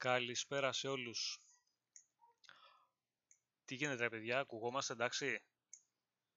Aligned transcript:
Καλησπέρα 0.00 0.72
σε 0.72 0.88
όλους. 0.88 1.40
Τι 3.64 3.74
γίνεται 3.74 4.02
ρε 4.02 4.08
παιδιά, 4.08 4.38
ακουγόμαστε 4.38 4.92
εντάξει. 4.92 5.44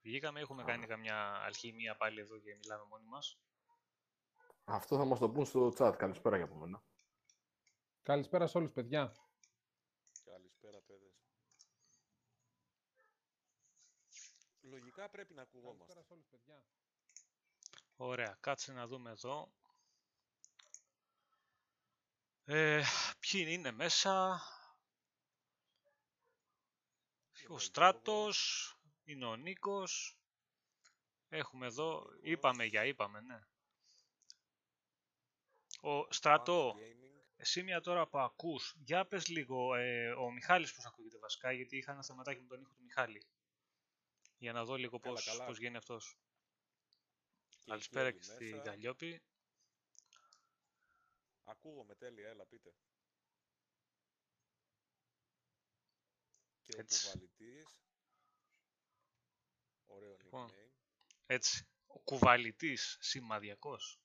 Βγήκαμε, 0.01 0.39
έχουμε 0.39 0.63
κάνει 0.63 0.87
καμιά 0.87 1.33
αλχημία 1.33 1.95
πάλι 1.95 2.19
εδώ 2.19 2.39
και 2.39 2.55
μιλάμε 2.55 2.83
μόνοι 2.83 3.05
μας. 3.05 3.39
Αυτό 4.63 4.97
θα 4.97 5.05
μας 5.05 5.19
το 5.19 5.29
πούν 5.29 5.45
στο 5.45 5.73
chat. 5.77 5.95
Καλησπέρα 5.97 6.35
για 6.35 6.45
από 6.45 6.55
μένα. 6.55 6.83
Καλησπέρα 8.01 8.47
σε 8.47 8.57
όλους, 8.57 8.71
παιδιά. 8.71 9.15
Καλησπέρα, 10.23 10.81
παιδες. 10.81 11.13
Λογικά 14.61 15.09
πρέπει 15.09 15.33
να 15.33 15.41
ακουγόμαστε. 15.41 15.93
Καλησπέρα 15.93 16.03
σε 16.05 16.13
όλους, 16.13 16.25
παιδιά. 16.25 16.65
Ωραία, 17.95 18.37
κάτσε 18.39 18.73
να 18.73 18.87
δούμε 18.87 19.11
εδώ. 19.11 19.53
Ε, 22.45 22.83
ποιοι 23.19 23.45
είναι 23.47 23.71
μέσα; 23.71 24.41
Ο 27.47 27.59
Στράτος, 27.59 28.71
είναι 29.03 29.25
ο 29.25 29.35
Νίκος. 29.35 30.17
Έχουμε 31.29 31.65
εδώ, 31.65 32.05
είπαμε 32.21 32.65
για 32.65 32.85
είπαμε, 32.85 33.21
ναι. 33.21 33.39
Ο 35.81 36.11
Στράτο, 36.11 36.75
Max 36.75 36.79
Gaming. 36.79 37.23
εσύ 37.35 37.63
μια 37.63 37.81
τώρα 37.81 38.07
που 38.07 38.19
ακούς, 38.19 38.75
για 38.77 39.05
πες 39.05 39.27
λίγο, 39.27 39.75
ε, 39.75 40.11
ο 40.11 40.31
Μιχάλης 40.31 40.73
πώς 40.73 40.85
ακούγεται 40.85 41.17
βασικά, 41.17 41.51
γιατί 41.51 41.77
είχα 41.77 41.91
ένα 41.91 42.03
θεματάκι 42.03 42.41
με 42.41 42.47
τον 42.47 42.61
ήχο 42.61 42.73
του 42.73 42.83
Μιχάλη. 42.83 43.23
Για 44.37 44.53
να 44.53 44.63
δω 44.63 44.75
λίγο 44.75 44.99
Καλά, 44.99 45.15
πώς, 45.15 45.25
καλά. 45.25 45.45
πώς 45.45 45.57
γίνει 45.57 45.77
αυτός. 45.77 46.17
Και 47.49 47.57
Καλησπέρα 47.65 48.07
εκεί 48.07 48.19
και 48.19 48.31
όλοι 48.31 48.35
στη 48.35 48.55
μέσα. 48.55 48.69
Γαλλιόπη. 48.69 49.21
Ακούγομαι 51.43 51.95
τέλεια, 51.95 52.29
έλα 52.29 52.45
πείτε. 52.45 52.75
Και 56.61 56.75
ο 56.75 56.79
Έτσι. 56.79 57.01
κουβαλητής. 57.07 57.81
Ωραίο 59.85 60.17
Λοιπόν. 60.17 60.49
nickname. 60.51 60.71
Έτσι. 61.25 61.67
Ο 61.87 61.99
κουβαλητής, 61.99 62.97
σημαδιακός. 63.01 63.99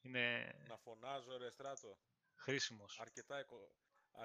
Είναι 0.00 0.54
Να 0.68 0.76
φωνάζω 0.76 1.36
ρε 1.36 1.50
στράτο. 1.50 1.98
χρήσιμος. 2.34 3.00
Αρκετά 3.00 3.36
εκο... 3.38 3.76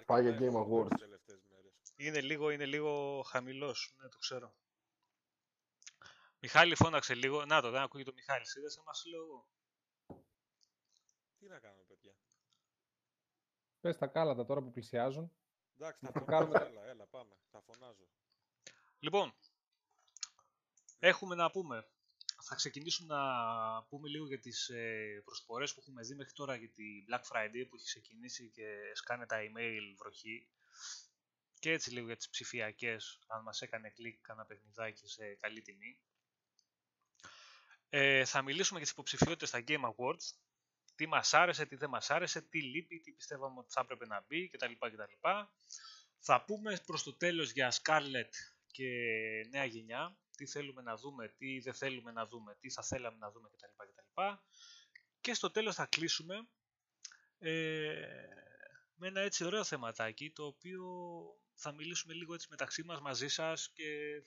Πάει 0.06 0.22
για 0.22 0.32
αρκετά 0.32 0.46
Game 0.46 0.48
εκολούθησα 0.50 0.86
Awards. 0.86 0.90
τις 0.90 1.00
τελευταίες 1.00 1.44
μέρες. 1.50 1.74
Είναι 1.96 2.22
λίγο, 2.22 2.50
είναι 2.50 2.66
λίγο 2.66 3.22
χαμηλός, 3.22 3.94
ναι, 3.98 4.10
το 4.10 4.18
ξέρω. 4.18 4.56
Μιχάλη 6.40 6.76
φώναξε 6.76 7.16
λίγο. 7.16 7.46
Να 7.46 7.62
το, 7.62 7.70
δεν 7.72 7.82
ακούγεται 7.82 8.10
το 8.10 8.16
Μιχάλης. 8.16 8.56
Είδες, 8.56 8.78
άμα 8.78 8.94
σου 8.94 9.10
λέω 9.10 9.24
εγώ. 9.24 9.48
Τι 11.40 11.48
να 11.48 11.60
κάνουμε 11.60 11.84
παιδιά; 11.88 12.16
Πες 13.80 13.98
τα 13.98 14.08
κάλατα 14.08 14.46
τώρα 14.46 14.62
που 14.62 14.72
πλησιάζουν. 14.72 15.32
Εντάξει, 15.78 16.06
θα 16.06 16.12
το 16.12 16.20
φωνάζω, 16.20 16.52
κάνουμε. 16.52 16.70
έλα, 16.70 16.86
έλα, 16.86 17.06
πάμε. 17.06 17.36
Θα 17.52 17.62
φωνάζω. 17.62 18.08
Λοιπόν, 19.00 19.34
έχουμε 21.00 21.36
να 21.36 21.52
πούμε. 21.52 21.88
Θα 22.42 22.56
ξεκινήσουμε 22.56 23.14
να 23.16 23.84
πούμε 23.84 24.10
λίγο 24.10 24.26
για 24.26 24.40
τις 24.40 24.70
ε, 24.70 25.22
προσφορές 25.26 25.74
που 25.74 25.80
έχουμε 25.80 26.02
δει 26.02 26.16
μέχρι 26.16 26.34
τώρα 26.34 26.56
για 26.56 26.70
τη 26.70 26.84
Black 27.10 27.22
Friday 27.22 27.66
που 27.70 27.76
έχει 27.76 27.86
ξεκινήσει 27.86 28.50
και 28.50 28.92
σκάνε 28.94 29.26
τα 29.26 29.38
email 29.40 29.96
βροχή. 29.98 30.50
Και 31.60 31.72
έτσι 31.72 31.92
λίγο 31.92 32.06
για 32.06 32.16
τις 32.16 32.30
ψηφιακές, 32.30 33.20
αν 33.28 33.44
μας 33.44 33.62
έκανε 33.62 33.90
κλικ 33.90 34.22
κάνα 34.22 34.46
παιχνιδάκι 34.46 35.08
σε 35.08 35.36
καλή 35.36 35.62
τιμή. 35.62 36.00
Ε, 37.90 38.26
θα 38.26 38.42
μιλήσουμε 38.42 38.78
για 38.78 38.88
τις 38.88 38.92
υποψηφιότητες 38.92 39.50
στα 39.50 39.64
Game 39.68 39.94
Awards. 39.96 40.34
Τι 41.00 41.08
μας 41.08 41.34
άρεσε, 41.34 41.66
τι 41.66 41.76
δεν 41.76 41.90
μας 41.90 42.10
άρεσε, 42.10 42.42
τι 42.42 42.62
λείπει, 42.62 43.00
τι 43.00 43.12
πιστεύαμε 43.12 43.60
ότι 43.60 43.72
θα 43.72 43.82
έπρεπε 43.82 44.06
να 44.06 44.26
μπει 44.28 44.50
κτλ. 44.50 44.72
κτλ. 44.80 45.30
Θα 46.20 46.44
πούμε 46.46 46.80
προς 46.86 47.04
το 47.04 47.14
τέλος 47.14 47.52
για 47.52 47.74
Scarlett 47.82 48.30
και 48.72 48.90
νέα 49.50 49.66
γενιά, 49.66 50.18
τι 50.38 50.46
θέλουμε 50.46 50.82
να 50.82 50.96
δούμε, 50.96 51.28
τι 51.38 51.60
δεν 51.60 51.74
θέλουμε 51.74 52.12
να 52.12 52.28
δούμε, 52.28 52.56
τι 52.60 52.70
θα 52.70 52.84
θέλαμε 52.84 53.18
να 53.18 53.32
δούμε 53.32 53.50
κτλ. 53.50 53.66
κτλ. 53.78 54.22
Και 55.22 55.34
στο 55.34 55.52
τέλος 55.52 55.76
θα 55.76 55.86
κλείσουμε 55.86 56.48
ε, 57.38 58.04
με 58.96 59.08
ένα 59.08 59.22
έτσι 59.22 59.44
ωραίο 59.44 59.64
θεματάκι, 59.64 60.32
το 60.32 60.46
οποίο 60.46 60.84
θα 61.54 61.72
μιλήσουμε 61.72 62.14
λίγο 62.14 62.34
έτσι 62.34 62.48
μεταξύ 62.50 62.84
μας 62.84 63.02
μαζί 63.02 63.28
σας 63.28 63.72
και 63.74 64.22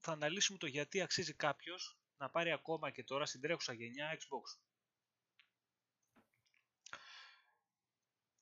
θα 0.00 0.12
αναλύσουμε 0.12 0.58
το 0.58 0.66
γιατί 0.66 1.00
αξίζει 1.00 1.34
κάποιος 1.34 1.98
να 2.16 2.30
πάρει 2.30 2.52
ακόμα 2.52 2.90
και 2.90 3.04
τώρα 3.04 3.26
στην 3.26 3.40
τρέχουσα 3.40 3.72
γενιά 3.72 4.18
Xbox. 4.18 4.65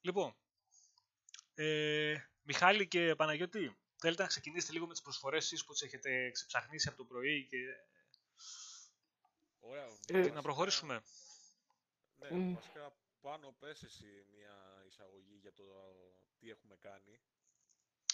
Λοιπόν, 0.05 0.37
ε, 1.55 2.15
Μιχάλη 2.43 2.89
και 2.89 3.15
Παναγιώτη, 3.15 3.77
θέλετε 3.97 4.23
να 4.23 4.29
ξεκινήσετε 4.29 4.73
λίγο 4.73 4.87
με 4.87 4.93
τις 4.93 5.03
προσφορές 5.03 5.45
εσείς 5.45 5.65
που 5.65 5.73
τις 5.73 5.83
έχετε 5.83 6.31
ξεψαχνίσει 6.31 6.89
από 6.89 6.97
το 6.97 7.05
πρωί 7.05 7.47
και 7.47 7.57
Ωραία. 9.61 9.85
Ε, 9.85 9.89
και 10.07 10.13
να 10.13 10.19
βασικά- 10.21 10.43
προχωρήσουμε. 10.43 11.03
Ναι, 12.17 12.31
Μμ. 12.31 12.55
βασικά 12.55 12.97
πάνω 13.21 13.57
πες 13.59 13.83
εσύ 13.83 14.27
μια 14.37 14.85
εισαγωγή 14.89 15.39
για 15.41 15.53
το 15.53 15.63
τι 16.39 16.51
έχουμε 16.51 16.77
κάνει. 16.77 17.21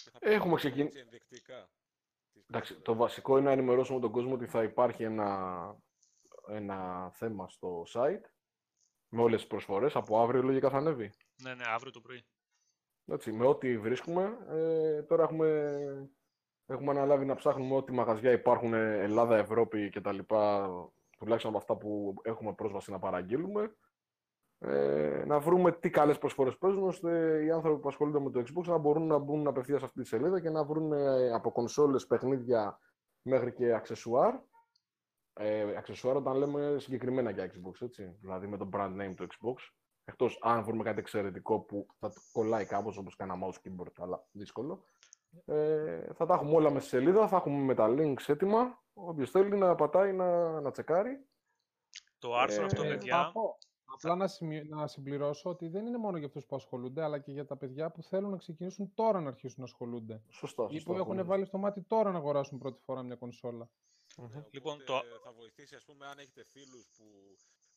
Και 0.03 0.09
θα 0.09 0.17
Έχουμε 0.21 0.43
πούμε 0.43 0.55
ξεκιν- 0.55 0.85
έτσι 0.85 0.99
ενδεικτικά. 0.99 1.69
τις 2.31 2.43
Εντάξει, 2.47 2.73
προσφορές. 2.73 2.81
το 2.83 2.93
βασικό 2.95 3.37
είναι 3.37 3.45
να 3.45 3.51
ενημερώσουμε 3.51 3.99
τον 3.99 4.11
κόσμο 4.11 4.33
ότι 4.33 4.47
θα 4.47 4.63
υπάρχει 4.63 5.03
ένα, 5.03 5.77
ένα 6.47 7.11
θέμα 7.15 7.49
στο 7.49 7.85
site 7.93 8.21
με 9.11 9.21
όλες 9.21 9.39
τις 9.39 9.49
προσφορές. 9.49 9.95
Από 9.95 10.21
αύριο 10.21 10.41
λογικά 10.41 10.69
θα 10.69 10.77
ανέβει. 10.77 11.11
Ναι, 11.43 11.53
ναι, 11.53 11.63
αύριο 11.67 11.91
το 11.91 11.99
πρωί. 11.99 12.23
Έτσι, 13.05 13.31
με 13.31 13.45
ό,τι 13.45 13.77
βρίσκουμε. 13.77 14.37
Ε, 14.49 15.01
τώρα 15.01 15.23
έχουμε, 15.23 16.11
έχουμε 16.65 16.91
αναλάβει 16.91 17.25
να 17.25 17.35
ψάχνουμε 17.35 17.75
ό,τι 17.75 17.91
μαγαζιά 17.91 18.31
υπάρχουν 18.31 18.73
Ελλάδα, 18.73 19.37
Ευρώπη 19.37 19.89
κτλ. 19.89 20.19
Τουλάχιστον 21.17 21.51
από 21.51 21.57
αυτά 21.57 21.77
που 21.77 22.13
έχουμε 22.23 22.53
πρόσβαση 22.53 22.91
να 22.91 22.99
παραγγείλουμε. 22.99 23.75
Ε, 24.63 25.23
να 25.25 25.39
βρούμε 25.39 25.71
τι 25.71 25.89
καλές 25.89 26.17
προσφορές 26.17 26.57
παίζουν, 26.57 26.83
ώστε 26.83 27.41
οι 27.43 27.51
άνθρωποι 27.51 27.81
που 27.81 27.87
ασχολούνται 27.87 28.19
με 28.19 28.29
το 28.29 28.39
Xbox 28.39 28.63
να 28.63 28.77
μπορούν 28.77 29.07
να 29.07 29.17
μπουν 29.17 29.47
απευθείας 29.47 29.79
σε 29.79 29.85
αυτή 29.85 30.01
τη 30.01 30.07
σελίδα 30.07 30.41
και 30.41 30.49
να 30.49 30.63
βρουν 30.63 30.91
ε, 30.91 31.33
από 31.33 31.51
κονσόλες, 31.51 32.07
παιχνίδια 32.07 32.79
μέχρι 33.21 33.53
και 33.53 33.73
αξεσουάρ. 33.73 34.35
Ε, 35.33 35.77
αξεσουάρ 35.77 36.15
όταν 36.15 36.37
λέμε 36.37 36.75
συγκεκριμένα 36.79 37.29
για 37.29 37.51
Xbox, 37.53 37.81
έτσι. 37.81 38.15
Δηλαδή 38.21 38.47
με 38.47 38.57
το 38.57 38.69
brand 38.73 38.95
name 39.01 39.13
του 39.15 39.27
Xbox. 39.27 39.55
Εκτός 40.05 40.39
αν 40.41 40.63
βρούμε 40.63 40.83
κάτι 40.83 40.99
εξαιρετικό 40.99 41.59
που 41.59 41.87
θα 41.99 42.09
το 42.09 42.21
κολλάει 42.31 42.65
κάπως 42.65 42.97
όπως 42.97 43.15
κάνα 43.15 43.35
mouse 43.43 43.55
keyboard, 43.67 43.93
αλλά 43.97 44.27
δύσκολο. 44.31 44.83
Ε, 45.45 46.13
θα 46.13 46.25
τα 46.25 46.33
έχουμε 46.33 46.55
όλα 46.55 46.69
μέσα 46.71 46.87
στη 46.87 46.95
σελίδα, 46.95 47.27
θα 47.27 47.35
έχουμε 47.35 47.63
με 47.63 47.73
τα 47.73 47.87
links 47.89 48.27
έτοιμα. 48.27 48.83
Όποιος 48.93 49.31
θέλει 49.31 49.57
να 49.57 49.75
πατάει 49.75 50.13
να, 50.13 50.61
να 50.61 50.71
τσεκάρει. 50.71 51.25
Το 52.19 52.35
άρθρο 52.35 52.61
Ε, 52.61 52.65
αυτό, 52.65 52.83
ε, 52.83 52.87
παιδιά, 52.87 53.17
Να 53.17 53.31
πω, 53.31 53.57
Απλά 53.93 54.15
να, 54.15 54.27
σημει- 54.27 54.69
να 54.69 54.87
συμπληρώσω 54.87 55.49
ότι 55.49 55.67
δεν 55.67 55.85
είναι 55.85 55.97
μόνο 55.97 56.17
για 56.17 56.27
αυτούς 56.27 56.45
που 56.45 56.55
ασχολούνται, 56.55 57.03
αλλά 57.03 57.19
και 57.19 57.31
για 57.31 57.45
τα 57.45 57.57
παιδιά 57.57 57.91
που 57.91 58.03
θέλουν 58.03 58.29
να 58.29 58.37
ξεκινήσουν 58.37 58.91
τώρα 58.93 59.21
να 59.21 59.27
αρχίσουν 59.27 59.55
να 59.57 59.63
ασχολούνται. 59.63 60.21
Σωστά. 60.29 60.67
Ή 60.69 60.73
σωστά 60.73 60.91
που 60.91 60.97
έχουν 60.97 61.15
πολύ. 61.15 61.27
βάλει 61.27 61.45
στο 61.45 61.57
μάτι 61.57 61.81
τώρα 61.81 62.11
να 62.11 62.17
αγοράσουν 62.17 62.57
πρώτη 62.57 62.81
φορά 62.81 63.03
μια 63.03 63.15
κονσόλα. 63.15 63.69
Μμμ. 64.17 64.27
Ναι, 64.35 64.43
Λοιπόν, 64.51 64.73
οπότε 64.73 65.07
το- 65.09 65.19
θα 65.23 65.31
βοηθήσει, 65.31 65.75
ας 65.75 65.83
πούμε, 65.85 66.05
αν 66.07 66.19
έχετε 66.19 66.43
φίλους 66.43 66.85
που, 66.97 67.05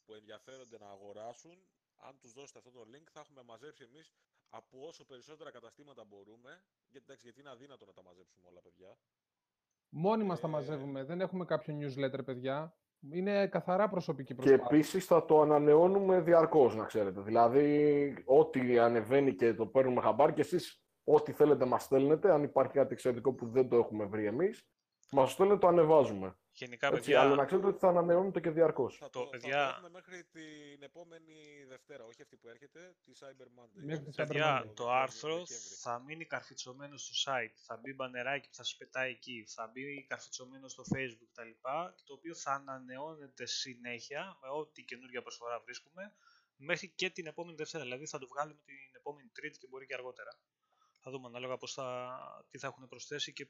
που 0.04 0.14
ενδιαφέρονται 0.14 0.78
να 0.78 0.88
αγοράσουν, 0.96 1.56
αν 1.96 2.18
τους 2.20 2.32
δώσετε 2.32 2.58
αυτό 2.58 2.70
το 2.70 2.82
link, 2.92 3.06
θα 3.12 3.20
έχουμε 3.20 3.42
μαζέψει 3.42 3.84
εμείς 3.90 4.14
από 4.48 4.86
όσο 4.86 5.04
περισσότερα 5.04 5.50
καταστήματα 5.50 6.04
μπορούμε, 6.04 6.62
γιατί, 6.88 7.04
εντάξει, 7.08 7.24
γιατί 7.26 7.40
είναι 7.40 7.50
αδύνατο 7.50 7.84
να 7.86 7.92
τα 7.92 8.02
μαζέψουμε 8.02 8.46
όλα, 8.50 8.60
παιδιά. 8.60 8.98
Μόνοι 9.88 10.24
μας 10.24 10.40
τα 10.40 10.46
Ε, 10.48 10.50
μαζεύουμε, 10.50 11.04
δεν 11.04 11.20
έχουμε 11.20 11.44
κάποιο 11.44 11.78
newsletter, 11.80 12.24
παιδιά. 12.24 12.76
Είναι 13.10 13.46
καθαρά 13.48 13.88
προσωπική 13.88 14.28
Και 14.28 14.34
προσπάθεια. 14.34 14.64
επίσης 14.76 15.04
θα 15.04 15.24
το 15.24 15.40
ανανεώνουμε 15.40 16.20
διαρκώς, 16.20 16.74
να 16.74 16.84
ξέρετε. 16.84 17.20
Δηλαδή, 17.20 18.22
ό,τι 18.26 18.78
ανεβαίνει 18.78 19.34
και 19.34 19.54
το 19.54 19.66
παίρνουμε 19.66 20.00
χαμπάρ 20.00 20.32
και 20.32 20.40
εσείς 20.40 20.82
ό,τι 21.04 21.32
θέλετε 21.32 21.64
μας 21.64 21.82
στέλνετε. 21.82 22.32
Αν 22.32 22.42
υπάρχει 22.42 22.72
κάτι 22.72 22.92
εξαιρετικό 22.92 23.32
που 23.34 23.48
δεν 23.48 23.68
το 23.68 23.76
έχουμε 23.76 24.04
βρει 24.04 24.26
εμείς, 24.26 24.68
μας 25.10 25.32
στέλνετε, 25.32 25.58
το 25.58 25.66
ανεβάζουμε. 25.66 26.36
γενικά, 26.56 26.86
Έτσι, 26.86 26.98
παιδιά, 27.00 27.20
αλλά 27.20 27.34
να 27.34 27.44
ξέρετε 27.44 27.66
ότι 27.66 27.78
θα 27.78 27.88
ανανεώνεται 27.88 28.40
και 28.40 28.50
διαρκώς. 28.50 28.96
Θα 28.96 29.10
Το- 29.10 29.22
το, 29.24 29.28
παιδιά- 29.30 29.58
θα 29.58 29.64
το 29.66 29.70
έχουμε 29.74 29.88
μέχρι 29.90 30.24
την 30.24 30.82
επόμενη 30.82 31.64
Δευτέρα, 31.68 32.04
όχι 32.04 32.22
αυτή 32.22 32.36
που 32.36 32.48
έρχεται, 32.48 32.96
τη 33.04 33.12
Cyber 33.20 33.46
Monday. 33.58 33.82
Μέχρι 33.84 34.04
τη 34.04 34.10
Cyber 34.10 34.14
παιδιά, 34.26 34.60
Monday. 34.62 34.74
το 34.74 34.84
Δεκέμβρη- 34.84 35.02
άρθρο 35.02 35.36
Δεκέμβρη. 35.36 35.68
θα 35.80 36.02
μείνει 36.06 36.24
καρφιτσωμένο 36.24 36.96
στο 36.96 37.14
site, 37.32 37.54
θα 37.66 37.76
μπει 37.76 37.92
μπανεράκι 37.92 38.48
που 38.48 38.54
θα 38.54 38.64
σας 38.64 38.76
πετάει 38.76 39.10
εκεί, 39.10 39.44
θα 39.48 39.70
μπει 39.72 40.04
καρφιτσωμένο 40.04 40.68
στο 40.68 40.82
facebook 40.94 41.28
κτλ. 41.32 41.50
Το 42.04 42.12
οποίο 42.14 42.34
θα 42.34 42.52
ανανεώνεται 42.52 43.46
συνέχεια 43.46 44.38
με 44.42 44.48
ό,τι 44.48 44.82
καινούργια 44.84 45.22
προσφορά 45.22 45.60
βρίσκουμε 45.60 46.12
μέχρι 46.56 46.88
και 46.88 47.10
την 47.10 47.26
επόμενη 47.26 47.56
Δευτέρα. 47.56 47.82
Δηλαδή 47.84 48.06
θα 48.06 48.18
το 48.18 48.26
βγάλουμε 48.26 48.60
την 48.64 48.74
επόμενη 48.96 49.28
Τρίτη 49.28 49.58
και 49.58 49.66
μπορεί 49.70 49.86
και 49.86 49.94
αργότερα. 49.94 50.30
Θα 51.00 51.10
δούμε 51.10 51.26
ανάλογα 51.26 51.56
πώς 51.56 51.72
θα, 51.72 51.86
τι 52.50 52.58
θα 52.58 52.66
έχουν 52.66 52.88
προσθέσει 52.88 53.32
και 53.32 53.48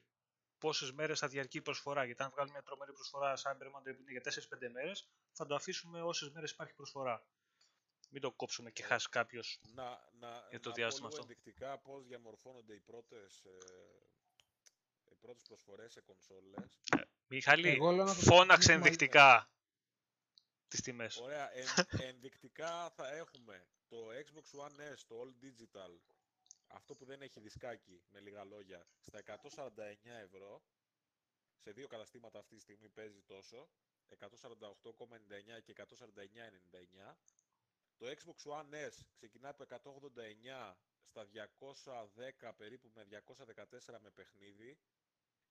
πόσες 0.65 0.91
μέρες 0.91 1.19
θα 1.19 1.27
διαρκεί 1.27 1.57
η 1.57 1.61
προσφορά. 1.61 2.05
Γιατί 2.05 2.23
αν 2.23 2.29
βγάλουμε 2.29 2.53
μια 2.53 2.63
τρομερή 2.63 2.93
προσφορά 2.93 3.33
Cyber 3.43 3.67
Monday 3.73 3.93
που 3.95 4.01
είναι 4.01 4.11
για 4.11 4.21
4-5 4.21 4.69
μέρες, 4.71 5.07
θα 5.31 5.45
το 5.45 5.55
αφήσουμε 5.55 6.01
όσες 6.01 6.29
μέρες 6.29 6.51
υπάρχει 6.51 6.73
προσφορά. 6.73 7.25
Μην 8.09 8.21
το 8.21 8.31
κόψουμε 8.31 8.71
και 8.71 8.83
χάσει 8.83 9.09
κάποιος. 9.09 9.59
Να, 9.73 9.83
να, 10.19 10.47
Για 10.49 10.59
το 10.59 10.69
να 10.69 10.75
διάστημα 10.75 11.07
πω 11.07 11.13
λίγο 11.13 11.21
αυτό. 11.21 11.33
ενδεικτικά 11.33 11.77
πώς 11.77 12.05
διαμορφώνονται 12.05 12.73
οι 12.73 12.79
πρώτες, 12.79 13.43
ε, 13.45 13.57
οι 15.11 15.15
πρώτες 15.21 15.43
προσφορές 15.47 15.91
σε 15.91 16.01
κονσόλες. 16.01 16.79
Μιχάλη, 17.27 17.69
Εγώ 17.69 17.91
λέω 17.91 18.05
να 18.05 18.15
το 18.15 18.21
φώναξε 18.21 18.67
κάνουμε 18.67 18.85
ενδεικτικά 18.85 19.49
τις 20.67 20.81
τιμές. 20.81 21.17
Ωραία, 21.17 21.49
εν, 21.53 21.65
ενδεικτικά 22.09 22.89
θα 22.95 23.15
έχουμε 23.15 23.67
το 23.87 23.97
Xbox 24.25 24.47
One 24.65 24.93
S, 24.93 24.99
το 25.07 25.15
All 25.21 25.31
Digital, 25.45 25.99
αυτό 26.67 26.95
που 26.95 27.05
δεν 27.05 27.21
έχει 27.21 27.39
δισκάκι, 27.39 28.01
με 28.09 28.19
λίγα 28.19 28.43
λόγια, 28.43 28.87
στα 29.01 29.19
149 29.19 29.69
ευρώ. 30.03 30.63
Σε 31.57 31.71
δύο 31.71 31.87
καταστήματα 31.87 32.39
αυτή 32.39 32.55
τη 32.55 32.61
στιγμή 32.61 32.89
παίζει 32.89 33.21
τόσο, 33.21 33.69
148,99 34.09 35.61
και 35.63 35.73
149,99. 35.77 37.15
Το 37.97 38.05
Xbox 38.05 38.51
One 38.51 38.73
S 38.73 38.93
ξεκινάει 39.15 39.51
από 39.51 39.63
189 39.63 40.75
στα 41.03 41.27
210 42.41 42.51
περίπου 42.57 42.91
με 42.93 43.07
214 43.87 43.99
με 44.01 44.09
παιχνίδι. 44.09 44.77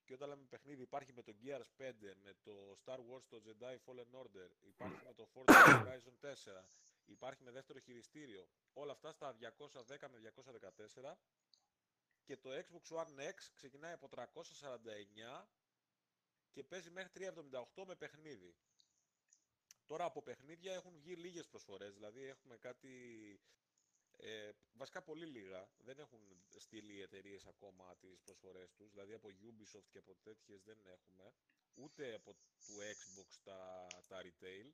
Και 0.04 0.12
όταν 0.12 0.28
λέμε 0.28 0.44
παιχνίδι 0.48 0.82
υπάρχει 0.82 1.12
με 1.12 1.22
το 1.22 1.34
Gears 1.42 1.82
5, 1.82 1.92
με 2.22 2.34
το 2.42 2.76
Star 2.84 2.98
Wars, 2.98 3.22
το 3.28 3.42
Jedi 3.46 3.76
Fallen 3.84 4.20
Order, 4.20 4.50
υπάρχει 4.60 5.00
με 5.04 5.14
το 5.14 5.28
Forza 5.34 5.86
Horizon 5.86 6.16
4, 6.20 6.64
υπάρχει 7.06 7.42
με 7.42 7.50
δεύτερο 7.50 7.78
χειριστήριο. 7.78 8.48
Όλα 8.72 8.92
αυτά 8.92 9.12
στα 9.12 9.36
210 9.40 10.08
με 10.10 10.32
214. 11.02 11.14
Και 12.24 12.36
το 12.36 12.50
Xbox 12.50 12.96
One 12.96 13.20
X 13.20 13.34
ξεκινάει 13.54 13.92
από 13.92 14.08
349 14.10 15.46
και 16.52 16.64
παίζει 16.64 16.90
μέχρι 16.90 17.10
378 17.74 17.84
με 17.86 17.94
παιχνίδι. 17.94 18.54
Τώρα 19.86 20.04
από 20.04 20.22
παιχνίδια 20.22 20.72
έχουν 20.74 20.92
βγει 20.98 21.14
λίγες 21.14 21.48
προσφορές, 21.48 21.94
δηλαδή 21.94 22.22
έχουμε 22.24 22.56
κάτι 22.56 22.92
ε, 24.16 24.50
βασικά 24.72 25.02
πολύ 25.02 25.26
λίγα. 25.26 25.68
Δεν 25.78 25.98
έχουν 25.98 26.20
στείλει 26.56 26.92
οι 26.94 27.00
εταιρείες 27.00 27.46
ακόμα 27.46 27.96
τις 27.96 28.20
προσφορές 28.24 28.72
τους. 28.74 28.90
Δηλαδή 28.90 29.12
από 29.14 29.28
Ubisoft 29.28 29.86
και 29.90 29.98
από 29.98 30.14
τέτοιες 30.22 30.62
δεν 30.62 30.78
έχουμε. 30.84 31.32
Ούτε 31.74 32.14
από 32.14 32.32
του 32.34 32.74
Xbox 32.94 33.26
τα, 33.42 33.86
τα 34.08 34.20
retail. 34.22 34.70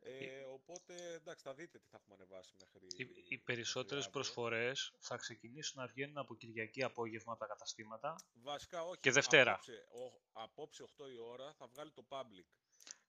Ε, 0.00 0.42
οπότε 0.52 1.12
εντάξει, 1.12 1.44
θα 1.44 1.54
δείτε 1.54 1.78
τι 1.78 1.86
θα 1.88 1.96
έχουμε 2.00 2.14
ανεβάσει 2.14 2.54
μέχρι. 2.60 2.86
Οι, 2.86 3.02
οι 3.02 3.04
μέχρι 3.14 3.38
περισσότερες 3.38 4.04
αύριο. 4.04 4.10
προσφορές 4.12 4.92
θα 4.98 5.16
ξεκινήσουν 5.16 5.80
να 5.80 5.86
βγαίνουν 5.86 6.18
από 6.18 6.34
Κυριακή 6.34 6.82
απόγευμα 6.82 7.32
από 7.32 7.40
τα 7.40 7.46
καταστήματα. 7.46 8.16
Βασικά 8.32 8.84
όχι. 8.84 9.00
Και 9.00 9.10
Δευτέρα. 9.10 9.52
Απόψε, 9.52 9.86
ο, 9.92 10.20
απόψε 10.32 10.84
8 10.96 11.10
η 11.14 11.18
ώρα 11.18 11.52
θα 11.52 11.66
βγάλει 11.66 11.90
το 11.90 12.04
public. 12.08 12.46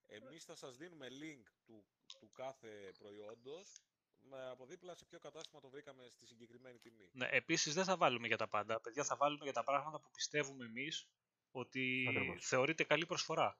Εμείς 0.05 0.43
θα 0.43 0.55
σας 0.55 0.77
δίνουμε 0.77 1.07
link 1.09 1.43
του, 1.65 1.85
του 2.19 2.31
κάθε 2.31 2.91
προϊόντος 2.97 3.81
με 4.29 4.49
από 4.49 4.65
δίπλα 4.65 4.95
σε 4.95 5.05
ποιο 5.05 5.19
κατάστημα 5.19 5.61
το 5.61 5.69
βρήκαμε 5.69 6.09
στη 6.09 6.25
συγκεκριμένη 6.25 6.79
τιμή. 6.79 7.09
Ναι, 7.13 7.27
Επίσης 7.31 7.73
δεν 7.73 7.83
θα 7.83 7.97
βάλουμε 7.97 8.27
για 8.27 8.37
τα 8.37 8.47
πάντα. 8.47 8.79
Παιδιά, 8.81 9.03
θα 9.03 9.15
βάλουμε 9.15 9.43
για 9.43 9.53
τα 9.53 9.63
πράγματα 9.63 9.99
που 9.99 10.09
πιστεύουμε 10.11 10.65
εμείς 10.65 11.07
ότι 11.51 12.05
Ακριβώς. 12.09 12.47
θεωρείται 12.47 12.83
καλή 12.83 13.05
προσφορά. 13.05 13.59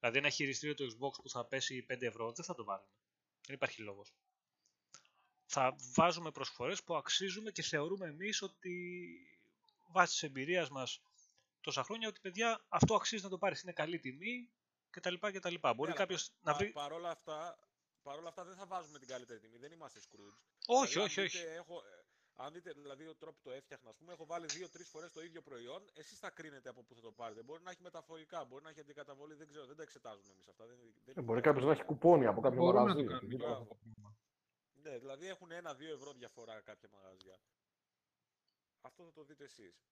Δηλαδή, 0.00 0.18
ένα 0.18 0.30
χειριστήριο 0.30 0.74
του 0.74 0.84
Xbox 0.92 1.22
που 1.22 1.28
θα 1.30 1.44
πέσει 1.46 1.86
5 1.88 2.06
ευρώ 2.06 2.32
δεν 2.32 2.44
θα 2.44 2.54
το 2.54 2.64
βάλουμε. 2.64 2.88
Δεν 3.46 3.54
υπάρχει 3.54 3.82
λόγος. 3.82 4.14
Θα 5.46 5.76
βάζουμε 5.94 6.30
προσφορές 6.30 6.82
που 6.82 6.94
αξίζουμε 6.96 7.50
και 7.50 7.62
θεωρούμε 7.62 8.06
εμείς 8.06 8.42
ότι 8.42 8.94
βάσει 9.92 10.12
της 10.12 10.22
εμπειρίας 10.22 10.68
μας 10.70 11.02
τόσα 11.60 11.82
χρόνια 11.84 12.08
ότι 12.08 12.20
παιδιά 12.20 12.64
αυτό 12.68 12.94
αξίζει 12.94 13.22
να 13.22 13.28
το 13.28 13.38
πάρεις. 13.38 13.62
Είναι 13.62 13.72
καλή 13.72 13.98
τιμή 13.98 14.50
κτλ. 14.90 15.14
κτλ. 15.14 15.54
Μπορεί 15.76 15.90
Ναι, 15.90 15.96
κάποιος 15.96 16.28
αλλά 16.30 16.38
να 16.42 16.52
πα- 16.52 16.58
βρει. 16.58 16.72
Παρόλα 16.72 17.10
αυτά, 17.10 17.58
παρόλα 18.02 18.28
αυτά 18.28 18.44
δεν 18.44 18.56
θα 18.56 18.66
βάζουμε 18.66 18.98
την 18.98 19.08
καλύτερη 19.08 19.40
τιμή. 19.40 19.58
Δεν 19.58 19.72
είμαστε 19.72 20.00
Scrooge. 20.00 20.38
Όχι, 20.66 20.92
Δηλαδή, 20.92 21.08
όχι, 21.10 21.20
αν 21.20 21.26
όχι. 21.26 21.38
δείτε, 21.38 21.54
έχω, 21.54 21.74
ε, 21.78 21.99
αν 22.44 22.52
δείτε 22.52 22.72
δηλαδή 22.72 23.06
ο 23.06 23.14
τρόπος 23.14 23.42
το 23.42 23.50
έφτιαχνα, 23.50 23.90
ας 23.90 23.96
πούμε, 23.96 24.12
έχω 24.12 24.26
βάλει 24.26 24.46
δύο-τρεις 24.46 24.88
φορές 24.88 25.12
το 25.12 25.20
ίδιο 25.22 25.42
προϊόν. 25.42 25.82
Εσείς 25.94 26.18
θα 26.18 26.30
κρίνετε 26.30 26.68
από 26.68 26.82
πού 26.82 26.94
θα 26.94 27.00
το 27.00 27.12
πάρετε. 27.12 27.42
Μπορεί 27.42 27.62
να 27.62 27.70
έχει 27.70 27.82
μεταφορικά, 27.82 28.44
μπορεί 28.44 28.62
να 28.64 28.70
έχει 28.70 28.80
αντικαταβολή, 28.80 29.34
δεν 29.34 29.48
ξέρω, 29.48 29.66
δεν 29.66 29.76
τα 29.76 29.82
εξετάζουμε 29.82 30.32
εμείς 30.32 30.48
αυτά. 30.48 30.66
Δεν, 30.66 30.78
δεν 31.04 31.14
Ε, 31.18 31.20
μπορεί 31.22 31.40
κάποιος 31.40 31.64
να 31.64 31.70
έχει 31.72 31.84
κουπόνι 31.84 32.26
από 32.26 32.40
κάποιο 32.40 32.58
Μπορούμε 32.58 32.78
να 32.78 32.86
μαγαζί. 32.88 33.06
το 33.06 33.12
κάνουμε 33.12 33.26
οτιδήποτε. 33.26 33.52
αυτό 33.52 33.64
το 33.64 33.74
πράγμα. 33.84 34.16
Ναι, 34.72 34.98
δηλαδή 34.98 35.26
έχουν 35.26 35.50
ένα-δύο 35.50 35.92
ευρώ 35.94 36.12
διαφορά 36.12 36.60
κάποια 36.60 36.88
μαγαζιά. 36.92 37.40
Αυτό 38.80 39.04
θα 39.04 39.12
το 39.12 39.24
δείτε 39.24 39.44
εσείς. 39.44 39.84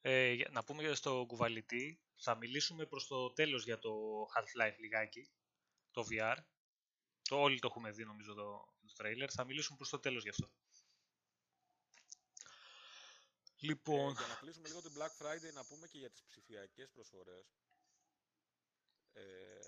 Ε, 0.00 0.32
για- 0.32 0.48
να 0.52 0.64
πούμε 0.64 0.82
για 0.82 0.94
στο 0.94 1.24
κουβαλητή, 1.28 2.00
θα 2.16 2.36
μιλήσουμε 2.36 2.86
προς 2.86 3.06
το 3.06 3.32
τέλος 3.32 3.64
για 3.64 3.78
το 3.78 3.92
Half-Life 4.34 4.74
λιγάκι, 4.78 5.30
το 5.90 6.04
VR. 6.10 6.36
Το, 7.22 7.40
όλοι 7.40 7.58
το 7.58 7.66
έχουμε 7.66 7.90
δει 7.90 8.04
νομίζω 8.04 8.34
το, 8.34 8.74
το 8.86 8.94
trailer, 9.04 9.28
θα 9.30 9.44
μιλήσουμε 9.44 9.76
προς 9.76 9.88
το 9.90 9.98
τέλος 10.00 10.22
γι' 10.22 10.28
αυτό. 10.28 10.50
Ε, 13.64 13.66
Λοιπόν, 13.66 14.12
για 14.12 14.26
να 14.26 14.34
κλείσουμε 14.34 14.68
λίγο 14.68 14.80
την 14.80 14.92
Black 14.96 15.14
Friday, 15.20 15.52
να 15.52 15.64
πούμε 15.64 15.86
και 15.86 15.98
για 15.98 16.10
τις 16.10 16.22
ψηφιακές 16.24 16.90
προσφορές. 16.90 17.46
Ε, 19.12 19.58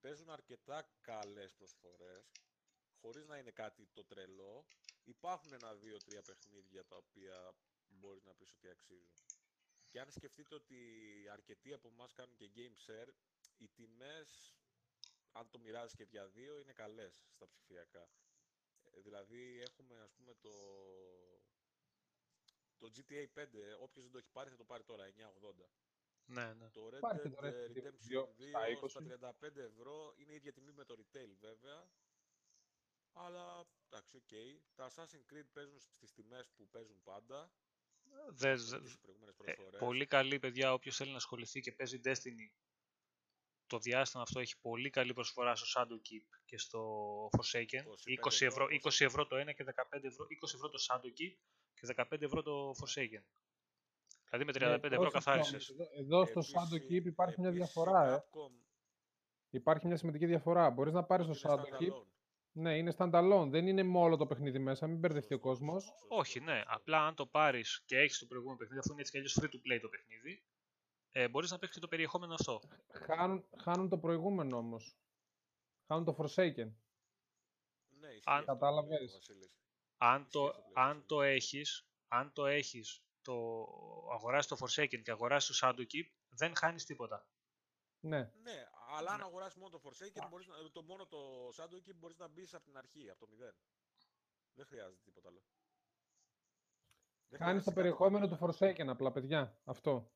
παίζουν 0.00 0.30
αρκετά 0.30 0.88
καλές 1.00 1.54
προσφορές, 1.54 2.32
χωρίς 3.00 3.26
να 3.26 3.36
είναι 3.38 3.50
κάτι 3.50 3.86
το 3.92 4.04
τρελό. 4.04 4.66
Υπάρχουν 5.04 5.52
ένα, 5.52 5.74
δύο, 5.74 5.96
τρία 5.96 6.22
παιχνίδια 6.22 6.84
τα 6.84 6.96
οποία 6.96 7.54
μπορείς 7.88 8.24
να 8.24 8.34
πεις 8.34 8.52
ότι 8.52 8.68
αξίζουν. 8.68 9.14
Και 9.88 10.00
αν 10.00 10.10
σκεφτείτε 10.10 10.54
ότι 10.54 10.78
αρκετοί 11.32 11.72
από 11.72 11.88
εμάς 11.88 12.12
κάνουν 12.12 12.36
και 12.36 12.50
game 12.54 12.76
share, 12.86 13.08
οι 13.56 13.68
τιμές, 13.68 14.54
αν 15.32 15.50
το 15.50 15.58
μοιράζεις 15.58 15.94
και 15.94 16.04
για 16.04 16.26
δύο, 16.26 16.58
είναι 16.60 16.72
καλές 16.72 17.26
στα 17.34 17.46
ψηφιακά. 17.46 18.08
Ε, 18.82 19.00
δηλαδή 19.00 19.60
έχουμε 19.60 20.00
ας 20.00 20.12
πούμε 20.12 20.34
το, 20.34 20.52
το 22.78 22.90
GTA 22.96 23.24
5, 23.34 23.76
όποιος 23.80 24.02
δεν 24.04 24.12
το 24.12 24.18
έχει 24.18 24.30
πάρει 24.32 24.50
θα 24.50 24.56
το 24.56 24.64
πάρει 24.64 24.84
τώρα, 24.84 25.04
9,80. 25.06 25.68
ναι, 26.24 26.54
ναι. 26.54 26.70
Το 26.70 26.88
Red 26.92 26.96
Υπάρχει 26.96 27.20
Dead 27.24 27.30
το 27.34 27.46
Red 27.46 27.52
ε, 27.52 27.66
Dead 27.74 27.76
Redemption 27.76 28.10
2 28.10 28.22
2 28.22 28.88
στα 28.88 28.88
στα 28.88 29.00
20. 29.40 29.46
35 29.50 29.56
ευρώ 29.56 30.14
είναι 30.16 30.32
η 30.32 30.34
ίδια 30.34 30.52
τιμή 30.52 30.72
με 30.72 30.84
το 30.84 30.94
retail 30.98 31.30
βέβαια. 31.40 31.88
Αλλά 33.12 33.64
εντάξει, 33.86 34.16
οκ. 34.16 34.28
Τα 34.74 34.90
Assassin's 34.90 35.32
Creed 35.34 35.46
παίζουν 35.52 35.78
στις 35.80 36.12
τιμές 36.12 36.50
που 36.56 36.68
παίζουν 36.68 37.02
πάντα. 37.02 37.50
Δεν- 38.02 38.52
Έχουμε 38.54 38.70
δε- 38.70 38.78
δει 38.78 38.86
στις 38.86 38.98
προηγούμενες 39.00 39.34
ε, 39.34 39.42
προσφορές. 39.44 39.80
πολύ 39.80 40.06
καλή 40.06 40.38
παιδιά, 40.38 40.72
όποιος 40.72 40.96
θέλει 40.96 41.10
να 41.10 41.16
ασχοληθεί 41.16 41.60
και 41.60 41.72
παίζει 41.72 42.00
Destiny. 42.04 42.48
Το 43.66 43.78
διάστημα 43.78 44.22
αυτό 44.22 44.40
έχει 44.40 44.54
πολύ 44.60 44.90
καλή 44.90 45.12
προσφορά 45.12 45.54
στο 45.54 45.66
Shadowkeep 45.80 46.38
και 46.44 46.58
στο 46.58 46.80
Forsaken. 47.36 47.82
25 47.82 48.18
20 48.28 48.46
ευρώ, 48.46 48.46
ευρώ, 48.46 48.66
20 48.82 49.04
ευρώ 49.04 49.26
το 49.26 49.36
ένα 49.36 49.52
και 49.52 49.64
15 49.64 50.04
ευρώ, 50.04 50.24
20 50.24 50.54
ευρώ 50.54 50.68
το 50.68 50.78
Shadowkeep 50.88 51.36
και 51.74 51.86
15 51.96 52.22
ευρώ 52.22 52.42
το 52.42 52.70
Forsaken. 52.70 53.22
Δηλαδή 54.30 54.44
με 54.44 54.52
35 54.52 54.90
Ε, 54.90 54.94
ευρώ 54.94 55.02
όχι, 55.02 55.10
καθάρισες. 55.12 55.68
Εδώ, 55.68 55.84
εδώ 55.98 56.24
στο 56.26 56.38
Επίσης- 56.38 56.54
Shadow 56.54 56.92
Keep 56.92 57.04
υπάρχει 57.06 57.40
μια 57.40 57.48
επίσης 57.48 57.66
η 57.68 57.72
διαφορά, 57.72 58.06
ε. 58.12 58.16
Capcom 58.16 58.52
Υπάρχει 59.50 59.86
μια 59.86 59.96
σημαντική 59.96 60.26
διαφορά. 60.26 60.70
Μπορείς 60.70 60.92
να 60.92 61.04
πάρεις 61.04 61.26
το 61.26 61.32
είναι 61.32 61.40
Shadow 61.54 61.82
Keep. 61.82 61.86
standalone. 61.92 62.06
Ναι, 62.52 62.76
είναι 62.76 62.92
standalone. 62.98 63.46
Δεν 63.50 63.66
είναι 63.66 63.82
με 63.82 63.98
όλο 63.98 64.16
το 64.16 64.26
παιχνίδι 64.26 64.58
μέσα. 64.58 64.86
Μην 64.86 64.98
μπερδευτεί 64.98 65.34
ο 65.34 65.36
Σωστό, 65.36 65.48
κόσμος. 65.48 65.82
σωστό, 65.84 66.06
Όχι, 66.16 66.40
ναι. 66.40 66.52
σωστό. 66.56 66.70
Απλά 66.74 67.06
αν 67.06 67.14
το 67.14 67.26
πάρεις 67.26 67.82
και 67.86 67.98
έχεις 67.98 68.18
το 68.18 68.26
προηγούμενο 68.26 68.58
παιχνίδι, 68.58 68.80
αφού 68.80 68.92
είναι 68.92 69.00
έτσι 69.00 69.12
κι 69.12 69.18
αλλιώς 69.18 69.38
free 69.40 69.44
to 69.54 69.58
play 69.66 69.78
το 69.82 69.88
παιχνίδι, 69.88 70.42
ε, 71.18 71.28
μπορείς 71.28 71.50
να 71.50 71.58
παίξεις 71.58 71.74
και 71.76 71.82
το 71.82 71.88
περιεχόμενο 71.88 72.34
αυτό. 72.34 72.60
Χάνουν, 72.88 73.44
χάνουν 73.62 73.88
το 73.88 73.98
προηγούμενο 73.98 74.56
όμως. 74.56 74.96
Χάνουν 75.86 76.04
το 76.04 76.16
Forsaken. 76.18 76.72
Ναι, 77.88 78.08
ισχύει 78.08 78.22
Αν- 78.24 78.38
αυτό 78.38 78.52
που 78.52 78.58
Καταλαβαίνεις. 78.58 78.98
λέει 79.00 79.08
ο 79.08 79.12
Βασίλης. 79.12 79.50
Αν 79.96 80.20
Ισχύει 80.20 80.30
το, 80.32 80.46
αυτό 80.46 80.60
που 80.60 80.66
λέει 80.68 80.84
ο 80.84 80.88
αν 80.88 81.06
το 81.06 81.16
Βασίλης. 81.16 81.36
έχεις, 81.52 81.88
αν 82.08 82.32
το 82.32 82.46
έχεις, 82.46 83.04
το 83.22 83.32
αγοράσει 84.12 84.48
το 84.48 84.56
Forsaken 84.60 85.02
και 85.02 85.10
αγοράσει 85.10 85.52
το 85.52 85.58
Shadowkeep, 85.68 86.06
δεν 86.28 86.56
χάνεις 86.56 86.84
τίποτα. 86.84 87.28
Ναι. 88.00 88.32
Ναι, 88.42 88.68
αλλά 88.96 89.10
αν 89.10 89.20
αγοράσει 89.20 89.58
μόνο 89.58 89.70
το 89.70 89.80
Forsaken, 89.84 90.26
μπορείς 90.30 90.46
να, 90.46 90.70
το 90.70 90.82
μόνο 90.82 91.06
το 91.06 91.48
Shadowkeep 91.56 91.94
μπορείς 91.96 92.16
να 92.18 92.28
μπεις 92.28 92.54
από 92.54 92.64
την 92.64 92.76
αρχή, 92.76 93.10
από 93.10 93.26
το 93.26 93.32
0. 93.32 93.54
Δεν 94.54 94.66
χρειάζεται 94.66 95.00
τίποτα 95.04 95.28
άλλο. 95.28 95.42
Δεν 97.28 97.38
Χάνεις 97.38 97.62
χρειάζεται 97.62 97.64
το 97.64 97.70
κάτι 97.70 97.74
περιεχόμενο 97.74 98.28
του 98.28 98.36
παραπάνω. 98.38 98.74
Forsaken 98.74 98.86
απλά, 98.88 99.12
παιδιά. 99.12 99.60
Αυτό. 99.64 100.10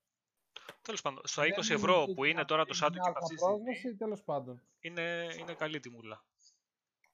Τέλος 0.82 1.00
πάντων, 1.02 1.26
στα 1.26 1.42
Δεν 1.42 1.50
20 1.52 1.64
είναι 1.64 1.74
ευρώ 1.74 2.02
ότι 2.02 2.14
που 2.14 2.24
είναι 2.24 2.40
να 2.40 2.44
τώρα 2.44 2.64
το 2.64 2.74
είναι 2.76 2.86
Shadowkeep 2.86 3.06
άλφα 3.06 3.18
αυτή 3.18 3.34
τη 3.34 3.40
στιγμή, 3.40 3.62
πρόσβαση, 3.64 3.96
τέλος 3.96 4.22
πάντων. 4.22 4.62
είναι, 4.80 5.34
είναι 5.38 5.54
καλή 5.54 5.80
τιμούλα. 5.80 6.24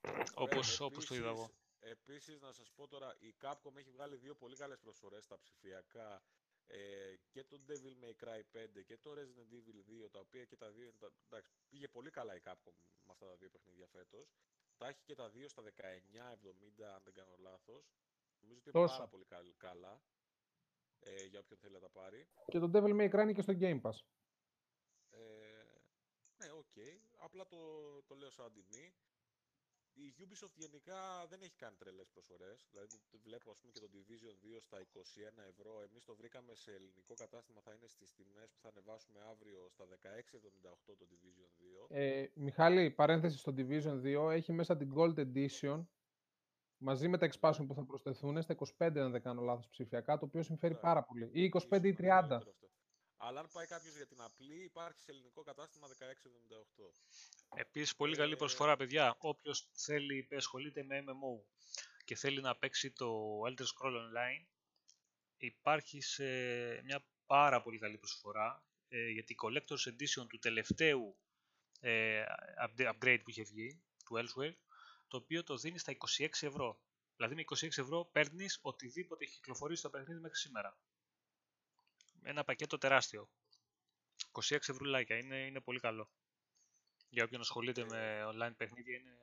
Ωραία, 0.01 0.25
Όπως, 0.35 0.79
όπως 0.79 1.05
το 1.05 1.15
είδα 1.15 1.27
εγώ. 1.29 1.41
επίσης- 1.43 1.55
Επίσης, 1.79 2.41
να 2.41 2.51
σας 2.51 2.71
πω 2.75 2.87
τώρα, 2.87 3.15
η 3.19 3.35
Capcom 3.41 3.75
έχει 3.75 3.89
βγάλει 3.91 4.15
δύο 4.15 4.35
πολύ 4.35 4.55
καλές 4.55 4.79
προσφορές 4.79 5.23
στα 5.23 5.37
ψηφιακά 5.39 6.23
ε, 6.67 7.15
και 7.29 7.43
το 7.43 7.59
Devil 7.67 7.95
May 8.03 8.23
Cry 8.23 8.41
5 8.51 8.83
και 8.85 8.97
το 8.97 9.11
Resident 9.11 9.51
Evil 9.57 9.83
2, 9.89 10.09
τα 10.11 10.19
οποία 10.19 10.45
και 10.45 10.55
τα 10.55 10.71
δύο, 10.71 10.83
είναι 10.83 10.97
τα- 10.99 11.11
εντάξει, 11.29 11.51
πήγε 11.69 11.87
πολύ 11.87 12.09
καλά 12.09 12.35
η 12.35 12.39
Capcom 12.43 12.73
με 13.03 13.11
αυτά 13.11 13.25
τα 13.27 13.35
δύο 13.35 13.49
παιχνίδια 13.49 13.87
φέτος. 13.87 14.27
Τα 14.77 14.87
έχει 14.87 15.03
και 15.05 15.15
τα 15.15 15.29
δύο 15.29 15.47
στα 15.49 15.61
19,70 15.61 16.93
αν 16.95 17.01
δεν 17.03 17.13
κάνω 17.13 17.35
λάθος. 17.37 17.83
Νομίζω 18.39 18.59
ότι 18.59 18.69
είναι 18.69 18.79
Τόσο. 18.85 18.97
πάρα 18.97 19.07
πολύ 19.09 19.25
καλ- 19.25 19.57
καλά 19.57 20.01
ε, 20.99 21.25
για 21.25 21.39
όποιον 21.39 21.59
θέλει 21.59 21.73
να 21.73 21.79
τα 21.79 21.89
πάρει. 21.89 22.27
Και 22.45 22.59
το 22.59 22.69
Devil 22.73 22.93
May 22.99 23.09
Cry 23.13 23.21
είναι 23.21 23.33
και 23.33 23.41
στο 23.41 23.53
Game 23.59 23.81
Pass. 23.81 23.97
Ε, 25.09 25.19
ναι, 26.37 26.51
οκ. 26.51 26.77
Απλά 27.17 27.47
το, 27.47 27.57
το 28.07 28.15
λέω 28.15 28.29
σαν 28.29 28.53
τιμή. 28.53 28.93
η 29.93 30.13
Ubisoft 30.23 30.55
γενικά 30.55 31.27
δεν 31.29 31.41
έχει 31.41 31.55
κάνει 31.55 31.75
τρελές 31.75 32.09
προσφορές. 32.09 32.67
Δηλαδή 32.71 32.95
το 33.11 33.19
βλέπω 33.19 33.51
ας 33.51 33.57
πούμε 33.59 33.71
και 33.73 33.79
το 33.79 33.89
Division 33.95 34.35
2 34.45 34.61
στα 34.61 34.77
21 34.81 35.43
ευρώ. 35.49 35.81
Εμείς 35.81 36.03
το 36.03 36.15
βρήκαμε 36.15 36.55
σε 36.55 36.71
ελληνικό 36.73 37.13
κατάστημα, 37.13 37.61
θα 37.61 37.73
είναι 37.73 37.87
στις 37.87 38.13
τιμές 38.13 38.51
που 38.51 38.59
θα 38.61 38.69
ανεβάσουμε 38.69 39.19
αύριο 39.31 39.69
στα 39.69 39.85
16,78 39.85 40.95
το 40.97 41.07
Division 41.11 41.49
2. 41.61 41.87
Ε, 41.89 42.25
Μιχάλη, 42.33 42.91
παρένθεση 42.91 43.37
στο 43.37 43.53
Division 43.57 44.01
2 44.03 44.31
έχει 44.31 44.51
μέσα 44.53 44.77
την 44.77 44.93
Gold 44.95 45.17
Edition 45.25 45.85
μαζί 46.77 47.07
με 47.07 47.17
τα 47.17 47.29
expansion 47.31 47.65
που 47.67 47.73
θα 47.73 47.83
προσθεθούν 47.85 48.41
στα 48.41 48.55
25 48.77 48.99
αν 48.99 49.11
δεν 49.11 49.21
κάνω 49.21 49.41
λάθος 49.41 49.67
ψηφιακά, 49.69 50.17
το 50.17 50.25
οποίο 50.25 50.43
συμφέρει 50.43 50.73
Ναι. 50.73 50.79
πάρα 50.79 51.03
πολύ. 51.03 51.29
Ή 51.33 51.43
25 51.43 51.87
ή 51.87 51.87
Ίσως 51.89 51.99
30. 51.99 51.99
είναι 51.99 52.27
καλύτερο 52.27 52.37
αυτό. 52.51 52.65
Αλλά 53.19 53.39
αν 53.39 53.47
πάει 53.53 53.65
κάποιος 53.65 53.95
για 53.95 54.07
την 54.07 54.21
απλή, 54.21 54.63
υπάρχει 54.63 55.01
σε 55.01 55.11
ελληνικό 55.11 55.41
κατάστημα 55.43 55.87
16,78. 55.87 56.91
Επίσης, 57.55 57.95
πολύ 57.95 58.15
καλή 58.15 58.33
Ε, 58.33 58.35
προσφορά, 58.35 58.75
παιδιά. 58.75 59.15
Όποιος 59.19 59.69
θέλει, 59.73 60.27
ασχολείται 60.35 60.83
με 60.83 61.03
MMO 61.07 61.43
και 62.05 62.15
θέλει 62.15 62.41
να 62.41 62.55
παίξει 62.55 62.91
το 62.91 63.39
Elder 63.47 63.61
Scroll 63.61 63.91
Online, 63.93 64.45
υπάρχει 65.37 66.01
σε 66.01 66.23
μια 66.83 67.05
πάρα 67.25 67.61
πολύ 67.61 67.77
καλή 67.79 67.97
προσφορά, 67.97 68.63
ε, 68.87 69.07
γιατί 69.09 69.33
η 69.33 69.35
Collector's 69.43 69.89
Edition 69.91 70.27
του 70.29 70.37
τελευταίου 70.39 71.17
ε, 71.79 72.23
upda- 72.67 72.93
upgrade 72.93 73.19
που 73.23 73.29
είχε 73.29 73.43
βγει, 73.43 73.81
του 74.05 74.15
Elsewhere, 74.17 74.53
το 75.07 75.17
οποίο 75.17 75.43
το 75.43 75.57
δίνεις 75.57 75.81
στα 75.81 75.91
26 76.17 76.27
ευρώ. 76.41 76.79
Δηλαδή 77.15 77.35
με 77.35 77.43
26 77.55 77.77
ευρώ 77.77 78.05
παίρνεις 78.11 78.59
οτιδήποτε 78.61 79.23
έχει 79.23 79.33
κυκλοφορήσει 79.35 79.79
στο 79.79 79.89
παιχνίδι 79.89 80.19
μέχρι 80.19 80.37
σήμερα. 80.37 80.77
Ένα 82.21 82.43
πακέτο 82.43 82.77
τεράστιο. 82.77 83.29
26 84.31 84.55
ευρουλάκια, 84.67 85.17
είναι, 85.17 85.45
είναι 85.45 85.61
πολύ 85.61 85.79
καλό. 85.79 86.09
Για 87.09 87.23
όποιον 87.23 87.41
ασχολείται 87.41 87.81
Ε, 87.81 87.85
με 87.85 88.23
online 88.33 88.53
παιχνίδια 88.57 88.95
είναι 88.97 89.17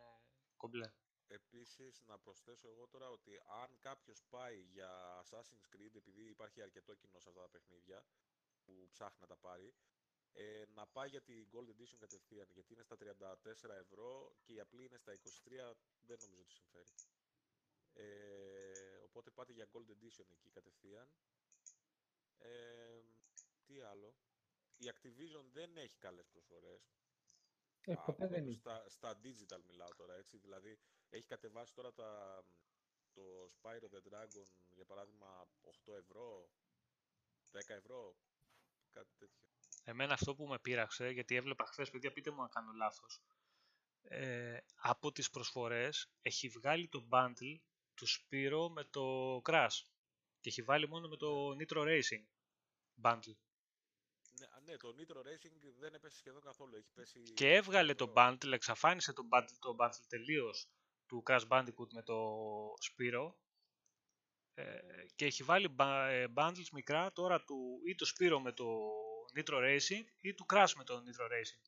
κομπλέ. 0.57 0.93
Επίσης, 1.27 2.03
να 2.07 2.19
προσθέσω 2.19 2.69
εγώ 2.69 2.87
τώρα 2.89 3.09
ότι 3.09 3.41
αν 3.63 3.79
κάποιος 3.79 4.23
πάει 4.31 4.61
για 4.61 4.91
Assassin's 5.23 5.67
Creed, 5.77 5.95
επειδή 5.95 6.23
υπάρχει 6.29 6.63
αρκετό 6.63 6.95
κοινό 6.95 7.21
σε 7.21 7.29
αυτά 7.29 7.41
τα 7.41 7.49
παιχνίδια 7.49 8.05
που 8.65 8.89
ψάχνει 8.93 9.19
να 9.21 9.27
τα 9.27 9.37
πάρει, 9.37 9.75
ε, 10.37 10.65
να 10.75 10.87
πάει 10.87 11.09
για 11.09 11.23
την 11.23 11.49
Gold 11.53 11.69
Edition 11.69 11.97
κατευθείαν, 11.99 12.49
γιατί 12.51 12.73
είναι 12.73 12.83
στα 12.83 12.97
34 12.97 13.71
ευρώ 13.71 14.37
και 14.43 14.53
η 14.53 14.61
απλή 14.61 14.85
είναι 14.85 14.99
στα 14.99 15.13
23, 15.13 15.75
δεν 16.01 16.19
νομίζω 16.21 16.41
ότι 16.41 16.53
συμφέρει. 16.53 16.95
Ε, 17.93 19.01
οπότε 19.05 19.31
πάτε 19.31 19.53
για 19.53 19.69
Gold 19.73 19.91
Edition 19.91 20.27
εκεί 20.31 20.51
κατευθείαν. 20.51 21.09
Ε, 22.39 23.01
τι 23.67 23.81
άλλο. 23.81 24.15
Η 24.77 24.85
Activision 24.95 25.45
δεν 25.53 25.77
έχει 25.77 25.99
καλές 25.99 26.29
προσφορές. 26.29 26.93
Ε, 27.85 27.93
Α, 27.93 27.97
ποτέ 28.05 28.27
δεν 28.27 28.39
από- 28.39 28.49
είναι. 28.49 28.53
στα, 28.55 28.89
στα 28.89 29.21
digital 29.23 29.61
μιλάω 29.67 29.95
τώρα, 29.95 30.15
έτσι. 30.15 30.39
Δηλαδή, 30.39 30.79
έχει 31.09 31.27
κατεβάσει 31.27 31.75
τώρα 31.75 31.93
τα, 31.93 32.43
το 33.13 33.51
Spyro 33.61 33.89
the 33.91 34.01
Dragon, 34.09 34.47
για 34.71 34.85
παράδειγμα, 34.85 35.49
8 35.63 35.95
ευρώ, 35.95 36.51
10 37.53 37.75
ευρώ, 37.75 38.17
κάτι 38.91 39.15
τέτοιο. 39.19 39.49
Εμένα 39.85 40.13
αυτό 40.13 40.35
που 40.35 40.47
με 40.47 40.59
πείραξε, 40.59 41.09
γιατί 41.09 41.35
έβλεπα 41.35 41.65
χθες, 41.67 41.91
παιδιά, 41.91 42.13
πείτε 42.13 42.31
μου 42.31 42.43
αν 42.43 42.49
κάνω 42.49 42.73
λάθος, 42.73 43.21
ε, 44.03 44.59
από 44.75 45.13
τις 45.13 45.31
προσφορές 45.31 46.11
έχει 46.23 46.49
βγάλει 46.49 46.89
το 46.89 47.09
bundle 47.11 47.59
του 47.95 48.07
Spiro 48.07 48.69
με 48.71 48.85
το 48.85 49.37
Crash 49.45 49.83
και 50.41 50.49
έχει 50.49 50.63
βάλει 50.63 50.89
μόνο 50.89 51.09
με 51.09 51.17
το 51.17 51.57
Nitro 51.59 51.83
Racing 51.83 52.25
bundle. 53.03 53.37
Ναι, 54.39 54.47
α, 54.47 54.61
ναι, 54.65 54.77
το 54.77 54.95
Nitro 54.99 55.19
Racing 55.19 55.53
δεν 55.79 55.95
έπεσε 55.95 56.17
σχεδόν 56.17 56.43
καθόλου, 56.43 56.77
έχει 56.77 56.91
πέσει... 56.95 57.23
Και 57.23 57.55
έβγαλε 57.55 57.93
10 57.93 57.97
το 57.97 58.05
ευρώ. 58.05 58.23
bundle, 58.33 58.53
εξαφάνισε 58.53 59.13
το 59.13 59.23
bundle, 59.33 59.57
το 59.59 59.77
bundle 59.81 60.07
τελείως 60.09 60.69
του 61.07 61.23
Crash 61.27 61.49
Bandicoot 61.49 61.93
με 61.93 62.03
το 62.03 62.37
Spiro 62.69 63.35
ε, 64.55 64.79
και 65.15 65.25
έχει 65.25 65.43
βάλει 65.43 65.69
μπα- 65.69 66.09
ε, 66.09 66.33
bundles 66.37 66.69
μικρά 66.73 67.13
τώρα 67.13 67.45
του 67.45 67.81
ή 67.87 67.95
το 67.95 68.07
Spiro 68.15 68.39
με 68.43 68.53
το 68.53 68.65
Nitro 69.35 69.59
Racing 69.67 70.05
ή 70.21 70.35
του 70.35 70.47
Crash 70.53 70.73
με 70.77 70.85
το 70.85 71.03
Nitro 71.07 71.27
Racing; 71.33 71.63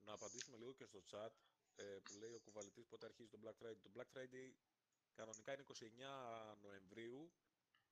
Να 0.00 0.12
απαντήσουμε 0.12 0.56
λίγο 0.56 0.72
και 0.72 0.84
στο 0.84 1.02
chat 1.10 1.30
ε, 1.76 1.84
που 1.84 2.14
λέει 2.18 2.32
ο 2.32 2.40
κουβαλητής 2.40 2.86
πότε 2.86 3.06
αρχίζει 3.06 3.28
το 3.28 3.38
Black 3.44 3.64
Friday. 3.64 3.76
Το 3.82 3.90
Black 3.94 4.18
Friday 4.18 4.52
κανονικά 5.14 5.52
είναι 5.52 5.64
29 6.54 6.56
Νοεμβρίου, 6.62 7.32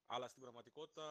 αλλά 0.07 0.29
στην 0.29 0.42
πραγματικότητα 0.42 1.07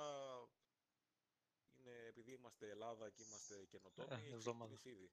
είναι 1.78 2.06
επειδή 2.08 2.32
είμαστε 2.32 2.70
Ελλάδα 2.70 3.10
και 3.10 3.22
είμαστε 3.24 3.66
καινοτόμοι, 3.66 4.08
Ε, 4.12 4.16
έχει 4.16 4.34
εβδομάδα. 4.34 4.76
ξεκινήσει 4.76 4.90
ήδη. 4.90 5.12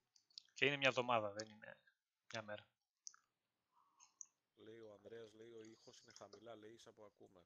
Και 0.55 0.67
είναι 0.67 0.77
μια 0.77 0.89
εβδομάδα, 0.89 1.31
δεν 1.33 1.49
είναι 1.49 1.77
μια 2.33 2.43
μέρα. 2.43 2.67
Λέει 4.57 4.83
ο 4.83 4.93
Ανδρέας, 4.93 5.33
λέει 5.33 5.53
ο 5.53 5.63
ήχος 5.63 6.01
είναι 6.01 6.13
χαμηλά, 6.19 6.57
λέει 6.57 6.73
ίσα 6.73 6.93
που 6.93 7.03
ακούμε. 7.05 7.41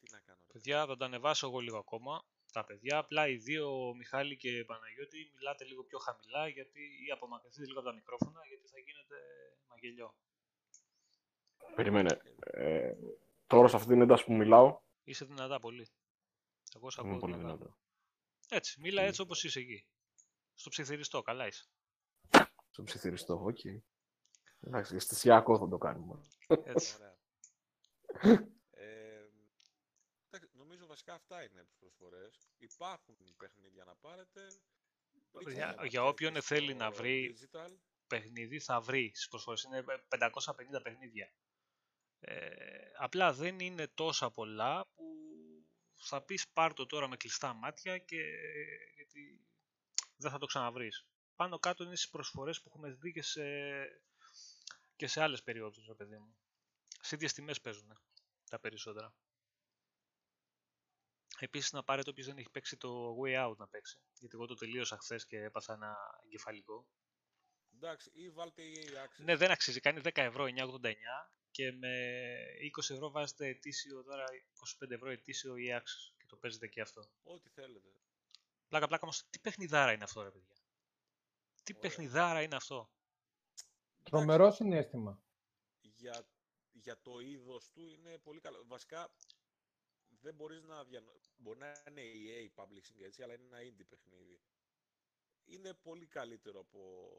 Τι 0.00 0.03
να 0.14 0.20
κάνω 0.20 0.40
ρε. 0.46 0.52
Παιδιά, 0.52 0.86
θα 0.86 0.96
τα 0.96 1.04
ανεβάσω 1.04 1.46
εγώ 1.46 1.58
λίγο 1.58 1.78
ακόμα. 1.78 2.24
Τα 2.52 2.64
παιδιά, 2.64 2.98
απλά 2.98 3.28
οι 3.28 3.36
δύο, 3.36 3.94
Μιχάλη 3.96 4.36
και 4.36 4.64
Παναγιώτη, 4.64 5.30
μιλάτε 5.34 5.64
λίγο 5.64 5.82
πιο 5.84 5.98
χαμηλά 5.98 6.48
γιατί 6.48 6.80
ή 7.06 7.10
απομακρυνθείτε 7.10 7.66
λίγο 7.66 7.78
από 7.78 7.88
τα 7.88 7.94
μικρόφωνα 7.94 8.40
γιατί 8.46 8.66
θα 8.68 8.78
γίνετε 8.78 9.16
μαγελιό. 9.68 10.14
Περίμενε. 11.74 12.20
Ε, 12.40 12.92
τώρα 13.46 13.68
σε 13.68 13.76
αυτή 13.76 13.88
την 13.88 14.00
ένταση 14.00 14.24
που 14.24 14.32
μιλάω, 14.34 14.80
Είσαι 15.04 15.24
δυνατά 15.24 15.58
πολύ. 15.58 15.88
Εγώ 16.74 16.90
σε 16.90 17.00
είμαι 17.00 17.10
ακούω 17.10 17.20
πολύ 17.20 17.36
δυνατά. 17.36 17.56
δυνατό. 17.56 17.76
Έτσι, 18.48 18.80
μίλα 18.80 19.02
έτσι 19.02 19.20
όπως 19.20 19.44
είσαι 19.44 19.60
εκεί. 19.60 19.86
Στο 20.54 20.70
ψιθυριστό, 20.70 21.22
καλά 21.22 21.46
είσαι. 21.46 21.64
Στο 22.70 22.82
ψιθυριστό, 22.82 23.40
οκ. 23.44 23.58
Εντάξει, 24.60 24.94
αισθησιακό 24.94 25.58
θα 25.58 25.68
το 25.68 25.78
κάνουμε. 25.78 26.20
Έτσι. 26.64 26.94
Ωραία. 26.98 27.16
ε, 28.70 29.28
εντάξει, 30.30 30.56
νομίζω 30.56 30.83
βασικά 30.94 31.14
αυτά 31.14 31.42
είναι 31.42 31.64
τις 31.64 31.76
προσφορές. 31.78 32.48
Υπάρχουν 32.58 33.16
παιχνίδια 33.36 33.84
να 33.84 33.94
πάρετε. 33.96 34.40
Μην 35.10 35.24
Για- 35.32 35.64
ξεχνάτε 35.66 35.86
για 35.88 36.00
να 36.00 36.06
όποιον 36.06 36.36
έρθει 36.36 36.46
θέλει 36.54 36.68
στο 36.68 36.76
να 36.78 36.90
βρει- 36.90 37.36
Digital. 37.38 37.76
παιχνίδι 38.06 38.58
θα 38.60 38.80
βρει 38.80 39.10
στις 39.14 39.28
προσφορές. 39.28 39.62
Είναι 39.62 39.84
550 40.08 40.80
παιχνίδια. 40.82 41.32
Ε, 42.20 42.90
απλά 42.98 43.32
δεν 43.32 43.58
είναι 43.60 43.88
τόσα 43.88 44.30
πολλά 44.30 44.86
που 44.94 46.04
θα 46.06 46.22
πεις 46.22 46.48
πάρ' 46.48 46.72
το 46.74 46.86
τώρα 46.86 47.08
με 47.08 47.16
κλειστά 47.16 47.52
μάτια 47.52 47.98
και 47.98 48.22
γιατί 48.94 49.46
δεν 50.16 50.30
θα 50.30 50.38
το 50.38 50.46
ξαναβρεις. 50.46 51.06
Πάνω 51.36 51.58
κάτω 51.58 51.84
είναι 51.84 51.96
στις 51.96 52.10
προσφορές 52.10 52.60
που 52.62 52.68
έχουμε 52.68 52.90
δει 52.90 53.12
και 53.12 53.22
σε, 53.22 53.44
και 54.96 55.06
σε 55.06 55.20
άλλες 55.22 55.42
περιόδους, 55.42 55.86
ρε 55.86 55.94
παιδί 55.94 56.18
μου. 56.18 56.36
Σε 57.00 57.14
ίδιες 57.14 57.32
τιμές 57.32 57.60
παίζουν 57.60 57.98
τα 58.50 58.58
περισσότερα. 58.60 59.14
Επίσης 61.38 61.72
να 61.72 61.82
πάρετε 61.84 62.10
όποιος 62.10 62.26
δεν 62.26 62.38
έχει 62.38 62.50
παίξει 62.50 62.76
το 62.76 63.16
Way 63.22 63.48
Out 63.48 63.56
να 63.56 63.68
παίξει. 63.68 63.98
Γιατί 64.18 64.36
εγώ 64.36 64.46
το 64.46 64.54
τελείωσα 64.54 64.98
χθες 64.98 65.26
και 65.26 65.38
έπαθα 65.38 65.72
ένα 65.72 65.96
εγκεφαλικό. 66.24 66.86
Εντάξει, 67.74 68.10
ή 68.14 68.30
βάλτε 68.30 68.62
EA 68.62 68.88
Access. 68.88 69.24
Ναι, 69.24 69.36
δεν 69.36 69.50
αξίζει. 69.50 69.80
Κάνει 69.80 70.00
10 70.04 70.10
ευρώ 70.14 70.44
9,89 70.44 70.94
και 71.50 71.72
με 71.72 71.88
20 72.76 72.90
ευρώ 72.94 73.10
βάζετε 73.10 73.46
ετήσιο 73.46 74.02
τώρα 74.02 74.24
25 74.84 74.90
ευρώ 74.90 75.10
ετήσιο 75.10 75.56
ή 75.56 75.66
access 75.78 76.14
και 76.18 76.26
το 76.26 76.36
παίζετε 76.36 76.66
και 76.68 76.80
αυτό. 76.80 77.10
Ό,τι 77.22 77.48
θέλετε. 77.48 77.88
Πλάκα 78.68 78.86
πλάκα 78.86 79.02
όμως, 79.02 79.24
τι 79.30 79.38
παιχνιδάρα 79.38 79.92
είναι 79.92 80.04
αυτό 80.04 80.22
ρε 80.22 80.30
παιδιά; 80.30 80.54
Τι 81.62 81.72
Ωραία. 81.76 81.80
παιχνιδάρα 81.90 82.42
είναι 82.42 82.56
αυτό; 82.56 82.90
Τρομερό 84.02 84.50
συνέστημα. 84.50 85.22
για, 85.80 86.28
για 86.72 87.00
το 87.02 87.20
είδος 87.20 87.70
του 87.70 87.86
είναι 87.86 88.18
πολύ 88.18 88.40
καλό. 88.40 88.64
Βασικά 88.66 89.14
δεν 90.24 90.34
μπορείς 90.34 90.62
να 90.62 90.84
διανο... 90.84 91.12
Μπορεί 91.36 91.58
να 91.58 91.72
είναι 91.88 92.02
EA 92.02 92.62
Publishing 92.62 93.00
έτσι, 93.04 93.22
αλλά 93.22 93.34
είναι 93.34 93.44
ένα 93.44 93.58
indie 93.58 93.86
παιχνίδι. 93.88 94.40
Είναι 95.44 95.74
πολύ 95.74 96.06
καλύτερο 96.06 96.60
από 96.60 97.10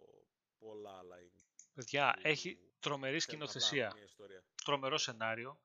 πολλά 0.57 0.97
άλλα 0.97 1.15
indie. 1.19 1.45
Παιδιά, 1.73 2.13
που 2.15 2.27
έχει 2.27 2.59
τρομερή 2.79 3.19
θέλουν 3.19 3.41
απλά 3.41 3.49
σκηνοθεσία, 3.51 3.91
Μια 3.95 4.03
ιστορία. 4.03 4.43
τρομερό 4.63 4.97
σενάριο, 4.97 5.59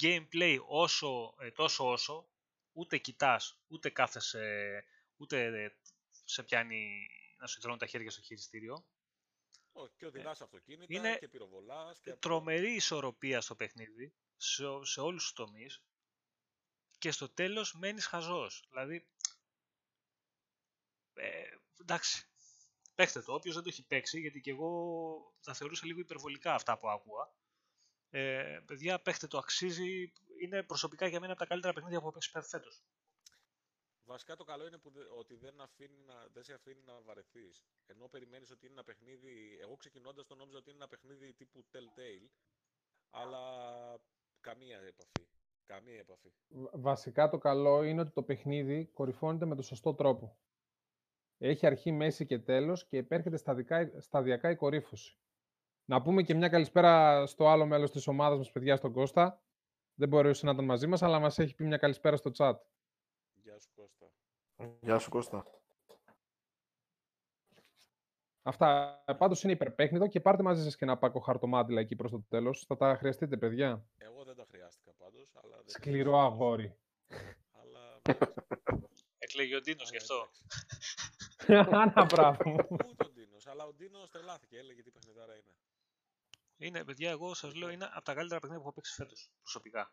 gameplay 0.00 0.58
όσο, 0.66 1.34
ε, 1.40 1.50
τόσο 1.50 1.90
όσο, 1.90 2.28
ούτε 2.72 2.98
κοιτάς, 2.98 3.58
ούτε 3.66 3.90
κάθεσαι, 3.90 4.84
ούτε 5.16 5.44
ε, 5.64 5.70
σε 6.24 6.42
πιάνει 6.42 7.06
να 7.38 7.46
σου 7.46 7.60
τρώνε 7.60 7.78
τα 7.78 7.86
χέρια 7.86 8.10
στο 8.10 8.22
χειριστήριο. 8.22 8.86
Όχι, 9.72 9.94
και 9.96 10.06
οδηγάς 10.06 10.40
αυτοκίνητα 10.40 10.94
είναι 10.94 11.16
και 11.18 11.28
πυροβολάς. 11.28 12.00
Και 12.00 12.12
τρομερή 12.12 12.74
ισορροπία 12.74 13.40
στο 13.40 13.54
παιχνίδι, 13.54 14.14
σε, 14.36 14.66
ό- 14.66 14.84
σε 14.84 15.00
όλους 15.00 15.22
τους 15.22 15.32
τομείς 15.32 15.82
και 16.98 17.10
στο 17.10 17.28
τέλος 17.28 17.74
μένεις 17.74 18.06
χαζός. 18.06 18.66
Δηλαδή, 18.68 19.08
ε, 21.14 21.56
εντάξει, 21.80 22.26
παίχτε 22.94 23.22
το, 23.22 23.34
όποιος 23.34 23.54
δεν 23.54 23.62
το 23.62 23.68
έχει 23.68 23.86
παίξει, 23.86 24.20
γιατί 24.20 24.40
και 24.40 24.50
εγώ 24.50 25.34
τα 25.42 25.54
θεωρούσα 25.54 25.86
λίγο 25.86 26.00
υπερβολικά 26.00 26.54
αυτά 26.54 26.78
που 26.78 26.88
άκουγα. 26.88 27.32
Ε, 28.10 28.60
παιδιά, 28.66 29.00
παίχτε 29.00 29.26
το, 29.26 29.38
αξίζει, 29.38 30.12
είναι 30.40 30.62
προσωπικά 30.62 31.06
για 31.06 31.20
μένα 31.20 31.32
από 31.32 31.40
τα 31.40 31.46
καλύτερα 31.46 31.72
παιχνίδια 31.72 31.98
που 31.98 32.04
έχω 32.04 32.12
παίξει 32.12 32.48
φέτος. 32.48 32.82
Βασικά 34.04 34.36
το 34.36 34.44
καλό 34.44 34.66
είναι 34.66 34.78
που 34.78 34.90
δε- 34.90 35.10
ότι 35.10 35.34
δεν, 35.34 35.60
αφήνει 35.60 35.98
να, 35.98 36.26
δεν 36.28 36.44
σε 36.44 36.52
αφήνει 36.52 36.82
να 36.82 37.00
βαρεθείς. 37.00 37.64
Ενώ 37.86 38.08
περιμένεις 38.08 38.50
ότι 38.50 38.64
είναι 38.64 38.74
ένα 38.74 38.84
παιχνίδι. 38.84 39.58
Εγώ 39.60 39.76
ξεκινώντας 39.76 40.26
το 40.26 40.34
νόμιζα 40.34 40.58
ότι 40.58 40.70
είναι 40.70 40.78
ένα 40.78 40.88
παιχνίδι 40.88 41.32
τύπου 41.34 41.64
Telltale. 41.72 42.28
Αλλά 43.10 43.42
καμία 44.40 44.78
επαφή. 44.78 45.28
Καμία 45.68 45.98
επαφή. 45.98 46.32
Β- 46.48 46.70
Βασικά 46.72 47.28
το 47.28 47.38
καλό 47.38 47.82
είναι 47.82 48.00
ότι 48.00 48.10
το 48.10 48.22
παιχνίδι 48.22 48.86
κορυφώνεται 48.86 49.46
με 49.46 49.54
τον 49.54 49.64
σωστό 49.64 49.94
τρόπο. 49.94 50.38
Έχει 51.38 51.66
αρχή, 51.66 51.92
μέση 51.92 52.26
και 52.26 52.38
τέλος 52.38 52.86
και 52.86 52.96
επέρχεται 52.96 53.36
σταδικά, 53.36 54.00
σταδιακά 54.00 54.50
η 54.50 54.56
κορύφωση. 54.56 55.18
Να 55.84 56.02
πούμε 56.02 56.22
και 56.22 56.34
μια 56.34 56.48
καλησπέρα 56.48 57.26
στο 57.26 57.48
άλλο 57.48 57.66
μέλος 57.66 57.90
της 57.90 58.06
ομάδας 58.06 58.38
μας, 58.38 58.50
παιδιά, 58.50 58.76
στον 58.76 58.92
Κώστα. 58.92 59.42
Δεν 59.94 60.08
μπορούσε 60.08 60.46
να 60.46 60.52
ήταν 60.52 60.64
μαζί 60.64 60.86
μας, 60.86 61.02
αλλά 61.02 61.18
μας 61.18 61.38
έχει 61.38 61.54
πει 61.54 61.64
μια 61.64 61.76
καλησπέρα 61.76 62.16
στο 62.16 62.30
chat. 62.36 62.54
Γεια 63.34 63.58
σου 63.58 63.70
Κώστα. 63.74 64.12
Γεια 64.80 64.98
σου 64.98 65.10
Κώστα. 65.10 65.57
Αυτά 68.48 69.02
πάντως 69.18 69.42
είναι 69.42 69.52
υπερπέχνητο 69.52 70.06
και 70.06 70.20
πάρτε 70.20 70.42
μαζί 70.42 70.62
σας 70.62 70.76
και 70.76 70.84
ένα 70.84 70.98
πάκο 70.98 71.20
χαρτομάτιλα 71.20 71.80
εκεί 71.80 71.96
προς 71.96 72.10
το 72.10 72.24
τέλος. 72.28 72.64
Θα 72.66 72.76
τα 72.76 72.96
χρειαστείτε, 72.96 73.36
παιδιά. 73.36 73.84
Εγώ 73.98 74.24
δεν 74.24 74.36
τα 74.36 74.46
χρειάστηκα 74.48 74.92
πάντως. 74.98 75.32
Αλλά 75.34 75.56
δεν 75.56 75.68
Σκληρό 75.68 76.18
αγόρι. 76.18 76.76
Αλλά. 77.52 78.00
Εκλέγει 79.18 79.54
ο 79.54 79.60
Ντίνος 79.60 79.90
γι' 79.90 79.96
αλλά 79.96 80.22
αυτό. 80.22 80.28
εντάξει. 81.46 81.74
Άνα, 81.80 82.04
μπράβο. 82.04 82.66
Ούτε 82.70 83.04
ο 83.04 83.10
Ντίνος, 83.10 83.46
αλλά 83.46 83.64
ο 83.64 83.72
Ντίνος 83.72 84.10
τρελάθηκε, 84.10 84.58
έλεγε 84.58 84.82
τι 84.82 84.90
παιχνιδάρα 84.90 85.32
είναι. 85.32 85.54
Είναι, 86.56 86.84
παιδιά, 86.84 87.10
εγώ 87.10 87.34
σας 87.34 87.54
λέω, 87.54 87.70
είναι 87.70 87.84
από 87.84 88.04
τα 88.04 88.14
καλύτερα 88.14 88.40
παιχνίδια 88.40 88.62
που 88.62 88.68
έχω 88.68 88.74
παίξει 88.74 88.94
φέτος, 88.94 89.30
προσωπικά. 89.40 89.92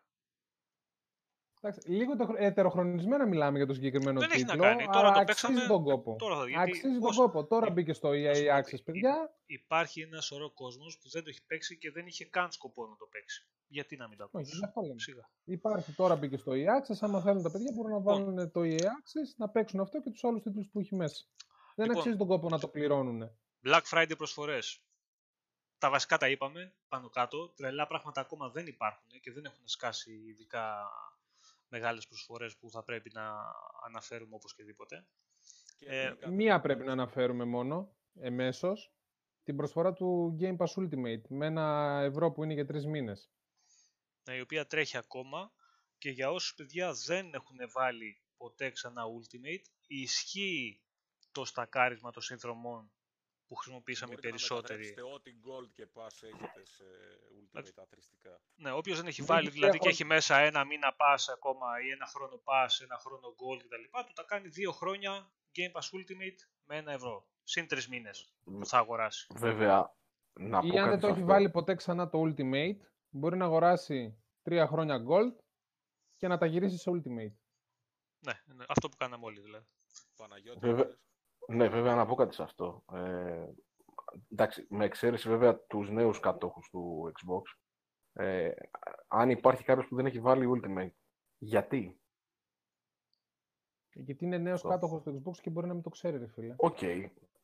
Εντάξει, 1.60 1.90
λίγο 1.90 2.16
το, 2.16 2.34
ετεροχρονισμένα 2.36 3.26
μιλάμε 3.26 3.56
για 3.56 3.66
το 3.66 3.74
συγκεκριμένο 3.74 4.20
Δεν 4.20 4.30
έχει 4.30 4.42
να 4.44 4.46
τίτλο, 4.52 4.62
κάνει. 4.62 4.84
Τώρα 4.84 4.98
αλλά 4.98 5.12
το 5.12 5.18
αξίζει 5.20 5.52
παίξαμε, 5.52 5.66
τον 5.68 5.82
κόπο. 5.84 6.16
Τώρα 6.18 6.36
θα 6.36 6.48
γιατί 6.48 6.70
Αξίζει 6.70 6.92
τον 6.92 7.00
πώς- 7.00 7.16
κόπο. 7.16 7.46
Τώρα 7.46 7.66
υ- 7.66 7.72
μπήκε 7.72 7.92
στο 7.92 8.08
να 8.08 8.34
σου 8.34 8.42
EA 8.42 8.46
πω 8.46 8.56
Access, 8.56 8.70
κάτι. 8.70 8.82
παιδιά. 8.82 9.34
Υπάρχει 9.46 10.00
ένα 10.00 10.20
σωρό 10.20 10.50
κόσμος 10.52 10.98
που 10.98 11.08
δεν 11.10 11.22
το 11.22 11.28
έχει 11.28 11.44
παίξει 11.46 11.78
και 11.78 11.90
δεν 11.90 12.06
είχε 12.06 12.24
καν 12.24 12.52
σκοπό 12.52 12.86
να 12.86 12.96
το 12.96 13.06
παίξει. 13.10 13.46
Γιατί 13.68 13.96
να 13.96 14.08
μην 14.08 14.18
το 14.18 14.24
Όχι, 14.24 14.36
ακούσει. 14.36 14.56
γι' 14.56 14.64
αυτό 14.64 14.80
λέμε. 14.80 15.00
Σιγά. 15.00 15.30
Υπάρχει 15.44 15.92
τώρα 15.92 16.16
μπήκε 16.16 16.36
στο 16.36 16.52
EA 16.54 16.56
Access. 16.80 16.96
Άμα 17.00 17.20
θέλουν 17.20 17.42
τα 17.42 17.50
παιδιά 17.50 17.72
μπορούν 17.74 17.90
να 17.92 17.98
Λοιπόν. 17.98 18.24
βάλουν 18.34 18.50
το 18.50 18.60
EA 18.64 18.80
Access, 18.80 19.28
να 19.36 19.48
παίξουν 19.48 19.80
αυτό 19.80 20.00
και 20.00 20.10
τους 20.10 20.24
άλλους 20.24 20.42
τίτλους 20.42 20.68
που 20.72 20.78
έχει 20.80 20.94
μέσα. 20.94 21.24
Δεν 21.74 21.86
Λοιπόν. 21.86 22.00
αξίζει 22.00 22.16
τον 22.18 22.26
κόπο 22.26 22.48
να 22.48 22.58
το 22.58 22.68
πληρώνουν. 22.68 23.30
Black 23.66 23.82
Friday 23.90 24.12
προσφορές. 24.16 24.80
Τα 25.78 25.90
βασικά 25.90 26.18
τα 26.18 26.28
είπαμε 26.28 26.74
πάνω 26.88 27.08
κάτω. 27.08 27.48
Τρελά 27.48 27.86
πράγματα 27.86 28.20
ακόμα 28.20 28.48
δεν 28.48 28.66
υπάρχουν 28.66 29.08
και 29.20 29.32
δεν 29.32 29.44
έχουν 29.44 29.66
σκάσει 29.68 30.12
ειδικά 30.12 30.90
μεγάλες 31.76 32.06
προσφορές 32.06 32.56
που 32.56 32.70
θα 32.70 32.82
πρέπει 32.82 33.10
να 33.12 33.32
αναφέρουμε 33.86 34.34
όπως 34.34 34.54
και 34.54 34.64
δίποτε. 34.64 35.06
Και 35.76 35.86
Ε, 35.88 36.02
γενικά, 36.02 36.30
Μία 36.30 36.60
πρέπει 36.60 36.84
να 36.84 36.92
αναφέρουμε 36.92 37.44
μόνο, 37.44 37.96
εμέσως, 38.20 38.92
την 39.42 39.56
προσφορά 39.56 39.92
του 39.92 40.36
Game 40.40 40.56
Pass 40.56 40.82
Ultimate 40.82 41.28
με 41.28 41.46
ένα 41.46 41.98
ευρώ 42.02 42.32
που 42.32 42.44
είναι 42.44 42.52
για 42.52 42.66
τρεις 42.66 42.86
μήνες. 42.86 43.30
Ναι, 44.22 44.36
η 44.36 44.40
οποία 44.40 44.66
τρέχει 44.66 44.96
ακόμα 44.96 45.52
και 45.98 46.10
για 46.10 46.30
όσους 46.30 46.54
παιδιά 46.54 46.92
δεν 47.06 47.34
έχουν 47.34 47.56
βάλει 47.72 48.22
ποτέ 48.36 48.70
ξανά 48.70 49.02
Ultimate, 49.02 49.64
ισχύει 49.86 50.82
το 51.32 51.44
στακάρισμα 51.44 52.10
των 52.10 52.22
συνδρομών 52.22 52.92
που 53.46 53.54
χρησιμοποίησαμε 53.54 54.12
οι 54.12 54.14
μπορείτε 54.14 54.28
να 54.28 54.36
περισσότεροι. 54.36 54.78
μετατρέψετε 54.78 55.14
ό,τι 55.14 55.30
gold 55.46 55.70
και 55.72 55.86
pass 55.94 56.16
έχετε 56.30 56.62
σε 56.64 56.84
ultimate 57.40 57.82
αθρηστικά. 57.82 58.40
Ναι, 58.54 58.70
όποιος 58.72 58.96
δεν 58.98 59.06
έχει 59.06 59.20
Δεν 59.22 59.26
βάλει, 59.34 59.46
έχει 59.46 59.54
δηλαδή 59.54 59.78
και 59.78 59.88
έχω- 59.88 59.94
έχει 59.94 60.04
μέσα 60.04 60.36
ένα 60.38 60.64
μήνα 60.64 60.96
pass 61.00 61.32
ακόμα 61.32 61.66
ή 61.86 61.90
ένα 61.90 62.06
χρόνο 62.06 62.42
pass, 62.44 62.68
ένα 62.82 62.98
χρόνο 62.98 63.28
gold 63.28 63.58
κτλ. 63.64 64.04
Του 64.06 64.12
τα 64.12 64.22
κάνει 64.22 64.48
δύο 64.48 64.72
χρόνια 64.72 65.30
Game 65.56 65.72
Pass 65.80 65.88
Ultimate 65.98 66.38
με 66.64 66.76
ένα 66.76 66.92
ευρώ. 66.92 67.28
Συν 67.42 67.66
τρεις 67.68 67.88
μήνες 67.88 68.34
που 68.44 68.66
θα 68.66 68.78
αγοράσει. 68.78 69.26
Βέβαια, 69.34 69.94
να 70.32 70.60
πω 70.60 70.66
Ή 70.66 70.70
αν 70.70 70.76
κάτι 70.76 70.88
δεν 70.90 71.00
το 71.00 71.06
σε 71.06 71.12
έχει 71.12 71.20
αυτό. 71.20 71.32
βάλει 71.32 71.50
ποτέ 71.50 71.74
ξανά 71.74 72.08
το 72.08 72.20
Ultimate, 72.22 72.76
μπορεί 73.08 73.36
να 73.36 73.44
αγοράσει 73.44 74.22
τρία 74.42 74.66
χρόνια 74.66 75.04
Gold 75.08 75.36
και 76.16 76.28
να 76.28 76.38
τα 76.38 76.46
γυρίσει 76.46 76.76
σε 76.78 76.90
Ultimate. 76.90 77.34
Ναι, 78.18 78.32
ναι, 78.44 78.64
αυτό 78.68 78.88
που 78.88 78.96
κάναμε 78.96 79.24
όλοι 79.24 79.40
δηλαδή. 79.40 79.66
Παναγιώτη, 80.16 80.58
Βέβαια. 80.58 80.98
Είπες. 81.46 81.56
Ναι, 81.56 81.68
βέβαια 81.68 81.94
να 81.94 82.06
πω 82.06 82.14
κάτι 82.14 82.34
σε 82.34 82.42
αυτό. 82.42 82.82
Ε, 82.92 83.44
εντάξει, 84.32 84.66
με 84.70 84.84
εξαίρεση 84.84 85.28
βέβαια 85.28 85.58
τους 85.58 85.90
νέους 85.90 86.20
κατόχους 86.20 86.68
του 86.70 87.12
Xbox, 87.12 87.42
ε, 88.12 88.50
αν 89.08 89.30
υπάρχει 89.30 89.64
κάποιος 89.64 89.86
που 89.88 89.96
δεν 89.96 90.06
έχει 90.06 90.20
βάλει 90.20 90.60
Ultimate, 90.62 90.90
γιατί; 91.38 92.00
Γιατί 93.92 94.24
είναι 94.24 94.38
νέος 94.38 94.54
Αυτό. 94.56 94.68
κάτοχος 94.68 95.02
του 95.02 95.22
Xbox 95.24 95.36
και 95.40 95.50
μπορεί 95.50 95.66
να 95.66 95.74
μην 95.74 95.82
το 95.82 95.90
ξέρει, 95.90 96.18
ρε 96.18 96.26
φίλε. 96.26 96.54
Οκ, 96.58 96.78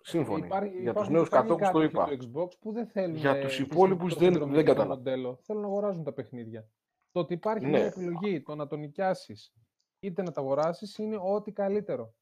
σύμφωνοι. 0.00 0.46
Υπάρχει- 0.46 0.68
Για 0.80 0.80
τους 0.80 0.90
υπάρχουν 0.90 1.12
νέους 1.12 1.28
παλιοί 1.28 1.48
κατόχους 1.48 1.70
το 1.72 1.88
κάτοχοι 1.88 2.14
είπα. 2.16 2.16
του 2.16 2.48
Xbox 2.50 2.58
που 2.60 2.72
δεν 2.72 2.86
θέλουν 2.86 3.16
Για 3.16 3.30
ε, 3.36 3.42
τους 3.42 3.56
τη 3.56 3.62
υπόλοιπους 3.62 4.14
δεν- 4.14 4.22
συνδρομητικό 4.22 4.54
δεν 4.56 4.64
καταλαβαίνω. 4.64 4.94
μοντέλο. 4.96 5.38
Θέλουν 5.42 5.62
να 5.62 5.68
αγοράζουν 5.68 6.04
τα 6.04 6.12
παιχνίδια. 6.12 6.68
Το 7.12 7.20
ότι 7.20 7.34
υπάρχει 7.34 7.64
Ναι. 7.64 7.70
μια 7.70 7.84
επιλογή, 7.84 8.42
το 8.42 8.54
να 8.54 8.66
το 8.66 8.76
νοικιάσεις 8.76 9.54
είτε 10.00 10.22
να 10.22 10.32
τα 10.32 10.40
αγοράσεις 10.40 10.98
είναι 10.98 11.18
ό,τι 11.22 11.52
καλύτερο. 11.52 12.14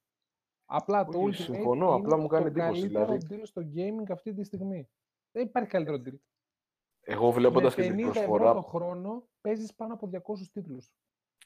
Απλά 0.72 1.04
το 1.04 1.18
Όχι, 1.18 1.42
Ultimate 1.42 1.44
συμφωνώ, 1.44 1.86
είναι 1.86 1.94
απλά 1.94 2.16
μου 2.16 2.26
κάνει 2.26 2.52
το 2.52 2.60
εντύπωση, 2.60 2.80
καλύτερο 2.80 3.04
δηλαδή. 3.04 3.26
deal 3.30 3.46
στο 3.46 3.62
gaming 3.74 4.10
αυτή 4.10 4.34
τη 4.34 4.44
στιγμή. 4.44 4.88
Δεν 5.30 5.46
υπάρχει 5.46 5.70
καλύτερο 5.70 5.96
deal. 6.06 6.18
Εγώ 7.00 7.30
βλέποντας 7.30 7.76
Με 7.76 7.82
και 7.82 7.88
50 7.90 7.94
την 7.96 8.04
ευρώ 8.06 8.12
προσφορά... 8.12 8.54
το 8.54 8.60
χρόνο 8.62 9.28
παίζεις 9.40 9.74
πάνω 9.74 9.94
από 9.94 10.10
200 10.12 10.18
τίτλους. 10.52 10.92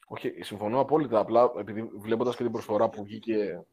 Όχι, 0.07 0.43
συμφωνώ 0.43 0.79
απόλυτα. 0.79 1.19
Απλά 1.19 1.51
επειδή 1.57 1.81
βλέποντας 1.81 2.35
και 2.35 2.43
την 2.43 2.51
προσφορά 2.51 2.89
που 2.89 3.03
βγήκε, 3.03 3.65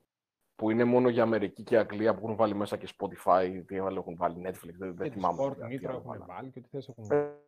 που 0.55 0.71
είναι 0.71 0.85
μόνο 0.85 1.09
για 1.09 1.23
Αμερική 1.23 1.63
και 1.63 1.79
Αγγλία, 1.79 2.15
που 2.15 2.21
έχουν 2.25 2.37
βάλει 2.37 2.55
μέσα 2.55 2.77
και 2.77 2.89
Spotify, 2.99 3.63
τι 3.67 3.79
άλλο 3.79 3.99
έχουν 3.99 4.17
βάλει 4.17 4.43
Netflix, 4.47 4.75
δεν, 4.79 4.97
δεν 4.97 5.07
Και 5.07 5.13
θυμάμαι. 5.13 5.43
Discord, 5.43 5.57
τι 5.57 5.79
Nitro 5.79 5.87
άλλο 5.89 5.97
έχουν 5.97 6.03
βάλανε. 6.03 6.25
βάλει 6.27 6.51
και 6.51 6.59
ό,τι 6.59 6.69
θες 6.69 6.89
έχουν 6.89 7.07
Ε, 7.11 7.41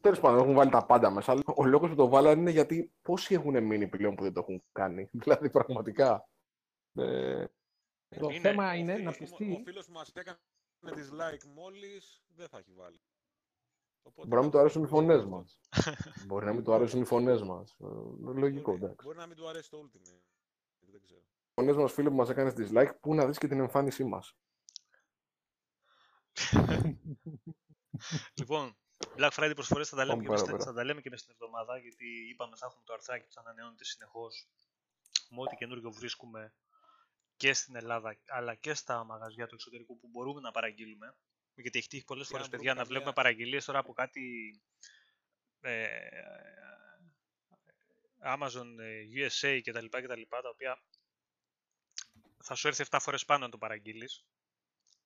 Τέλος 0.00 0.20
πάντων, 0.20 0.38
έχουν 0.38 0.54
βάλει 0.54 0.70
τα 0.70 0.86
πάντα 0.86 1.10
μέσα. 1.10 1.32
Αλλά 1.32 1.42
ο 1.56 1.64
λόγος 1.64 1.88
που 1.88 1.94
το 1.94 2.08
βάλανε 2.08 2.40
είναι 2.40 2.50
γιατί 2.50 2.92
πόσοι 3.02 3.34
έχουν 3.34 3.62
μείνει 3.64 3.88
πλέον 3.88 4.14
που 4.14 4.22
δεν 4.22 4.32
το 4.32 4.40
έχουν 4.40 4.62
κάνει. 4.72 5.08
Δηλαδή, 5.22 5.50
πραγματικά. 5.50 6.28
Ε, 6.96 7.46
Το 8.08 8.28
Είναι- 8.28 8.40
θέμα 8.40 8.70
Ο 8.70 8.74
είναι 8.74 8.92
να 8.98 9.12
φίλος 9.12 9.30
μου- 9.30 9.36
πιστεί. 9.38 9.52
Ο 9.60 9.64
φίλος 9.64 9.86
που 9.86 9.92
μας 9.92 10.08
έκανε 10.14 10.38
dislike 10.82 11.44
μόλις 11.54 12.22
δεν 12.28 12.48
θα 12.48 12.58
έχει 12.58 12.72
βάλει. 12.72 13.00
Οπότε 14.02 14.28
Μπορεί 14.28 14.34
να 14.36 14.40
μην 14.42 14.50
του 14.50 14.56
θα 14.56 14.60
αρέσουν 14.62 14.82
οι 14.82 14.84
το 14.84 14.90
φωνές 14.94 15.16
αυτό. 15.16 15.28
μας. 15.30 15.60
μπορεί 16.26 16.44
να 16.44 16.52
μην 16.52 16.64
του 16.64 16.72
αρέσουν 16.74 17.00
οι 17.00 17.04
φωνές 17.04 17.42
μας. 17.42 17.76
Λογικό, 18.20 18.70
Μπορεί, 18.70 18.82
εντάξει. 18.84 19.06
μπορεί 19.06 19.18
να 19.18 19.26
μην 19.26 19.36
του 19.36 19.48
αρέσει 19.48 19.70
το 19.70 19.78
Ultimate. 19.78 20.22
Δεν 20.78 21.02
ξέρω. 21.02 21.20
Οι 21.20 21.52
φωνές 21.54 21.76
μας, 21.76 21.92
φίλε 21.92 22.08
που 22.08 22.14
μας 22.14 22.28
έκανες 22.30 22.54
dislike, 22.56 22.92
πού 23.00 23.14
να 23.14 23.26
δεις 23.26 23.38
και 23.38 23.48
την 23.48 23.58
εμφάνισή 23.60 24.04
μας. 24.04 24.36
Λοιπόν, 28.34 28.76
Black 29.16 29.30
Friday 29.30 29.52
προσφορές 29.54 29.88
θα 29.88 29.96
τα, 29.96 30.04
λέμε 30.04 30.14
Πάμε 30.16 30.24
και 30.26 30.30
μες, 30.32 30.40
πέρα, 30.42 30.52
πέρα. 30.56 30.64
θα 30.70 30.72
τα 30.76 30.84
λέμε 30.84 31.00
και 31.00 31.10
μες 31.10 31.20
στην 31.20 31.32
εβδομάδα 31.32 31.78
γιατί 31.78 32.06
είπαμε 32.30 32.56
θα 32.56 32.66
έχουμε 32.66 32.82
το 32.84 32.92
αρθράκι 32.92 33.26
που 33.26 33.32
θα 33.32 33.40
ανανεώνεται 33.40 33.84
συνεχώς 33.84 34.48
με 35.30 35.40
ό,τι 35.40 35.56
καινούργιο 35.56 35.90
βρίσκουμε 35.92 36.54
και 37.36 37.52
στην 37.52 37.76
Ελλάδα 37.76 38.16
αλλά 38.26 38.54
και 38.54 38.74
στα 38.74 39.04
μαγαζιά 39.04 39.46
του 39.46 39.54
εξωτερικού 39.54 39.98
που 39.98 40.08
μπορούμε 40.08 40.40
να 40.40 40.50
παραγγείλουμε 40.50 41.16
γιατί 41.54 41.78
έχει 41.78 41.88
τύχει 41.88 42.04
πολλές 42.04 42.26
Και 42.28 42.34
αν 42.34 42.40
φορές 42.40 42.50
παιδιά 42.56 42.70
βρούμε 42.72 42.82
να 42.84 42.88
βλέπουμε 42.88 43.12
καμιά- 43.12 43.22
παραγγελίες 43.32 43.64
τώρα 43.64 43.78
από 43.78 43.92
κάτι 43.92 44.54
ε, 45.60 45.98
Amazon 48.24 48.78
ε, 48.78 49.02
USA 49.14 49.60
και 49.62 49.72
τα 49.72 49.80
λοιπά 49.80 50.00
και 50.00 50.06
τα 50.06 50.16
λοιπά 50.16 50.40
τα 50.42 50.48
οποία 50.48 50.82
θα 52.42 52.54
σου 52.54 52.68
έρθει 52.68 52.84
7 52.90 52.98
φορές 53.00 53.24
πάνω 53.24 53.44
να 53.44 53.50
το 53.50 53.58
παραγγείλεις 53.58 54.24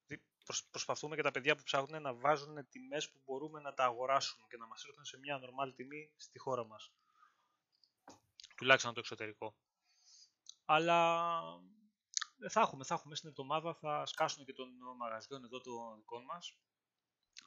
Δηλαδή, 0.06 0.26
προσ- 0.44 0.70
προσπαθούμε 0.70 1.16
και 1.16 1.22
τα 1.22 1.30
παιδιά 1.30 1.56
που 1.56 1.62
ψάχνουν 1.62 2.02
να 2.02 2.14
βάζουν 2.14 2.68
τιμές 2.68 3.10
που 3.10 3.20
μπορούμε 3.24 3.60
να 3.60 3.74
τα 3.74 3.84
αγοράσουμε 3.84 4.46
και 4.48 4.56
να 4.56 4.66
μας 4.66 4.84
έρθουν 4.84 5.04
σε 5.04 5.18
μια 5.18 5.40
normal 5.40 5.72
τιμή 5.76 6.12
στη 6.16 6.38
χώρα 6.38 6.64
μας. 6.64 6.92
Τουλάχιστον 8.56 8.94
το 8.94 9.00
εξωτερικό. 9.00 9.56
Αλλά 10.64 11.38
ε, 11.38 11.79
θα 12.48 12.60
έχουμε, 12.60 12.84
θα 12.84 12.94
έχουμε 12.94 13.14
στην 13.14 13.28
εβδομάδα, 13.28 13.74
θα 13.74 14.06
σκάσουν 14.06 14.44
και 14.44 14.52
των 14.52 14.68
μαγαζιών 14.98 15.44
εδώ 15.44 15.60
των 15.60 15.96
δικών 15.96 16.24
μας. 16.24 16.56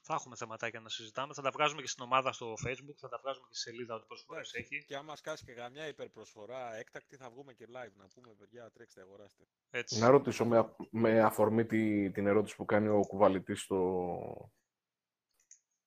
Θα 0.05 0.13
έχουμε 0.13 0.35
θεματάκια 0.35 0.79
να 0.79 0.89
συζητάμε. 0.89 1.33
Θα 1.33 1.41
τα 1.41 1.51
βγάζουμε 1.51 1.81
και 1.81 1.87
στην 1.87 2.03
ομάδα 2.03 2.31
στο 2.31 2.53
facebook, 2.65 2.95
θα 2.97 3.09
τα 3.09 3.19
βγάζουμε 3.21 3.45
και 3.49 3.55
στη 3.55 3.69
σελίδα 3.69 3.95
ό,τι 3.95 4.05
προσφορές 4.07 4.53
Εντάξει, 4.53 4.75
έχει. 4.75 4.85
Και 4.85 4.95
άμα 4.95 5.15
σκάσει 5.15 5.45
και 5.45 5.53
καμιά 5.53 5.87
υπερπροσφορά 5.87 6.75
έκτακτη 6.75 7.15
θα 7.15 7.29
βγούμε 7.29 7.53
και 7.53 7.65
live 7.67 7.93
να 7.95 8.07
πούμε 8.13 8.33
παιδιά 8.37 8.71
τρέξτε 8.71 9.01
αγοράστε. 9.01 9.43
Έτσι. 9.69 9.99
Να 9.99 10.09
ρωτήσω 10.09 10.45
με, 10.45 10.57
α- 10.57 10.75
με 10.91 11.21
αφορμή 11.21 11.65
τη, 11.65 12.11
την 12.11 12.27
ερώτηση 12.27 12.55
που 12.55 12.65
κάνει 12.65 12.87
ο 12.87 12.99
κουβαλητής 12.99 13.61
στο, 13.61 14.51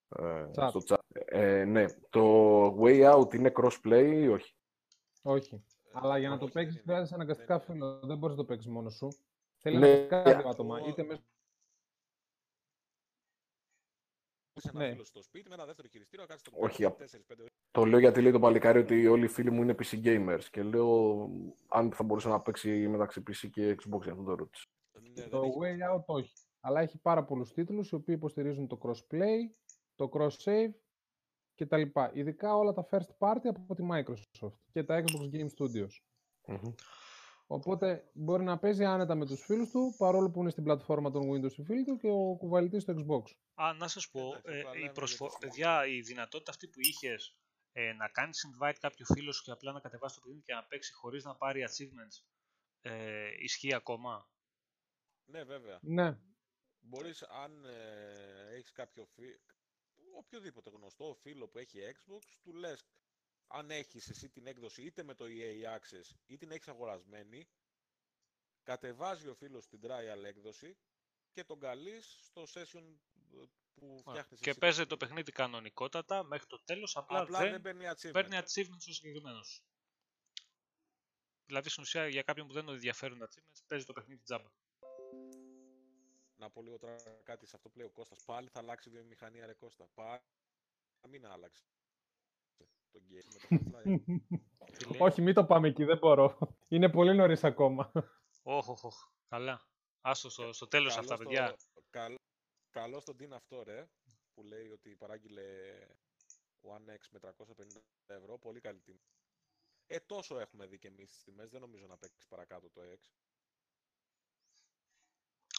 ε, 0.09 0.51
Chat. 0.57 0.69
στο 0.69 0.81
chat. 0.88 0.99
Ε, 1.25 1.64
ναι, 1.64 1.85
το 2.11 2.66
way 2.81 3.14
out 3.14 3.35
είναι 3.35 3.53
crossplay 3.57 4.12
ή 4.14 4.29
όχι; 4.29 4.55
Όχι. 5.23 5.64
Ε, 5.96 5.98
Αλλά 6.02 6.18
για 6.18 6.28
να 6.28 6.38
το 6.38 6.44
όχι, 6.44 6.52
δεν 6.52 6.62
παίξεις 6.62 6.80
είναι. 6.82 6.92
χρειάζεσαι 6.92 7.14
αναγκαστικά 7.14 7.59
Δεν 7.59 7.76
είναι. 7.76 7.85
φίλο. 7.87 8.00
Δεν 8.06 8.18
μπορείς 8.18 8.37
να 8.37 8.42
το 8.42 8.48
παίξεις 8.48 8.70
μόνος 8.70 8.94
σου. 8.94 9.09
Θέλει 9.59 9.76
Ναι, 9.78 9.87
αναγκαστικά 9.87 10.30
ε, 10.30 10.35
δύο 10.37 10.48
άτομα. 10.48 10.74
αυτό- 10.76 10.88
Είτε 10.88 11.02
μέσα 11.02 11.22
ένα 14.72 14.85
Ναι. 14.85 14.90
φίλο 14.90 15.04
στο 15.04 15.22
σπίτι 15.22 15.48
με 15.48 15.54
ένα 15.54 15.64
δεύτερο 15.66 15.88
χειριστήριο, 15.88 16.26
κάτσε 16.26 16.44
το 16.50 16.56
Όχι, 16.61 16.82
κάνει 16.82 16.94
απ- 16.94 16.98
4-5 16.98 17.40
ώρες. 17.40 17.52
Το 17.70 17.85
λέω 17.85 17.98
γιατί 17.98 18.22
λέει 18.22 18.32
το 18.32 18.38
παλικάρι 18.38 18.78
ότι 18.78 19.06
όλοι 19.06 19.24
οι 19.24 19.28
φίλοι 19.28 19.50
μου 19.50 19.62
είναι 19.62 19.74
PC 19.78 20.00
gamers 20.04 20.44
και 20.50 20.62
λέω 20.62 21.28
αν 21.68 21.92
θα 21.92 22.02
μπορούσε 22.04 22.28
να 22.28 22.40
παίξει 22.40 22.88
μεταξύ 22.88 23.22
PC 23.30 23.50
και 23.50 23.70
Xbox 23.72 24.02
για 24.02 24.12
αυτό 24.12 24.24
το 24.24 24.35
ρώτησε. 24.35 24.66
Ναι, 25.00 25.12
δεν 25.14 25.30
Το 25.30 25.42
έχει 25.42 25.56
Way 25.61 25.94
Out 25.94 26.04
όχι. 26.06 26.32
Αλλά 26.61 26.80
έχει 26.80 26.98
πάρα 26.98 27.24
πολλούς 27.24 27.52
τίτλους 27.52 27.90
οι 27.90 27.94
οποίοι 27.94 28.14
υποστηρίζουν 28.18 28.66
το 28.66 28.78
crossplay, 28.82 29.54
το 29.94 30.09
cross-save 30.12 30.70
και 31.57 31.66
τα 31.66 31.77
λοιπά. 31.77 32.11
Ειδικά 32.14 32.57
όλα 32.57 32.73
τα 32.73 32.88
first 32.90 33.19
party 33.19 33.47
από 33.47 33.75
τη 33.75 33.87
Microsoft 33.92 34.53
και 34.73 34.85
τα 34.85 35.05
Xbox 35.05 35.35
Game 35.35 35.49
Studios. 35.59 35.90
Μμμ. 36.47 36.73
Οπότε 37.47 38.11
μπορεί 38.12 38.45
να 38.45 38.59
παίζει 38.59 38.85
άνετα 38.85 39.14
με 39.14 39.27
τους 39.27 39.45
φίλους 39.45 39.71
του, 39.71 39.95
παρόλο 39.99 40.31
που 40.31 40.40
είναι 40.40 40.51
στην 40.51 40.64
πλατφόρμα 40.64 41.11
των 41.11 41.23
Windows 41.31 41.53
οι 41.53 41.62
φίλοι 41.62 41.85
του 41.85 41.97
και 41.97 42.09
ο 42.09 42.37
κουβαλητής 42.38 42.83
στο 42.83 42.95
Xbox. 42.97 43.23
Α, 43.55 43.73
να 43.75 43.88
σας 43.88 44.11
πω, 44.11 44.21
Εντάξει, 44.21 44.51
ε, 44.51 44.61
απλά 44.61 44.73
η 44.75 44.79
λέμε 44.79 44.92
προσφο... 44.92 45.25
για 45.25 45.33
το 45.33 45.47
παιδιά, 45.47 45.87
η 45.87 46.01
δυνατότητα 46.01 46.51
αυτή 46.51 46.69
που 46.69 46.81
είχες 46.81 47.37
ε, 47.73 47.92
να 47.92 48.09
κάνεις 48.09 48.47
invite 48.49 48.77
κάποιο 48.81 49.05
φίλο 49.05 49.33
σου 49.33 49.42
και 49.42 49.51
απλά 49.51 49.73
να 49.73 49.81
κατεβάσεις 49.81 50.16
το 50.16 50.23
παιχνίδι 50.23 50.45
και 50.45 50.55
να 50.55 50.64
παίξει 50.64 50.92
χωρίς 50.92 51.25
να 51.25 51.37
πάρει 51.37 51.64
achievements 51.69 52.25
ε, 52.81 53.29
ισχύει 53.38 53.75
ακόμα; 53.75 54.31
Ναι, 55.25 55.45
βέβαια. 55.45 55.79
Ναι, 55.83 56.19
Μπορείς, 56.88 57.23
αν 57.23 57.64
ε, 57.64 58.55
έχεις 58.57 58.73
κάποιο 58.73 59.07
φίλο, 59.14 59.38
οποιοδήποτε 60.16 60.70
γνωστό 60.70 61.14
φίλο 61.22 61.48
που 61.48 61.59
έχει 61.59 61.79
Xbox, 61.94 62.22
του 62.42 62.52
λες, 62.55 62.87
αν 63.46 63.70
έχεις 63.70 64.09
εσύ 64.09 64.29
την 64.29 64.46
έκδοση 64.46 64.83
είτε 64.83 65.02
με 65.02 65.14
το 65.14 65.24
EA 65.29 65.79
Access 65.79 66.16
ή 66.26 66.37
την 66.37 66.50
έχεις 66.50 66.68
αγορασμένη, 66.68 67.48
κατεβάζει 68.62 69.29
ο 69.29 69.35
φίλος 69.35 69.66
την 69.66 69.81
trial 69.83 70.24
έκδοση 70.24 70.76
και 71.33 71.44
τον 71.44 71.61
καλείς 71.61 72.18
στο 72.22 72.42
session 72.42 72.85
ε, 73.33 73.44
που 73.74 74.02
Α, 74.05 74.11
φτιάχνεις 74.11 74.40
Και 74.40 74.50
εσύ 74.50 74.59
παίζεται 74.59 74.87
το 74.87 74.96
παιχνίδι 74.96 75.33
κανονικότατα 75.33 76.24
μέχρι 76.24 76.46
το 76.46 76.62
τέλος, 76.64 76.96
απλά, 76.96 77.20
Απλά 77.20 77.38
δεν, 77.38 77.50
δεν 77.50 77.61
παίρνει 77.61 77.85
achievement. 77.88 78.12
παίρνει 78.12 78.37
achievements 78.37 78.87
ο 78.88 78.92
συγκεκριμένος. 78.92 79.62
Δηλαδή 81.46 81.68
στην 81.68 81.83
ουσία 81.83 82.09
για 82.09 82.22
κάποιον 82.22 82.46
που 82.46 82.52
δεν 82.52 82.64
τον 82.64 82.74
ενδιαφέρουν 82.74 83.18
τα 83.18 83.29
achievements 83.29 83.62
παίζει 83.66 83.85
το 83.85 83.92
παιχνίδι 83.92 84.22
τζάμπα. 84.22 84.48
Να 86.37 86.51
πω 86.51 86.62
λίγο 86.62 86.79
τώρα 86.79 86.96
κάτι 87.22 87.46
σε 87.46 87.57
αυτό 87.57 87.68
που 87.68 87.79
λέει 87.79 87.87
ο 87.87 87.90
Κώστας. 87.90 88.25
Πάλι 88.25 88.49
θα 88.49 88.59
αλλάξει 88.59 88.88
η 88.88 88.92
βιομηχανία 88.92 89.46
ρε 89.46 89.53
Κώστα. 89.55 89.88
Πάλι 89.94 90.20
να 91.01 91.09
μην 91.09 91.27
άλλαξε. 91.27 91.64
Το 92.90 93.03
game 93.09 93.25
με 93.33 93.38
το 93.38 93.46
Half-Life. 93.51 94.01
Τι 94.79 94.85
λέει; 94.88 95.01
όχι 95.01 95.22
μην 95.22 95.35
το 95.35 95.44
πάμε 95.44 95.68
εκεί, 95.68 95.85
δεν 95.85 95.99
μπορώ. 95.99 96.38
Είναι 96.68 96.90
πολύ 96.90 97.14
νωρίς 97.14 97.44
ακόμα. 97.44 97.92
Όχ, 98.42 98.68
όχ, 98.68 98.85
όχ. 98.85 98.96
Καλά. 99.29 99.68
Άστο 100.01 100.31
στο, 100.31 100.53
στο 100.53 100.66
τέλος 100.68 100.94
Καλό 100.94 101.03
αυτά, 101.03 101.14
στο- 101.16 101.25
παιδιά. 101.25 101.57
Καλό, 101.90 102.16
καλό 102.70 103.01
στον 103.01 103.16
Dean 103.20 103.31
αυτό 103.31 103.62
ρε, 103.62 103.88
που 104.35 104.42
λέει 104.42 104.68
ότι 104.70 104.96
παράγγειλε 104.96 105.79
One 106.61 106.90
X 106.90 106.99
με 107.11 107.18
350 107.18 107.83
ευρώ, 108.07 108.38
πολύ 108.38 108.61
καλή 108.61 108.81
τιμή. 108.81 109.01
Ε, 109.87 110.01
τόσο 110.01 110.38
έχουμε 110.38 110.66
δει 110.66 110.79
και 110.79 110.88
εμείς 110.88 111.11
τις 111.11 111.22
τιμές, 111.22 111.51
δεν 111.51 111.61
νομίζω 111.61 111.87
να 111.87 111.96
παίξει 111.99 112.27
παρακάτω 112.29 112.70
το 112.70 112.81
X. 112.83 113.01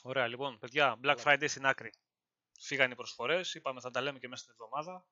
Ωραία, 0.03 0.27
λοιπόν, 0.27 0.59
παιδιά, 0.59 0.99
Black 1.03 1.15
Καλά. 1.17 1.21
Friday 1.23 1.49
στην 1.49 1.65
άκρη. 1.65 1.93
Φύγανε 2.59 2.93
οι 2.93 2.95
προσφορές, 2.95 3.53
είπαμε 3.53 3.79
θα 3.81 3.89
τα 3.91 4.01
λέμε 4.01 4.19
και 4.19 4.27
μέσα 4.27 4.43
στην 4.43 4.55
εβδομάδα. 4.59 5.07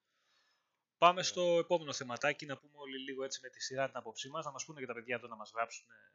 Πάμε 0.98 1.12
Ωραία. 1.13 1.24
στο 1.24 1.41
επόμενο 1.60 1.93
θεματάκι, 1.93 2.45
να 2.45 2.58
πούμε 2.58 2.74
όλοι 2.78 2.98
λίγο 3.00 3.24
έτσι 3.24 3.39
με 3.43 3.50
τη 3.50 3.62
σειρά 3.62 3.88
την 3.88 3.98
άποψή 3.98 4.30
μας, 4.30 4.45
να 4.45 4.52
μας 4.52 4.65
πούνε 4.65 4.80
και 4.80 4.86
τα 4.86 4.93
παιδιά 4.93 5.15
εδώ 5.15 5.28
να 5.28 5.36
μας 5.36 5.52
γράψουν 5.56 5.86
ε, 5.89 6.12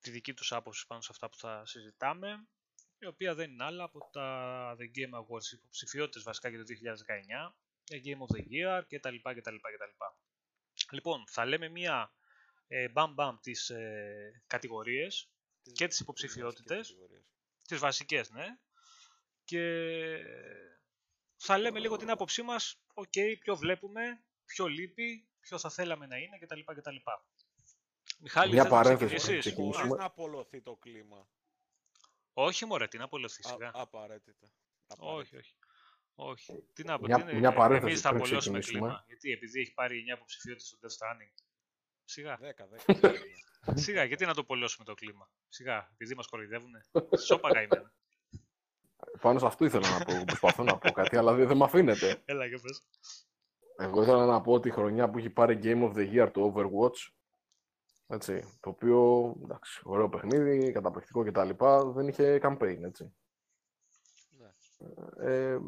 τη 0.00 0.10
δική 0.10 0.34
τους 0.34 0.52
άποψη 0.52 0.86
πάνω 0.86 1.00
σε 1.00 1.08
αυτά 1.12 1.28
που 1.28 1.36
θα 1.36 1.66
συζητάμε, 1.66 2.48
η 2.98 3.06
οποία 3.06 3.34
δεν 3.34 3.50
είναι 3.50 3.64
άλλα 3.64 3.84
από 3.84 4.08
τα 4.12 4.76
The 4.78 4.82
Game 4.98 5.18
Awards, 5.18 5.52
υποψηφιότητες 5.52 6.22
βασικά 6.22 6.48
για 6.48 6.58
το 6.58 6.64
2019, 6.64 7.54
The 7.90 7.96
Game 8.04 8.18
of 8.18 8.36
the 8.36 8.40
Year 8.40 8.82
κτλ. 8.88 9.16
κτλ, 9.16 9.56
κτλ. 9.56 10.04
Λοιπόν, 10.90 11.24
θα 11.28 11.44
λέμε 11.46 11.68
μία 11.68 12.14
ε, 12.66 12.88
μπαμ 12.88 13.14
μπαμ 13.14 13.36
τις 13.40 13.70
ε, 13.70 14.42
κατηγορίες 14.46 15.14
Τις- 15.14 15.39
και 15.62 15.70
τις 15.70 15.72
τις 15.72 15.78
βασικές 15.86 16.00
υποψηφιότητες. 16.00 16.86
κατηγορίες. 16.88 17.22
τις 17.66 17.78
βασικές, 17.78 18.30
ναι. 18.30 18.46
Και 19.44 19.62
θα 21.36 21.58
λέμε 21.58 21.78
λίγο 21.78 21.96
την 21.96 22.10
άποψή 22.10 22.42
μας, 22.42 22.80
οκ, 22.94 23.12
ποιο 23.40 23.56
βλέπουμε, 23.56 24.24
ποιο 24.44 24.66
λείπει, 24.66 25.28
ποιο 25.40 25.58
θα 25.58 25.70
θέλαμε 25.70 26.06
να 26.06 26.16
είναι 26.16 26.38
κτλ. 26.38 26.60
κτλ. 26.74 26.96
Μιχάλη, 28.18 28.52
Μια 28.52 28.62
θες 28.62 28.70
να 28.72 28.76
παρένθεση 28.76 29.14
ξεκινήσεις; 29.14 29.28
πριν 29.28 29.40
ξεκινήσουμε. 29.40 29.82
Χωρίς 29.86 29.98
να 29.98 30.04
απολωθεί 30.04 30.60
το 30.62 30.76
κλίμα. 30.76 31.28
Όχι 32.32 32.64
μωρέ, 32.64 32.88
τι 32.88 32.98
να 32.98 33.04
απολυθεί 33.04 33.46
Α, 33.46 33.48
σιγά. 33.50 33.70
απαραίτητα. 33.74 34.52
όχι, 34.98 35.36
όχι. 35.36 35.54
Όχι. 36.14 36.64
Τι 36.72 36.84
να 36.84 36.98
πω, 36.98 37.06
Μια- 37.06 37.16
τι 37.16 37.22
είναι, 37.22 37.32
μια 37.32 37.52
παρένθεση 37.52 37.86
εμείς 37.90 38.00
θα 38.00 38.08
πριν 38.08 38.20
απολύσουμε 38.22 38.58
ξεκινήσουμε. 38.58 38.88
κλίμα. 38.88 39.04
Γιατί, 39.06 39.30
επειδή 39.32 39.60
έχει 39.60 39.72
πάρει 39.72 39.98
9 39.98 40.14
υποψηφιότητες 40.14 40.66
στο 40.68 40.78
Death 40.82 41.06
Stranding. 41.06 41.32
Σιγά, 42.10 42.36
Δέκα, 42.40 42.66
δέκα. 42.66 43.00
δέκα. 43.00 43.18
σιγά, 43.84 44.04
γιατί 44.04 44.26
να 44.26 44.34
το 44.34 44.40
απολύσουμε 44.40 44.84
το 44.84 44.94
κλίμα; 44.94 45.30
Σιγά, 45.48 45.88
επειδή 45.92 46.14
μας 46.14 46.26
κοροϊδεύουνε. 46.26 46.80
Σώπα 47.18 47.52
καημένα. 47.52 47.92
Πάνω 49.20 49.38
σε 49.38 49.46
αυτό 49.46 49.64
ήθελα 49.64 49.98
να 49.98 50.04
πω. 50.04 50.24
Προσπαθώ 50.26 50.62
να 50.62 50.78
πω 50.78 50.90
κάτι, 50.90 51.16
αλλά 51.16 51.34
δεν, 51.34 51.46
δεν 51.48 51.56
με 51.56 51.64
αφήνετε. 51.64 52.22
Έλα 52.24 52.48
και 52.48 52.58
πες. 52.62 52.82
Εγώ 53.76 54.02
ήθελα 54.02 54.26
να 54.26 54.40
πω 54.40 54.52
ότι 54.52 54.68
η 54.68 54.70
χρονιά 54.70 55.10
που 55.10 55.18
έχει 55.18 55.30
πάρει 55.30 55.58
Game 55.62 55.82
of 55.82 55.92
the 55.96 56.12
Year 56.14 56.30
το 56.32 56.52
Overwatch, 56.54 57.12
έτσι, 58.06 58.58
το 58.60 58.70
οποίο, 58.70 59.32
εντάξει, 59.42 59.80
ωραίο 59.84 60.08
παιχνίδι, 60.08 60.72
καταπληκτικό 60.72 61.24
κτλ. 61.24 61.50
Δεν 61.94 62.08
είχε 62.08 62.38
campaign, 62.42 62.78
έτσι. 62.82 63.14
Ναι. 64.28 64.50
Ε, 65.30 65.58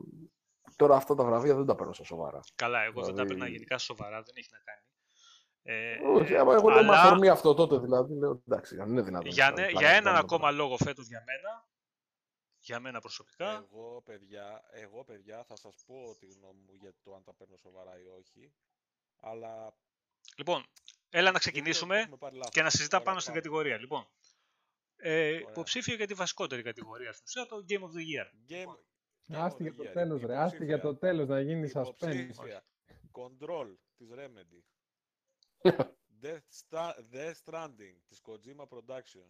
τώρα 0.77 0.97
αυτά 0.97 1.15
τα 1.15 1.25
βραβεία 1.25 1.55
δεν 1.55 1.67
τα 1.67 1.75
παίρνω 1.75 1.93
στα 1.93 2.05
σοβαρά. 2.05 2.41
Καλά, 2.55 2.83
εγώ 2.83 3.03
δεν 3.03 3.15
τα 3.15 3.23
Δηλαδή- 3.23 3.33
έπαιρνα 3.33 3.49
γενικά 3.49 3.79
σοβαρά, 3.79 4.23
δεν 4.23 4.35
έχει 4.37 4.49
να 4.53 4.59
κάνει. 4.59 4.81
Ε, 5.65 5.99
Όχι, 6.07 6.33
ε, 6.33 6.39
άμα 6.39 6.55
εγώ 6.55 6.73
δεν 6.73 6.85
με 6.85 6.93
αλλά 6.93 7.03
αφορμή 7.03 7.29
αυτό 7.29 7.55
τότε, 7.55 7.79
δηλαδή, 7.79 8.15
λέω, 8.15 8.43
εντάξει, 8.49 8.81
αν 8.81 8.89
είναι 8.91 9.03
δυνατόν. 9.03 9.31
για, 9.31 9.45
να 9.51 9.61
ναι- 9.61 9.67
πλάκα 9.69 9.79
για 9.79 9.89
να 9.89 9.93
έναν 9.93 10.05
κάνουμε 10.05 10.19
ακόμα 10.25 10.45
τώρα. 10.51 10.57
λόγο 10.57 10.77
φέτος 10.77 11.07
για 11.07 11.23
μένα, 11.27 11.69
για 12.59 12.81
μένα 12.81 13.01
προσωπικά, 13.01 13.67
Εγώ, 13.73 14.03
παιδιά, 14.05 14.63
εγώ, 14.73 15.05
παιδιά, 15.05 15.45
θα 15.45 15.57
σας 15.57 15.75
πω 15.87 16.17
τη 16.19 16.27
γνώμη 16.27 16.61
μου 16.67 16.75
για 16.75 16.95
το 17.03 17.15
αν 17.15 17.25
τα 17.25 17.35
παίρνω 17.35 17.57
σοβαρά 17.57 17.99
ή 18.01 18.07
όχι. 18.21 18.53
Αλλά 19.21 19.75
λοιπόν, 20.37 20.65
έλα 21.11 21.31
να 21.31 21.31
γιατί 21.31 21.33
το 21.33 21.39
ξεκινήσουμε 21.39 21.99
έχουμε 21.99 22.17
πάρει 22.17 22.37
λάθος. 22.37 22.53
και 22.55 22.63
να 22.63 22.71
συζητά 22.71 22.97
Ωραία, 22.97 23.07
πάνω 23.09 23.21
στην 23.21 23.33
πάμε. 23.33 23.45
κατηγορία. 23.45 23.79
Λοιπόν, 23.79 24.07
ε, 24.97 25.27
Ωραία. 25.27 25.39
υποψήφιο 25.39 25.95
για 25.95 26.07
τη 26.07 26.15
βασικότερη 26.15 26.63
κατηγορία 26.63 27.13
στην 27.13 27.25
ουσία, 27.27 27.47
το 27.47 27.65
Game 27.69 27.83
of 27.83 27.93
the 27.99 28.05
Year. 28.13 28.27
Game, 28.53 28.75
Game 29.35 29.37
Άστη 29.45 29.63
of 29.63 29.63
για 29.63 29.73
the 29.73 29.77
το 29.77 29.91
Year. 29.91 29.93
τέλος 29.93 30.23
ρε, 30.23 30.37
άστη 30.37 30.65
για 30.65 30.81
το 30.81 30.89
Υποψήφια. 30.89 31.09
τέλος 31.09 31.29
να 31.29 31.41
γίνεις 31.41 31.73
suspense. 31.75 32.15
Υποψήφια. 32.17 32.65
Control 33.13 33.67
της 33.97 34.09
Remedy. 34.15 34.61
Death, 36.23 36.47
Sta- 36.51 36.97
Death 37.13 37.35
Stranding 37.45 37.97
της 38.07 38.21
Kojima 38.27 38.67
Production. 38.69 39.27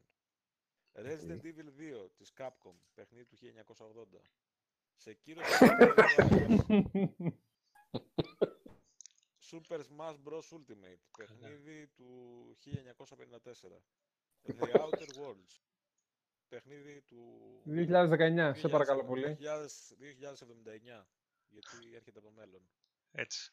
Resident 0.94 1.42
Evil 1.42 1.70
2 1.76 2.10
της 2.16 2.32
Capcom, 2.36 2.74
παιχνίδι 2.94 3.24
του 3.26 3.36
1980. 3.36 4.22
Sekiro 5.04 5.40
Super 9.38 9.80
Smash 9.80 10.16
Bros. 10.24 10.48
Ultimate, 10.52 11.00
παιχνίδι 11.16 11.86
του 11.96 12.08
1954. 12.64 13.82
The 14.46 14.68
Outer 14.80 15.08
Worlds, 15.16 15.60
παιχνίδι 16.48 17.00
του 17.02 17.62
2019, 17.66 18.52
σε 18.56 18.68
παρακαλώ 18.68 19.04
πολύ. 19.04 19.36
2000 19.38 19.96
2079, 19.96 21.06
γιατί 21.48 21.94
έρχεται 21.94 22.18
από 22.18 22.28
το 22.28 22.30
μέλλον. 22.30 22.68
Έτσι. 23.12 23.52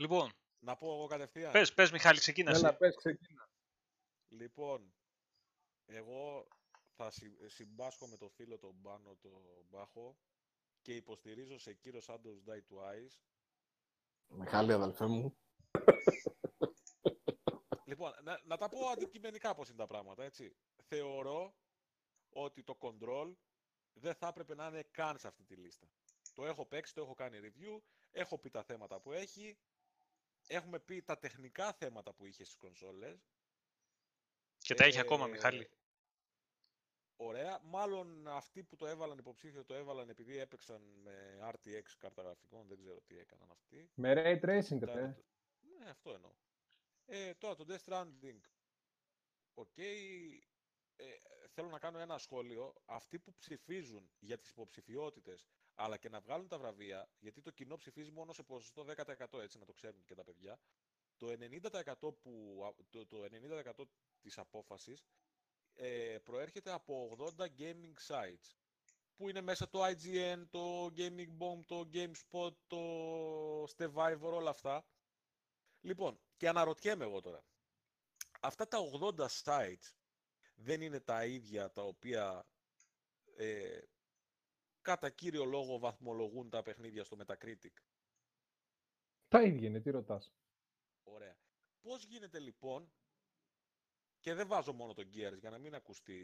Λοιπόν, 0.00 0.32
Να 0.58 0.76
πω 0.76 0.92
εγώ 0.94 1.06
κατευθείαν. 1.06 1.52
πες, 1.52 1.74
πες 1.74 1.90
Μιχάλη, 1.90 2.18
ξεκίνα 2.18 2.50
εσύ. 2.50 2.60
Έλα, 2.60 2.76
πες, 2.76 2.96
ξεκίνα. 2.96 3.48
Λοιπόν, 4.28 4.94
εγώ 5.86 6.46
θα 6.96 7.10
συ- 7.10 7.48
συμπάσχω 7.50 8.06
με 8.06 8.16
το 8.16 8.28
φίλο 8.28 8.58
τον 8.58 8.80
Πάνο 8.82 9.16
τον 9.16 9.42
Μπάχο 9.68 10.18
και 10.82 10.94
υποστηρίζω 10.94 11.58
σε 11.58 11.72
κύριο 11.74 12.00
Santos 12.06 12.50
Die 12.50 12.74
Twice. 12.74 13.18
Μιχάλη, 14.28 14.72
αδελφέ 14.72 15.06
μου. 15.06 15.36
Λοιπόν, 17.84 18.12
να, 18.22 18.40
να 18.44 18.56
τα 18.56 18.68
πω 18.68 18.86
αντικειμενικά 18.88 19.54
πώς 19.54 19.68
είναι 19.68 19.76
τα 19.78 19.86
πράγματα, 19.86 20.24
έτσι. 20.24 20.56
Θεωρώ 20.82 21.54
ότι 22.28 22.62
το 22.62 22.78
Control 22.80 23.32
δεν 23.92 24.14
θα 24.14 24.26
έπρεπε 24.28 24.54
να 24.54 24.66
είναι 24.66 24.82
καν 24.82 25.18
σε 25.18 25.26
αυτή 25.28 25.44
τη 25.44 25.54
λίστα. 25.56 25.86
Το 26.34 26.46
έχω 26.46 26.66
παίξει, 26.66 26.94
το 26.94 27.00
έχω 27.02 27.14
κάνει 27.14 27.38
review, 27.42 27.78
έχω 28.10 28.38
πει 28.38 28.50
τα 28.50 28.62
θέματα 28.62 29.00
που 29.00 29.12
έχει, 29.12 29.58
έχουμε 30.50 30.78
πει 30.80 31.02
τα 31.02 31.18
τεχνικά 31.18 31.72
θέματα 31.72 32.12
που 32.12 32.26
είχε 32.26 32.44
στις 32.44 32.56
κονσόλες. 32.56 33.28
Και 34.58 34.74
τα 34.74 34.84
έχει 34.84 34.96
Ε, 34.96 35.00
ακόμα, 35.00 35.26
Μιχάλη. 35.26 35.70
Ωραία. 37.16 37.60
Μάλλον 37.64 38.28
αυτοί 38.28 38.62
που 38.62 38.76
το 38.76 38.86
έβαλαν 38.86 39.18
υποψήφιο 39.18 39.64
το 39.64 39.74
έβαλαν 39.74 40.08
επειδή 40.08 40.38
έπαιξαν 40.38 40.82
με 40.82 41.38
RTX 41.42 41.82
κάρτα 41.98 42.22
γραφικών. 42.22 42.66
Δεν 42.66 42.78
ξέρω 42.78 43.00
τι 43.00 43.18
έκαναν 43.18 43.50
αυτοί. 43.50 43.90
Με 43.94 44.12
Ray 44.16 44.40
Tracing, 44.44 44.78
Τώρα 44.80 44.94
ρε. 44.94 45.12
το- 45.12 45.24
Ναι, 45.78 45.90
αυτό 45.90 46.10
εννοώ. 46.12 46.32
Ε, 47.06 47.34
τώρα 47.34 47.54
το 47.54 47.64
Death 47.68 47.84
Stranding. 47.84 48.40
OK. 49.54 49.78
ε, 49.78 51.18
θέλω 51.48 51.68
να 51.68 51.78
κάνω 51.78 51.98
ένα 51.98 52.18
σχόλιο. 52.18 52.74
Αυτοί 52.84 53.18
που 53.18 53.34
ψηφίζουν 53.34 54.10
για 54.18 54.38
τις 54.38 54.50
υποψηφιότητες, 54.50 55.48
αλλά 55.80 55.96
και 55.96 56.08
να 56.08 56.20
βγάλουν 56.20 56.48
τα 56.48 56.58
βραβεία, 56.58 57.08
γιατί 57.18 57.40
το 57.40 57.50
κοινό 57.50 57.76
ψηφίζει 57.76 58.10
μόνο 58.10 58.32
σε 58.32 58.42
ποσοστό 58.42 58.84
10%, 58.84 59.40
έτσι 59.40 59.58
να 59.58 59.64
το 59.64 59.72
ξέρουν 59.72 60.04
και 60.04 60.14
τα 60.14 60.24
παιδιά, 60.24 60.60
το 61.16 61.26
90%, 61.26 62.14
που, 62.20 62.62
α- 62.66 62.84
το, 62.90 63.06
το 63.06 63.24
90% 63.24 63.84
της 64.20 64.38
απόφασης 64.38 65.04
ε, 65.74 66.18
προέρχεται 66.22 66.72
από 66.72 67.16
80 67.38 67.44
gaming 67.58 67.94
sites 68.06 68.54
που 69.16 69.28
είναι 69.28 69.40
μέσα 69.40 69.68
το 69.68 69.84
IGN, 69.84 70.44
το 70.50 70.86
Giant 70.96 71.36
Bomb, 71.38 71.64
το 71.66 71.88
GameSpot, 71.92 72.52
το 72.66 72.82
Stevivor, 73.64 74.32
όλα 74.32 74.50
αυτά. 74.50 74.86
Λοιπόν, 75.80 76.20
και 76.36 76.48
αναρωτιέμαι 76.48 77.04
εγώ 77.04 77.20
τώρα. 77.20 77.44
Αυτά 78.40 78.68
τα 78.68 78.78
80 79.00 79.26
sites 79.44 79.92
δεν 80.54 80.80
είναι 80.80 81.00
τα 81.00 81.24
ίδια 81.24 81.70
τα 81.70 81.82
οποία 81.82 82.46
ε, 83.36 83.78
κατά 84.82 85.10
κύριο 85.10 85.44
λόγο 85.44 85.78
βαθμολογούν 85.78 86.50
τα 86.50 86.62
παιχνίδια 86.62 87.04
στο 87.04 87.16
Metacritic. 87.20 87.74
Τα 89.28 89.42
ίδια 89.42 89.68
είναι, 89.68 89.80
τι 89.80 89.90
ρωτάς. 89.90 90.32
Ωραία. 91.02 91.38
Πώς 91.80 92.04
γίνεται 92.04 92.38
λοιπόν, 92.38 92.92
και 94.20 94.34
δεν 94.34 94.46
βάζω 94.46 94.72
μόνο 94.72 94.92
το 94.94 95.02
Gears 95.02 95.38
για 95.38 95.50
να 95.50 95.58
μην 95.58 95.74
ακουστεί 95.74 96.20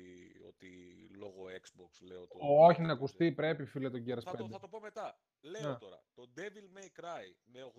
ότι 0.47 0.71
λόγω 1.09 1.45
Xbox 1.47 2.01
λέω 2.01 2.27
το... 2.27 2.39
Όχι 2.41 2.83
να 2.83 2.93
ακουστεί, 2.93 3.33
πρέπει 3.33 3.65
φίλε 3.65 3.91
τον 3.91 4.05
Gears 4.07 4.23
Θα 4.23 4.33
5. 4.33 4.37
το, 4.37 4.49
θα 4.49 4.59
το 4.59 4.69
πω 4.69 4.81
μετά. 4.81 5.21
Λέω 5.41 5.71
Ναι. 5.71 5.79
τώρα, 5.79 6.05
το 6.15 6.33
Devil 6.37 6.79
May 6.79 7.01
Cry 7.01 7.33
με 7.45 7.73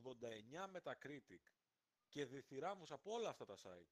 89 0.73 0.77
Metacritic 0.77 1.51
και 2.09 2.25
διθυράμβους 2.25 2.91
από 2.91 3.11
όλα 3.13 3.29
αυτά 3.29 3.45
τα 3.45 3.55
site. 3.55 3.87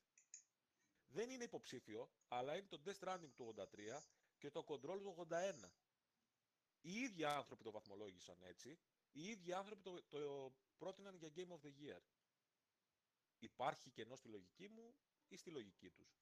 Δεν 1.07 1.29
είναι 1.29 1.43
υποψήφιο, 1.43 2.09
αλλά 2.27 2.55
είναι 2.55 2.67
το 2.69 2.81
Death 2.85 2.99
Stranding 2.99 3.31
του 3.35 3.53
83 3.57 4.03
και 4.37 4.49
το 4.51 4.63
Control 4.67 4.99
του 5.01 5.27
81. 5.29 5.33
Οι 6.87 6.99
ίδιοι 6.99 7.25
άνθρωποι 7.25 7.63
το 7.63 7.71
βαθμολόγησαν 7.71 8.37
έτσι, 8.41 8.79
οι 9.11 9.23
ίδιοι 9.23 9.53
άνθρωποι 9.53 9.81
το, 9.81 10.03
το 10.09 10.53
πρότειναν 10.77 11.15
για 11.15 11.31
Game 11.35 11.51
of 11.51 11.65
the 11.65 11.71
Year. 11.81 12.01
Υπάρχει 13.39 13.89
κενός 13.89 14.19
στη 14.19 14.27
λογική 14.27 14.69
μου 14.69 14.95
ή 15.27 15.37
στη 15.37 15.49
λογική 15.49 15.89
τους; 15.89 16.21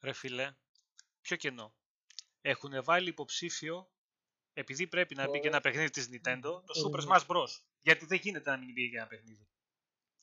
Ρε 0.00 0.12
φίλε, 0.12 0.54
ποιο 1.20 1.36
κενό; 1.36 1.74
Έχουν 2.40 2.84
βάλει 2.84 3.08
υποψήφιο, 3.08 3.90
επειδή 4.52 4.86
πρέπει 4.86 5.14
να 5.14 5.28
μπει 5.28 5.40
και 5.40 5.48
ένα 5.48 5.60
παιχνίδι 5.60 5.90
της 5.90 6.08
Nintendo, 6.12 6.62
το 6.64 6.74
Super 6.84 7.08
Smash 7.08 7.26
Bros. 7.26 7.50
Γιατί 7.80 8.06
δεν 8.06 8.18
γίνεται 8.18 8.50
να 8.50 8.56
μην 8.56 8.72
μπει 8.72 8.90
και 8.90 8.96
ένα 8.96 9.06
παιχνίδι. 9.06 9.48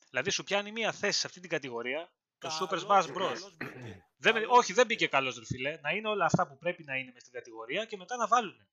Δηλαδή 0.08 0.30
σου 0.30 0.44
πιάνει 0.44 0.72
μία 0.72 0.92
θέση 0.92 1.18
σε 1.18 1.26
αυτή 1.26 1.40
την 1.40 1.50
κατηγορία, 1.50 2.12
το 2.40 2.48
Super 2.60 2.68
Καλώς- 2.68 2.84
Smash 2.84 3.10
Bros. 3.10 3.16
καλώς 3.16 3.56
μπήκε. 3.56 4.04
Δεν, 4.22 4.32
Καλώς 4.34 4.48
όχι, 4.58 4.72
δεν 4.72 4.86
μπήκε 4.86 5.06
καλός 5.06 5.38
ρε 5.38 5.44
φίλε. 5.44 5.78
Να 5.82 5.90
είναι 5.90 6.08
όλα 6.08 6.24
αυτά 6.24 6.46
που 6.48 6.58
πρέπει 6.58 6.84
να 6.84 6.96
είναι 6.96 7.10
μες 7.12 7.20
στην 7.22 7.32
κατηγορία 7.34 7.84
και 7.84 7.96
μετά 7.96 8.16
να 8.16 8.26
βάλουν. 8.26 8.66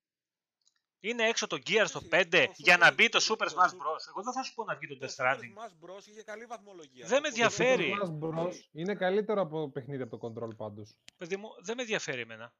Είναι 1.00 1.28
έξω 1.28 1.46
το 1.46 1.56
Gear 1.66 1.82
στο 1.86 1.98
Όχι, 1.98 2.08
5 2.10 2.26
το 2.46 2.52
για 2.56 2.76
να 2.76 2.88
Super- 2.88 2.94
μπει 2.94 3.08
το 3.08 3.18
το- 3.18 3.34
Super 3.34 3.46
το 3.48 3.54
Smash 3.56 3.66
Super- 3.68 3.72
Bros. 3.72 4.02
Εγώ 4.08 4.22
δεν 4.22 4.32
θα 4.32 4.42
σου 4.42 4.54
πω 4.54 4.64
να 4.64 4.74
βγει 4.74 4.86
το 4.86 4.98
Το 4.98 5.06
Death 5.06 5.10
Super 5.10 5.26
Stranding. 5.26 5.38
Smash 5.38 5.84
Bros. 5.96 6.06
είχε 6.06 6.22
καλή 6.22 6.44
βαθμολογία. 6.46 7.06
Δεν 7.06 7.16
Το 7.16 7.20
με 7.22 7.28
Control 7.28 7.30
ενδιαφέρει. 7.30 7.96
Το 7.98 8.18
Smash 8.20 8.46
Bros. 8.48 8.52
είναι 8.72 8.94
καλύτερο 8.94 9.40
από 9.40 9.70
παιχνίδι 9.70 10.02
από 10.02 10.18
το 10.18 10.26
Control 10.28 10.56
πάντως. 10.56 10.96
Παιδί 11.16 11.36
μου, 11.36 11.48
δεν 11.62 11.76
με 11.76 11.82
ενδιαφέρει 11.82 12.20
εμένα. 12.20 12.54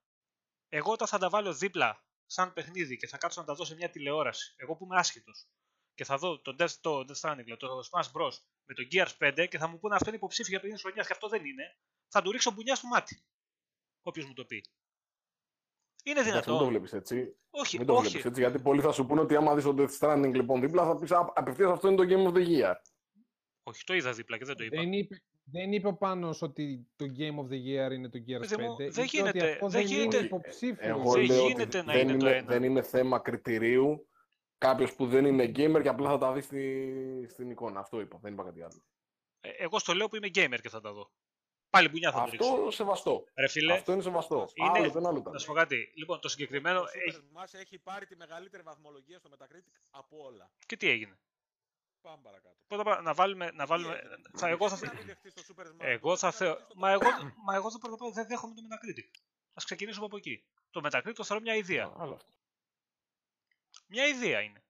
Εγώ 0.68 0.92
όταν 0.92 1.07
θα 1.09 1.18
τα 1.18 1.29
βάλω 1.29 1.53
δίπλα 1.55 2.05
σαν 2.27 2.53
παιχνίδι 2.53 2.97
και 2.97 3.07
θα 3.07 3.18
κάτσω 3.18 3.40
να 3.40 3.47
τα 3.47 3.55
δω 3.55 3.64
σε 3.64 3.75
μια 3.75 3.90
τηλεόραση, 3.90 4.55
εγώ 4.57 4.77
που 4.77 4.85
είμαι 4.85 4.97
άσχετος, 4.99 5.47
και 5.94 6.05
θα 6.05 6.16
δω 6.16 6.40
το 6.40 6.57
Death, 6.59 6.71
το 6.81 6.99
Death 7.09 7.21
Stranding, 7.21 7.47
λέω, 7.47 7.57
το 7.57 7.81
Smash 7.90 8.11
Bros. 8.12 8.33
Με 8.68 8.74
το 8.74 8.83
Gears 8.92 9.40
5 9.42 9.46
και 9.50 9.59
θα 9.59 9.68
μου 9.68 9.78
πούνε 9.78 9.94
αυτό 9.94 10.09
είναι 10.09 10.16
υποψήφιο 10.16 10.50
για 10.50 10.61
παιχνίδι 10.61 10.83
χρονιάς 10.83 11.07
και 11.07 11.12
αυτό 11.12 11.28
δεν 11.28 11.44
είναι, 11.44 11.76
θα 12.09 12.22
του 12.22 12.31
ρίξω 12.33 12.50
μπουνιά 12.50 12.74
στο 12.74 12.87
μάτι. 12.87 13.22
Όποιος 14.02 14.26
μου 14.26 14.33
το 14.35 14.44
πει. 14.44 14.64
Είναι 16.04 16.20
Εντάξει, 16.20 16.33
μην 16.35 16.42
το 16.42 16.50
δυνατό. 16.52 16.66
βλέπεις 16.70 16.92
έτσι. 16.92 17.37
Όχι, 17.50 17.78
Μην 17.78 17.87
το 17.87 17.92
όχι. 17.92 18.02
βλέπεις 18.09 18.24
έτσι. 18.24 18.40
Γιατί 18.40 18.59
πολλοί 18.59 18.81
θα 18.81 18.92
σου 18.92 19.07
πούνε 19.07 19.20
ότι 19.20 19.37
άμα 19.37 19.54
δεις 19.54 19.64
το 19.64 19.74
Death 19.78 19.98
Stranding 19.98 20.33
λοιπόν 20.35 20.61
δίπλα 20.61 20.85
θα 20.85 20.96
πεις 20.98 21.11
απευθείας 21.12 21.70
αυτό 21.70 21.88
είναι 21.88 21.96
το 21.96 22.04
Game 22.14 22.33
of 22.33 22.37
the 22.37 22.46
Year. 22.48 22.74
όχι, 23.62 23.85
το 23.85 23.94
είδα 23.94 24.12
δίπλα 24.12 24.38
και 24.38 24.44
δεν 24.44 24.57
το 24.57 24.64
είπα. 24.64 24.81
Δεν 24.81 24.92
είπε, 24.92 25.22
δεν 25.44 25.72
είπε 25.72 25.88
ο 25.88 25.94
Πάνος 25.94 26.42
ότι 26.42 26.88
το 26.96 27.04
Game 27.18 27.35
of 27.44 27.52
the 27.52 27.57
Year 27.88 27.92
είναι 27.92 28.09
το 28.09 28.18
Gears 28.26 28.40
Παιδί 28.40 28.54
5. 28.59 28.61
μου, 28.62 28.76
δεν 28.76 28.87
Είπε 28.88 29.02
γίνεται, 29.04 29.38
ότι 29.38 29.50
αυτό 29.50 29.68
δεν 29.68 29.87
δεν, 29.87 29.96
γίνεται. 29.96 30.16
είναι 30.16 30.26
υποψήφιος. 30.26 30.78
Εγώ 30.88 31.12
Δεν 31.12 31.24
λέω 31.24 31.46
γίνεται 31.46 31.78
ότι 31.78 31.87
να 31.87 31.92
δεν 31.92 32.09
είναι 32.09 32.18
το 32.18 32.26
είναι, 32.28 32.37
ένα. 32.37 32.46
δεν 32.46 32.62
είναι 32.62 32.83
θέμα 32.83 33.18
κριτηρίου. 33.18 34.08
Κάποιος 34.59 34.94
που 34.94 35.07
δεν 35.07 35.25
είναι 35.25 35.44
gamer 35.44 35.81
και 35.83 35.88
απλά 35.88 36.09
θα 36.11 36.18
τα 36.18 36.33
δει 36.33 36.40
στη, 36.40 37.27
στην 37.31 37.51
εικόνα. 37.51 37.81
Αυτό 37.81 38.01
είπα. 38.01 38.18
Δεν 38.23 38.33
είπα 38.33 38.44
κάτι 38.44 38.62
άλλο. 38.62 38.83
Ε, 39.40 39.51
Εγώ 39.51 39.79
στο 39.79 39.94
λέω 39.94 40.09
που 40.09 40.16
είμαι 40.16 40.27
gamer 40.35 40.59
και 40.62 40.68
θα 40.68 40.81
τα 40.81 40.92
δω. 40.92 41.11
Πάλι 41.71 41.88
μπουνιά 41.88 42.12
θα 42.12 42.25
το 42.25 42.31
ρίξω. 42.31 42.49
Αυτό 42.53 42.71
σεβαστό. 42.71 43.25
Ρε 43.35 43.49
φίλε, 43.49 43.73
Αυτό 43.73 43.92
είναι 43.92 44.03
σεβαστό. 44.03 44.49
Είναι- 44.55 44.71
Άλλο 44.79 44.90
δεν 44.90 45.07
άλλο 45.07 45.18
ήταν. 45.18 45.33
να 45.33 45.38
σου 45.38 45.47
πω 45.47 45.53
κάτι. 45.53 45.92
Λοιπόν, 45.94 46.21
το 46.21 46.29
συγκεκριμένο 46.29 46.81
Το 46.81 46.87
έχει... 47.07 47.18
Super 47.35 47.38
Smash 47.42 47.55
έχει 47.61 47.79
πάρει 47.79 48.07
τη 48.07 48.16
μεγαλύτερη 48.16 48.62
βαθμολογία 48.62 49.18
στο 49.18 49.31
Metacritic 49.33 49.81
από 49.90 50.16
όλα. 50.25 50.51
Και 50.66 50.77
τι 50.77 50.88
έγινε; 50.88 51.18
Πάμε 52.01 52.18
παρακάτω. 52.23 52.57
Πρώτα 52.66 52.83
απ' 52.83 52.88
όλα, 52.88 53.01
να 53.03 53.14
βάλουμε. 53.14 53.51
Να 53.55 53.66
βάλουμε 53.66 53.94
Τι 53.94 53.99
έγινε; 54.07 54.23
θα, 54.35 54.49
εγώ 54.49 54.68
θα, 54.68 54.77
Γιατί 54.77 54.87
να 54.94 54.99
μην 54.99 55.07
δεχτείς 55.07 55.35
το 55.35 55.42
Super 55.49 55.66
Smash 55.66 55.75
εγώ 55.79 56.12
Bros. 56.12 56.16
θα 56.16 56.27
να 56.27 56.33
θεω... 56.33 56.49
δεχτείς 56.49 56.66
το 56.68 56.75
Μα 56.79 56.90
εγώ, 56.90 57.01
Control. 57.03 57.33
μα 57.47 57.55
εγώ 57.55 57.71
δεν, 57.71 57.79
πρώτα 57.81 57.94
απ' 57.94 58.03
όλα 58.03 58.11
δεν 58.12 58.27
δέχομαι 58.27 58.55
το 58.55 58.62
Metacritic. 58.71 59.21
Ας 59.55 59.64
ξεκινήσουμε 59.64 60.05
από 60.07 60.16
εκεί. 60.16 60.44
Το 60.71 60.81
Metacritic 60.85 61.12
το 61.14 61.25
θεωρώ 61.25 61.42
μια 61.42 61.55
ιδέα. 61.55 61.92
Άλλο 63.90 64.03
αυτό. 64.03 64.07
Μια 64.07 64.07
ιδέα 64.07 64.40
είναι. 64.40 64.62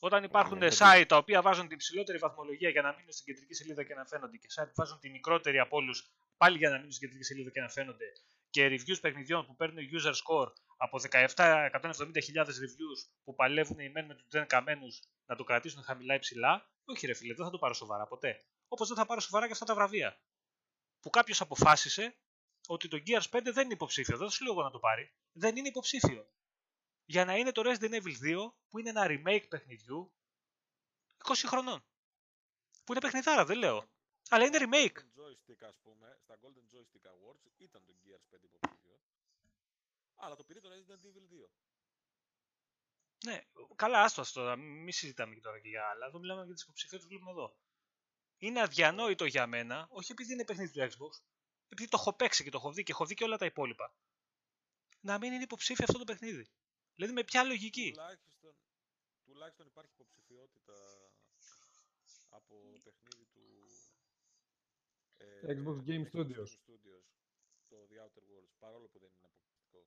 Όταν 0.00 0.24
υπάρχουν 0.24 0.58
ναι, 0.58 0.68
site 0.70 1.04
τα 1.08 1.16
οποία 1.16 1.42
βάζουν 1.42 1.68
την 1.68 1.78
ψηλότερη 1.78 2.18
βαθμολογία 2.18 2.68
για 2.68 2.82
να 2.82 2.92
μείνουν 2.92 3.12
στην 3.12 3.24
κεντρική 3.24 3.54
σελίδα 3.54 3.84
και 3.84 3.94
να 3.94 4.04
φαίνονται 4.04 4.36
και 4.36 4.48
site 4.54 4.66
που 4.66 4.72
βάζουν 4.74 4.98
τη 5.00 5.10
μικρότερη 5.10 5.58
από 5.58 5.76
όλους 5.76 6.10
πάλι 6.36 6.56
για 6.56 6.70
να 6.70 6.76
μείνουν 6.76 6.90
στην 6.92 7.08
κεντρική 7.08 7.24
σελίδα 7.24 7.50
και 7.50 7.60
να 7.60 7.68
φαίνονται 7.68 8.12
και 8.50 8.66
reviews 8.66 9.00
παιχνιδιών 9.00 9.46
που 9.46 9.56
παίρνουν 9.56 9.78
user 9.92 10.12
score 10.12 10.52
από 10.76 11.00
17-170.000 11.10 11.70
reviews 12.44 13.00
που 13.24 13.34
παλεύουν 13.34 13.78
οι 13.78 13.88
μεν 13.88 14.06
με 14.06 14.14
τους 14.14 14.26
δεν 14.28 14.46
καμένους 14.46 15.02
να 15.26 15.36
το 15.36 15.44
κρατήσουν 15.44 15.82
χαμηλά 15.82 16.14
ή 16.14 16.18
ψηλά, 16.18 16.70
όχι 16.84 17.06
ρε 17.06 17.14
φίλε, 17.14 17.34
δεν 17.34 17.44
θα 17.44 17.50
το 17.50 17.58
πάρω 17.58 17.74
σοβαρά 17.74 18.06
ποτέ. 18.06 18.44
Όπως 18.68 18.88
δεν 18.88 18.96
θα 18.96 19.06
πάρω 19.06 19.20
σοβαρά 19.20 19.46
και 19.46 19.52
αυτά 19.52 19.64
τα 19.64 19.74
βραβεία. 19.74 20.20
Που 21.00 21.10
κάποιος 21.10 21.40
αποφάσισε 21.40 22.14
ότι 22.66 22.88
το 22.88 23.02
Gears 23.06 23.38
5 23.38 23.40
δεν 23.52 23.64
είναι 23.64 23.72
υποψήφιο. 23.72 24.16
Δεν 24.16 24.26
θα 24.26 24.32
σου 24.32 24.44
λέω 24.44 24.52
εγώ 24.52 24.62
να 24.62 24.70
το 24.70 24.78
πάρει. 24.78 25.12
Δεν 25.32 25.56
είναι 25.56 25.68
υποψήφιο. 25.68 26.28
Για 27.04 27.24
να 27.24 27.36
είναι 27.36 27.52
το 27.52 27.62
Resident 27.64 28.02
Evil 28.02 28.14
2 28.22 28.52
που 28.68 28.78
είναι 28.78 28.90
ένα 28.90 29.06
remake 29.08 29.48
παιχνιδιού 29.48 30.12
20 31.24 31.32
χρονών. 31.46 31.84
Που 32.84 32.92
είναι 32.92 33.00
παιχνιδάρα, 33.00 33.44
δεν 33.44 33.58
λέω. 33.58 33.88
Αλλά 34.28 34.44
είναι 34.44 34.58
remake. 34.60 34.96
Golden 34.96 35.20
Joystick, 35.20 35.62
ας 35.68 35.78
πούμε, 35.82 36.18
στα 36.22 36.38
Golden 36.42 36.76
Joystick 36.76 37.06
Awards 37.06 37.50
ήταν 37.56 37.84
το 37.86 37.92
Gears 38.04 38.34
5 38.34 38.38
υποψήφιο. 38.42 39.00
Αλλά 40.14 40.36
το 40.36 40.44
πήρε 40.44 40.60
το 40.60 40.68
Resident 40.68 41.06
Evil 41.06 41.44
2. 41.44 41.48
Ναι, 43.24 43.42
καλά, 43.76 44.02
άστο 44.02 44.20
ας 44.20 44.32
τώρα. 44.32 44.56
Μην 44.56 44.92
συζητάμε 44.92 45.34
και 45.34 45.40
τώρα 45.40 45.60
και 45.60 45.68
για 45.68 45.88
άλλα. 45.88 46.06
Εδώ 46.06 46.18
μιλάμε 46.18 46.44
για 46.44 46.54
τις 46.54 46.62
υποψηφιότητε 46.62 47.02
που 47.02 47.08
βλέπουμε 47.08 47.30
εδώ. 47.30 47.56
Είναι 48.38 48.60
αδιανόητο 48.60 49.24
για 49.24 49.46
μένα, 49.46 49.86
όχι 49.90 50.12
επειδή 50.12 50.32
είναι 50.32 50.44
παιχνίδι 50.44 50.72
του 50.72 50.78
Xbox, 50.80 51.22
επειδή 51.68 51.88
το 51.88 51.96
έχω 52.00 52.12
παίξει 52.12 52.44
και 52.44 52.50
το 52.50 52.56
έχω 52.56 52.72
δει 52.72 52.82
και 52.82 52.92
έχω 52.92 53.06
δει 53.06 53.14
και 53.14 53.24
όλα 53.24 53.36
τα 53.36 53.44
υπόλοιπα. 53.44 53.94
Να 55.00 55.18
μην 55.18 55.32
είναι 55.32 55.42
υποψήφιο 55.42 55.84
αυτό 55.88 55.98
το 55.98 56.04
παιχνίδι. 56.04 56.46
Δηλαδή 56.94 57.12
με 57.12 57.24
ποια 57.24 57.42
λογική; 57.44 57.90
Τουλάχιστον, 57.92 58.54
τουλάχιστον 59.24 59.66
υπάρχει 59.66 59.90
υποψηφιότητα 59.94 60.74
από 62.28 62.54
παιχνίδι 62.84 63.24
του 63.34 63.44
ε, 65.16 65.54
Xbox 65.56 65.76
Game 65.88 66.04
Xbox 66.04 66.12
Studios. 66.12 66.48
Studios, 66.62 67.04
το 67.68 67.76
The 67.90 67.96
Outer 68.04 68.22
Worlds, 68.30 68.54
παρόλο 68.58 68.86
που 68.92 68.98
δεν 68.98 69.08
είναι 69.08 69.26
αποκλειστικό. 69.26 69.86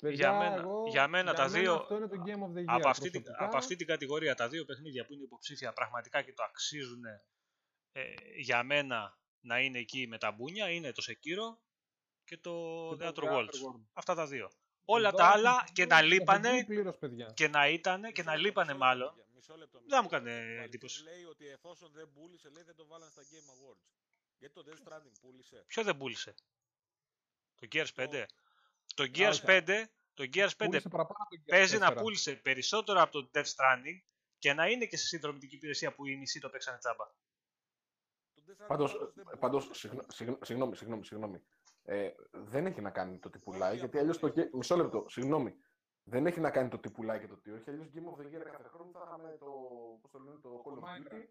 Παιδιά, 0.00 0.32
μένα- 0.38 0.54
εγώ- 0.56 0.88
για 0.88 1.08
μένα 1.08 1.34
τα 1.34 1.48
δύο- 1.48 1.74
Αυτό 1.74 1.96
είναι 1.96 2.08
το 2.08 2.22
Game 2.26 2.42
of 2.42 2.52
the 2.56 2.60
Year. 2.60 2.64
από 2.66 2.88
αυτή, 2.88 3.10
την, 3.10 3.22
προσωπικά. 3.22 3.44
από 3.46 3.56
αυτή 3.56 3.76
την 3.76 3.86
κατηγορία 3.86 4.34
τα 4.34 4.48
δύο 4.48 4.64
παιχνίδια 4.64 5.06
που 5.06 5.12
είναι 5.12 5.22
υποψήφια 5.22 5.72
πραγματικά 5.72 6.22
και 6.22 6.32
το 6.32 6.42
αξίζουν 6.42 7.04
ε, 7.92 8.14
για 8.36 8.62
μένα 8.62 9.18
να 9.40 9.60
είναι 9.60 9.78
εκεί 9.78 10.06
με 10.06 10.18
τα 10.18 10.30
μπούνια 10.30 10.70
είναι 10.70 10.92
το 10.92 11.02
Sekiro 11.08 11.58
και 12.24 12.36
το 12.38 12.52
Και 12.98 13.08
The 13.08 13.12
το 13.14 13.22
Outer 13.22 13.30
The 13.30 13.32
Worlds. 13.32 13.44
Outer 13.48 13.74
Worlds. 13.74 13.84
Αυτά 13.92 14.14
τα 14.14 14.26
δύο. 14.26 14.50
Όλα 14.88 15.08
Εδώ 15.08 15.16
τα 15.16 15.24
έχω 15.24 15.32
άλλα 15.32 15.52
βγει- 15.62 15.72
και 15.72 15.86
να 15.86 15.96
έχω 15.98 16.06
λείπανε 16.06 16.50
βγει 16.52 16.64
πλήρως, 16.64 16.96
παιδιά. 16.98 17.26
και 17.34 17.48
να 17.48 17.68
ήταν 17.68 18.00
και 18.02 18.08
Μισό 18.08 18.22
να 18.22 18.30
λεπτό, 18.30 18.42
λείπανε 18.46 18.72
μισό 18.72 18.84
μάλλον. 18.84 19.06
λεπτό, 19.06 19.22
παιδιά, 19.22 19.34
Μισό 19.36 19.56
λεπτό, 19.56 19.78
μισό 19.80 19.88
Δεν 19.96 20.04
μου 20.04 20.10
λεπτό. 20.10 20.16
έκανε 20.28 20.42
Ο 20.42 20.46
Βαλτής 20.46 20.64
εντύπωση. 20.66 21.02
λέει 21.02 21.24
ότι 21.24 21.46
εφόσον 21.48 21.90
δεν 21.92 22.08
πούλησε, 22.14 22.48
λέει 22.48 22.62
δεν 22.62 22.74
το 22.74 22.86
βάλαν 22.86 23.10
στα 23.10 23.22
Game 23.22 23.48
Awards. 23.54 23.84
Γιατί 24.38 24.54
το 24.54 24.64
Death 24.66 24.88
Stranding 24.88 25.12
πούλησε; 25.20 25.64
Ποιο 25.66 25.82
δεν 25.82 25.96
πούλησε; 25.96 26.34
Το 27.54 27.66
Gears 27.72 27.92
5. 27.94 28.26
Το- 28.94 29.04
Το 29.04 29.10
Gears 29.14 29.28
όχι. 29.30 29.42
5, 29.44 29.90
το 30.14 30.22
Gears 30.34 30.56
5 30.56 30.66
Πούλησε 30.66 30.88
παραπάνω 30.88 31.18
από 31.24 31.30
το 31.36 31.40
Gears 31.42 31.48
παίζει 31.50 31.78
να 31.78 31.88
4. 31.92 32.00
πούλησε 32.02 32.32
περισσότερο 32.36 33.00
από 33.02 33.12
το 33.12 33.30
Death 33.34 33.44
Stranding 33.54 33.98
και 34.38 34.52
να 34.52 34.66
είναι 34.68 34.86
και 34.86 34.96
σε 34.96 35.06
συνδρομητική 35.06 35.54
υπηρεσία 35.54 35.94
που 35.94 36.06
οι 36.06 36.16
μισοί 36.16 36.40
το 36.40 36.50
παίξανε 36.50 36.78
τσάμπα. 36.78 37.04
Το 38.34 38.42
Death 38.46 38.50
Stranding 38.50 38.66
Πάντως, 38.68 38.92
πάντως 38.92 39.12
δεν 39.14 39.38
πάντως 39.38 39.62
πούλησε. 39.64 39.80
συγγνώ- 39.80 40.12
συγγνώ- 40.12 40.44
συγγνώμη, 40.44 40.76
συγγνώμη, 40.76 41.04
συγγνώμη. 41.04 41.42
Ε, 41.88 42.10
δεν 42.32 42.66
έχει 42.66 42.80
να 42.80 42.90
κάνει 42.90 43.18
το 43.18 43.30
τι 43.30 43.38
πουλάει, 43.38 43.70
Όχι, 43.70 43.78
γιατί 43.78 43.98
αλλιώς 43.98 44.18
το. 44.18 44.26
απλά 44.26 44.42
ге- 44.42 44.54
Μισό 44.54 44.76
λεπτό, 44.76 45.04
συγγνώμη. 45.08 45.56
Δεν 46.04 46.26
έχει 46.26 46.40
να 46.40 46.50
κάνει 46.50 46.68
το 46.68 46.78
τι 46.78 46.90
πουλάει 46.90 47.20
και 47.20 47.26
το 47.26 47.36
τι 47.36 47.50
όχι. 47.50 47.70
Αλλιώς 47.70 47.90
Game 47.94 47.98
of 47.98 48.20
the 48.20 48.24
Year 48.26 48.42
κάθε 48.52 48.68
χρόνο 48.68 48.90
θα 48.92 49.02
είχαμε 49.06 49.36
το. 49.38 49.46
Πώς 50.00 50.10
το 50.10 50.18
λένε, 50.18 50.38
το 50.42 50.62
Call 50.64 50.78
of 50.78 51.12
Duty. 51.12 51.24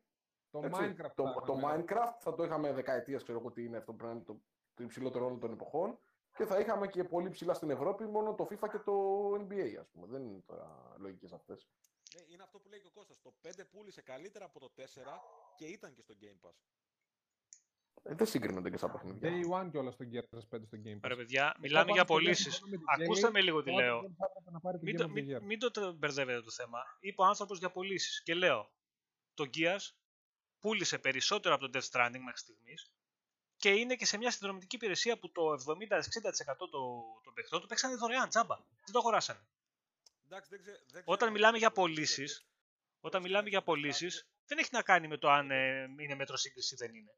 Το 0.49 0.60
έτσι. 0.64 0.82
Minecraft. 0.84 1.12
Το, 1.16 1.24
θα 1.24 1.41
το 1.41 1.53
είχαμε. 1.58 1.84
Minecraft 1.88 2.16
θα 2.20 2.34
το 2.36 2.43
είχαμε 2.43 2.74
δεκαετία, 2.74 3.18
ξέρω 3.18 3.39
εγώ 3.39 3.51
τι 3.51 3.64
είναι 3.64 3.78
αυτό. 3.78 3.93
Πρέπει 3.93 4.10
να 4.10 4.16
είναι 4.16 4.26
το 4.26 4.41
το 4.74 4.84
υψηλότερο 4.84 5.26
όλων 5.26 5.39
των 5.39 5.51
εποχών 5.51 5.99
και 6.36 6.45
θα 6.45 6.60
είχαμε 6.60 6.88
και 6.88 7.03
πολύ 7.03 7.30
ψηλά 7.30 7.53
στην 7.53 7.70
Ευρώπη 7.70 8.06
μόνο 8.06 8.34
το 8.36 8.47
FIFA 8.49 8.68
και 8.72 8.78
το 8.80 8.93
NBA, 9.34 9.76
ας 9.80 9.88
πούμε. 9.89 10.08
Δεν 10.08 10.22
είναι 10.26 10.41
τώρα 10.45 10.95
λογικές 10.97 11.32
αυτές. 11.34 11.68
Ναι, 12.16 12.34
είναι 12.34 12.43
αυτό 12.43 12.60
που 12.60 12.70
λέει 12.70 12.80
και 12.80 12.88
ο 12.88 12.91
Κώστας. 12.93 13.22
Το 13.22 13.34
5 13.41 13.66
πούλησε 13.72 14.01
καλύτερα 14.01 14.45
από 14.45 14.60
το 14.60 14.70
4 14.76 15.22
και 15.56 15.66
ήταν 15.66 15.93
και 15.93 16.01
στο 16.01 16.14
Game 16.22 16.47
Pass. 16.47 16.56
Ε, 18.08 18.14
δεν 18.16 18.28
συγκρίνονται 18.28 18.70
και 18.70 18.78
σαν 18.78 18.91
παιχνίδια. 18.91 19.30
Day 19.30 19.62
one 19.62 19.72
κιόλας 19.72 19.93
στο 19.93 20.06
Gears 20.12 20.38
5 20.38 20.41
στο 20.66 20.78
Game 20.86 20.95
Pass. 20.97 21.08
Ρε 21.08 21.16
παιδιά, 21.16 21.43
Μετά 21.45 21.60
μιλάμε 21.60 21.80
πάμε 21.86 21.91
για 21.93 22.03
στο 22.03 22.14
πωλήσει. 22.14 22.49
Game 22.51 22.56
Pass 22.56 22.70
με 22.70 22.78
την 22.78 23.03
Ακούστε 23.03 23.28
Jelly, 23.28 23.32
με 23.32 23.41
λίγο 23.41 23.64
τι 23.64 23.70
τότε 23.72 23.84
λέω. 23.84 24.01
δεν 24.01 24.16
θα 24.18 24.26
έπρεπε 24.30 24.51
να 24.51 24.60
πάρει 24.60 24.78
το 24.78 24.84
Μην 24.84 24.95
Game 24.95 24.97
το, 24.99 25.03
of 25.03 25.08
the 25.08 25.12
μην, 25.12 25.38
Year. 25.38 25.41
μην 25.41 25.60
το 25.60 25.72
τε- 25.72 25.93
μπερδεύετε 25.93 26.41
το 26.41 26.51
θέμα. 26.51 26.80
Είπε 26.99 27.22
ο 27.22 27.26
άνθρωπος 27.26 27.58
για 27.60 27.70
πωλήσει. 27.72 28.24
Και 28.24 28.34
λέω, 28.34 28.72
το 29.34 29.49
Gears 29.56 29.86
πούλησε 30.60 30.97
περισσότερο 30.99 31.56
από 31.56 31.70
το 31.70 31.80
Death 31.80 31.89
Stranding 31.91 32.20
μέχρι 32.26 32.38
στιγμής 32.38 32.91
και 33.58 33.70
είναι 33.70 33.95
και 33.95 34.06
σε 34.06 34.18
μια 34.18 34.32
συνδρομητική 34.32 34.76
υπηρεσία 34.76 35.20
που 35.20 35.32
το 35.32 35.41
70-60% 35.51 35.58
των 36.58 36.70
των 37.24 37.34
παιχτών 37.34 37.62
το 37.62 37.68
παίξανε 37.68 37.95
δωρεάν 37.95 38.30
τζάμπα. 38.30 38.56
Δεν 38.56 38.91
το 38.91 38.99
αγοράσανε. 38.99 39.39
Εντάξει, 40.26 40.49
δεν 40.49 40.60
ξέ, 40.62 40.72
δεν 40.72 40.86
ξέρω 40.88 41.03
Όταν 41.06 41.28
αν 41.28 41.34
μιλάμε 41.34 41.58
είναι 41.58 41.66
για 41.66 41.72
πωλήσεις, 41.72 42.16
πωλήσει, 42.16 42.34
γιατί 42.34 42.99
όταν 42.99 43.22
Πώς 43.22 43.30
μιλάμε 43.30 43.41
είναι 43.49 43.58
για 43.58 43.60
το 43.64 43.72
Death 43.72 43.76
πωλήσει, 43.76 44.08
Stranding. 44.10 44.45
δεν 44.45 44.58
έχει 44.58 44.70
να 44.72 44.82
κάνει 44.82 45.08
με 45.08 45.18
το 45.18 45.30
αν 45.30 45.51
ε, 45.51 45.88
είναι 45.99 46.16
μέτρο 46.16 46.38
σύγκριση 46.38 46.74
ή 46.74 46.78
δεν 46.78 46.95
είναι. 46.95 47.12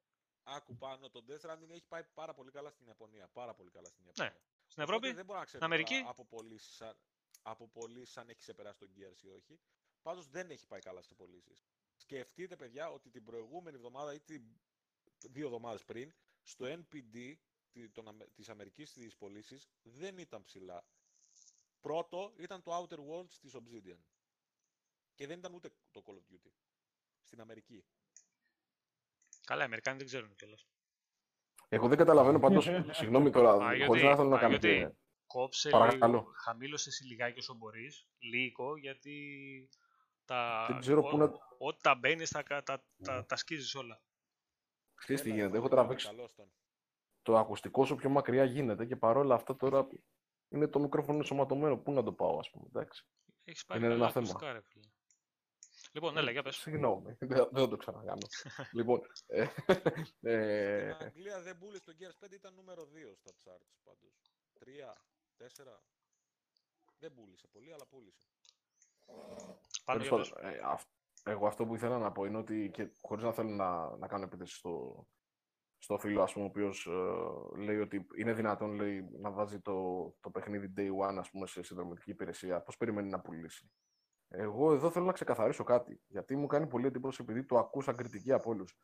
Άκου 0.49 0.77
πάνω, 0.77 1.09
το 1.09 1.23
Death 1.27 1.39
Stranding 1.39 1.69
έχει 1.69 1.85
πάει 1.87 2.03
πάρα 2.03 2.33
πολύ 2.33 2.51
καλά 2.51 2.69
στην 2.69 2.87
Ιαπωνία. 2.87 3.27
Πάρα 3.27 3.53
πολύ 3.53 3.69
καλά 3.71 3.89
στην 3.89 4.05
Ιαπωνία. 4.05 4.39
Στην 4.67 4.83
Οπότε 4.83 4.95
Ευρώπη, 4.95 5.15
δεν 5.15 5.25
μπορώ 5.25 5.39
να 5.39 5.45
ξέρω 5.45 5.63
στην 5.63 5.73
Αμερική. 5.73 5.93
τώρα 5.97 6.09
από 6.09 6.25
πωλήσεις 6.25 6.81
αν, 6.81 6.97
από 7.41 7.67
πωλήσεις 7.67 8.17
αν 8.17 8.29
έχει 8.29 8.39
ξεπεράσει 8.39 8.77
τον 8.79 8.89
Gears 8.95 9.21
ή 9.23 9.27
όχι. 9.29 9.59
Πάντως 10.01 10.27
δεν 10.27 10.49
έχει 10.49 10.67
πάει 10.67 10.79
καλά 10.79 11.01
σε 11.01 11.15
πωλήσεις. 11.15 11.65
Σκεφτείτε, 11.95 12.55
παιδιά, 12.55 12.89
ότι 12.91 13.09
την 13.09 13.23
προηγούμενη 13.23 13.75
εβδομάδα 13.75 14.13
ή 14.13 14.19
την... 14.19 14.43
δύο 15.29 15.45
εβδομάδες 15.45 15.83
πριν, 15.83 16.13
στο 16.41 16.65
NPD 16.65 17.35
τη- 17.71 17.89
των 17.89 18.07
Αμε- 18.07 18.29
της 18.33 18.49
Αμερικής 18.49 18.89
στις 18.89 19.15
πωλήσεις 19.17 19.69
δεν 19.81 20.17
ήταν 20.17 20.43
ψηλά. 20.43 20.85
Πρώτο 21.81 22.33
ήταν 22.37 22.61
το 22.63 22.71
Outer 22.77 22.99
Worlds 23.09 23.33
της 23.39 23.55
Obsidian. 23.55 23.99
Και 25.15 25.27
δεν 25.27 25.37
ήταν 25.39 25.53
ούτε 25.53 25.69
το 25.91 26.03
Call 26.05 26.13
of 26.13 26.33
Duty. 26.33 26.51
Στην 27.21 27.41
Αμερική. 27.41 27.85
Καλά, 29.47 29.61
οι 29.61 29.65
Αμερικάνοι 29.65 29.97
δεν 29.97 30.05
ξέρουν 30.07 30.35
κιόλας. 30.35 30.67
Εγώ 31.69 31.87
δεν 31.87 31.97
καταλαβαίνω 31.97 32.39
πάντως, 32.39 32.63
συγγνώμη 32.91 33.29
τώρα, 33.31 33.57
Παναγιώτη, 33.57 33.85
χωρίς 33.87 34.03
να 34.03 34.15
θέλω 34.15 34.29
να 34.29 34.37
κάνω 34.37 34.57
Παναγιώτη, 34.57 34.89
και... 34.91 34.97
Κόψε 35.25 35.69
Παρακαλώ. 35.69 36.17
λίγο, 36.17 36.31
χαμήλωσες 36.43 36.87
εσύ 36.93 37.05
λιγάκι 37.07 37.39
όσο 37.39 37.53
μπορείς, 37.53 38.07
λίγο, 38.19 38.77
γιατί 38.77 39.69
τα, 40.25 40.65
Δεν 40.69 40.79
ξέρω 40.79 41.01
ό- 41.05 41.09
πού 41.09 41.17
να- 41.17 41.31
ό,τι 41.57 41.81
τα 41.81 41.95
μπαίνει, 41.95 42.27
τα, 42.27 42.43
τα, 42.43 42.63
τα, 42.63 42.83
τα, 43.03 43.25
τα 43.25 43.35
σκίζεις 43.35 43.75
όλα. 43.75 44.01
Ξέρεις 44.95 45.21
τι 45.21 45.27
Έλα, 45.29 45.37
γίνεται, 45.37 45.57
έχω 45.57 45.65
Ευαγγέλη, 45.65 45.81
τραβήξει 45.81 46.07
καλώς 46.07 46.33
τον. 46.35 46.51
το 47.21 47.37
ακουστικό 47.37 47.81
όσο 47.81 47.95
πιο 47.95 48.09
μακριά 48.09 48.43
γίνεται 48.43 48.85
και 48.85 48.95
παρόλα 48.95 49.35
αυτά 49.35 49.55
τώρα 49.55 49.87
είναι 50.49 50.67
το 50.67 50.79
μικρόφωνο 50.79 51.17
ενσωματωμένο. 51.17 51.77
Πού 51.77 51.91
να 51.91 52.03
το 52.03 52.13
πάω, 52.13 52.39
ας 52.39 52.49
πούμε, 52.49 52.65
εντάξει. 52.67 53.05
Έχεις 53.43 53.65
πάρει 53.65 53.79
Είναι 53.79 53.89
καλά 53.89 54.03
ένα 54.03 54.11
θέμα. 54.13 54.27
ακουστικά, 54.29 54.53
ρε 54.53 54.61
φίλε. 54.61 54.87
Λοιπόν, 55.97 56.17
έλα, 56.17 56.31
για 56.31 56.43
πες. 56.43 56.55
Συγγνώμη, 56.55 57.13
δεν 57.19 57.27
δεν 57.51 57.63
θα 57.63 57.67
το 57.67 57.77
ξανακάνω. 57.77 58.27
λοιπόν, 58.77 59.01
ε, 59.25 59.41
ε, 60.21 60.91
Στην 60.93 61.05
Αγγλία 61.07 61.41
δεν 61.41 61.57
πούλησε 61.57 61.83
το 61.83 61.93
Gears 61.99 62.25
5, 62.25 62.31
ήταν 62.31 62.53
νούμερο 62.53 62.83
2 62.83 63.15
στα 63.15 63.31
charts 63.43 63.75
πάντως. 63.83 64.33
3, 64.59 64.67
4. 65.37 65.81
Δεν 66.97 67.13
πούλησε 67.13 67.47
πολύ, 67.47 67.73
αλλά 67.73 67.85
πούλησε. 67.87 68.27
Πάνω 69.85 70.03
τέλος 70.03 70.07
για 70.09 70.17
πες. 70.17 70.29
πάντων, 70.29 70.53
ε, 70.53 70.59
αυ- 70.63 70.89
εγώ 71.23 71.47
αυτό 71.47 71.65
που 71.65 71.75
ήθελα 71.75 71.97
να 71.97 72.11
πω 72.11 72.25
είναι 72.25 72.37
ότι 72.37 72.69
και 72.73 72.89
χωρίς 73.01 73.23
να 73.23 73.31
θέλω 73.33 73.49
να, 73.49 73.97
να 73.97 74.07
κάνω 74.07 74.23
επίθεση 74.23 74.55
στο, 74.55 75.05
στο 75.77 75.97
φίλο, 75.97 76.21
ας 76.21 76.33
πούμε, 76.33 76.45
ο 76.45 76.47
οποίος 76.47 76.85
ε, 76.85 77.57
λέει 77.63 77.79
ότι 77.79 78.07
είναι 78.17 78.33
δυνατόν 78.33 78.73
λέει, 78.75 79.01
να 79.11 79.31
βάζει 79.31 79.59
το, 79.59 79.73
το 80.19 80.29
παιχνίδι 80.31 80.73
Day 80.77 81.07
One, 81.09 81.17
ας 81.17 81.29
πούμε, 81.29 81.47
σε 81.47 81.61
συνδρομητική 81.61 82.09
υπηρεσία. 82.11 82.61
Πώς 82.61 82.77
περιμένει 82.77 83.09
να 83.09 83.19
πουλήσει. 83.21 83.71
Εγώ 84.29 84.73
εδώ 84.73 84.89
θέλω 84.89 85.05
να 85.05 85.11
ξεκαθαρίσω 85.11 85.63
κάτι, 85.63 86.01
γιατί 86.07 86.35
μου 86.35 86.47
κάνει 86.47 86.67
πολύ 86.67 86.85
εντύπωση 86.85 87.21
επειδή 87.21 87.45
το 87.45 87.57
ακούσα 87.57 87.93
κριτική 87.93 88.31
από 88.31 88.49
όλους. 88.49 88.77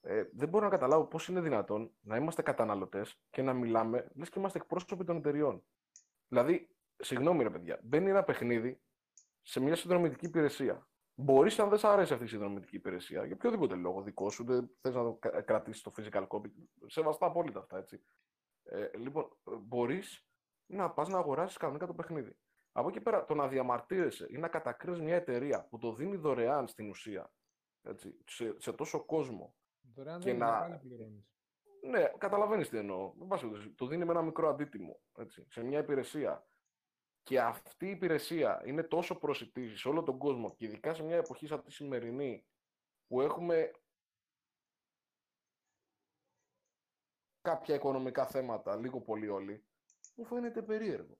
Ε, 0.00 0.24
δεν 0.32 0.48
μπορώ 0.48 0.64
να 0.64 0.70
καταλάβω 0.70 1.04
πώς 1.06 1.28
είναι 1.28 1.40
δυνατόν 1.40 1.92
να 2.00 2.16
είμαστε 2.16 2.42
καταναλωτές 2.42 3.20
και 3.30 3.42
να 3.42 3.52
μιλάμε 3.52 4.10
λες 4.14 4.28
και 4.28 4.38
είμαστε 4.38 4.58
εκπρόσωποι 4.58 5.04
των 5.04 5.16
εταιριών. 5.16 5.64
Δηλαδή, 6.28 6.76
συγγνώμη 6.96 7.42
ρε 7.42 7.50
παιδιά, 7.50 7.80
μπαίνει 7.82 8.10
ένα 8.10 8.22
παιχνίδι 8.22 8.80
σε 9.42 9.60
μια 9.60 9.76
συνδρομητική 9.76 10.26
υπηρεσία. 10.26 10.88
Μπορείς, 11.14 11.58
αν 11.58 11.68
δεν 11.68 11.78
σ' 11.78 11.84
αρέσει 11.84 12.12
αυτή 12.12 12.24
η 12.24 12.28
συνδρομητική 12.28 12.76
υπηρεσία, 12.76 13.24
για 13.24 13.34
οποιοδήποτε 13.34 13.74
λόγο 13.74 14.02
δικό 14.02 14.30
σου, 14.30 14.44
δεν 14.44 14.70
θες 14.80 14.94
να 14.94 15.02
το 15.02 15.18
κρατήσεις 15.44 15.82
το 15.82 15.92
physical 15.96 16.26
copy. 16.26 16.50
Σεβαστά 16.86 17.26
απόλυτα 17.26 17.58
αυτά, 17.58 17.78
έτσι. 17.78 18.02
Ε, 18.62 18.90
λοιπόν, 18.96 19.36
μπορείς 19.60 20.26
να 20.66 20.90
πας 20.90 21.08
να 21.08 21.18
αγοράσεις 21.18 21.56
κανονικά 21.56 21.86
το 21.86 21.94
παιχνίδι. 21.94 22.36
Από 22.72 22.88
εκεί 22.88 23.00
πέρα, 23.00 23.24
το 23.24 23.34
να 23.34 23.48
διαμαρτύρεσαι 23.48 24.26
ή 24.30 24.36
να 24.38 24.48
κατακρίνεις 24.48 25.00
μια 25.00 25.14
εταιρεία 25.14 25.64
που 25.66 25.78
το 25.78 25.92
δίνει 25.94 26.16
δωρεάν 26.16 26.68
στην 26.68 26.88
ουσία 26.88 27.32
έτσι, 27.82 28.18
σε, 28.26 28.60
σε 28.60 28.72
τόσο 28.72 29.04
κόσμο. 29.04 29.54
Δωρεάν 29.94 30.20
και 30.20 30.24
δεν 30.24 30.34
είναι, 30.34 30.44
να- 30.44 30.58
πάλι 30.60 30.78
πληρώνεις. 30.78 31.24
Ναι, 31.82 32.08
καταλαβαίνεις 32.18 32.68
τι 32.68 32.76
εννοώ. 32.76 33.14
Εν 33.20 33.26
πάση 33.26 33.42
περιπτώσει, 33.44 33.70
Το 33.74 33.86
δίνει 33.86 34.04
με 34.04 34.10
ένα 34.10 34.22
μικρό 34.22 34.48
αντίτιμο 34.48 35.00
έτσι, 35.18 35.46
σε 35.50 35.62
μια 35.62 35.78
υπηρεσία. 35.78 36.44
Και 37.22 37.40
αυτή 37.40 37.86
η 37.86 37.90
υπηρεσία 37.90 38.62
είναι 38.64 38.82
τόσο 38.82 39.18
προσιτή 39.18 39.76
σε 39.76 39.88
όλο 39.88 40.02
τον 40.02 40.18
κόσμο 40.18 40.54
και 40.54 40.64
ειδικά 40.64 40.94
σε 40.94 41.02
μια 41.02 41.16
εποχή 41.16 41.46
σαν 41.46 41.62
τη 41.62 41.72
σημερινή 41.72 42.46
που 43.06 43.20
έχουμε 43.20 43.70
κάποια 47.40 47.74
οικονομικά 47.74 48.26
θέματα, 48.26 48.76
λίγο 48.76 49.00
πολύ 49.00 49.28
όλοι, 49.28 49.64
μου 50.14 50.24
φαίνεται 50.24 50.62
περίεργο. 50.62 51.18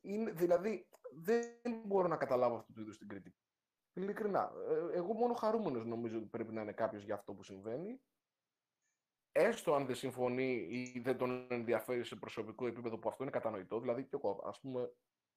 Είναι, 0.00 0.30
δηλαδή, 0.30 0.88
δεν 1.14 1.82
μπορώ 1.84 2.08
να 2.08 2.16
καταλάβω 2.16 2.56
αυτού 2.56 2.72
του 2.72 2.80
είδους 2.80 2.98
την 2.98 3.08
κριτική. 3.08 3.44
Ειλικρινά. 3.92 4.52
Ε, 4.68 4.96
Εγώ 4.96 5.12
μόνο 5.12 5.34
χαρούμενος 5.34 5.84
νομίζω 5.86 6.18
ότι 6.18 6.26
πρέπει 6.26 6.52
να 6.52 6.62
είναι 6.62 6.72
κάποιος 6.72 7.02
για 7.02 7.14
αυτό 7.14 7.34
που 7.34 7.42
συμβαίνει. 7.42 8.00
Έστω 9.32 9.74
αν 9.74 9.86
δεν 9.86 9.94
συμφωνεί 9.94 10.52
ή 10.70 11.00
δεν 11.04 11.16
τον 11.16 11.46
ενδιαφέρει 11.50 12.04
σε 12.04 12.16
προσωπικό 12.16 12.66
επίπεδο 12.66 12.98
που 12.98 13.08
αυτό 13.08 13.22
είναι 13.22 13.32
κατανοητό. 13.32 13.80
Δηλαδή, 13.80 14.04
και 14.04 14.16
εγώ, 14.16 14.42
ας 14.44 14.60
πούμε, 14.60 14.92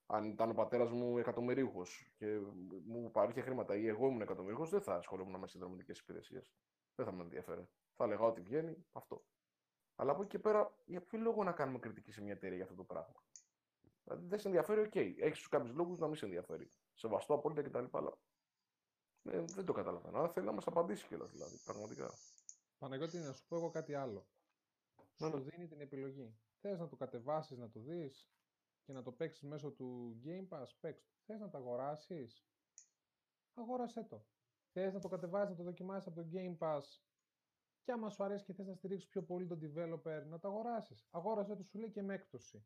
αν 0.06 0.30
ήταν 0.30 0.50
ο 0.50 0.54
πατέρας 0.54 0.92
μου 0.92 1.18
εκατομμυρίουχος 1.18 2.12
και 2.16 2.40
μου 2.86 3.12
παρήχε 3.12 3.42
χρήματα 3.42 3.76
ή 3.76 3.88
εγώ 3.88 4.08
ήμουν 4.08 4.22
εκατομμυρίουχος, 4.22 4.70
δεν 4.70 4.82
θα 4.82 4.96
ασχολούμουν 4.96 5.40
με 5.40 5.48
συνδρομητικές 5.48 6.00
υπηρεσίες. 6.00 6.54
Δεν 6.96 7.06
θα 7.06 7.12
με 7.12 7.24
ενδιέφερε. 7.24 7.68
Θα 7.96 8.08
λέγα 8.08 8.24
ότι 8.24 8.42
βγαίνει 8.42 8.86
αυτό. 8.92 9.26
Αλλά 9.96 10.12
από 10.12 10.22
εκεί 10.22 10.30
και 10.30 10.40
πέρα, 10.40 10.78
για 10.86 11.02
ποιο 11.02 11.20
λόγο 11.20 11.44
να 11.44 11.52
κάνουμε 11.52 11.80
κριτική 11.80 12.12
σε 12.12 12.22
μια 12.22 12.34
εταιρεία 12.34 12.56
για 12.56 12.64
αυτό 12.66 12.76
το 12.76 12.84
πράγμα; 12.84 13.24
Δηλαδή, 14.04 14.28
δεν 14.28 14.40
σε 14.40 14.48
ενδιαφέρει, 14.48 14.82
OK. 14.82 14.92
Okay. 14.94 15.14
Έχει 15.18 15.50
κάποιους 15.50 15.76
λόγους 15.76 15.98
να 16.00 16.08
μην 16.08 16.16
σε 16.16 16.26
ενδιαφέρει. 16.26 16.70
Σεβαστό 16.94 17.34
απόλυτα 17.34 17.62
κτλ. 17.62 17.98
Αλλά 17.98 18.18
ε, 19.24 19.40
δεν 19.42 19.66
το 19.66 19.74
καταλαβαίνω. 19.74 20.18
Αλλά 20.18 20.30
θέλει 20.30 20.46
να 20.46 20.52
μας 20.52 20.68
απαντήσει 20.68 21.08
κιόλας 21.08 21.32
δηλαδή. 21.32 21.58
Πραγματικά. 21.66 22.10
Παναγιώτη, 22.78 23.18
να 23.18 23.34
σου 23.34 23.46
πω 23.48 23.56
εγώ 23.56 23.70
κάτι 23.70 23.94
άλλο. 23.94 24.28
Ναι, 25.18 25.30
Σου 25.30 25.38
ναι. 25.38 25.44
δίνει 25.44 25.68
την 25.68 25.82
επιλογή. 25.82 26.38
Θες 26.60 26.80
να 26.80 26.88
το 26.88 26.96
κατεβάσεις, 26.96 27.58
να 27.58 27.70
το 27.70 27.80
δεις 27.80 28.32
και 28.84 28.94
να 28.94 29.02
το 29.02 29.12
παίξεις 29.12 29.44
μέσω 29.44 29.72
του 29.72 30.20
Game 30.24 30.48
Pass, 30.50 30.68
παίξ' 30.80 31.04
το. 31.04 31.12
Θες 31.26 31.40
να 31.40 31.50
το 31.50 31.58
αγοράσεις, 31.58 32.46
αγόρασέ 33.54 34.04
το. 34.04 34.26
Θες 34.72 34.94
να 34.94 35.00
το 35.00 35.08
κατεβάσεις, 35.08 35.50
να 35.50 35.56
το 35.56 35.64
δοκιμάσεις 35.64 36.08
από 36.08 36.22
το 36.22 36.28
Game 36.34 36.58
Pass; 36.58 36.82
Και 37.84 37.92
άμα 37.92 38.10
σου 38.10 38.24
αρέσει 38.24 38.44
και 38.44 38.54
θες 38.54 38.68
να 38.68 38.74
στηρίξεις 38.74 39.10
πιο 39.10 39.24
πολύ 39.24 39.46
τον 39.46 39.60
developer, 39.62 40.24
να 40.26 40.40
το 40.40 40.48
αγοράσεις. 40.48 41.08
Αγόρασέ 41.12 41.56
το, 41.56 41.64
σου 41.64 41.80
λέει 41.80 41.92
και 41.92 42.02
με 42.02 42.14
έκπτωση. 42.14 42.66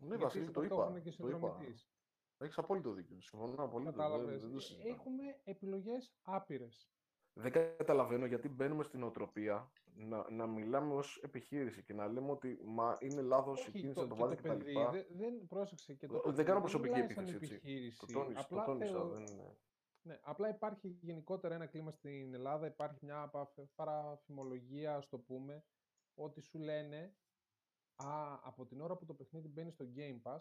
Ναι, 0.00 0.06
Γιατί 0.06 0.22
Βασίλη, 0.22 0.42
είσαι 0.42 0.52
το 0.52 0.62
είπα. 0.62 0.68
ταυτόχρονα 0.76 1.00
και 1.00 1.10
Το 1.16 1.28
είπα. 1.28 1.38
συνδρομητής. 1.38 1.90
Έχεις 2.38 2.58
απόλυτο 2.58 2.92
δίκιο. 2.92 3.20
Συμφωνώ 3.20 3.62
απολύτω. 3.64 3.90
Δεν, 3.90 4.00
Κατάλαβες. 4.00 4.40
δεν 4.42 4.50
το 4.50 4.56
Ε, 4.56 4.60
συζητάω. 4.60 4.92
Έχουμε 4.92 5.22
επιλογές 5.44 6.14
άπειρες. 6.22 6.90
Δεν 7.34 7.52
καταλαβαίνω 7.52 8.26
γιατί 8.26 8.48
μπαίνουμε 8.48 8.82
στην 8.82 9.02
οτροπία 9.02 9.72
να, 9.94 10.30
να 10.30 10.46
μιλάμε 10.46 10.94
ως 10.94 11.20
επιχείρηση 11.22 11.82
και 11.82 11.94
να 11.94 12.06
λέμε 12.08 12.30
ότι 12.30 12.58
μα 12.64 12.96
είναι 13.00 13.20
λάθος 13.20 13.58
η 13.58 13.62
Όχι, 13.68 13.70
κίνηση 13.70 13.94
το, 13.94 14.00
να 14.02 14.08
το 14.08 14.14
και 14.14 14.20
βάλει 14.20 14.34
το 14.36 14.42
κτλ. 14.42 14.48
παιδί, 14.48 14.72
δεν, 14.90 15.06
δεν 15.10 15.46
πρόσεξε 15.46 15.94
και 15.94 16.06
το 16.06 16.16
Ε, 16.16 16.18
παιδί 16.20 16.34
δεν 16.36 16.44
κάνω 16.44 16.60
προσωπική 16.60 16.92
μιλάει 16.94 17.08
σαν 17.12 17.22
επίθεση, 17.24 17.44
έτσι. 17.54 17.54
επιχείρηση. 17.54 17.98
Το, 17.98 18.06
τόνισα, 18.12 18.40
το 18.40 18.44
απλά, 18.44 18.64
τόνισα. 18.64 18.92
θεω- 18.92 19.08
Δεν 19.08 19.26
είναι... 19.26 19.56
ναι, 20.02 20.18
απλά 20.22 20.48
υπάρχει 20.48 20.88
γενικότερα 21.00 21.54
ένα 21.54 21.66
κλίμα 21.66 21.90
στην 21.90 22.34
Ελλάδα, 22.34 22.66
υπάρχει 22.66 22.98
μια 23.04 23.28
πα- 23.28 23.52
παραφημολογία, 23.74 24.94
ας 24.96 25.08
το 25.08 25.18
πούμε, 25.18 25.64
ότι 26.14 26.40
σου 26.40 26.58
λένε 26.58 27.14
«Α, 27.96 28.38
από 28.42 28.66
την 28.66 28.80
ώρα 28.80 28.96
που 28.96 29.04
το 29.04 29.14
παιχνίδι 29.14 29.48
μπαίνει 29.48 29.70
στο 29.70 29.84
Game 29.96 30.22
Pass, 30.22 30.40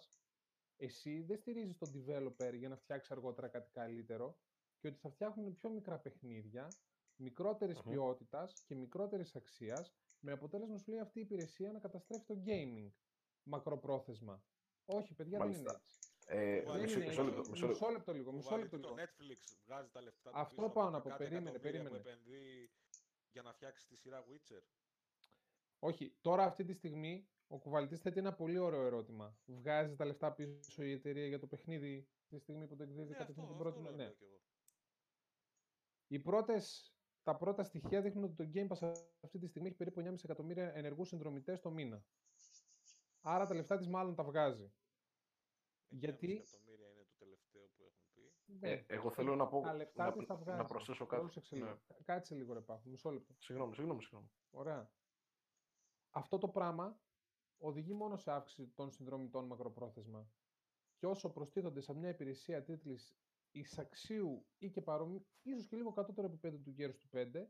εσύ 0.76 1.22
δεν 1.22 1.38
στηρίζεις 1.38 1.78
τον 1.78 1.92
developer 1.96 2.54
για 2.54 2.70
να 2.70 2.76
φτιάξει 2.78 3.14
αργότερα 3.14 3.48
κάτι 3.48 3.70
καλύτερο 3.72 4.38
και 4.80 4.88
ότι 4.88 4.98
θα 5.00 5.10
φτιάχνουν 5.10 5.54
πιο 5.54 5.70
μικρά 5.70 6.00
παιχνίδια, 6.00 6.68
μικρότερης 7.16 7.82
Μμμ. 7.82 7.92
ποιότητας 7.92 8.64
και 8.66 8.76
μικρότερης 8.76 9.36
αξίας, 9.36 9.94
με 10.20 10.32
αποτέλεσμα 10.32 10.78
σου 10.78 10.92
λέει 10.92 11.00
αυτή 11.00 11.20
η 11.20 11.22
υπηρεσία 11.22 11.72
να 11.72 11.80
καταστρέφει 11.80 12.26
το 12.26 12.42
gaming 12.46 12.92
μακροπρόθεσμα. 13.44 14.44
Όχι, 14.86 15.14
παιδιά, 15.14 15.40
δεν 15.40 15.48
είναι 15.48 15.58
Μάλιστα. 15.58 15.82
έτσι. 15.84 16.00
Ε, 16.26 16.62
Δεν 16.64 16.82
μισό, 16.82 16.98
είναι 17.00 17.08
μισό 17.08 17.22
έτσι. 17.22 17.36
λεπτό. 17.36 17.50
Μισό 17.50 17.68
λεπτό. 17.68 17.68
Μισό 17.68 17.90
λεπτό 17.92 18.14
λίγο, 18.14 18.32
μισό 18.32 18.58
λεπτό 18.58 18.80
το 18.80 18.90
λίγο. 18.90 19.02
Netflix 19.02 19.56
βγάζει 19.66 19.90
τα 19.90 20.02
λεφτά 20.02 20.32
του 20.32 20.38
Αυτό 20.40 20.56
πίσω 20.56 20.70
πάω 20.74 20.84
από 20.84 20.96
να 20.96 21.02
πω, 21.02 21.10
κάτι 21.10 21.24
περίμενε, 21.24 21.50
εκατομμύρια 21.50 21.82
περίμενε. 21.84 22.04
που 22.04 22.10
επενδύει 22.10 22.72
για 23.32 23.42
να 23.42 23.54
φτιάξει 23.54 23.88
τη 23.88 23.96
σειρά 23.96 24.26
Witcher. 24.26 24.62
Όχι, 25.80 26.18
τώρα 26.22 26.44
αυτή 26.44 26.64
τη 26.66 26.74
στιγμή 26.74 27.30
ο 27.52 27.58
κουβαλητής 27.58 28.00
θέτει 28.02 28.20
ένα 28.20 28.34
πολύ 28.34 28.58
ωραίο 28.58 28.86
ερώτημα. 28.86 29.38
Βγάζει 29.46 29.96
τα 29.96 30.06
λεφτά 30.06 30.34
πίσω 30.34 30.84
η 30.84 30.92
εταιρεία 30.92 31.28
για 31.28 31.40
το 31.40 31.48
παιχνίδι 31.48 32.08
τη 32.28 32.38
στιγμή 32.40 32.68
που 32.68 32.76
το 32.76 32.84
εκδίδει 32.84 33.10
Ναι, 33.10 33.16
κατευθείαν 33.18 33.46
αυτό, 33.46 33.58
την 33.58 33.64
πρώτη. 33.64 33.80
αυτό 33.80 33.92
Ναι. 33.92 34.04
λέω 34.04 34.14
κι 34.14 34.24
εγώ. 34.24 34.40
Οι 36.08 36.20
πρώτες, 36.20 36.94
τα 37.24 37.36
πρώτα 37.38 37.64
στοιχεία 37.64 38.02
δείχνουν 38.02 38.24
ότι 38.24 38.36
το 38.36 38.50
Game 38.54 38.68
Pass 38.68 38.94
αυτή 39.22 39.40
τη 39.40 39.48
στιγμή 39.48 39.68
έχει 39.68 39.78
περίπου 39.78 40.00
9,5 40.00 40.24
εκατομμύρια 40.24 40.76
ενεργούς 40.76 41.08
συνδρομητές 41.08 41.60
το 41.62 41.72
μήνα. 41.72 42.06
Άρα 43.22 43.46
τα 43.46 43.54
λεφτά 43.56 43.78
της 43.78 43.88
μάλλον 43.88 44.16
τα 44.16 44.24
βγάζει. 44.24 44.64
9,5 44.64 46.00
Γιατί- 46.00 46.32
εκατομμύρια 46.32 46.88
είναι 46.90 47.04
το 47.04 47.16
τελευταίο 47.18 47.62
που 47.76 47.84
έχουν 47.84 48.06
πει. 48.14 48.32
Ναι, 48.60 48.70
Ε, 48.72 48.84
εγώ 48.88 49.12
θέλω 49.12 49.36
να 49.36 49.48
πω. 49.48 49.62
τα 49.62 49.74
λεφτά 49.74 50.06
να, 50.06 50.12
της 50.14 50.26
τα 50.28 50.34
να 50.34 50.40
βγάζει. 50.40 50.68
προσθέσω 50.68 51.06
κάτι. 51.06 51.22
Πρόσεξε 51.22 51.56
λίγο. 51.56 51.68
Ναι. 51.68 51.78
Κάτσε 52.06 52.36
λίγο 52.36 52.54
ρε 52.54 52.62
Πάχο, 52.62 52.90
μισό 52.90 53.12
λεπτό. 53.12 53.36
Συγγνώμη, 53.38 53.76
συγγνώμη, 53.76 54.02
συγγνώμη. 54.02 54.30
Ωραία. 54.52 54.92
Αυτό 56.10 56.38
το 56.38 56.48
πράγμα 56.50 57.00
οδηγεί 57.62 57.94
μόνο 57.94 58.18
σε 58.18 58.32
αύξηση 58.32 58.68
των 58.68 58.92
συνδρομητών 58.92 59.46
μακροπρόθεσμα. 59.46 60.30
Και 60.98 61.06
όσο 61.06 61.30
προστίθονται 61.30 61.82
σε 61.82 61.94
μια 61.94 62.10
υπηρεσία 62.10 62.64
τίτλης 62.64 63.16
εισαξίου 63.52 64.46
ή 64.58 64.70
και 64.70 64.82
παρόμοιο, 64.82 65.26
ίσως 65.42 65.68
και 65.68 65.76
λίγο 65.76 65.92
κατώτερο 65.92 66.28
επίπεδο 66.28 66.58
του 66.58 66.76
Gears 66.78 66.96
του 67.00 67.10
5, 67.12 67.46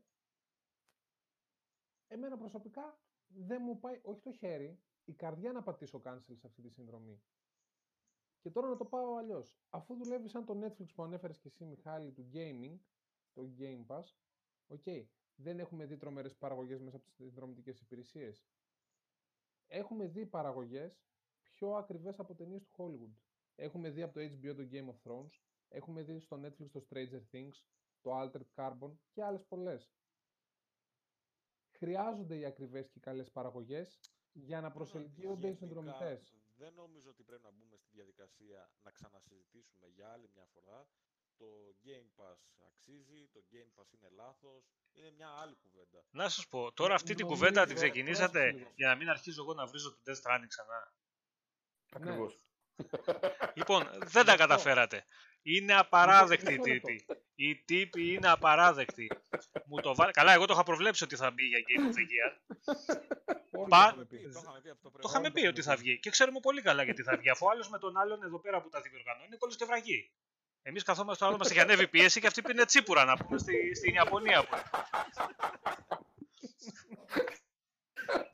εμένα 2.06 2.38
προσωπικά 2.38 3.00
δεν 3.26 3.62
μου 3.62 3.78
πάει, 3.78 4.00
όχι 4.02 4.20
το 4.20 4.32
χέρι, 4.32 4.82
η 5.04 5.12
καρδιά 5.12 5.52
να 5.52 5.62
πατήσω 5.62 6.02
cancel 6.04 6.36
σε 6.36 6.46
αυτή 6.46 6.62
τη 6.62 6.68
συνδρομή. 6.68 7.22
Και 8.40 8.50
τώρα 8.50 8.68
να 8.68 8.76
το 8.76 8.84
πάω 8.84 9.14
αλλιώς. 9.14 9.58
Αφού 9.68 9.94
δουλεύει 9.96 10.28
σαν 10.28 10.44
το 10.44 10.58
Netflix 10.64 10.94
που 10.94 11.02
ανέφερες 11.02 11.38
και 11.38 11.48
εσύ, 11.48 11.64
Μιχάλη, 11.64 12.12
του 12.12 12.30
gaming, 12.32 12.78
το 13.32 13.54
Game 13.58 13.86
Pass, 13.86 14.04
OK, 14.66 14.84
δεν 15.34 15.58
έχουμε 15.58 15.86
δει 15.86 15.96
τρομερές 15.96 16.36
παραγωγές 16.36 16.80
μέσα 16.80 16.96
από 16.96 17.04
τις 17.04 17.14
συνδρομητικές 17.14 17.80
υπηρεσίες. 17.80 18.46
Έχουμε 19.66 20.06
δει 20.06 20.26
παραγωγές 20.26 21.06
πιο 21.42 21.74
ακριβές 21.74 22.18
από 22.18 22.34
ταινίες 22.34 22.62
του 22.62 22.72
Hollywood. 22.76 23.16
Έχουμε 23.54 23.90
δει 23.90 24.02
από 24.02 24.14
το 24.14 24.20
HBO 24.20 24.54
το 24.56 24.68
Game 24.72 24.88
of 24.88 25.10
Thrones, 25.10 25.40
έχουμε 25.68 26.02
δει 26.02 26.18
στο 26.18 26.40
Netflix 26.44 26.70
το 26.70 26.84
Stranger 26.90 27.22
Things, 27.32 27.52
το 28.00 28.20
Altered 28.20 28.46
Carbon 28.54 28.92
και 29.10 29.22
άλλες 29.22 29.44
πολλές. 29.44 29.92
Χρειάζονται 31.70 32.36
οι 32.38 32.44
ακριβές 32.44 32.88
και 32.88 33.00
καλές 33.00 33.30
παραγωγές 33.30 34.00
για 34.32 34.56
να 34.56 34.62
Τώρα, 34.62 34.74
προσελκύονται 34.74 35.46
οι 35.46 35.50
γενικά, 35.50 35.56
συνδρομητές. 35.56 36.36
Δεν 36.54 36.74
νομίζω 36.74 37.10
ότι 37.10 37.22
πρέπει 37.22 37.42
να 37.42 37.50
μπούμε 37.50 37.76
στη 37.76 37.90
διαδικασία 37.90 38.70
να 38.82 38.90
ξανασυζητήσουμε 38.90 39.88
για 39.88 40.08
άλλη 40.08 40.30
μια 40.34 40.46
φορά. 40.46 40.88
Το 41.38 41.46
Game 41.84 42.22
Pass 42.22 42.38
αξίζει, 42.68 43.28
το 43.32 43.40
Game 43.52 43.80
Pass 43.80 43.86
είναι 43.94 44.08
λάθος. 44.16 44.64
Είναι 44.92 45.10
μια 45.16 45.28
άλλη 45.42 45.56
κουβέντα. 45.62 46.04
Να 46.10 46.28
σας 46.28 46.46
πω, 46.48 46.72
τώρα 46.72 46.94
αυτή 46.94 47.14
την 47.14 47.24
Νομίζω- 47.24 47.34
κουβέντα 47.40 47.64
την 47.66 47.74
πρόσεξε 47.74 47.92
ξεκινήσατε 48.00 48.50
λίγο. 48.50 48.70
για 48.74 48.88
να 48.88 48.94
μην 48.94 49.08
αρχίζω 49.08 49.42
εγώ 49.42 49.54
να 49.54 49.66
βρίζω 49.66 49.90
το 49.90 49.98
Death 50.06 50.14
Stranding 50.22 50.46
ξανά. 50.48 50.92
Ναι. 51.98 52.10
Ακριβώς. 52.10 52.38
Λοιπόν, 53.54 53.82
δεν 53.84 53.98
τα 54.12 54.22
Γι' 54.22 54.30
αυτό. 54.30 54.36
καταφέρατε. 54.36 55.06
Είναι 55.42 55.74
απαράδεκτη 55.74 56.52
η 56.54 56.58
μισό 56.58 56.72
λεπτό. 56.72 56.86
τύπη. 56.88 57.06
Η 57.34 57.56
τύπη 57.64 58.12
είναι 58.12 58.28
απαράδεκτη. 58.28 59.10
Μου 59.66 59.80
το 59.80 59.94
βάλε. 59.94 60.10
Καλά, 60.10 60.32
εγώ 60.32 60.46
το 60.46 60.52
είχα 60.52 60.62
προβλέψει 60.62 61.04
ότι 61.04 61.16
θα 61.16 61.30
μπει 61.30 61.42
για 61.44 61.58
Game 61.68 61.80
of 61.88 61.94
the 61.98 62.04
Year. 62.12 62.32
Όλοι 63.50 63.68
Πα- 63.68 63.82
το 63.82 63.88
έχουμε 63.88 64.04
πει. 64.04 64.18
Το 64.22 64.38
είχαμε 64.40 64.60
πει 64.60 64.68
από 64.68 64.80
το 64.82 64.90
Το 64.90 64.98
είχαμε 65.08 65.30
προηγούμενο. 65.30 65.32
πει 65.34 65.46
ότι 65.46 65.62
θα 65.62 65.76
βγει 65.76 65.98
και 65.98 66.10
ξέρουμε 66.10 66.40
πολύ 66.40 66.62
καλά 66.62 66.82
γιατί 66.82 67.02
θα 67.02 67.16
βγει. 67.16 67.30
Αφού 67.30 67.46
ο 67.46 67.50
άλλος 67.50 67.68
με 67.68 67.78
τον 67.78 67.96
άλλον 67.96 68.22
εδώ 68.22 68.38
πέρα 68.40 68.62
που 68.62 68.68
τα 68.68 68.80
διοργανώνει 68.80 69.26
είναι 69.26 69.36
κόλλος 69.36 69.56
και 69.56 69.64
βραγή. 69.64 70.12
Εμείς 70.62 70.82
καθόμαστε 70.82 71.16
στο 71.16 71.26
άλλο 71.26 71.36
μας 71.36 71.50
έχει 71.50 71.60
ανέβει 71.60 71.88
πίεση 71.88 72.20
και 72.20 72.26
αυτοί 72.26 72.42
πίνουν 72.42 72.66
τσίπουρα 72.66 73.04
να 73.04 73.16
πούμε 73.16 73.38
στη, 73.38 73.74
στην 73.74 73.94
Ιαπωνία. 73.94 74.44
Που... 74.44 74.56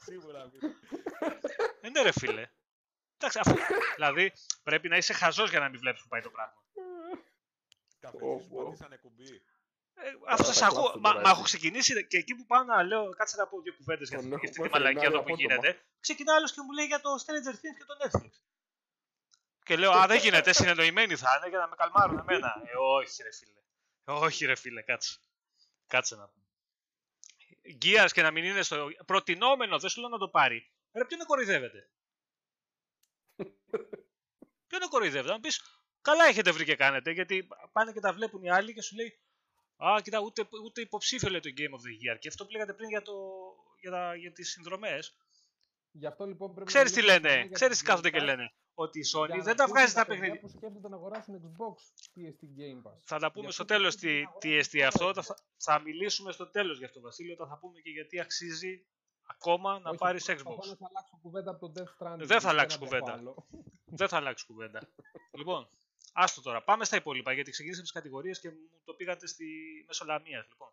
Σίγουρα 0.05 0.51
μην. 0.53 0.75
Ε, 1.81 1.89
ναι, 1.89 2.03
ρε 2.03 2.13
φίλε. 2.13 2.51
Εντάξει, 3.17 3.39
αφού, 3.39 3.57
δηλαδή 3.95 4.33
πρέπει 4.63 4.89
να 4.89 4.97
είσαι 4.97 5.13
χαζός 5.13 5.51
για 5.51 5.61
να 5.61 5.69
μην 5.69 5.81
βλέπεις 5.81 6.03
που 6.03 6.09
πάει 6.09 6.21
το 6.21 6.31
πράγμα. 6.31 6.63
Καφετζής 8.01 8.51
Ω, 8.51 8.61
ω. 8.61 8.65
πατήσανε 8.65 8.97
κουμπί. 8.97 9.43
Ε, 9.95 10.11
αφού 10.29 10.45
θα 10.45 10.53
σας 10.53 10.63
ακούω, 10.63 10.83
κλάψω 10.83 10.99
μα, 10.99 11.09
τώρα, 11.11 11.15
μα 11.15 11.21
έτσι. 11.21 11.33
έχω 11.33 11.43
ξεκινήσει 11.43 12.07
και 12.07 12.17
εκεί 12.17 12.35
που 12.35 12.47
πάω 12.47 12.63
να 12.65 12.83
λέω, 12.83 13.11
κάτσε 13.19 13.37
να 13.37 13.47
πω 13.47 13.61
δύο 13.61 13.75
κουβέντες 13.79 14.09
για 14.09 14.19
Τον 14.19 14.33
αυτή 14.33 14.39
για 14.41 14.49
αυτή 14.49 14.61
έχουμε 14.61 14.69
τη 14.69 14.75
μαλακία 14.75 15.01
φρενάρει 15.01 15.17
εδώ 15.17 15.25
που 15.25 15.33
απότομα. 15.35 15.55
γίνεται. 15.61 15.83
Ξεκινά 16.01 16.35
άλλος 16.35 16.53
και 16.55 16.61
μου 16.65 16.73
λέει 16.73 16.87
για 16.87 17.01
το 17.01 17.11
Stranger 17.25 17.55
Things 17.61 17.77
και 17.81 17.87
το 17.91 17.95
Netflix. 18.03 18.33
Και 19.69 19.77
λέω, 19.77 19.91
Α, 19.91 20.07
δεν 20.07 20.19
γίνεται, 20.19 20.53
συνεννοημένοι 20.53 21.17
θα 21.17 21.37
είναι 21.37 21.49
για 21.49 21.59
να 21.59 21.69
με 21.69 21.77
καλμάρουν 21.77 22.19
εμένα. 22.19 22.63
Ε, 22.65 22.77
όχι, 22.77 23.23
ρε 23.23 23.33
φίλε. 23.33 23.61
Όχι, 24.05 24.47
ρε 24.47 24.55
φίλε, 24.55 24.83
κάτσε. 24.83 25.19
Κάτσε 25.87 26.17
να 26.17 26.29
πούμε. 26.29 26.45
Gears 27.83 28.09
και 28.13 28.23
να 28.23 28.31
μην 28.31 28.45
είναι 28.45 28.63
στο. 28.63 28.89
Προτινόμενο, 29.07 29.79
δεν 29.79 29.91
σου 29.91 30.01
λέω 30.01 30.09
να 30.09 30.19
το 30.19 30.29
πάρει. 30.29 30.71
Ρε, 30.93 31.05
ποιον 31.05 31.21
κοροϊδεύετε; 31.27 31.91
ποιον 34.67 34.89
κοροϊδεύετε; 34.89 35.33
Να 35.33 35.41
πεις, 35.41 35.63
καλά 36.01 36.25
έχετε 36.25 36.51
βρει 36.51 36.65
και 36.65 36.77
κάνετε, 36.77 37.11
γιατί 37.11 37.49
πάνε 37.73 37.93
και 37.93 38.01
τα 38.01 38.13
βλέπουν 38.13 38.43
οι 38.43 38.51
άλλοι 38.51 38.75
και 38.75 38.83
σου 38.83 38.97
λέει, 38.97 39.19
Α, 39.77 40.01
κοιτά, 40.03 40.21
ούτε, 40.21 40.49
ούτε 40.65 40.81
υποψήφιο 40.81 41.31
λέει 41.31 41.41
το 41.41 41.51
Game 41.57 41.75
of 41.75 41.83
the 41.87 42.15
Year. 42.15 42.19
Και 42.19 42.29
αυτό 42.29 42.45
που 42.45 42.51
λέγατε 42.51 42.73
πριν 42.73 42.89
για, 42.89 43.03
το, 43.03 43.15
για, 43.81 43.91
τα, 43.91 44.15
για 44.15 44.33
τις 44.33 44.51
συνδρομές. 44.51 45.17
Γι' 45.91 46.07
αυτό 46.07 46.27
λοιπόν 46.27 46.55
πρέπει 46.55 46.67
Ξέρεις 46.67 46.93
τι 46.93 47.01
μιλήσουμε 47.01 47.29
λένε, 47.29 47.43
για 47.43 47.55
ξέρεις 47.55 47.77
το 47.77 47.85
τι 47.85 47.91
κάθονται 47.91 48.09
Game 48.09 48.13
και 48.13 48.21
Pass 48.21 48.25
λένε. 48.25 48.53
Ότι 48.81 48.99
η 48.99 49.03
για 49.03 49.21
Sony 49.21 49.29
να 49.29 49.43
δεν 49.43 49.45
τα 49.45 49.65
πείσουν 49.65 49.69
βγάζει 49.69 49.95
τα 49.95 50.07
παιδιά 50.07 50.21
παιχνίδια. 50.23 50.41
που 50.41 50.49
σκέφτονται 50.57 50.89
να 50.89 50.97
αγοράσουν 50.97 51.35
Xbox 51.45 51.75
τι 52.13 52.27
εστί 52.27 52.49
Game 52.59 52.81
Pass. 52.87 52.97
Θα 53.05 53.19
τα 53.19 53.31
πούμε 53.33 53.45
Για 53.45 53.53
στο 53.53 53.63
αυτούς 53.63 53.77
που 53.77 53.83
τέλος 53.83 53.93
σκέφτονται 53.95 54.21
τι, 54.21 54.25
να 54.25 54.39
τι 54.39 54.49
αγοράσουν 54.49 54.59
εστί 54.59 54.79
τώρα 54.79 54.89
αυτό. 54.89 55.09
Xbox. 55.09 55.23
Θα, 55.25 55.37
θα 55.57 55.81
μιλήσουμε 55.81 56.33
στο 56.33 56.47
τέλος 56.47 56.79
γι' 56.79 56.85
αυτό, 56.85 57.01
Βασίλειο, 57.01 57.33
όταν 57.35 57.49
θα 57.49 57.59
πούμε 57.59 57.81
και 57.81 57.91
γιατί 57.91 58.21
αξίζει 58.21 58.87
ακόμα 59.27 59.79
να 59.79 59.89
Όχι, 59.91 59.99
πάρεις 59.99 60.25
προσπαθώ 60.25 60.51
Xbox. 60.55 60.67
να 60.69 60.77
θα 60.77 60.87
αλλάξω 60.91 61.19
κουβέντα 61.23 61.51
από 61.51 61.69
το 61.69 61.73
Death 61.77 61.93
Stranding. 61.99 62.27
Δεν 62.33 62.41
θα 62.41 62.41
και 62.41 62.47
αλλάξει 62.49 62.77
ένα 62.81 62.87
από 62.87 62.95
κουβέντα. 62.97 63.13
άλλο. 63.13 63.47
Δεν 63.85 64.09
θα 64.09 64.17
αλλάξει 64.17 64.47
κουβέντα. 64.47 64.81
λοιπόν, 65.33 65.69
άστο 66.13 66.41
τώρα. 66.43 66.63
Πάμε 66.63 66.85
στα 66.85 66.97
υπόλοιπα, 66.97 67.33
γιατί 67.33 67.51
ξεκινήσαμε 67.51 67.83
τις 67.85 67.93
κατηγορίες 67.93 68.41
και 68.41 68.49
μου 68.51 68.57
το 68.85 68.95
πήγατε 68.95 69.27
στη 69.27 69.47
Μεσολαμία. 69.87 70.47
Λοιπόν. 70.49 70.69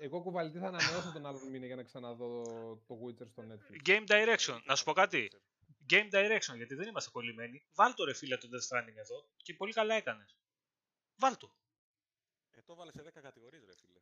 Ε, 0.00 0.04
Εγώ 0.04 0.20
κουβαλητή 0.22 0.58
θα 0.58 0.66
ανανεώσω 0.66 1.10
τον 1.12 1.26
άλλο 1.26 1.40
μήνα 1.50 1.66
για 1.66 1.76
να 1.76 1.82
ξαναδώ 1.82 2.42
το 2.86 2.94
Witcher 3.04 3.26
στο 3.30 3.42
Netflix. 3.50 3.88
Game 3.88 4.06
Direction, 4.06 4.58
να 4.64 4.74
σου 4.76 4.84
πω 4.84 4.92
κάτι. 4.92 5.30
Game 5.90 6.10
Direction, 6.10 6.56
γιατί 6.56 6.74
δεν 6.74 6.88
είμαστε 6.88 7.10
κολλημένοι. 7.10 7.66
Βάλ 7.74 7.94
το 7.94 8.04
ρε 8.04 8.12
φίλε 8.14 8.36
το 8.36 8.48
Death 8.52 8.68
Stranding 8.76 8.96
εδώ 8.96 9.28
και 9.36 9.54
πολύ 9.54 9.72
καλά 9.72 9.94
έκανες. 9.94 10.36
Βάλ 11.16 11.36
το. 11.36 11.54
Ε, 12.50 12.62
το 12.62 12.74
βάλε 12.74 12.90
σε 12.92 13.02
10 13.02 13.20
κατηγορίες 13.22 13.64
ρε 13.64 13.74
φίλε. 13.76 14.00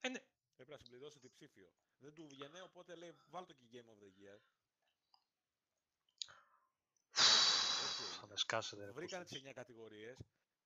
Ε, 0.00 0.08
ναι. 0.08 0.24
Πρέπει 0.54 0.70
να 0.70 0.76
συμπληρώσει 0.76 1.18
διψήφιο. 1.18 1.72
Δεν 1.98 2.14
του 2.14 2.26
βγαινε, 2.28 2.62
οπότε 2.62 2.94
λέει 2.94 3.16
βάλ 3.26 3.46
το 3.46 3.52
και 3.52 3.64
Game 3.72 3.86
of 3.90 4.02
the 4.04 4.08
Year. 4.20 4.38
Έτσι 7.84 8.02
Θα 8.02 8.08
έγινε. 8.08 8.26
με 8.28 8.36
σκάσετε 8.36 8.84
ρε 8.84 8.90
Βρήκανε 8.92 9.22
πούστη. 9.24 9.40
τις 9.40 9.50
9 9.50 9.52
κατηγορίες 9.54 10.18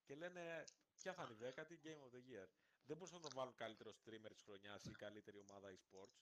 και 0.04 0.14
λένε 0.14 0.64
ποια 0.96 1.14
θα 1.14 1.22
είναι 1.22 1.32
η 1.32 1.36
δέκατη; 1.36 1.80
Game 1.84 2.02
of 2.06 2.14
the 2.16 2.20
Year. 2.30 2.48
Δεν 2.86 2.96
μπορούσαν 2.96 3.16
να 3.20 3.22
τον 3.28 3.32
βάλουν 3.34 3.54
καλύτερο 3.54 3.90
streamer 3.90 4.30
της 4.32 4.42
χρονιάς 4.42 4.84
ή 4.84 4.90
καλύτερη 4.90 5.38
ομάδα 5.38 5.68
e-sports. 5.76 6.16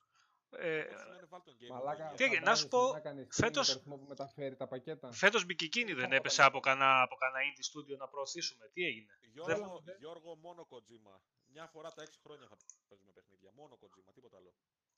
Ε, 0.59 0.81
Οπότε 0.81 0.99
σου 0.99 1.09
λένε 1.09 1.27
βάλ 1.29 1.43
τον 1.43 1.57
Game 1.61 1.69
Μαλάκα, 1.69 2.11
of 2.11 2.13
the 2.13 2.17
Τι 2.17 2.25
Year. 2.25 2.27
έγινε, 2.27 2.41
να 2.51 2.55
σου 2.55 2.69
πω, 2.69 2.93
να 2.93 3.01
κάνεις 3.01 3.27
φέτος- 3.31 3.67
το 3.67 3.73
αριθμό 3.73 3.97
που 3.97 4.07
μεταφέρει 4.09 4.57
τα 4.57 4.67
πακέτα. 4.69 5.13
Φέτος 5.13 5.45
Μπικικίνη 5.45 5.93
δεν 5.93 6.09
θα 6.09 6.15
έπεσε 6.15 6.41
έβαλε. 6.41 6.57
από 6.57 6.61
κανένα, 6.67 7.03
από 7.03 7.15
κανένα 7.15 7.41
indie 7.49 7.67
studio 7.71 7.97
να 7.99 8.09
προωθήσουμε. 8.09 8.69
Τι 8.73 8.85
έγινε; 8.85 9.19
Γιώργο, 9.33 9.83
Γιώργο, 9.99 10.37
μόνο 10.37 10.69
Kojima. 10.71 11.21
Μια 11.47 11.67
φορά 11.67 11.91
τα 11.93 12.03
6 12.03 12.21
χρόνια 12.25 12.47
θα 12.49 12.57
παίζουμε 12.89 13.13
παιχνίδια. 13.13 13.51
Μόνο 13.55 13.79
Kojima, 13.83 14.11
τίποτα 14.15 14.37
άλλο. 14.37 14.55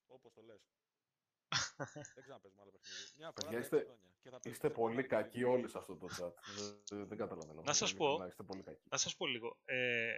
Όπως 0.06 0.32
το 0.34 0.42
λες. 0.42 0.60
δεν 2.14 2.22
ξαναπέζουμε 2.22 2.62
άλλο 2.62 2.70
παιχνίδι. 2.70 2.94
Μια 3.16 3.32
φορά 3.34 3.48
Παιδιά, 3.50 3.50
τα 3.50 3.56
6 3.58 3.62
είστε- 3.64 3.84
χρόνια. 3.84 4.04
Και 4.22 4.30
θα 4.30 4.36
Είστε 4.36 4.68
παίζουμε 4.68 4.80
πολύ 4.82 4.94
μόνο 4.96 5.06
κακοί 5.08 5.24
παιχνίδια. 5.28 5.48
όλοι 5.54 5.68
σε 5.68 5.78
αυτό 5.78 5.96
το 5.96 6.06
chat. 6.18 6.32
Δεν- 6.88 7.06
Δεν 7.08 7.18
καταλαβαίνω. 7.18 7.62
Να 7.62 7.72
σας 7.72 7.90
Ειλικρινά, 7.90 8.16
πω- 8.16 8.26
Είστε 8.26 8.42
πολύ 8.42 8.62
κακοί. 8.62 8.82
Να 8.90 8.96
σας 8.96 9.16
πω 9.16 9.26
λίγο. 9.26 9.58
Ε, 9.64 10.12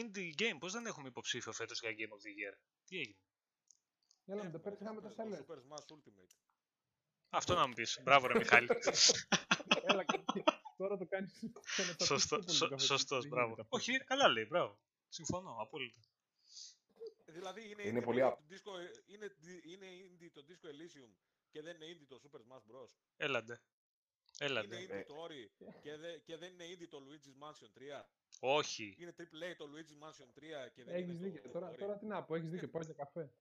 indie 0.00 0.30
game, 0.42 0.56
πώς 0.58 0.72
δεν 0.72 0.86
έχουμε 0.86 1.08
υποψήφιο 1.08 1.52
φέτος 1.52 1.80
για 1.80 1.90
Game 1.90 2.12
of 2.16 2.20
the 2.24 2.32
Year; 2.40 2.54
Τι 2.84 2.98
έγινε; 2.98 3.16
Έλα, 4.26 4.40
Ε, 4.40 4.44
με 4.44 4.50
το 4.50 4.58
πέρσι 4.58 4.82
είχαμε 4.82 5.00
το 5.00 5.08
το 5.08 5.14
Celeste. 5.16 5.50
Super 5.52 5.56
Smash 5.56 5.94
Ultimate. 5.96 6.36
Αυτό 7.30 7.54
να 7.54 7.66
μου 7.66 7.72
πεις. 7.74 8.00
Μπράβο 8.02 8.26
ρε 8.26 8.38
Μιχάλη. 8.38 8.66
Έλα, 9.90 10.04
και- 10.04 10.42
τώρα 10.76 10.96
το 10.96 11.06
κάνεις. 11.06 11.44
Σωστό, 12.04 12.42
σω, 12.48 12.78
σωστός, 12.78 13.26
μπράβο. 13.28 13.66
Όχι, 13.68 13.98
καλά 14.04 14.28
λέει, 14.28 14.46
μπράβο. 14.48 14.78
Συμφωνώ, 15.08 15.56
απόλυτα. 15.60 16.00
Δηλαδή 17.26 17.70
είναι, 17.70 17.82
Είναι 17.82 18.00
indie 18.00 18.04
πολύ 18.04 18.20
το 18.20 18.26
απ- 18.26 18.40
disco, 18.50 18.72
είναι, 19.06 19.34
είναι 19.64 19.86
indie 19.86 20.30
το 20.32 20.44
Disco 20.48 20.66
Elysium 20.68 21.10
και 21.50 21.62
δεν 21.62 21.76
είναι 21.80 21.86
indie 21.92 22.06
το 22.08 22.20
Super 22.24 22.38
Smash 22.38 22.56
Bros. 22.72 22.88
Έλαντε. 23.16 23.52
Είναι 24.40 24.50
Έλαντε. 24.50 24.76
indie 24.86 24.90
Ε. 24.90 25.02
το 25.04 25.14
Ori 25.24 25.66
και, 25.82 25.96
δε, 25.96 26.18
και 26.18 26.36
δεν 26.36 26.52
είναι 26.52 26.64
indie 26.64 26.88
το 26.88 26.98
Luigi's 27.08 27.44
Mansion 27.46 27.70
3. 28.00 28.04
Όχι. 28.40 28.96
Είναι 28.98 29.14
AAA 29.18 29.54
το 29.56 29.68
Luigi's 29.74 30.06
Mansion 30.06 30.26
3 30.34 30.70
και 30.74 30.84
δεν 30.84 30.94
Έχεις 30.94 31.08
είναι 31.10 31.18
δίκιο. 31.28 31.42
το 31.42 31.48
Τώρα, 31.48 31.70
Ori. 31.72 31.76
τώρα 31.78 31.96
τι 31.98 32.06
να 32.06 32.22
πω, 32.24 32.34
έχεις 32.34 32.50
δίκιο. 32.50 32.68
Πάω 32.68 32.82
για 32.82 32.94
καφέ. 32.94 33.32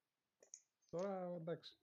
Τώρα 0.92 1.34
εντάξει. 1.36 1.76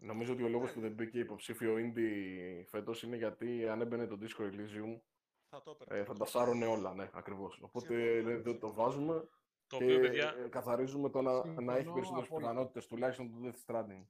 Νομίζω 0.00 0.32
ότι 0.32 0.42
ο 0.42 0.48
λόγος 0.48 0.72
που 0.72 0.80
δεν 0.80 0.92
μπήκε 0.92 1.18
υποψήφιο 1.18 1.74
indie 1.76 2.62
φέτος 2.66 3.02
είναι 3.02 3.16
γιατί 3.16 3.68
αν 3.68 3.80
έμπαινε 3.80 4.06
το 4.06 4.18
Disco 4.20 4.42
Elysium 4.42 5.00
Θα 5.48 5.62
το 5.62 5.70
έπαιρνε. 5.70 5.98
ε, 6.00 6.04
θα 6.04 6.14
τα 6.14 6.24
σάρωνε 6.26 6.66
όλα, 6.66 6.94
ναι, 6.94 7.10
ακριβώς. 7.12 7.60
Οπότε 7.62 7.86
Συμφωνώ, 7.86 8.30
ε, 8.30 8.40
δεν 8.40 8.42
το 8.42 8.50
συμφωνώ. 8.50 8.72
βάζουμε 8.72 9.28
Το 9.66 9.76
και 9.76 9.84
οποίο, 9.84 10.00
παιδιά, 10.00 10.34
ε, 10.38 10.48
καθαρίζουμε 10.48 11.10
το 11.10 11.22
να, 11.22 11.32
να 11.32 11.42
έχει 11.42 11.52
Συμφωνώ 11.52 11.94
περισσότερες 11.94 12.26
απόλυτα. 12.28 12.36
πιθανότητες 12.50 12.86
τουλάχιστον 12.86 13.30
το 13.30 13.36
Death 13.48 13.60
Stranding. 13.66 14.04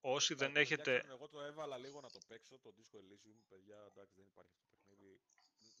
όσοι 0.00 0.34
δεν 0.34 0.52
Τα- 0.52 0.60
έχετε... 0.60 0.82
τουλάχιστον 0.82 1.16
Εγώ 1.16 1.28
το 1.28 1.40
έβαλα 1.40 1.76
λίγο 1.78 2.00
να 2.00 2.08
το 2.10 2.18
παίξω, 2.28 2.58
το 2.58 2.70
Disco 2.76 2.96
Elysium, 2.96 3.38
παιδιά, 3.48 3.76
εντάξει 3.90 4.14
δεν 4.16 4.26
υπάρχει 4.32 4.50
αυτό 4.54 4.64
το 4.66 4.71
παιχνίδι. 4.71 4.71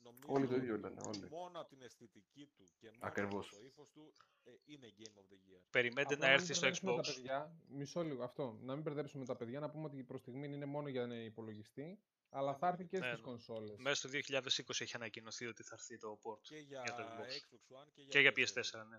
Νομίζω 0.02 0.26
Όλοι 0.32 0.46
το 0.48 0.54
ίδιο 0.56 0.76
λένε, 0.78 1.00
όλοι. 1.06 1.28
μόνο 1.30 1.60
από 1.60 1.68
την 1.68 1.82
αισθητική 1.82 2.46
του 2.56 2.64
και 2.78 2.86
μόνο 2.90 2.98
Ακριβώς. 3.06 3.46
από 3.48 3.56
το 3.56 3.62
ύφος 3.64 3.90
του 3.90 4.12
ε, 4.44 4.50
είναι 4.64 4.92
Game 4.98 5.18
of 5.20 5.24
the 5.32 5.36
Year. 5.56 5.60
Περιμένετε 5.70 6.14
Απλά 6.14 6.26
να 6.26 6.32
μην 6.32 6.40
έρθει 6.40 6.52
στο 6.54 6.60
μπερδέψουμε 6.66 6.92
Xbox. 6.92 7.02
Τα 7.06 7.12
παιδιά, 7.12 7.52
μισό 7.68 8.02
λίγο 8.02 8.22
αυτό. 8.24 8.58
Να 8.62 8.72
μην 8.74 8.82
μπερδέψουμε 8.82 9.24
τα 9.24 9.36
παιδιά, 9.36 9.60
να 9.60 9.70
πούμε 9.70 9.84
ότι 9.84 10.02
προς 10.02 10.20
στιγμή 10.20 10.46
είναι 10.46 10.66
μόνο 10.66 10.88
για 10.88 11.06
να 11.06 11.14
υπολογιστή, 11.14 11.98
αλλά 12.30 12.54
θα 12.54 12.68
έρθει 12.68 12.86
και 12.86 12.98
Ναι, 12.98 13.06
στις 13.06 13.18
ναι. 13.18 13.24
κονσόλες. 13.24 13.76
Μέσα 13.78 13.94
στο 13.94 14.08
2020 14.08 14.80
έχει 14.80 14.96
ανακοινωθεί 14.96 15.46
ότι 15.46 15.62
θα 15.62 15.74
έρθει 15.74 15.98
το 15.98 16.18
port. 16.22 16.40
Και 16.42 16.56
για, 16.56 16.82
για 16.84 16.94
το 16.94 17.02
Xbox. 17.02 17.26
Xbox 17.26 17.82
One 17.82 17.88
και 17.92 18.00
για, 18.00 18.08
Και 18.10 18.18
για 18.20 18.32
PS4. 18.36 18.80
PS4, 18.80 18.86
ναι. 18.88 18.98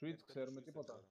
Switch, 0.00 0.12
PS5, 0.12 0.24
ξέρουμε 0.26 0.60
Switch, 0.60 0.64
τίποτα. 0.64 0.94
δεν 0.94 1.04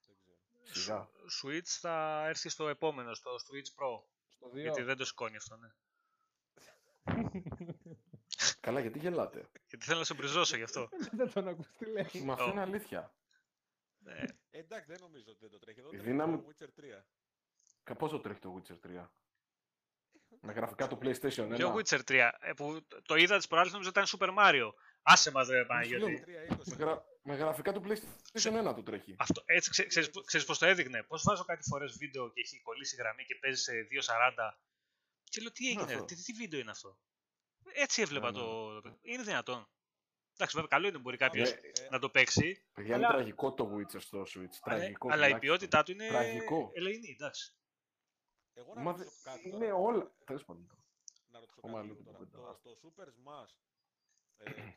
ξέρω. 0.00 0.38
Δεν 0.62 0.72
ξέρω. 0.72 0.82
Σιγά. 0.82 1.08
Switch 1.42 1.66
θα 1.80 2.26
έρθει 2.28 2.48
στο 2.48 2.68
επόμενο, 2.68 3.14
στο 3.14 3.30
Switch 3.30 3.82
Pro. 3.82 4.02
Στο 4.28 4.46
2. 4.48 4.54
Γιατί 4.54 4.82
δεν 4.82 4.96
το 4.96 5.04
σηκώνει 5.04 5.36
αυτό, 5.36 5.56
ναι. 5.56 5.68
Καλά, 8.66 8.80
γιατί 8.80 8.98
γελάτε; 8.98 9.48
Γιατί 9.68 9.84
θέλω 9.84 9.98
να 9.98 10.04
σε 10.04 10.14
μπριζώσω 10.14 10.56
γι' 10.56 10.62
αυτό. 10.62 10.88
δεν 11.18 11.32
τον 11.32 11.48
ακούς 11.48 11.66
τι 11.78 11.86
λέει. 11.90 12.22
Μα 12.24 12.32
αυτό 12.32 12.44
Ω. 12.44 12.50
είναι 12.50 12.60
αλήθεια. 12.60 13.14
Ναι. 13.98 14.12
Ε, 14.50 14.58
Εντάξει, 14.58 14.86
δεν 14.90 15.00
νομίζω 15.00 15.24
ότι 15.30 15.38
δεν 15.40 15.50
το 15.50 15.58
τρέχει. 15.58 15.78
Εδώ 15.80 15.88
Η 15.88 15.90
τρέχει 15.90 16.06
δύναμη- 16.10 16.42
το 16.42 16.48
Witcher 16.58 16.80
3. 16.80 17.04
Κα- 17.82 17.94
Πόσο 17.94 18.18
τρέχει 18.20 18.38
το 18.40 18.62
Witcher 18.62 18.78
3. 18.86 19.08
Με 20.40 20.52
γραφικά 20.52 20.86
του 20.88 20.98
PlayStation 21.02 21.52
1. 21.52 21.54
Ποιο 21.56 21.74
Witcher 21.74 22.00
3, 22.04 22.30
ε, 22.40 22.52
που 22.52 22.86
το 23.02 23.14
είδα 23.14 23.36
τις 23.36 23.46
προάλλες 23.46 23.72
νομίζω 23.72 23.88
ήταν 23.90 24.04
Super 24.06 24.34
Mario. 24.38 24.70
Άσε 25.02 25.30
μας 25.30 25.48
ρε 25.48 25.64
Παναγιώτη. 25.64 26.24
3-20. 26.26 26.56
Με, 26.64 26.74
γρα... 26.74 27.04
με 27.22 27.34
γραφικά 27.34 27.72
του 27.72 27.82
PlayStation 27.86 28.68
1 28.70 28.74
του 28.74 28.82
τρέχει. 28.82 29.14
Αυτό, 29.18 29.42
έτσι, 29.44 29.70
ξέ, 29.70 29.84
ξέρεις, 29.86 30.10
πο- 30.10 30.20
ξέρεις 30.20 30.46
πώς 30.46 30.58
το 30.58 30.66
έδειχνε; 30.66 31.02
Πώς 31.02 31.22
βάζω 31.22 31.44
κάτι 31.44 31.62
φορές 31.68 31.96
βίντεο 31.98 32.30
και 32.30 32.40
έχει 32.40 32.60
κολλήσει 32.62 32.96
γραμμή 32.96 33.24
και 33.24 33.34
παίζει 33.34 33.62
σε 33.62 33.72
2.40 33.90 34.58
και 35.24 35.40
λέω 35.40 35.52
τι 35.52 35.66
έγινε, 35.66 35.82
αυτό; 35.82 35.98
ρε, 35.98 36.04
τι, 36.04 36.22
τι 36.22 36.32
βίντεο 36.32 36.60
είναι 36.60 36.70
αυτό; 36.70 36.98
Έτσι 37.74 38.02
έβλεπα 38.02 38.30
Ναι, 38.30 38.38
το... 38.38 38.82
Είναι 39.02 39.22
δυνατόν. 39.22 39.68
Εντάξει, 40.34 40.54
βέβαια 40.56 40.68
καλό 40.68 40.86
είναι 40.88 40.98
μπορεί 40.98 41.16
κάποιος 41.16 41.50
Ναι. 41.52 41.58
Ε, 41.58 41.88
να 41.90 41.98
το 41.98 42.10
παίξει, 42.10 42.64
Παιδιά, 42.72 42.96
είναι 42.96 43.06
Αλλά- 43.06 43.14
τραγικό 43.14 43.54
το 43.54 43.74
Witcher 43.76 44.00
στο 44.00 44.20
Switch. 44.22 44.54
Τραγικό. 44.64 45.08
αλλά 45.12 45.26
η 45.28 45.30
τουλάχιστον. 45.30 45.38
ποιότητά 45.40 45.82
του 45.82 45.92
είναι 45.92 46.08
Τραγικό. 46.08 46.70
ελεηνή, 46.74 47.10
εντάξει. 47.10 47.52
Εγώ 48.54 48.74
να 48.74 48.80
Μα 48.80 48.90
ρωτήσω 48.92 49.10
δε- 49.24 49.30
κάτι 49.30 49.48
είναι 49.48 49.58
τώρα. 49.68 49.74
όλα. 49.74 50.12
Τέλος 50.24 50.44
πάντων. 50.44 50.70
Να 51.28 51.38
ρωτήσω 51.40 51.58
Ακόμα 51.60 51.76
κάτι 51.80 51.86
λίγο 51.88 52.00
λίγο 52.00 52.16
την 52.24 52.30
τώρα. 52.32 52.52
κουβέντα, 52.52 52.60
Το, 52.62 52.76
το 52.76 52.92
Super 52.96 53.06
Smash 53.08 53.54
ε, 54.36 54.44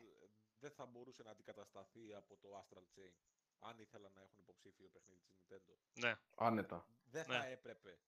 δεν 0.61 0.71
θα 0.71 0.85
μπορούσε 0.85 1.23
να 1.23 1.31
αντικατασταθεί 1.31 2.13
από 2.15 2.37
το 2.41 2.47
Astral 2.63 2.99
Chain. 2.99 3.13
Αν 3.59 3.79
ήθελαν 3.79 4.11
να 4.15 4.21
έχουν 4.21 4.37
υποψήφιο 4.39 4.89
παιχνίδι 4.93 5.19
της 5.19 5.35
Nintendo. 5.35 5.73
Ναι. 5.93 6.15
Άνετα. 6.35 6.85
Δεν 7.03 7.25
Ναι. 7.27 7.35
θα 7.37 7.45
έπρεπε. 7.45 7.99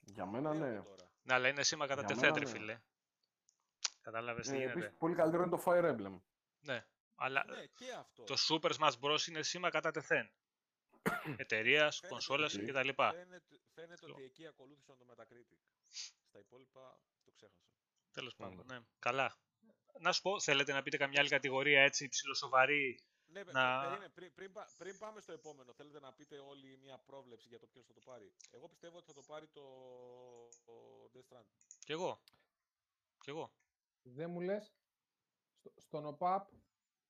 Για 0.00 0.26
μένα 0.26 0.54
Λέω 0.54 0.70
ναι. 0.70 0.82
τώρα. 0.82 1.10
Ναι, 1.22 1.34
αλλά 1.34 1.48
είναι 1.48 1.62
σήμα 1.62 1.86
κατά 1.86 2.00
Για 2.00 2.08
τεθέτ, 2.08 2.22
μένα, 2.24 2.38
ρε 2.38 2.44
ναι. 2.44 2.50
φίλε. 2.58 2.80
Κατάλαβες 4.02 4.46
τι 4.46 4.52
Ε, 4.54 4.58
γίνεται. 4.58 4.72
επίσης, 4.78 4.96
πολύ 4.98 5.14
καλύτερο 5.14 5.42
είναι 5.42 5.56
το 5.56 5.62
Fire 5.66 5.84
Emblem. 5.96 6.20
Ναι. 6.60 6.86
Αλλά 7.14 7.44
Ναι, 7.48 7.66
και 7.66 7.92
αυτό. 7.92 8.24
το 8.24 8.34
Super 8.48 8.70
Smash 8.78 8.98
Bros. 9.00 9.26
είναι 9.28 9.42
σήμα 9.42 9.70
κατά 9.70 9.90
τεθέν. 9.90 10.32
Εταιρείας, 11.36 11.96
Φαίνεται 11.96 12.08
κονσόλα 12.08 12.44
ότι- 12.46 12.58
κτλ. 12.64 12.88
Φαίνεται, 13.02 13.60
φαίνεται 13.74 14.06
Το- 14.06 14.12
ότι 14.12 14.22
εκεί 14.22 14.46
ακολούθησαν 14.46 14.98
το 14.98 15.04
Metacritic. 15.10 15.58
Στα 16.28 16.38
υπόλοιπα 16.38 17.00
το 17.24 17.30
ξέχασα. 17.30 17.70
Τέλος 18.12 18.32
Mm. 18.34 18.36
πάντων, 18.38 18.66
ναι. 18.66 18.78
Καλά. 18.98 19.36
Να 20.00 20.12
σου 20.12 20.22
πω, 20.22 20.40
θέλετε 20.40 20.72
να 20.72 20.82
πείτε 20.82 20.96
καμιά 20.96 21.20
άλλη 21.20 21.28
κατηγορία 21.28 21.82
έτσι 21.82 22.08
ψηλοσοβαρή. 22.08 23.00
Ναι, 23.26 23.44
πε- 23.44 23.54
Να- 23.54 23.80
περίμενε, 23.80 24.08
πριν, 24.08 24.34
πριν, 24.34 24.52
πα- 24.52 24.68
πριν 24.78 24.98
πάμε 24.98 25.20
στο 25.20 25.32
επόμενο, 25.32 25.72
θέλετε 25.74 26.00
να 26.00 26.12
πείτε 26.12 26.38
όλοι 26.38 26.78
μια 26.82 26.98
πρόβλεψη 26.98 27.48
για 27.48 27.58
το 27.58 27.66
ποιος 27.66 27.86
θα 27.86 27.92
το 27.92 28.00
πάρει; 28.04 28.32
Εγώ 28.50 28.68
πιστεύω 28.68 28.96
ότι 28.96 29.06
θα 29.06 29.12
το 29.12 29.22
πάρει 29.22 29.46
το, 29.48 29.62
το 30.64 30.72
Death 31.14 31.34
Stranding. 31.36 31.56
Κι 31.84 31.92
εγώ. 31.92 32.22
Κι 33.18 33.30
εγώ. 33.30 33.52
Δεν 34.02 34.30
μου 34.30 34.40
λες. 34.40 34.74
Στο, 35.54 35.72
στον 35.76 36.06
ΟΠΑΠ 36.06 36.50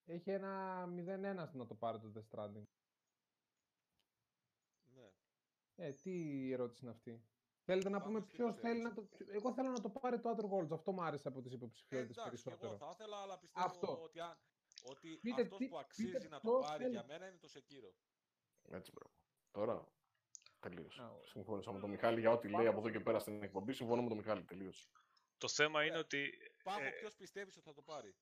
έχει 0.04 0.30
ένα 0.30 0.84
0-1 0.84 1.52
να 1.52 1.66
το 1.66 1.74
πάρει 1.74 1.98
το 2.00 2.12
Death 2.14 2.36
Stranding. 2.38 2.64
Ναι. 4.94 5.10
Ε, 5.76 5.92
τι 5.92 6.12
ερώτηση 6.52 6.84
είναι 6.84 6.94
αυτή; 6.94 7.24
Θέλετε 7.64 7.88
να 7.88 7.98
Πάμε 8.00 8.06
πούμε 8.12 8.20
στην 8.24 8.36
ποιος 8.36 8.50
επόμενη 8.50 8.68
θέλει 8.68 8.82
να 8.82 8.92
το. 8.94 9.08
Εγώ 9.32 9.52
θέλω 9.52 9.70
να 9.70 9.80
το 9.80 9.90
πάρει 9.90 10.20
το 10.20 10.30
Outer 10.36 10.44
Worlds. 10.50 10.70
Αυτό 10.72 10.92
μου 10.92 11.02
άρεσε 11.02 11.28
από 11.28 11.40
τις 11.42 11.52
Ε, 11.52 11.54
υποψηφιότητε 11.54 12.20
εντάξει, 12.20 12.42
και 12.42 12.48
εγώ 12.50 12.58
περισσότερο. 12.58 12.76
θα 12.76 12.96
ήθελα, 12.98 13.16
αλλά 13.22 13.38
πιστεύω 13.38 13.66
Αυτό. 13.66 14.02
ότι, 14.02 14.20
αν, 14.20 14.38
ότι 14.82 15.16
Πείτε 15.16 15.42
αυτός 15.42 15.58
τι- 15.58 15.68
που 15.68 15.78
αξίζει 15.78 16.12
πείτε 16.12 16.28
να 16.28 16.40
το 16.40 16.48
ποιος 16.50 16.66
πάρει 16.66 16.82
θέλει. 16.82 16.94
για 16.94 17.04
μένα 17.04 17.26
είναι 17.28 17.36
το 17.38 17.48
Sekiro. 17.54 17.92
Έτσι, 18.68 18.92
bro. 18.94 19.10
Τώρα. 19.50 19.92
Τελείωσε. 20.60 21.02
Α, 21.02 21.10
ο- 21.10 21.24
Συμφώνησα 21.26 21.72
με 21.72 21.80
τον 21.80 21.90
Μιχάλη 21.90 22.20
για 22.20 22.30
ό,τι 22.30 22.48
λέει 22.48 22.66
από 22.66 22.78
εδώ 22.78 22.90
και 22.90 23.00
πέρα 23.00 23.18
στην 23.18 23.42
εκπομπή. 23.42 23.72
Συμφωνώ 23.72 24.02
με 24.02 24.08
τον 24.08 24.16
Μιχάλη. 24.16 24.44
Τελείωσε. 24.44 24.88
Το 25.38 25.48
θέμα 25.48 25.84
είναι 25.84 25.96
Ε, 25.96 25.98
ότι. 25.98 26.30
Πάγο, 26.62 26.84
Ε, 26.84 26.90
ποιος 26.90 27.14
πιστεύεις 27.16 27.56
ότι 27.56 27.64
θα 27.66 27.72
το 27.74 27.82
πάρει; 27.82 28.14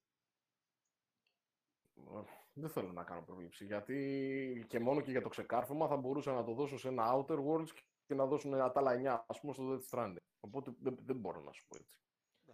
Ε, 1.94 2.20
Δεν 2.52 2.68
θέλω 2.70 2.92
να 2.92 3.04
κάνω 3.04 3.22
πρόβλεψη. 3.22 3.64
Γιατί 3.64 4.64
και 4.68 4.80
μόνο 4.80 5.00
και 5.00 5.10
για 5.10 5.22
το 5.22 5.28
ξεκάρφωμα 5.28 5.86
θα 5.88 5.96
μπορούσα 5.96 6.32
να 6.32 6.44
το 6.44 6.52
δώσω 6.54 6.78
σε 6.78 6.88
ένα 6.88 7.04
Outer 7.14 7.38
Worlds 7.46 7.68
και 8.06 8.14
να 8.14 8.26
δώσουν 8.26 8.50
τα 8.50 8.72
άλλα 8.74 8.92
9 8.92 9.24
ας 9.26 9.40
πούμε 9.40 9.52
στο 9.52 9.64
Death 9.72 9.88
Stranding. 9.98 10.16
Οπότε 10.40 10.72
δεν, 10.80 10.98
δεν 11.02 11.16
μπορώ 11.16 11.40
να 11.40 11.52
σου 11.52 11.66
πω 11.66 11.76
έτσι. 11.76 11.98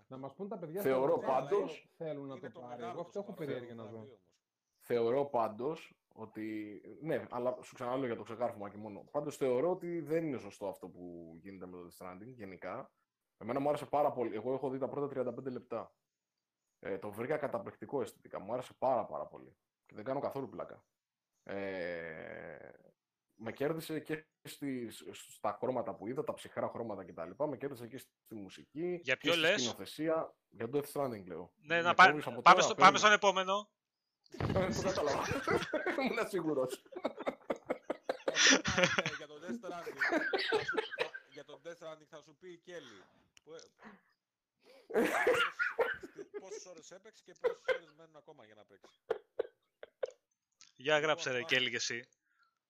Να 0.08 0.16
μας 0.18 0.34
πούν 0.34 0.48
τα 0.48 0.58
παιδιά 0.58 0.82
Θεωρώ 0.82 1.12
στο 1.16 1.20
chat 1.20 1.26
πάντως- 1.26 1.88
θέλουν 1.96 2.26
να 2.26 2.34
είναι 2.36 2.50
το 2.50 2.60
πάρει. 2.60 2.72
μεγάλο 2.82 2.92
Εγώ 2.92 3.00
το 3.02 3.06
αυτό 3.06 3.18
έχω 3.18 3.32
σημαντικό 3.32 3.34
περιέργεια 3.52 3.74
να 3.74 3.82
βραβείο 3.82 4.00
δω. 4.00 4.06
όμως. 4.12 4.24
Θεωρώ 4.80 5.24
πάντως 5.24 5.94
ότι. 6.14 6.80
Ναι, 7.02 7.26
αλλά 7.30 7.62
σου 7.62 7.74
ξαναλέω 7.74 8.06
για 8.06 8.16
το 8.16 8.22
ξεκάρφωμα 8.22 8.70
και 8.70 8.76
μόνο. 8.76 9.04
Πάντως 9.10 9.36
θεωρώ 9.36 9.70
ότι 9.70 10.00
δεν 10.00 10.24
είναι 10.26 10.38
σωστό 10.38 10.68
αυτό 10.68 10.88
που 10.88 11.32
γίνεται 11.40 11.66
με 11.66 11.72
το 11.76 11.86
Death 11.88 12.04
Stranding 12.06 12.26
γενικά. 12.34 12.90
Εμένα 13.38 13.60
μου 13.60 13.68
άρεσε 13.68 13.86
πάρα 13.86 14.12
πολύ. 14.12 14.34
Εγώ 14.34 14.52
έχω 14.52 14.70
δει 14.70 14.78
τα 14.78 14.88
πρώτα 14.88 15.32
35 15.36 15.50
λεπτά. 15.50 15.92
Ε, 16.78 16.98
το 16.98 17.10
βρήκα 17.10 17.36
καταπληκτικό 17.36 18.00
αισθητικά. 18.00 18.40
Μου 18.40 18.52
άρεσε 18.52 18.72
πάρα 18.78 19.04
πάρα 19.06 19.26
πολύ. 19.26 19.56
Και 19.86 19.94
δεν 19.94 20.04
κάνω 20.04 20.20
καθόλου 20.20 20.48
πλάκα. 20.48 20.84
Ε, 21.42 22.70
με 23.38 23.52
κέρδισε 23.52 24.00
και 24.00 24.26
στις, 24.42 25.04
στα 25.12 25.56
χρώματα 25.60 25.94
που 25.94 26.06
είδα, 26.06 26.24
τα 26.24 26.34
ψυχρά 26.34 26.68
χρώματα 26.68 27.04
κτλ. 27.04 27.44
Με 27.44 27.56
κέρδισε 27.56 27.86
και 27.86 27.98
στη 27.98 28.34
μουσική. 28.34 29.00
Για 29.02 29.14
και 29.14 29.16
ποιο 29.16 29.32
στη 29.32 29.40
λες; 29.40 29.60
σκηνοθεσία. 29.60 30.34
Για 30.48 30.68
το 30.68 30.78
Death 30.78 30.92
Stranding 30.92 31.24
λέω. 31.26 31.52
Ναι, 31.56 31.74
Με 31.76 31.80
να 31.82 31.94
πά- 31.94 32.10
κόβεις 32.10 32.26
από 32.26 32.42
πάμε, 32.42 32.60
τώρα, 32.60 32.62
στο, 32.66 32.74
πάμε 32.74 32.84
παίρνεις. 32.84 33.00
στον 33.00 33.12
επόμενο. 33.12 33.68
Το 34.76 34.82
κατάλαβα. 34.82 35.22
Ήμουν 36.02 36.28
σίγουρος. 36.28 36.82
Ε, 38.76 38.82
για 39.16 39.26
το 39.26 39.34
Death 39.42 39.66
Stranding, 39.66 39.96
θα 39.96 40.18
σου- 40.64 40.80
θα- 40.98 41.10
για 41.30 41.44
το 41.44 41.60
Death 41.64 41.68
Stranding 41.84 42.06
θα 42.08 42.20
σου 42.22 42.36
πει 42.40 42.48
η 42.52 42.58
Κέλλη. 42.58 43.02
Που, 43.46 43.54
ε, 43.54 43.58
πόσες- 46.40 46.40
Πόσες 46.40 46.66
ώρες 46.66 46.90
έπαιξε 46.90 47.22
και 47.24 47.34
πόσες 47.40 47.62
ώρες 47.76 47.92
μένουν 47.96 48.16
ακόμα 48.16 48.44
για 48.44 48.54
να 48.54 48.64
παίξει. 48.64 49.00
Για 50.76 50.98
γράψε 50.98 51.28
ρε 51.30 51.34
πάμε. 51.40 51.46
Κέλλη 51.46 51.70
και 51.70 51.76
εσύ. 51.76 52.08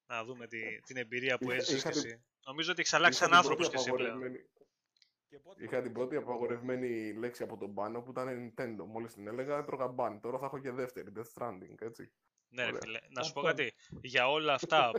Να 0.06 0.24
δούμε 0.24 0.46
τη, 0.46 0.80
την 0.80 0.96
εμπειρία 0.96 1.38
που 1.38 1.44
Είχα- 1.44 1.54
έζησες 1.54 1.78
είχα 1.80 1.90
κι 1.90 2.00
την- 2.00 2.10
εσύ. 2.10 2.24
Νομίζω 2.46 2.70
ότι 2.70 2.80
έχεις 2.80 2.92
αλλάξει 2.92 3.24
Είχα 3.24 3.32
σαν 3.32 3.40
την 3.40 3.48
πρώτη 3.48 3.62
άνθρωπος 3.62 3.82
κι 3.84 3.90
εσύ 3.90 3.96
πλέον. 3.96 4.10
απαγορευμένη- 4.10 4.50
Και 5.28 5.38
πότε 5.38 5.64
Είχα 5.64 5.82
την 5.82 5.92
πρώτη 5.92 6.16
απαγορευμένη 6.16 7.12
λέξη 7.12 7.42
από 7.42 7.56
τον 7.56 7.74
πάνω 7.74 8.02
που 8.02 8.10
ήταν 8.10 8.26
Nintendo. 8.56 8.84
Μόλις 8.86 9.12
την 9.12 9.26
έλεγα 9.26 9.58
έτρωγα 9.58 9.88
μπαν. 9.88 10.20
Τώρα 10.20 10.38
θα 10.38 10.46
έχω 10.46 10.58
και 10.58 10.70
δεύτερη, 10.70 11.12
Death 11.16 11.32
Stranding, 11.34 11.80
έτσι. 11.80 12.12
Ναι, 12.48 12.62
ρε 12.62 12.68
Ωραία. 12.68 12.80
φίλε. 12.80 12.98
Να 13.08 13.22
σου 13.22 13.32
πω 13.32 13.40
Αυτό. 13.40 13.50
κάτι. 13.56 13.74
Για 14.02 14.28
όλα 14.30 14.54
αυτά 14.54 14.90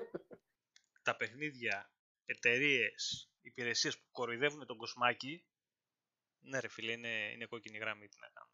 τα 1.01 1.15
παιχνίδια, 1.15 1.91
εταιρείες, 2.25 3.29
υπηρεσίες 3.41 3.99
που 3.99 4.05
κοροϊδεύουν 4.11 4.65
τον 4.65 4.77
κοσμάκι, 4.77 5.45
ναι, 6.47 6.59
ρε 6.59 6.67
φίλε, 6.67 6.91
είναι, 6.91 7.31
είναι 7.33 7.45
κόκκινη 7.45 7.77
γραμμή. 7.77 8.07
Τι 8.07 8.17
να 8.19 8.27
κάνω. 8.33 8.49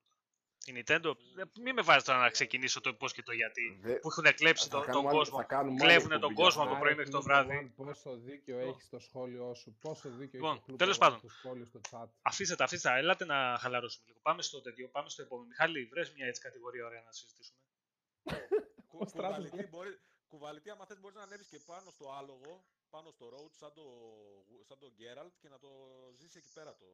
Η 0.65 0.71
Nintendo, 0.77 1.17
δεν- 1.35 1.51
μην 1.61 1.73
με 1.73 1.81
βάζεις 1.81 2.03
τώρα 2.03 2.19
να 2.19 2.29
ξεκινήσω 2.29 2.81
το 2.81 2.93
πώς 2.93 3.13
και 3.13 3.23
το 3.23 3.31
γιατί. 3.31 3.77
Δε- 3.81 3.95
Που 3.99 4.09
έχουν 4.09 4.23
κλέψει 4.35 4.63
θα 4.63 4.69
το, 4.69 4.77
τον 4.77 4.85
κάνουμε 4.85 5.07
άλλη- 5.09 5.17
κόσμο. 5.17 5.37
θα 5.37 5.43
κάνουμε 5.43 5.69
άλλη 5.71 5.79
κλέβουνε 5.79 6.15
εκπομπή 6.15 6.21
τον 6.21 6.33
για 6.33 6.43
κόσμο 6.43 6.61
αυτό. 6.61 6.73
από 6.73 6.73
το 6.73 6.79
πρωί 6.79 6.91
Άρε, 6.91 6.95
μέχρι 6.97 7.11
το 7.11 7.21
Φλούπο 7.21 7.43
βράδυ. 7.47 7.71
One, 7.77 7.85
Πόσο 7.85 8.15
δίκιο 8.17 8.55
Λοιπόν. 8.57 8.71
έχεις 8.73 8.85
στο 8.85 8.99
σχόλιο 8.99 9.53
σου. 9.53 9.77
Πόσο 9.81 10.09
δίκιο 10.09 10.39
Λοιπόν, 10.39 10.55
έχεις 10.57 10.75
τέλος 10.77 10.95
στο 10.95 11.05
πάντων. 11.05 11.29
σχόλιο 11.29 11.65
στο 11.65 11.79
chat. 11.89 12.07
Αφήστε 12.21 12.55
τα, 12.55 12.63
αφήστε 12.63 12.89
τα. 12.89 12.95
Ελάτε 12.97 13.25
να 13.25 13.57
χαλαρώσουμε 13.59 14.03
λίγο. 14.07 14.19
Πάμε 14.21 14.41
στο 14.41 14.61
τέτοιο, 14.61 14.89
πάμε 14.89 15.09
στο 15.09 15.21
επόμενο. 15.21 15.47
Μιχάλη, 15.47 15.85
βρες 15.85 16.13
μια 16.13 16.25
έτσι 16.27 16.41
κατηγορία 16.41 16.85
ωραία 16.85 17.01
να 17.01 17.11
συζητήσουμε. 17.11 17.59
Κου, 18.89 18.97
Ο 19.01 19.05
Στράτος 19.07 19.11
κουβαλητή, 19.35 19.55
λέει. 19.55 19.67
μπορεί, 19.71 19.99
κουβαλητή, 20.27 20.69
άμα 20.69 20.85
θες, 20.85 20.99
μπορείς 20.99 21.17
να 21.17 21.23
ανέβεις 21.23 21.47
και 21.47 21.59
πάνω 21.65 21.89
στο 21.91 22.05
άλογο, 22.19 22.65
πάνω 22.89 23.11
στο 23.11 23.25
road, 23.33 23.51
σαν 23.59 23.73
το, 23.73 23.83
σαν 24.67 24.77
το 24.79 24.87
Geralt 24.99 25.33
και 25.41 25.49
να 25.49 25.59
το 25.59 25.69
ζήσεις 26.19 26.35
εκεί 26.35 26.51
πέρα 26.53 26.75
το... 26.75 26.85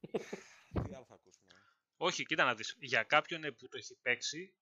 Τι 0.88 0.94
άλλο 0.94 1.04
θα 1.04 1.14
ακούσουμε. 1.14 1.46
ε; 1.50 1.56
Όχι, 1.96 2.24
κοίτα 2.24 2.44
να 2.44 2.54
δεις. 2.54 2.76
Για 2.80 3.02
κάποιον 3.02 3.44
ε, 3.44 3.50
που 3.52 3.68
το 3.68 3.76
έχει 3.78 3.94
παίξει, 4.02 4.54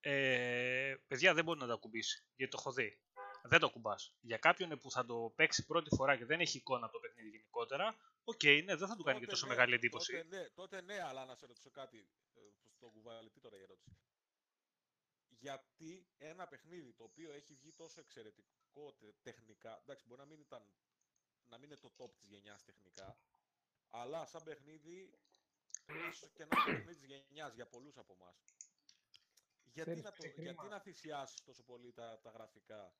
ε, 0.00 0.94
παιδιά 1.06 1.34
δεν 1.34 1.44
μπορεί 1.44 1.58
να 1.60 1.66
το 1.66 1.72
ακουμπήσει. 1.72 2.24
Γιατί 2.36 2.52
το 2.52 2.58
έχω 2.60 2.72
δει. 2.72 3.00
Δεν 3.42 3.60
το 3.60 3.70
ακουμπάς. 3.70 4.14
Για 4.20 4.38
κάποιον 4.38 4.70
ε, 4.72 4.76
που 4.76 4.90
θα 4.90 5.04
το 5.04 5.32
παίξει 5.36 5.66
πρώτη 5.66 5.94
φορά 5.96 6.16
και 6.16 6.24
δεν 6.24 6.40
έχει 6.40 6.56
εικόνα 6.56 6.84
από 6.84 6.94
το 6.94 7.00
παιχνίδι 7.00 7.28
γενικότερα, 7.28 7.96
οκ, 8.24 8.44
ναι, 8.44 8.76
δεν 8.76 8.88
θα 8.88 8.96
του 8.96 9.02
κάνει 9.02 9.18
και 9.18 9.24
Τότε 9.24 9.26
τόσο 9.26 9.46
ναι, 9.46 9.52
μεγάλη 9.52 9.74
εντύπωση. 9.74 10.12
Τότε 10.12 10.36
ναι, 10.36 10.48
τότε 10.50 10.80
ναι, 10.80 11.00
αλλά 11.02 11.24
να 11.24 11.34
σε 11.34 11.46
ρωτήσω 11.46 11.70
κάτι. 11.70 12.08
ε, 12.34 12.40
Στον 12.76 12.92
κουβαλητή 12.92 13.40
τώρα 13.40 13.56
η 13.56 13.60
ερώτηση. 13.62 13.96
γιατί 15.28 16.06
ένα 16.18 16.46
παιχνίδι 16.48 16.92
το 16.92 17.04
οποίο 17.04 17.32
έχει 17.32 17.54
βγει 17.54 17.72
τόσο 17.72 18.00
εξαιρετικό 18.00 18.92
τε- 18.98 19.14
τεχνικά, 19.22 19.78
εντάξει 19.82 20.04
μπορεί 20.06 20.20
να 20.20 20.26
μην, 20.26 20.40
ήταν, 20.40 20.70
να 21.44 21.58
μην 21.58 21.70
είναι 21.70 21.80
το 21.80 21.92
top 21.96 22.10
της 22.18 22.28
γενιάς 22.28 22.64
τεχνικά, 22.64 23.18
αλλά 23.90 24.26
σαν 24.26 24.42
παιχνίδι, 24.42 25.10
ίσως 26.10 26.30
και 26.32 26.44
να 26.44 26.56
είναι 26.56 26.64
το 26.64 26.72
παιχνίδι 26.84 26.94
της 26.94 27.04
γενιάς 27.28 27.54
για 27.54 27.66
πολλούς 27.66 27.96
από 27.98 28.12
εμάς. 28.20 28.36
Γιατί, 29.72 29.90
Ξέρεις 29.90 30.02
να, 30.02 30.10
ποιο 30.12 30.22
το, 30.22 30.28
είναι 30.32 30.42
γιατί 30.42 30.56
κρίμα; 30.58 30.74
να 30.74 30.80
θυσιάσεις 30.80 31.44
τόσο 31.44 31.62
πολύ 31.62 31.92
τα, 31.92 32.20
τα 32.22 32.30
γραφικά; 32.30 32.92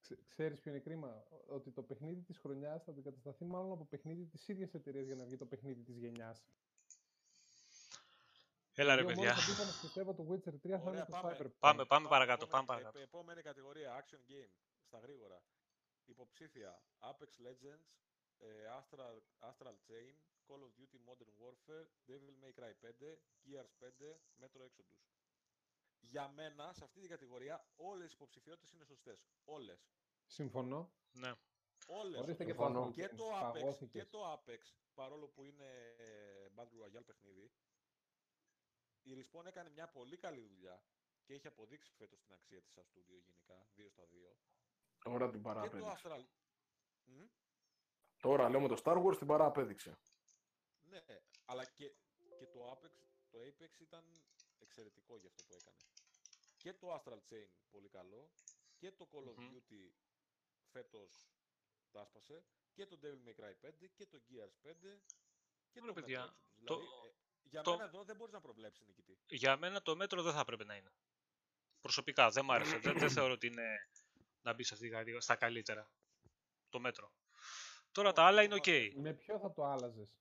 Ξε- 0.00 0.28
Ξέρεις 0.28 0.60
ποιο 0.60 0.70
είναι 0.70 0.80
κρίμα, 0.80 1.26
ότι 1.48 1.70
το 1.70 1.82
παιχνίδι 1.82 2.20
της 2.22 2.38
χρονιάς 2.38 2.84
θα 2.84 2.90
αντικατασταθεί 2.90 3.44
μάλλον 3.44 3.72
από 3.72 3.84
παιχνίδι 3.86 4.24
της 4.26 4.48
ίδιας 4.48 4.74
εταιρείας 4.74 5.06
για 5.06 5.14
να 5.14 5.24
βγει 5.24 5.36
το 5.36 5.46
παιχνίδι 5.46 5.82
της 5.82 5.96
γενιάς. 5.96 6.44
Έλα 8.74 8.94
ρε 8.94 9.02
Το 9.02 9.10
οποίο 9.10 9.22
παιδιά. 9.22 9.34
μόλις 9.34 9.56
θα 9.56 9.64
μπει, 9.64 9.70
θα 9.70 9.80
πιστεύω 9.80 10.14
το 10.14 10.26
Witcher 10.30 10.54
3 10.66 10.70
θα 10.70 10.76
Ωραία, 10.76 10.92
είναι 10.92 11.04
το 11.04 11.10
πάμε. 11.10 11.36
Cyberpunk. 11.40 11.52
Πάμε, 11.58 11.84
πάμε 11.84 12.08
παρακάτω, 12.08 12.46
πάμε 12.46 12.62
επόμενη, 12.62 12.66
παρακάτω. 12.66 12.98
επ- 12.98 13.06
επόμενη 13.08 13.42
κατηγορία, 13.42 14.04
action 14.04 14.30
game, 14.30 14.50
στα 14.86 14.98
γρήγορα. 14.98 15.42
Υποψήφια, 16.04 16.82
Apex 16.98 17.30
Legends, 17.46 17.86
ε, 18.10 18.11
Astral, 18.78 19.16
Astral 19.48 19.76
Chain, 19.88 20.12
Call 20.48 20.62
of 20.66 20.70
Duty 20.78 20.98
Modern 21.08 21.32
Warfare, 21.40 21.86
Devil 22.08 22.34
May 22.42 22.52
Cry 22.58 22.72
5, 22.80 23.18
Gears 23.46 23.72
5, 23.80 24.20
Metro 24.42 24.62
Exodus. 24.68 25.02
Για 26.00 26.28
μένα, 26.28 26.72
σε 26.72 26.84
αυτή 26.84 27.00
την 27.00 27.08
κατηγορία, 27.08 27.66
όλες 27.76 28.10
οι 28.10 28.14
υποψηφιότητες 28.14 28.72
είναι 28.72 28.84
σωστές. 28.84 29.28
Όλες. 29.44 29.88
Συμφωνώ. 30.26 30.92
Ναι. 31.12 31.32
Όλες. 31.86 32.20
Ορίστε 32.20 32.44
και 32.44 32.54
το 32.54 32.62
Συμφωνώ. 32.64 32.86
Astral 32.86 32.92
Και 32.92 33.06
Chain, 33.06 33.16
το, 33.16 33.24
Apex, 33.24 33.52
και 33.52 33.58
παγώθηκες. 33.60 34.10
το 34.10 34.32
Apex, 34.32 34.60
παρόλο 34.94 35.28
που 35.28 35.44
είναι 35.44 35.94
ε, 35.98 36.48
Battle 36.56 36.84
Royale 36.84 37.06
παιχνίδι, 37.06 37.52
η 39.02 39.10
Respawn 39.16 39.44
έκανε 39.46 39.70
μια 39.70 39.88
πολύ 39.88 40.16
καλή 40.16 40.40
δουλειά 40.40 40.84
και 41.24 41.34
έχει 41.34 41.46
αποδείξει 41.46 41.92
φέτος 41.94 42.20
την 42.22 42.32
αξία 42.32 42.60
της 42.62 42.70
στα 42.70 42.82
στούντιο 42.82 43.18
γενικά, 43.18 43.68
2 43.76 43.86
στα 43.90 44.02
2. 44.02 44.36
Τώρα 44.98 45.30
την 45.30 45.42
Και 45.42 45.48
το 45.48 45.54
παραπέδειξε. 45.54 46.00
Astral... 46.02 46.24
Μμ, 47.04 47.24
Τώρα 48.22 48.48
λέω 48.48 48.60
με 48.60 48.68
το 48.68 48.80
Star 48.84 49.02
Wars 49.04 49.16
την 49.18 49.26
παραπέδειξε. 49.26 49.98
ναι, 50.82 51.04
αλλά 51.44 51.64
και, 51.64 51.92
και 52.38 52.46
το 52.46 52.70
Apex, 52.72 52.90
το 53.30 53.38
Apex 53.38 53.80
ήταν 53.80 54.04
εξαιρετικό 54.58 55.18
για 55.18 55.28
αυτό 55.28 55.42
που 55.44 55.54
έκανε. 55.54 55.76
Και 56.56 56.72
το 56.72 56.94
Astral 56.94 57.18
Chain 57.32 57.48
πολύ 57.70 57.88
καλό, 57.88 58.30
και 58.76 58.92
το 58.92 59.08
Call 59.12 59.28
of 59.30 59.34
Μμμ. 59.36 59.48
Duty 59.56 59.90
φέτος 60.70 61.28
τα 61.90 62.00
άσπασε, 62.00 62.44
και 62.72 62.86
το 62.86 62.98
Devil 63.02 63.28
May 63.28 63.34
Cry 63.44 63.54
5, 63.60 63.88
και 63.94 64.06
το 64.06 64.22
Gears 64.28 64.56
5, 64.62 65.02
και 65.70 65.80
Ωραία, 65.80 65.86
το 65.86 65.90
Metro 65.90 65.94
παιδιά, 65.94 66.24
Exodus. 66.26 66.64
το- 66.64 66.76
Δηλαδή, 66.78 66.84
ε, 67.06 67.12
για 67.42 67.62
το- 67.62 67.70
μένα 67.70 67.84
εδώ 67.84 68.04
δεν 68.04 68.16
μπορείς 68.16 68.32
να 68.32 68.40
προβλέψεις 68.40 68.86
νικητή. 68.86 69.18
Για 69.26 69.56
μένα 69.56 69.82
το 69.82 69.96
μέτρο 69.96 70.22
δεν 70.22 70.32
θα 70.32 70.40
έπρεπε 70.40 70.64
να 70.64 70.76
είναι. 70.76 70.92
Προσωπικά 71.80 72.30
δεν 72.30 72.44
μου 72.44 72.52
άρεσε. 72.52 72.78
δεν, 72.78 72.98
δεν 72.98 73.10
θεωρώ 73.10 73.32
ότι 73.32 73.46
είναι 73.46 73.88
να 74.42 74.54
μπει 74.54 74.62
σε 74.64 74.74
αυτή 74.74 74.86
την 74.86 74.94
κατηγορία 74.96 75.20
στα 75.20 75.36
καλύτερα. 75.36 75.90
Το 76.68 76.80
μέτρο. 76.80 77.12
Τώρα 77.92 78.12
τα 78.12 78.22
άλλα 78.22 78.42
είναι 78.42 78.54
οκ. 78.54 78.66
Με 78.94 79.12
ποιο 79.12 79.38
θα 79.38 79.52
το 79.52 79.64
άλλαζες; 79.64 80.16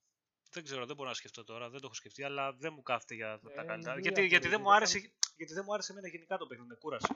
Δεν 0.52 0.64
ξέρω, 0.64 0.86
δεν 0.86 0.96
μπορώ 0.96 1.10
να 1.10 1.16
σκεφτώ 1.16 1.44
τώρα, 1.44 1.70
δεν 1.70 1.80
το 1.80 1.86
έχω 1.86 1.94
σκεφτεί, 1.96 2.24
αλλά 2.24 2.54
δεν 2.54 2.74
μου 2.76 2.82
κάθεται 2.82 3.16
για 3.16 3.40
τα 3.40 3.62
Ε, 3.62 3.66
καλύτερα. 3.66 3.94
είναι 3.94 4.02
Γιατί, 4.02 4.20
δύο 4.20 4.30
γιατί, 4.30 4.48
δεν 4.48 4.60
μου 4.62 4.68
διαφορετικά. 4.68 4.98
άρεσε, 5.00 5.14
γιατί 5.38 5.54
δεν 5.54 5.64
μου 5.68 5.74
άρεσε 5.74 5.92
εμένα 5.92 6.08
γενικά 6.08 6.38
το 6.38 6.48
παιχνίδι, 6.48 6.70
με 6.70 6.76
κούρασε. 6.76 7.08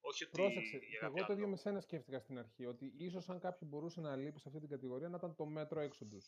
Όχι 0.00 0.24
ότι 0.24 0.32
Πρόσεξε, 0.32 0.76
για 0.76 0.88
και 0.88 0.96
κάποιο 0.96 1.06
εγώ 1.16 1.16
το 1.16 1.24
άλλο. 1.24 1.32
ίδιο 1.32 1.48
με 1.48 1.56
σένα 1.56 1.80
σκέφτηκα 1.80 2.18
στην 2.20 2.38
αρχή, 2.38 2.66
ότι 2.66 2.92
ίσως 2.96 3.28
αν 3.28 3.38
κάποιο 3.40 3.66
μπορούσε 3.66 4.00
να 4.00 4.16
λείπει 4.16 4.38
σε 4.40 4.48
αυτή 4.48 4.60
την 4.60 4.68
κατηγορία 4.68 5.08
να 5.08 5.16
ήταν 5.16 5.34
το 5.34 5.46
Metro 5.46 5.82
Exodus. 5.88 6.26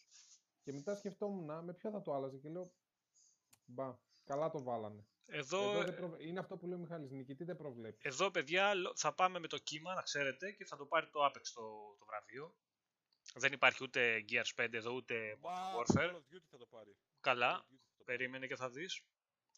Και 0.62 0.72
μετά 0.72 0.94
σκεφτόμουν 0.94 1.64
με 1.64 1.72
ποιο 1.74 1.90
θα 1.90 2.02
το 2.02 2.14
άλλαζε 2.14 2.36
και 2.38 2.48
λέω, 2.48 2.72
μπα, 3.64 3.96
καλά 4.24 4.50
το 4.50 4.62
βάλανε. 4.62 5.06
Εδώ, 5.26 5.70
Εδώ 5.70 5.82
δεν 5.84 5.94
προβ- 5.96 6.20
Είναι 6.22 6.38
αυτό 6.40 6.56
που 6.56 6.66
λέει 6.66 6.76
ο 6.76 6.80
Μιχάλης, 6.80 7.10
νικητή 7.10 7.44
δεν 7.44 7.56
προβλέπει. 7.56 7.98
εδώ, 8.02 8.30
παιδιά, 8.30 8.74
λο- 8.74 8.92
θα 8.96 9.14
πάμε 9.14 9.38
με 9.38 9.46
το 9.46 9.58
κύμα, 9.58 9.94
να 9.94 10.02
ξέρετε, 10.02 10.52
και 10.52 10.64
θα 10.64 10.76
το 10.76 10.86
πάρει 10.86 11.06
το 11.10 11.24
Apex 11.26 11.42
το, 11.54 11.62
το 11.98 12.04
βραβείο. 12.06 12.54
Δεν 13.38 13.52
υπάρχει 13.52 13.82
ούτε 13.84 14.24
Gears 14.28 14.54
5 14.64 14.68
εδώ, 14.72 14.92
ούτε 14.94 15.36
Μα, 15.40 15.72
το 15.72 15.78
Warfare. 15.78 16.10
Call 16.10 16.14
of 16.14 16.34
Duty 16.34 16.46
θα 16.50 16.56
το 16.58 16.66
πάρει. 16.66 16.96
Call 16.96 17.18
Καλά, 17.20 17.56
of 17.58 17.60
Duty 17.60 17.78
θα 17.88 17.96
το 17.96 18.04
πάρει. 18.04 18.04
περίμενε 18.04 18.46
και 18.46 18.56
θα 18.56 18.70
δεις. 18.70 19.02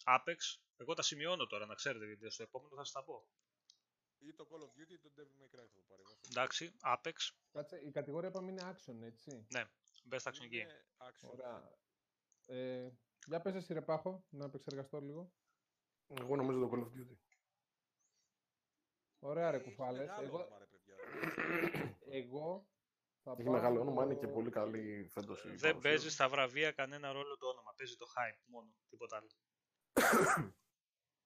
Apex, 0.04 0.36
εγώ 0.76 0.94
τα 0.94 1.02
σημειώνω 1.02 1.46
τώρα, 1.46 1.66
να 1.66 1.74
ξέρετε, 1.74 2.06
γιατί 2.06 2.30
στο 2.30 2.42
επόμενο 2.42 2.74
θα 2.76 2.84
σας 2.84 2.92
τα 2.92 3.04
πω. 3.04 3.28
Ή 4.18 4.34
το 4.34 4.46
Call 4.50 4.60
of 4.62 4.80
Duty 4.80 4.90
ή 4.90 4.98
το 4.98 5.10
Devil 5.16 5.42
May 5.42 5.46
Cry 5.54 5.66
θα 5.66 5.74
το 5.74 5.82
πάρει. 5.88 6.00
εγώ 6.02 6.12
αυτό. 6.12 6.28
Εντάξει, 6.30 6.72
Apex, 6.82 7.12
Κάτσε, 7.52 7.80
η 7.84 7.90
κατηγορία 7.90 8.28
είπαμε 8.28 8.50
είναι 8.50 8.62
action, 8.74 9.02
έτσι. 9.02 9.46
ναι, 9.48 9.64
best 10.10 10.22
action 10.30 10.44
game. 10.44 10.52
Είναι 10.52 10.86
action. 10.96 11.28
Ωραία. 11.30 11.76
Ε, 12.46 12.88
για 13.26 13.40
πες 13.40 13.54
εσύ 13.54 13.72
ρε 13.72 13.82
Πάχο, 13.82 14.24
να 14.28 14.44
επεξεργαστώ 14.44 15.00
λίγο. 15.00 15.32
Εγώ 16.20 16.36
νομίζω 16.36 16.58
το 16.60 16.70
Call 16.72 16.78
of 16.78 16.98
Duty. 17.00 17.16
Ωραία 19.18 19.50
ρε 19.50 19.56
Έχει 19.56 19.64
κουφάλες. 19.68 19.98
μεγάλο 20.06 20.26
Εγώ, 20.26 20.36
όνομα, 20.38 20.58
ρε 20.58 20.66
παιδιά. 20.66 20.94
εγώ 22.20 22.66
θα 22.74 22.77
Έχει 23.32 23.42
πάω 23.42 23.52
μεγάλο 23.52 23.74
με 23.74 23.80
όνομα, 23.80 24.04
είναι 24.04 24.14
το- 24.14 24.20
και 24.20 24.26
πολύ 24.28 24.50
καλή 24.50 25.08
φέτος. 25.12 25.38
η 25.44 25.48
Δεν 25.48 25.58
παρουσία 25.58 25.80
παίζει 25.80 26.04
του. 26.06 26.10
στα 26.12 26.28
βραβεία 26.28 26.72
κανένα 26.72 27.12
ρόλο 27.12 27.36
το 27.36 27.46
όνομα, 27.48 27.74
παίζει 27.76 27.96
το 27.96 28.06
hype 28.16 28.42
μόνο, 28.46 28.74
τίποτα 28.88 29.16
άλλο. 29.16 29.28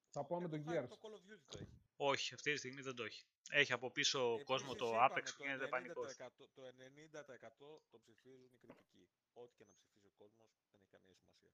Θα 0.09 0.25
πάω 0.25 0.39
με 0.39 0.45
Ε, 0.45 0.49
τον 0.49 0.63
το 0.63 0.71
hype 0.71 0.83
Gears. 0.83 0.87
Το 0.87 0.97
Call 1.01 1.13
of 1.17 1.23
Duty 1.33 1.39
το 1.47 1.57
έχει. 1.61 1.67
Όχι, 1.95 2.33
αυτή 2.33 2.51
τη 2.51 2.57
στιγμή 2.57 2.81
δεν 2.81 2.95
το 2.95 3.03
έχει. 3.03 3.25
Έχει 3.49 3.73
από 3.73 3.91
πίσω 3.91 4.33
ο 4.33 4.43
κόσμο 4.43 4.71
Επίσης, 4.73 4.89
το 4.89 4.95
είπαμε, 4.95 5.13
Apex 5.15 5.23
που 5.37 5.43
γίνεται 5.43 5.67
πανικός. 5.67 6.15
90%, 6.17 6.49
το 6.53 6.61
90% 6.65 7.81
το 7.89 7.97
ψηφίζουν 7.99 8.49
οι 8.53 8.57
κριτικοί. 8.57 9.09
Ό,τι 9.33 9.53
και 9.57 9.63
να 9.67 9.73
ψηφίσει 9.73 10.05
ο 10.07 10.11
κόσμος 10.17 10.47
δεν 10.61 10.71
έχει 10.73 10.87
καμία 10.91 11.15
σημασία. 11.15 11.51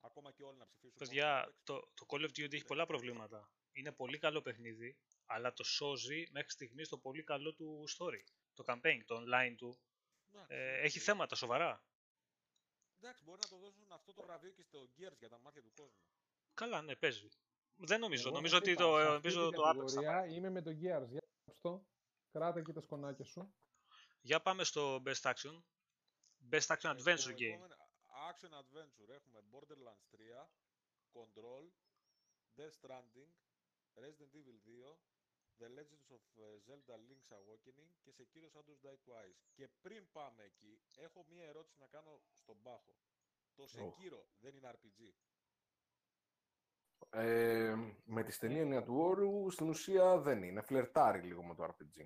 Ακόμα 0.00 0.32
και 0.32 0.42
όλοι 0.42 0.58
να 0.58 0.66
ψηφίσουν. 0.66 0.96
μόνο 0.98 1.08
Παιδιά, 1.08 1.44
Apex, 1.44 1.52
το, 1.64 1.74
το 1.94 2.06
Call 2.08 2.20
of 2.26 2.30
Duty 2.36 2.52
έχει 2.52 2.64
πολλά 2.64 2.86
προβλήματα. 2.86 3.50
Είναι 3.72 3.92
πολύ 3.92 4.18
καλό 4.18 4.40
παιχνίδι, 4.42 4.98
αλλά 5.26 5.52
το 5.52 5.64
σώζει 5.64 6.26
μέχρι 6.30 6.50
στιγμής 6.50 6.88
το 6.88 6.98
πολύ 6.98 7.22
καλό 7.24 7.54
του 7.54 7.84
story. 7.96 8.22
Το 8.56 8.64
campaign, 8.66 9.00
το 9.06 9.16
online 9.22 9.54
του. 9.56 9.78
εντάξει, 10.28 10.54
Ε, 10.54 10.80
έχει 10.80 10.98
οκ. 10.98 11.04
θέματα 11.04 11.34
σοβαρά. 11.36 11.84
Εντάξει, 13.00 13.22
μπορεί 13.24 13.38
να 13.42 13.48
το 13.48 13.56
δώσουν 13.56 13.92
αυτό 13.92 14.12
το 14.12 14.22
βραβείο 14.22 14.50
και 14.50 14.62
στο 14.62 14.88
Gears 14.96 15.16
για 15.18 15.28
τα 15.28 15.38
μάτια 15.38 15.62
του 15.62 15.72
κόσμου. 15.76 16.00
Καλά, 16.54 16.82
ναι, 16.82 16.96
παίζει. 16.96 17.28
Δεν 17.76 18.00
νομίζω. 18.00 18.28
Εγώ 18.28 18.36
νομίζω 18.36 18.54
σας 18.56 18.62
ότι 18.62 18.70
είπα, 18.70 18.82
το, 18.82 18.96
σε 18.96 19.02
ε, 19.02 19.06
αυτή 19.06 19.12
νομίζω 19.12 19.48
την 19.48 19.56
το 19.58 19.62
Apex 19.62 19.90
θα 19.90 20.02
κατηγορία 20.02 20.12
πάρει. 20.12 20.34
Είμαι 20.34 20.50
με 20.50 20.62
τον 20.62 20.72
Gears. 20.72 21.08
Για 21.08 21.22
αυτό. 21.50 21.86
Κράτα 22.30 22.58
εκεί 22.58 22.72
τα 22.72 22.80
σκονάκια 22.80 23.24
σου. 23.24 23.54
Για 24.20 24.42
πάμε 24.42 24.64
στο 24.64 25.02
Best 25.04 25.22
Action. 25.32 25.62
Best 26.50 26.66
Action 26.66 26.94
Ε, 26.96 27.02
Adventure 27.02 27.32
το 27.32 27.34
Game. 27.38 27.54
επόμενο, 27.54 27.76
Action 28.30 28.50
Adventure 28.62 29.08
έχουμε 29.08 29.40
Borderlands 29.50 30.04
3, 30.10 30.48
Control, 31.12 31.64
Death 32.56 32.74
Stranding, 32.80 33.30
Resident 33.94 34.32
Evil 34.34 34.58
2, 34.64 34.98
The 35.58 35.68
Legends 35.78 36.10
of 36.16 36.42
ε, 36.42 36.56
Zelda 36.66 36.94
Link's 37.08 37.30
Awakening 37.36 37.90
και 38.02 38.12
Sekiro 38.18 38.48
Shadows 38.54 38.80
Die 38.86 38.98
Twice. 39.10 39.40
Και 39.54 39.68
πριν 39.80 40.08
πάμε 40.12 40.42
εκεί, 40.44 40.80
έχω 40.96 41.24
μία 41.28 41.44
ερώτηση 41.44 41.76
να 41.80 41.86
κάνω 41.86 42.20
στον 42.32 42.62
Πάχο. 42.62 42.96
Το 43.54 43.64
Sekiro 43.64 44.24
δεν 44.38 44.54
είναι 44.56 44.70
RPG. 44.74 45.12
Ε, 47.10 47.74
με 48.04 48.22
τη 48.22 48.32
στενή 48.32 48.58
έννοια 48.58 48.82
του 48.82 48.94
όρου, 48.98 49.50
στην 49.50 49.68
ουσία 49.68 50.18
δεν 50.18 50.42
είναι. 50.42 50.60
Φλερτάρει 50.62 51.20
λίγο 51.20 51.42
με 51.42 51.54
το 51.54 51.64
RPG. 51.64 52.04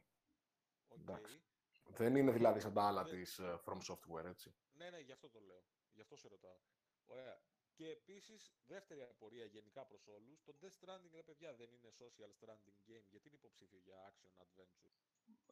Οκ. 0.88 0.98
Εντάξει. 1.00 1.42
Δεν 1.84 2.16
είναι 2.16 2.32
δηλαδή 2.32 2.60
σαν 2.60 2.72
τα 2.74 2.86
άλλα 2.86 3.02
Δεν- 3.04 3.12
της 3.14 3.38
ε, 3.38 3.60
From 3.64 3.78
Software, 3.88 4.24
έτσι. 4.24 4.54
Ναι, 4.72 4.90
ναι, 4.90 4.98
γι' 4.98 5.12
αυτό 5.12 5.28
το 5.30 5.40
λέω. 5.40 5.64
Γι' 5.92 6.00
αυτό 6.00 6.16
σε 6.16 6.28
ρωτάω. 6.28 6.58
Ωραία. 7.04 7.42
Και 7.80 7.88
επίσης, 8.00 8.40
δεύτερη 8.66 9.02
απορία 9.02 9.44
γενικά 9.44 9.82
προς 9.84 10.02
όλους. 10.06 10.42
Το 10.44 10.52
Death 10.60 10.76
Stranding, 10.80 11.12
ρε 11.14 11.22
παιδιά, 11.22 11.54
δεν 11.54 11.68
είναι 11.74 11.90
social 12.00 12.30
stranding 12.38 12.78
game. 12.88 13.04
Γιατί 13.10 13.26
είναι 13.28 13.36
υποψήφιο 13.42 13.78
για 13.84 13.96
action 14.08 14.30
adventure; 14.42 14.90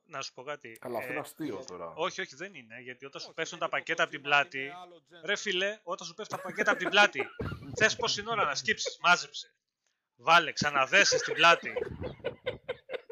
Να 0.04 0.20
σου 0.22 0.32
πω 0.34 0.42
κάτι. 0.42 0.78
Αλλά 0.80 0.98
αυτό 0.98 1.10
ε, 1.10 1.12
είναι 1.12 1.20
αστείο 1.20 1.64
τώρα. 1.64 1.92
όχι, 1.96 2.20
όχι, 2.20 2.36
δεν 2.36 2.54
είναι. 2.54 2.80
Γιατί 2.80 3.04
όταν 3.04 3.20
σου 3.20 3.26
Όχι, 3.26 3.36
πέσουν 3.36 3.58
γιατί 3.58 3.70
τα 3.70 3.76
το 3.76 3.76
πακέτα 3.76 4.02
από 4.02 4.12
την 4.12 4.20
Kojima 4.20 4.24
πλάτη. 4.24 4.58
είναι 4.58 4.74
άλλο 4.74 5.02
genre. 5.08 5.24
Ρε 5.24 5.36
φιλέ, 5.36 5.80
όταν 5.82 6.06
σου 6.06 6.14
πέφτουν 6.14 6.36
τα 6.36 6.42
πακέτα 6.42 6.70
από 6.70 6.80
την 6.80 6.88
πλάτη, 6.88 7.22
θες 7.78 7.96
πόση 7.96 8.22
ώρα 8.28 8.44
να 8.44 8.54
σκύψεις, 8.54 8.98
μάζεψε. 9.02 9.54
Βάλε, 10.16 10.52
ξαναδέσε 10.52 11.18
στην 11.18 11.34
πλάτη. 11.34 11.72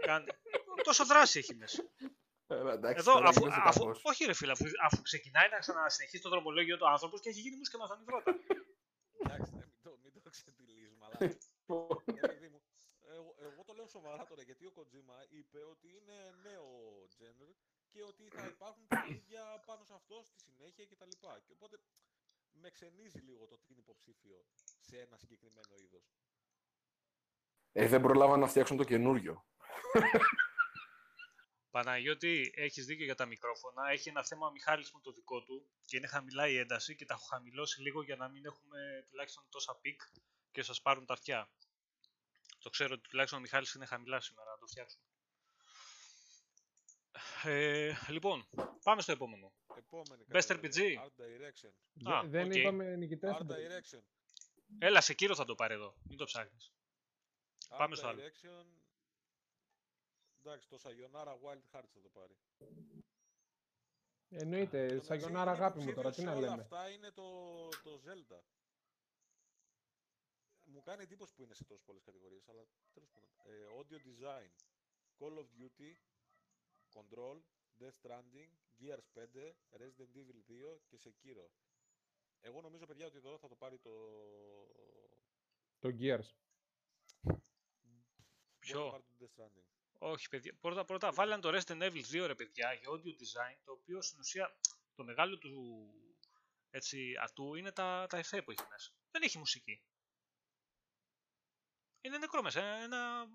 Κάνε. 0.00 0.32
Τόσο 0.82 1.04
δράση 1.06 1.38
έχει 1.38 1.54
μέσα. 1.54 1.82
Ε, 2.46 2.54
εντάξει, 2.54 2.98
Εδώ, 2.98 3.12
τώρα 3.12 3.28
αφού, 3.28 3.40
γίνεσαι 3.40 3.60
αφού, 3.64 3.78
κακός. 3.80 4.00
όχι 4.02 4.24
ρε 4.24 4.34
φίλε, 4.34 4.52
αφού, 4.52 4.64
αφού 4.82 5.02
ξεκινάει 5.02 5.48
να 5.48 5.58
ξανασυνεχίσει 5.58 6.22
το 6.22 6.28
δρομολόγιο 6.28 6.76
του 6.76 6.88
άνθρωπος 6.88 7.20
και 7.20 7.28
έχει 7.28 7.40
γίνει 7.40 7.56
μουσική 7.56 7.76
μαθανιδρότα. 7.76 8.34
Εντάξει, 9.24 9.54
ναι, 9.54 9.64
μην 9.72 9.80
το, 9.82 9.98
μην 10.02 10.12
το 10.12 10.30
ξετυλίζουμε, 10.30 11.04
αλλά. 11.06 11.16
ρε 12.20 12.26
παιδί 12.28 12.48
μου, 12.48 12.60
εγώ, 13.14 13.34
εγώ 13.38 13.64
το 13.64 13.72
λέω 13.72 13.86
σοβαρά 13.86 14.26
τώρα 14.26 14.42
γιατί 14.42 14.64
ο 14.66 14.72
Kojima 14.76 15.18
είπε 15.28 15.58
ότι 15.64 15.88
είναι 15.96 16.16
νέο 16.42 16.68
genre 17.16 17.52
και 17.88 18.02
ότι 18.02 18.28
θα 18.28 18.46
υπάρχουν 18.46 18.86
παιχνίδια 18.86 19.62
πάνω 19.66 19.84
σε 19.84 19.94
αυτό 19.94 20.22
στη 20.24 20.38
συνέχεια 20.38 20.86
κτλ. 20.86 21.14
Και 21.44 21.52
οπότε 21.52 21.76
με 22.52 22.70
ξενίζει 22.70 23.18
λίγο 23.18 23.46
το 23.46 23.54
ότι 23.54 23.66
είναι 23.72 23.80
υποψήφιο 23.80 24.44
σε 24.80 25.00
ένα 25.00 25.16
συγκεκριμένο 25.16 25.74
είδος. 25.84 26.14
Ε, 27.72 27.86
δεν 27.88 28.00
προλάβαν 28.00 28.40
να 28.40 28.46
φτιάξουν 28.46 28.76
το 28.76 28.84
καινούριο. 28.84 29.46
Παναγιώτη, 31.76 32.52
έχεις 32.54 32.86
δίκιο 32.86 33.04
για 33.04 33.14
τα 33.14 33.26
μικρόφωνα. 33.26 33.90
Έχει 33.90 34.08
ένα 34.08 34.24
θέμα 34.24 34.46
ο 34.46 34.50
Μιχάλης 34.50 34.90
μου 34.92 35.00
το 35.00 35.12
δικό 35.12 35.42
του 35.42 35.66
και 35.84 35.96
είναι 35.96 36.06
χαμηλά 36.06 36.48
η 36.48 36.56
ένταση 36.56 36.94
και 36.96 37.04
τα 37.04 37.14
έχω 37.14 37.24
χαμηλώσει 37.24 37.80
λίγο 37.82 38.02
για 38.02 38.16
να 38.16 38.28
μην 38.28 38.44
έχουμε 38.44 39.04
τουλάχιστον 39.08 39.44
τόσα 39.50 39.74
πικ 39.80 40.00
και 40.50 40.62
σας 40.62 40.82
πάρουν 40.82 41.06
τα 41.06 41.12
αυτιά. 41.12 41.50
Το 42.58 42.70
ξέρω 42.70 42.94
ότι 42.94 43.08
τουλάχιστον 43.08 43.38
ο 43.38 43.42
Μιχάλης 43.42 43.72
είναι 43.72 43.86
χαμηλά 43.86 44.20
σήμερα, 44.20 44.50
να 44.50 44.58
το 44.58 44.66
φτιάξουμε. 44.66 45.04
Ε, 47.44 47.92
λοιπόν, 48.08 48.48
πάμε 48.82 49.02
στο 49.02 49.12
επόμενο. 49.12 49.52
Επόμενη 49.76 50.24
Best 50.32 50.44
κατηγορία, 50.46 51.02
RPG. 51.04 51.06
Art 51.06 51.22
Direction. 51.22 51.72
Α, 52.12 52.20
Δε- 52.22 52.28
δεν 52.28 52.46
οκ. 52.46 52.54
είπαμε 52.54 52.96
νικητές. 52.96 53.36
Art 53.38 53.46
Direction. 53.46 54.02
Έλα, 54.78 55.00
σε 55.00 55.14
κύριο 55.14 55.34
θα 55.34 55.44
το 55.44 55.54
πάρει 55.54 55.74
εδώ. 55.74 55.96
Μην 56.02 56.18
το 56.18 56.24
ψάχνεις. 56.24 56.72
Πάμε 57.68 57.94
Art 57.94 57.98
στο 57.98 58.06
άλλο. 58.06 58.20
Direction. 58.22 58.85
Εντάξει, 60.46 60.68
το 60.68 60.78
Sayonara 60.84 61.34
Wild 61.42 61.64
Hearts 61.72 61.90
θα 61.94 62.00
το 62.02 62.08
πάρει. 62.12 62.36
Εννοείται, 64.28 64.78
Το 64.78 64.92
μεταξύ 64.94 65.06
σαγιονάρα 65.06 65.50
είναι 65.50 65.60
αγάπη 65.60 65.78
μου 65.78 65.92
τώρα, 65.94 66.10
τι 66.10 66.20
υποψήφιο 66.22 66.30
να 66.30 66.32
σε 66.32 66.38
όλα 66.38 66.48
λέμε. 66.50 66.62
αυτά 66.62 66.90
είναι 66.90 67.10
το, 67.10 67.68
το 67.68 68.00
Zelda. 68.04 68.40
Μου 70.64 70.82
κάνει 70.82 71.02
εντύπωση 71.02 71.34
που 71.34 71.42
είναι 71.42 71.54
σε 71.54 71.64
τόσες 71.64 71.84
πολλές 71.84 72.02
κατηγορίες, 72.02 72.48
αλλά 72.48 72.66
τέλος 72.92 73.10
πάντων. 73.10 73.30
Ε, 73.44 73.66
audio 73.78 73.98
Design, 74.08 74.50
Call 75.18 75.38
of 75.42 75.46
Duty, 75.58 75.92
Control, 76.94 77.40
Death 77.80 77.96
Stranding, 78.02 78.50
Gears 78.80 79.06
5, 79.14 79.54
Resident 79.70 80.12
Evil 80.20 80.40
2 80.48 80.80
και 80.86 80.98
Sekiro. 81.04 81.48
Εγώ 82.40 82.60
νομίζω, 82.60 82.86
παιδιά, 82.86 83.06
ότι 83.06 83.16
εδώ 83.16 83.38
θα 83.38 83.48
το 83.48 83.54
πάρει 83.56 83.78
το... 83.78 83.90
Το 85.78 85.88
Gears. 86.00 86.28
Ποιο; 88.58 88.78
Μπορεί 88.80 88.84
να 88.84 88.90
πάρει 88.90 89.02
το 89.02 89.14
Death 89.20 89.40
Stranding. 89.40 89.75
Όχι, 89.98 90.28
παιδιά. 90.28 90.56
Πρώτα, 90.60 90.84
πρώτα 90.84 91.12
βάλαν 91.12 91.40
το 91.40 91.48
Resident 91.48 91.82
Evil 91.82 92.22
2, 92.22 92.26
ρε 92.26 92.34
παιδιά, 92.34 92.72
για 92.72 92.88
audio 92.90 93.08
design, 93.22 93.56
το 93.64 93.72
οποίο 93.72 94.02
στην 94.02 94.18
ουσία 94.18 94.56
το 94.94 95.04
μεγάλο 95.04 95.38
του 95.38 95.52
έτσι, 96.70 97.14
ατού 97.22 97.54
είναι 97.54 97.72
τα, 97.72 98.06
τα 98.08 98.16
εφέ 98.16 98.42
που 98.42 98.50
έχει 98.50 98.66
μέσα. 98.70 98.92
Δεν 99.10 99.22
έχει 99.22 99.38
μουσική. 99.38 99.82
Είναι 102.00 102.18
νεκρό 102.18 102.42
μέσα. 102.42 102.60
Ένα 102.60 103.26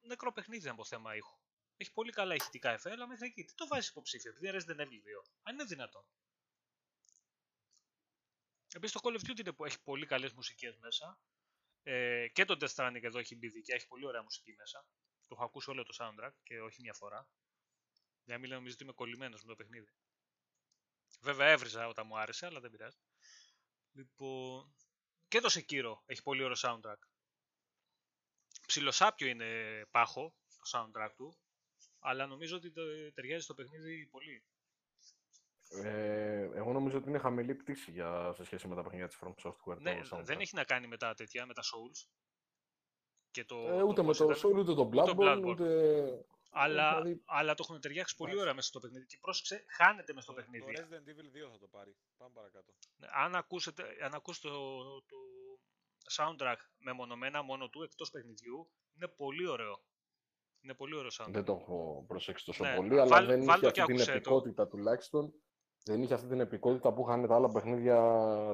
νεκρό 0.00 0.32
παιχνίδι 0.32 0.68
από 0.68 0.84
θέμα 0.84 1.16
ήχου. 1.16 1.38
Έχει 1.76 1.92
πολύ 1.92 2.12
καλά 2.12 2.34
ηχητικά 2.34 2.70
εφέ, 2.70 2.90
αλλά 2.90 3.06
μέχρι 3.06 3.26
εκεί. 3.26 3.44
Τι 3.44 3.54
το 3.54 3.66
βάζεις 3.66 3.88
υποψήφιο, 3.88 4.30
επειδή 4.30 4.48
είναι 4.48 4.58
Resident 4.58 4.80
Evil 4.80 5.22
2. 5.22 5.24
Αν 5.42 5.54
είναι 5.54 5.64
δυνατόν. 5.64 6.04
Επίσης 8.72 9.00
το 9.00 9.00
Call 9.02 9.20
of 9.20 9.30
Duty 9.30 9.38
είναι 9.38 9.52
που 9.52 9.64
έχει 9.64 9.82
πολύ 9.82 10.06
καλές 10.06 10.32
μουσικές 10.32 10.76
μέσα. 10.76 11.20
Ε, 11.82 12.28
και 12.28 12.44
το 12.44 12.56
Death 12.60 12.74
Stranding 12.74 13.02
εδώ 13.02 13.18
έχει 13.18 13.36
μπει 13.36 13.62
και 13.62 13.72
έχει 13.72 13.86
πολύ 13.86 14.06
ωραία 14.06 14.22
μουσική 14.22 14.54
μέσα. 14.54 14.86
Το 15.30 15.36
έχω 15.36 15.44
ακούσει 15.44 15.70
όλο 15.70 15.82
το 15.82 15.94
soundtrack 15.98 16.32
και 16.42 16.60
όχι 16.60 16.80
μια 16.80 16.92
φορά. 16.92 17.28
Για 18.24 18.34
να 18.34 18.40
μην 18.40 18.50
νομίζω 18.50 18.74
ότι 18.74 18.82
είμαι 18.82 18.92
κολλημένος 18.92 19.42
με 19.42 19.48
το 19.48 19.56
παιχνίδι. 19.56 19.92
Βέβαια 21.20 21.48
έβριζα 21.48 21.88
όταν 21.88 22.06
μου 22.06 22.18
άρεσε, 22.18 22.46
αλλά 22.46 22.60
δεν 22.60 22.70
πειράζει. 22.70 22.98
Λοιπόν. 23.92 24.74
Και 25.28 25.40
το 25.40 25.48
Sekiro 25.52 25.94
έχει 26.06 26.22
πολύ 26.22 26.42
ωραίο 26.42 26.56
soundtrack. 26.58 26.98
Ψιλοσάπιο 28.66 29.28
είναι 29.28 29.82
πάχο 29.90 30.34
το 30.48 30.78
soundtrack 30.78 31.10
του, 31.16 31.38
αλλά 31.98 32.26
νομίζω 32.26 32.56
ότι 32.56 32.72
το 32.72 32.82
ταιριάζει 33.12 33.44
στο 33.44 33.54
παιχνίδι 33.54 34.06
πολύ. 34.06 34.44
Ε, 35.68 36.50
εγώ 36.54 36.72
νομίζω 36.72 36.96
ότι 36.96 37.08
είναι 37.08 37.18
χαμηλή 37.18 37.54
πτήση 37.54 37.90
για, 37.90 38.32
σε 38.32 38.44
σχέση 38.44 38.68
με 38.68 38.74
τα 38.74 38.82
παιχνίδια 38.82 39.08
της 39.08 39.18
From 39.20 39.34
Software. 39.42 39.78
Ναι, 39.78 40.00
το 40.00 40.16
soundtrack. 40.16 40.24
δεν 40.24 40.40
έχει 40.40 40.54
να 40.54 40.64
κάνει 40.64 40.86
με 40.86 40.96
τα 40.96 41.14
τέτοια, 41.14 41.46
με 41.46 41.54
τα 41.54 41.62
Souls. 41.62 42.08
Και 43.30 43.44
το, 43.44 43.56
Ε, 43.56 43.82
ούτε 43.82 44.00
με 44.00 44.06
πώς 44.06 44.16
το 44.16 44.24
ήταν. 44.24 44.36
Soul, 44.42 44.58
ούτε 44.58 44.74
το 44.74 44.90
Bloodborne, 44.92 45.16
Bloodborne. 45.16 45.44
ούτε... 45.46 45.66
Αλλά, 46.52 46.88
δηλαδή- 46.90 47.22
αλλά 47.24 47.54
το 47.54 47.64
έχουν 47.68 47.80
ταιριάξει 47.80 48.16
πολύ 48.16 48.30
Εντάξει. 48.30 48.42
ωραία 48.42 48.54
μέσα 48.54 48.68
στο 48.68 48.80
παιχνίδι. 48.80 49.06
Και 49.06 49.18
πρόσεξε, 49.20 49.64
χάνεται 49.68 50.12
μέσα 50.12 50.26
στο 50.26 50.34
Το, 50.34 50.40
παιχνίδι. 50.40 50.74
το 50.74 50.82
Resident 50.82 51.08
Evil 51.10 51.46
2 51.48 51.50
θα 51.52 51.58
το 51.58 51.66
πάρει. 51.66 51.96
Πάμε 52.16 52.32
παρακάτω. 52.34 52.72
Ναι, 52.96 53.06
Αν, 53.12 53.34
ακούσετε, 53.34 53.82
αν 54.04 54.14
ακούσετε 54.14 54.48
το, 54.48 54.84
το 55.02 55.16
soundtrack 56.16 56.56
μεμονωμένα 56.78 57.42
μόνο 57.42 57.68
του 57.68 57.82
εκτός 57.82 58.10
παιχνιδιού, 58.10 58.70
είναι 58.96 59.08
πολύ 59.08 59.46
ωραίο. 59.48 59.82
Είναι 60.60 60.74
πολύ 60.74 60.94
ωραίο 60.94 61.10
soundtrack. 61.18 61.30
Δεν 61.32 61.44
το 61.44 61.52
έχω 61.52 62.04
προσέξει 62.08 62.44
τόσο 62.44 62.64
Ναι, 62.64 62.74
πολύ, 62.76 63.00
αλλά 63.00 63.06
βάλ- 63.06 63.26
δεν 63.26 63.44
βάλ 63.44 63.56
είχε 63.58 63.66
το 63.66 63.72
και 63.72 63.80
αυτή 63.80 63.92
την 63.92 64.02
άκουσέ 64.02 64.10
το. 64.10 64.16
επικότητα 64.16 64.68
τουλάχιστον. 64.68 65.32
Δεν 65.84 66.02
είχε 66.02 66.14
αυτή 66.14 66.26
την 66.28 66.40
επικότητα 66.40 66.92
που 66.92 67.04
είχαν 67.08 67.26
τα 67.26 67.34
άλλα 67.34 67.48
παιχνίδια 67.48 67.98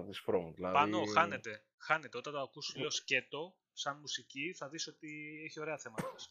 της 0.07 0.22
From. 0.27 0.51
Δηλαδή... 0.55 0.74
Πάνω 0.74 1.05
χάνεται. 1.14 1.64
Χάνεται. 1.77 2.18
Όταν 2.18 2.33
το 2.33 2.41
ακούσει 2.41 2.77
λίγο 2.79 2.91
σκέτο, 2.91 3.57
σαν 3.77 3.97
μουσική, 3.99 4.53
θα 4.57 4.68
δεις 4.68 4.87
ότι 4.87 5.41
έχει 5.45 5.61
ωραία 5.61 5.79
θέματα. 5.79 6.12
μέσα. 6.12 6.29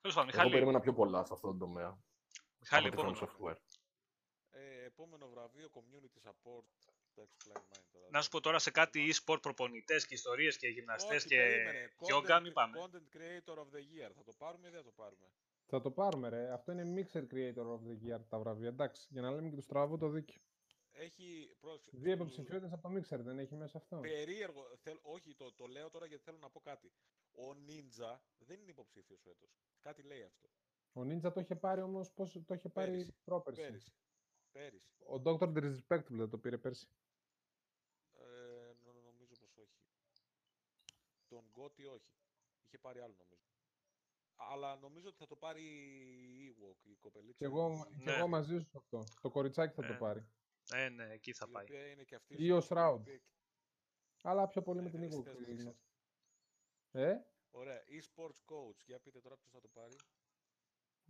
Τέλος 0.00 0.16
πάντων, 0.16 0.16
Εγώ 0.16 0.24
Μιχάλη, 0.26 0.50
περίμενα 0.50 0.80
πιο 0.80 0.92
πολλά 0.94 1.24
σε 1.24 1.32
αυτόν 1.32 1.50
τον 1.50 1.58
τομέα. 1.58 1.98
Μιχάλη 2.58 2.86
από 2.88 2.96
τη 2.96 3.02
From 3.02 3.12
επόμενο. 3.22 3.32
Software. 3.52 3.56
Ε, 4.50 4.84
επόμενο 4.84 5.28
βραβείο 5.28 5.70
Community 5.74 6.28
Support. 6.28 6.64
Εντάξει, 7.14 7.36
Klein 7.44 7.56
Mind 7.56 7.84
τώρα. 7.92 8.06
Να 8.10 8.22
σου 8.22 8.28
πω 8.28 8.40
τώρα 8.40 8.58
σε 8.58 8.70
κάτι 8.70 9.12
e-sport 9.14 9.38
προπονητές 9.42 10.06
και 10.06 10.14
ιστορίες 10.14 10.56
και 10.56 10.68
γυμναστές 10.68 11.16
Όχι, 11.16 11.26
και 11.28 11.36
περίμενε. 11.36 11.88
yoga, 12.12 12.36
Content- 12.36 12.42
μην 12.42 12.52
πάμε. 12.52 12.78
Content 12.82 13.16
Creator 13.16 13.54
of 13.58 13.66
the 13.74 13.78
Year. 13.92 14.10
Θα 14.14 14.22
το 14.24 14.32
πάρουμε 14.32 14.68
ή 14.68 14.70
δεν 14.70 14.80
θα 14.80 14.84
το 14.86 14.92
πάρουμε; 14.96 15.26
Θα 15.66 15.80
το 15.80 15.90
πάρουμε, 15.90 16.28
ρε. 16.28 16.52
Αυτό 16.52 16.72
είναι 16.72 16.84
Mixer 17.12 17.22
Creator 17.34 17.66
of 17.74 17.80
the 17.88 18.14
Year 18.14 18.20
τα 18.28 18.38
βραβεία. 18.38 18.68
Εντάξει, 18.68 19.06
για 19.10 19.22
να 19.22 19.30
λέμε 19.30 19.48
και 19.48 19.54
τους 19.56 19.64
στραβού 19.64 19.98
το 19.98 20.08
δίκιο. 20.08 20.40
Έχει. 21.00 21.56
πρόσεξε, 21.60 21.96
Δύο 21.96 22.04
του- 22.16 22.22
υποψηφιότητες 22.22 22.72
από 22.72 22.82
το 22.88 22.94
Mixer 22.94 23.18
δεν 23.20 23.38
έχει 23.38 23.54
μέσα 23.54 23.78
αυτό. 23.78 23.98
Περίεργο. 24.00 24.76
Θέλ, 24.82 24.98
όχι, 25.02 25.34
το, 25.34 25.52
το 25.52 25.66
λέω 25.66 25.90
τώρα 25.90 26.06
γιατί 26.06 26.22
θέλω 26.24 26.38
να 26.38 26.50
πω 26.50 26.60
κάτι. 26.60 26.92
Ο 27.32 27.50
Ninja 27.66 28.18
δεν 28.38 28.60
είναι 28.60 28.70
υποψήφιος 28.70 29.20
φέτος. 29.20 29.50
Κάτι 29.80 30.02
λέει 30.02 30.22
αυτό. 30.22 30.48
Ο 30.92 31.00
Ninja 31.00 31.32
το 31.32 31.40
είχε 31.40 31.54
πάρει 31.56 31.80
όμως, 31.82 32.12
πώς 32.12 32.32
το 32.46 32.54
είχε 32.54 32.68
πάρει 32.68 32.90
Πέρυσι. 32.90 33.12
πρόπερση. 33.24 33.60
Πέρυσι. 33.60 33.92
Πέρυσι. 34.52 34.90
Ο 35.06 35.22
Dr. 35.24 35.48
Disrespectful 35.56 36.16
δεν 36.22 36.28
το 36.30 36.38
πήρε 36.38 36.58
πέρσι. 36.58 36.88
Ε, 38.14 38.72
νο- 38.84 39.00
νομίζω 39.04 39.34
πως 39.36 39.56
όχι. 39.56 39.76
Τον 41.28 41.44
Γκότι 41.50 41.84
όχι. 41.86 42.10
Είχε 42.66 42.78
πάρει 42.78 43.00
άλλο 43.00 43.14
νομίζω. 43.18 43.42
Αλλά 44.34 44.76
νομίζω 44.76 45.08
ότι 45.08 45.16
θα 45.18 45.26
το 45.26 45.36
πάρει 45.36 45.62
η 45.62 46.54
Ewok, 46.56 46.86
η 46.90 46.94
κοπελίτσα. 46.94 47.36
Και 47.38 47.44
εγώ, 47.44 47.86
η- 47.90 47.96
και 47.98 48.10
Ναι. 48.10 48.16
εγώ 48.16 48.28
μαζί 48.28 48.58
σου 48.58 48.68
σε 48.68 48.76
αυτό. 48.76 49.04
Το 49.20 49.30
κοριτσάκι 49.30 49.74
θα 49.74 49.84
Ε, 49.86 49.88
το 49.88 49.94
πάρει. 49.98 50.26
Ε, 50.74 50.88
ναι, 50.88 51.08
εκεί 51.12 51.32
θα 51.32 51.46
η 51.48 51.52
πάει. 51.52 51.64
οποία 51.64 51.86
είναι 51.90 52.02
και 52.02 52.14
αυτή 52.14 52.34
Ή 52.44 52.50
ο 52.52 52.60
στο- 52.60 52.76
Shroud. 52.76 52.92
η 52.96 53.00
οποία- 53.00 53.20
Αλλά 54.22 54.46
πιο 54.48 54.62
πολύ 54.62 54.80
με 54.82 54.88
Ε, 54.88 54.90
την 54.90 55.02
εσύ 55.02 55.16
Eagle. 55.20 55.24
θες 55.24 55.34
που 55.36 55.42
Mixer. 55.42 55.60
είναι. 55.60 55.76
Ε, 56.92 57.16
Ωραία. 57.50 57.82
E-Sports 57.86 58.40
Coach. 58.52 58.78
Για 58.86 58.98
πείτε 58.98 59.20
τώρα 59.20 59.36
ποιος 59.36 59.50
θα 59.52 59.60
το 59.60 59.68
πάρει. 59.68 59.96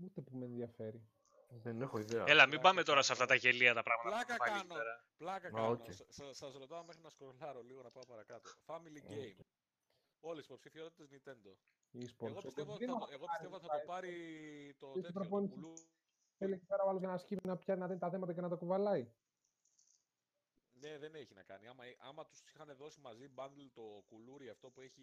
ούτε 0.04 0.20
που 0.20 0.36
με 0.36 0.44
ενδιαφέρει. 0.44 1.08
Δεν 1.50 1.80
έχω 1.82 1.98
ιδέα. 1.98 2.24
Έλα, 2.26 2.42
μην 2.42 2.50
πλάκα 2.50 2.62
πάμε 2.68 2.80
τώρα 2.82 2.90
κάνω. 2.90 3.02
σε 3.02 3.12
αυτά 3.12 3.26
τα 3.26 3.34
γέλια 3.34 3.74
τα 3.74 3.82
πράγματα 3.82 4.08
Πλάκα 4.08 4.32
που 4.32 4.38
πάλι 4.38 4.52
κάνω. 4.60 4.74
πέρα. 4.74 5.04
Πλάκα 5.16 5.48
Α, 5.48 5.50
κάνω. 5.50 5.70
οκ. 5.70 5.84
Σα- 5.92 6.12
σα- 6.12 6.32
σας 6.34 6.54
ρωτάω 6.54 6.84
μέχρι 6.84 7.02
να 7.02 7.08
σκρολάρω 7.10 7.62
λίγο 7.62 7.82
να 7.82 7.90
πάω 7.90 8.04
παρακάτω. 8.06 8.50
Family 8.66 9.00
Οκ. 9.04 9.10
Game. 9.10 9.44
Όλες 10.20 10.42
οι 10.42 10.46
υποψηφιότητες 10.48 11.08
Nintendo. 11.12 11.52
E-sports. 11.92 12.26
Εγώ 12.30 12.40
πιστεύω, 12.40 12.76
Δεν 12.76 12.86
θα, 12.88 12.92
είναι 12.92 12.92
το- 13.00 13.08
εγώ 13.10 13.26
πάρει, 13.26 13.38
πιστεύω 13.42 13.58
θα 13.60 13.66
πάει. 13.66 13.80
το 13.80 13.86
πάρει 13.86 14.12
το 14.78 14.86
Είσαι 14.86 14.94
τέτοιο, 14.94 15.12
το 15.12 15.18
προπόνηση. 15.20 15.54
κουλού. 15.54 15.72
Θέλει 16.38 16.52
εκεί 16.52 16.64
πέρα 16.66 16.82
ο 16.84 16.88
άλλος 16.88 17.00
για 17.00 17.10
να 17.10 17.18
σκύβει 17.18 17.40
να 17.44 17.56
πιάνει 17.56 17.80
να 17.80 17.86
δίνει 17.86 17.98
τα 17.98 18.10
θέματα 18.10 18.32
και 18.32 18.40
να 18.40 18.48
τα 18.48 18.56
κουβαλάει. 18.56 19.12
Ναι, 20.80 20.98
δεν 20.98 21.14
έχει 21.14 21.34
να 21.34 21.42
κάνει. 21.42 21.68
Άμα, 21.68 21.84
άμα 21.98 22.26
τους 22.26 22.40
είχαν 22.54 22.76
δώσει 22.76 23.00
μαζί 23.00 23.30
bundle 23.34 23.68
το 23.74 23.82
κουλούρι 24.06 24.48
αυτό 24.48 24.70
που 24.70 24.80
έχει 24.80 25.02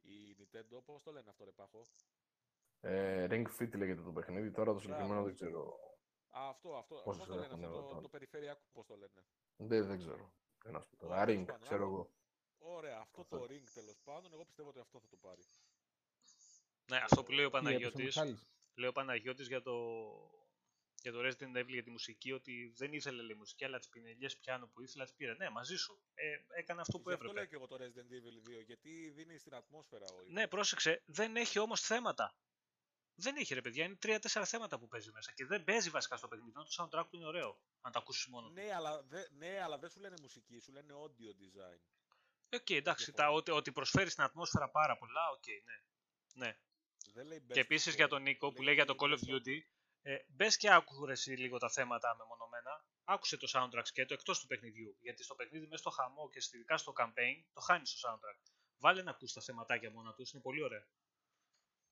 η 0.00 0.36
Nintendo, 0.38 0.80
πώς 0.84 1.02
το 1.02 1.12
λένε 1.12 1.30
αυτό 1.30 1.44
ρε 1.44 1.50
Πάχο; 1.52 1.82
Ε, 2.80 3.26
Ring 3.30 3.46
Fit 3.58 3.76
λέγεται 3.76 4.02
το 4.02 4.12
παιχνίδι, 4.12 4.50
τώρα 4.50 4.72
το 4.72 4.78
συγκεκριμένο 4.78 5.12
Μπράβο. 5.12 5.26
δεν 5.26 5.34
ξέρω. 5.34 5.78
Α, 6.30 6.48
αυτό, 6.48 6.76
αυτό. 6.76 6.94
Πώς 7.04 7.16
Πώς 7.16 7.26
το 7.26 7.34
λένε 7.34 7.46
έχουν 7.46 7.64
αυτό, 7.64 7.66
εδώ 7.76 7.80
το, 7.82 7.88
τώρα. 7.88 8.00
το 8.00 8.08
περιφερειακό, 8.08 8.60
πώς 8.72 8.86
το 8.86 8.96
λένε; 8.96 9.24
Δεν, 9.56 9.86
δεν 9.86 9.98
ξέρω. 9.98 10.32
Τι 10.64 10.70
να 10.70 10.80
σου 10.80 10.88
πω 10.88 10.96
τώρα. 10.96 11.12
Ωραία, 11.14 11.24
τέλος 11.26 11.40
Ring, 11.42 11.46
πάντων, 11.46 11.62
ξέρω 11.62 11.84
άμα- 11.84 11.92
εγώ. 11.94 12.10
Ωραία, 12.58 12.98
αυτό 12.98 13.20
Αυτό. 13.20 13.38
το 13.38 13.44
ring 13.44 13.64
τέλος 13.74 13.98
πάντων, 14.04 14.32
εγώ 14.32 14.44
πιστεύω 14.44 14.68
ότι 14.68 14.78
αυτό 14.78 15.00
θα 15.00 15.08
το 15.08 15.16
πάρει. 15.16 15.42
Ναι, 16.90 16.96
αυτό 16.96 17.22
που 17.22 17.32
λέει 17.32 17.44
ο 17.44 17.50
Τι 17.50 17.56
έπεσε 17.56 17.68
ο 17.68 17.70
Παναγιώτης, 17.70 18.04
Μιχάλης. 18.04 18.46
λέει 18.74 18.88
ο 18.88 18.92
Παναγιώτης 18.92 19.48
για 19.48 19.62
το, 19.62 19.74
για 21.08 21.12
το 21.12 21.28
Resident 21.28 21.58
Evil 21.60 21.68
για 21.68 21.82
τη 21.82 21.90
μουσική, 21.90 22.32
ότι 22.32 22.72
δεν 22.76 22.92
ήθελε 22.92 23.22
λέει, 23.22 23.36
μουσική, 23.36 23.64
αλλά 23.64 23.78
τις 23.78 23.88
πινελιές 23.88 24.36
πιάνο 24.36 24.66
που 24.66 24.82
ήθελα 24.82 25.04
τις 25.04 25.14
πήρε. 25.14 25.34
Ναι, 25.34 25.50
μαζί 25.50 25.76
σου. 25.76 26.02
Ε, 26.14 26.36
έκανε 26.58 26.80
αυτό 26.80 27.00
που 27.00 27.08
Γι' 27.08 27.14
αυτό 27.14 27.24
έπρεπε. 27.30 27.34
λέω 27.40 27.44
και 27.48 27.54
εγώ 27.54 27.66
το 27.66 27.76
Resident 27.84 28.12
Evil 28.12 28.60
2, 28.60 28.64
γιατί 28.66 29.10
δίνει 29.10 29.38
στην 29.38 29.54
ατμόσφαιρα 29.54 30.04
ο 30.12 30.20
ήχος. 30.20 30.32
Ναι, 30.32 30.48
πρόσεξε, 30.48 31.02
δεν 31.06 31.36
έχει 31.36 31.58
όμως 31.58 31.80
θέματα. 31.80 32.36
Δεν 33.20 33.36
έχει 33.36 33.54
ρε 33.54 33.60
παιδιά, 33.60 33.84
είναι 33.84 33.96
τρία-τέσσερα 33.96 34.44
θέματα 34.44 34.78
που 34.78 34.88
παίζει 34.88 35.10
μέσα 35.12 35.32
και 35.32 35.44
δεν 35.46 35.64
παίζει 35.64 35.90
βασικά 35.90 36.16
στο 36.16 36.28
παιχνίδι. 36.28 36.52
ενώ 36.54 36.64
Το 36.64 36.70
soundtrack 36.78 37.06
του 37.10 37.16
είναι 37.16 37.26
ωραίο, 37.26 37.60
αν 37.80 37.92
το 37.92 37.98
ακούσεις 37.98 38.26
μόνο. 38.26 38.46
του. 38.46 38.52
Ναι, 38.52 38.74
αλλά, 38.74 39.02
δε, 39.02 39.22
ναι, 39.30 39.60
αλλά 39.60 39.78
δεν 39.78 39.90
σου 39.90 40.00
λένε 40.00 40.14
μουσική, 40.22 40.60
σου 40.60 40.72
λένε 40.72 40.92
audio 40.94 41.30
design. 41.42 41.80
Οκ, 42.52 42.70
εντάξει, 42.70 43.06
τα, 43.06 43.12
διαφορά. 43.12 43.36
ότι, 43.36 43.50
ότι 43.50 43.72
προσφέρει 43.72 44.10
στην 44.10 44.22
ατμόσφαιρα 44.22 44.70
πάρα 44.70 44.96
πολλά, 44.98 45.20
οκ, 45.30 45.44
ναι. 45.64 46.46
ναι. 46.46 46.58
Δεν 47.12 47.26
λέει 47.26 47.44
best 47.48 47.52
Και 47.52 47.60
επίσης 47.60 47.92
score, 47.92 47.96
για 47.96 48.08
τον 48.08 48.22
Νίκο 48.22 48.52
που 48.52 48.62
λέει 48.62 48.74
για 48.74 48.84
το 48.84 48.94
Call 48.98 49.10
of 49.10 49.14
best 49.14 49.30
audio. 49.30 49.34
Duty, 49.34 49.60
ε, 50.02 50.16
μπες 50.28 50.56
και 50.56 50.72
άκου 50.72 50.99
ρε 50.99 51.12
εσύ 51.12 51.30
λίγο 51.32 51.58
τα 51.58 51.70
θέματα 51.70 52.16
μεμονωμένα. 52.16 52.84
Άκουσε 53.04 53.36
το 53.36 53.48
soundtrack 53.54 53.82
σκέτο 53.84 54.14
εκτός 54.14 54.40
του 54.40 54.46
παιχνιδιού. 54.46 54.96
Γιατί 55.00 55.22
στο 55.22 55.34
παιχνίδι, 55.34 55.66
μέσα 55.66 55.76
στο 55.76 55.90
χαμό 55.90 56.28
και 56.28 56.40
ειδικά 56.52 56.76
στο 56.76 56.92
campaign, 56.96 57.44
το 57.52 57.60
χάνεις 57.60 57.94
το 57.94 58.08
soundtrack. 58.08 58.40
Βάλε 58.78 59.02
να 59.02 59.10
ακούσει 59.10 59.34
τα 59.34 59.40
θεματάκια 59.40 59.90
μόνα 59.90 60.14
τους, 60.14 60.32
είναι 60.32 60.42
πολύ 60.42 60.62
ωραία. 60.62 60.86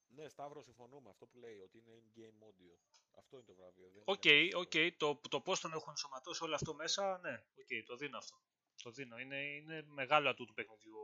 Ναι, 0.08 0.28
Σταύρο, 0.28 0.62
συμφωνούμε. 0.62 1.10
Αυτό 1.10 1.26
που 1.26 1.38
λέει, 1.38 1.58
ότι 1.58 1.78
είναι 1.78 2.02
in-game 2.02 2.46
audio. 2.48 2.76
Αυτό 3.18 3.36
είναι 3.36 3.44
το 3.46 3.54
βραβείο. 3.54 3.90
δεν 3.90 4.02
Οκ, 4.04 4.24
είναι 4.24 4.48
best 4.52 4.60
οκ, 4.60 4.72
score. 4.72 4.92
το, 4.96 5.20
το 5.30 5.40
πώς 5.40 5.60
τον 5.60 5.72
έχουν 5.72 5.88
ενσωματώσει 5.90 6.44
όλο 6.44 6.54
αυτό 6.54 6.74
μέσα, 6.74 7.18
ναι, 7.18 7.44
οκ, 7.60 7.86
το 7.86 7.96
δίνω 7.96 8.18
αυτό. 8.18 8.36
Το 8.82 8.90
δίνω. 8.90 9.18
Είναι, 9.18 9.42
είναι 9.44 9.82
μεγάλο 9.82 10.28
ατού 10.28 10.44
του 10.44 10.54
παιχνιδιού 10.54 10.96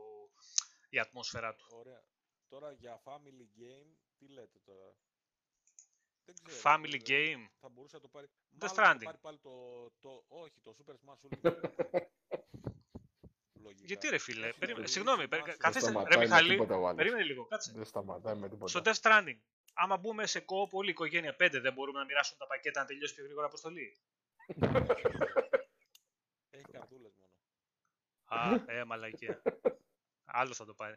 η 0.89 0.99
ατμόσφαιρά 0.99 1.55
του. 1.55 1.65
Ωραία. 1.69 2.03
τώρα 2.47 2.71
για 2.71 3.01
family 3.05 3.47
game, 3.59 3.91
τι 4.17 4.27
λέτε 4.27 4.59
τώρα; 4.65 4.95
Δεν 6.25 6.35
ξέρω. 6.43 6.61
Family 6.63 6.93
ε, 6.93 6.97
game. 7.05 7.47
Θα 7.59 7.69
μπορούσε 7.69 7.95
να 7.95 8.01
το 8.01 8.07
πάρει. 8.07 8.27
Death 8.27 8.57
Μάλλον 8.59 8.75
θα 8.75 8.81
το 8.83 8.89
Stranding. 8.99 9.03
πάρει 9.03 9.17
πάλι 9.17 9.37
το, 9.39 9.51
το, 9.99 10.23
όχι, 10.27 10.59
το 10.61 10.75
Super 10.79 10.93
Smash 10.93 11.17
Ultimate. 11.27 11.53
Λογικά. 13.63 13.85
Γιατί 13.85 14.09
ρε 14.09 14.17
φίλε, 14.17 14.47
Έχει 14.47 14.57
περίμενε. 14.59 14.85
το 14.85 14.91
Συγγνώμη, 14.91 15.23
Luigi's 15.23 15.29
περι- 15.29 15.43
Mansion. 15.43 15.47
κα- 15.47 15.57
καθίστε. 15.57 15.89
σταματάει 15.89 16.11
Ρε 16.13 16.17
με 16.17 16.23
Μιχαλή, 16.23 16.49
τίποτα 16.49 16.75
ο 16.75 16.83
άλλος. 16.85 16.95
περίμενε 16.95 17.23
λίγο, 17.23 17.45
κάτσε. 17.45 17.71
Δεν 17.75 17.85
σταματάει 17.85 18.35
με 18.35 18.49
τίποτα. 18.49 18.67
Στο 18.67 18.81
Death 18.83 18.99
Stranding, 19.01 19.37
άμα 19.73 19.97
μπούμε 19.97 20.25
σε 20.25 20.39
κόπο 20.39 20.77
όλη 20.77 20.87
η 20.87 20.91
οικογένεια 20.91 21.35
5, 21.39 21.49
δεν 21.61 21.73
μπορούμε 21.73 21.99
να 21.99 22.05
μοιράσουμε 22.05 22.39
τα 22.39 22.47
πακέτα 22.47 22.79
να 22.81 22.85
τελειώσει 22.87 23.13
πιο 23.15 23.23
γρήγορα 23.23 23.45
αποστολή. 23.45 23.97
Έχει 26.49 26.65
καρτούλες 26.71 27.13
μόνο. 27.17 27.31
Α, 28.25 28.63
ε, 28.73 28.83
μαλακία. 28.83 29.41
Άλλος 30.25 30.57
θα 30.57 30.65
το 30.65 30.73
πάρει. 30.73 30.93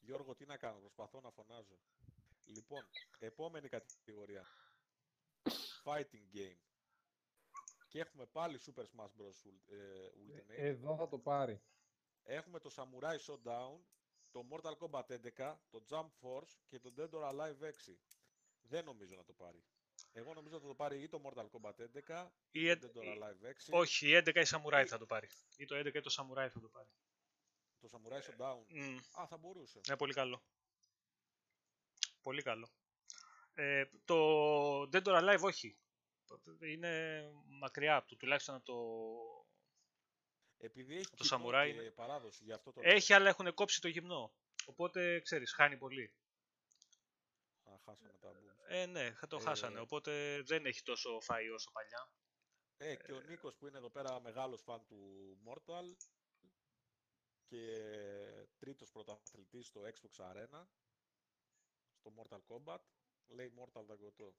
Γιώργο, 0.00 0.34
τι 0.34 0.46
να 0.46 0.56
κάνω, 0.56 0.78
προσπαθώ 0.78 1.20
να 1.20 1.30
φωνάζω. 1.30 1.78
Λοιπόν, 2.54 2.88
επόμενη 3.18 3.68
κατηγορία. 3.68 4.46
Fighting 5.84 6.36
game. 6.36 6.58
Και 7.88 8.00
έχουμε 8.00 8.26
πάλι 8.26 8.58
Super 8.66 8.82
Smash 8.82 9.10
Bros. 9.18 9.46
Ul- 9.46 9.72
ε, 9.72 10.08
Ultimate. 10.28 10.44
Εδώ 10.48 10.96
θα 10.96 11.08
το 11.08 11.18
πάρει. 11.18 11.62
Έχουμε 12.22 12.58
το 12.58 12.70
Samurai 12.76 13.16
Showdown, 13.26 13.78
το 14.30 14.46
Mortal 14.50 14.76
Kombat 14.78 15.04
11, 15.36 15.56
το 15.70 15.84
Jump 15.88 16.10
Force 16.20 16.54
και 16.66 16.78
το 16.78 16.92
Dead 16.96 17.10
or 17.10 17.22
Alive 17.30 17.62
6. 17.62 17.98
Δεν 18.62 18.84
νομίζω 18.84 19.16
να 19.16 19.24
το 19.24 19.32
πάρει. 19.32 19.64
Εγώ 20.12 20.34
νομίζω 20.34 20.54
ότι 20.54 20.62
θα 20.64 20.70
το 20.70 20.76
πάρει 20.76 21.02
ή 21.02 21.08
το 21.08 21.22
Mortal 21.24 21.46
Kombat 21.50 21.74
11 21.78 22.30
Ή, 22.50 22.60
ή 22.60 22.68
ε- 22.68 22.76
το 22.76 22.90
Dead 22.94 22.98
or 22.98 23.04
ή- 23.04 23.18
Alive 23.20 23.44
6. 23.46 23.68
όχι, 23.78 24.08
η 24.08 24.14
11 24.14 24.40
η 24.40 24.46
Samurai 24.50 24.84
θα 24.88 24.98
το 24.98 25.06
πάρει. 25.06 25.28
Ή 25.56 25.64
το 25.64 25.74
11 25.76 25.94
ή 25.94 26.00
το 26.00 26.14
Samurai 26.18 26.48
θα 26.52 26.60
το 26.60 26.68
πάρει. 26.68 26.88
Το 27.80 27.88
Samurai 27.92 28.20
Showdown. 28.20 28.64
Μμ, 28.68 28.96
Α, 29.20 29.26
θα 29.26 29.36
μπορούσε. 29.36 29.80
ναι, 29.88 29.96
πολύ 29.96 30.12
καλό. 30.14 30.42
Πολύ 32.22 32.42
καλό. 32.42 32.68
Ε, 33.54 33.84
το 34.04 34.16
Dead 34.82 35.02
or 35.02 35.20
Alive 35.22 35.40
όχι. 35.42 35.76
Είναι 36.60 37.22
μακριά 37.46 37.96
από 37.96 38.08
το, 38.08 38.16
τουλάχιστον 38.16 38.54
από 38.54 38.64
το... 38.64 38.78
Επειδή 40.58 40.96
έχει 40.96 41.10
Το 41.16 41.16
κοινό 41.24 41.36
Samurai 41.48 41.62
και 41.64 41.68
είναι- 41.68 41.90
παράδοση, 41.90 42.44
γι' 42.44 42.52
αυτό 42.52 42.72
το 42.72 42.80
λέω. 42.80 42.92
Έχει, 42.92 43.12
αλλά 43.12 43.28
έχουν 43.28 43.54
κόψει 43.54 43.80
το 43.80 43.88
γυμνό. 43.88 44.32
Οπότε, 44.66 45.20
ξέρεις, 45.20 45.52
χάνει 45.52 45.76
πολύ. 45.76 46.14
Α, 47.64 47.72
χάσαμε 47.84 48.12
τα 48.20 48.30
boom. 48.32 48.34
Ε, 48.68 48.86
ναι, 48.86 49.12
θα 49.12 49.26
το 49.26 49.36
Ε, 49.36 49.40
χάσανε. 49.40 49.80
Οπότε 49.80 50.42
δεν 50.42 50.66
έχει 50.66 50.82
τόσο 50.82 51.18
φαΐ 51.28 51.54
όσο 51.54 51.70
παλιά. 51.72 52.10
Ε, 52.76 52.96
και 52.96 53.12
ο 53.12 53.20
Νίκος 53.20 53.56
που 53.56 53.66
είναι 53.66 53.78
εδώ 53.78 53.90
πέρα 53.90 54.20
μεγάλος 54.20 54.62
φαν 54.62 54.84
του 54.86 55.38
Mortal 55.46 55.96
και 57.44 57.66
τρίτος 58.58 58.90
πρωταθλητής 58.90 59.66
στο 59.66 59.80
Xbox 59.80 60.24
Arena 60.24 60.66
στο 62.00 62.12
Mortal 62.16 62.40
Kombat 62.48 62.78
λέει 63.28 63.52
Mortal 63.58 63.80
Dagoto. 63.86 64.32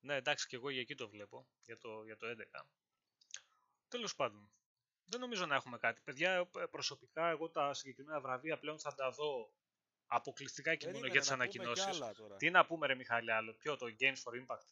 Ναι, 0.00 0.14
εντάξει, 0.14 0.46
και 0.46 0.56
εγώ 0.56 0.70
για 0.70 0.80
εκεί 0.80 0.94
το 0.94 1.08
βλέπω, 1.08 1.48
για 1.64 1.78
το, 1.78 2.04
για 2.04 2.16
το 2.16 2.26
11. 2.26 2.64
Τέλος 3.88 4.14
πάντων, 4.14 4.50
δεν 5.04 5.20
νομίζω 5.20 5.46
να 5.46 5.54
έχουμε 5.54 5.78
κάτι. 5.78 6.00
Παιδιά, 6.00 6.50
ε, 6.58 6.64
προσωπικά, 6.70 7.28
εγώ 7.28 7.50
τα 7.50 7.74
συγκεκριμένα 7.74 8.20
βραβεία 8.20 8.58
πλέον 8.58 8.78
θα 8.78 8.94
τα 8.94 9.10
δω 9.10 9.52
αποκλειστικά 10.06 10.74
και 10.74 10.86
μόνο 10.86 10.98
Περίμενε 11.00 11.12
για 11.12 11.20
τις 11.20 11.30
να 11.30 11.36
πούμε 11.36 11.48
κι 11.48 11.58
ανακοινώσεις. 11.58 12.02
άλλα 12.02 12.14
τώρα. 12.14 12.36
Τι 12.36 12.50
να 12.50 12.66
πούμε 12.66 12.86
ρε 12.86 12.94
Μιχάλη 12.94 13.32
άλλο, 13.32 13.54
ποιο 13.54 13.76
το 13.76 13.86
Games 14.00 14.22
for 14.24 14.32
Impact; 14.46 14.66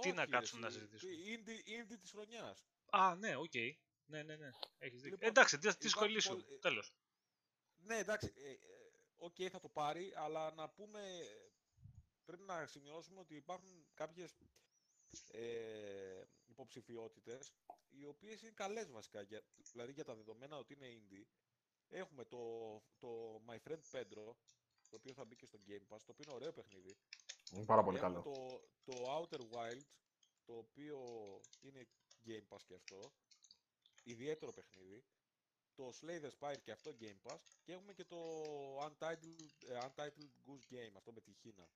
τι 0.00 0.12
να 0.12 0.22
Όχι, 0.22 0.30
κάτσουμε 0.30 0.66
εσύ, 0.66 0.76
να 0.78 0.82
συζητήσουμε; 0.86 1.12
τι- 1.12 1.36
Indie, 1.36 1.68
indie 1.92 1.98
της 2.00 2.10
χρονιάς. 2.10 2.64
Α, 2.90 3.14
ναι, 3.14 3.36
οκ. 3.36 3.54
Ναι, 4.06 4.22
ναι, 4.22 4.36
ναι. 4.36 4.50
Έχεις 4.78 5.00
δίκιο. 5.00 5.10
Λοιπόν, 5.16 5.28
εντάξει, 5.28 5.58
τι 5.58 5.66
υπάρχουν 5.68 5.88
σχολή 5.90 6.20
σου. 6.20 6.28
πολλ- 6.28 6.50
ε, 6.50 6.58
Τέλος. 6.58 6.92
Ναι, 7.82 7.96
εντάξει, 7.98 8.32
ε, 9.20 9.24
ε, 9.24 9.26
οκ, 9.26 9.50
θα 9.50 9.60
το 9.60 9.68
πάρει, 9.68 10.12
αλλά 10.16 10.50
να 10.54 10.68
πούμε, 10.68 11.00
πρέπει 12.24 12.42
να 12.42 12.66
σημειώσουμε 12.66 13.20
ότι 13.20 13.34
υπάρχουν 13.34 13.86
κάποιες 13.94 14.38
ε, 15.30 16.22
υποψηφιότητες, 16.46 17.54
οι 17.88 18.04
οποίες 18.04 18.42
είναι 18.42 18.50
καλές 18.50 18.90
βασικά, 18.90 19.22
για, 19.22 19.42
δηλαδή 19.72 19.92
για 19.92 20.04
τα 20.04 20.14
δεδομένα 20.14 20.56
ότι 20.56 20.72
είναι 20.74 20.86
indie. 20.86 21.24
Έχουμε 21.88 22.24
το, 22.24 22.38
το 22.98 23.40
My 23.46 23.56
Friend 23.68 23.80
Pedro, 23.90 24.34
το 24.88 24.96
οποίο 24.96 25.12
θα 25.14 25.24
μπει 25.24 25.36
και 25.36 25.46
στο 25.46 25.58
Game 25.66 25.94
Pass, 25.94 26.00
το 26.06 26.12
οποίο 26.12 26.24
είναι 26.26 26.34
ωραίο 26.34 26.52
παιχνίδι. 26.52 26.96
Είναι 27.52 27.64
πάρα 27.64 27.82
πολύ 27.82 27.98
Έχουμε 27.98 28.12
καλό. 28.12 28.22
το, 28.22 28.60
το 28.84 29.04
Outer 29.06 29.40
Wilds, 29.40 29.90
το 30.44 30.56
οποίο 30.56 30.98
είναι 31.60 31.88
Game 32.26 32.54
Pass 32.54 32.60
και 32.66 32.74
αυτό. 32.74 33.12
Ιδιαίτερο 34.02 34.52
παιχνίδι. 34.52 35.04
Το 35.80 35.92
Slay 36.00 36.20
the 36.24 36.30
Spire 36.38 36.60
και 36.62 36.70
αυτό 36.72 36.96
Game 37.00 37.16
Pass. 37.22 37.38
Και 37.62 37.72
έχουμε 37.72 37.92
και 37.92 38.04
το 38.04 38.18
Untitled, 38.78 39.68
ε, 39.68 39.78
Untitled 39.82 40.30
Goose 40.46 40.74
Game, 40.74 40.92
αυτό 40.96 41.12
με 41.12 41.20
τη 41.20 41.32
Χίνα. 41.32 41.68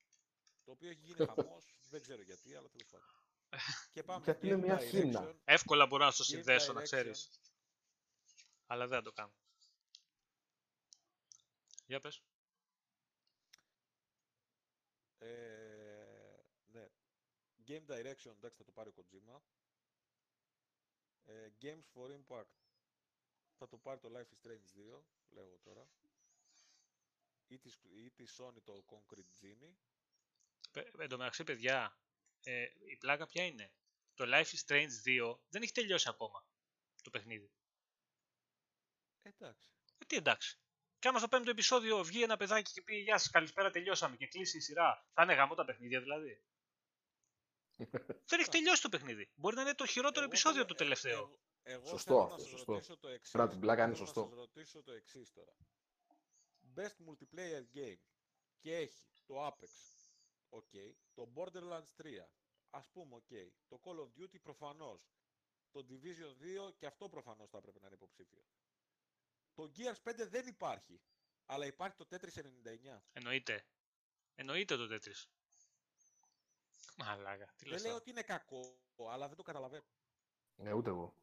Το 0.65 0.71
οποίο 0.71 0.89
έχει 0.91 1.01
γίνει 1.01 1.27
χαμός, 1.37 1.65
δεν 1.91 2.03
ξέρω 2.03 2.23
γιατί, 2.23 2.55
αλλά 2.55 2.69
τέλος 2.69 2.87
πάντων. 2.91 3.09
Και 3.93 4.03
πάμε 4.03 4.25
Γιατί 4.25 4.47
είναι 4.47 4.57
Game 4.57 4.61
μια 4.63 4.79
Direction. 4.79 4.89
Χίνα. 4.89 5.35
Εύκολα 5.45 5.87
μπορώ 5.87 6.05
να 6.05 6.11
στο 6.11 6.25
Game 6.25 6.27
συνδέσω, 6.27 6.73
να 6.73 6.81
Direction. 6.81 6.85
ξέρεις. 6.85 7.31
Αλλά 8.67 8.87
δεν 8.87 8.99
θα 8.99 9.05
το 9.05 9.13
κάνω. 9.13 9.33
Για 11.87 12.01
πες. 12.01 12.23
Ε, 15.19 16.45
ναι. 16.67 16.89
Game 17.67 17.87
Direction, 17.87 18.33
εντάξει, 18.37 18.57
θα 18.59 18.65
το 18.65 18.73
πάρει 18.73 18.89
ο 18.89 18.95
Kojima. 18.97 19.41
Ε, 21.25 21.49
Games 21.63 21.85
for 21.95 22.11
Impact, 22.11 22.64
θα 23.65 23.71
το 23.71 23.77
πάρει 23.79 24.01
το 24.01 24.11
Life 24.15 24.33
is 24.35 24.47
Strange 24.49 24.97
2, 24.97 25.03
λέγω 25.31 25.59
τώρα. 25.63 25.89
Ή 27.47 27.59
της, 27.59 27.79
ή 27.95 28.11
της 28.11 28.41
Sony 28.41 28.63
το 28.65 28.85
Concrete 28.89 29.45
Genie. 29.45 29.75
Πε- 30.73 31.01
Εν 31.01 31.09
τω 31.09 31.17
μεταξύ, 31.17 31.45
παιδιά, 31.45 31.99
ε, 32.43 32.63
η 32.91 32.97
πλάκα 32.97 33.27
ποια 33.27 33.45
είναι; 33.45 33.73
Το 34.15 34.25
Life 34.29 34.45
is 34.47 34.65
Strange 34.67 34.91
2 35.05 35.39
δεν 35.49 35.63
έχει 35.63 35.73
τελειώσει 35.73 36.09
ακόμα 36.09 36.47
το 37.03 37.11
παιχνίδι. 37.11 37.51
Εντάξει. 39.23 39.71
Ε, 39.99 40.05
τι 40.05 40.17
εντάξει. 40.17 40.59
Και 40.99 41.09
άμα 41.09 41.19
στο 41.19 41.29
πέμπτο 41.29 41.51
επεισόδιο 41.51 42.05
βγει 42.05 42.23
ένα 42.23 42.37
παιδάκι 42.37 42.73
και 42.73 42.83
πει 42.83 42.97
Γεια 42.97 43.19
σας, 43.19 43.31
καλησπέρα, 43.31 43.71
τελειώσαμε 43.71 44.17
και 44.17 44.27
κλείσει 44.27 44.57
η 44.57 44.61
σειρά, 44.61 45.07
θα 45.13 45.23
είναι 45.23 45.35
γαμώ 45.35 45.55
τα 45.55 45.65
παιχνίδια 45.65 46.01
δηλαδή. 46.01 46.43
δεν 48.29 48.41
έχει 48.41 48.49
τελειώσει 48.51 48.83
το 48.83 48.89
παιχνίδι. 48.89 49.31
Μπορεί 49.35 49.57
να 49.57 49.63
είναι 49.63 49.75
το 49.75 49.87
χειρότερο 49.87 50.21
Εγώ 50.21 50.29
επεισόδιο 50.33 50.63
θέλω- 50.63 50.75
το 50.75 50.75
ε, 50.75 50.87
τελευταίο. 50.87 51.19
Εγώ, 51.19 51.39
εγώ 51.67 51.87
Σωστό 51.87 52.05
θέλω 52.13 52.23
αυτό, 52.23 52.35
να 52.37 52.39
σας 52.43 52.49
σωστό. 52.51 52.73
ρωτήσω 52.73 52.97
το 52.97 53.09
εξής. 53.09 53.31
Πέρα 53.33 53.43
από 53.45 53.53
την 53.53 53.61
πλάκα 53.61 53.85
είναι 53.85 53.93
Θέλω 53.95 54.07
σωστό. 54.07 54.21
Να 54.23 54.29
σας 54.29 54.39
ρωτήσω 54.39 54.83
το 54.83 54.93
εξής 54.93 55.33
τώρα. 55.33 55.57
Best 56.75 56.97
multiplayer 57.09 57.65
game. 57.75 58.01
Και 58.61 58.77
έχει 58.77 59.23
το 59.27 59.47
Apex. 59.47 59.69
Οκ. 60.49 60.71
Το 61.15 61.33
Borderlands 61.35 61.89
3. 61.97 62.29
Ας 62.71 62.91
πούμε 62.91 63.15
οκ. 63.15 63.29
Το 63.69 63.81
Call 63.85 63.99
of 63.99 64.21
Duty 64.23 64.41
προφανώς. 64.43 65.13
Το 65.71 65.87
Division 65.89 66.37
2 66.69 66.73
και 66.77 66.87
αυτό 66.87 67.09
προφανώς 67.09 67.51
θα 67.51 67.59
έπρεπε 67.59 67.79
να 67.81 67.87
είναι 67.87 67.95
υποψήφιο. 67.95 68.45
Το 69.55 69.73
Gears 69.77 70.03
5 70.03 70.27
δεν 70.29 70.47
υπάρχει. 70.47 71.03
Αλλά 71.47 71.67
υπάρχει 71.67 71.97
το 71.97 72.07
Tetris 72.11 72.39
99. 72.39 73.03
Εννοείται. 73.13 73.67
Εννοείται 74.35 74.77
το 74.77 74.95
Tetris. 74.95 75.25
Μαλάκα. 76.97 77.47
Τι 77.57 77.65
Δεν 77.65 77.73
λες 77.73 77.81
λέω 77.83 77.91
τώρα. 77.91 77.95
ότι 78.03 78.11
είναι 78.11 78.23
κακό, 78.23 78.81
αλλά 79.11 79.27
δεν 79.29 79.37
το 79.37 79.43
καταλαβαίνω. 79.43 79.85
Ναι, 80.57 80.73
ούτε 80.73 80.91
εγώ. 80.91 81.17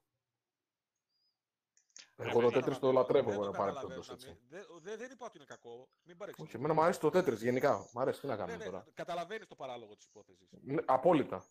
Ρε 2.21 2.29
Εγώ 2.29 2.39
το 2.41 2.47
παιδί. 2.47 2.59
Tetris 2.63 2.79
το 2.79 2.91
λατρεύω 2.91 3.29
Δεν 3.29 3.33
εγώ 3.39 3.45
το 3.45 3.51
πάρα 3.51 3.65
καταλαβαίνω, 3.71 4.01
πολύ 4.01 4.07
να 4.07 4.13
έτσι. 4.13 4.27
μην- 4.27 4.37
Δεν 4.49 4.65
δεν- 4.81 4.97
δεν 4.97 5.11
είπα 5.11 5.25
ότι 5.25 5.37
είναι 5.37 5.45
κακό. 5.45 5.69
Μην 5.77 5.87
Όχι, 6.05 6.15
παρεξηγείς. 6.15 6.53
εμένα 6.53 6.73
μου 6.73 6.81
αρέσει 6.81 6.99
το 6.99 7.09
τέτρι 7.09 7.35
γενικά. 7.35 7.89
Μ' 7.93 7.99
αρέσει, 7.99 8.19
τι 8.21 8.27
να 8.27 8.33
Ναι, 8.33 8.39
κάνουμε 8.39 8.57
ναι, 8.57 8.65
τώρα. 8.65 8.87
καταλαβαίνεις 8.93 9.47
το 9.47 9.55
παράλογο 9.55 9.95
της 9.95 10.05
υπόθεσης. 10.05 10.49
Ναι, 10.61 10.81
απόλυτα. 10.85 11.45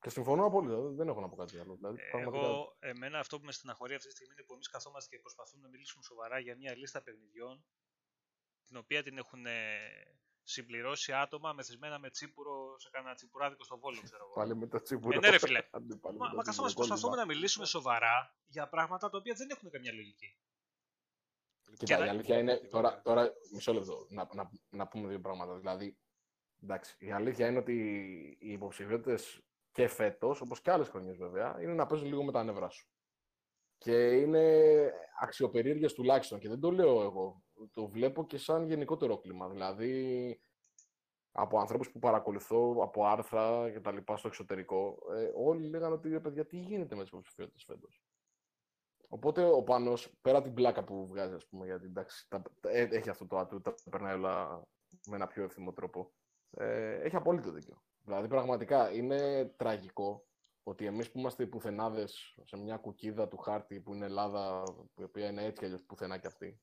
Και 0.00 0.10
συμφωνώ 0.10 0.44
απόλυτα. 0.46 0.80
Δεν 0.80 1.08
έχω 1.08 1.20
να 1.20 1.28
πω 1.28 1.36
κάτι 1.36 1.58
άλλο. 1.58 1.74
Δηλαδή, 1.74 1.98
πραγματικά. 2.10 2.46
Εγώ, 2.46 2.76
εμένα 2.78 3.18
αυτό 3.18 3.38
που 3.38 3.44
με 3.44 3.52
στεναχωρεί 3.52 3.94
αυτή 3.94 4.08
τη 4.08 4.14
στιγμή 4.14 4.32
είναι 4.36 4.42
που 4.46 4.52
εμείς 4.52 4.68
καθόμαστε 4.68 5.16
και 5.16 5.20
προσπαθούμε 5.22 5.62
να 5.62 5.68
μιλήσουμε 5.68 6.02
σοβαρά 6.02 6.38
για 6.38 6.56
μια 6.56 6.76
λίστα 6.76 7.02
παιχνιδιών 7.02 7.64
την 8.66 8.76
οποία 8.76 9.02
την 9.02 9.18
έχουν 9.18 9.46
ε, 9.46 9.78
συμπληρώσει 10.48 11.12
άτομα 11.12 11.52
μεθυσμένα 11.52 11.98
με 11.98 12.10
τσίπουρο 12.10 12.78
σε 12.78 12.88
κανένα 12.92 13.14
τσιπουράδικο 13.14 13.64
στο 13.64 13.78
βόλο, 13.78 14.00
ξέρω 14.02 14.24
εγώ. 14.24 14.32
Πάλι 14.34 14.56
με 14.56 14.66
το 14.66 14.80
τσίπουρο. 14.82 15.16
Ε, 15.16 15.18
ναι, 15.20 15.28
ρε 15.30 15.38
φίλε. 15.38 15.62
Αντί 15.70 15.96
πάλι 15.96 16.16
Μα, 16.16 16.24
με 16.24 16.30
το 16.30 16.36
μα 16.36 16.42
καθόμαστε 16.42 16.64
τσίπουρο, 16.66 16.86
προσπαθούμε 16.86 17.08
κόλλημα. 17.08 17.26
να 17.26 17.26
μιλήσουμε 17.34 17.66
σοβαρά 17.66 18.36
για 18.46 18.68
πράγματα 18.68 19.08
τα 19.08 19.18
οποία 19.18 19.34
δεν 19.34 19.50
έχουν 19.50 19.70
καμιά 19.70 19.92
λογική. 19.92 20.38
Κοίτα, 21.78 21.84
Και 21.84 21.92
η 22.02 22.04
να- 22.06 22.10
αλήθεια 22.12 22.38
είναι, 22.38 22.56
τώρα, 22.56 23.02
τώρα 23.02 23.32
μισό 23.54 23.72
λεπτό, 23.72 24.06
να, 24.10 24.28
να, 24.34 24.50
να 24.70 24.88
πούμε 24.88 25.08
δύο 25.08 25.20
πράγματα. 25.20 25.56
Δηλαδή, 25.58 25.98
εντάξει, 26.62 26.96
η 26.98 27.12
αλήθεια 27.12 27.48
είναι 27.48 27.58
ότι 27.58 27.74
οι 28.40 28.52
υποψηφιότητες 28.52 29.40
και 29.72 29.88
φέτος, 29.88 30.40
όπως 30.40 30.60
και 30.60 30.70
άλλες 30.70 30.88
χρονιές 30.88 31.16
βέβαια, 31.16 31.56
είναι 31.62 31.72
να 31.74 31.86
παίζουν 31.86 32.08
λίγο 32.08 32.24
με 32.24 32.32
τα 32.32 32.44
νευρά 32.44 32.68
σου. 32.70 32.88
Και 33.78 34.10
είναι 34.10 34.64
αξιοπερίεργες 35.20 35.92
τουλάχιστον. 35.94 36.38
Και 36.38 36.48
δεν 36.48 36.60
το 36.60 36.70
λέω 36.70 37.02
εγώ. 37.02 37.44
Το 37.72 37.88
βλέπω 37.88 38.26
και 38.26 38.38
σαν 38.38 38.66
γενικότερο 38.66 39.18
κλίμα. 39.18 39.48
Δηλαδή, 39.48 40.40
από 41.32 41.58
ανθρώπους 41.58 41.90
που 41.90 41.98
παρακολουθώ, 41.98 42.76
από 42.82 43.06
άρθρα 43.06 43.70
και 43.70 43.80
τα 43.80 43.92
λοιπά 43.92 44.16
στο 44.16 44.28
εξωτερικό, 44.28 44.98
ε, 45.14 45.30
όλοι 45.34 45.68
λέγανε 45.68 45.94
ότι 45.94 46.08
ρε 46.08 46.20
παιδιά, 46.20 46.46
τι 46.46 46.56
γίνεται 46.56 46.94
με 46.94 47.00
τις 47.00 47.10
υποψηφιότητες 47.10 47.64
φέτος. 47.64 48.02
Οπότε 49.08 49.44
ο 49.44 49.62
Πάνος, 49.62 50.18
πέρα 50.20 50.42
την 50.42 50.54
πλάκα 50.54 50.84
που 50.84 51.06
βγάζει, 51.06 51.34
ας 51.34 51.46
πούμε, 51.46 51.66
γιατί 51.66 51.86
εντάξει, 51.86 52.28
τα, 52.28 52.42
ε, 52.60 52.82
έχει 52.82 53.08
αυτό 53.10 53.26
το 53.26 53.38
ατού, 53.38 53.60
τα 53.60 53.74
περνάει 53.90 54.14
όλα 54.14 54.66
με 55.06 55.16
ένα 55.16 55.26
πιο 55.26 55.42
ευθύμο 55.42 55.72
τρόπο. 55.72 56.12
Ε, 56.50 57.00
έχει 57.00 57.16
απόλυτο 57.16 57.50
δίκιο. 57.50 57.82
Δηλαδή, 58.04 58.28
πραγματικά 58.28 58.92
είναι 58.92 59.44
τραγικό 59.56 60.26
ότι 60.62 60.86
εμείς 60.86 61.10
που 61.10 61.18
είμαστε 61.18 61.42
οι 61.42 61.46
πουθενάδες 61.46 62.38
σε 62.44 62.56
μια 62.56 62.76
κουκίδα 62.76 63.28
του 63.28 63.36
χάρτη 63.36 63.80
που 63.80 63.94
είναι 63.94 64.04
Ελλάδα, 64.04 64.62
η 64.96 65.02
οποία 65.02 65.28
είναι 65.28 65.44
έτσι 65.44 65.58
κι 65.58 65.64
αλλιώς 65.64 65.82
πουθενά 65.82 66.18
κι 66.18 66.26
αυτή, 66.26 66.60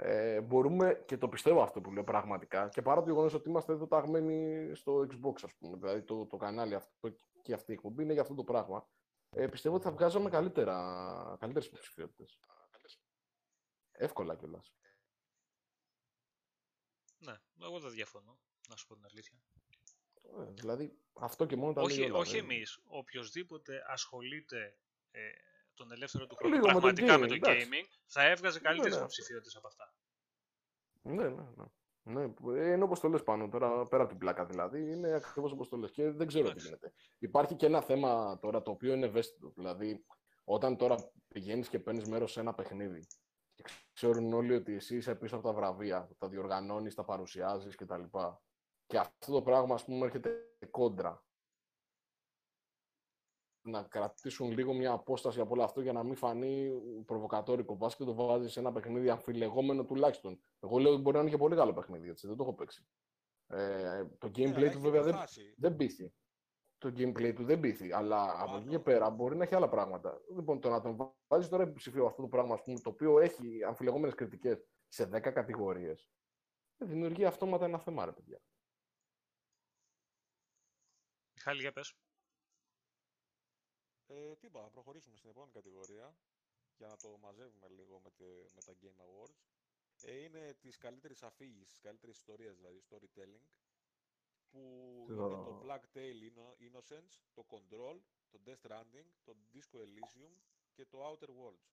ε, 0.00 0.40
μπορούμε, 0.40 1.02
και 1.06 1.16
το 1.18 1.28
πιστεύω 1.28 1.62
αυτό 1.62 1.80
που 1.80 1.92
λέω 1.92 2.04
πραγματικά, 2.04 2.68
και 2.68 2.82
παρά 2.82 3.00
το 3.02 3.06
γεγονός 3.10 3.34
ότι 3.34 3.48
είμαστε 3.48 3.72
εδώ 3.72 3.86
ταγμένοι 3.86 4.74
στο 4.74 5.06
Xbox, 5.10 5.34
ας 5.42 5.54
πούμε, 5.54 5.76
δηλαδή 5.76 6.02
το, 6.02 6.26
το 6.26 6.36
κανάλι 6.36 6.74
αυτό 6.74 7.14
και 7.42 7.52
αυτή 7.52 7.70
η 7.70 7.74
εκπομπή 7.74 8.02
είναι 8.02 8.12
για 8.12 8.22
αυτό 8.22 8.34
το 8.34 8.44
πράγμα, 8.44 8.88
ε, 9.30 9.46
πιστεύω 9.46 9.74
ότι 9.74 9.84
θα 9.84 9.92
βγάζαμε 9.92 10.30
καλύτερα, 10.30 11.36
καλύτερες 11.40 11.66
υποψηφιότητες. 11.68 12.38
Εύκολα 13.92 14.36
κιόλας. 14.36 14.72
Ναι, 17.18 17.34
εγώ 17.62 17.80
δεν 17.80 17.90
διαφωνώ, 17.90 18.38
να 18.68 18.76
σου 18.76 18.86
πω 18.86 18.94
την 18.94 19.04
αλήθεια. 19.04 19.38
Ε, 20.38 20.50
δηλαδή, 20.52 20.98
αυτό 21.12 21.46
και 21.46 21.56
μόνο 21.56 21.72
τα 21.72 21.82
όχι, 21.82 21.98
λέει 21.98 22.08
όλα, 22.08 22.18
όχι 22.18 22.40
δεν- 22.40 22.50
εμείς. 22.50 22.80
Οποιοςδήποτε 22.86 23.84
ασχολείται 23.86 24.78
ε, 25.10 25.30
τον 25.78 25.92
ελεύθερο 25.92 26.26
του 26.26 26.34
χρόνο 26.36 26.54
Λίγο 26.54 26.66
με 26.66 26.72
το 26.72 26.78
πραγματικά 26.78 27.18
με 27.18 27.24
gaming, 27.24 27.28
το 27.28 27.34
εντάξει. 27.34 27.68
gaming, 27.70 27.86
θα 28.06 28.22
έβγαζε 28.30 28.60
καλύτερες 28.60 28.92
ναι. 28.92 28.98
υποψηφιότητες 28.98 29.56
από 29.56 29.66
αυτά. 29.66 29.94
Ναι, 31.02 31.28
ναι, 31.28 31.42
ναι. 31.56 31.64
Ναι, 32.02 32.28
που- 32.28 32.50
ε, 32.50 32.72
είναι 32.72 32.84
όπως 32.84 33.00
το 33.00 33.08
λες 33.08 33.22
πάνω 33.22 33.48
τώρα, 33.48 33.86
πέρα 33.86 34.02
από 34.02 34.10
την 34.10 34.18
πλάκα 34.18 34.44
δηλαδή, 34.46 34.90
είναι 34.92 35.14
ακριβώς 35.14 35.52
όπως 35.52 35.68
το 35.68 35.76
λες 35.76 35.90
και 35.90 36.10
δεν 36.10 36.26
ξέρω 36.26 36.44
τι 36.44 36.50
Εντάξει. 36.50 36.66
γίνεται. 36.66 36.92
Υπάρχει 37.18 37.54
και 37.54 37.66
ένα 37.66 37.80
θέμα 37.80 38.38
τώρα 38.38 38.62
το 38.62 38.70
οποίο 38.70 38.92
είναι 38.94 39.06
ευαίσθητο. 39.06 39.52
Δηλαδή, 39.56 40.04
όταν 40.44 40.76
τώρα 40.76 40.96
πηγαίνεις 41.28 41.68
και 41.68 41.78
παίρνεις 41.78 42.08
μέρος 42.08 42.32
σε 42.32 42.40
ένα 42.40 42.54
παιχνίδι 42.54 43.06
και 43.54 43.64
ξέρουν 43.92 44.32
όλοι 44.32 44.54
ότι 44.54 44.74
εσύ 44.74 44.96
είσαι 44.96 45.14
πίσω 45.14 45.36
από 45.36 45.46
τα 45.46 45.52
βραβεία, 45.54 46.08
τα 46.18 46.28
διοργανώνεις, 46.28 46.94
τα 46.94 47.04
παρουσιάζεις 47.04 47.74
κτλ. 47.74 48.02
Και 48.86 48.98
αυτό 48.98 49.32
το 49.32 49.42
πράγμα, 49.42 49.74
ας 49.74 49.84
πούμε, 49.84 50.06
έρχεται 50.06 50.56
κόντρα. 50.70 51.24
Να 53.62 53.82
κρατήσουν 53.82 54.50
λίγο 54.50 54.72
μια 54.74 54.92
απόσταση 54.92 55.40
από 55.40 55.52
όλο 55.52 55.62
αυτό 55.62 55.80
για 55.80 55.92
να 55.92 56.02
μην 56.02 56.16
φανεί 56.16 56.70
προβοκατόρικο. 57.04 57.76
Πα 57.76 57.88
και 57.96 58.04
το 58.04 58.14
βάζεις 58.14 58.52
σε 58.52 58.60
ένα 58.60 58.72
παιχνίδι 58.72 59.10
αμφιλεγόμενο 59.10 59.84
τουλάχιστον. 59.84 60.40
Εγώ 60.60 60.78
λέω 60.78 60.92
ότι 60.92 61.02
μπορεί 61.02 61.16
να 61.16 61.22
είναι 61.22 61.30
και 61.30 61.36
πολύ 61.36 61.56
καλό 61.56 61.72
παιχνίδι, 61.72 62.08
έτσι, 62.08 62.26
δεν 62.26 62.36
το 62.36 62.42
έχω 62.42 62.54
παίξει. 62.54 62.86
Ε, 63.46 64.04
το 64.18 64.28
Ναι, 64.28 64.44
αλλά 64.44 64.56
gameplay 64.56 64.62
έχει 64.62 64.74
του 64.74 64.80
βέβαια 64.80 65.02
δεν, 65.02 65.14
φτάσει. 65.14 65.54
δεν 65.56 65.76
πείθει. 65.76 66.14
Το 66.78 66.88
gameplay 66.88 67.32
του 67.34 67.44
δεν 67.44 67.60
πείθει. 67.60 67.92
Αλλά 67.92 68.42
από 68.42 68.56
εκεί 68.56 68.64
και 68.68 68.78
Πάνω. 68.78 68.82
πέρα 68.82 69.10
μπορεί 69.10 69.36
να 69.36 69.44
έχει 69.44 69.54
άλλα 69.54 69.68
πράγματα. 69.68 70.20
Λοιπόν, 70.36 70.60
το 70.60 70.68
να 70.68 70.80
τον 70.80 71.16
βάζεις 71.26 71.48
τώρα 71.48 71.62
υποψηφίο 71.62 72.06
αυτό 72.06 72.22
το 72.22 72.28
πράγμα, 72.28 72.54
ας 72.54 72.62
πούμε, 72.62 72.80
το 72.80 72.90
οποίο 72.90 73.18
έχει 73.18 73.64
αμφιλεγόμενες 73.64 74.14
κριτικές 74.14 74.64
σε 74.88 75.04
10 75.04 75.20
κατηγορίες, 75.32 76.08
δημιουργεί 76.76 77.24
αυτόματα 77.24 77.64
ένα 77.64 77.78
θέμα, 77.78 78.04
ρε 78.04 78.12
παιδιά. 78.12 78.40
Μιχάλη, 81.34 81.60
για 81.60 81.72
πες. 81.72 81.98
Ε, 84.10 84.34
τι 84.36 84.46
είπα, 84.46 84.62
να 84.62 84.68
προχωρήσουμε 84.70 85.16
στην 85.16 85.30
επόμενη 85.30 85.52
κατηγορία 85.52 86.16
για 86.76 86.86
να 86.86 86.96
το 86.96 87.18
μαζεύουμε 87.18 87.68
λίγο 87.68 88.00
με, 88.04 88.10
τε- 88.10 88.52
με 88.54 88.62
τα 88.62 88.74
Game 88.80 89.00
Awards. 89.06 89.38
Ε, 90.02 90.22
είναι 90.22 90.54
της 90.60 90.76
καλύτερης 90.76 91.22
αφήγησης, 91.22 91.68
της 91.68 91.80
καλύτερης 91.80 92.16
ιστορίας 92.18 92.56
δηλαδή, 92.56 92.82
storytelling, 92.88 93.46
που 94.50 95.04
Τι 95.06 95.12
είναι 95.12 95.22
θα- 95.22 95.44
το 95.44 95.60
Black 95.64 95.96
Tail 95.96 96.16
Inno- 96.30 96.56
Innocence, 96.68 97.12
το 97.34 97.46
Control, 97.48 98.00
το 98.30 98.40
Death 98.46 98.60
Stranding, 98.66 99.06
το 99.24 99.36
Disco 99.52 99.76
Elysium 99.78 100.32
και 100.72 100.84
το 100.86 100.98
Outer 101.10 101.28
Worlds. 101.28 101.68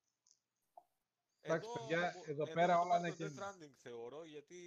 Εντάξει, 1.41 1.69
παιδιά, 1.73 2.11
θα 2.11 2.19
πω- 2.19 2.29
εδώ 2.29 2.43
πέρα 2.53 2.73
θα 2.73 2.79
όλα 2.79 2.89
πάρει 2.89 3.07
είναι 3.07 3.15
το 3.15 3.25
Death 3.25 3.29
και- 3.29 3.39
Stranding 3.41 3.73
θεωρώ, 3.77 4.23
γιατί... 4.23 4.59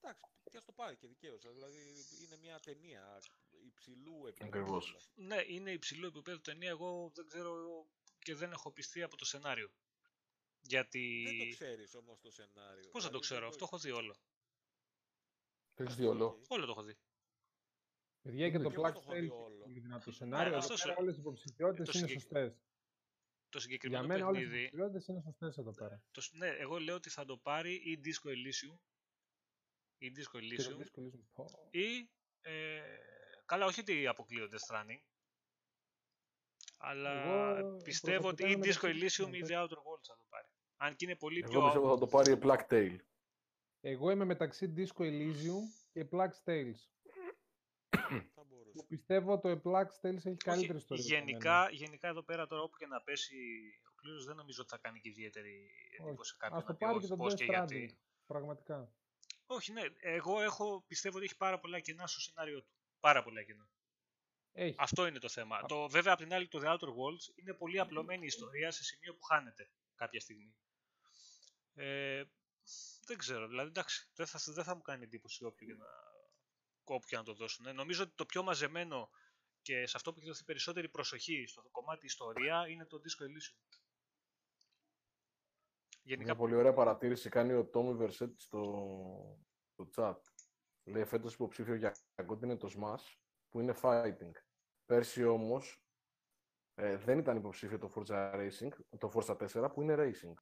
Εντάξει, 0.00 0.24
και 0.50 0.56
ας 0.56 0.64
το 0.64 0.72
πάρει 0.72 0.96
και 0.96 1.06
δικαίως. 1.06 1.42
Δηλαδή 1.52 2.04
είναι 2.24 2.36
μια 2.36 2.60
ταινία 2.60 3.20
υψηλού 3.82 4.26
επίπεδου. 4.26 4.48
Ακριβώς. 4.58 4.84
κιόλας. 4.84 5.10
Ναι, 5.14 5.42
είναι 5.54 5.70
υψηλό 5.72 6.06
επίπεδο 6.06 6.40
ταινία. 6.40 6.68
Εγώ 6.68 7.10
δεν 7.14 7.26
ξέρω 7.26 7.86
και 8.18 8.34
δεν 8.34 8.52
έχω 8.52 8.72
πειστεί 8.72 9.02
από 9.02 9.16
το 9.16 9.24
σενάριο. 9.24 9.70
Γιατί. 10.60 11.22
Δεν 11.26 11.38
το 11.38 11.54
ξέρεις 11.54 11.94
όμως 11.94 12.20
το 12.20 12.30
σενάριο. 12.30 12.88
Πώς 12.90 13.02
δεν 13.02 13.12
το 13.12 13.18
Δηλαδή, 13.18 13.20
ξέρω, 13.20 13.46
αυτό; 13.48 13.64
έχω 13.64 13.78
δει 13.78 13.90
όλο. 13.90 14.16
Το 15.74 15.82
έχεις 15.82 15.94
δει 15.96 16.04
όλο. 16.06 16.26
Οκ. 16.26 16.44
Όλο 16.48 16.64
το 16.64 16.70
έχω 16.70 16.82
δει. 16.82 16.98
Παιδιά 18.22 18.50
και 18.50 18.58
το 18.58 18.68
Και 18.68 18.74
εγώ 18.74 18.84
Plague 18.86 18.92
το 18.92 18.98
έχω 19.00 19.12
δει 19.12 19.28
Tale 19.28 19.32
όλο. 19.32 19.52
έχει 19.54 19.62
πολύ 19.62 19.80
δυνατό 19.80 20.12
σενάριο. 20.12 20.56
αυτό 20.56 20.72
Εδώ 20.72 20.76
σου- 20.76 20.86
πέρα 20.88 20.98
όλες 21.00 21.16
οι 21.16 21.20
υποψηφιότητες 21.20 21.86
το 21.90 21.98
είναι 21.98 22.06
συγκεκ- 22.06 22.22
σωστές. 22.22 22.52
Το 23.50 23.58
Για 23.58 23.60
συγκεκριμένο 23.60 24.06
μένα 24.06 24.26
όλες 24.26 24.40
οι 24.40 24.44
παιχνίδι. 24.44 24.64
υποψηφιότητες 24.64 25.06
είναι 25.06 25.20
σωστές 25.20 25.58
εδώ 25.58 25.70
πέρα. 25.72 26.02
Το, 26.10 26.20
σ- 26.20 26.34
ναι, 26.34 26.48
εγώ 26.48 26.78
λέω 26.78 26.94
ότι 26.94 27.10
θα 27.10 27.24
το 27.24 27.36
πάρει 27.38 27.74
ή 27.74 28.00
Disco 28.04 28.28
Elysium. 28.30 28.78
Ή 29.98 30.12
Disco 30.16 30.40
Και 30.40 30.56
το 30.56 30.62
Elysium. 30.62 30.80
Disco 30.82 31.00
Elysium, 31.02 31.22
πω. 31.34 31.68
Ή. 31.70 32.10
Ε, 32.40 32.82
καλά, 33.48 33.64
όχι 33.66 33.80
ότι 33.80 34.06
αποκλείονται 34.06 34.56
Stranding. 34.68 35.00
Αλλά 36.78 37.10
Εγώ 37.58 37.76
πιστεύω 37.84 38.28
ότι 38.28 38.42
προσωπικά 38.42 38.48
ή 38.48 38.52
είμαι 38.52 38.66
Disco 38.66 38.92
μεταξύ- 38.94 39.22
Elysium 39.24 39.34
ή 39.34 39.40
The 39.48 39.52
Outer 39.62 39.78
Worlds 39.86 40.06
θα 40.06 40.16
το 40.16 40.24
πάρει. 40.28 40.46
Αν 40.76 40.96
και 40.96 41.04
είναι 41.04 41.16
πολύ 41.16 41.38
Εγώ 41.38 41.50
πιο. 41.50 41.62
πιστεύω 41.62 41.88
θα 41.88 41.98
το 41.98 42.06
πάρει 42.06 42.32
η 42.32 42.38
Black 42.42 42.66
Tail. 42.70 42.96
Εγώ 43.80 44.10
είμαι 44.10 44.24
μεταξύ 44.24 44.72
Disco 44.76 45.02
Elysium 45.02 45.64
και 45.92 46.08
Black 46.12 46.30
Tales. 46.44 46.80
Θα 48.34 48.44
μπορούσε. 48.48 48.70
Που 48.74 48.86
πιστεύω 48.86 49.38
το 49.38 49.60
Black 49.64 49.86
Tales 50.00 50.24
έχει 50.26 50.36
καλύτερη 50.36 50.72
Όχι, 50.78 50.94
ιστορία. 50.94 51.04
από 51.18 51.26
γενικά, 51.26 51.68
γενικά 51.70 52.08
εδώ 52.08 52.22
πέρα 52.22 52.46
τώρα 52.46 52.62
όπου 52.62 52.76
και 52.76 52.86
να 52.86 53.00
πέσει 53.02 53.36
ο 53.90 53.94
κλήρος 53.94 54.24
δεν 54.24 54.36
νομίζω 54.36 54.60
ότι 54.62 54.70
θα 54.70 54.78
κάνει 54.78 55.00
και 55.00 55.08
ιδιαίτερη 55.08 55.70
εντύπωση 55.98 56.30
σε 56.30 56.36
μένα. 56.40 56.54
κάποιον 56.54 56.58
Ας 56.58 56.64
το 56.64 56.72
να 56.72 56.78
πει 56.78 56.84
πάρει 56.84 56.96
όχι, 56.96 57.02
και 57.06 57.10
το 57.12 57.16
πώς 57.16 57.32
Death 57.32 57.36
και 57.36 57.44
Stranding. 57.44 57.48
γιατί. 57.68 57.98
Πραγματικά. 58.26 58.92
Όχι, 59.46 59.72
ναι. 59.72 59.82
Εγώ 60.00 60.40
έχω, 60.40 60.84
πιστεύω 60.86 61.16
ότι 61.16 61.24
έχει 61.26 61.36
πάρα 61.36 61.58
πολλά 61.58 61.80
κενά 61.80 62.06
στο 62.06 62.20
σενάριο 62.20 62.62
του. 62.62 62.72
Πάρα 63.00 63.22
πολλά 63.22 63.42
κενά. 63.42 63.70
Έχει. 64.52 64.74
Αυτό 64.78 65.06
είναι 65.06 65.18
το 65.18 65.28
θέμα. 65.28 65.62
Το, 65.62 65.88
βέβαια, 65.88 66.12
απ' 66.12 66.18
την 66.18 66.34
άλλη, 66.34 66.48
το 66.48 66.60
The 66.62 66.66
Outer 66.66 66.88
Worlds 66.88 67.34
είναι 67.34 67.54
πολύ 67.54 67.78
απλωμένη 67.78 68.26
ιστορία 68.26 68.70
σε 68.70 68.84
σημείο 68.84 69.14
που 69.14 69.22
χάνεται 69.22 69.70
κάποια 69.94 70.20
στιγμή. 70.20 70.56
Ε, 71.74 72.24
δεν 73.06 73.18
ξέρω, 73.18 73.46
δηλαδή 73.46 73.68
εντάξει, 73.68 74.10
δεν 74.14 74.26
θα, 74.26 74.40
δεν 74.44 74.64
θα 74.64 74.74
μου 74.74 74.82
κάνει 74.82 75.04
εντύπωση 75.04 75.44
όποιο 75.44 75.66
και 75.66 75.74
να, 75.74 75.86
όποιο 76.84 77.08
και 77.08 77.16
να 77.16 77.22
το 77.22 77.34
δώσουν. 77.34 77.66
Ε, 77.66 77.72
νομίζω 77.72 78.02
ότι 78.02 78.12
το 78.14 78.26
πιο 78.26 78.42
μαζεμένο 78.42 79.10
και 79.62 79.86
σε 79.86 79.96
αυτό 79.96 80.12
που 80.12 80.18
έχει 80.18 80.28
δοθεί 80.28 80.44
περισσότερη 80.44 80.88
προσοχή 80.88 81.46
στο 81.46 81.62
κομμάτι 81.70 82.06
ιστορία 82.06 82.68
είναι 82.68 82.86
το 82.86 82.96
Disco 82.96 83.22
Elysium. 83.24 83.58
Γενικά, 86.02 86.24
Μια 86.24 86.36
πολύ 86.36 86.54
ωραία 86.54 86.72
παρατήρηση 86.72 87.28
κάνει 87.28 87.52
ο 87.52 87.64
Τόμι 87.64 87.94
Βερσέτ 87.94 88.40
στο, 88.40 88.62
στο 89.72 89.90
chat. 89.96 90.16
Λέει 90.88 91.04
φέτος 91.04 91.34
υποψήφιο 91.34 91.74
για 91.74 91.96
God 92.26 92.42
είναι 92.42 92.56
το 92.56 92.70
Smash 92.78 93.16
που 93.48 93.60
είναι 93.60 93.74
fighting. 93.82 94.32
Πέρσι 94.84 95.24
όμως 95.24 95.82
ε, 96.74 96.96
δεν 96.96 97.18
ήταν 97.18 97.36
υποψήφιο 97.36 97.78
το 97.78 97.92
Forza 97.94 98.34
Racing, 98.34 98.68
το 98.98 99.10
Forza 99.14 99.36
4 99.36 99.70
που 99.72 99.82
είναι 99.82 99.94
racing. 99.98 100.34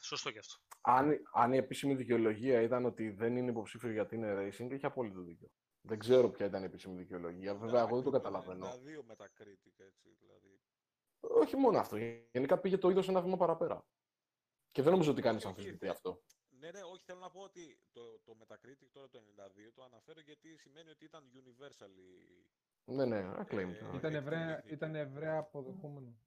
σωστό 0.00 0.30
και 0.30 0.38
αυτό. 0.38 0.54
Αν, 0.80 1.22
αν 1.32 1.52
η 1.52 1.56
επίσημη 1.56 1.94
δικαιολογία 1.94 2.60
ήταν 2.60 2.84
ότι 2.84 3.10
δεν 3.10 3.36
είναι 3.36 3.50
υποψήφιο 3.50 3.90
γιατί 3.90 4.14
είναι 4.14 4.34
racing, 4.34 4.70
έχει 4.70 4.86
απόλυτο 4.86 5.20
δίκιο. 5.20 5.48
Δεν 5.80 5.98
ξέρω 5.98 6.30
ποια 6.30 6.46
ήταν 6.46 6.62
η 6.62 6.64
επίσημη 6.64 6.96
δικαιολογία. 6.96 7.54
Βέβαια, 7.54 7.80
εγώ 7.80 7.94
δεν 7.94 8.04
το 8.04 8.10
καταλαβαίνω. 8.10 8.66
92 8.66 8.70
Metacritic, 9.12 9.74
έτσι, 9.76 10.16
δηλαδή. 10.20 10.60
Όχι 11.18 11.56
μόνο 11.56 11.78
αυτό. 11.78 11.96
Γενικά 12.32 12.58
πήγε 12.58 12.78
το 12.78 12.90
είδος 12.90 13.08
ένα 13.08 13.20
βήμα 13.20 13.36
παραπέρα. 13.36 13.86
Και 14.70 14.82
δεν 14.82 14.92
νομίζω 14.92 15.10
ότι 15.10 15.22
κανεί 15.22 15.36
Όχι, 15.36 15.46
αμφισβητεί 15.46 15.84
όχι. 15.84 15.94
αυτό. 15.94 16.22
Ναι, 16.58 16.70
ναι, 16.70 16.82
όχι, 16.82 17.02
θέλω 17.04 17.18
να 17.20 17.30
πω 17.30 17.40
ότι 17.40 17.78
το, 17.92 18.18
το 18.18 18.36
Metacritic 18.40 18.88
τώρα 18.92 19.08
το 19.08 19.22
92 19.36 19.70
το 19.74 19.82
αναφέρω 19.84 20.20
γιατί 20.20 20.56
σημαίνει 20.56 20.90
ότι 20.90 21.04
ήταν 21.04 21.30
universally... 21.34 22.44
Ναι, 22.84 23.04
ναι, 23.04 23.32
acclaimed. 23.36 23.74
Ε, 23.74 23.96
Ήταν 23.96 24.14
εκτιμήθηκε. 24.14 24.16
ευραία, 24.16 24.62
ήταν 24.66 24.94
ευραία 24.94 25.36
αποδεχόμενο. 25.36 26.18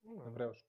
Ναι. 0.00 0.22
Ευραίος. 0.24 0.66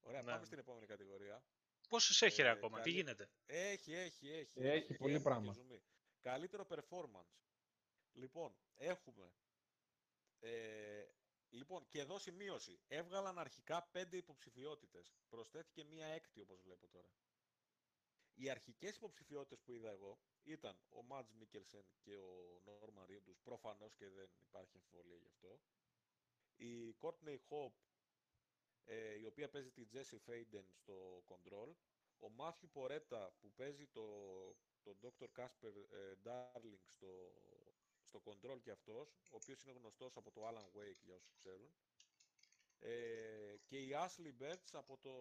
Ωραία, 0.00 0.22
Ναι. 0.22 0.30
πάμε 0.32 0.44
στην 0.44 0.58
επόμενη 0.58 0.86
κατηγορία. 0.86 1.44
Πόσες 1.88 2.22
έχει 2.22 2.42
ρε 2.42 2.48
Ε, 2.48 2.50
ακόμα, 2.50 2.80
τι 2.80 2.82
καλή- 2.90 2.96
γίνεται; 2.96 3.30
Έχει, 3.46 3.92
έχει, 3.94 4.28
έχει. 4.30 4.60
Έχει 4.60 4.94
πολύ 4.94 5.16
και 5.16 5.20
πράγμα. 5.22 5.52
ζουμί. 5.52 5.82
Καλύτερο 6.20 6.66
performance. 6.70 7.36
Λοιπόν, 8.12 8.56
έχουμε. 8.74 9.32
Ε, 10.40 11.04
λοιπόν, 11.48 11.86
και 11.88 12.00
εδώ 12.00 12.18
σημείωση. 12.18 12.80
Έβγαλαν 12.88 13.38
αρχικά 13.38 13.82
πέντε 13.92 14.16
υποψηφιότητες. 14.16 15.14
Προσθέθηκε 15.28 15.84
μία 15.84 16.06
έκτη, 16.06 16.40
όπως 16.40 16.60
βλέπω 16.62 16.88
τώρα. 16.88 17.08
Οι 18.38 18.50
αρχικές 18.50 18.96
υποψηφιότητες 18.96 19.60
που 19.60 19.72
είδα 19.72 19.90
εγώ 19.90 20.18
ήταν 20.42 20.80
ο 20.90 21.02
Μάτζ 21.02 21.32
Μίκελσεν 21.32 21.84
και 22.00 22.16
ο 22.16 22.60
Νόρμαν 22.64 23.06
Ρίντους, 23.06 23.40
προφανώς 23.42 23.94
και 23.94 24.08
δεν 24.08 24.30
υπάρχει 24.40 24.76
αμφιβολία 24.76 25.16
γι' 25.16 25.26
αυτό. 25.26 25.60
Η 26.56 26.96
Courtney 27.00 27.38
Hope, 27.48 27.80
ε, 28.84 29.18
η 29.18 29.24
οποία 29.24 29.48
παίζει 29.48 29.70
τη 29.70 29.86
Jessie 29.92 30.30
Faden 30.30 30.64
στο 30.72 31.24
Control. 31.28 31.72
Ο 32.18 32.28
Μάθιου 32.28 32.68
Πορέτα 32.72 33.36
που 33.40 33.52
παίζει 33.52 33.86
το, 33.86 34.06
τον 34.82 34.98
Dr. 35.02 35.26
Casper 35.36 35.74
ε, 35.90 36.14
Darling 36.24 36.82
στο, 36.86 37.34
στο 38.02 38.22
Control 38.24 38.60
και 38.62 38.70
αυτός, 38.70 39.14
ο 39.14 39.36
οποίος 39.36 39.62
είναι 39.62 39.72
γνωστός 39.72 40.16
από 40.16 40.30
το 40.30 40.48
Alan 40.48 40.78
Wake 40.78 41.00
για 41.02 41.14
όσους 41.14 41.34
ξέρουν. 41.34 41.74
Ε, 42.78 43.56
και 43.64 43.78
η 43.78 43.90
Ashley 43.94 44.42
Betts 44.42 44.68
από 44.72 44.98
το 44.98 45.12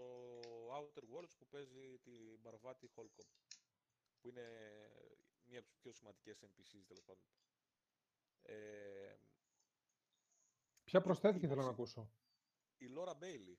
Outer 0.75 1.03
Worlds 1.03 1.37
που 1.37 1.47
παίζει 1.47 1.99
την 1.99 2.39
Μπαρβάτη 2.39 2.89
Holcomb. 2.95 3.29
Που 4.21 4.27
είναι 4.29 4.47
μία 5.43 5.59
από 5.59 5.67
τις 5.67 5.77
πιο 5.77 5.91
σημαντικές 5.93 6.43
NPCs 6.43 6.83
τέλος 6.87 7.03
πάντων. 7.03 7.23
Ε, 8.41 9.15
Ποια 10.83 11.01
προσθέθηκε 11.01 11.47
θέλω 11.47 11.61
να 11.63 11.69
ακούσω. 11.69 12.11
η 12.77 12.85
Laura 12.97 13.13
Bailey. 13.19 13.57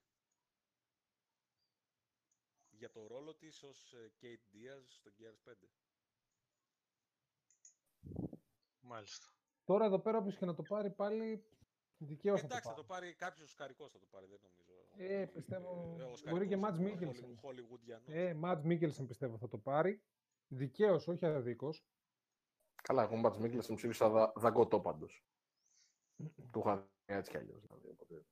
Για 2.69 2.91
το 2.91 3.07
ρόλο 3.07 3.35
της 3.35 3.63
ως 3.63 3.93
ε, 3.93 4.11
Kate 4.21 4.55
Diaz 4.55 4.83
στο 4.87 5.11
Gears 5.19 5.49
5. 5.51 5.53
Μάλιστα. 8.79 9.27
Τώρα 9.63 9.85
εδώ 9.85 9.99
πέρα 9.99 10.17
όποιος 10.17 10.37
και 10.37 10.45
να 10.45 10.53
το 10.55 10.63
πάρει 10.63 10.89
πάλι 10.91 11.45
δικαίως 11.97 12.41
θα 12.41 12.47
το 12.47 12.53
Εντάξει, 12.53 12.69
θα 12.69 12.73
πάρει. 12.73 12.81
το 12.87 12.93
πάρει 12.93 13.13
κάποιος 13.13 13.53
καρικός 13.53 13.91
θα 13.91 13.99
το 13.99 14.05
πάρει, 14.11 14.25
δεν 14.25 14.39
νομίζω. 14.43 14.71
Ε, 14.99 15.25
πιστεύω, 15.25 15.95
Ε, 15.99 16.03
ως 16.03 16.23
μπορεί 16.23 16.47
και 16.47 16.55
καρικός, 16.55 16.79
Mads 16.79 16.83
ο 16.83 17.09
Mikkelsen. 17.09 17.35
Hollywood- 17.41 17.49
Hollywoodianός. 17.49 18.07
Ε, 18.13 18.33
Μάτς 18.33 18.63
Μίκελσεν 18.63 19.05
πιστεύω 19.07 19.37
θα 19.37 19.47
το 19.47 19.57
πάρει. 19.57 20.01
Δικαίως, 20.47 21.07
όχι 21.07 21.25
αδίκως. 21.25 21.85
Καλά, 22.83 23.03
εγώ 23.03 23.19
Μπατς 23.19 23.37
Μίκλεσεν 23.37 23.75
ψήφισα 23.75 24.09
δα, 24.09 24.33
δαγκωτό 24.35 24.79
πάντως. 24.79 25.23
Του 26.51 26.59
είχα 26.59 26.75
δει 26.77 26.87
έτσι 27.05 27.31
κι 27.31 27.37
αλλιώς. 27.37 27.61
Δηλαδή, 27.61 27.87
οπότε... 27.87 28.25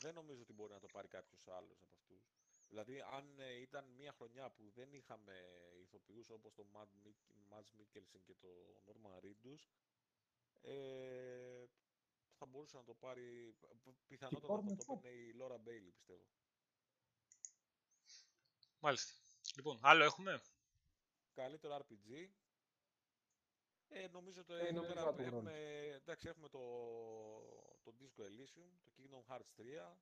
Δεν 0.00 0.14
νομίζω 0.14 0.42
ότι 0.42 0.52
μπορεί 0.52 0.72
να 0.72 0.78
το 0.80 0.86
πάρει 0.92 1.08
κάποιος 1.08 1.48
άλλος 1.48 1.82
από 1.82 1.94
αυτούς. 1.94 2.30
Δηλαδή, 2.68 3.00
αν 3.00 3.38
ε, 3.38 3.60
ήταν 3.60 3.84
μια 3.96 4.12
χρονιά 4.12 4.50
που 4.50 4.70
δεν 4.74 4.92
είχαμε 4.92 5.32
ηθοποιούς 5.82 6.30
όπως 6.30 6.54
το 6.54 6.66
Mad 6.74 6.88
Mik- 7.06 7.52
Mads 7.52 7.70
Mikkelsen 7.80 8.20
και 8.24 8.34
το 8.40 8.48
Norman 8.86 9.24
Reedus, 9.24 9.68
ε, 10.62 11.64
θα 12.38 12.46
μπορούσε 12.46 12.76
να 12.76 12.84
το 12.84 12.94
πάρει, 12.94 13.56
π- 13.60 13.90
πιθανότατα 14.06 14.44
υπάρχουν 14.46 14.68
θα 14.76 14.84
το 14.84 14.92
top. 14.92 14.96
έπαιρνε 14.98 15.18
η 15.18 15.34
Laura 15.40 15.54
Bailey, 15.68 15.92
πιστεύω. 15.94 16.26
Μάλιστα. 18.78 19.12
Λοιπόν, 19.56 19.78
άλλο 19.82 20.04
έχουμε; 20.04 20.40
Καλύτερο 21.32 21.76
RPG. 21.76 22.28
Ε, 23.88 24.08
νομίζω 24.08 24.44
το 24.44 24.54
Ε, 24.54 24.60
εδώ 24.60 24.72
νομίζω 24.72 24.92
πέρα 24.94 25.04
θα 25.06 25.14
το 25.14 25.22
έχουμε, 25.22 25.52
εντάξει, 25.94 26.28
έχουμε 26.28 26.48
το, 26.48 26.60
το 27.82 27.94
Disco 27.98 28.20
Elysium, 28.22 28.68
το 28.84 28.92
Kingdom 28.96 29.32
Hearts 29.32 29.60
3. 29.92 29.96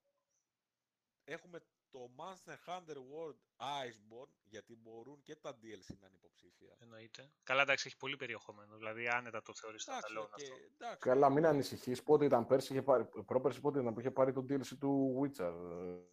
Έχουμε 1.25 1.61
το 1.95 2.11
Monster 2.21 2.57
Hunter 2.67 2.97
World 3.13 3.39
Iceborne, 3.85 4.33
γιατί 4.45 4.77
μπορούν 4.77 5.23
και 5.23 5.37
τα 5.37 5.51
DLC 5.51 5.89
να 6.01 6.07
είναι 6.07 6.17
υποψήφια. 6.17 6.77
Εννοείται. 6.79 7.33
Καλά, 7.43 7.63
εντάξει, 7.63 7.85
έχει 7.87 7.97
πολύ 7.97 8.17
περιεχόμενο. 8.17 8.77
Δηλαδή, 8.77 9.09
άνετα 9.09 9.43
το 9.43 9.55
θεωρείς 9.55 9.87
Εντάξει, 9.87 10.13
standalone 10.17 10.23
οκ, 10.25 10.33
αυτό. 10.35 10.55
εντάξει. 10.75 10.99
Καλά, 10.99 11.31
μην 11.31 11.47
ανησυχείς. 11.47 12.03
Πότε 12.03 12.25
ήταν 12.25 12.47
πέρσι, 12.47 12.73
είχε 12.73 12.83
πάρει, 12.83 13.05
πρόπερσι 13.27 13.61
πότε 13.61 13.81
ήταν 13.81 13.95
που 13.95 14.01
είχε 14.01 14.11
πάρει 14.11 14.33
το 14.33 14.41
DLC 14.49 14.79
του 14.79 15.21
Witcher. 15.21 15.55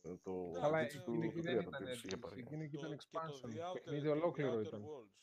ε, 0.01 0.15
Το 0.23 0.49
Καλά, 0.53 0.65
Αλλά 0.65 0.79
ε, 0.79 0.83
DLC 0.83 0.95
εκείνη 0.99 1.03
του 1.19 1.23
εκεί 1.23 1.35
του 1.35 1.41
δεν 1.41 1.57
3 1.59 1.63
το 1.63 1.69
ήταν 1.69 1.83
DLC 1.87 1.95
είχε 2.05 2.15
DLC, 2.15 2.19
πάρει. 2.19 2.39
εκείνη 2.39 2.63
εκεί 2.63 2.77
Το- 2.77 2.85
ήταν 2.85 2.97
και 2.97 3.05
το 3.11 3.19
expansion. 3.19 3.47
The 3.49 3.69
Outer- 3.69 3.73
Παιχνίδι 3.83 4.05
το 4.07 4.11
The 4.11 4.15
ολόκληρο 4.15 4.53
Outer 4.59 4.65
ήταν. 4.65 4.81
Worlds. 4.85 5.15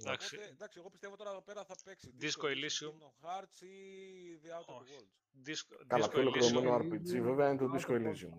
Εντάξει. 0.00 0.36
Οπότε, 0.36 0.50
εντάξει, 0.50 0.78
εγώ 0.78 0.90
πιστεύω 0.90 1.16
τώρα 1.16 1.30
εδώ 1.30 1.42
πέρα 1.42 1.64
θα 1.64 1.74
παίξει 1.84 2.14
Disco 2.20 2.44
Elysium. 2.54 2.92
Kingdom 2.92 3.14
Hearts 3.26 3.60
ή 3.60 4.40
The 4.42 4.48
Outer 4.58 4.80
Όχι. 4.80 4.96
Worlds. 4.98 5.48
Disco, 5.48 5.82
Καλά, 5.86 6.04
Disco 6.06 6.10
πιο 6.10 6.20
ολοκληρωμένο 6.20 6.76
Elysium. 6.76 6.82
RPG 6.82 7.20
βέβαια 7.22 7.48
είναι 7.48 7.58
το 7.58 7.64
Outer 7.72 7.76
Disco 7.80 7.90
Worlds 7.90 8.06
Elysium. 8.06 8.32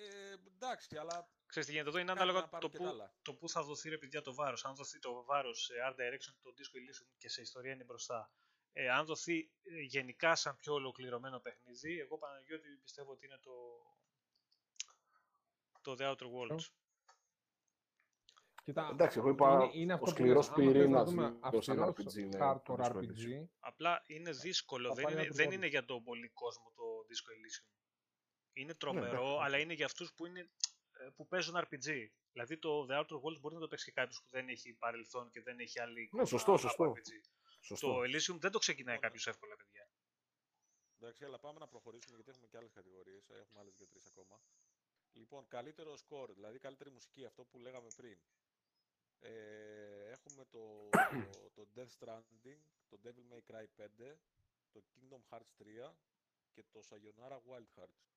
Θα 0.00 0.08
έτσι. 0.08 0.16
παίξει. 0.16 0.48
Ε, 0.50 0.50
εντάξει, 0.54 0.96
αλλά 0.96 1.28
Ξέρεις 1.46 1.68
τι 1.68 1.74
γίνεται 1.74 1.90
εδώ, 1.90 1.98
είναι 1.98 2.12
Κάτι 2.12 2.18
να 2.18 2.24
ανάλογα 2.24 2.44
το 2.44 2.50
πάρουν 2.50 2.70
και 2.70 2.76
τα 2.78 2.84
που, 2.84 2.90
άλλα. 2.90 3.14
το 3.22 3.34
που 3.34 3.48
θα 3.48 3.62
δοθεί 3.62 3.88
ρε 3.88 3.98
παιδιά 3.98 4.22
το 4.22 4.34
βάρος. 4.34 4.64
Αν 4.64 4.74
δοθεί 4.74 4.98
το 4.98 5.24
βάρος 5.24 5.62
σε 5.64 5.74
Art 5.88 5.94
Direction, 5.94 6.34
το 6.42 6.50
Disco 6.56 6.76
Elysium 6.76 7.08
και 7.16 7.28
σε 7.28 7.40
ιστορία 7.40 7.72
είναι 7.72 7.84
μπροστά. 7.84 8.30
Ε, 8.72 8.90
αν 8.90 9.04
δοθεί 9.04 9.50
ε, 9.62 9.80
γενικά 9.80 10.34
σαν 10.34 10.56
πιο 10.56 10.74
ολοκληρωμένο 10.74 11.38
παιχνίδι, 11.40 11.98
εγώ 12.00 12.18
Παναγιώτη 12.18 12.68
πιστεύω 12.82 13.10
ότι 13.12 13.26
είναι 13.26 13.38
το, 13.42 13.52
το 15.80 15.96
The 15.98 16.10
Outer 16.10 16.26
Worlds. 16.26 16.64
Κοίτα, 18.64 18.88
Εντάξει, 18.92 19.18
εγώ 19.18 19.28
είπα 19.28 19.52
είναι, 19.52 19.70
είναι 19.72 19.92
ο 19.92 19.94
αυτό 19.94 20.04
που 20.04 20.10
σκληρός 20.10 20.48
λες, 20.48 20.56
άμα 20.56 20.64
θες 20.64 20.72
να 20.72 20.72
πυρήνας 20.72 21.10
δούμε 21.10 21.22
λίγο 21.50 21.60
σαν 21.60 21.82
αυστηρός 21.82 22.14
RPG 22.14 22.18
είναι 22.18 22.38
hardcore 22.40 22.62
το 22.62 22.76
Disco 22.82 22.96
RPG, 22.96 23.44
Απλά 23.58 24.02
είναι 24.06 24.30
δύσκολο, 24.30 24.88
Θα 24.88 24.94
δεν 24.94 25.04
πάει 25.04 25.12
είναι, 25.12 25.22
Outer 25.22 25.32
δεν 25.34 25.48
Worlds. 25.48 25.52
είναι 25.52 25.66
για 25.66 25.84
τον 25.84 26.04
πολύ 26.04 26.28
κόσμο 26.28 26.72
το 26.74 26.82
Disco 27.08 27.30
Elysium. 27.36 27.79
Ναι, 28.60 28.66
Είναι 28.66 28.74
τρομερό, 28.74 29.06
εντάξει. 29.26 29.42
αλλά 29.44 29.58
είναι 29.58 29.72
για 29.72 29.84
αυτούς 29.84 30.12
που, 30.14 30.26
είναι, 30.26 30.40
ε, 30.92 31.08
που 31.16 31.26
παίζουν 31.26 31.54
RPG. 31.56 32.06
Δηλαδή 32.32 32.58
το 32.58 32.86
The 32.90 32.92
Outer 33.00 33.20
Worlds 33.22 33.40
μπορεί 33.40 33.54
να 33.54 33.60
το 33.60 33.68
παίξει 33.68 33.84
και 33.84 33.92
κάποιος 33.92 34.22
που 34.22 34.28
δεν 34.30 34.48
έχει 34.48 34.72
παρελθόν 34.72 35.30
και 35.30 35.40
δεν 35.42 35.58
έχει 35.58 35.80
άλλη 35.80 36.02
εικόνα 36.02 36.22
Ναι, 36.22 36.28
σωστό, 36.28 36.50
από 36.52 36.60
σωστό. 36.60 36.92
RPG. 36.96 37.10
Σωστό. 37.60 37.86
Το 37.86 38.00
Elysium 38.00 38.38
δεν 38.40 38.50
το 38.50 38.58
ξεκινάει 38.58 38.96
Ωραία. 38.96 39.08
κάποιος 39.08 39.26
εύκολα, 39.26 39.56
παιδιά. 39.56 39.88
εντάξει, 40.98 41.24
αλλά 41.24 41.38
πάμε 41.38 41.58
να 41.58 41.68
προχωρήσουμε 41.68 42.14
γιατί 42.14 42.30
έχουμε 42.30 42.46
και 42.46 42.56
άλλες 42.56 42.72
κατηγορίες. 42.72 43.28
ε, 43.30 43.38
Έχουμε 43.38 43.60
άλλες 43.60 43.74
δύο-τρεις 43.76 44.06
ακόμα. 44.06 44.40
Λοιπόν, 45.12 45.48
καλύτερο 45.48 45.94
score, 46.08 46.28
δηλαδή 46.34 46.58
καλύτερη 46.58 46.90
μουσική, 46.90 47.24
αυτό 47.24 47.44
που 47.44 47.58
λέγαμε 47.58 47.88
πριν. 47.96 48.18
Ε, 49.18 50.10
έχουμε 50.10 50.44
το, 50.50 50.88
το 51.56 51.68
Death 51.74 51.92
Stranding, 51.98 52.58
το 52.88 52.98
Devil 53.04 53.34
May 53.34 53.54
Cry 53.54 53.64
5, 53.76 54.16
το 54.72 54.84
Kingdom 54.94 55.20
Hearts 55.30 55.62
3 55.88 55.92
και 56.52 56.64
το 56.72 56.80
Sayonara 56.90 57.36
Wild 57.48 57.82
Hearts. 57.82 58.09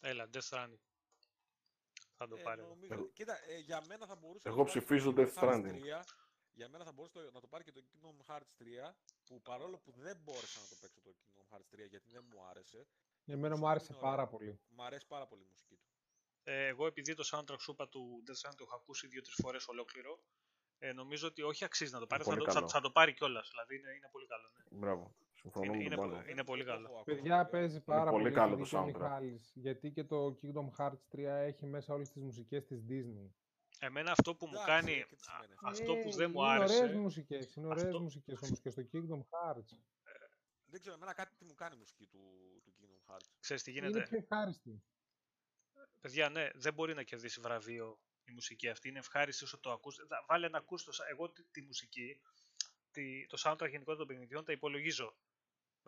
Έλα, 0.00 0.28
Death 0.32 0.48
Stranding. 0.50 0.78
Θα 2.16 2.26
το 2.28 2.36
Ε, 2.36 2.42
πάρει. 2.42 2.60
νομίζω- 2.62 2.92
Εγώ- 2.94 3.08
Κοίτα, 3.12 3.38
ε, 3.50 3.58
για 3.58 3.82
μένα 3.88 4.06
θα 4.06 4.14
μπορούσε. 4.16 4.48
να 4.48 4.54
Εγώ 4.54 4.62
το 4.64 4.68
πάρει 4.68 4.78
ψηφίζω 4.80 5.12
το 5.12 5.22
Death 5.22 5.34
Kingdom 5.34 5.42
Hearts 5.42 5.54
Stranding. 5.54 5.72
3. 5.80 6.04
Για 6.52 6.68
μένα 6.68 6.84
θα 6.84 6.92
μπορούσε 6.92 7.12
το- 7.12 7.30
να 7.30 7.40
το 7.40 7.46
πάρει 7.46 7.64
και 7.64 7.72
το 7.72 7.82
Kingdom 7.90 8.16
Hearts 8.34 8.50
3, 8.58 8.96
που 9.24 9.42
παρόλο 9.42 9.78
που 9.78 9.92
δεν 9.92 10.16
μπόρεσα 10.22 10.60
να 10.60 10.66
το 10.68 10.76
παίξω 10.80 11.00
το 11.00 11.10
Kingdom 11.20 11.54
Hearts 11.56 11.66
3 11.70 11.86
γιατί 11.86 12.10
δεν 12.10 12.24
μου 12.30 12.44
άρεσε, 12.50 12.86
εμένα 13.26 13.42
μου 13.56 13.60
μουσική 13.60 13.70
άρεσε 13.70 13.86
είναι 13.92 13.98
ωραία. 13.98 14.10
πάρα 14.10 14.26
πολύ. 14.28 14.60
μου 14.68 14.82
αρέσει 14.82 15.06
πάρα 15.06 15.26
πολύ 15.26 15.42
η 15.42 15.46
μουσική 15.50 15.74
του. 15.76 15.86
Ε, 16.42 16.66
εγώ 16.66 16.86
επειδή 16.86 17.14
το 17.14 17.28
soundtrack 17.32 17.60
σούπα 17.60 17.88
του 17.88 18.22
Death 18.26 18.40
Stranding 18.40 18.54
το 18.56 18.64
έχω 18.64 18.74
ακούσει 18.76 19.06
δύο-τρεις 19.06 19.34
φορές 19.42 19.68
ολόκληρο, 19.68 20.20
ε, 20.78 20.92
νομίζω 20.92 21.26
ότι 21.26 21.42
όχι 21.42 21.64
αξίζει 21.64 21.92
να 21.92 21.98
το 21.98 22.06
πάρεις, 22.06 22.24
θα 22.26 22.30
πολύ 22.32 22.44
το, 22.44 22.52
θα, 22.52 22.58
καλό. 22.58 22.68
θα 22.70 22.80
το 22.80 22.90
πάρει 22.90 23.12
κιόλας. 23.14 23.48
Δηλαδή 23.48 23.76
είναι, 23.76 23.90
είναι 23.94 24.08
πολύ 24.12 24.26
καλό. 24.26 24.48
Ναι. 24.70 24.78
Μπράβο. 24.78 25.14
Συμφωνώ 25.40 25.64
Είναι, 25.64 25.76
με 25.76 25.82
είναι, 25.84 25.94
τον 25.94 26.04
πο- 26.04 26.16
Πάλο. 26.16 26.28
είναι 26.30 26.44
πολύ 26.44 26.62
Δεν 26.62 26.72
το 26.72 26.76
καλό. 26.78 26.88
έχω 26.88 26.98
ακόμα, 27.00 27.04
Παιδιά 27.16 27.36
βέβαια. 27.36 27.46
παίζει 27.48 27.80
πάρα 27.80 28.10
πολύ 28.10 28.22
πολύ, 28.22 28.34
καλό 28.34 28.50
το 28.50 28.56
το 28.58 28.64
δίκιο 28.64 28.78
ο 28.78 28.82
soundtrack. 28.82 28.86
Μιχάλης, 29.00 29.52
γιατί 29.54 29.90
και 29.90 30.04
το 30.04 30.36
Kingdom 30.42 30.68
Hearts 30.78 30.98
3 31.08 31.18
έχει 31.36 31.66
μέσα 31.66 31.94
όλες 31.94 32.10
τις 32.10 32.22
μουσικές 32.22 32.64
της 32.66 32.84
Disney. 32.88 33.30
Εμένα 33.80 34.10
αυτό 34.10 34.34
που 34.34 34.46
μου 34.46 34.52
Εντάξει, 34.52 34.70
κάνει, 34.70 34.94
και 35.08 35.14
τις 35.14 35.24
σημαίνει 35.24 35.52
α- 35.52 35.56
αυτό. 35.62 35.68
αυτό 35.68 35.94
που 35.96 36.10
δεν 36.12 36.30
μου 36.34 36.42
Ε, 36.44 36.46
είναι 36.48 36.54
ωραίες 36.62 36.80
άρεσε, 36.80 36.96
μουσικές, 36.98 37.54
είναι 37.54 37.66
ωραίες 37.66 37.84
Αυτό- 37.84 38.00
μουσικές 38.00 38.42
όμως 38.42 38.60
και 38.60 38.70
στο 38.70 38.82
Kingdom 38.92 39.18
Hearts. 39.30 39.78
Δεν 40.70 40.80
ξέρω, 40.80 40.94
εμένα 40.94 41.12
κάτι 41.14 41.44
μου 41.44 41.54
κάνει 41.54 41.74
η 41.74 41.78
μουσική 41.78 42.06
του, 42.06 42.20
του 42.64 42.72
Kingdom 42.78 43.12
Hearts. 43.14 43.26
ξέρεις 43.40 43.62
τι 43.62 43.70
Είναι 43.70 43.80
γίνεται; 43.86 44.06
πιο 44.08 44.18
ευχάριστη. 44.18 44.82
Παιδιά, 46.00 46.28
ναι, 46.28 46.48
δεν 46.54 46.74
μπορεί 46.74 46.94
να 46.94 47.02
κερδίσει 47.02 47.40
βραβείο 47.40 47.98
η 48.24 48.32
μουσική 48.32 48.68
αυτή. 48.68 48.88
Είναι 48.88 48.98
ευχάριστη 48.98 49.44
όσο 49.44 49.58
το 49.60 49.70
ακούς. 49.72 49.96
Θα- 50.08 50.24
Βάλε 50.28 50.48
να 50.48 50.58
ακούς 50.58 50.84
το, 50.84 50.92
σα- 50.92 51.08
εγώ 51.08 51.30
τη, 51.30 51.42
τη 51.44 51.62
μουσική, 51.62 52.20
τη, 52.90 53.26
το 53.26 53.36
soundtrack 53.44 53.68
γενικότερα 53.70 53.96
των 53.96 54.06
παιχνιδιών 54.06 54.44
τα 54.44 54.52
υπολογίζω. 54.52 55.16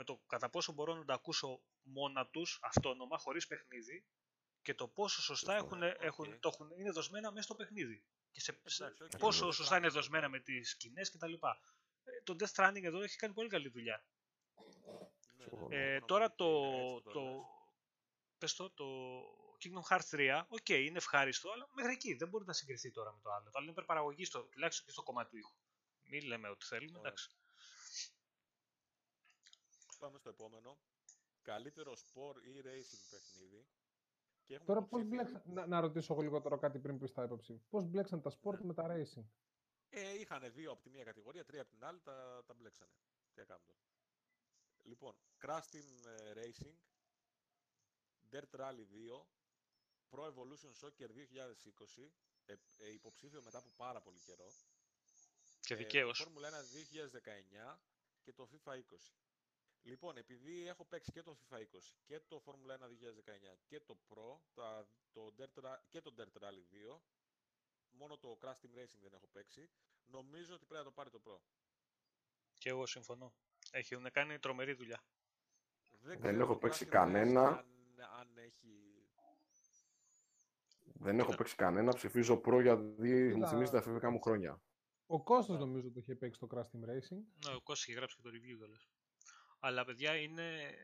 Με 0.01 0.07
το 0.07 0.21
κατά 0.27 0.51
πόσο 0.51 0.73
μπορώ 0.73 0.95
να 0.95 1.05
τα 1.05 1.15
ακούσω 1.15 1.61
μόνα 1.83 2.27
τους, 2.27 2.59
αυτόνομα, 2.63 3.19
χωρίς 3.19 3.47
παιχνίδι 3.47 4.05
και 4.63 4.75
το 4.75 4.89
πόσο 4.89 5.23
σωστά 5.23 5.59
Σωστό. 5.59 5.77
έχουν, 5.77 5.97
έχουν, 6.01 6.41
το 6.41 6.49
έχουν, 6.53 6.71
είναι 6.79 6.91
δοσμένα 6.91 7.31
μέσα 7.31 7.43
στο 7.43 7.55
παιχνίδι. 7.55 8.05
Και 8.31 8.41
σε, 8.41 8.61
σε- 8.65 8.85
Εντάξει, 8.85 9.03
οκ. 9.03 9.11
πόσο 9.11 9.27
Ακριβώς. 9.37 9.57
σωστά 9.57 9.77
είναι 9.77 9.89
δοσμένα 9.89 10.29
με 10.29 10.41
τις 10.41 10.71
σκηνές 10.71 11.11
κτλ. 11.11 11.33
Ε, 11.33 12.23
το 12.25 12.37
Death 12.39 12.53
Stranding 12.55 12.83
εδώ 12.83 13.01
έχει 13.03 13.17
κάνει 13.17 13.35
πολύ 13.35 13.49
καλή 13.49 13.69
δουλειά. 13.69 14.05
Ναι, 15.37 15.45
Συμφωνώ. 15.45 15.69
ναι, 15.69 15.77
Ε, 15.77 15.81
συμφωνώ 15.91 16.07
τώρα 16.07 16.29
με 16.29 16.35
το, 16.37 16.45
έτσι 16.65 17.03
που 17.05 17.11
το, 17.11 17.21
λες. 17.23 17.35
πες 18.39 18.55
το, 18.55 18.71
το 18.71 18.87
Kingdom 19.63 19.97
Hearts 19.97 20.17
3, 20.17 20.43
οκ, 20.49 20.69
είναι 20.69 20.97
ευχάριστο, 20.99 21.51
αλλά 21.51 21.69
μέχρι 21.75 21.93
εκεί 21.93 22.15
δεν 22.15 22.29
μπορεί 22.29 22.45
να 22.45 22.53
συγκριθεί 22.53 22.91
τώρα 22.91 23.13
με 23.13 23.19
το 23.23 23.31
άλλο. 23.33 23.45
Το 23.45 23.51
άλλο 23.55 23.63
είναι 23.63 23.73
υπερπαραγωγή, 23.73 24.25
στο, 24.25 24.43
τουλάχιστον 24.43 24.87
και 24.87 24.93
στο 24.93 25.03
κομμάτι 25.03 25.31
του 25.31 25.37
ήχου. 25.37 25.55
Μην 26.03 26.27
λέμε 26.27 26.49
ότι 26.49 26.65
θέλουμε, 26.67 26.99
Ωραία. 26.99 27.11
εντάξει. 27.11 27.31
Πάμε 30.01 30.19
στο 30.19 30.29
επόμενο. 30.29 30.79
Καλύτερο 31.43 31.93
sport 31.93 32.37
ή 32.45 32.61
racing 32.65 33.03
παιχνίδι. 33.11 33.67
Και 34.45 34.55
έχουμε 34.55 34.67
Τώρα 34.75 34.87
πώς 34.87 35.01
υποψήφια. 35.01 35.31
μπλέξαν, 35.31 35.53
να, 35.55 35.67
να 35.67 35.81
ρωτήσω 35.81 36.13
εγώ 36.13 36.23
λίγο 36.23 36.41
τώρα 36.41 36.57
κάτι 36.59 36.79
πριν 36.79 36.99
πεις 36.99 37.13
τα 37.13 37.23
υποψήφια. 37.23 37.67
Πώς 37.71 37.85
μπλέξαν 37.85 38.21
τα 38.23 38.31
sport 38.31 38.59
Ναι. 38.59 38.65
με 38.67 38.75
τα 38.75 38.87
racing; 38.89 39.25
Ε, 39.89 40.19
είχαν 40.21 40.53
δύο 40.53 40.71
από 40.73 40.83
τη 40.83 40.91
μία 40.91 41.05
κατηγορία, 41.05 41.45
τρία 41.45 41.61
από 41.63 41.71
την 41.71 41.85
άλλη, 41.85 42.01
τα, 42.01 42.45
τα 42.47 42.55
μπλέξανε. 42.55 42.91
Τι 43.33 43.41
να 43.41 43.45
κάνουμε 43.45 43.67
τώρα. 43.67 43.81
Λοιπόν, 44.85 45.15
Crash 45.43 45.67
Team 45.73 46.07
ε, 46.07 46.33
Racing, 46.35 46.75
Dirt 48.31 48.61
Rally 48.61 48.87
2, 48.93 49.25
Pro 50.11 50.25
Evolution 50.33 50.73
Soccer 50.81 51.09
2020, 51.11 52.11
ε, 52.47 52.53
ε, 52.79 52.93
υποψήφιο 52.93 53.43
μετά 53.43 53.59
από 53.59 53.69
πάρα 53.77 54.01
πολύ 54.01 54.21
καιρό. 54.21 54.53
Και 55.61 55.75
ε, 55.75 55.77
δικαίω. 55.77 56.11
Το 56.11 56.25
Formula 56.25 56.47
1 56.47 57.75
2019 57.75 57.79
και 58.23 58.33
το 58.33 58.49
FIFA 58.53 58.73
20. 58.73 58.79
Λοιπόν, 59.83 60.17
επειδή 60.17 60.67
έχω 60.69 60.85
παίξει 60.85 61.13
και 61.13 61.23
το 61.23 61.37
FIFA 61.51 61.57
20 61.59 61.63
και 62.05 62.21
το 62.29 62.43
Formula 62.47 62.73
1 62.73 62.77
2019 62.77 63.57
και 63.67 63.81
το 63.81 63.99
Pro 64.09 64.39
τα, 64.55 64.89
το 65.13 65.35
Dirt, 65.39 65.65
Ra- 65.65 65.79
και 65.89 66.01
το 66.01 66.15
Dirt 66.19 66.43
Rally 66.43 66.95
2, 66.95 67.01
μόνο 67.91 68.19
το 68.19 68.39
Crash 68.41 68.49
Team 68.65 68.79
Racing 68.79 68.99
δεν 69.03 69.13
έχω 69.13 69.27
παίξει, 69.33 69.71
νομίζω 70.07 70.55
ότι 70.55 70.65
πρέπει 70.67 70.85
να 70.85 70.91
το 70.91 70.95
πάρει 70.95 71.11
το 71.11 71.21
Pro. 71.27 71.39
Και 72.59 72.69
εγώ 72.69 72.87
συμφωνώ. 72.87 73.35
Έχουν 73.71 74.11
κάνει 74.13 74.39
τρομερή 74.39 74.73
δουλειά. 74.73 75.05
Δεν 76.01 76.21
ξέρω 76.21 76.39
έχω 76.39 76.53
το 76.53 76.59
παίξει 76.59 76.85
Crash 76.85 76.89
Team 76.89 76.91
κανένα. 76.93 77.61
Racing 77.61 78.01
αν, 78.01 78.19
αν 78.21 78.37
έχει... 78.37 78.95
Δεν 81.03 81.15
έχω 81.19 81.25
Κοίτα. 81.25 81.37
παίξει 81.37 81.55
κανένα, 81.57 81.93
ψηφίζω 81.95 82.37
προ 82.37 82.61
γιατί 82.61 82.85
μου 82.85 83.35
Κοίτα. 83.35 83.49
θυμίζεις 83.49 83.71
τα 83.71 83.79
εφηβικά 83.79 84.11
μου 84.11 84.21
χρόνια. 84.21 84.63
Ο 85.07 85.23
Κώστας 85.23 85.59
νομίζω 85.59 85.91
το 85.91 86.01
είχε 86.01 86.15
παίξει 86.15 86.41
το 86.41 86.47
Crash 86.51 86.59
Team 86.77 86.89
Racing. 86.91 87.23
Ναι, 87.47 87.55
ο 87.55 87.61
Κώστας 87.61 87.87
είχε 87.89 87.93
γράψει 87.97 88.17
και 88.17 88.23
το 88.23 88.29
review 88.29 88.57
κιόλας. 88.57 88.89
Αλλά 89.63 89.85
παιδιά 89.85 90.17
είναι... 90.17 90.75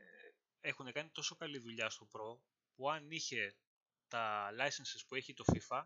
έχουν 0.59 0.91
κάνει 0.91 1.09
τόσο 1.09 1.35
καλή 1.35 1.57
δουλειά 1.57 1.89
στο 1.89 2.07
Pro 2.11 2.39
που 2.75 2.89
αν 2.89 3.11
είχε 3.11 3.57
τα 4.07 4.49
licenses 4.59 5.03
που 5.07 5.15
έχει 5.15 5.33
το 5.33 5.43
FIFA 5.53 5.83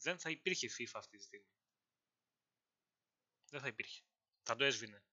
δεν 0.00 0.18
θα 0.18 0.30
υπήρχε 0.30 0.68
FIFA 0.78 0.92
αυτή 0.94 1.16
τη 1.16 1.22
στιγμή. 1.24 1.48
Δεν 3.50 3.60
θα 3.60 3.66
υπήρχε. 3.68 4.02
Θα 4.42 4.56
το 4.56 4.64
έσβηνε. 4.64 5.04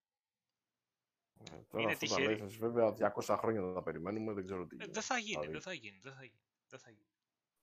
Ε, 1.51 1.63
Τώρα 1.63 1.83
Είναι 1.83 1.91
αυτό 1.91 2.05
τα 2.07 2.15
τυχερή. 2.15 2.41
license, 2.43 2.57
βέβαια 2.57 3.13
200 3.15 3.35
χρόνια 3.39 3.61
θα 3.61 3.73
τα 3.73 3.83
περιμένουμε, 3.83 4.33
δεν 4.33 4.45
ξέρω 4.45 4.67
τι. 4.67 4.75
Ε, 4.75 4.77
γίνεται. 4.77 4.91
δεν 4.93 5.01
θα 5.03 5.17
γίνει, 5.17 5.29
Δηλαδή, 5.29 5.51
δεν 5.51 5.61
θα 5.61 5.73
γίνει, 5.73 5.99
δεν 5.99 6.13
θα 6.13 6.23
γίνει. 6.23 6.41
Δεν 6.67 6.79
θα 6.79 6.89
γίνει. 6.89 7.09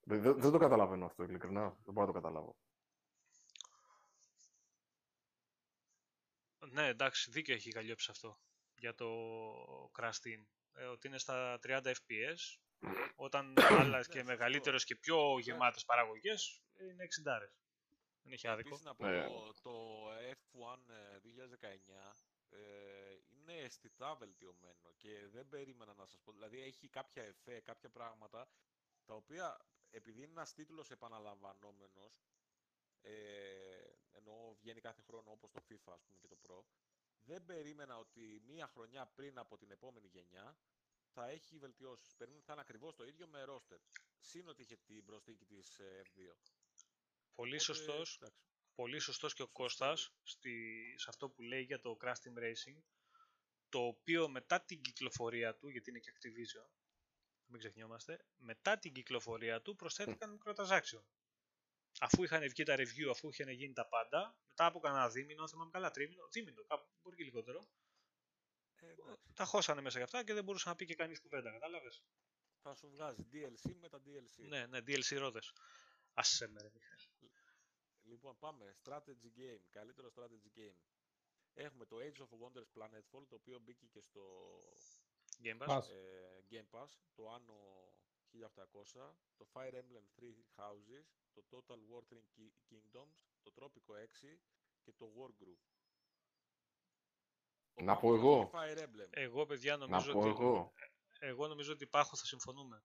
δεν, 0.00 0.22
δεν- 0.22 0.40
δεν 0.40 0.50
το 0.50 0.58
καταλαβαίνω 0.58 1.06
αυτό, 1.06 1.22
ειλικρινά. 1.22 1.68
Δεν 1.84 1.94
μπορώ 1.94 2.06
να 2.06 2.12
το 2.12 2.20
καταλάβω. 2.20 2.56
Ναι, 6.70 6.86
εντάξει, 6.86 7.30
δίκιο 7.30 7.54
έχει 7.54 7.70
καλλιόψει 7.70 8.10
αυτό 8.10 8.40
για 8.78 8.94
το 8.94 9.08
Crash 9.98 10.20
Team. 10.24 10.44
Ε, 10.72 10.84
ότι 10.84 11.06
είναι 11.06 11.18
στα 11.18 11.58
30 11.62 11.80
FPS, 11.84 12.58
όταν 13.26 13.54
άλλα 13.58 14.04
και 14.04 14.18
Ναι, 14.18 14.24
μεγαλύτερες 14.24 14.84
και 14.84 14.96
πιο 14.96 15.38
γεμάτες 15.38 15.84
παραγωγές 15.84 16.62
είναι 16.80 17.04
60. 17.04 17.22
Δεν 18.22 18.32
έχει 18.32 18.48
άδικο. 18.48 18.68
Επίσης 18.68 18.84
να 18.84 18.94
πω 18.94 19.06
Ναι. 19.06 19.26
το, 19.26 19.52
το 19.62 20.06
F1 20.10 20.78
ε, 20.88 21.18
2019 21.18 22.28
ε, 22.50 22.58
είναι 23.28 23.52
αισθητά 23.52 24.14
βελτιωμένο 24.14 24.92
και 24.96 25.28
δεν 25.32 25.48
περίμενα 25.48 25.94
να 25.94 26.06
σας 26.06 26.20
πω. 26.24 26.32
Δηλαδή 26.32 26.62
έχει 26.62 26.88
κάποια 26.88 27.22
εφέ, 27.22 27.60
κάποια 27.60 27.90
πράγματα 27.90 28.48
τα 29.04 29.14
οποία 29.14 29.60
επειδή 29.90 30.22
είναι 30.22 30.30
ένας 30.30 30.52
τίτλος 30.52 30.90
επαναλαμβανόμενος 30.90 32.22
ε, 33.00 33.12
ενώ 34.12 34.56
βγαίνει 34.60 34.80
κάθε 34.80 35.02
χρόνο 35.02 35.30
όπως 35.30 35.50
το 35.52 35.62
FIFA 35.68 35.92
ας 35.92 36.02
πούμε 36.02 36.18
και 36.20 36.28
το 36.28 36.38
Pro 36.42 36.62
δεν 37.28 37.44
περίμενα 37.44 37.98
ότι 37.98 38.42
μία 38.46 38.66
χρονιά 38.66 39.06
πριν 39.06 39.38
από 39.38 39.56
την 39.58 39.70
επόμενη 39.70 40.06
γενιά 40.06 40.58
θα 41.14 41.28
έχει 41.28 41.58
βελτιώσεις. 41.58 42.14
Περίμενα 42.16 42.38
ότι 42.38 42.46
θα 42.46 42.52
είναι 42.52 42.62
ακριβώς 42.62 42.94
το 42.94 43.04
ίδιο 43.04 43.26
με 43.26 43.44
roster. 43.48 43.78
Συν 44.18 44.48
ότι 44.48 44.62
είχε 44.62 44.76
την 44.76 45.04
προσθήκη 45.04 45.44
της 45.44 45.78
ε, 45.78 46.02
F2. 46.04 46.34
Πολύ 47.34 47.54
Οπότε, 47.54 47.58
σωστός, 47.58 48.16
εντάξει. 48.16 48.40
πολύ 48.74 48.98
σωστός 48.98 49.34
και 49.34 49.42
ο 49.42 49.46
Σωστός. 49.46 49.76
Κώστας 49.76 50.12
στη, 50.22 50.94
σε 50.98 51.06
αυτό 51.08 51.28
που 51.28 51.42
λέει 51.42 51.62
για 51.62 51.80
το 51.80 51.96
Crash 52.00 52.20
Team 52.22 52.38
Racing, 52.38 52.82
το 53.68 53.78
οποίο 53.86 54.28
μετά 54.28 54.60
την 54.60 54.80
κυκλοφορία 54.80 55.56
του, 55.56 55.68
γιατί 55.68 55.90
είναι 55.90 55.98
και 55.98 56.12
Activision, 56.14 56.70
μην 57.46 57.58
ξεχνιόμαστε, 57.58 58.24
μετά 58.36 58.78
την 58.78 58.92
κυκλοφορία 58.92 59.62
του 59.62 59.76
προσθέθηκαν 59.76 60.30
μικροτρανζάξιο. 60.30 61.04
Αφού 62.00 62.22
είχαν 62.22 62.48
βγει 62.48 62.62
τα 62.62 62.74
review, 62.78 63.08
αφού 63.10 63.28
είχαν 63.28 63.48
γίνει 63.48 63.72
τα 63.72 63.86
πάντα, 63.88 64.36
μετά 64.48 64.66
από 64.66 64.78
κανένα 64.80 65.08
δίμηνο, 65.08 65.42
αν 65.42 65.48
θυμάμαι 65.48 65.70
καλά, 65.70 65.90
τρίμηνο, 65.90 66.28
δίμηνο, 66.28 66.62
κάπου 66.64 66.86
μπορεί 67.02 67.16
και 67.16 67.24
λιγότερο, 67.24 67.68
Ε, 68.80 68.86
εντάξει. 68.90 69.32
τα 69.34 69.44
χώσανε 69.44 69.80
μέσα 69.80 69.96
για 69.96 70.04
αυτά 70.04 70.24
και 70.24 70.32
δεν 70.34 70.44
μπορούσε 70.44 70.68
να 70.68 70.74
πει 70.76 70.84
και 70.84 70.94
κανείς 70.94 71.20
κουβέντα, 71.20 71.50
κατάλαβες; 71.50 72.04
Θα 72.62 72.74
σου 72.74 72.88
βγάζει 72.90 73.26
DLC 73.32 73.74
με 73.80 73.88
τα 73.88 73.98
DLC. 74.04 74.46
Ναι, 74.48 74.66
ναι, 74.66 74.78
DLC 74.78 75.16
ρόδες. 75.18 75.52
Άσε 76.14 76.48
με 76.48 76.60
ρε 76.62 76.70
Μιχαήλ. 76.74 76.98
Λοιπόν, 78.02 78.38
πάμε. 78.38 78.76
Strategy 78.84 79.30
game. 79.40 79.62
Καλύτερο 79.70 80.08
strategy 80.14 80.58
game. 80.58 80.76
Έχουμε 81.54 81.86
το 81.86 81.96
Age 82.00 82.20
of 82.22 82.28
Wonders 82.42 82.68
Planetfall, 82.82 83.24
το 83.28 83.34
οποίο 83.34 83.58
μπήκε 83.58 83.86
και 83.86 84.00
στο 84.00 84.22
Game 85.42 85.58
Pass. 85.62 85.68
Pass. 85.68 85.88
ε, 85.90 86.38
Game 86.50 86.78
Pass, 86.78 86.88
το 87.14 87.34
Anno 87.36 87.58
1800, 88.32 89.14
το 89.36 89.46
Fire 89.52 89.74
Emblem 89.74 90.04
Three 90.20 90.62
Houses, 90.62 91.04
το 91.32 91.44
Total 91.50 91.74
War 91.76 92.02
Three 92.12 92.24
Ki- 92.36 92.52
Kingdoms, 92.70 93.24
το 93.42 93.52
Tropico 93.60 93.94
6 93.94 94.38
και 94.82 94.92
το 94.92 95.06
Wargroove. 95.16 95.66
Ο 97.74 97.82
Να 97.84 97.96
πω 97.96 98.08
Πάκος 98.10 98.20
εγώ. 98.20 98.50
θέλει 98.52 98.74
Fire 98.74 98.82
Emblem. 98.82 99.08
Εγώ, 99.10 99.46
παιδιά, 99.46 99.76
Να 99.76 99.86
νομίζω 99.86 100.12
πω 100.12 100.18
ότι... 100.18 100.28
εγώ. 100.28 100.72
Εγώ 101.18 101.46
νομίζω 101.46 101.72
ότι 101.72 101.86
Πάχο 101.86 102.16
θα 102.16 102.24
συμφωνούμε. 102.24 102.82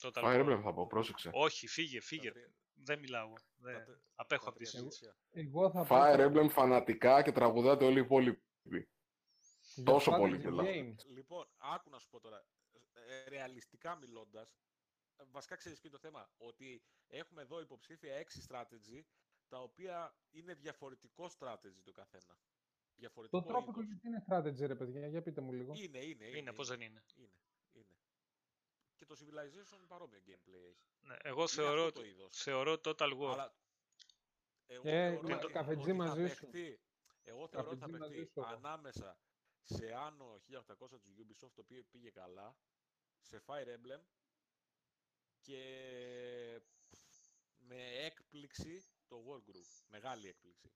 Total 0.00 0.22
Fire 0.24 0.24
War. 0.24 0.44
Emblem 0.44 0.60
θα 0.62 0.72
πω, 0.74 0.86
πρόσεξε. 0.86 1.30
Όχι, 1.32 1.66
φύγε, 1.66 1.98
Τα 1.98 2.04
φύγε. 2.04 2.30
τρία- 2.32 2.54
Δεν 2.74 2.98
μιλάω. 2.98 3.32
τα 3.32 3.42
Δεν... 3.56 3.84
τε- 3.84 3.98
Απέχω 4.14 4.44
τα 4.44 4.48
από 4.50 4.58
τη 4.58 4.64
τρία 4.64 4.70
συζήτηση. 4.80 5.04
δεξιά. 5.04 5.42
Εγώ 5.42 5.70
θα 5.70 5.82
Fire 5.88 6.16
πω 6.32 6.40
Emblem 6.40 6.50
φανατικά 6.50 7.22
και 7.22 7.32
τραγουδάτε 7.32 7.84
όλοι 7.84 7.98
οι 7.98 8.02
υπόλοιποι. 8.02 8.42
για 8.62 9.84
τόσο 9.84 10.12
strategy 10.12 10.18
πολύ 10.18 10.38
κιόλας. 10.38 10.66
game. 10.66 10.94
Λοιπόν, 11.06 11.48
άκου 11.56 11.90
να 11.90 11.98
σου 11.98 12.08
πω 12.10 12.20
τώρα. 12.20 12.44
Ε, 13.06 13.28
ρεαλιστικά 13.28 13.96
μιλώντας, 13.96 14.56
βασικά 15.30 15.56
ξέρεις 15.56 15.80
ποιο 15.80 15.88
είναι 15.88 15.98
το 15.98 16.08
θέμα; 16.08 16.30
Ότι 16.36 16.82
έχουμε 17.06 17.42
εδώ 17.42 17.60
υποψήφια 17.60 18.14
6 18.14 18.40
strategy, 18.48 19.00
τα 19.48 19.58
οποία 19.62 20.14
είναι 20.30 20.54
διαφορετικό 20.54 21.30
strategy 21.38 21.80
το 21.84 21.92
καθένα. 21.92 22.38
Διαφορετικό 22.96 23.40
Το 23.40 23.46
τρόπο 23.46 23.70
είδος. 23.70 23.84
γιατί 23.86 24.06
είναι 24.08 24.24
strategy, 24.28 24.66
ρε 24.66 24.74
παιδιά, 24.74 25.06
για 25.06 25.22
πείτε 25.22 25.40
μου 25.40 25.52
λίγο. 25.52 25.72
Είναι, 25.76 25.98
είναι, 26.04 26.24
είναι. 26.24 26.38
Είναι, 26.38 26.52
πώς 26.52 26.68
δεν 26.68 26.80
είναι. 26.80 27.02
Είναι, 27.16 27.32
είναι. 27.72 27.96
Και 28.96 29.06
το 29.06 29.16
Civilization 29.20 29.84
παρόμοιο 29.88 30.20
gameplay 30.26 30.62
έχει. 30.68 30.86
Ναι, 31.00 31.14
εγώ 31.22 31.40
Είναι 31.40 31.48
θεωρώ, 31.50 31.80
αυτό 31.86 31.92
το 31.92 32.00
ότι- 32.00 32.08
είδος. 32.08 32.36
θεωρώ 32.42 32.72
Total 32.84 33.18
War. 33.18 33.32
Αλλά 33.32 33.54
εγώ 34.66 34.82
Ε, 34.88 35.08
θεωρώ 35.10 35.28
με 35.28 35.34
ότι, 35.34 35.42
το 35.42 35.50
καφετζή 35.52 35.80
ότι 35.90 35.90
θα 35.90 35.96
μαζί 36.06 36.28
σου. 36.28 36.40
παιχτεί, 36.40 36.80
εγώ 37.22 37.48
θεωρώ 37.48 37.68
ότι 37.70 37.78
θα 37.78 37.86
Καφετζή 37.86 37.98
μαζί 38.00 38.14
παιχτεί 38.14 38.32
σου 38.32 38.40
εγώ. 38.40 38.48
ανάμεσα 38.48 39.18
σε 39.62 39.86
Anno 39.94 40.38
1800 40.46 41.00
της 41.00 41.14
Ubisoft, 41.18 41.50
το 41.54 41.60
οποίο 41.60 41.82
πήγε 41.90 42.10
καλά, 42.10 42.56
σε 43.22 43.42
Fire 43.46 43.66
Emblem 43.76 44.00
και 45.40 45.60
με 47.58 47.84
έκπληξη 48.04 48.84
το 49.08 49.24
Wargroove. 49.28 49.84
Μεγάλη 49.88 50.28
έκπληξη. 50.28 50.72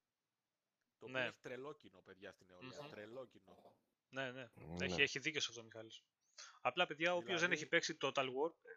Το 0.99 1.05
οποίο 1.07 1.19
Ναι. 1.19 1.25
έχει 1.27 1.39
τρελό 1.41 1.73
κοινό, 1.75 2.01
παιδιά, 2.01 2.33
στην 2.33 2.47
νεολαία. 2.47 2.83
Μμμ. 2.83 2.91
Τρελό 2.91 3.27
κοινό. 3.27 3.77
Ναι, 4.09 4.31
ναι. 4.31 4.51
Ναι. 4.55 4.85
Έχει, 4.85 5.03
έχει 5.03 5.19
δίκιο 5.19 5.41
σε 5.41 5.47
αυτό 5.51 5.61
ο 5.61 5.65
Μιχάλης. 5.65 6.03
Απλά, 6.61 6.87
παιδιά, 6.87 7.13
ο 7.15 7.17
οποίος 7.17 7.41
δεν 7.41 7.51
Δηλαδή- 7.51 7.55
έχει 7.55 7.67
παίξει 7.67 7.97
Total 8.01 8.27
War, 8.27 8.51
ε, 8.63 8.71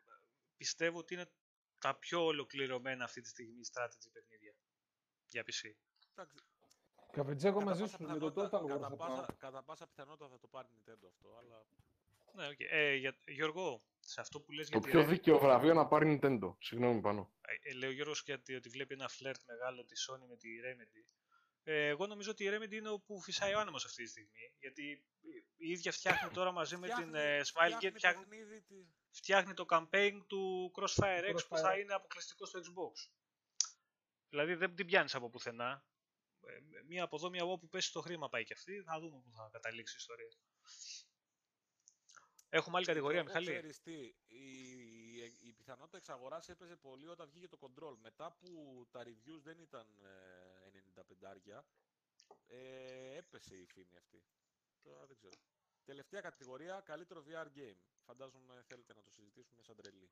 πιστεύω 0.57 0.97
ότι 0.97 1.13
είναι 1.13 1.31
τα 1.77 1.97
πιο 1.99 2.25
ολοκληρωμένα 2.25 3.03
αυτή 3.03 3.21
τη 3.21 3.27
στιγμή 3.29 3.61
strategy 3.73 4.09
παιχνίδια 4.11 4.55
για 5.27 5.43
PC. 5.43 5.75
Εντάξει, 6.11 6.35
Καφετζέ, 7.11 7.47
εγώ 7.47 7.57
κατά 7.59 7.69
μαζί 7.69 7.81
πάσα 7.81 7.95
σου 7.97 8.03
με 8.03 8.17
το 8.19 8.31
πιθανότητα- 8.31 8.59
Total 8.59 8.63
War 8.63 8.67
κατά 8.67 8.89
θα 8.89 8.95
πάσα- 8.95 9.25
πάω. 9.25 9.35
Κατά 9.37 9.63
πάσα 9.63 9.87
πιθανότητα 9.87 10.29
θα 10.29 10.39
το 10.39 10.47
πάρει 10.47 10.67
Nintendo 10.73 11.07
αυτό, 11.07 11.35
αλλά 11.37 11.65
Ναι, 12.33 12.47
οκ. 12.47 12.59
Ε, 12.59 12.95
για, 12.95 13.17
Γιώργο, 13.27 13.83
σε 13.99 14.21
αυτό 14.21 14.41
που 14.41 14.51
λες 14.51 14.69
Το 14.69 14.77
για 14.77 14.85
τη 14.85 14.91
πιο 14.91 15.01
Re- 15.01 15.07
δίκαιο 15.09 15.39
βραβείο 15.39 15.73
να 15.73 15.87
πάρει 15.87 16.19
Nintendo. 16.21 16.55
Συγγνώμη 16.59 17.01
πάνω. 17.01 17.33
Ε, 17.61 17.73
λέει 17.73 17.89
ο 17.89 17.93
Γιώργος 17.93 18.21
γιατί 18.25 18.55
ότι 18.55 18.69
βλέπει 18.69 18.93
ένα 18.93 19.07
φλερτ 19.07 19.41
μεγάλο 19.45 19.85
τη 19.85 19.95
Sony 20.09 20.25
με 20.29 20.37
τη 20.37 20.47
Remedy. 20.65 21.03
Ε, 21.63 21.87
εγώ 21.87 22.07
νομίζω 22.07 22.31
ότι 22.31 22.43
η 22.43 22.49
Remedy 22.51 22.71
είναι 22.71 22.89
όπου 22.89 23.21
φυσάει 23.21 23.53
ο 23.53 23.59
άνεμος 23.59 23.85
αυτή 23.85 24.03
τη 24.03 24.09
στιγμή. 24.09 24.53
Γιατί 24.59 25.03
η 25.57 25.69
ίδια 25.71 25.91
φτιάχνει 25.91 26.29
τώρα 26.29 26.51
μαζί 26.51 26.77
με 26.77 26.87
την 26.87 26.95
Φτιάχνει- 26.95 27.15
ε, 27.15 27.41
Smilegate, 27.45 27.91
φτιάχνει, 27.95 28.25
παιχνίδι 28.25 28.61
τη- 28.61 28.87
φτιάχνει 29.11 29.53
το 29.53 29.65
campaign 29.69 30.11
του 30.27 30.71
Crossfire 30.75 31.29
X 31.29 31.33
που 31.33 31.55
Crossfire. 31.55 31.59
θα 31.61 31.79
είναι 31.79 31.93
αποκλειστικό 31.93 32.45
στο 32.45 32.59
Xbox. 32.59 33.09
Δηλαδή 34.29 34.53
δεν 34.55 34.75
την 34.75 34.85
πιάνεις 34.85 35.15
από 35.15 35.29
πουθενά. 35.29 35.83
Ε, 36.47 36.83
μία 36.87 37.03
από 37.03 37.15
εδώ, 37.15 37.29
μία 37.29 37.41
από 37.41 37.51
όπου 37.51 37.67
πέσει 37.67 37.91
το 37.91 38.01
χρήμα 38.01 38.29
πάει 38.29 38.43
και 38.43 38.53
αυτή. 38.53 38.81
Θα 38.85 38.99
δούμε 38.99 39.21
πού 39.23 39.31
θα 39.31 39.49
καταλήξει 39.51 39.93
η 39.93 39.97
ιστορία. 39.99 40.27
Έχουμε 42.49 42.77
άλλη 42.77 42.85
κατηγορία, 42.85 43.19
Εγώ 43.19 43.27
Μιχάλη. 43.27 43.45
Ξέρεις 43.45 43.81
τι, 43.81 43.93
η, 43.93 44.15
η, 44.27 45.47
η 45.47 45.53
πιθανότητα 45.53 45.97
εξαγοράς 45.97 46.49
έπαιζε 46.49 46.75
πολύ 46.75 47.07
όταν 47.07 47.29
βγήκε 47.29 47.47
το 47.47 47.57
control. 47.61 47.95
Μετά 48.01 48.37
που 48.39 48.85
τα 48.91 49.03
reviews 49.03 49.41
δεν 49.43 49.59
ήταν 49.59 49.87
ε, 50.03 50.81
95 51.57 51.63
ε, 52.47 53.17
έπεσε 53.17 53.55
η 53.55 53.65
φήμη 53.65 53.97
αυτή. 53.97 54.23
Τώρα 54.83 55.05
δεν 55.05 55.15
ξέρω. 55.15 55.35
Τελευταία 55.85 56.21
κατηγορία, 56.21 56.81
καλύτερο 56.85 57.23
VR 57.27 57.57
game. 57.57 57.77
Φαντάζομαι 58.05 58.63
θέλετε 58.67 58.93
να 58.93 59.01
το 59.01 59.09
συζητήσουμε 59.09 59.63
σαν 59.63 59.75
τρελή. 59.75 60.09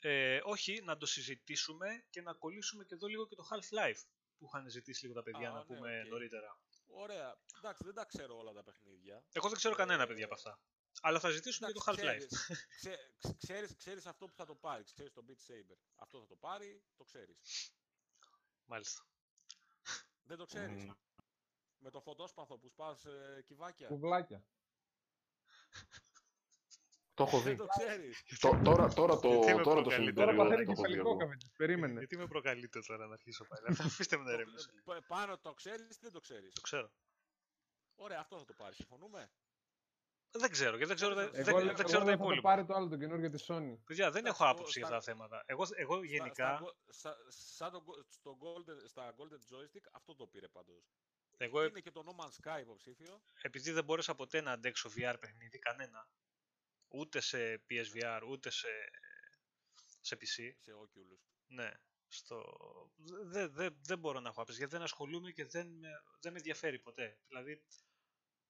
Ε, 0.00 0.40
όχι, 0.44 0.82
να 0.84 0.96
το 0.96 1.06
συζητήσουμε 1.06 2.04
και 2.10 2.20
να 2.22 2.32
κολλήσουμε 2.34 2.84
και 2.84 2.94
εδώ 2.94 3.06
λίγο 3.06 3.26
και 3.26 3.34
το 3.34 3.46
Half-Life 3.50 4.02
που 4.38 4.44
είχαν 4.46 4.68
ζητήσει 4.70 5.02
λίγο 5.02 5.14
τα 5.14 5.22
παιδιά 5.22 5.48
Α, 5.48 5.52
να 5.52 5.58
ναι, 5.58 5.64
πούμε 5.64 6.00
οκ. 6.00 6.08
νωρίτερα. 6.08 6.58
Ωραία. 6.86 7.38
Εντάξει, 7.58 7.84
δεν 7.84 7.94
τα 7.94 8.04
ξέρω 8.04 8.36
όλα 8.36 8.52
τα 8.52 8.62
παιχνίδια. 8.62 9.24
Εγώ 9.32 9.48
δεν 9.48 9.56
ξέρω 9.56 9.74
κανένα 9.74 10.02
Ε, 10.02 10.06
παιδιά 10.06 10.24
από 10.24 10.34
αυτά. 10.34 10.60
Αλλά 11.06 11.20
θα 11.20 11.30
ζητήσουμε 11.30 11.66
και 11.66 11.72
το 11.72 11.84
Εντάξει, 11.86 12.04
Half-Life. 12.04 12.26
Ξέρεις, 12.26 12.66
ξέ, 12.76 12.96
ξέ- 13.18 13.36
ξέρεις, 13.38 13.76
ξέρεις 13.76 14.06
αυτό 14.06 14.26
που 14.26 14.34
θα 14.34 14.44
το 14.46 14.54
πάρεις. 14.54 14.92
Ξέρεις 14.92 15.12
το 15.12 15.24
Beat 15.28 15.50
Saber. 15.52 15.76
Αυτό 15.94 16.20
θα 16.20 16.26
το 16.26 16.36
πάρει, 16.36 16.82
το 16.96 17.04
ξέρεις. 17.04 17.36
Μάλιστα. 18.64 19.06
Δεν 20.22 20.36
το 20.36 20.44
ξέρεις. 20.44 20.84
Μμ. 20.84 20.90
Με 21.78 21.90
το 21.90 22.00
φωτόσπαθο 22.00 22.58
που 22.58 22.68
σπάς 22.68 23.04
ε, 23.04 23.42
κυβάκια. 23.46 23.88
Κυβάκια. 23.88 24.44
Το 27.14 27.22
έχω 27.24 27.40
Δεν 27.40 27.52
δει. 27.52 27.58
το 27.58 27.66
ξέρεις. 27.66 28.22
Το- 28.40 28.60
Τώρα, 28.64 28.92
τώρα 28.92 29.18
το, 29.18 29.28
Γιατί 29.28 29.54
με 29.54 29.62
τώρα 29.62 29.82
το 29.82 29.88
προκαλείτε. 29.88 30.12
Τώρα 30.12 30.30
συνειδητοποιώ 30.30 30.34
θα 30.36 30.42
ότι 30.42 30.50
φέρει 30.54 30.64
το 30.64 30.70
έχω 30.72 30.82
δει 30.82 30.88
κεφαλικό 30.88 31.08
εγώ. 31.08 31.16
Καφετζέ. 31.18 31.50
Περίμενε. 31.56 31.98
Γιατί 31.98 32.16
με 32.16 32.26
προκαλείτε 32.26 32.80
τώρα 32.80 33.06
να 33.06 33.12
αρχίσω 33.12 33.44
πάλι. 33.44 33.66
Αυτά 33.68 33.84
αφήστε 33.84 34.16
με 34.16 34.22
να 34.24 34.30
Το- 34.30 34.36
ρεμίσω. 34.36 34.70
λίγο. 34.72 34.94
ε, 34.94 34.98
π- 35.00 35.06
Πάνω 35.06 35.38
το 35.38 35.54
ξέρεις 35.54 35.96
ή 35.96 35.98
δεν 36.00 36.12
το 36.12 36.20
ξέρεις. 36.20 36.54
Το 36.54 36.60
ξέρω. 36.60 36.92
Ωραία, 37.94 38.20
αυτό 38.20 38.38
θα 38.38 38.44
το 38.44 38.54
πάρεις. 38.54 38.76
Συμφωνούμε; 38.76 39.30
Δεν 40.38 40.50
ξέρω, 40.50 40.70
γιατί 40.70 40.84
δεν 40.86 40.96
ξέρω, 40.96 41.14
δεν, 41.14 41.24
Εγώ, 41.32 41.44
δεν, 41.44 41.64
λέω- 41.64 41.74
δεν 41.76 41.84
ξέρω 41.84 42.00
εγώ 42.00 42.10
τα 42.10 42.10
θα 42.10 42.16
το 42.16 42.22
υπόλοιπα. 42.24 42.42
πάρει 42.48 42.64
το 42.64 42.74
άλλο 42.74 42.88
το 42.88 42.96
καινούργιο 42.96 43.30
της 43.30 43.44
Sony. 43.48 43.76
Παιδιά, 43.84 44.10
δεν 44.10 44.20
Εντάξει, 44.20 44.26
έχω 44.26 44.44
εγώ 44.44 44.52
άποψη 44.52 44.78
για 44.78 44.86
στα- 44.86 44.96
αυτά 44.96 45.12
τα 45.12 45.16
θέματα. 45.18 45.42
Εγώ, 45.46 45.64
εγώ 45.74 45.94
Στα- 45.96 46.06
γενικά, 46.06 46.56
Στα, 46.56 46.74
στα, 46.88 47.16
σαν 47.28 47.72
το, 47.72 47.84
go- 47.86 48.04
στο 48.08 48.38
golden, 48.42 48.88
στα 48.88 49.14
Golden 49.16 49.54
Joystick 49.54 49.84
αυτό 49.92 50.14
το 50.14 50.26
πήρε 50.26 50.48
πάντως. 50.48 50.84
εγώ 51.36 51.64
Είναι 51.64 51.80
και 51.80 51.90
το 51.90 52.04
No 52.06 52.24
Man's 52.24 52.36
Sky 52.56 52.60
υποψήφιο. 52.60 53.22
επειδή 53.42 53.70
δεν 53.70 53.84
μπόρεσα 53.84 54.14
ποτέ 54.14 54.40
να 54.40 54.52
αντέξω 54.52 54.90
VR 54.96 55.14
παιχνίδι, 55.20 55.58
κανένα, 55.58 56.08
ούτε 56.88 57.20
σε 57.20 57.62
PSVR, 57.70 58.20
ούτε 58.28 58.50
σε, 58.50 58.68
σε 60.00 60.16
PC, 60.20 60.50
σε 60.60 60.72
Oculus. 60.82 61.18
ναι, 61.46 61.70
στο... 62.08 62.44
δεν 63.24 63.52
δε, 63.52 63.68
δεν 63.80 63.98
μπορώ 63.98 64.20
να 64.20 64.28
έχω 64.28 64.40
άποψη, 64.40 64.58
γιατί 64.58 64.72
δεν 64.72 64.82
ασχολούμαι 64.82 65.30
και 65.30 65.44
δεν 65.44 65.66
με, 65.66 65.88
δεν 66.20 66.32
με 66.32 66.38
ενδιαφέρει 66.38 66.78
ποτέ. 66.78 67.18
Δηλαδή, 67.28 67.62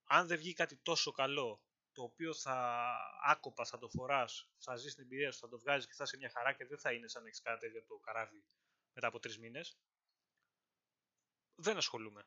αν 0.04 0.26
δεν 0.26 0.38
βγει 0.38 0.52
κάτι 0.52 0.76
τόσο 0.76 1.10
καλό, 1.10 1.62
το 1.94 2.02
οποίο 2.02 2.34
θα 2.34 2.96
άκοπας, 3.24 3.68
θα 3.68 3.78
το 3.78 3.88
φοράς, 3.88 4.50
θα 4.58 4.76
ζεις 4.76 4.94
την 4.94 5.04
εμπειρία 5.04 5.32
σου, 5.32 5.38
θα 5.38 5.48
το 5.48 5.58
βγάζεις 5.58 5.86
και 5.86 5.94
θα 5.94 6.04
είσαι 6.04 6.16
μια 6.16 6.30
χαρά 6.30 6.52
και 6.52 6.66
δεν 6.66 6.78
θα 6.78 6.92
είναι 6.92 7.08
σαν 7.08 7.22
να 7.22 7.28
έχεις 7.28 7.40
κάτι 7.40 7.60
τέτοιο 7.60 7.78
από 7.78 7.88
το 7.88 7.98
καράβι 7.98 8.44
μετά 8.92 9.06
από 9.06 9.18
τρεις 9.18 9.38
μήνες, 9.38 9.78
δεν 11.54 11.76
ασχολούμαι. 11.76 12.26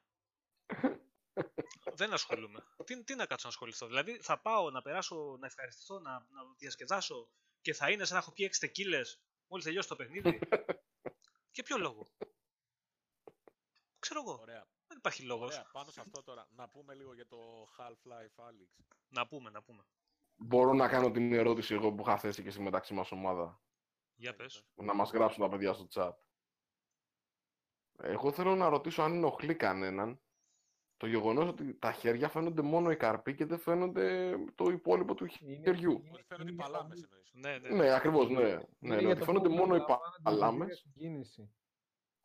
δεν 1.94 2.14
ασχολούμαι. 2.14 2.60
Τι, 2.84 3.04
τι 3.04 3.16
να 3.16 3.26
κάτσω 3.26 3.48
να 3.48 3.54
ασχοληθώ; 3.54 3.88
Δηλαδή 3.88 4.20
θα 4.22 4.42
πάω 4.42 4.70
να 4.72 4.82
περάσω, 4.82 5.38
να 5.40 5.46
ευχαριστηθώ, 5.46 6.00
να, 6.00 6.12
να 6.12 6.42
διασκεδάσω 6.58 7.30
και 7.62 7.74
θα 7.74 7.92
είναι 7.92 8.06
σαν 8.06 8.14
να 8.14 8.22
έχω 8.22 8.32
πιει 8.32 8.50
6 8.54 8.58
τεκίλες 8.60 9.22
μόλις 9.48 9.66
τελειώσει 9.66 9.88
το 9.88 9.96
παιχνίδι; 9.96 10.40
Για 11.56 11.64
ποιο 11.64 11.78
λόγο; 11.78 12.08
Ξέρω 14.00 14.22
εγώ. 14.22 14.40
Ωραία. 14.42 14.68
Δεν 14.88 14.98
υπάρχει 14.98 15.24
λόγος. 15.24 15.52
Ωραία. 15.54 15.70
Πάνω 15.72 15.92
σε 15.92 16.00
αυτό 16.00 16.24
τώρα, 16.24 16.48
να 16.56 16.70
πούμε 16.70 16.94
λίγο 16.94 17.14
για 17.14 17.28
το 17.28 17.38
Half-Life 17.78 18.44
Alyx. 18.50 18.86
Να 19.08 19.28
πούμε, 19.28 19.50
να 19.50 19.62
πούμε. 19.64 19.84
Μπορώ 20.36 20.74
να 20.74 20.88
κάνω 20.88 21.12
την 21.12 21.34
ερώτηση 21.34 21.74
εγώ 21.74 21.92
που 21.94 22.02
είχα 22.02 22.18
θέσει 22.18 22.44
και 22.44 22.50
στη 22.52 22.62
μεταξύ 22.62 22.94
μας 22.94 23.12
ομάδα. 23.12 23.62
Για 24.16 24.36
πες. 24.36 24.64
Να 24.76 24.94
μας 24.94 25.12
γράψουν 25.12 25.44
τα 25.44 25.50
παιδιά 25.50 25.74
στο 25.74 25.88
chat. 25.94 26.12
Εγώ 28.04 28.32
θέλω 28.32 28.56
να 28.56 28.70
ρωτήσω 28.70 29.02
αν 29.02 29.14
ενοχλεί 29.14 29.56
κανέναν 29.56 30.22
το 30.98 31.08
γεγονός 31.08 31.50
ότι 31.50 31.74
τα 31.80 31.92
χέρια 31.92 32.30
φαίνονται 32.30 32.62
μόνο 32.62 32.92
οι 32.92 32.98
καρποί 32.98 33.36
και 33.36 33.46
δεν 33.46 33.60
φαίνονται 33.60 34.36
το 34.56 34.70
υπόλοιπο 34.70 35.14
του 35.16 35.28
Είναι- 35.40 35.56
χεριού. 35.64 35.92
είναι- 35.92 36.10
Ότι 36.14 36.24
φαίνονται 36.24 36.50
οι 36.52 36.54
είναι 36.54 36.64
παλάμες 36.64 37.00
για 37.00 37.08
το- 37.08 37.16
εννοείς. 37.16 37.62
Ναι, 37.62 37.70
ναι. 37.70 37.76
Ναι, 37.84 37.94
ακριβώς, 37.94 38.30
ναι. 38.30 38.36
ναι, 38.44 38.50
είναι 38.50 38.66
ναι 38.80 39.00
για 39.00 39.10
ότι 39.10 39.20
το 39.20 39.26
φαίνονται 39.26 39.48
πώς 39.50 39.58
μόνο 39.58 39.76
οι 39.76 39.80
καταλαμβάνεται 39.80 40.74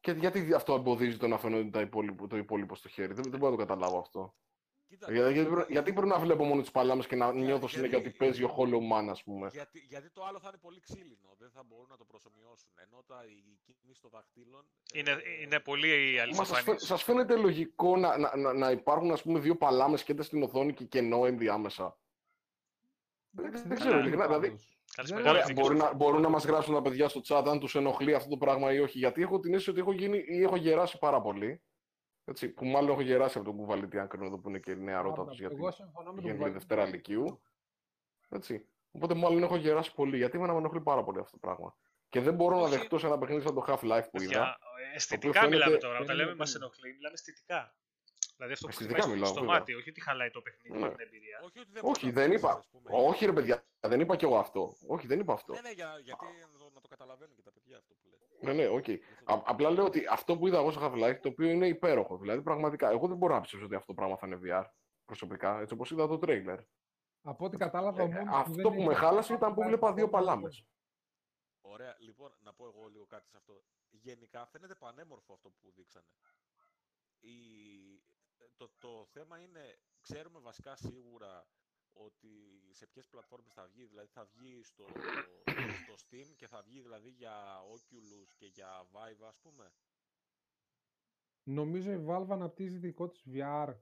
Και 0.02 0.12
γιατί 0.12 0.54
αυτό 0.54 0.74
εμποδίζει 0.74 1.16
το 1.16 1.26
να 1.28 1.38
φαίνονται 1.38 1.70
τα 1.70 1.80
υπόλοιπο, 1.80 2.26
το 2.26 2.36
υπόλοιπο 2.36 2.74
στο 2.74 2.88
χέρι; 2.88 3.12
Δεν, 3.14 3.24
δεν 3.30 3.38
μπορώ 3.38 3.50
να 3.52 3.56
το 3.58 3.62
καταλάβω 3.66 3.98
αυτό. 3.98 4.34
Κοίτα, 4.88 5.12
Για- 5.12 5.30
γιατί, 5.30 5.50
πρέπει- 5.50 5.70
γιατί 5.70 5.92
πρέπει 5.92 6.08
να 6.08 6.18
βλέπω 6.18 6.44
μόνο 6.44 6.60
τις 6.60 6.70
παλάμες 6.70 7.06
και 7.06 7.16
να 7.16 7.32
νιώθω 7.32 7.68
συνέχεια 7.68 7.98
γιατί- 7.98 8.08
ότι 8.08 8.16
παίζει 8.16 8.42
ο 8.44 8.54
Hollow 8.58 8.82
Man, 8.92 9.08
ας 9.10 9.22
πούμε. 9.22 9.48
γιατί, 9.52 9.86
γιατί 9.88 10.10
το 10.10 10.24
άλλο 10.24 10.38
θα 10.40 10.48
είναι 10.48 10.58
πολύ 10.60 10.80
ξύλινο, 10.80 11.34
δεν 11.38 11.50
θα 11.50 11.62
μπορούν 11.68 11.86
να 11.90 11.96
το 11.96 12.04
προσωμιώσουν. 12.04 12.70
Ενώ 12.86 13.02
τα, 13.06 13.24
η 13.66 13.74
κίνηση 13.80 14.00
των 14.00 14.10
δαχτύλων... 14.10 14.64
Είναι, 14.94 15.10
ε, 15.10 15.42
είναι 15.42 15.60
πολύ 15.60 15.88
Μα 15.88 16.34
σας, 16.34 16.46
φαι- 16.46 16.54
αληθοφανής. 16.56 16.86
σας 16.86 17.02
φαίνεται 17.02 17.36
λογικό 17.36 17.96
να, 17.96 18.18
να, 18.18 18.36
να, 18.36 18.52
να 18.52 18.70
υπάρχουν 18.70 19.10
ας 19.10 19.22
πούμε, 19.22 19.38
δύο 19.38 19.56
παλάμες 19.56 20.02
και 20.04 20.22
στην 20.22 20.42
οθόνη 20.42 20.72
και 20.74 20.84
κενό 20.84 21.26
ενδιάμεσα; 21.26 21.98
Εντάξει, 23.38 23.56
δεν 23.62 23.66
είναι 23.66 23.74
ξέρω, 23.74 23.90
καλό 23.90 24.00
ειλικρινά, 24.02 24.26
δηλαδή- 24.26 24.48
πάντως. 24.48 24.76
Κάνεις 24.94 25.10
Δεν- 25.10 25.20
μεγάλη 25.20 25.36
Ωραία, 25.38 25.48
εθνική 25.50 25.60
μπορεί 25.68 25.78
σου. 25.80 25.84
να, 25.84 25.94
μπορούν 25.94 26.20
να 26.20 26.28
μας 26.28 26.44
γράψουν 26.44 26.74
τα 26.74 26.82
παιδιά 26.82 27.08
στο 27.08 27.20
chat 27.24 27.44
αν 27.46 27.58
τους 27.60 27.74
ενοχλεί 27.74 28.14
αυτό 28.14 28.28
το 28.28 28.36
πράγμα 28.36 28.72
ή 28.72 28.78
όχι. 28.80 28.98
Γιατί 28.98 29.22
έχω 29.22 29.38
την 29.40 29.50
αίσθηση 29.52 29.70
ότι 29.70 29.80
έχω 29.80 29.92
γίνει 29.92 30.18
ή 30.26 30.42
έχω 30.42 30.56
γεράσει 30.56 30.98
πάρα 30.98 31.20
πολύ. 31.20 31.62
Έτσι, 32.24 32.48
που 32.48 32.64
μάλλον 32.66 32.90
έχω 32.90 33.00
γεράσει 33.00 33.38
από 33.38 33.46
τον 33.46 33.56
κουβαλίτη, 33.56 33.98
αν 33.98 34.08
κρίνω 34.08 34.26
εδώ 34.26 34.38
που 34.38 34.48
είναι 34.48 34.58
και 34.58 34.70
η 34.70 34.76
νέα 34.76 35.00
ρότα 35.02 35.20
Άρα, 35.20 35.30
τους. 35.30 35.38
Γιατί 35.38 35.54
Εγώ 35.54 35.70
συμφωνώ 35.70 35.98
με 35.98 36.04
τον 36.04 36.14
πηγαίνει 36.14 36.32
Βαγγέλη. 36.38 36.52
Δευτέρα 36.58 36.86
Λυκείου. 36.86 37.42
Έτσι. 38.28 38.68
Οπότε 38.90 39.14
μάλλον 39.14 39.42
έχω 39.42 39.56
γεράσει 39.56 39.94
πολύ. 39.94 40.16
Γιατί 40.16 40.36
εμένα 40.36 40.52
με 40.52 40.58
ενοχλεί 40.58 40.80
πάρα 40.80 41.02
πολύ 41.04 41.18
αυτό 41.18 41.30
το 41.30 41.38
πράγμα. 41.46 41.76
Και 42.08 42.20
δεν 42.20 42.34
μπορώ 42.34 42.56
να 42.56 42.62
Όχι. 42.62 42.70
δεχτώ 42.76 42.98
σε 42.98 43.06
ένα 43.06 43.18
παιχνίδι 43.18 43.42
σαν 43.42 43.54
το 43.54 43.64
Half-Life 43.66 44.06
που 44.10 44.20
είδα. 44.22 44.28
Παιδιά, 44.32 44.58
ε, 44.92 44.96
αισθητικά 44.96 45.32
φαίνεται- 45.32 45.50
μιλάμε 45.50 45.76
τώρα. 45.76 45.94
Όταν 45.94 46.06
Περίμενε, 46.06 46.24
λέμε 46.28 46.36
μας 46.36 46.52
περίμενε. 46.52 46.72
ενοχλεί, 46.74 46.94
μιλάμε 46.96 47.14
αισθητικά. 47.14 47.74
Δηλαδή 48.42 48.52
αυτό 48.52 48.66
που 48.66 48.72
Αισθητικά 48.72 49.00
χτυπάει 49.00 49.08
στο- 49.08 49.14
μιλάω, 49.14 49.32
στο 49.32 49.40
βέβαια. 49.40 49.58
μάτι, 49.58 49.74
όχι 49.74 49.88
ότι 49.90 50.00
χαλάει 50.00 50.30
το 50.30 50.40
παιχνίδι 50.42 50.78
Ναι. 50.78 50.88
και 50.88 50.94
την 50.94 51.06
εμπειρία. 51.06 51.38
Όχι, 51.46 51.58
ότι 51.58 51.70
δεν 51.72 51.82
Όχι, 51.84 52.00
μπορείς 52.02 52.02
να 52.16 52.20
δεν 52.20 52.30
παίξεις, 52.30 52.48
είπα. 52.48 52.58
ας 52.58 52.68
πούμε. 52.72 52.88
Όχι, 53.08 53.24
ρε 53.26 53.32
παιδιά, 53.32 53.56
δεν 53.80 54.00
είπα 54.00 54.16
κι 54.16 54.24
εγώ 54.24 54.38
αυτό. 54.38 54.62
Όχι, 54.86 55.06
δεν 55.06 55.18
είπα 55.20 55.32
αυτό. 55.32 55.52
Ναι, 55.52 55.60
ναι, 55.60 55.70
για, 55.70 55.98
γιατί 56.08 56.24
να 56.52 56.58
το, 56.58 56.70
να 56.74 56.80
το 56.80 56.88
καταλαβαίνουν 56.88 57.34
και 57.36 57.42
τα 57.42 57.52
παιδιά 57.52 57.76
αυτό 57.76 57.94
που 57.94 58.08
λέτε. 58.10 58.26
Ναι, 58.46 58.52
ναι, 58.52 58.66
οκ. 58.68 58.88
Α- 59.32 59.42
Απλά 59.52 59.70
λέω 59.70 59.84
ότι 59.84 60.06
αυτό 60.10 60.36
που 60.38 60.46
είδα 60.46 60.58
εγώ 60.58 60.70
στο 60.70 60.80
Half-Life, 60.84 61.18
το 61.22 61.28
οποίο 61.28 61.48
είναι 61.48 61.66
υπέροχο. 61.66 62.16
Δηλαδή, 62.18 62.42
πραγματικά, 62.42 62.90
εγώ 62.90 63.06
δεν 63.08 63.16
μπορώ 63.16 63.34
να 63.34 63.40
πιστέψω 63.40 63.66
ότι 63.66 63.74
αυτό 63.74 63.86
το 63.86 63.94
πράγμα 63.94 64.16
θα 64.16 64.26
είναι 64.26 64.38
VR 64.44 64.64
προσωπικά, 65.04 65.60
έτσι 65.60 65.74
όπως 65.74 65.90
είδα 65.90 66.06
το 66.06 66.18
τρέιλερ. 66.18 66.58
Από 67.22 67.44
ό,τι 67.44 67.56
κατάλαβα, 67.56 68.02
Ε, 68.02 68.04
ο 68.04 68.08
μόνος 68.08 68.34
αυτό 68.36 68.52
δεν 68.54 68.62
που 68.62 68.72
έχει- 68.72 68.86
με 68.86 68.94
χάλασε 68.94 69.34
ήταν 69.34 69.54
που 69.54 69.62
βλέπα 69.62 69.92
δύο 69.92 70.08
παλάμες. 70.08 70.66
Ωραία, 71.60 71.96
λοιπόν, 71.98 72.32
να 72.40 72.52
πω 72.54 72.64
εγώ 72.64 72.88
λίγο 72.88 73.06
κάτι 73.06 73.28
σε 73.28 73.36
αυτό. 73.36 73.62
Γενικά 73.90 74.46
φαίνεται 74.46 74.74
πανέμορφο 74.74 75.32
αυτό 75.32 75.50
που 75.50 75.72
δείξανε. 75.76 76.06
Η... 77.20 77.32
Το, 78.56 78.70
το 78.78 79.06
θέμα 79.06 79.38
είναι, 79.40 79.78
ξέρουμε 80.00 80.38
βασικά 80.40 80.76
σίγουρα 80.76 81.46
ότι 81.92 82.62
σε 82.72 82.86
ποιες 82.86 83.06
πλατφόρμες 83.08 83.52
θα 83.52 83.66
βγει, 83.66 83.84
δηλαδή 83.86 84.08
θα 84.08 84.24
βγει 84.24 84.62
στο, 84.62 84.86
στο 85.82 85.94
Steam 86.06 86.34
και 86.36 86.46
θα 86.46 86.62
βγει 86.62 86.80
δηλαδή 86.80 87.10
για 87.10 87.60
Oculus 87.62 88.32
και 88.36 88.46
για 88.46 88.86
Vive 88.92 89.22
ας 89.26 89.38
πούμε. 89.38 89.72
Νομίζω 91.44 91.92
η 91.92 92.04
Valve 92.08 92.26
αναπτύσσει 92.30 92.76
δικό 92.78 93.08
της 93.08 93.22
VR. 93.26 93.74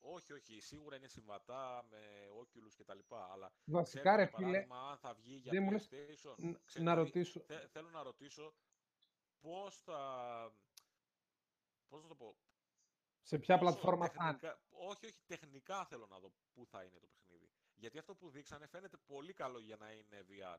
Όχι, 0.00 0.32
όχι, 0.32 0.60
σίγουρα 0.60 0.96
είναι 0.96 1.08
συμβατά 1.08 1.86
με 1.90 2.28
Oculus 2.40 2.74
και 2.76 2.84
τα 2.84 2.94
λοιπά, 2.94 3.28
αλλά 3.32 3.52
Βασικά, 3.64 4.00
ξέρουμε, 4.00 4.22
ρε 4.22 4.28
για 4.28 4.36
φίλε, 4.38 4.46
παράδειγμα, 4.48 4.90
αν 4.90 4.98
θα 4.98 5.14
βγει 5.14 5.34
για 5.34 5.52
δεν 5.52 5.62
μου 5.62 5.70
λες- 5.70 5.88
PlayStation. 5.90 6.34
ν- 6.36 6.60
Ξέρεις, 6.64 6.86
να 6.86 6.92
δηλαδή, 6.94 7.02
ρωτήσω. 7.02 7.40
θε- 7.40 7.68
θέλω 7.70 7.90
να 7.90 8.02
ρωτήσω 8.02 8.54
πώς 9.40 9.76
θα... 9.82 9.98
Πώς 11.88 12.02
θα 12.02 12.08
το 12.08 12.14
πω. 12.14 12.36
Σε 13.30 13.38
ποια 13.38 13.58
πόσο 13.58 13.70
πλατφόρμα 13.70 14.06
θα 14.08 14.24
είναι; 14.24 14.32
τεχνικά- 14.32 14.60
Όχι, 14.90 15.06
όχι, 15.06 15.20
τεχνικά 15.26 15.84
θέλω 15.84 16.06
να 16.10 16.18
δω 16.18 16.32
πού 16.52 16.66
θα 16.66 16.82
είναι 16.84 16.98
το 16.98 17.06
παιχνίδι. 17.12 17.48
Γιατί 17.74 17.98
αυτό 17.98 18.14
που 18.14 18.30
δείξανε 18.30 18.66
φαίνεται 18.66 18.96
πολύ 19.06 19.32
καλό 19.32 19.58
για 19.58 19.76
να 19.76 19.92
είναι 19.92 20.18
VR. 20.28 20.58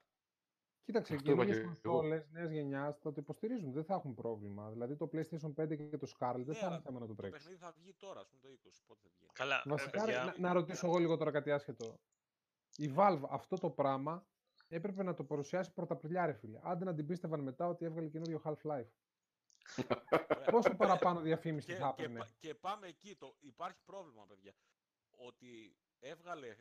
Κοίταξε, 0.83 1.13
Αυτό 1.13 1.31
είπα 1.31 1.43
καινούργιες 1.45 1.57
και 1.57 1.81
εγώ. 1.87 1.93
κονσόλες 1.95 2.29
νέας 2.31 2.51
γενιάς 2.51 2.99
θα 2.99 3.11
το 3.11 3.21
υποστηρίζουν, 3.21 3.71
δεν 3.71 3.83
θα 3.83 3.93
έχουν 3.93 4.13
πρόβλημα. 4.13 4.69
Δηλαδή 4.69 4.95
το 4.95 5.09
PlayStation 5.13 5.53
5 5.55 5.75
και 5.89 5.97
το 5.97 6.07
Scarlet 6.17 6.33
δεν 6.35 6.45
Ναι, 6.45 6.53
θα 6.53 6.65
είναι 6.65 6.65
αλλά 6.65 6.79
θέμα 6.81 6.99
να 6.99 7.05
το 7.07 7.13
Το 7.15 7.21
τρέξεις. 7.21 7.41
παιχνίδι 7.43 7.63
θα 7.65 7.71
βγει 7.71 7.93
τώρα, 7.93 8.19
ας 8.19 8.27
πούμε 8.27 8.41
το 8.41 8.47
20, 8.47 8.83
πότε 8.87 8.99
θα 9.03 9.09
βγει. 9.17 9.25
Καλά, 9.33 9.55
ε, 9.65 9.69
Βασικά, 9.69 10.05
ρε, 10.05 10.11
παιδιά, 10.11 10.23
να, 10.25 10.47
να 10.47 10.53
ρωτήσω 10.53 10.87
εγώ 10.87 10.97
λίγο 10.97 11.17
τώρα 11.17 11.31
κάτι 11.31 11.51
άσχετο. 11.51 11.99
Η 12.75 12.93
Valve 12.97 13.21
αυτό 13.29 13.57
το 13.57 13.69
πράγμα 13.69 14.27
έπρεπε 14.67 15.03
να 15.03 15.13
το 15.13 15.23
παρουσιάσει 15.23 15.73
πρωταπριλιά, 15.73 16.25
ρε 16.25 16.33
φίλε. 16.33 16.59
Άντε 16.63 16.85
να 16.85 16.93
την 16.93 17.05
πίστευαν 17.05 17.39
μετά 17.39 17.67
ότι 17.67 17.85
έβγαλε 17.85 18.07
καινούριο 18.09 18.41
Half-Life. 18.43 18.89
Ωραία. 19.77 20.49
Πόσο 20.51 20.75
παραπάνω 20.75 21.19
διαφήμιση 21.21 21.67
και, 21.67 21.75
θα 21.75 21.93
και, 21.95 22.01
έπαιρνε; 22.03 22.19
πα- 22.19 22.29
και 22.39 22.55
πάμε 22.55 22.87
εκεί. 22.87 23.15
Το, 23.15 23.35
υπάρχει 23.39 23.81
πρόβλημα, 23.85 24.25
παιδιά. 24.25 24.53
Ότι 25.11 25.75
έβγαλε 25.99 26.55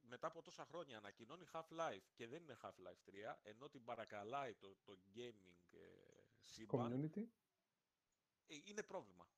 μετά 0.00 0.26
από 0.26 0.42
τόσα 0.42 0.64
χρόνια 0.64 0.96
ανακοινώνει 0.96 1.44
Half-Life 1.52 2.04
και 2.14 2.26
δεν 2.28 2.42
είναι 2.42 2.56
Half-Life 2.62 3.10
3, 3.32 3.36
ενώ 3.42 3.68
την 3.68 3.84
παρακαλάει 3.84 4.54
το, 4.54 4.76
το 4.84 4.98
gaming 5.14 5.56
ε, 5.72 5.78
σύμπαν, 6.42 7.10
Community. 7.14 7.22
ε, 8.46 8.56
είναι 8.64 8.82
πρόβλημα. 8.82 9.28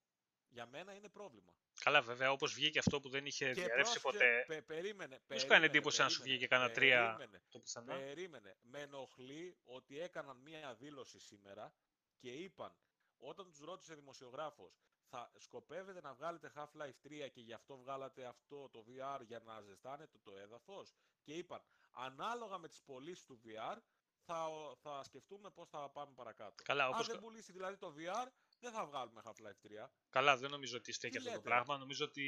Για 0.52 0.66
μένα 0.66 0.94
είναι 0.94 1.09
πρόβλημα. 1.09 1.52
καλά 1.80 2.02
βέβαια 2.02 2.32
όπως 2.32 2.52
βγήκε 2.55 2.78
αυτό 2.78 3.01
που 3.01 3.09
δεν 3.09 3.26
είχε 3.26 3.44
Και 3.47 3.52
διαρρεύσει 3.52 4.01
πρόσεξε, 4.01 4.01
ποτέ 4.26 4.44
πε- 4.47 4.64
περίμενε, 4.66 5.14
Μη 5.14 5.18
σου 5.18 5.26
κάνει 5.28 5.38
περίμενε, 5.47 5.66
εντύπωση 5.66 6.02
αν 6.02 6.10
σου 6.10 6.18
περίμενε, 6.18 6.38
βγήκε 6.38 6.55
κανένα 6.55 6.72
τρία 6.72 7.14
περίμενε, 7.16 7.42
το 7.48 7.59
πουθενά. 7.59 7.94
Περίμενε. 7.94 8.56
Με 8.62 8.80
ενοχλεί 8.80 9.56
ότι 9.64 10.01
έκαναν 10.01 10.36
μία 10.36 10.74
δήλωση 10.74 11.18
σήμερα 11.18 11.74
και 12.16 12.30
είπαν, 12.32 12.74
όταν 13.20 13.47
τους 13.47 13.60
ρώτησε 13.60 13.94
δημοσιογράφος, 13.94 14.78
θα 15.09 15.32
σκοπεύετε 15.36 16.01
να 16.01 16.14
βγάλετε 16.14 16.52
Half-Life 16.55 17.06
3 17.06 17.30
και 17.32 17.40
γι' 17.40 17.52
αυτό 17.52 17.76
βγάλατε 17.76 18.24
αυτό 18.24 18.68
το 18.68 18.84
VR 18.88 19.20
για 19.26 19.40
να 19.40 19.60
ζεστάνετε 19.60 20.18
το 20.22 20.36
έδαφος; 20.36 20.94
Και 21.22 21.32
είπαν, 21.32 21.62
ανάλογα 21.92 22.59
με 22.59 22.68
τις 22.68 22.82
πωλήσεις 22.82 23.24
του 23.24 23.40
VR, 23.44 23.78
θα, 24.24 24.48
θα 24.82 25.05
σκεφτούμε 25.05 25.51
πώς 25.51 25.68
θα 25.68 25.90
πάμε 25.90 26.12
παρακάτω. 26.14 26.55
Καλά, 26.64 26.84
Αν 26.84 26.92
όπως... 26.92 27.06
δεν 27.06 27.18
πουλήσει 27.18 27.52
δηλαδή 27.52 27.76
το 27.76 27.94
VR, 27.97 28.28
δεν 28.60 28.72
θα 28.72 28.86
βγάλουμε 28.86 29.22
Half-Life 29.24 29.84
3. 29.86 29.88
Καλά, 30.10 30.36
δεν 30.36 30.51
νομίζω 30.51 30.76
ότι 30.76 30.92
στέκει 30.92 31.12
Τι 31.12 31.18
αυτό 31.18 31.30
το 31.30 31.36
λέτε; 31.36 31.48
πράγμα. 31.48 31.76
Νομίζω 31.76 32.05
ότι 32.05 32.24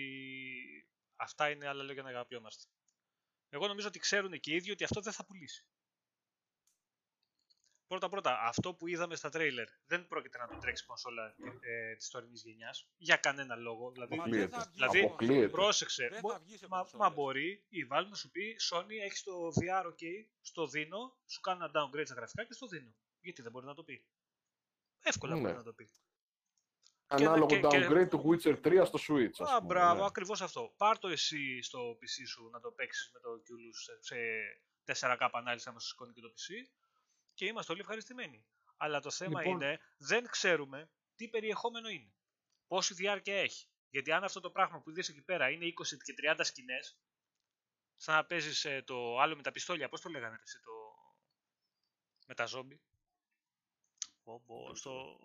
αυτά 1.17 1.51
είναι 1.51 1.67
άλλα 1.69 1.83
λόγια 1.83 2.03
να 2.03 2.09
αγαπιόμαστε. 2.09 2.71
Εγώ 3.49 3.67
νομίζω 3.67 3.89
ότι 3.89 3.99
ξέρουν 3.99 4.41
και 4.41 4.53
οι 4.53 4.55
ίδιοι 4.55 4.71
ότι 4.71 4.85
αυτό 4.85 5.01
δεν 5.01 5.13
θα 5.13 5.25
πουλήσει. 5.25 5.67
Πρώτα 7.93 8.09
πρώτα, 8.09 8.39
αυτό 8.43 8.75
που 8.75 8.87
είδαμε 8.87 9.15
στα 9.17 9.29
τρέιλερ 9.29 9.69
δεν 9.87 10.07
πρόκειται 10.07 10.39
να 10.39 10.49
το 10.49 10.57
τρέξει 10.59 10.85
κονσόλα 10.85 11.35
ε, 11.61 11.95
της 11.97 12.09
τωρινής 12.11 12.43
γενιάς 12.45 12.89
για 12.97 13.17
κανένα 13.17 13.57
λόγο. 13.57 13.91
Δηλαδή, 13.91 14.17
Μα 14.17 14.25
δεν 14.25 14.49
θα 14.49 14.57
Αποκλείεται. 14.57 14.63
βγει 14.63 14.73
Δηλαδή, 14.75 14.99
σε 14.99 15.05
Αποκλείεται. 15.05 15.35
κονσόλες. 15.35 15.51
πρόσεξε. 15.51 16.09
Δεν 16.11 16.21
μπο- 16.21 16.33
θα 16.33 16.39
βγει 16.39 16.57
σε 16.57 16.67
μα, 16.69 16.77
μα 16.77 16.83
κονσόλες. 16.83 17.15
μπορεί 17.15 17.65
η 17.69 17.87
Valve 17.91 18.07
να 18.09 18.15
σου 18.15 18.31
πει 18.31 18.57
Sony 18.71 18.91
έχει 19.05 19.23
το 19.25 19.33
VR 19.61 19.87
OK, 19.87 20.03
στο 20.41 20.67
δίνω, 20.67 21.17
σου 21.27 21.41
κάνω 21.41 21.65
ένα 21.65 21.73
downgrade 21.85 22.05
στα 22.07 22.15
γραφικά 22.15 22.45
και 22.45 22.53
στο 22.53 22.67
δίνω. 22.67 22.95
Γιατί 23.21 23.43
δεν 23.43 23.51
μπορεί 23.53 23.67
να 23.67 23.75
το 23.75 23.83
πει. 23.85 24.07
Εύκολα 25.03 25.35
Ναι. 25.35 25.41
μπορεί 25.41 25.55
να 25.55 25.63
το 25.63 25.73
πει. 25.73 25.89
ανάλογο 27.07 27.47
και- 27.47 27.61
και- 27.61 27.69
downgrade 27.89 28.09
του 28.09 28.25
Witcher 28.29 28.57
3 28.65 28.85
στο 28.85 28.99
Switch. 29.09 29.37
ας 29.39 29.51
Α, 29.51 29.57
πούμε, 29.57 29.67
μπράβο, 29.75 30.01
ναι. 30.01 30.07
ακριβώς 30.07 30.41
αυτό. 30.43 30.75
Πάρ 30.77 30.99
το 30.99 31.09
εσύ 31.09 31.63
στο 31.63 31.97
PC 32.01 32.27
σου 32.29 32.49
να 32.53 32.61
το 32.61 32.71
παίξεις 32.71 33.11
με 33.13 33.21
το 33.21 33.29
Oculus 33.31 33.77
σε, 34.01 34.15
σε 34.95 35.07
4K 35.17 35.29
ανάλυση 35.33 35.69
άμα 35.69 35.79
σου 35.81 35.89
σηκώνει 35.89 36.13
και 36.13 36.21
το 36.21 36.29
PC 36.37 36.69
και 37.35 37.47
είμαστε 37.47 37.73
όλοι 37.73 37.81
ευχαριστημένοι. 37.81 38.47
Αλλά 38.77 39.01
το 39.01 39.11
θέμα 39.11 39.41
Λοιπόν. 39.41 39.61
είναι, 39.61 39.81
δεν 39.97 40.27
ξέρουμε 40.29 40.91
τι 41.15 41.29
περιεχόμενο 41.29 41.89
είναι. 41.89 42.13
Πόση 42.67 42.95
διάρκεια 42.95 43.37
έχει. 43.37 43.67
Γιατί 43.91 44.13
αν 44.13 44.25
αυτό 44.25 44.41
το 44.41 44.51
πράγμα 44.51 44.81
που 44.81 44.91
είδες 44.91 45.09
εκεί 45.09 45.23
πέρα 45.23 45.51
είναι 45.51 45.67
20 45.67 45.71
και 46.05 46.15
30 46.37 46.41
σκηνές, 46.43 46.99
σαν 47.97 48.15
να 48.15 48.25
παίζεις 48.25 48.65
ε, 48.65 48.83
το 48.83 49.19
άλλο 49.19 49.37
με 49.37 49.43
τα 49.43 49.51
πιστόλια, 49.51 49.89
πώς 49.89 50.01
το 50.01 50.09
λέγανε 50.09 50.37
ρε, 50.37 50.43
εσύ, 50.43 50.61
το... 50.61 50.71
με 52.27 52.35
τα 52.35 52.45
ζόμπι; 52.45 52.81
Πω, 54.23 54.43
πω, 54.47 54.75
στο... 54.75 55.19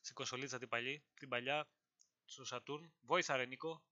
Στην 0.00 0.14
κονσολίτσα 0.14 0.58
την, 0.58 0.68
παλιά, 0.68 1.02
την 1.14 1.28
παλιά, 1.28 1.68
στο 2.24 2.44
Saturn. 2.50 2.90
Βόηθα 3.00 3.36
ρε 3.36 3.44
Νίκο. 3.44 3.82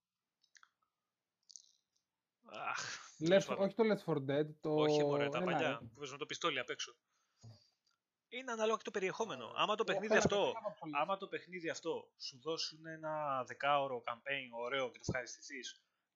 Αχ, 2.45 3.08
τέλος 3.27 3.43
Left, 3.43 3.47
πάντων. 3.47 3.63
όχι 3.65 3.75
το 3.75 3.83
Left 3.83 4.13
4 4.13 4.29
Dead, 4.29 4.47
το... 4.59 4.73
όχι 4.73 5.03
μωρέ, 5.03 5.29
τα 5.29 5.37
Έλα, 5.37 5.45
παλιά 5.45 5.69
ρε. 5.69 5.77
που 5.77 5.93
παίζουν 5.93 6.11
με 6.13 6.17
το 6.17 6.25
πιστόλι 6.25 6.59
απ' 6.59 6.69
έξω. 6.69 6.95
Είναι 8.31 8.51
ανάλογα 8.51 8.77
και 8.77 8.83
το 8.83 8.91
περιεχόμενο. 8.91 9.51
Άμα 9.55 9.75
το 9.75 9.81
Ω, 9.81 9.85
παιχνίδι 9.85 10.07
πέρα, 10.07 10.19
αυτό, 10.19 10.35
πέρα 10.35 10.65
από 10.67 10.79
το 10.79 10.97
άμα 11.01 11.17
το 11.17 11.27
παιχνίδι 11.27 11.69
αυτό 11.69 12.11
σου 12.17 12.39
δώσουν 12.41 12.85
ένα 12.85 13.43
δεκάωρο 13.43 14.03
campaign 14.05 14.49
ωραίο 14.63 14.91
και 14.91 14.97
το 14.97 15.05
ευχαριστηθεί 15.07 15.59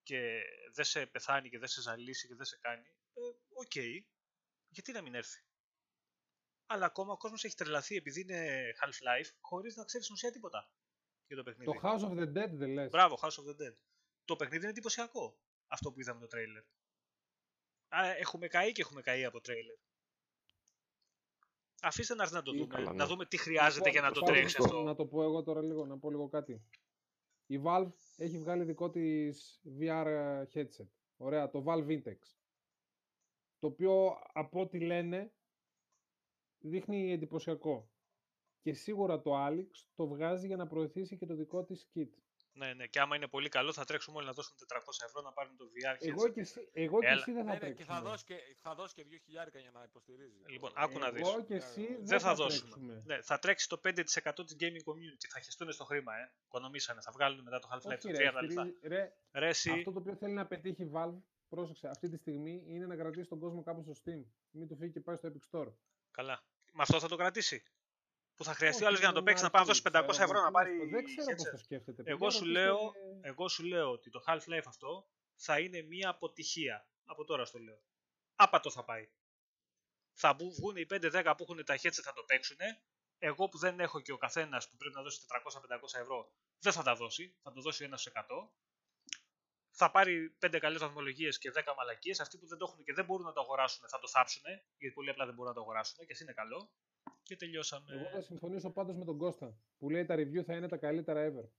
και 0.04 0.42
δεν 0.74 0.86
σε 0.86 1.06
πεθάνει 1.06 1.50
και 1.50 1.60
δεν 1.60 1.68
σε 1.68 1.82
ζαλίσει 1.82 2.28
και 2.28 2.36
δεν 2.36 2.46
σε 2.46 2.58
κάνει, 2.62 2.88
ε, 3.14 3.22
οκ. 3.54 3.76
Γιατί 4.70 4.92
να 4.92 5.02
μην 5.02 5.16
έρθει. 5.16 5.44
Αλλά 6.66 6.86
ακόμα 6.86 7.14
ο 7.14 7.18
κόσμος 7.18 7.38
έχει 7.42 7.56
τρελαθεί 7.56 7.96
επειδή 7.96 8.22
είναι 8.22 8.72
Half-Life 8.82 9.30
χωρίς 9.40 9.72
να 9.76 9.84
ξέρει 9.84 10.04
στην 10.04 10.16
ουσία 10.16 10.32
τίποτα 10.32 10.70
για 11.28 11.36
το 11.36 11.44
παιχνίδι. 11.44 11.72
Το 11.72 11.80
House 11.84 12.02
of 12.02 12.20
the 12.20 12.38
Dead 12.38 12.50
δεν 12.52 12.70
λες. 12.70 12.90
Μπράβο, 12.90 13.20
House 13.22 13.26
of 13.26 13.46
the 13.50 13.62
Dead. 13.62 13.76
Το 14.26 14.36
παιχνίδι 14.36 14.62
είναι 14.62 14.70
εντυπωσιακό. 14.72 15.38
Αυτό 15.68 15.92
που 15.92 16.00
είδαμε 16.00 16.20
το 16.20 16.28
τρέιλερ. 16.28 16.64
Άρα 17.95 18.18
έχουμε 18.18 18.48
καεί 18.48 18.72
και 18.72 18.82
έχουμε 18.82 19.02
καεί 19.02 19.26
από 19.26 19.41
τρέιλερ. 19.41 19.76
Αφήστε 21.82 22.15
να 22.15 22.24
έρθει 22.24 22.34
να 22.36 22.41
το 22.41 22.52
Ή 22.53 22.57
δούμε. 22.57 22.68
καλά, 22.76 22.86
Να 22.86 22.94
ναι. 22.94 23.06
δούμε 23.06 23.26
τι 23.26 23.38
χρειάζεται 23.38 23.90
για 23.90 24.02
να 24.02 24.11
το 24.11 24.20
Πάμε 24.20 24.34
τρέξει 24.36 24.53
στο- 24.56 24.64
αυτό. 24.64 24.82
Να 24.84 24.95
το 24.95 25.06
πω 25.06 25.24
εγώ 25.24 25.44
τώρα 25.44 25.61
λίγο, 25.61 25.86
να 25.86 25.98
πω 25.99 26.10
λίγο 26.10 26.28
κάτι. 26.30 26.64
Η 27.45 27.60
Valve 27.64 27.91
έχει 28.18 28.38
βγάλει 28.38 28.64
δικό 28.64 28.90
της 28.90 29.61
VR 29.80 30.07
headset. 30.53 30.88
Ωραία, 31.18 31.49
το 31.49 31.64
Valve 31.68 31.88
Intex. 31.88 32.18
Το 33.60 33.68
οποίο 33.68 34.18
από 34.34 34.60
ό,τι 34.61 34.80
λένε 34.80 35.34
δείχνει 36.60 37.11
εντυπωσιακό. 37.11 37.91
Και 38.61 38.74
σίγουρα 38.74 39.22
το 39.22 39.45
Alex 39.48 39.68
το 39.95 40.07
βγάζει 40.07 40.48
για 40.48 40.56
να 40.56 40.68
προωθήσει 40.68 41.18
και 41.18 41.26
το 41.26 41.36
δικό 41.36 41.64
της 41.64 41.90
kit. 41.95 42.10
Ναι, 42.56 42.74
ναι. 42.74 42.88
Και 42.88 43.00
άμα 43.00 43.16
είναι 43.16 43.28
πολύ 43.28 43.50
καλό, 43.50 43.74
θα 43.74 43.86
τρέξουμε 43.86 44.18
όλοι 44.18 44.26
να 44.26 44.34
δώσουμε 44.34 44.58
400 44.68 45.06
ευρώ 45.06 45.22
να 45.22 45.32
πάρουν 45.32 45.58
το 45.58 45.66
VR. 45.74 45.96
Εγώ 46.00 46.24
headset. 46.24 46.34
και 46.34 46.40
εσύ, 46.42 46.70
εγώ 46.74 47.00
και 47.00 47.06
Έλα. 47.08 47.20
εσύ 47.22 47.32
δεν 47.32 47.46
Ναι, 47.46 47.52
θα 47.58 47.66
ναι, 47.68 47.72
και 47.74 47.84
θα 47.84 47.86
τρέξουμε. 47.94 48.10
δώσει 48.10 48.24
και, 48.26 48.36
θα 48.62 48.76
δώσει 48.76 48.94
και 48.94 49.06
2 49.10 49.18
χιλιάρικα 49.24 49.60
για 49.60 49.72
να 49.74 49.84
υποστηρίζει. 49.84 50.38
Λοιπόν, 50.48 50.70
Ε, 50.70 50.74
άκου 50.78 51.00
να 51.00 51.12
δεις. 51.12 51.22
Εγώ 51.28 51.44
και 51.44 51.54
εσύ 51.56 51.86
δεν, 51.88 52.06
Δεν 52.06 52.20
θα 52.20 52.34
τρέξουμε. 52.36 52.70
δώσουμε. 52.70 53.02
Ναι, 53.06 53.22
θα 53.22 53.40
τρέξει 53.40 53.70
το 53.70 53.78
5% 53.84 54.46
της 54.46 54.56
gaming 54.60 54.84
community. 54.90 55.26
Θα 55.30 55.40
χεστούν 55.40 55.72
στο 55.72 55.84
χρήμα, 55.86 56.14
ε. 56.18 56.32
Οικονομήσανε. 56.46 57.02
Θα 57.02 57.12
βγάλουν 57.12 57.44
μετά 57.44 57.60
το 57.60 57.68
Half-Life 57.72 57.86
Όχι, 57.92 57.98
το 57.98 58.08
ρε, 58.08 58.18
3 58.18 58.32
τα 58.34 58.42
λεφτά. 58.42 58.62
στηρίζει- 58.62 58.88
ρε, 58.88 59.14
Ρε, 59.34 59.48
εσύ, 59.48 59.70
Αυτό 59.70 59.92
το 59.92 60.00
οποίο 60.00 60.16
θέλει 60.16 60.34
να 60.34 60.46
πετύχει 60.46 60.84
η 60.84 60.92
Valve, 60.94 61.18
πρόσεξε, 61.50 61.88
αυτή 61.88 62.10
τη 62.10 62.18
στιγμή 62.18 62.64
είναι 62.68 62.86
να 62.86 62.96
κρατήσει 62.96 63.30
τον 63.30 63.40
κόσμο 63.40 63.64
κάπου 63.64 63.82
στο 63.82 63.94
Steam. 64.04 64.24
Μην 64.52 64.68
του 64.68 64.76
φύγει 64.76 64.92
και 64.92 65.00
πάει 65.02 65.16
στο 65.16 65.32
Epic 65.34 65.58
Store. 65.60 65.74
καλά. 66.12 66.44
Με 66.76 66.82
αυτό 66.82 67.00
θα 67.00 67.08
το 67.08 67.16
κρατήσει. 67.16 67.64
Που 68.44 68.49
θα 68.49 68.56
χρειαστεί 68.56 68.78
Όχι, 68.82 68.86
άλλος 68.88 68.99
για 68.99 69.07
να 69.07 69.14
το 69.14 69.20
δεν 69.22 69.28
παίξει 69.28 69.44
να 69.44 69.49
αρκεί, 69.53 69.57
πάει 69.57 69.94
να 69.94 70.02
δώσει 70.02 70.07
500 70.07 70.11
ξέρω 70.11 70.24
ευρώ 70.30 70.38
εγώ 70.38 70.45
να 70.45 70.48
τι 70.48 70.53
πάρει. 70.53 70.72
είναι 70.74 70.84
αυτό. 70.84 70.95
Δεν 70.95 71.03
ξέρω 71.06 71.36
πώς 71.36 71.48
headset. 71.48 71.52
το 71.52 71.57
σκέφτεται. 71.57 72.02
Εγώ 72.06 72.18
παιδιά, 72.26 72.30
σου 72.38 72.44
ρωτήστε- 72.45 72.64
λέω, 72.65 72.80
εγώ 73.22 73.48
σου 73.48 73.64
λέω 73.64 73.91
ότι 73.91 74.10
το 74.10 74.24
Half-Life 74.28 74.68
αυτό 74.68 75.07
θα 75.36 75.60
είναι 75.60 75.82
μια 75.82 76.10
αποτυχία. 76.10 76.88
Από 77.06 77.24
τώρα 77.26 77.45
στο 77.45 77.60
λέω. 77.60 77.82
Άπατο 78.36 78.70
θα 78.72 78.84
πάει. 78.84 79.10
Θα 80.14 80.34
μπου- 80.34 80.53
βγουν 80.53 80.76
οι 80.76 80.86
5-10 80.86 81.36
που 81.38 81.44
έχουν 81.44 81.65
τα 81.65 81.76
headset 81.82 82.02
θα 82.03 82.14
το 82.14 82.24
παίξουν. 82.24 82.57
Εγώ 83.18 83.49
που 83.49 83.57
δεν 83.57 83.80
έχω 83.80 83.99
και 84.02 84.11
ο 84.11 84.18
καθένας 84.18 84.70
που 84.70 84.76
πρέπει 84.78 84.95
να 84.95 85.02
δώσει 85.02 85.20
400-500 85.28 85.99
ευρώ 85.99 86.32
δεν 86.60 86.74
θα 86.74 86.84
τα 86.84 86.95
δώσει. 86.95 87.36
Θα 87.44 87.52
το 87.52 87.61
δώσει 87.61 87.84
ένας 87.84 88.06
100. 88.06 88.52
Θα 89.76 89.91
πάρει 89.91 90.36
5 90.40 90.60
καλές 90.60 90.80
βαθμολογίες 90.82 91.38
και 91.38 91.52
10 91.52 91.74
μαλακίες. 91.78 92.20
Αυτοί 92.20 92.38
που 92.38 92.48
δεν 92.48 92.57
το 92.57 92.65
έχουν 92.70 92.84
και 92.84 92.94
δεν 92.94 93.06
μπορούν 93.06 93.26
να 93.26 93.34
το 93.34 93.41
αγοράσουν 93.41 93.88
θα 93.90 93.99
το 93.99 94.07
θάψουν. 94.07 94.41
Γιατί 94.78 94.94
πολύ 94.95 95.10
απλά 95.10 95.26
δεν 95.26 95.34
μπορούν 95.34 95.49
να 95.52 95.56
το 95.57 95.61
αγοράσουν 95.61 96.06
και 96.06 96.11
εσύ 96.11 96.24
είναι 96.24 96.34
καλό. 96.34 96.72
Και 97.24 97.36
τελειώσαμε. 97.36 97.94
Εγώ 97.95 98.10
θα 98.10 98.22
συμφωνήσω 98.22 98.70
πάντως 98.72 98.95
με 98.95 99.06
τον 99.06 99.18
Κώστα 99.18 99.58
που 99.78 99.90
λέει 99.90 100.06
τα 100.06 100.16
review 100.16 100.44
θα 100.44 100.56
είναι 100.56 100.68
τα 100.68 100.78
καλύτερα 100.78 101.32
ever. 101.32 101.50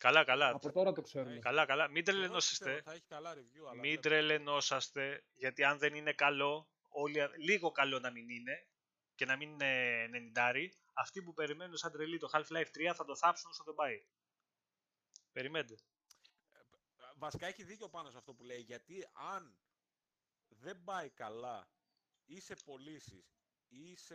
Καλά, 0.00 0.24
καλά. 0.24 0.48
Από 0.48 0.72
τώρα 0.72 0.92
το 0.92 1.00
ξέρουμε. 1.02 1.38
Καλά, 1.38 1.66
καλά. 1.66 1.88
Μην 1.88 1.96
εγώ 1.96 2.04
δεν 2.04 2.14
τρελαινόσαστε. 2.14 2.64
ξέρω, 2.64 2.82
Θα 2.82 2.92
έχει 2.92 3.06
καλά 3.06 3.34
review, 3.34 3.60
αλλά 3.60 3.70
Μην 3.72 3.82
βλέπω. 3.82 4.00
τρελαινόσαστε, 4.00 5.24
γιατί 5.34 5.64
αν 5.64 5.78
δεν 5.78 5.94
είναι 5.94 6.12
καλό, 6.12 6.68
όλοι, 6.88 7.20
λίγο 7.38 7.70
καλό 7.70 7.98
να 7.98 8.10
μην 8.10 8.28
είναι 8.28 8.68
και 9.14 9.24
να 9.24 9.36
μην 9.36 9.50
είναι 9.50 10.04
90, 10.34 10.68
αυτοί 10.92 11.22
που 11.22 11.32
περιμένουν 11.34 11.76
σαν 11.76 11.92
τρελή 11.92 12.18
το 12.18 12.28
Half-Life 12.32 12.66
3 12.90 12.92
θα 12.94 13.04
το 13.04 13.16
θάψουν 13.16 13.50
όσο 13.50 13.64
δεν 13.64 13.74
πάει. 13.74 14.06
Περιμένετε. 15.32 15.74
Βασικά 17.16 17.46
έχει 17.46 17.64
δίκιο 17.64 17.88
πάνω 17.88 18.10
σε 18.10 18.18
αυτό 18.18 18.34
που 18.34 18.44
λέει, 18.44 18.60
γιατί 18.60 19.08
αν 19.12 19.58
δεν 20.48 20.84
πάει 20.84 21.10
καλά 21.10 21.70
ή 22.24 22.40
σε 22.40 22.54
πωλήσεις 22.64 23.34
ή 23.74 23.96
σε 23.96 24.14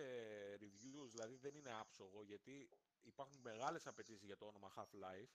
reviews, 0.62 1.08
δηλαδή 1.10 1.36
δεν 1.38 1.56
είναι 1.56 1.72
άψογο, 1.80 2.24
γιατί 2.24 2.70
υπάρχουν 3.02 3.40
μεγάλες 3.42 3.88
απαιτήσεις 3.88 4.24
για 4.26 4.38
το 4.38 4.46
όνομα 4.46 4.74
Half-Life 4.78 5.30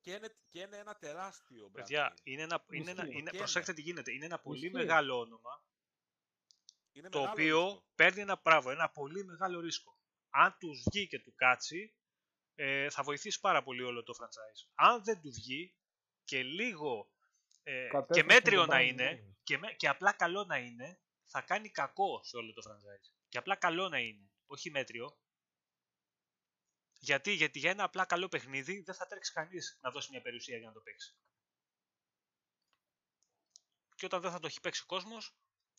και 0.00 0.12
είναι, 0.12 0.34
και 0.50 0.60
είναι 0.60 0.76
ένα 0.76 0.94
τεράστιο 0.96 1.66
brand 1.66 1.72
Παιδιά, 1.72 2.12
name. 2.14 2.20
είναι 2.22 2.42
ένα, 2.42 2.64
είναι 2.70 2.90
ένα, 2.90 3.02
Ισχύει. 3.02 3.18
είναι, 3.18 3.30
Και 3.30 3.36
προσέξτε 3.38 3.72
τι 3.72 3.80
γίνεται. 3.82 4.12
Είναι 4.12 4.24
ένα 4.24 4.38
πολύ 4.40 4.58
Ισχύει. 4.66 4.72
μεγάλο 4.76 5.18
όνομα, 5.18 5.64
Είναι 6.92 7.08
το 7.08 7.18
μεγάλο 7.18 7.32
οποίο 7.32 7.64
ρίσκο. 7.64 7.86
παίρνει 7.94 8.20
ένα 8.20 8.38
πράγμα, 8.38 8.72
ένα 8.72 8.90
πολύ 8.90 9.24
μεγάλο 9.24 9.60
ρίσκο. 9.60 9.98
Αν 10.30 10.56
τους 10.58 10.82
βγει 10.90 11.06
και 11.06 11.20
του 11.20 11.34
κάτσει, 11.34 11.94
ε, 12.54 12.90
θα 12.90 13.02
βοηθήσει 13.02 13.40
πάρα 13.40 13.62
πολύ 13.62 13.82
όλο 13.82 14.02
το 14.02 14.14
franchise. 14.20 14.70
Αν 14.74 15.04
δεν 15.04 15.20
του 15.20 15.30
βγει 15.30 15.76
και 16.24 16.42
λίγο 16.42 17.10
ε, 17.62 17.82
και 17.82 17.88
Κατέφθασε 17.88 18.22
μέτριο 18.24 18.60
τον 18.60 18.68
να 18.68 18.78
Bang 18.80 18.86
είναι 18.86 19.24
Bang. 19.24 19.34
και, 19.42 19.58
με- 19.58 19.72
και 19.74 19.88
απλά 19.88 20.12
καλό 20.12 20.44
να 20.44 20.56
είναι, 20.58 21.00
θα 21.34 21.42
κάνει 21.42 21.70
κακό 21.70 22.22
σε 22.22 22.36
όλο 22.36 22.52
το 22.52 22.62
franchise. 22.68 23.12
Και 23.28 23.38
απλά 23.38 23.56
καλό 23.56 23.88
να 23.88 23.98
είναι, 23.98 24.30
όχι 24.46 24.70
μέτριο. 24.70 25.18
Γιατί, 26.98 27.32
γιατί 27.32 27.58
για 27.58 27.70
ένα 27.70 27.84
απλά 27.84 28.04
καλό 28.04 28.28
παιχνίδι 28.28 28.80
δεν 28.80 28.94
θα 28.94 29.06
τρέξει 29.06 29.32
κανείς 29.32 29.78
να 29.80 29.90
δώσει 29.90 30.10
μια 30.10 30.22
περιουσία 30.22 30.58
για 30.58 30.66
να 30.66 30.72
το 30.72 30.80
παίξει. 30.80 31.16
Και 33.94 34.06
όταν 34.06 34.20
δεν 34.20 34.30
θα 34.30 34.38
το 34.38 34.46
έχει 34.46 34.60
παίξει 34.60 34.82
ο 34.82 34.86
κόσμος, 34.86 35.36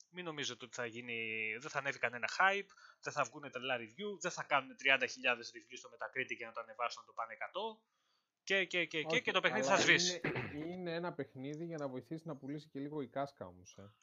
μην 0.09 0.25
νομίζετε 0.25 0.65
ότι 0.65 0.75
θα 0.75 0.85
γίνει, 0.85 1.17
δεν 1.59 1.69
θα 1.69 1.79
ανέβει 1.79 1.99
κανένα 1.99 2.29
hype, 2.37 2.69
δεν 3.01 3.13
θα 3.13 3.23
βγουν 3.23 3.51
τρελά 3.51 3.77
review, 3.77 4.19
δεν 4.19 4.31
θα 4.31 4.43
κάνουν 4.43 4.75
30.000 4.83 4.99
reviews 5.55 5.77
στο 5.77 5.89
Metacritic 5.89 6.35
για 6.37 6.47
να 6.47 6.53
το 6.53 6.59
ανεβάσουν 6.59 7.01
να 7.01 7.07
το 7.07 7.13
πάνε 7.13 7.33
100 7.39 7.81
και, 8.43 8.65
και, 8.65 8.85
και, 8.85 9.01
και, 9.01 9.07
Όχι, 9.11 9.21
και 9.21 9.31
το 9.31 9.39
παιχνίδι 9.39 9.67
αλλά 9.67 9.75
θα 9.75 9.81
σβήσει. 9.81 10.21
Είναι, 10.53 10.73
είναι 10.73 10.93
ένα 10.93 11.13
παιχνίδι 11.13 11.65
για 11.65 11.77
να 11.77 11.87
βοηθήσει 11.87 12.27
να 12.27 12.35
πουλήσει 12.35 12.67
και 12.67 12.79
λίγο 12.79 13.01
η 13.01 13.07
κάσκα 13.07 13.45
όμως. 13.45 13.77
Ε. 13.77 13.93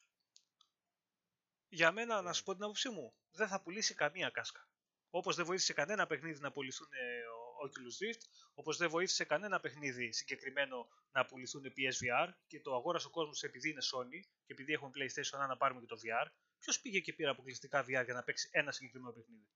Για 1.75 1.93
μένα, 1.93 2.15
Ναι. 2.17 2.23
να 2.23 2.33
σου 2.33 2.43
πω 2.43 2.55
την 2.55 2.63
άποψή 2.63 2.89
μου, 2.89 3.15
δεν 3.31 3.49
θα 3.49 3.61
πουλήσει 3.63 3.95
καμία 3.95 4.31
κάσκα. 4.31 4.69
Όπως 5.11 5.37
δεν 5.37 5.45
βοήθησε 5.45 5.73
κανένα 5.73 6.07
παιχνίδι 6.07 6.41
να 6.41 6.53
πουληθούν 6.53 6.87
ε, 6.91 7.21
ο 7.27 7.65
Oculus 7.65 7.97
Rift, 8.05 8.21
όπως 8.55 8.77
δεν 8.77 8.89
βοήθησε 8.91 9.25
κανένα 9.25 9.61
παιχνίδι 9.61 10.13
συγκεκριμένο 10.13 10.89
να 11.13 11.27
πουληθούν 11.27 11.63
PSVR 11.65 12.29
και 12.47 12.61
το 12.61 12.75
αγόρασε 12.75 13.07
ο 13.07 13.11
κόσμος 13.11 13.43
επειδή 13.43 13.71
είναι 13.71 13.81
Sony 13.95 14.21
και 14.45 14.53
επειδή 14.53 14.73
έχουμε 14.73 14.91
PlayStation 14.95 15.39
να 15.49 15.57
πάρουμε 15.57 15.81
και 15.81 15.87
το 15.87 15.97
VR. 15.97 16.27
Ποιος 16.59 16.81
πήγε 16.81 17.01
και 17.01 17.13
πήρε 17.13 17.31
αποκλειστικά 17.31 17.81
VR 17.83 18.05
για 18.05 18.15
να 18.15 18.23
παίξει 18.23 18.49
ένα 18.53 18.73
συγκεκριμένο 18.73 19.13
παιχνίδι; 19.13 19.47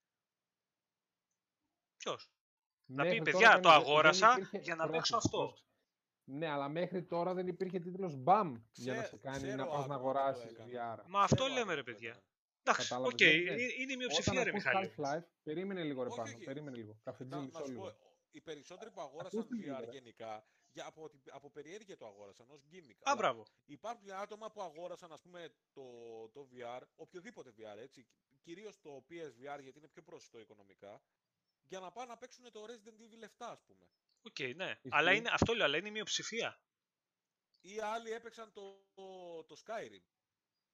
Ποιος; 1.97 2.31
Να 2.85 3.03
πει, 3.03 3.09
Μέχρι 3.09 3.21
«Παιδιά, 3.31 3.39
τώρα 3.49 3.59
το 3.61 3.69
δεν- 3.69 3.79
δεν 3.79 3.81
αγόρασα 3.87 4.31
υπήρχε- 4.31 4.61
για 4.63 4.75
να 4.75 4.87
πρόσεξε, 4.87 5.11
παίξω 5.13 5.27
αυτό». 5.27 5.57
Πρόσεξε. 6.27 6.45
Ναι, 6.45 6.47
αλλά 6.47 6.69
μέχρι 6.69 7.03
τώρα 7.03 7.33
δεν 7.33 7.47
υπήρχε 7.47 7.79
τίτλος 7.79 8.13
BAM 8.25 8.53
για 8.71 8.93
να 8.93 9.01
Ξέ- 9.01 9.09
σε 9.13 9.17
κάνει 9.17 9.37
ξέρω 9.37 9.55
να 9.55 9.65
πας 9.67 9.79
άτομα 9.79 9.87
να 9.93 9.99
που 9.99 10.03
το 10.03 10.09
αγοράσεις 10.19 10.51
έκανε. 10.51 10.71
VR. 10.71 11.03
Μα 11.07 11.21
αυτό 11.21 11.35
Ξέρω 11.35 11.53
λέμε, 11.53 11.73
ρε 11.73 11.79
άτομα 11.79 11.83
που 11.83 11.83
παιδιά. 11.91 12.09
έκαναν. 12.09 12.25
Εντάξει, 12.63 12.87
Κατάλαβες, 12.87 13.13
οκ, 13.13 13.17
δεν- 13.19 13.39
είναι 13.39 13.49
δεν- 13.55 13.59
είναι 13.59 13.71
η 13.79 13.83
Όταν 13.83 13.97
μειοψηφία, 13.97 14.43
ρε 14.43 14.49
ακούς 14.49 14.63
Μιχάλη. 14.63 14.93
Half-Life, 14.97 15.25
περίμενε 15.43 15.83
λίγο 15.83 16.01
ρε 16.03 16.09
Όχι, 16.09 16.17
πάνω, 16.17 16.31
όχι. 16.35 16.43
περίμενε 16.43 16.77
λίγο. 16.77 16.99
Καφετζή, 17.03 17.33
Να, 17.35 17.41
μισό 17.41 17.59
να 17.59 17.65
σου 17.65 17.71
λίγο. 17.71 17.83
πω, 17.83 17.95
οι 18.31 18.41
περισσότεροι 18.41 18.91
που 18.91 19.01
αγόρασαν 19.01 19.39
Ακούστε 19.39 19.55
λίγο, 19.55 19.75
VR 19.77 19.83
ρε. 19.85 19.91
γενικά, 19.91 20.47
για, 20.71 20.85
από, 20.85 21.09
την- 21.09 21.21
από 21.31 21.49
περιέργεια 21.51 21.97
το 21.97 22.05
αγόρασαν 22.05 22.45
ως 22.49 22.61
gimmick. 22.71 22.99
Α, 22.99 23.01
αλλά 23.03 23.15
μπράβο. 23.15 23.43
Υπάρχουν 23.65 24.11
άτομα 24.11 24.51
που 24.51 24.61
αγόρασαν 24.61 25.11
ας 25.11 25.21
πούμε 25.21 25.49
το, 25.73 25.83
το 26.33 26.47
VR, 26.51 26.81
οποιοδήποτε 26.95 27.49
VR 27.57 27.77
έτσι, 27.77 28.07
κυρίως 28.41 28.79
το 28.81 29.05
PSVR 29.09 29.59
γιατί 29.61 29.77
είναι 29.77 29.87
πιο 29.87 30.01
πρόσιτο 30.01 30.39
οικονομικά, 30.39 31.01
για 31.63 31.79
να 31.79 31.91
πάνε 31.91 32.07
να 32.09 32.17
παίξουν 32.17 32.51
το 32.51 32.65
Resident 32.67 32.99
Evil 33.05 33.23
7 33.23 33.27
ας 33.51 33.63
πούμε. 33.67 33.85
Οκ, 34.21 34.39
ναι. 34.55 34.79
Αλλά 34.89 35.13
είναι, 35.13 35.29
αυτό 35.33 35.53
λέω, 35.53 35.65
αλλά 35.65 35.77
είναι 35.77 35.87
η 35.87 35.91
μειοψηφία. 35.91 36.61
Ή 37.61 37.79
άλλοι 37.79 38.11
έπαιξαν 38.11 38.53
το, 38.53 38.87
το, 38.93 39.43
το 39.43 39.55
Skyrim. 39.65 40.03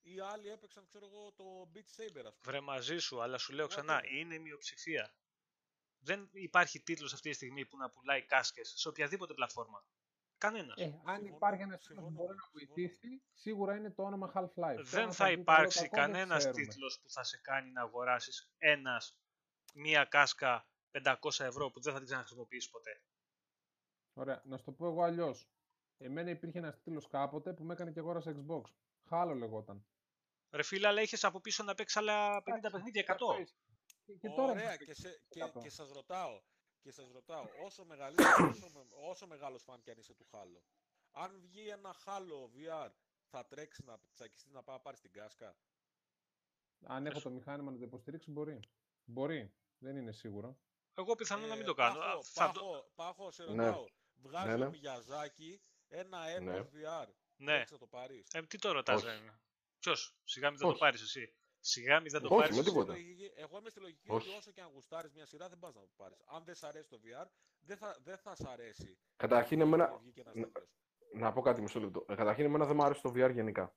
Ή 0.01 0.19
άλλοι 0.19 0.49
έπαιξαν, 0.49 0.85
ξέρω 0.85 1.05
εγώ, 1.05 1.31
το 1.31 1.71
Beat 1.73 2.01
Saber, 2.01 2.25
ας 2.25 2.37
πούμε. 2.37 2.41
Βρε 2.41 2.59
μαζί 2.59 2.97
σου, 2.97 3.21
αλλά 3.21 3.37
σου 3.37 3.53
λέω 3.53 3.67
ξανά, 3.67 3.99
Whatever. 3.99 4.13
είναι 4.13 4.35
η 4.35 4.39
μειοψηφία. 4.39 5.15
Δεν 5.99 6.29
υπάρχει 6.31 6.79
τίτλος 6.81 7.13
αυτή 7.13 7.29
τη 7.29 7.35
στιγμή 7.35 7.65
που 7.65 7.77
να 7.77 7.89
πουλάει 7.89 8.25
κάσκες 8.25 8.73
σε 8.75 8.87
οποιαδήποτε 8.87 9.33
πλατφόρμα. 9.33 9.85
Κανένας. 10.37 10.77
Ε, 10.77 10.83
αν 10.83 10.91
Συμφωνώ, 10.93 11.35
υπάρχει 11.35 11.61
ένας 11.61 11.81
τίτλο 11.81 11.95
που 11.95 12.01
συμφωνώ, 12.01 12.23
μπορεί 12.23 12.35
να 12.35 12.43
συμφωνώ. 12.43 12.73
βοηθήσει, 12.73 13.23
σίγουρα 13.33 13.75
είναι 13.75 13.91
το 13.91 14.03
όνομα 14.03 14.31
Half-Life. 14.35 14.53
Τώρα, 14.55 14.83
δεν 14.83 15.03
αν 15.03 15.13
θα 15.13 15.25
βγει 15.25 15.33
καλό 15.33 15.41
υπάρξει 15.41 15.79
κακό, 15.79 15.95
δεν 15.95 15.99
κανένας 15.99 16.37
ξέρουμε. 16.37 16.65
τίτλος 16.65 16.99
που 16.99 17.09
θα 17.09 17.23
σε 17.23 17.37
κάνει 17.37 17.71
να 17.71 17.81
αγοράσεις 17.81 18.51
ένας, 18.57 19.17
μία 19.73 20.05
κάσκα 20.05 20.67
500 20.91 21.39
ευρώ 21.39 21.71
που 21.71 21.81
δεν 21.81 21.91
θα 21.91 21.97
την 21.97 22.07
ξαναχρησιμοποιήσεις 22.07 22.69
ποτέ. 22.69 23.01
Ωραία, 24.13 24.41
να 24.45 24.57
σου 24.57 24.63
το 24.63 24.71
πω 24.71 24.85
εγώ 24.87 25.01
αλλιώς. 25.03 25.47
Εμένα 25.97 26.29
υπήρχε 26.29 26.57
ένας 26.57 26.81
τίτλος 26.81 27.07
κάποτε 27.07 27.53
που 27.53 27.63
με 27.63 27.73
έκανε 27.73 27.91
και 27.91 27.99
αγόρασα 27.99 28.35
Xbox. 28.35 28.61
Halo 29.09 29.33
λεγόταν. 29.35 29.85
Ρε 30.51 30.63
φίλε, 30.63 30.87
αλλά 30.87 31.01
είχες 31.01 31.23
από 31.23 31.39
πίσω 31.39 31.63
να 31.63 31.75
παίξεις 31.75 31.97
άλλα 31.97 32.37
50 32.43 32.57
Εντάξει, 32.57 32.71
παιχνίδια, 32.71 33.01
100. 33.01 33.11
αυτό 33.11 33.37
είσαι. 33.41 33.53
Και, 34.05 34.13
και 34.13 34.29
τώρα 34.29 34.51
Ωραία, 34.51 34.63
είμαστε 34.63 34.85
και, 34.85 34.93
σε, 34.93 35.21
και, 35.29 35.39
κάτω. 35.39 35.59
και 35.59 35.69
σας 35.69 35.91
ρωτάω, 35.91 36.41
και 36.81 36.91
σας 36.91 37.11
ρωτάω, 37.11 37.45
όσο, 37.65 37.85
μεγαλύτερο, 37.85 38.29
όσο, 38.55 38.69
με- 38.73 38.85
όσο 39.09 39.27
μεγάλος 39.27 39.63
φαν 39.63 39.81
κι 39.81 39.91
αν 39.91 39.97
είσαι 39.97 40.13
του 40.13 40.25
Halo, 40.31 40.61
αν 41.11 41.39
βγει 41.41 41.67
ένα 41.67 41.95
Halo 42.05 42.49
VR, 42.57 42.89
θα 43.29 43.45
τρέξεις 43.45 43.85
να 43.85 43.99
τσακιστείς 44.13 44.51
να 44.51 44.63
πάει 44.63 44.75
να 44.75 44.81
πάρεις 44.81 44.99
την 44.99 45.11
κάσκα; 45.11 45.55
Αν 46.85 47.05
έχω 47.05 47.13
Πες. 47.13 47.23
το 47.23 47.29
μηχάνημα 47.29 47.71
να 47.71 47.77
το 47.77 47.83
υποστηρίξει, 47.83 48.31
μπορεί. 48.31 48.59
Μπορεί. 49.05 49.53
Δεν 49.77 49.95
είναι 49.95 50.11
σίγουρο. 50.11 50.57
Εγώ 50.93 51.15
πιθανόν 51.15 51.47
να 51.47 51.53
Ε, 51.53 51.57
μην 51.57 51.65
το 51.65 51.73
κάνω. 51.73 51.99
Πάχο, 51.99 52.17
Α, 52.17 52.23
θα 52.23 52.51
το- 52.51 52.59
Πάχο, 52.61 52.91
Πάχο, 52.95 53.31
σε 53.31 53.43
Ναι. 53.43 53.71
Ρωτάω. 54.23 54.41
Βγάζει 54.43 54.47
Ναι, 54.49 54.55
ναι. 54.57 54.65
ο 54.65 54.69
Μιαζάκη 54.81 55.61
ένα 55.87 56.17
Apple 56.37 56.41
Ναι. 56.43 56.59
VR. 56.59 57.07
Ναι. 57.35 57.45
Τρέξεις 57.53 57.71
να 57.71 57.77
το 57.77 57.87
πάρεις. 57.87 58.27
Ε, 58.33 58.41
τι 58.41 58.57
το 58.57 58.71
ρωτάς, 58.71 59.03
Όχι. 59.03 59.05
ρε. 59.05 59.33
Ποιος, 59.79 60.15
σιγά 60.23 60.49
μην 60.49 60.57
δεν 60.57 60.67
το 60.67 60.71
Όχι. 60.73 60.79
πάρεις 60.83 61.01
εσύ. 61.01 61.35
Σιγά 61.59 61.99
μην 61.99 62.11
δεν 62.11 62.21
το 62.21 62.27
Όχι, 62.27 62.35
πάρεις 62.39 62.55
με 62.55 62.61
εσύ. 62.61 62.69
τίποτα. 62.69 62.93
Στη 62.93 63.01
λογική- 63.03 63.31
Εγώ 63.35 63.57
είμαι 63.57 63.69
στη 63.69 63.79
λογική 63.79 64.11
Όχι. 64.11 64.27
ότι 64.29 64.37
όσο 64.37 64.51
και 64.51 64.61
αν 64.61 64.69
γουστάρεις 64.73 65.11
μια 65.13 65.25
σειρά 65.25 65.49
δεν 65.49 65.59
πας 65.59 65.73
να 65.75 65.81
το 65.81 65.89
πάρεις. 65.95 66.17
Αν 66.25 66.43
δεν 66.43 66.55
σ' 66.55 66.63
αρέσει 66.63 66.89
το 66.89 66.99
VR, 67.03 67.27
δεν 67.59 67.77
θα, 67.77 67.97
δεν 68.03 68.17
θα 68.17 68.35
σ' 68.35 68.45
αρέσει. 68.45 68.97
Καταρχήν, 69.15 69.59
ότι 69.61 69.67
εμένα, 69.67 69.97
βγήκε 70.01 70.21
ένας 70.21 70.33
Ναι. 70.35 70.43
τίτλος. 70.45 70.67
να 71.15 71.33
πω 71.33 71.41
κάτι 71.41 71.61
μισό 71.61 71.79
λεπτό. 71.79 72.05
Ε, 72.09 72.15
καταρχήν, 72.15 72.45
εμένα 72.45 72.65
δεν 72.65 72.75
μου 72.75 72.83
αρέσει 72.83 73.01
το 73.01 73.09
VR 73.15 73.31
γενικά. 73.33 73.75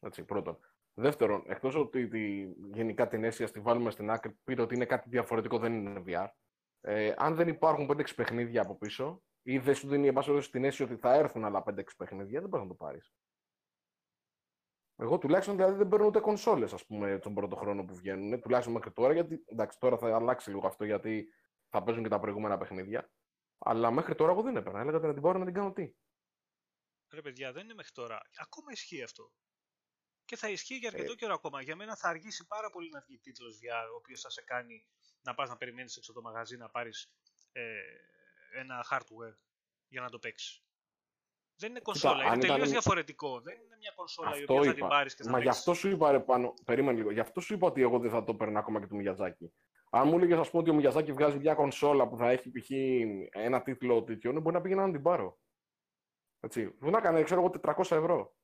Έτσι, 0.00 0.24
πρώτον. 0.24 0.58
Δεύτερον, 0.94 1.44
εκτός 1.46 1.74
ότι 1.74 2.08
τη, 2.08 2.42
γενικά 2.74 3.08
την 3.08 3.24
αίσθηση 3.24 3.52
τη 3.52 3.60
βάλουμε 3.60 3.90
στην 3.90 4.10
άκρη, 4.10 4.32
πείτε 4.44 4.62
ότι 4.62 4.74
είναι 4.74 4.84
κάτι 4.84 5.08
διαφορετικό, 5.08 5.58
δεν 5.58 5.72
είναι 5.74 6.02
VR. 6.06 6.28
Ε, 6.80 7.14
αν 7.16 7.34
δεν 7.34 7.48
υπάρχουν 7.48 7.86
5-6 7.86 8.14
παιχνίδια 8.14 8.62
από 8.62 8.76
πίσω, 8.76 9.22
ή 9.42 9.58
δεν 9.58 9.74
σου 9.74 9.88
δίνει 9.88 10.06
εν 10.06 10.12
πάση 10.14 10.26
περιπτώσει, 10.26 10.52
την 10.52 10.64
αίσθηση 10.64 10.92
ότι 10.92 11.00
θα 11.00 11.14
έρθουν 11.14 11.44
άλλα 11.44 11.62
5-6 11.66 11.84
παιχνίδια, 11.96 12.40
δεν 12.40 12.48
πα 12.48 12.58
να 12.58 12.66
το 12.66 12.74
πάρεις. 12.74 13.12
Εγώ 14.96 15.18
τουλάχιστον 15.18 15.56
δηλαδή 15.56 15.76
δεν 15.76 15.88
παίρνω 15.88 16.06
ούτε 16.06 16.20
κονσόλες, 16.20 16.72
ας 16.72 16.86
πούμε, 16.86 17.18
τον 17.18 17.34
πρώτο 17.34 17.56
χρόνο 17.56 17.84
που 17.84 17.94
βγαίνουν. 17.94 18.40
Τουλάχιστον 18.40 18.74
μέχρι 18.74 18.92
τώρα, 18.92 19.12
γιατί 19.12 19.44
εντάξει, 19.46 19.78
τώρα 19.78 19.98
θα 19.98 20.14
αλλάξει 20.14 20.50
λίγο 20.50 20.66
αυτό, 20.66 20.84
γιατί 20.84 21.28
θα 21.68 21.82
παίζουν 21.82 22.02
και 22.02 22.08
τα 22.08 22.20
προηγούμενα 22.20 22.58
παιχνίδια. 22.58 23.12
Αλλά 23.58 23.90
μέχρι 23.90 24.14
τώρα 24.14 24.32
εγώ 24.32 24.42
δεν 24.42 24.56
έπαιρνα. 24.56 24.80
Έλεγα 24.80 24.96
ότι 24.96 25.06
να 25.06 25.12
την 25.12 25.22
πάρω 25.22 25.38
να 25.38 25.44
την 25.44 25.54
κάνω 25.54 25.72
τι. 25.72 25.94
Ρε 27.12 27.20
παιδιά, 27.20 27.52
δεν 27.52 27.64
είναι 27.64 27.74
μέχρι 27.74 27.92
τώρα. 27.92 28.20
Ακόμα 28.36 28.72
ισχύει 28.72 29.02
αυτό. 29.02 29.32
Και 30.24 30.36
θα 30.36 30.48
ισχύει 30.48 30.74
για 30.76 30.90
Ε. 30.92 30.96
αρκετό 30.96 31.14
καιρό 31.14 31.34
ακόμα. 31.34 31.62
Για 31.62 31.76
μένα 31.76 31.96
θα 31.96 32.08
αργήσει 32.08 32.46
πάρα 32.46 32.70
πολύ 32.70 32.88
να 32.90 33.00
βγει 33.00 33.18
τίτλος 33.18 33.58
VR, 33.62 33.88
ο 33.92 33.96
οποίος 33.96 34.20
θα 34.20 34.30
σε 34.30 34.42
κάνει 34.42 34.86
να 35.20 35.34
πας 35.34 35.48
να 35.48 35.56
περιμένεις 35.56 35.96
έξω 35.96 36.10
από 36.10 36.20
το 36.20 36.28
μαγαζί 36.28 36.56
να 36.56 36.70
πάρεις 36.70 37.12
ε, 37.52 37.62
ένα 38.52 38.84
hardware 38.90 39.36
για 39.88 40.00
να 40.00 40.08
το 40.10 40.18
παίξεις. 40.18 40.62
Δεν 41.56 41.70
είναι 41.70 41.80
κονσόλα, 41.80 42.22
είναι 42.22 42.30
αν 42.32 42.38
τελείως 42.40 42.56
ήταν- 42.56 42.70
διαφορετικό. 42.70 43.40
Δεν 43.40 43.54
είναι 43.60 43.76
μια 43.78 43.92
κονσόλα 43.96 44.28
η 44.28 44.32
Αυτό 44.40 44.52
οποία 44.54 44.64
θα 44.68 44.74
την 44.74 44.78
είπα. 44.84 44.88
πάρεις 44.94 45.14
και 45.14 45.22
θα 45.22 45.30
Μα 45.30 45.38
γι' 45.38 45.44
παίξεις. 45.44 45.60
αυτό 45.60 45.74
σου 45.74 45.88
είπα 45.88 46.10
ρε 46.10 46.20
πάνω. 46.20 46.54
Περίμενε 46.64 46.98
λίγο. 46.98 47.10
Γι' 47.10 47.20
αυτό 47.20 47.40
σου 47.40 47.54
είπα 47.54 47.66
ότι 47.66 47.82
εγώ 47.82 47.98
δεν 47.98 48.10
θα 48.10 48.24
το 48.24 48.34
παίρνα 48.34 48.58
ακόμα 48.58 48.80
και 48.80 48.86
του 48.86 48.96
Μιαζάκη. 48.96 49.52
Αν 49.90 50.08
μου 50.08 50.16
έλεγες, 50.16 50.38
ας 50.38 50.50
πούμε, 50.50 50.62
ότι 50.62 50.70
ο 50.70 50.74
Μιαζάκη 50.74 51.12
βγάζει 51.12 51.38
μια 51.38 51.54
κονσόλα 51.54 52.08
που 52.08 52.16
θα 52.16 52.30
έχει 52.30 52.50
π.χ. 52.50 52.70
ένα 53.30 53.62
τίτλο 53.62 54.04
τέτοιο, 54.04 54.40
μπορεί 54.40 54.54
να 54.56 54.60
πήγαινα 54.62 54.86
να 54.86 54.92
την 54.92 55.02
πάρω. 55.02 55.38
Έτσι. 56.40 56.66
Μπορεί 56.78 56.92
να 56.92 57.00
κάνει, 57.00 57.22
ξέρω 57.22 57.40
εγώ, 57.40 57.50
400 57.50 57.96
ευρώ. 57.96 58.34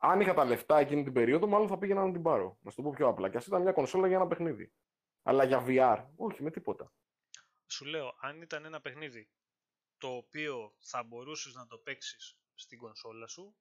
Αν 0.00 0.20
είχα 0.20 0.34
τα 0.34 0.44
λεφτά 0.44 0.78
εκείνη 0.78 1.02
την 1.02 1.12
περίοδο, 1.12 1.46
μάλλον 1.46 1.68
θα 1.68 1.78
πήγαινα 1.78 2.06
να 2.06 2.12
την 2.12 2.22
πάρω. 2.22 2.58
Να 2.60 2.70
σου 2.70 2.76
το 2.76 2.82
πω 2.82 2.90
πιο 2.90 3.08
απλά. 3.08 3.28
Και 3.30 3.36
ας 3.36 3.46
ήταν 3.46 3.62
μια 3.62 3.72
κονσόλα 3.72 4.06
για 4.06 4.16
ένα 4.16 4.26
παιχνίδι. 4.26 4.72
Αλλά 5.22 5.44
για 5.44 5.64
VR, 5.66 6.04
όχι 6.16 6.42
με 6.42 6.50
τίποτα. 6.50 6.92
Σου 7.70 7.84
λέω, 7.84 8.16
αν 8.20 8.42
ήταν 8.42 8.64
ένα 8.64 8.80
παιχνίδι 8.80 9.30
το 9.98 10.08
οποίο 10.08 10.74
θα 10.78 11.02
μπορούσες 11.02 11.54
να 11.54 11.66
το 11.66 11.78
παίξεις 11.78 12.38
στην 12.54 12.78
κονσόλα 12.78 13.26
σου, 13.26 13.56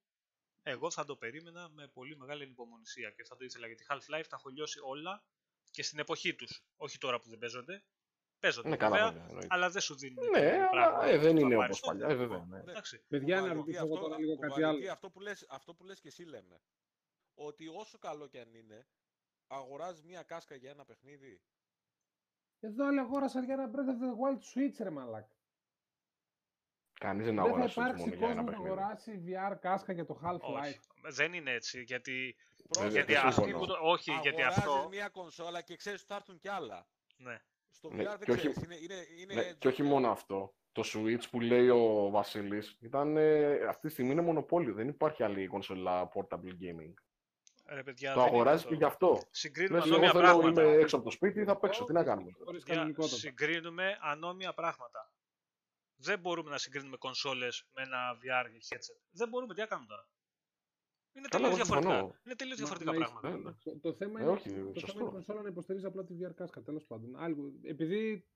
εγώ 0.64 0.92
θα 0.92 1.06
το 1.06 1.16
περίμενα 1.16 1.70
με 1.70 1.88
πολύ 1.88 2.18
μεγάλη 2.18 2.44
ανυπομονησία 2.44 3.12
και 3.12 3.24
θα 3.24 3.36
το 3.36 3.46
ήθελα 3.46 3.68
γιατί 3.68 3.86
Half-Life 3.90 4.26
τα 4.30 4.36
έχω 4.36 4.50
λιώσει 4.50 4.80
όλα 4.84 5.24
και 5.72 5.84
στην 5.84 6.00
εποχή 6.00 6.36
τους. 6.36 6.64
Όχι 6.78 6.98
τώρα 6.98 7.20
που 7.20 7.30
δεν 7.30 7.38
παίζονται. 7.38 7.84
Παίζονται 8.40 8.68
Είναι 8.68 8.78
βέβαια, 8.78 8.90
καλά, 8.98 9.12
βέβαια. 9.12 9.28
εννοείται. 9.28 9.48
αλλά 9.50 9.70
δεν 9.70 9.82
σου 9.82 9.96
δίνουν. 9.96 10.30
Ναι, 10.30 10.52
το 10.58 10.68
αλλά 10.68 10.70
πράγμα 10.72 11.06
ε, 11.06 11.18
δεν 11.18 11.34
που 11.34 11.40
θα 11.40 11.46
είναι 11.46 11.56
πάρεις 11.56 11.78
όπως 11.78 11.80
τότε. 11.80 11.98
παλιά. 12.04 12.08
Ε, 12.08 12.16
βέβαια. 12.28 12.46
ναι. 12.46 12.64
Ναι. 12.64 12.72
Εντάξει. 12.72 13.04
Παιδιά, 13.08 13.36
να 13.36 13.42
Κουβαλητή, 13.42 13.58
ρωτήσω 13.72 13.84
εγώ 13.86 13.94
αυτό- 13.94 14.06
τώρα 14.08 14.20
λίγο 14.20 14.38
κάτι 14.38 14.54
κουβαλητή, 14.54 14.84
άλλο. 14.84 14.92
Αυτό 14.94 15.10
που, 15.10 15.20
λες, 15.22 15.46
αυτό 15.50 15.74
που 15.74 15.84
λες 15.84 16.00
και 16.00 16.08
εσύ 16.08 16.24
λέμε. 16.24 16.62
Ότι 17.34 17.68
όσο 17.68 17.98
καλό 17.98 18.28
κι 18.28 18.40
αν 18.40 18.54
είναι, 18.54 18.88
αγοράζεις 19.48 20.04
μια 20.04 20.24
κάσκα 20.24 20.56
για 20.56 20.70
ένα 20.70 20.86
παιχνίδι. 20.86 21.42
Εδώ 22.60 22.88
άλλοι 22.88 23.00
αγόρασαν 23.00 23.44
για 23.44 23.54
ένα 23.54 23.70
Breath 23.72 23.76
of 23.76 24.02
the 24.04 24.12
Wild 24.22 24.40
Switch, 24.40 24.76
ρε 24.84 24.90
μαλάκα. 24.90 25.30
Κανείς 27.00 27.26
δεν 27.26 27.36
Δεν 27.36 27.44
θα 27.44 27.50
αγοράσει 27.50 27.80
υπάρξει 27.80 28.04
μόνο 28.04 28.16
για 28.16 28.28
ένα 28.28 28.36
κόσμος 28.36 28.46
να 28.46 28.52
παιχνίδι. 28.52 28.82
αγοράσει 28.82 29.24
VR 29.28 29.58
κάσκα 29.60 29.94
για 29.94 30.06
το 30.06 30.20
Half-Life. 30.24 30.62
Όχι. 30.64 30.80
Δεν 31.12 31.34
είναι 31.34 31.52
έτσι. 31.52 31.82
Γιατί, 31.82 32.36
Βέβαια, 32.76 32.92
γιατί 32.92 33.14
δεν 33.14 33.22
αυτοί 33.22 33.34
συμφωνώ. 33.34 33.58
που 33.60 33.66
το, 33.66 33.78
όχι, 33.82 34.12
γιατί 34.12 34.30
Αγοράζεις 34.30 34.58
αυτό. 34.64 34.88
μια 34.90 35.10
κονσόλα 35.10 35.62
και 35.62 35.76
ξέρεις 35.76 36.00
ότι 36.00 36.10
θα 36.10 36.16
έρθουν 36.16 36.40
κι 36.40 36.48
άλλα. 36.50 36.88
Ναι. 37.18 37.38
Στο 37.70 37.90
VR 37.90 37.96
Ναι, 37.96 38.04
δεν 38.04 38.20
και 38.20 38.32
όχι- 38.32 38.50
ξέρεις. 38.50 38.64
Είναι, 38.64 38.76
είναι, 38.76 39.06
είναι 39.22 39.34
Ναι, 39.34 39.54
και 39.54 39.68
όχι 39.68 39.84
μόνο 39.84 40.10
αυτό. 40.12 40.56
Το 40.72 40.84
Switch 40.94 41.30
που 41.32 41.40
λέει 41.42 41.70
ο 41.70 42.10
Βασίλης 42.10 42.78
ήταν 42.82 43.18
ε, 43.18 43.54
αυτή 43.66 43.88
τη 43.88 43.94
στιγμή 43.94 44.12
είναι 44.12 44.22
μονοπόλιο. 44.22 44.74
Δεν 44.74 44.88
υπάρχει 44.88 45.24
άλλη 45.24 45.48
κονσόλα 45.48 46.10
portable 46.14 46.54
gaming. 46.62 46.94
Ρε 47.70 47.84
παιδιά, 47.84 48.14
το 48.14 48.20
δεν 48.20 48.28
είναι 48.28 48.36
αγοράζει 48.36 48.56
αυτό. 48.58 48.70
και 48.70 48.76
γι' 48.76 48.84
αυτό. 48.84 49.22
Συγκρίνουμε 49.32 49.78
Λες, 49.78 49.86
εγώ 49.88 49.96
ανώμια 49.96 50.12
θέλω, 50.12 50.24
πράγματα. 50.40 50.64
είμαι 50.64 50.72
έξω 50.82 50.96
από 50.96 51.06
το 51.06 51.12
σπίτι, 51.12 51.44
θα 51.44 51.58
παίξω. 51.58 51.84
Τι 51.84 51.94
να 51.94 52.04
κάνουμε. 52.04 52.32
Χωρίς 52.44 52.64
Για- 52.64 52.76
κανονικότατα. 52.76 53.16
Συγκρίνουμε 53.16 53.98
ανώμια 54.02 54.54
πράγματα. 54.54 55.12
Δεν 55.96 56.20
μπορούμε 56.20 56.50
να 56.50 56.58
συγκρίνουμε 56.58 56.98
κονσόλες 56.98 57.66
με 57.76 57.82
ένα 57.82 57.98
VR 58.22 58.46
headset. 58.46 58.96
Δεν 59.12 59.30
μπορούμε, 59.30 59.54
τι 59.54 59.60
να 59.60 59.66
κάνουμε 59.66 59.88
τώρα. 59.88 60.08
Είναι 61.14 61.28
Καλά, 61.28 61.50
τελείως 61.50 61.68
εγώ 61.70 61.74
συμφωνώ. 61.80 61.94
διαφορετικά. 61.96 62.22
Είναι 62.26 62.36
τελείως 62.36 62.60
Μα- 62.60 62.66
διαφορετικά 62.68 62.92
μα 62.92 63.20
πράγματα. 63.20 63.30
Ναι, 63.38 63.50
ναι. 63.50 63.56
Το, 63.64 63.80
το 63.80 63.94
θέμα 63.94 64.20
Ε, 64.20 64.24
είναι, 64.24 64.32
όχι, 64.32 64.50
το 64.50 64.56
θέμα 64.56 64.72
σωστό. 64.80 65.00
είναι 65.00 65.08
η 65.10 65.12
κονσόλα 65.12 65.42
να 65.42 65.48
υποστηρίζει 65.50 65.86
απλά 65.86 66.04
τη 66.06 66.14
VR 66.22 66.34
κάσκα, 66.36 66.62
τέλος 66.62 66.86
πάντων. 66.86 67.16
Άλλη- 67.18 67.60
επειδή 67.64 68.28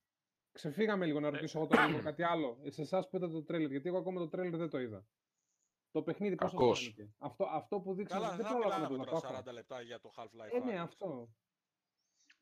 ξεφύγαμε 0.51 1.05
λίγο 1.05 1.19
να 1.19 1.29
ρωτήσω 1.29 1.57
εγώ 1.57 1.67
τώρα 1.67 1.87
λίγο 1.87 2.01
κάτι 2.01 2.23
άλλο. 2.23 2.57
Ε, 2.63 2.71
Σε 2.71 2.81
εσάς 2.81 3.09
που 3.09 3.15
είδατε 3.17 3.33
το 3.33 3.43
τρέλερ, 3.43 3.71
γιατί 3.71 3.87
εγώ 3.87 3.97
ακόμα 3.97 4.19
το 4.19 4.27
τρέλερ 4.27 4.57
δεν 4.57 4.69
το 4.69 4.79
είδα. 4.79 5.05
Το 5.91 6.03
παιχνίδι 6.03 6.35
πώς 6.35 6.49
σας 6.51 6.59
Κακός. 6.59 6.79
φάνηκε; 6.79 7.13
Αυτό, 7.17 7.45
αυτό 7.45 7.79
που 7.79 7.93
δείξαμε 7.93 8.21
Καλά, 8.21 8.35
δεν 8.35 8.45
δεν 8.45 8.53
θα 8.53 8.59
πρόλαβα 8.59 8.81
να 8.81 8.89
μιλάμε 8.89 9.05
το 9.11 9.19
τώρα 9.19 9.41
δω. 9.41 9.51
40 9.51 9.53
λεπτά 9.53 9.81
για 9.81 9.99
το 9.99 10.13
Half-Life. 10.17 10.49
Ε, 10.53 10.59
ναι, 10.59 10.73
Alyx. 10.73 10.83
αυτό. 10.83 11.29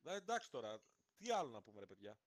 Ε, 0.03 0.15
εντάξει 0.15 0.51
τώρα, 0.51 0.79
τι 1.17 1.31
άλλο 1.31 1.49
να 1.49 1.61
πούμε 1.61 1.79
ρε 1.79 1.85
παιδιά. 1.85 2.17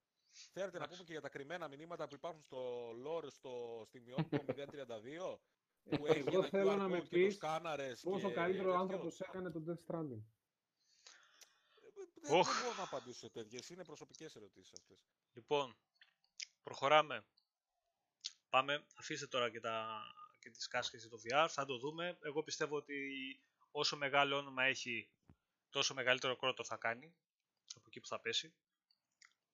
Θέλετε 0.53 0.78
να 0.78 0.85
Εντάξει. 0.85 0.93
πούμε 0.93 1.05
και 1.05 1.12
για 1.12 1.20
τα 1.20 1.28
κρυμμένα 1.28 1.69
μηνύματα 1.69 2.09
που 2.09 2.15
υπάρχουν 2.15 2.43
στο 2.43 2.90
lore, 3.07 3.27
στο 3.31 3.82
στιγμιότυπο 3.86 4.36
032, 4.57 5.39
που 5.82 5.94
Εγώ 5.94 6.07
έχει 6.07 6.19
ένα 6.36 6.49
θέλω 6.49 6.73
QR 6.73 6.77
να 6.77 6.89
με 6.89 6.99
code 6.99 7.03
και 7.03 7.09
το 7.09 7.16
πεις 7.16 7.35
σκάναρες 7.35 8.01
Πόσο 8.01 8.28
και 8.28 8.35
καλύτερο 8.35 8.65
τέτοιο. 8.69 8.81
άνθρωπος 8.81 9.20
έκανε 9.20 9.51
τον 9.51 9.65
Death 9.69 9.86
Stranding. 9.94 10.23
Ε, 11.74 11.90
Δεν, 11.94 12.09
δεν 12.15 12.39
Οχ. 12.39 12.49
μπορώ 12.62 12.74
να 12.77 12.82
απαντήσω 12.82 13.19
σε 13.19 13.31
τέτοιες, 13.31 13.69
είναι 13.70 13.85
προσωπικές 13.85 14.35
ερωτήσεις 14.36 14.73
αυτές. 14.78 14.99
Λοιπόν, 15.32 15.77
προχωράμε. 16.62 17.27
Πάμε, 18.49 18.85
αφήστε 18.97 19.27
τώρα 19.27 19.51
και, 19.51 19.61
τα, 19.61 20.01
και 20.43 20.51
τις 20.51 20.66
κάσκες 20.69 21.01
για 21.01 21.10
το 21.10 21.19
VR, 21.24 21.47
θα 21.51 21.64
το 21.64 21.78
δούμε. 21.78 22.19
Εγώ 22.23 22.43
πιστεύω 22.43 22.77
ότι 22.77 22.97
όσο 23.70 23.97
μεγάλο 23.97 24.36
όνομα 24.36 24.64
έχει, 24.64 25.10
τόσο 25.70 25.94
μεγαλύτερο 25.94 26.36
κρότο 26.36 26.64
θα 26.64 26.77
κάνει, 26.77 27.14
από 27.74 27.85
εκεί 27.86 28.01
που 28.01 28.06
θα 28.06 28.20
πέσει. 28.20 28.55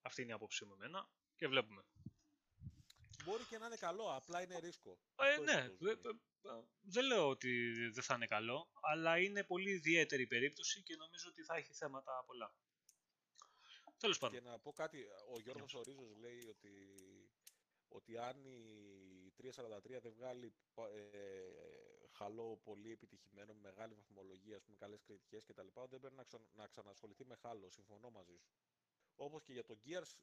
Αυτή 0.03 0.23
είναι 0.23 0.31
η 0.31 0.35
άποψή 0.35 0.65
μου 0.65 0.73
εμένα 0.73 1.09
και 1.37 1.49
βλέπουμε. 1.49 1.85
Μπορεί 3.25 3.45
και 3.45 3.59
να 3.59 3.67
είναι 3.67 3.77
καλό, 3.77 4.15
απλά 4.15 4.43
είναι 4.43 4.59
ρίσκο. 4.59 4.99
Ε, 5.17 5.29
Αυτό 5.29 5.43
είναι 5.43 5.53
ναι, 5.55 5.69
το 5.69 5.77
δε- 5.85 5.91
ζήτημα. 5.95 6.13
ε, 6.43 6.65
δεν 6.81 7.05
λέω 7.05 7.29
ότι 7.29 7.73
δεν 7.95 8.03
θα 8.03 8.15
είναι 8.15 8.27
καλό, 8.27 8.71
αλλά 8.81 9.19
είναι 9.19 9.45
πολύ 9.45 9.71
ιδιαίτερη 9.71 10.27
περίπτωση 10.27 10.83
και 10.83 10.97
νομίζω 10.97 11.29
ότι 11.29 11.43
θα 11.43 11.55
έχει 11.57 11.73
θέματα 11.73 12.23
πολλά. 12.27 12.55
Τέλος 13.99 14.19
Και 14.19 14.27
πάντων. 14.27 14.43
να 14.45 14.59
πω 14.59 14.73
κάτι, 14.73 14.99
ο 15.35 15.41
Γιώργος 15.41 15.75
ο 15.75 15.83
Ρίζος 15.83 16.17
λέει 16.19 16.47
ότι, 16.49 16.71
ότι 17.89 18.19
αν 18.19 18.45
η 18.45 19.08
343 19.43 20.01
δεν 20.01 20.13
βγάλει 20.13 20.53
πα- 20.75 20.91
ε, 20.91 21.43
χαλό 22.13 22.61
πολύ 22.65 22.91
επιτυχημένο, 22.93 23.53
με 23.55 23.61
μεγάλη 23.61 23.95
βαθμολογία, 23.95 24.57
ας 24.57 24.63
πούμε, 24.65 24.77
καλές 24.77 25.03
κριτικές 25.03 25.45
κτλ. 25.45 25.67
δεν 25.89 26.01
πρέπει 26.01 26.15
να, 26.15 26.25
ξα- 26.25 26.47
να 26.55 26.67
ξανασχοληθεί 26.67 27.25
με 27.25 27.35
χάλο, 27.35 27.71
συμφωνώ 27.71 28.11
μαζί 28.11 28.37
σου. 28.37 28.53
Όπως 29.17 29.43
και 29.43 29.53
για 29.53 29.65
το 29.65 29.79
Gears 29.85 30.17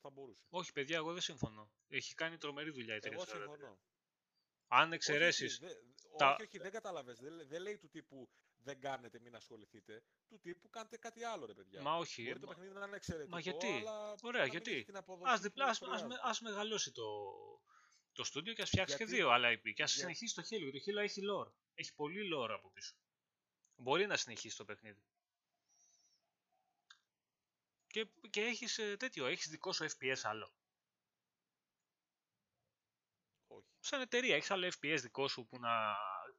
θα 0.00 0.10
μπορούσε. 0.10 0.46
Όχι, 0.50 0.72
παιδιά, 0.72 0.96
εγώ 0.96 1.12
δεν 1.12 1.22
συμφωνώ. 1.22 1.70
Έχει 1.88 2.14
κάνει 2.14 2.36
τρομερή 2.36 2.70
δουλειά 2.70 2.94
η 2.94 3.00
Εγώ 3.02 3.22
343. 3.22 3.26
συμφωνώ. 3.28 3.78
Αν 4.68 4.86
Όχι, 4.86 4.94
εξαιρέσεις. 4.94 5.60
όχι, 5.62 5.74
δε- 5.74 5.80
τα- 6.16 6.32
όχι, 6.32 6.42
όχι, 6.42 6.58
δεν 6.58 6.70
κατάλαβες. 6.72 7.18
Δεν, 7.18 7.32
λέ- 7.32 7.46
δεν 7.48 7.62
λέει 7.62 7.78
του 7.78 7.88
τύπου 7.88 8.28
δεν 8.58 8.80
κάνετε, 8.80 9.18
μην 9.20 9.34
ασχοληθείτε. 9.34 10.02
Του 10.28 10.40
τύπου 10.40 10.70
κάντε 10.70 10.96
κάτι 10.96 11.24
άλλο, 11.24 11.46
ρε 11.46 11.54
παιδιά. 11.54 11.82
Μα 11.82 11.96
όχι. 11.96 12.22
Μπορεί 12.24 12.38
το 12.40 12.46
μα- 12.46 12.52
παιχνίδι 12.54 12.74
να 12.74 12.86
είναι 12.86 12.96
εξαιρετικό, 12.96 13.34
Μα 13.34 13.40
γιατί; 13.40 13.66
αλλά 13.66 14.14
Ωραία, 14.22 14.40
να 14.40 14.46
μην 14.46 14.50
γιατί; 14.50 14.72
έχει 14.72 14.84
την 14.84 14.96
αποδοχή 14.96 15.30
Ας, 15.30 15.36
που 15.36 15.42
διπλά, 15.42 15.64
ας, 15.64 15.70
ας, 15.70 15.78
χρειάζεται. 15.78 16.08
με- 16.08 16.20
ας 16.22 16.40
μεγαλώσει 16.40 16.92
το, 16.92 17.04
το 18.12 18.24
στούντιο 18.24 18.52
και 18.52 18.62
ας 18.62 18.68
φτιάξει 18.68 18.96
και 18.96 19.02
Γιατί- 19.04 19.18
δύο 19.18 19.30
άλλα 19.30 19.48
IP 19.52 19.72
και 19.74 19.82
ας 19.82 19.92
για- 19.94 20.00
συνεχίσει 20.02 20.34
το 20.34 20.42
Halo. 20.42 20.60
γιατί 20.70 20.80
Το 20.80 20.92
Halo 21.00 21.02
έχει 21.02 21.20
lore. 21.30 21.52
Έχει 21.74 21.94
πολύ 21.94 22.30
lore 22.34 22.50
από 22.50 22.70
πίσω. 22.70 22.96
Μπορεί 23.76 24.06
να 24.06 24.16
συνεχίσει 24.16 24.56
το 24.56 24.64
παιχνίδι. 24.64 25.02
Και, 27.86 28.06
και 28.30 28.40
έχεις 28.40 28.78
ε, 28.78 28.96
τέτοιο, 28.96 29.26
έχεις 29.26 29.48
δικό 29.48 29.72
σου 29.72 29.84
FPS 29.84 30.20
άλλο. 30.22 30.54
Όχι. 33.46 33.66
Σαν 33.80 34.00
εταιρεία, 34.00 34.36
έχεις 34.36 34.50
άλλο 34.50 34.66
FPS 34.80 34.98
δικό 35.00 35.28
σου 35.28 35.46
που 35.46 35.58
να, 35.58 35.96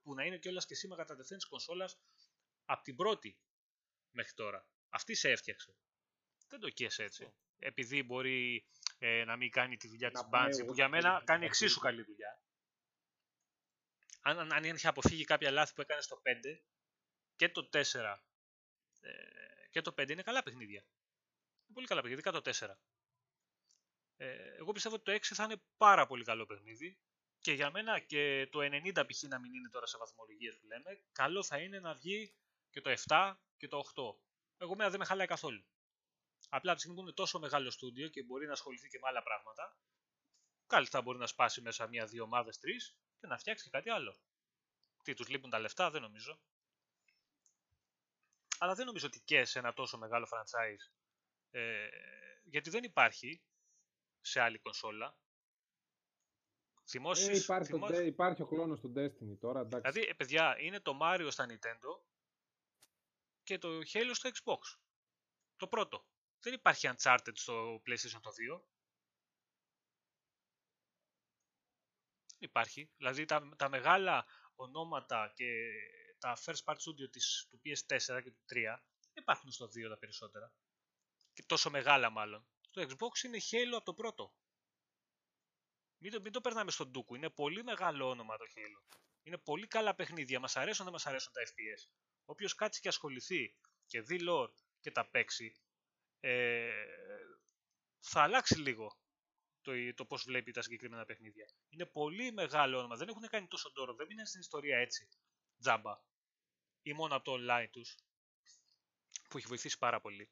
που 0.07 0.13
να 0.13 0.23
είναι 0.23 0.37
κιόλας 0.37 0.65
και 0.65 0.75
σήμερα 0.75 1.01
κατατεθέν 1.01 1.37
της 1.37 1.47
κονσόλας 1.47 1.99
από 2.65 2.83
την 2.83 2.95
πρώτη 2.95 3.39
μέχρι 4.11 4.33
τώρα. 4.33 4.67
Αυτή 4.89 5.15
σε 5.15 5.29
έφτιαξε. 5.29 5.75
Δεν 6.47 6.59
το 6.59 6.69
καίς 6.69 6.99
έτσι. 6.99 7.23
Αυτό. 7.23 7.37
Επειδή 7.57 8.03
μπορεί 8.03 8.67
ε, 8.97 9.23
να 9.23 9.35
μην 9.35 9.51
κάνει 9.51 9.77
τη 9.77 9.87
δουλειά 9.87 10.09
Να 10.09 10.19
της 10.19 10.29
πάει 10.29 10.49
Bungie, 10.49 10.57
εγώ 10.57 10.65
που 10.65 10.73
για 10.73 10.87
στο 10.87 10.95
μένα 10.95 11.09
τέλος 11.09 11.23
κάνει 11.23 11.39
του 11.39 11.45
εξίσου 11.45 11.79
παιχνιδιού. 11.79 12.03
καλή 12.03 12.03
δουλειά. 12.03 12.41
Αν, 14.21 14.39
αν, 14.39 14.53
αν 14.53 14.75
είχε 14.75 14.87
αποφύγει 14.87 15.23
κάποια 15.23 15.51
λάθη 15.51 15.73
που 15.73 15.81
έκανε 15.81 16.01
στο 16.01 16.21
5 16.23 16.59
και 17.35 17.49
το 17.49 17.69
4 17.71 17.81
ε, 19.01 19.11
και 19.69 19.81
το 19.81 19.93
5 19.97 20.09
είναι 20.09 20.23
καλά 20.23 20.43
παιχνίδια. 20.43 20.81
Είναι 21.65 21.73
πολύ 21.73 21.87
καλά 21.87 22.01
παιχνίδια, 22.01 22.31
ειδικά 22.31 22.51
το 22.53 22.67
4. 22.67 22.75
Ε, 24.17 24.55
εγώ 24.55 24.71
πιστεύω 24.71 24.95
ότι 24.95 25.03
το 25.03 25.11
6 25.11 25.19
θα 25.21 25.43
είναι 25.43 25.61
πάρα 25.77 26.07
πολύ 26.07 26.23
καλό 26.23 26.45
παιχνίδι 26.45 26.99
και 27.47 27.53
για 27.53 27.71
μένα 27.71 27.99
και 27.99 28.47
το 28.51 28.59
90 28.59 29.07
π.χ. 29.07 29.23
να 29.23 29.39
μην 29.39 29.53
είναι 29.53 29.69
τώρα 29.69 29.85
σε 29.85 29.97
βαθμολογίες 29.97 30.57
που 30.57 30.65
λέμε, 30.67 31.01
καλό 31.11 31.43
θα 31.43 31.57
είναι 31.57 31.79
να 31.79 31.93
βγει 31.93 32.35
και 32.69 32.81
το 32.81 32.93
7 33.07 33.35
και 33.57 33.67
το 33.67 33.83
8. 33.95 34.03
Εγώ 34.57 34.75
μένα 34.75 34.89
δεν 34.89 34.99
με 34.99 35.05
χαλάει 35.05 35.27
καθόλου. 35.27 35.65
Απλά 36.49 36.71
από 36.71 36.73
τη 36.73 36.79
στιγμή 36.79 36.95
που 36.95 37.01
είναι 37.01 37.11
τόσο 37.11 37.39
μεγάλο 37.39 37.69
στούντιο 37.69 38.07
και 38.07 38.23
μπορεί 38.23 38.45
να 38.45 38.51
ασχοληθεί 38.51 38.87
και 38.87 38.99
με 39.01 39.07
άλλα 39.07 39.23
πράγματα, 39.23 39.77
κάλλιστα 40.67 41.01
μπορεί 41.01 41.17
να 41.17 41.27
σπάσει 41.27 41.61
μέσα 41.61 41.87
μία-δύο 41.87 42.23
ομάδες, 42.23 42.57
τρεις 42.57 42.97
και 43.19 43.27
να 43.27 43.37
φτιάξει 43.37 43.63
και 43.63 43.69
κάτι 43.69 43.89
άλλο. 43.89 44.17
Τι, 45.03 45.13
τους 45.13 45.27
λείπουν 45.27 45.49
τα 45.49 45.59
λεφτά, 45.59 45.89
δεν 45.89 46.01
νομίζω. 46.01 46.39
Αλλά 48.57 48.73
δεν 48.75 48.85
νομίζω 48.85 49.07
ότι 49.07 49.19
και 49.19 49.45
σε 49.45 49.59
ένα 49.59 49.73
τόσο 49.73 49.97
μεγάλο 49.97 50.27
franchise. 50.31 50.93
Ε, 51.51 51.87
γιατί 52.43 52.69
δεν 52.69 52.83
υπάρχει 52.83 53.41
σε 54.21 54.39
άλλη 54.39 54.59
κονσόλα. 54.59 55.17
Θυμώσεις, 56.89 57.27
Ε, 57.27 57.35
υπάρχει, 57.37 57.69
το, 57.71 57.77
θυμό- 57.77 57.89
De- 57.89 58.05
υπάρχει 58.05 58.41
ο 58.41 58.45
κλόνος 58.47 58.79
του 58.79 58.93
Destiny 58.95 59.37
τώρα, 59.39 59.59
εντάξει. 59.59 59.91
Δηλαδή, 59.91 60.09
ε, 60.11 60.13
παιδιά, 60.13 60.59
είναι 60.59 60.79
το 60.79 60.97
Mario 61.01 61.27
στα 61.31 61.45
Nintendo 61.49 62.01
και 63.43 63.57
το 63.57 63.69
Halo 63.93 64.11
στο 64.13 64.29
Xbox. 64.29 64.79
Το 65.55 65.67
πρώτο. 65.67 66.07
Δεν 66.39 66.53
υπάρχει 66.53 66.89
Uncharted 66.95 67.31
στο 67.33 67.81
PlayStation 67.85 68.19
το 68.21 68.29
2. 68.31 68.59
Δεν 72.39 72.49
υπάρχει. 72.49 72.91
Δηλαδή, 72.97 73.25
τα, 73.25 73.49
τα 73.57 73.69
μεγάλα 73.69 74.25
ονόματα 74.55 75.31
και 75.35 75.71
τα 76.19 76.37
first 76.45 76.63
part 76.63 76.75
studio 76.75 77.09
της, 77.11 77.47
του 77.49 77.61
PS4 77.65 78.21
και 78.23 78.31
του 78.31 78.45
3 78.49 78.53
δεν 79.13 79.23
υπάρχουν 79.23 79.51
στο 79.51 79.65
2 79.65 79.69
τα 79.89 79.97
περισσότερα. 79.97 80.53
Και 81.33 81.43
τόσο 81.47 81.69
μεγάλα 81.69 82.09
μάλλον. 82.09 82.47
Το 82.71 82.81
Xbox 82.81 83.23
είναι 83.23 83.37
Halo 83.51 83.75
από 83.75 83.85
το 83.85 83.93
πρώτο. 83.93 84.33
Μην 85.97 86.11
το, 86.11 86.21
μην 86.21 86.31
το 86.31 86.41
περνάμε 86.41 86.71
στον 86.71 86.89
Ντούκου. 86.89 87.15
Είναι 87.15 87.29
πολύ 87.29 87.63
μεγάλο 87.63 88.09
όνομα 88.09 88.37
το 88.37 88.45
Halo. 88.55 88.97
Είναι 89.23 89.37
πολύ 89.37 89.67
καλά 89.67 89.95
παιχνίδια. 89.95 90.39
Μας 90.39 90.57
αρέσουν, 90.57 90.83
δεν 90.83 90.93
μας 90.93 91.05
αρέσουν 91.05 91.33
τα 91.33 91.41
FPS. 91.41 91.89
Όποιος 92.25 92.55
κάτσει 92.55 92.81
και 92.81 92.87
ασχοληθεί 92.87 93.55
και 93.85 94.01
δει 94.01 94.19
lore 94.29 94.51
και 94.79 94.91
τα 94.91 95.09
παίξει, 95.09 95.55
ε, 96.19 96.71
θα 97.99 98.21
αλλάξει 98.21 98.59
λίγο 98.59 98.99
το, 99.61 99.93
το 99.93 100.05
πώς 100.05 100.23
βλέπει 100.23 100.51
τα 100.51 100.61
συγκεκριμένα 100.61 101.05
παιχνίδια. 101.05 101.49
Είναι 101.69 101.85
πολύ 101.85 102.31
μεγάλο 102.31 102.77
όνομα. 102.77 102.95
Δεν 102.95 103.07
έχουν 103.07 103.27
κάνει 103.27 103.47
τόσο 103.47 103.71
τόρο. 103.71 103.93
Δεν 103.93 104.09
είναι 104.09 104.25
στην 104.25 104.39
ιστορία 104.39 104.77
έτσι. 104.77 105.07
Τζάμπα. 105.59 105.99
Ή 106.81 106.93
μόνο 106.93 107.15
από 107.15 107.23
το 107.23 107.33
online 107.39 107.67
τους. 107.71 107.95
Που 109.29 109.37
έχει 109.37 109.47
βοηθήσει 109.47 109.77
πάρα 109.77 110.01
πολύ. 110.01 110.31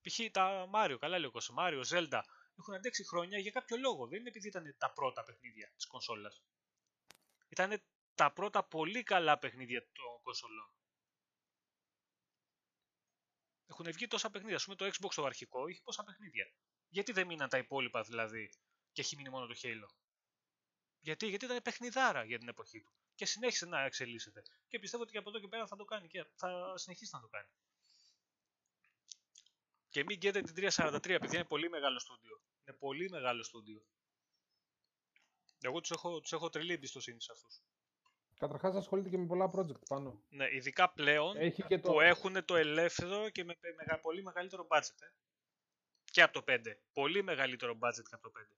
Π.χ. 0.00 0.30
τα 0.30 0.70
Mario, 0.74 0.96
καλά 1.00 1.18
λέει 1.18 1.28
ο 1.28 1.30
Κώστα, 1.30 1.54
Mario, 1.58 1.82
Zelda, 1.88 2.20
έχουν 2.58 2.74
αντέξει 2.74 3.06
χρόνια 3.06 3.38
για 3.38 3.50
κάποιο 3.50 3.76
λόγο. 3.76 4.06
Δεν 4.06 4.18
είναι 4.18 4.28
επειδή 4.28 4.48
ήταν 4.48 4.74
τα 4.78 4.92
πρώτα 4.92 5.22
παιχνίδια 5.24 5.72
της 5.76 5.86
κονσόλας. 5.86 6.42
Ήταν 7.48 7.82
τα 8.14 8.32
πρώτα 8.32 8.64
πολύ 8.64 9.02
καλά 9.02 9.38
παιχνίδια 9.38 9.80
των 9.92 10.22
κονσολών. 10.22 10.72
Έχουν 13.66 13.92
βγει 13.92 14.06
τόσα 14.06 14.30
παιχνίδια. 14.30 14.56
Α 14.56 14.60
πούμε 14.64 14.76
το 14.76 14.86
Xbox 14.86 15.12
το 15.14 15.24
αρχικό 15.24 15.66
είχε 15.68 15.80
πόσα 15.84 16.04
παιχνίδια. 16.04 16.52
Γιατί 16.88 17.12
δεν 17.12 17.26
μείναν 17.26 17.48
τα 17.48 17.58
υπόλοιπα 17.58 18.02
δηλαδή 18.02 18.50
και 18.92 19.00
έχει 19.00 19.16
μείνει 19.16 19.28
μόνο 19.28 19.46
το 19.46 19.54
Halo; 19.62 19.88
Γιατί, 21.00 21.26
γιατί 21.26 21.44
ήταν 21.44 21.62
παιχνιδάρα 21.62 22.24
για 22.24 22.38
την 22.38 22.48
εποχή 22.48 22.82
του. 22.82 22.92
Και 23.14 23.26
συνέχισε 23.26 23.66
να 23.66 23.80
εξελίσσεται. 23.80 24.42
Και 24.68 24.78
πιστεύω 24.78 25.02
ότι 25.02 25.16
από 25.16 25.30
εδώ 25.30 25.40
και 25.40 25.48
πέρα 25.48 25.66
θα 25.66 25.76
το 25.76 25.84
κάνει 25.84 26.08
και 26.08 26.24
θα 26.34 26.78
συνεχίσει 26.78 27.10
να 27.14 27.20
το 27.20 27.28
κάνει. 27.28 27.48
Και 29.94 30.04
μην 30.04 30.16
γκέτε 30.16 30.40
την 30.40 30.54
343 30.70 31.08
επειδή 31.08 31.34
είναι 31.36 31.44
πολύ 31.44 31.68
μεγάλο 31.68 31.98
στούντιο. 31.98 32.40
Είναι 32.64 32.76
πολύ 32.76 33.08
μεγάλο 33.10 33.42
στούντιο. 33.42 33.86
Εγώ 35.60 35.80
τους 35.80 35.90
έχω, 35.90 36.20
τους 36.20 36.32
έχω 36.32 36.48
τρελή 36.48 36.72
εμπιστοσύνη 36.72 37.22
σε 37.22 37.32
αυτούς. 37.32 37.62
Καταρχάς 38.38 38.74
ασχολείται 38.74 39.08
και 39.08 39.18
με 39.18 39.26
πολλά 39.26 39.50
project 39.54 39.86
πάνω. 39.88 40.24
Ναι, 40.28 40.46
ειδικά 40.54 40.92
πλέον 40.92 41.36
Έχει 41.36 41.62
και 41.62 41.78
το... 41.78 41.92
που 41.92 42.00
έχουν 42.00 42.44
το 42.44 42.56
ελεύθερο 42.56 43.30
και 43.30 43.44
με, 43.44 43.56
με, 43.60 43.84
με 43.90 43.98
πολύ 44.02 44.22
μεγαλύτερο 44.22 44.66
budget. 44.70 45.00
Ε. 45.00 45.12
Και 46.04 46.22
από 46.22 46.32
το 46.32 46.44
5. 46.48 46.60
Πολύ 46.92 47.22
μεγαλύτερο 47.22 47.72
budget 47.72 48.02
και 48.08 48.14
από 48.14 48.30
το 48.30 48.40
5. 48.40 48.56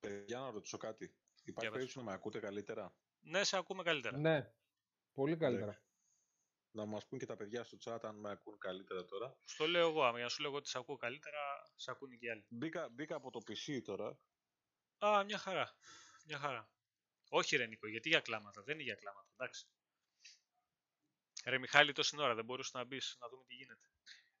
Παιδιά, 0.00 0.38
να 0.38 0.50
ρωτήσω 0.50 0.76
κάτι. 0.76 1.04
Για 1.04 1.14
Υπάρχει 1.44 1.70
πες. 1.70 1.70
περίπτωση 1.70 1.98
να 1.98 2.04
με 2.04 2.12
ακούτε 2.12 2.38
καλύτερα; 2.38 2.94
Ναι, 3.20 3.44
σε 3.44 3.56
ακούμε 3.56 3.82
καλύτερα. 3.82 4.18
Ναι, 4.18 4.52
πολύ 5.12 5.36
καλύτερα. 5.36 5.82
Να 6.78 6.86
μας 6.86 7.06
πούν 7.06 7.18
και 7.18 7.26
τα 7.26 7.36
παιδιά 7.36 7.64
στο 7.64 7.76
chat 7.84 7.98
αν 8.02 8.16
με 8.16 8.30
ακούν 8.30 8.58
καλύτερα 8.58 9.04
τώρα. 9.04 9.36
Στο 9.44 9.66
λέω 9.66 9.88
εγώ, 9.88 10.02
άμα 10.02 10.16
για 10.16 10.24
να 10.24 10.30
σου 10.30 10.42
λέω 10.42 10.52
ότι 10.52 10.68
σε 10.68 10.78
ακούω 10.78 10.96
καλύτερα, 10.96 11.38
σε 11.76 11.90
ακούνε 11.90 12.16
και 12.16 12.26
οι 12.26 12.30
άλλοι. 12.30 12.44
Μπήκα, 12.48 12.88
μπήκα 12.88 13.16
από 13.16 13.30
το 13.30 13.40
PC 13.46 13.80
τώρα. 13.84 14.18
Α, 14.98 15.24
μια 15.24 15.38
χαρά. 15.38 15.76
Μια 16.26 16.38
χαρά. 16.38 16.70
Όχι 17.28 17.56
ρε 17.56 17.66
Νίκο, 17.66 17.88
γιατί 17.88 18.08
για 18.08 18.20
κλάματα. 18.20 18.62
Δεν 18.62 18.74
είναι 18.74 18.82
για 18.82 18.94
κλάματα, 18.94 19.28
εντάξει. 19.36 19.66
Ρε 21.44 21.58
Μιχάλη, 21.58 21.92
τόση 21.92 22.20
ώρα 22.20 22.34
δεν 22.34 22.44
μπορούσες 22.44 22.72
να 22.72 22.84
μπεις 22.84 23.16
να 23.20 23.28
δούμε 23.28 23.44
τι 23.46 23.54
γίνεται. 23.54 23.90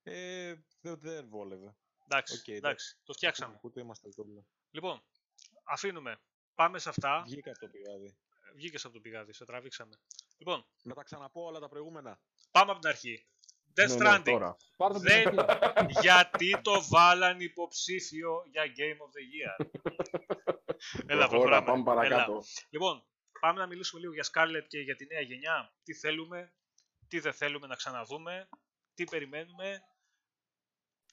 Ε, 0.02 0.54
δεν, 0.80 0.98
δεν 0.98 1.28
βόλευε. 1.28 1.76
Εντάξει, 2.04 2.34
Οκ, 2.38 2.48
εντάξει, 2.48 2.96
το 3.02 3.12
φτιάξαμε. 3.12 3.54
Ακούτε, 3.54 3.80
είμαστε 3.80 4.08
εδώ. 4.08 4.44
Λοιπόν, 4.70 5.02
αφήνουμε. 5.64 6.20
Πάμε 6.54 6.78
σε 6.78 6.88
αυτά. 6.88 7.22
Βγήκα 7.26 7.50
από 7.50 7.58
το 7.58 7.68
πηγάδι. 7.68 8.18
Βγήκες 8.54 8.84
από 8.84 8.94
το 8.94 9.00
πηγάδι, 9.00 9.32
σε 9.32 9.44
τραβήξαμε. 9.44 10.00
Λοιπόν, 10.38 10.66
Να 10.82 10.94
τα 10.94 11.02
ξαναπώ 11.02 11.44
όλα 11.44 11.58
τα 11.60 11.68
προηγούμενα. 11.68 12.20
πάμε 12.50 12.70
από 12.70 12.80
την 12.80 12.88
αρχή. 12.88 13.26
Death 13.76 13.86
Ναι, 13.88 13.94
ναι, 13.94 14.16
Stranding. 14.16 14.22
τώρα. 14.24 14.56
Πάρ' 14.76 14.92
το 14.92 14.98
Δεν... 14.98 15.30
την 15.30 15.40
αρχή. 15.40 16.00
γιατί 16.06 16.60
το 16.62 16.84
βάλαν 16.88 17.40
υποψήφιο 17.40 18.42
για 18.50 18.62
Game 18.76 18.96
of 18.96 19.10
the 19.16 19.24
Year. 19.34 19.66
Έλα, 21.06 21.16
Τώρα 21.20 21.28
προχωράμε. 21.28 21.66
πάμε 21.66 21.82
παρακάτω. 21.82 22.32
Έλα. 22.32 22.42
Λοιπόν, 22.70 23.06
πάμε 23.40 23.60
να 23.60 23.66
μιλήσουμε 23.66 24.00
λίγο 24.00 24.12
για 24.12 24.26
Scarlett 24.32 24.66
και 24.68 24.78
για 24.78 24.96
τη 24.96 25.06
νέα 25.06 25.20
γενιά. 25.20 25.72
Τι 25.82 25.94
θέλουμε, 25.94 26.52
τι 27.08 27.20
δεν 27.20 27.32
θέλουμε 27.32 27.66
να 27.66 27.74
ξαναδούμε, 27.74 28.48
τι 28.94 29.04
περιμένουμε 29.04 29.82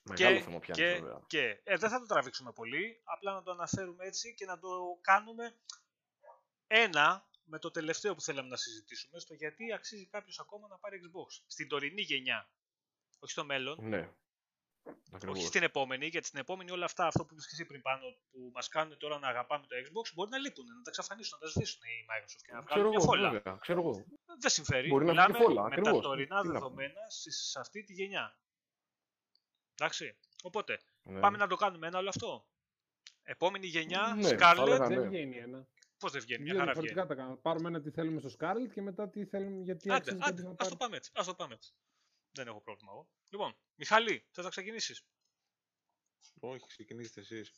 Μεγάλο 0.03 0.35
και, 0.37 0.43
θέμα 0.43 0.59
πιάνεις 0.59 0.83
και, 0.83 0.99
βέβαια. 0.99 1.21
και. 1.27 1.61
Ε, 1.63 1.77
δεν 1.77 1.89
θα 1.89 1.99
το 1.99 2.05
τραβήξουμε 2.05 2.51
πολύ, 2.51 3.01
απλά 3.03 3.33
να 3.33 3.43
το 3.43 3.51
αναφέρουμε 3.51 4.05
έτσι 4.05 4.33
και 4.33 4.45
να 4.45 4.59
το 4.59 4.69
κάνουμε 5.01 5.55
ένα 6.67 7.29
με 7.45 7.59
το 7.59 7.71
τελευταίο 7.71 8.15
που 8.15 8.21
θέλαμε 8.21 8.49
να 8.49 8.55
συζητήσουμε, 8.57 9.19
στο 9.19 9.33
γιατί 9.33 9.73
αξίζει 9.73 10.05
κάποιος 10.07 10.39
ακόμα 10.39 10.67
να 10.67 10.77
πάρει 10.77 10.99
Xbox. 11.03 11.43
Στην 11.47 11.67
τωρινή 11.67 12.01
γενιά. 12.01 12.49
Όχι 13.19 13.31
στο 13.31 13.45
μέλλον, 13.45 13.77
Ναι. 13.81 14.09
Ακριβώς. 15.11 15.37
όχι 15.37 15.47
στην 15.47 15.63
επόμενη, 15.63 16.07
γιατί 16.07 16.27
στην 16.27 16.39
επόμενη 16.39 16.71
όλα 16.71 16.85
αυτά, 16.85 17.07
αυτό 17.07 17.25
που 17.25 17.33
είπες 17.33 17.45
και 17.47 17.51
εσύ 17.53 17.65
πριν 17.65 17.81
πάνω, 17.81 18.01
που 18.31 18.51
μας 18.53 18.67
κάνουν 18.67 18.97
τώρα 18.97 19.19
να 19.19 19.27
αγαπάμε 19.27 19.65
το 19.67 19.75
Xbox, 19.75 20.13
μπορεί 20.13 20.29
να 20.29 20.37
λείπουν, 20.37 20.65
να 20.65 20.73
τα 20.73 20.81
εξαφανίσουν, 20.89 21.37
να 21.41 21.45
τα 21.45 21.51
σβήσουν 21.51 21.81
η 21.83 22.05
Microsoft 22.09 22.41
και 22.45 22.51
να 22.53 22.61
Ξέρω 22.63 22.63
βγάλουν 22.63 22.89
μια 22.89 22.97
εγώ, 23.01 23.05
φόλα. 23.07 23.29
βέβαια. 23.29 23.57
Ξέρω 23.61 23.79
εγώ. 23.79 24.05
Δεν 24.39 24.49
συμφέρει. 24.49 24.87
Μπορεί 24.89 25.05
να 25.05 25.11
Μιλάμε 25.11 25.33
βγει 25.33 25.43
φόλα, 25.43 25.63
με 25.63 25.69
τα 25.69 25.75
ακριβώς. 25.75 26.01
τωρινά 26.01 26.41
Τι 26.41 26.47
να 26.47 26.53
δεδομένα 26.53 27.09
σε, 27.09 27.31
σε 27.31 27.59
αυτή 27.59 27.83
τη 27.83 27.93
γενιά. 27.93 28.37
Εντάξει. 29.75 30.17
Οπότε, 30.43 30.81
Ναι. 31.03 31.19
πάμε 31.19 31.37
να 31.37 31.47
το 31.47 31.55
κάνουμε 31.55 31.87
ένα 31.87 31.97
όλο 31.99 32.09
αυτό. 32.09 32.47
Επόμενη 33.23 33.67
γενιά, 33.67 34.13
Ναι, 34.17 34.37
θα 34.37 34.53
Scarlett. 34.53 34.61
έλεγα, 34.61 34.87
Δεν 34.87 34.99
ναι. 35.01 35.07
βγαίνει 35.07 35.37
ένα. 35.37 35.67
Πώς 36.05 36.13
δεν 36.13 36.23
βγαίνει, 36.23 36.43
μια 36.43 36.51
Δύο 36.51 36.59
χαρά 36.61 36.71
διαφορετικά 36.73 37.01
βγαίνει. 37.03 37.15
τα 37.17 37.21
κάνουμε. 37.23 37.41
Πάρουμε 37.41 37.67
ένα 37.67 37.81
τι 37.81 37.91
θέλουμε 37.91 38.19
στο 38.19 38.29
Scarlet 38.39 38.69
και 38.73 38.81
μετά 38.81 39.09
τι 39.09 39.25
θέλουμε 39.25 39.61
γιατί 39.63 39.89
Άντε, 39.89 39.97
αξίζει 39.97 40.17
άντε, 40.17 40.25
κάποιος 40.25 40.43
να 40.43 40.49
ας 40.49 40.55
το 40.57 40.63
πάρει. 40.63 40.77
πάμε 40.77 40.95
έτσι. 40.97 41.11
Ας 41.15 41.25
το 41.25 41.35
πάμε 41.35 41.53
έτσι. 41.53 41.73
Δεν 42.31 42.47
έχω 42.47 42.61
πρόβλημα 42.61 42.91
εγώ. 42.91 43.07
Λοιπόν, 43.29 43.55
Μιχαλή, 43.75 44.25
θες 44.31 44.43
να 44.43 44.49
ξεκινήσεις; 44.49 45.05
Όχι, 46.39 46.67
ξεκινήστε 46.67 47.19
εσείς. 47.21 47.51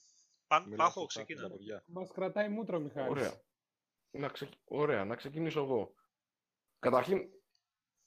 Παν, 0.48 0.64
Μιλάω 0.64 0.78
πάχω, 0.78 0.92
στο 0.92 1.04
chat 1.04 1.16
με 1.18 1.24
ξεκίνα. 1.24 1.42
τα 1.50 1.56
παιδιά. 1.56 1.84
Μας 1.88 2.12
κρατάει 2.12 2.50
μούτρο, 2.50 2.80
Μιχάλης. 2.80 3.10
Ωραία. 3.10 3.42
Να, 4.12 4.28
ξε... 4.28 4.50
Ωραία, 4.66 5.06
να 5.06 5.16
ξεκινήσω 5.16 5.60
εγώ. 5.60 5.94
Καταρχήν, 6.80 7.30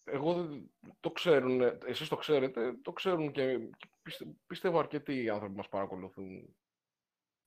εγώ 0.05 0.35
δεν- 0.47 0.71
το 1.01 1.11
ξέρουν, 1.11 1.61
εσείς 1.85 2.09
το 2.09 2.17
ξέρετε, 2.17 2.75
το 2.83 2.93
ξέρουν 2.93 3.33
και 3.33 3.59
και 3.59 3.89
πιστε- 4.03 4.29
πιστεύω 4.47 4.79
αρκετοί 4.79 5.29
άνθρωποι 5.29 5.53
που 5.53 5.59
μας 5.59 5.69
παρακολουθούν. 5.69 6.57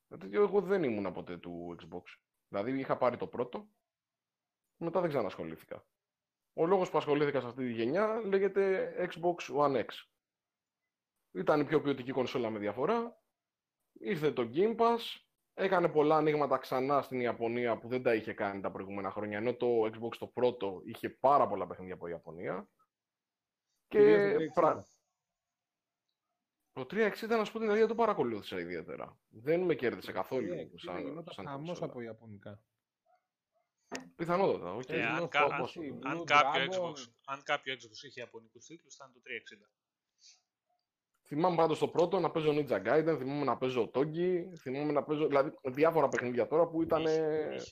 Γιατί 0.07 0.29
εγώ 0.35 0.61
δεν 0.61 0.83
ήμουν 0.83 1.13
ποτέ 1.13 1.37
του 1.37 1.75
Xbox. 1.81 2.03
Δηλαδή 2.53 2.79
είχα 2.79 2.97
πάρει 2.97 3.17
το 3.17 3.27
πρώτο, 3.27 3.69
μετά 4.77 5.01
δεν 5.01 5.09
ξανασχολήθηκα. 5.09 5.85
Ο 6.53 6.65
λόγος 6.65 6.89
που 6.89 6.97
ασχολήθηκα 6.97 7.39
σε 7.39 7.47
αυτή 7.47 7.65
τη 7.65 7.71
γενιά 7.71 8.21
λέγεται 8.25 8.93
Xbox 9.09 9.55
One 9.55 9.75
X. 9.75 9.87
Ήταν 11.31 11.59
η 11.59 11.65
πιο 11.65 11.81
ποιοτική 11.81 12.11
κονσόλα 12.11 12.49
με 12.49 12.59
διαφορά. 12.59 13.21
Ήρθε 13.93 14.31
το 14.31 14.49
Game 14.53 14.75
Pass. 14.75 14.99
Έκανε 15.53 15.89
πολλά 15.89 16.15
ανοίγματα 16.15 16.57
ξανά 16.57 17.01
στην 17.01 17.19
Ιαπωνία 17.19 17.77
που 17.77 17.87
δεν 17.87 18.03
τα 18.03 18.15
είχε 18.15 18.33
κάνει 18.33 18.61
τα 18.61 18.71
προηγούμενα 18.71 19.11
χρόνια. 19.11 19.37
Ενώ 19.37 19.55
το 19.55 19.85
Xbox 19.85 20.15
το 20.19 20.27
πρώτο 20.27 20.81
είχε 20.85 21.09
πάρα 21.09 21.47
πολλά 21.47 21.67
παιχνίδια 21.67 21.93
από 21.93 22.07
Ιαπωνία. 22.07 22.69
Και 23.87 23.97
Κυρίως 23.97 24.53
το 26.73 26.85
360. 26.85 26.85
πρα- 26.85 26.85
το 26.85 26.85
360 26.85 27.37
να 27.37 27.43
σου 27.45 27.51
πω 27.51 27.59
την 27.59 27.67
αλήθεια 27.69 27.87
δεν 27.87 27.95
το 27.95 28.01
παρακολούθησα 28.01 28.59
ιδιαίτερα. 28.59 29.17
Δεν 29.29 29.61
με 29.61 29.75
κέρδισε 29.75 30.11
καθόλου. 30.11 30.53
Ε, 30.53 30.69
σαν, 30.75 30.97
γινόταν 31.03 31.33
σαν 31.33 31.45
χαμός 31.45 31.65
κονσόλα. 31.67 31.91
από 31.91 32.01
ιαπωνικά. 32.01 32.61
Πιθανότατα. 34.15 34.73
οκ. 34.73 34.89
Ε, 34.89 35.03
αν, 35.05 35.23
Blue 35.23 35.29
κα- 35.29 35.47
Fox, 35.47 35.51
αν- 35.51 35.99
Blue 35.99 35.99
αν 36.03 36.23
κάποιο 36.23 36.63
Dragon. 36.71 36.89
Xbox, 36.91 37.05
αν 37.25 37.43
κάποιο 37.43 37.73
Xbox 37.73 38.03
είχε 38.03 38.19
ιαπωνικούς 38.19 38.65
τίτλους, 38.65 38.95
ήταν 38.95 39.11
το 39.13 39.21
360. 39.23 39.69
Θυμάμαι 41.25 41.55
πάντως 41.55 41.79
το 41.79 41.87
πρώτο 41.87 42.19
να 42.19 42.31
παίζω 42.31 42.49
Ninja 42.51 42.81
Gaiden, 42.87 43.15
θυμάμαι 43.19 43.43
να 43.43 43.57
παίζω 43.57 43.91
Otogi, 43.93 44.43
θυμάμαι 44.57 44.91
να 44.91 45.03
παίζω 45.03 45.27
δηλαδή, 45.27 45.51
διάφορα 45.63 46.07
παιχνίδια 46.09 46.47
τώρα 46.47 46.67
που 46.67 46.81
ήταν. 46.81 47.01
Είχε, 47.03 47.53
είχε. 47.55 47.71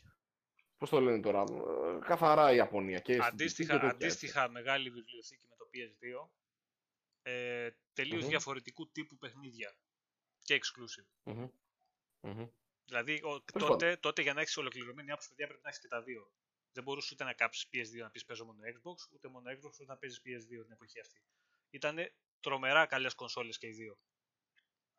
Πώς 0.77 0.89
το 0.89 0.99
λένε 1.01 1.19
τώρα, 1.21 1.41
ε, 1.41 1.99
καθαρά 2.05 2.51
η 2.51 2.55
Ιαπωνία. 2.55 2.99
Και 2.99 3.11
αισθητική 3.13 3.33
Αντίστοιχα, 3.43 3.73
και 3.73 3.79
τέτοια, 3.79 3.89
έτσι. 3.95 4.05
αντίστοιχα 4.07 4.49
μεγάλη 4.49 4.89
βιβλιοθήκη 4.89 5.45
με 5.49 5.55
το 5.57 5.65
PS2, 5.73 6.29
ε, 7.21 7.69
τελείως 7.93 8.21
Μμμ. 8.21 8.29
διαφορετικού 8.29 8.91
τύπου 8.91 9.17
παιχνίδια 9.17 9.75
και 10.43 10.59
exclusive. 10.61 11.07
Μμμ. 11.23 11.47
Μμμ. 12.21 12.47
Δηλαδή, 12.85 13.13
ο, 13.23 13.41
Τέλος 13.41 13.67
τότε, 13.69 13.97
τότε 13.97 14.21
για 14.21 14.33
να 14.33 14.41
έχεις 14.41 14.57
ολοκληρωμένη 14.57 15.11
άποψη, 15.11 15.29
παιδιά, 15.29 15.45
πρέπει 15.47 15.61
να 15.63 15.69
έχεις 15.69 15.81
και 15.81 15.87
τα 15.87 16.01
δύο. 16.01 16.31
Δεν 16.71 16.83
μπορούσε 16.83 17.09
ούτε 17.13 17.23
να 17.23 17.33
κάψεις 17.33 17.67
PS2 17.73 17.97
να 18.01 18.09
πεις 18.09 18.25
παίζω 18.25 18.45
μόνο 18.45 18.59
Xbox, 18.63 18.95
ούτε 19.13 19.27
μόνο 19.27 19.51
Xbox 19.51 19.65
ούτε 19.73 19.85
να 19.85 19.97
παίζεις 19.97 20.21
PS2 20.25 20.61
την 20.63 20.71
εποχή 20.71 20.99
αυτή. 20.99 21.21
Ήταν 21.69 21.97
τρομερά 22.39 22.85
καλές 22.85 23.15
κονσόλες 23.15 23.57
και 23.57 23.67
οι 23.67 23.71
δύο. 23.71 23.97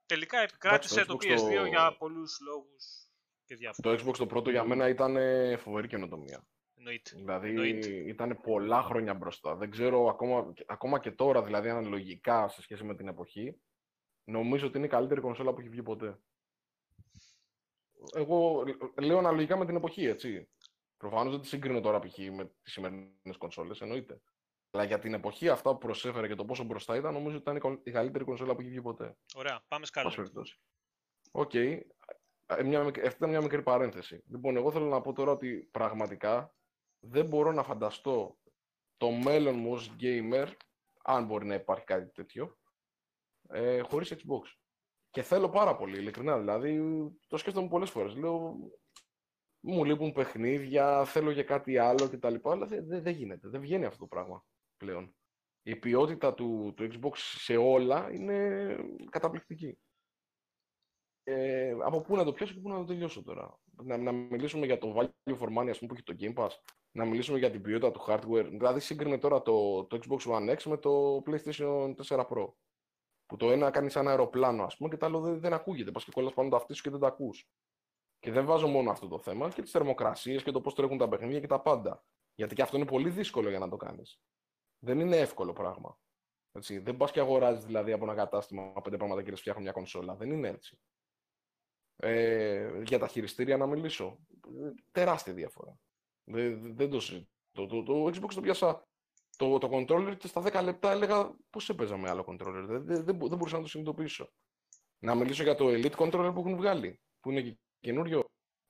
Τελικά 0.07 0.39
επικράτησε 0.39 1.05
το 1.05 1.15
Xbox 1.20 1.24
PS2 1.39 1.55
το- 1.57 1.65
για 1.66 1.97
πολλούς 1.97 2.39
λόγους 2.40 2.85
και 3.44 3.55
διάφορα. 3.57 3.97
Το 3.97 4.03
Xbox 4.05 4.16
το 4.16 4.27
πρώτο 4.27 4.51
για 4.51 4.65
μένα 4.65 4.89
ήταν 4.89 5.16
ε, 5.16 5.57
φοβερή 5.57 5.89
καινοτομία. 5.89 6.47
Εννοείται. 6.84 7.10
Δηλαδή 7.16 7.48
Εννοείται. 7.48 7.88
ήταν 7.88 8.40
πολλά 8.42 8.82
χρόνια 8.82 9.14
μπροστά. 9.14 9.56
Δεν 9.56 9.70
ξέρω 9.70 10.06
ακόμα, 10.09 10.52
ακόμα 10.66 10.98
και 11.00 11.10
τώρα, 11.10 11.42
δηλαδή 11.42 11.68
αναλογικά 11.68 12.48
σε 12.48 12.62
σχέση 12.62 12.84
με 12.84 12.94
την 12.94 13.09
εποχή, 13.09 13.56
νομίζω 14.24 14.66
ότι 14.66 14.76
είναι 14.76 14.86
η 14.86 14.90
καλύτερη 14.90 15.20
κονσόλα 15.20 15.52
που 15.52 15.60
έχει 15.60 15.68
βγει 15.68 15.82
ποτέ. 15.82 16.18
Εγώ 18.14 18.64
λέω 19.00 19.18
αναλογικά 19.18 19.56
με 19.56 19.66
την 19.66 19.76
εποχή, 19.76 20.04
έτσι. 20.06 20.48
Προφανώς 20.96 21.32
δεν 21.32 21.40
τη 21.40 21.46
συγκρίνω 21.46 21.80
τώρα 21.80 21.98
π.χ. 21.98 22.18
με 22.18 22.44
τις 22.62 22.72
σημερινές 22.72 23.36
κονσόλες, 23.38 23.80
εννοείται. 23.80 24.20
Αλλά 24.70 24.84
για 24.84 24.98
την 24.98 25.14
εποχή 25.14 25.48
αυτά 25.48 25.72
που 25.72 25.78
προσέφερε 25.78 26.28
και 26.28 26.34
το 26.34 26.44
πόσο 26.44 26.64
μπροστά 26.64 26.96
ήταν, 26.96 27.12
νομίζω 27.12 27.34
ότι 27.36 27.42
ήταν 27.42 27.56
η 27.56 27.60
κον- 27.60 27.80
η 27.84 27.90
καλύτερη 27.90 28.24
κονσόλα 28.24 28.54
που 28.54 28.60
έχει 28.60 28.70
βγει 28.70 28.82
ποτέ. 28.82 29.16
Ωραία, 29.34 29.52
πάμε 29.52 29.64
Πάση 29.68 29.84
σκάλα. 29.86 30.12
περιπτώσει. 30.14 30.59
Οκ. 31.32 31.54
Ε, 31.54 31.82
μια 32.64 32.84
μικρ- 32.84 33.04
Αυτή 33.06 33.16
ήταν 33.16 33.28
μια 33.28 33.40
μικρή 33.40 33.62
παρένθεση. 33.62 34.22
Λοιπόν, 34.28 34.56
εγώ 34.56 34.70
θέλω 34.72 34.86
να 34.86 35.00
πω 35.00 35.12
τώρα 35.12 35.30
ότι 35.30 35.68
πραγματικά 35.70 36.54
δεν 37.05 37.27
μπορώ 37.27 37.53
να 37.53 37.62
φανταστώ 37.62 38.39
το 38.97 39.11
μέλλον 39.11 39.55
μου 39.55 39.73
ως 39.73 39.97
gamer, 40.01 40.53
αν 41.03 41.27
μπορεί 41.27 41.47
να 41.47 41.55
υπάρχει 41.55 41.85
κάτι 41.85 42.11
τέτοιο, 42.12 42.59
ε, 43.49 43.81
χωρίς 43.81 44.12
Xbox. 44.15 44.53
Και 45.11 45.23
θέλω 45.23 45.49
πάρα 45.49 45.77
πολύ, 45.77 45.99
ειλικρινά. 45.99 46.39
Δηλαδή, 46.39 46.81
το 47.27 47.37
σκέφτομαι 47.37 47.69
πολλές 47.69 47.91
φορές. 47.91 48.15
Λέω, 48.16 48.57
μου 49.65 49.85
λείπουν 49.85 50.12
παιχνίδια, 50.12 51.05
θέλω 51.05 51.31
για 51.31 51.43
κάτι 51.45 51.79
άλλο 51.79 52.09
κτλ. 52.09 52.35
Αλλά 52.43 52.66
δεν 52.66 52.87
δεν- 52.87 53.03
δεν 53.03 53.15
γίνεται. 53.15 53.49
Δεν 53.49 53.61
βγαίνει 53.61 53.85
αυτό 53.85 53.99
το 53.99 54.07
πράγμα 54.07 54.45
πλέον. 54.77 55.16
Η 55.62 55.77
ποιότητα 55.77 56.35
του, 56.35 56.73
του 56.77 56.89
Xbox 56.93 57.12
σε 57.16 57.57
όλα 57.57 58.12
είναι 58.12 58.77
καταπληκτική. 59.11 59.79
Ε, 61.23 61.77
από 61.83 62.01
πού 62.01 62.16
να 62.16 62.24
το 62.24 62.33
πιάσω 62.33 62.55
και 62.55 62.61
πού 62.61 62.69
να 62.69 62.77
το 62.77 62.85
τελειώσω 62.85 63.23
τώρα. 63.23 63.59
Να, 63.83 63.97
να 63.97 64.12
μιλήσουμε 64.12 64.66
για 64.66 64.79
το 64.79 64.95
value 64.97 65.39
for 65.39 65.49
money, 65.59 65.69
ας 65.69 65.79
πούμε, 65.79 65.93
που 65.93 65.95
έχει 65.95 66.03
το 66.03 66.15
Game 66.19 66.35
Pass. 66.35 66.51
Να 66.93 67.05
μιλήσουμε 67.05 67.39
για 67.39 67.51
την 67.51 67.62
ποιότητα 67.62 67.90
του 67.90 68.05
hardware. 68.06 68.47
Δηλαδή, 68.51 68.81
σύγκρινε 68.81 69.19
τώρα 69.19 69.43
το, 69.43 69.85
το 69.85 69.98
Xbox 70.02 70.32
One 70.32 70.56
X 70.56 70.62
με 70.62 70.77
το 70.77 71.23
PlayStation 71.27 71.94
4 72.06 72.27
Pro. 72.27 72.52
Που 73.27 73.36
το 73.36 73.51
ένα 73.51 73.70
κάνει 73.70 73.90
σαν 73.90 74.09
αεροπλάνο, 74.09 74.64
ας 74.64 74.77
πούμε, 74.77 74.89
και 74.89 74.97
το 74.97 75.06
άλλο 75.06 75.20
δεν, 75.20 75.40
δεν 75.40 75.52
ακούγεται. 75.52 75.90
Πας 75.90 76.05
και 76.05 76.10
κολλάς 76.14 76.35
πάνω 76.35 76.48
το 76.48 76.56
αυτί 76.56 76.74
σου 76.74 76.82
και 76.82 76.90
δεν 76.90 77.01
τα 77.01 77.06
ακούς. 77.06 77.48
Και 78.19 78.31
δεν 78.31 78.44
βάζω 78.44 78.66
μόνο 78.66 78.90
αυτό 78.90 79.09
το 79.09 79.19
θέμα, 79.19 79.48
και 79.51 79.62
τις 79.62 79.70
θερμοκρασίες 79.70 80.43
και 80.43 80.51
το 80.51 80.60
πώς 80.60 80.74
τρέχουν 80.74 80.98
τα 80.98 81.09
παιχνίδια 81.09 81.40
και 81.40 81.47
τα 81.47 81.60
πάντα. 81.60 82.05
Γιατί 82.35 82.55
και 82.55 82.62
αυτό 82.62 82.77
είναι 82.77 82.86
πολύ 82.86 83.10
δύσκολο 83.10 83.48
για 83.48 83.59
να 83.59 83.69
το 83.69 83.77
κάνεις. 83.77 84.20
Δεν 84.78 85.01
είναι 85.01 85.16
εύκολο 85.16 85.52
πράγμα. 85.52 85.98
Έτσι. 86.52 86.78
Δεν 86.78 86.97
πας 86.97 87.10
και 87.10 87.20
αγοράζεις 87.20 87.64
δηλαδή 87.64 87.93
από 87.93 88.05
ένα 88.05 88.14
κατάστημα 88.14 88.73
πέντε 88.82 88.97
πράγματα 88.97 89.23
και 89.23 89.31
λες 89.31 89.40
φτιάχνω 89.40 89.62
μια 89.62 89.73
κονσόλα. 89.73 90.14
Δεν 90.14 90.31
είναι 90.31 90.48
έτσι. 90.48 90.78
Ε, 91.97 92.82
για 92.82 92.98
τα 92.98 93.06
χειριστήρια 93.06 93.56
να 93.56 93.66
μιλήσω. 93.66 94.19
Ε, 94.47 94.70
Τεράστια 94.90 95.32
διαφορά. 95.32 95.78
Δεν, 96.32 96.76
δεν 96.76 96.90
το 96.90 97.00
συζητώ. 97.00 97.26
Το, 97.52 97.66
το, 97.66 97.82
το 97.82 98.06
Xbox 98.06 98.34
το 98.34 98.40
πιάσα 98.40 98.86
το, 99.36 99.59
το 99.59 99.68
controller 99.72 100.16
και 100.18 100.26
στα 100.26 100.42
10 100.60 100.64
λεπτά 100.64 100.90
έλεγα 100.90 101.36
πώς 101.50 101.68
έπαιζα 101.68 101.96
με 101.96 102.09
άλλο 102.09 102.24
controller. 102.28 102.64
Δεν, 102.66 102.84
δεν, 102.84 103.04
δεν, 103.04 103.14
μπο- 103.14 103.28
δεν 103.28 103.38
μπορούσα 103.38 103.56
να 103.56 103.62
το 103.62 103.68
συνειδητοποιήσω. 103.68 104.32
Να 104.98 105.14
μιλήσω 105.14 105.42
για 105.42 105.54
το 105.54 105.66
Elite 105.68 105.96
controller 105.96 106.30
που 106.34 106.40
έχουν 106.40 106.56
βγάλει, 106.56 107.00
που 107.20 107.30
είναι 107.30 107.42
και 107.42 107.59
καινούριο. 107.80 108.24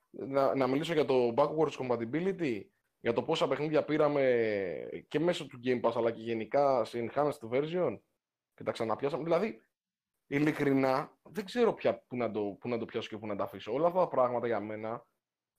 Να, 0.09 0.55
να 0.55 0.67
μιλήσω 0.67 0.93
για 0.93 1.05
το 1.05 1.33
backwards 1.37 1.71
compatibility, 1.71 2.61
για 2.99 3.13
το 3.13 3.23
πόσα 3.23 3.47
παιχνίδια 3.47 3.85
πήραμε 3.85 5.03
και 5.07 5.19
μέσω 5.19 5.47
του 5.47 5.59
Game 5.63 5.81
Pass 5.81 5.91
αλλά 5.95 6.11
και 6.11 6.21
γενικά 6.21 6.85
σε 6.85 7.09
enhanced 7.09 7.49
version 7.51 7.99
και 8.53 8.63
τα 8.63 8.71
ξαναπιάσαμε. 8.71 9.23
Δηλαδή, 9.23 9.61
ειλικρινά, 10.27 11.17
δεν 11.21 11.45
ξέρω 11.45 11.73
πια 11.73 12.03
πού 12.07 12.15
να, 12.15 12.31
το, 12.31 12.57
πού 12.59 12.69
να 12.69 12.77
το 12.77 12.85
πιάσω 12.85 13.09
και 13.09 13.17
πού 13.17 13.27
να 13.27 13.35
τα 13.35 13.43
αφήσω. 13.43 13.73
Όλα 13.73 13.87
αυτά 13.87 13.99
τα 13.99 14.07
πράγματα 14.07 14.47
για 14.47 14.59
μένα 14.59 15.05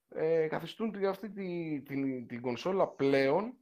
ε, 0.08 0.46
καθιστούν 0.48 0.92
τη- 0.92 1.06
αυτή 1.06 1.30
τη, 1.30 1.80
την, 1.82 2.26
την 2.26 2.40
κονσόλα 2.40 2.88
πλέον 2.88 3.58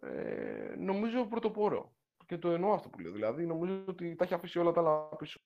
ε, 0.00 0.74
νομίζω 0.78 1.26
πρωτοπόρο. 1.26 1.96
Και 2.26 2.38
το 2.38 2.50
εννοώ 2.50 2.72
αυτό 2.72 2.88
που 2.88 2.98
λέω. 2.98 3.12
Δηλαδή, 3.12 3.46
νομίζω 3.46 3.84
ότι 3.88 4.14
τα 4.14 4.24
έχει 4.24 4.34
αφήσει 4.34 4.58
όλα 4.58 4.72
τα 4.72 4.80
άλλα 4.80 5.16
πίσω. 5.16 5.40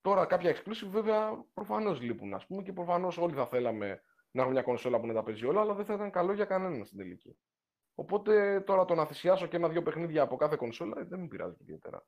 Τώρα, 0.00 0.26
κάποια 0.26 0.56
exclusive 0.56 0.88
βέβαια 0.88 1.44
προφανώς 1.54 2.00
λείπουν, 2.00 2.34
ας 2.34 2.46
πούμε, 2.46 2.62
και 2.62 2.72
προφανώς 2.72 3.18
όλοι 3.18 3.34
θα 3.34 3.46
θέλαμε 3.46 3.86
να 4.30 4.40
έχουμε 4.40 4.52
μια 4.52 4.62
κονσόλα 4.62 5.00
που 5.00 5.06
να 5.06 5.14
τα 5.14 5.22
παίζει 5.22 5.46
όλα, 5.46 5.60
αλλά 5.60 5.74
δεν 5.74 5.84
θα 5.84 5.94
ήταν 5.94 6.10
καλό 6.10 6.32
για 6.32 6.44
κανέναν 6.44 6.84
στην 6.84 6.98
τελική. 6.98 7.38
Οπότε 7.94 8.60
τώρα 8.60 8.84
το 8.84 8.94
να 8.94 9.06
θυσιάσω 9.06 9.46
και 9.46 9.56
ένα-δυο 9.56 9.82
παιχνίδια 9.82 10.22
από 10.22 10.36
κάθε 10.36 10.56
κονσόλα 10.56 11.00
ε, 11.00 11.04
δεν 11.04 11.20
με 11.20 11.26
πειράζει 11.28 11.56
ιδιαίτερα. 11.60 12.06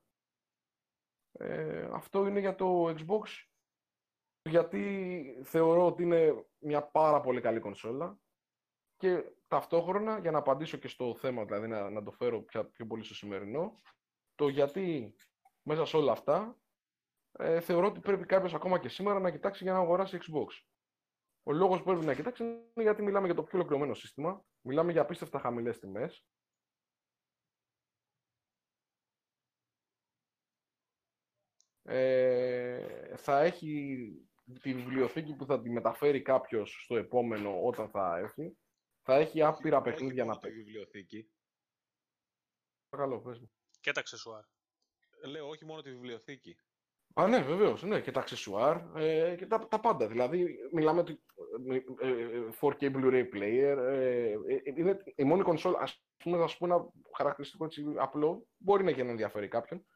Ε, 1.32 1.88
αυτό 1.92 2.26
είναι 2.26 2.40
για 2.40 2.54
το 2.54 2.84
Xbox, 2.88 3.22
γιατί 4.42 5.24
θεωρώ 5.44 5.86
ότι 5.86 6.02
είναι 6.02 6.46
μια 6.58 6.82
πάρα 6.82 7.20
πολύ 7.20 7.40
καλή 7.40 7.60
κονσόλα 7.60 8.18
και 8.96 9.24
ταυτόχρονα, 9.48 10.18
για 10.18 10.30
να 10.30 10.38
απαντήσω 10.38 10.76
και 10.76 10.88
στο 10.88 11.16
θέμα, 11.16 11.44
δηλαδή 11.44 11.68
να, 11.68 11.90
να 11.90 12.02
το 12.02 12.10
φέρω 12.10 12.42
πια, 12.42 12.64
πιο 12.64 12.86
πολύ 12.86 13.04
στο 13.04 13.14
σημερινό, 13.14 13.80
το 14.34 14.48
γιατί 14.48 15.14
μέσα 15.62 15.84
σε 15.84 15.96
όλα 15.96 16.12
αυτά 16.12 16.58
ε, 17.32 17.60
θεωρώ 17.60 17.86
ότι 17.86 18.00
πρέπει 18.00 18.26
κάποιος 18.26 18.54
ακόμα 18.54 18.78
και 18.78 18.88
σήμερα 18.88 19.20
να 19.20 19.30
κοιτάξει 19.30 19.64
για 19.64 19.72
να 19.72 19.78
αγοράσει 19.78 20.18
Xbox. 20.20 20.46
Ο 21.42 21.52
λόγος 21.52 21.78
που 21.78 21.84
πρέπει 21.84 22.04
να 22.04 22.14
κοιτάξει 22.14 22.42
είναι 22.42 22.62
γιατί 22.74 23.02
μιλάμε 23.02 23.26
για 23.26 23.34
το 23.34 23.42
πιο 23.42 23.58
ολοκληρωμένο 23.58 23.94
σύστημα, 23.94 24.44
μιλάμε 24.60 24.92
για 24.92 25.02
απίστευτα 25.02 25.38
χαμηλές 25.38 25.78
τιμές, 25.78 26.24
ε, 31.82 33.16
θα 33.16 33.40
έχει 33.40 34.29
τη 34.62 34.74
βιβλιοθήκη 34.74 35.34
που 35.34 35.44
θα 35.46 35.60
τη 35.60 35.70
μεταφέρει 35.70 36.22
κάποιος 36.22 36.80
στο 36.84 36.96
επόμενο 36.96 37.64
όταν 37.66 37.88
θα 37.88 38.16
έρθει. 38.18 38.56
Θα 39.02 39.14
έχει 39.14 39.42
άπειρα 39.42 39.76
Όχι 39.78 39.90
παιχνίδια 39.90 40.24
μόνο 40.24 40.34
να 40.34 40.40
τη 40.40 40.46
παίξει. 40.46 40.62
βιβλιοθήκη. 40.62 41.30
Παρακαλώ, 42.88 43.20
πες 43.20 43.38
μου. 43.38 43.50
Και 43.80 43.92
τα 43.92 44.00
αξεσουάρ. 44.00 44.42
Λέω 45.24 45.48
όχι 45.48 45.64
μόνο 45.64 45.82
τη 45.82 45.90
βιβλιοθήκη. 45.90 46.56
Α, 47.14 47.28
ναι, 47.28 47.42
βεβαίως. 47.42 47.82
Ναι, 47.82 48.00
και 48.00 48.10
τα 48.10 48.20
αξεσουάρ 48.20 48.96
ε, 48.96 49.34
και 49.38 49.46
τα, 49.46 49.68
τα 49.68 49.80
πάντα. 49.80 50.06
Δηλαδή, 50.08 50.58
μιλάμε 50.72 51.00
ότι 51.00 51.22
ε, 51.70 51.76
ε, 52.08 52.48
4K 52.60 52.80
Blu-ray 52.80 53.24
player. 53.34 53.76
Ε, 53.78 54.30
ε, 54.30 54.36
είναι 54.76 55.02
η 55.16 55.24
μόνη 55.24 55.42
κονσόλα. 55.42 55.78
Α 55.78 55.88
πούμε, 56.16 56.38
θα 56.38 56.46
σου 56.46 56.58
πω 56.58 56.66
ένα 56.66 56.88
χαρακτηριστικό 57.16 57.64
έτσι 57.64 57.84
απλό. 57.96 58.46
Μπορεί 58.56 58.84
να 58.84 58.90
έχει 58.90 59.02
να 59.02 59.10
ενδιαφέρει 59.10 59.48
κάποιον. 59.48 59.86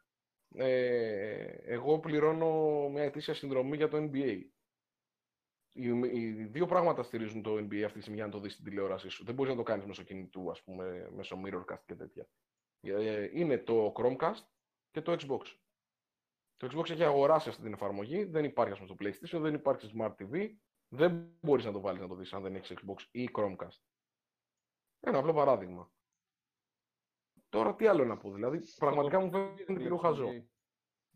Ε, 0.57 1.45
εγώ 1.65 1.99
πληρώνω 1.99 2.89
μια 2.89 3.03
ετήσια 3.03 3.35
συνδρομή 3.35 3.77
για 3.77 3.89
το 3.89 3.97
NBA. 3.97 4.43
οι, 5.73 5.89
οι 6.13 6.45
δύο 6.45 6.67
πράγματα 6.67 7.03
στηρίζουν 7.03 7.43
το 7.43 7.55
NBA 7.55 7.81
αυτή 7.83 7.95
τη 7.95 8.01
στιγμή 8.01 8.17
για 8.17 8.27
να 8.27 8.33
το 8.33 8.41
δεις 8.41 8.53
στην 8.53 8.65
τηλεόρασή 8.65 9.09
σου. 9.09 9.25
Δεν 9.25 9.35
μπορείς 9.35 9.53
να 9.53 9.59
το 9.59 9.63
κάνεις 9.63 9.85
μέσω 9.85 10.03
κινητού, 10.03 10.51
ας 10.51 10.63
πούμε, 10.63 11.11
μέσω 11.15 11.41
Mirrorcast 11.45 11.83
και 11.87 11.95
τέτοια. 11.95 12.29
Ε, 12.81 13.31
είναι 13.33 13.59
το 13.59 13.93
Chromecast 13.97 14.43
και 14.91 15.01
το 15.03 15.13
Xbox. 15.13 15.43
Το 16.57 16.69
Xbox 16.73 16.91
έχει 16.91 17.05
αγοράσει 17.05 17.49
αυτή 17.49 17.63
την 17.63 17.73
εφαρμογή, 17.73 18.25
δεν 18.25 18.45
υπάρχει 18.45 18.73
ας 18.73 18.79
πούμε, 18.79 18.95
στο 18.95 19.37
PlayStation, 19.37 19.41
δεν 19.41 19.55
υπάρχει 19.55 19.87
στο 19.87 19.97
Smart 19.99 20.15
TV, 20.19 20.51
δεν 20.89 21.37
μπορείς 21.41 21.65
να 21.65 21.73
το 21.73 21.81
βάλεις 21.81 22.01
να 22.01 22.09
το 22.09 22.15
δεις 22.15 22.33
αν 22.33 22.43
δεν 22.43 22.55
έχεις 22.55 22.77
Xbox 22.79 23.07
ή 23.11 23.31
Chromecast. 23.35 23.79
Ένα 25.01 25.19
απλό 25.19 25.33
παράδειγμα. 25.33 25.93
Τώρα 27.55 27.75
τι 27.75 27.87
άλλο 27.87 28.05
να 28.05 28.17
πω, 28.17 28.33
δηλαδή, 28.33 28.59
πραγματικά 28.79 29.21
μου 29.21 29.31
φαίνεται 29.31 29.83
λίγο 29.83 29.97
χαζό. 29.97 30.29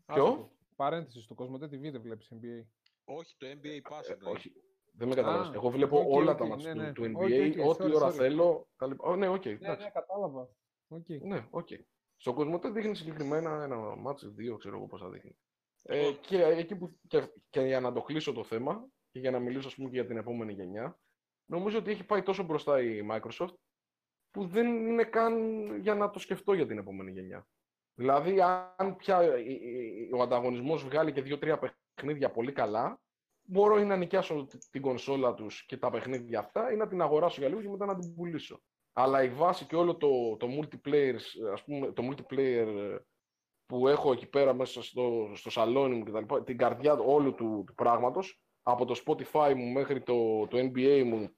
Ποιο; 0.05 0.51
Παρένθεση, 0.75 1.21
στο 1.21 1.33
Cosmote 1.33 1.57
δεν 1.57 1.69
TV 1.69 1.91
δεν 1.91 2.01
βλέπεις 2.01 2.31
NBA. 2.33 2.65
Όχι, 3.03 3.35
το 3.37 3.47
NBA 3.47 3.91
Pass 3.91 4.09
Ε, 4.09 4.13
εννοεί. 4.13 4.33
όχι. 4.33 4.51
Δεν 4.91 5.07
με 5.07 5.15
καταλαβαίνεις. 5.15 5.49
Α, 5.49 5.53
Εγώ 5.55 5.69
βλέπω 5.69 5.99
οκ, 5.99 6.09
όλα 6.09 6.31
οκ, 6.31 6.37
τα 6.37 6.45
ματς 6.45 6.73
ναι, 6.75 6.83
ναι. 6.83 6.91
του, 6.93 7.01
του 7.03 7.11
Ok, 7.15 7.27
NBA, 7.27 7.55
ok, 7.59 7.69
ό,τι 7.69 7.83
sorry, 7.83 7.93
ώρα 7.95 8.07
sorry. 8.09 8.13
θέλω. 8.13 8.67
τα 8.77 8.87
λοιπά. 8.87 9.09
Ω, 9.09 9.15
ναι, 9.15 9.27
οκ, 9.27 9.45
Ναι, 9.45 9.51
εντάξει. 9.51 9.83
ναι, 9.83 9.89
κατάλαβα. 9.89 10.49
Οκ. 10.87 11.09
Ναι, 11.09 11.47
οκ. 11.49 11.67
Στο 12.15 12.33
Cosmote 12.33 12.73
δείχνει 12.73 12.95
συγκεκριμένα 12.95 13.63
ένα 13.63 13.77
ματς, 13.77 14.29
δύο, 14.31 14.57
ξέρω 14.57 14.75
εγώ 14.77 14.85
πόσα 14.87 15.09
δείχνει. 15.09 15.37
Ε, 15.83 15.99
Λοιπόν. 16.05 16.21
και, 16.21 16.43
εκεί 16.43 16.75
που, 16.75 16.99
και, 17.07 17.27
και 17.49 17.61
για 17.61 17.79
να 17.79 17.93
το 17.93 18.01
κλείσω 18.01 18.33
το 18.33 18.43
θέμα 18.43 18.87
και 19.11 19.19
για 19.19 19.31
να 19.31 19.39
μιλήσω 19.39 19.67
ας 19.67 19.75
πούμε, 19.75 19.89
και 19.89 19.95
για 19.95 20.05
την 20.05 20.17
επόμενη 20.17 20.53
γενιά, 20.53 20.99
νομίζω 21.45 21.77
ότι 21.77 21.91
έχει 21.91 22.05
πάει 22.05 22.21
τόσο 22.21 22.43
μπροστά 22.43 22.81
η 22.81 23.07
Microsoft 23.11 23.53
που 24.31 24.45
δεν 24.45 24.87
είναι 24.87 25.03
καν 25.03 25.35
για 25.81 25.95
να 25.95 26.09
το 26.09 26.19
σκεφτώ 26.19 26.53
για 26.53 26.67
την 26.67 26.77
επόμενη 26.77 27.11
γενιά. 27.11 27.47
Δηλαδή, 27.93 28.41
αν 28.75 28.95
πια 28.95 29.19
ε, 29.19 29.25
ε, 29.25 29.31
ε, 29.31 30.15
ο 30.15 30.21
ανταγωνισμός 30.21 30.83
βγάλει 30.83 31.11
και 31.11 31.21
δύο-τρία 31.21 31.59
παιχνίδια 31.95 32.31
πολύ 32.31 32.51
καλά, 32.51 33.01
μπορώ 33.41 33.79
ή 33.79 33.85
να 33.85 33.95
νοικιάσω 33.95 34.47
την 34.71 34.81
κονσόλα 34.81 35.33
τους 35.33 35.65
και 35.65 35.77
τα 35.77 35.89
παιχνίδια 35.89 36.39
αυτά 36.39 36.71
ή 36.71 36.75
να 36.75 36.87
την 36.87 37.01
αγοράσω 37.01 37.39
για 37.39 37.49
λίγο 37.49 37.61
και 37.61 37.69
μετά 37.69 37.85
να 37.85 37.99
την 37.99 38.15
πουλήσω. 38.15 38.61
Αλλά 38.93 39.23
η 39.23 39.29
βάση 39.29 39.65
και 39.65 39.75
όλο 39.75 39.95
το, 39.95 40.37
το 40.37 40.47
multiplayer, 40.47 41.15
ας 41.53 41.63
πούμε, 41.63 41.91
το 41.91 42.09
multiplayer 42.09 42.67
ε, 42.67 42.97
που 43.65 43.87
έχω 43.87 44.11
εκεί 44.11 44.29
πέρα 44.29 44.53
μέσα 44.53 44.83
στο, 44.83 45.31
στο 45.35 45.49
σαλόνι 45.49 45.95
μου 45.95 46.03
και 46.03 46.11
τα 46.11 46.19
λοιπά, 46.19 46.43
την 46.43 46.57
καρδιά 46.57 46.93
όλου 46.93 47.33
του, 47.33 47.63
του 47.67 47.73
πράγματος, 47.73 48.41
από 48.61 48.85
το 48.85 49.01
Spotify 49.05 49.53
μου 49.55 49.71
μέχρι 49.71 50.01
το, 50.01 50.47
το 50.47 50.57
NBA 50.57 51.03
μου, 51.05 51.29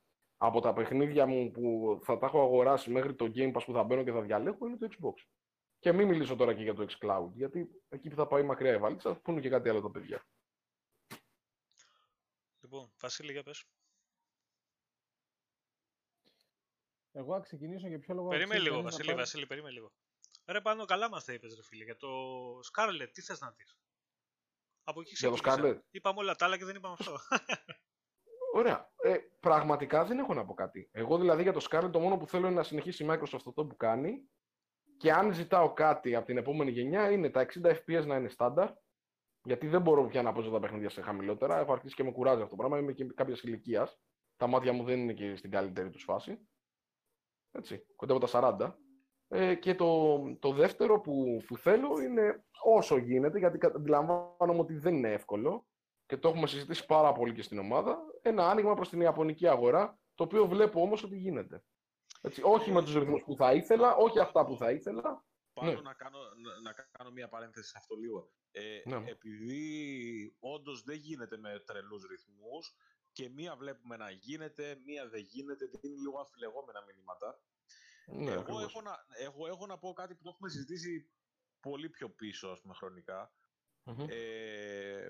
από 0.43 0.61
τα 0.61 0.73
παιχνίδια 0.73 1.25
μου 1.25 1.51
που 1.51 1.99
θα 2.03 2.17
τα 2.17 2.25
έχω 2.25 2.41
αγοράσει 2.41 2.91
μέχρι 2.91 3.15
το 3.15 3.31
Game 3.35 3.53
Pass 3.53 3.61
που 3.65 3.73
θα 3.73 3.83
μπαίνω 3.83 4.03
και 4.03 4.11
θα 4.11 4.21
διαλέγω, 4.21 4.67
είναι 4.67 4.77
το 4.77 4.87
Xbox. 4.91 5.13
Και 5.79 5.91
μην 5.91 6.07
μιλήσω 6.07 6.35
τώρα 6.35 6.53
και 6.53 6.63
για 6.63 6.73
το 6.73 6.85
xCloud, 6.89 7.29
γιατί 7.33 7.69
εκεί 7.89 8.09
που 8.09 8.15
θα 8.15 8.27
πάει 8.27 8.43
μακριά 8.43 8.73
η 8.73 8.77
βαλίτσα, 8.77 9.13
θα 9.13 9.19
πούνε 9.21 9.39
και 9.41 9.49
κάτι 9.49 9.69
άλλο 9.69 9.81
τα 9.81 9.91
παιδιά. 9.91 10.25
Λοιπόν, 12.61 12.91
Βασίλη, 12.99 13.31
για 13.31 13.43
πες. 13.43 13.65
Εγώ 17.11 17.33
θα 17.33 17.39
ξεκινήσω 17.39 17.87
για 17.87 17.99
ποιο 17.99 18.13
λόγο. 18.13 18.27
Περίμενε 18.27 18.53
αξίζει 18.53 18.69
λίγο, 18.69 18.75
κανείς 18.83 18.91
να 18.91 18.97
Βασίλη, 18.97 19.07
πάρει- 19.07 19.19
Βασίλη, 19.25 19.45
περίμενε 19.47 19.73
λίγο. 19.73 19.91
Ρε 20.45 20.61
πάνω 20.61 20.85
καλά 20.85 21.09
μας 21.09 21.25
τα 21.25 21.33
είπες 21.33 21.55
ρε 21.55 21.63
φίλε, 21.63 21.83
για 21.83 21.95
το 21.97 22.07
Scarlet, 22.71 23.09
τι 23.13 23.21
θες 23.21 23.39
να 23.39 23.51
δεις; 23.51 23.77
Από 24.83 25.01
εκεί 25.01 25.13
Για 25.19 25.29
το 25.29 25.35
ξεκίνησα. 25.35 25.75
Scarlet? 25.77 25.81
Είπαμε 25.91 26.19
όλα 26.19 26.35
τα 26.35 26.45
άλλα 26.45 26.57
και 26.57 26.65
δεν 26.65 26.75
είπαμε 26.75 26.95
αυτό. 26.99 27.17
Ωραία. 28.53 28.91
Ε, 29.03 29.17
πραγματικά 29.39 30.05
δεν 30.05 30.19
έχω 30.19 30.33
να 30.33 30.45
πω 30.45 30.53
κάτι. 30.53 30.89
Εγώ 30.91 31.17
δηλαδή 31.17 31.41
για 31.41 31.53
το 31.53 31.67
Scarlet 31.69 31.89
το 31.91 31.99
μόνο 31.99 32.17
που 32.17 32.27
θέλω 32.27 32.47
είναι 32.47 32.55
να 32.55 32.63
συνεχίσει 32.63 33.03
η 33.03 33.07
Microsoft 33.09 33.45
αυτό 33.45 33.65
που 33.65 33.75
κάνει 33.75 34.29
και 34.97 35.11
αν 35.11 35.33
ζητάω 35.33 35.73
κάτι 35.73 36.15
από 36.15 36.25
την 36.25 36.37
επόμενη 36.37 36.71
γενιά 36.71 37.11
είναι 37.11 37.29
τα 37.29 37.45
60 37.63 37.75
FPS 37.75 38.05
να 38.05 38.15
είναι 38.15 38.27
στάνταρ 38.27 38.69
γιατί 39.43 39.67
δεν 39.67 39.81
μπορώ 39.81 40.05
πια 40.05 40.21
να 40.21 40.33
παίζω 40.33 40.51
τα 40.51 40.59
παιχνίδια 40.59 40.89
σε 40.89 41.01
χαμηλότερα. 41.01 41.59
Έχω 41.59 41.71
αρχίσει 41.71 41.95
και 41.95 42.03
με 42.03 42.11
κουράζει 42.11 42.41
αυτό 42.41 42.49
το 42.49 42.55
πράγμα. 42.55 42.77
Είμαι 42.77 42.91
και 42.91 43.05
κάποιας 43.05 43.41
ηλικίας. 43.41 43.99
Τα 44.35 44.47
μάτια 44.47 44.73
μου 44.73 44.83
δεν 44.83 44.99
είναι 44.99 45.13
και 45.13 45.35
στην 45.35 45.51
καλύτερη 45.51 45.89
τους 45.89 46.03
φάση. 46.03 46.47
Έτσι, 47.51 47.85
κοντά 47.95 48.15
από 48.15 48.25
τα 48.27 48.57
40. 48.57 48.75
Ε, 49.27 49.55
και 49.55 49.75
το, 49.75 50.19
το 50.39 50.51
δεύτερο 50.51 50.99
που, 50.99 51.41
που 51.47 51.57
θέλω 51.57 51.99
είναι 52.01 52.45
όσο 52.63 52.97
γίνεται, 52.97 53.37
γιατί 53.39 53.57
κα- 53.57 53.71
αντιλαμβάνομαι 53.75 54.59
ότι 54.59 54.73
δεν 54.73 54.95
είναι 54.95 55.11
εύκολο 55.11 55.67
και 56.05 56.17
το 56.17 56.29
έχουμε 56.29 56.47
συζητήσει 56.47 56.85
πάρα 56.85 57.11
πολύ 57.11 57.33
και 57.33 57.41
στην 57.41 57.59
ομάδα, 57.59 57.99
ένα 58.21 58.49
άνοιγμα 58.49 58.73
προς 58.73 58.89
την 58.89 59.01
Ιαπωνική 59.01 59.47
αγορά, 59.47 59.99
το 60.15 60.23
οποίο 60.23 60.47
βλέπω 60.47 60.81
όμως 60.81 61.03
ότι 61.03 61.17
γίνεται. 61.17 61.63
Έτσι, 62.21 62.41
όχι 62.43 62.71
με 62.71 62.83
τους 62.83 62.93
ρυθμούς 62.93 63.23
που 63.23 63.35
θα 63.35 63.53
ήθελα, 63.53 63.95
όχι 63.95 64.19
αυτά 64.19 64.45
που 64.45 64.55
θα 64.57 64.71
ήθελα. 64.71 65.25
Πάνω 65.53 65.71
Ναι. 65.71 65.81
να, 65.81 65.93
κάνω, 65.93 66.19
να, 66.19 66.59
να 66.61 66.73
κάνω 66.91 67.11
μια 67.11 67.27
παρένθεση 67.29 67.69
σε 67.69 67.75
αυτό 67.77 67.95
λίγο. 67.95 68.31
Ε, 68.51 68.81
Ναι. 68.85 69.03
Επειδή 69.09 70.35
όντως 70.39 70.83
δεν 70.83 70.95
γίνεται 70.95 71.37
με 71.37 71.59
τρελούς 71.65 72.03
ρυθμούς 72.05 72.75
και 73.11 73.29
μία 73.29 73.55
βλέπουμε 73.55 73.97
να 73.97 74.09
γίνεται, 74.11 74.79
μία 74.85 75.09
δεν 75.09 75.19
γίνεται, 75.21 75.69
είναι 75.81 75.95
λίγο 76.01 76.19
αφιλεγόμενα 76.19 76.83
μηνύματα. 76.83 77.41
Ναι, 78.05 78.31
εγώ, 78.31 78.39
ακριβώς. 78.39 78.63
έχω 78.63 78.81
να, 78.81 79.05
εγώ 79.17 79.47
έχω 79.47 79.65
να 79.65 79.77
πω 79.77 79.93
κάτι 79.93 80.15
που 80.15 80.21
το 80.23 80.29
έχουμε 80.29 80.49
συζητήσει 80.49 81.09
πολύ 81.59 81.89
πιο 81.89 82.09
πίσω, 82.09 82.47
ας 82.47 82.61
πούμε, 82.61 82.73
χρονικά. 82.73 83.33
Μμμ. 83.83 84.05
Ε, 84.09 85.09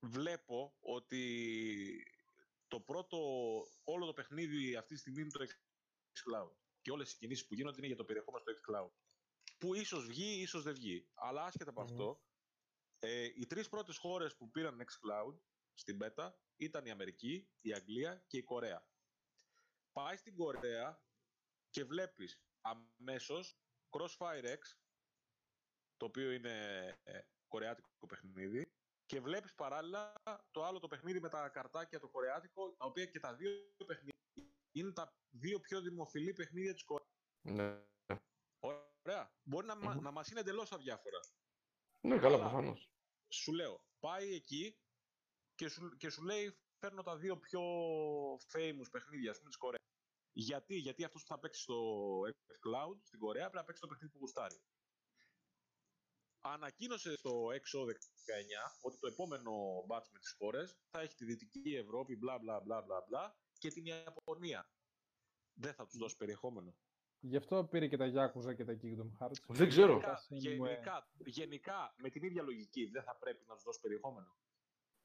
βλέπω 0.00 0.76
ότι 0.80 1.22
το 2.68 2.80
πρώτο, 2.80 3.18
όλο 3.84 4.06
το 4.06 4.12
παιχνίδι 4.12 4.76
αυτή 4.76 4.94
τη 4.94 5.00
στιγμή 5.00 5.20
είναι 5.20 5.30
το 5.30 5.46
xCloud. 6.12 6.52
Και 6.80 6.90
όλες 6.90 7.12
οι 7.12 7.16
κινήσεις 7.16 7.46
που 7.46 7.54
γίνονται 7.54 7.78
είναι 7.78 7.86
για 7.86 7.96
το 7.96 8.04
περιεχόμενο 8.04 8.44
στο 8.44 8.52
xCloud. 8.52 8.90
Που 9.58 9.74
ίσως 9.74 10.06
βγει, 10.06 10.40
ίσως 10.40 10.62
δεν 10.62 10.74
βγει. 10.74 11.08
Αλλά 11.14 11.44
άσχετα 11.44 11.70
από 11.70 11.80
Μμμ. 11.80 11.88
αυτό, 11.90 12.22
ε, 12.98 13.24
οι 13.24 13.46
τρεις 13.46 13.68
πρώτες 13.68 13.96
χώρες 13.96 14.36
που 14.36 14.50
πήραν 14.50 14.80
xCloud 14.80 15.38
στην 15.74 15.98
beta 16.02 16.30
ήταν 16.56 16.86
η 16.86 16.90
Αμερική, 16.90 17.50
η 17.60 17.72
Αγγλία 17.72 18.24
και 18.26 18.36
η 18.36 18.42
Κορέα. 18.42 18.88
Πάει 19.92 20.16
στην 20.16 20.34
Κορέα 20.34 21.02
και 21.70 21.84
βλέπεις 21.84 22.42
αμέσως 22.60 23.60
Crossfire 23.90 24.44
X, 24.44 24.58
το 25.96 26.04
οποίο 26.04 26.32
είναι 26.32 26.86
ε, 27.02 27.20
κορεάτικο 27.48 28.06
παιχνίδι, 28.08 28.77
και 29.08 29.20
βλέπεις 29.20 29.54
παράλληλα 29.54 30.12
το 30.50 30.64
άλλο 30.64 30.78
το 30.78 30.86
παιχνίδι 30.88 31.20
με 31.20 31.28
τα 31.28 31.48
καρτάκια 31.48 32.00
το 32.00 32.08
κορεάτικο, 32.08 32.72
τα 32.76 32.84
οποία 32.86 33.06
και 33.06 33.20
τα 33.20 33.34
δύο 33.34 33.60
παιχνίδια 33.86 34.14
είναι 34.72 34.92
τα 34.92 35.12
δύο 35.30 35.60
πιο 35.60 35.80
δημοφιλή 35.80 36.32
παιχνίδια 36.32 36.72
της 36.72 36.84
Κορέας. 36.84 37.08
Ναι. 37.42 37.84
Ωραία. 38.58 39.32
Μπορεί 39.42 39.66
να, 39.66 39.76
μα- 39.76 39.94
Μμμ. 39.94 40.02
να 40.02 40.10
μας 40.10 40.28
είναι 40.30 40.40
εντελώς 40.40 40.72
αδιάφορα. 40.72 41.18
ναι, 42.00 42.18
καλά, 42.18 42.34
Αλλά- 42.34 42.38
προφανώς. 42.48 42.90
Σου 43.32 43.52
λέω, 43.52 43.84
πάει 43.98 44.34
εκεί 44.34 44.78
και 45.54 45.68
σου, 45.68 45.96
και 45.96 46.10
σου 46.10 46.22
λέει 46.22 46.58
φέρνω 46.78 47.02
τα 47.02 47.16
δύο 47.16 47.38
πιο 47.38 47.60
famous 48.52 48.90
παιχνίδια, 48.90 49.30
ας 49.30 49.36
πούμε, 49.38 49.48
της 49.48 49.58
Κορέας. 49.58 49.82
Γιατί, 50.32 50.74
γιατί 50.76 51.04
αυτός 51.04 51.22
που 51.22 51.28
θα 51.28 51.38
παίξει 51.38 51.60
στο 51.62 52.20
xCloud 52.26 52.96
στην 53.02 53.18
Κορέα 53.18 53.42
πρέπει 53.42 53.56
να 53.56 53.64
παίξει 53.64 53.80
το 53.80 53.86
παιχνίδι 53.86 54.12
που 54.12 54.18
γουστάρει. 54.18 54.60
Ανακοίνωσε 56.52 57.16
στο 57.16 57.30
XO19 57.52 58.78
ότι 58.80 58.98
το 59.00 59.06
επόμενο 59.06 59.52
batch 59.88 60.08
με 60.12 60.18
τις 60.18 60.34
χώρες 60.38 60.78
θα 60.90 61.00
έχει 61.00 61.14
τη 61.14 61.24
Δυτική 61.24 61.74
Ευρώπη, 61.74 62.16
μπλα 62.16 62.38
μπλα 62.38 62.60
μπλα 62.60 62.82
μπλα 62.82 63.04
μπλα 63.08 63.36
και 63.58 63.68
την 63.68 63.84
Ιαπωνία. 63.86 64.70
Δεν 65.54 65.74
θα 65.74 65.86
τους 65.86 65.96
δώσει 65.98 66.16
περιεχόμενο. 66.16 66.74
Γι' 67.20 67.36
αυτό 67.36 67.64
πήρε 67.64 67.86
και 67.86 67.96
τα 67.96 68.06
Yakuza 68.14 68.54
και 68.56 68.64
τα 68.64 68.72
Kingdom 68.82 69.24
Hearts. 69.26 69.32
Δεν 69.48 69.68
ξέρω. 69.68 69.92
Γενικά, 69.92 70.24
Γενικά, 70.28 70.58
γενικά, 70.68 71.06
γενικά, 71.24 71.94
με 71.96 72.08
την 72.10 72.22
ίδια 72.22 72.42
λογική 72.42 72.86
δεν 72.92 73.02
θα 73.02 73.16
πρέπει 73.16 73.44
να 73.48 73.54
τους 73.54 73.62
δώσει 73.64 73.80
περιεχόμενο. 73.80 74.36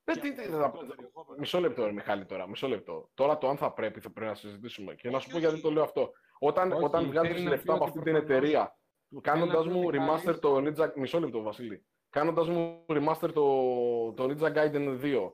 Ε, 0.04 0.14
Και 0.14 0.20
τι- 0.20 0.34
τι- 0.34 0.42
αποκλειστικό 0.42 0.86
θα- 0.88 0.96
περιεχόμενο. 0.96 1.40
Μισό 1.40 1.60
λεπτό, 1.60 1.86
ρε, 1.86 1.92
Μιχάλη, 1.92 2.26
τώρα. 2.26 2.48
Μισό 2.50 2.68
λεπτό. 2.68 3.10
Τώρα 3.14 3.38
το 3.38 3.50
αν 3.50 3.58
θα 3.58 3.74
πρέπει, 3.74 4.00
θα 4.00 4.12
πρέπει 4.12 4.30
να 4.30 4.36
συζητήσουμε. 4.36 4.96
Και 4.96 5.10
να 5.10 5.16
Όχι, 5.16 5.26
σου 5.26 5.32
πω 5.32 5.38
γιατί 5.38 5.54
όχι. 5.54 5.64
το 5.64 5.72
λέω 5.72 5.84
αυτό. 5.84 6.12
Όταν, 6.40 6.72
Όχι, 6.72 6.84
όταν 6.84 7.06
βγάζεις 7.06 7.32
θέλει 7.32 7.44
να 7.44 7.50
λεφτά 7.50 7.66
πει 7.66 7.72
από 7.72 7.84
ότι 7.86 7.90
αυτή 7.98 8.04
την 8.04 8.12
προφανώς- 8.14 8.30
εταιρεία, 8.38 8.78
κάνοντας 9.22 9.66
να 9.66 9.72
πει 9.72 9.78
μου 9.78 9.84
ότι 9.88 9.98
remaster 10.02 10.24
κάνεις- 10.24 10.40
το 10.40 10.58
Ninja. 10.58 10.92
Μισό 10.96 11.20
λεπτό, 11.20 11.42
Βασίλη. 11.42 11.86
Κάνοντας 12.10 12.48
μου 12.48 12.86
remaster 12.88 13.30
το, 13.34 14.14
το 14.14 14.24
Ninja 14.24 14.54
Gaiden 14.56 15.00
2. 15.02 15.32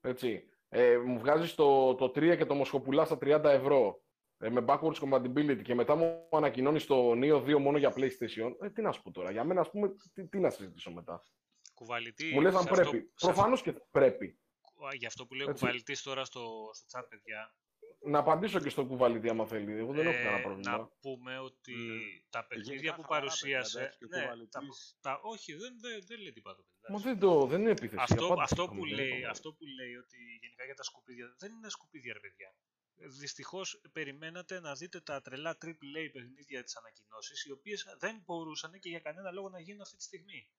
Έτσι. 0.00 0.48
Ε, 0.68 0.96
μου 0.96 1.18
βγάζεις 1.18 1.54
το, 1.54 1.94
το 1.94 2.04
3 2.14 2.36
και 2.36 2.44
το 2.46 2.54
μοσχοπουλάς 2.54 3.06
στα 3.06 3.18
30 3.20 3.44
ευρώ. 3.44 4.02
Ε, 4.38 4.48
με 4.50 4.64
backwards 4.68 4.94
compatibility 4.94 5.62
και 5.62 5.74
μετά 5.74 5.94
μου 5.94 6.28
ανακοινώνεις 6.30 6.86
το 6.86 7.10
Neo 7.10 7.42
2 7.44 7.58
μόνο 7.58 7.78
για 7.78 7.92
PlayStation. 7.96 8.52
Ε, 8.60 8.70
τι 8.70 8.82
να 8.82 8.92
σου 8.92 9.02
πω 9.02 9.10
τώρα. 9.10 9.30
Για 9.30 9.44
μένα, 9.44 9.60
ας 9.60 9.70
πούμε, 9.70 9.88
τι, 10.14 10.28
τι 10.28 10.38
να 10.40 10.50
συζητήσω 10.50 10.90
μετά. 10.90 11.22
Κουβαλητή. 11.74 12.30
Μου 12.34 12.40
λες 12.40 12.54
αν 12.54 12.62
σε 12.62 12.68
αυτό- 12.70 12.90
πρέπει. 12.90 13.10
σε 13.14 13.26
Προφανώς 13.26 13.62
και 13.62 13.72
πρέπει. 13.90 14.38
αυτό- 14.64 14.96
Γι' 14.96 15.06
αυτό 15.06 15.26
που 15.26 15.34
λέει 15.34 15.46
ο 15.46 15.50
Έτσι. 15.50 15.62
κουβαλητής 15.64 16.02
τώρα 16.02 16.24
στο, 16.24 16.40
στο 16.72 16.98
chat, 16.98 17.04
παιδιά, 17.08 17.54
Να 18.04 18.18
απαντήσω 18.18 18.60
και 18.60 18.68
στο 18.68 18.86
κουβαλίδι 18.86 19.28
άμα 19.28 19.46
θέλει. 19.46 19.72
Εγώ 19.78 19.92
δεν 19.92 20.06
έχω 20.06 20.18
ε, 20.18 20.22
κανένα 20.22 20.42
πρόβλημα. 20.42 20.76
να 20.76 20.88
πούμε 21.00 21.38
ότι 21.38 21.74
Μμ. 21.74 22.30
τα 22.30 22.46
παιχνίδια 22.46 22.74
Γενικά 22.74 22.94
που 22.94 23.02
χαλαρά 23.02 23.20
παρουσίασε... 23.20 23.78
παιδιά, 23.78 23.80
εντάξει, 23.80 23.98
και 23.98 24.06
ναι, 24.06 24.16
τα, 24.16 24.22
κουβαλητής. 24.22 24.96
τα, 25.00 25.20
όχι, 25.22 25.54
δεν, 25.54 25.72
δεν, 25.80 26.04
δεν 26.06 26.18
λέει 26.20 26.32
τίποτα. 26.32 26.56
το 26.56 26.62
παιδί, 26.62 26.92
Μα 26.92 26.98
εντάξει. 26.98 27.08
δεν, 27.08 27.18
το, 27.18 27.46
δεν 27.46 27.60
είναι 27.60 27.70
επίθεση. 27.70 28.02
Αυτό, 28.08 28.24
απάντηση 28.24 28.42
αυτό, 28.42 28.62
είχαμε, 28.62 28.78
που 28.80 28.86
δεν 28.86 28.94
λέει, 28.98 29.08
είπαμε. 29.08 29.26
αυτό 29.36 29.48
που 29.56 29.64
λέει 29.78 29.94
ότι 30.02 30.16
γενικά 30.42 30.64
για 30.64 30.74
τα 30.74 30.82
σκουπίδια 30.82 31.26
δεν 31.38 31.50
είναι 31.52 31.70
σκουπίδια, 31.76 32.12
ρε 32.12 32.20
παιδιά. 32.20 32.50
Δυστυχώς 33.20 33.80
περιμένατε 33.92 34.60
να 34.60 34.72
δείτε 34.74 35.00
τα 35.00 35.20
τρελά 35.20 35.52
AAA 35.64 36.04
παιχνίδια 36.12 36.62
της 36.64 36.76
ανακοινώσει, 36.76 37.48
οι 37.48 37.52
οποίες 37.52 37.84
δεν 37.98 38.22
μπορούσαν 38.24 38.72
και 38.82 38.88
για 38.88 39.00
κανένα 39.00 39.30
λόγο 39.30 39.48
να 39.48 39.60
γίνουν 39.60 39.80
αυτή 39.80 39.96
τη 39.96 40.02
στιγμή. 40.02 40.50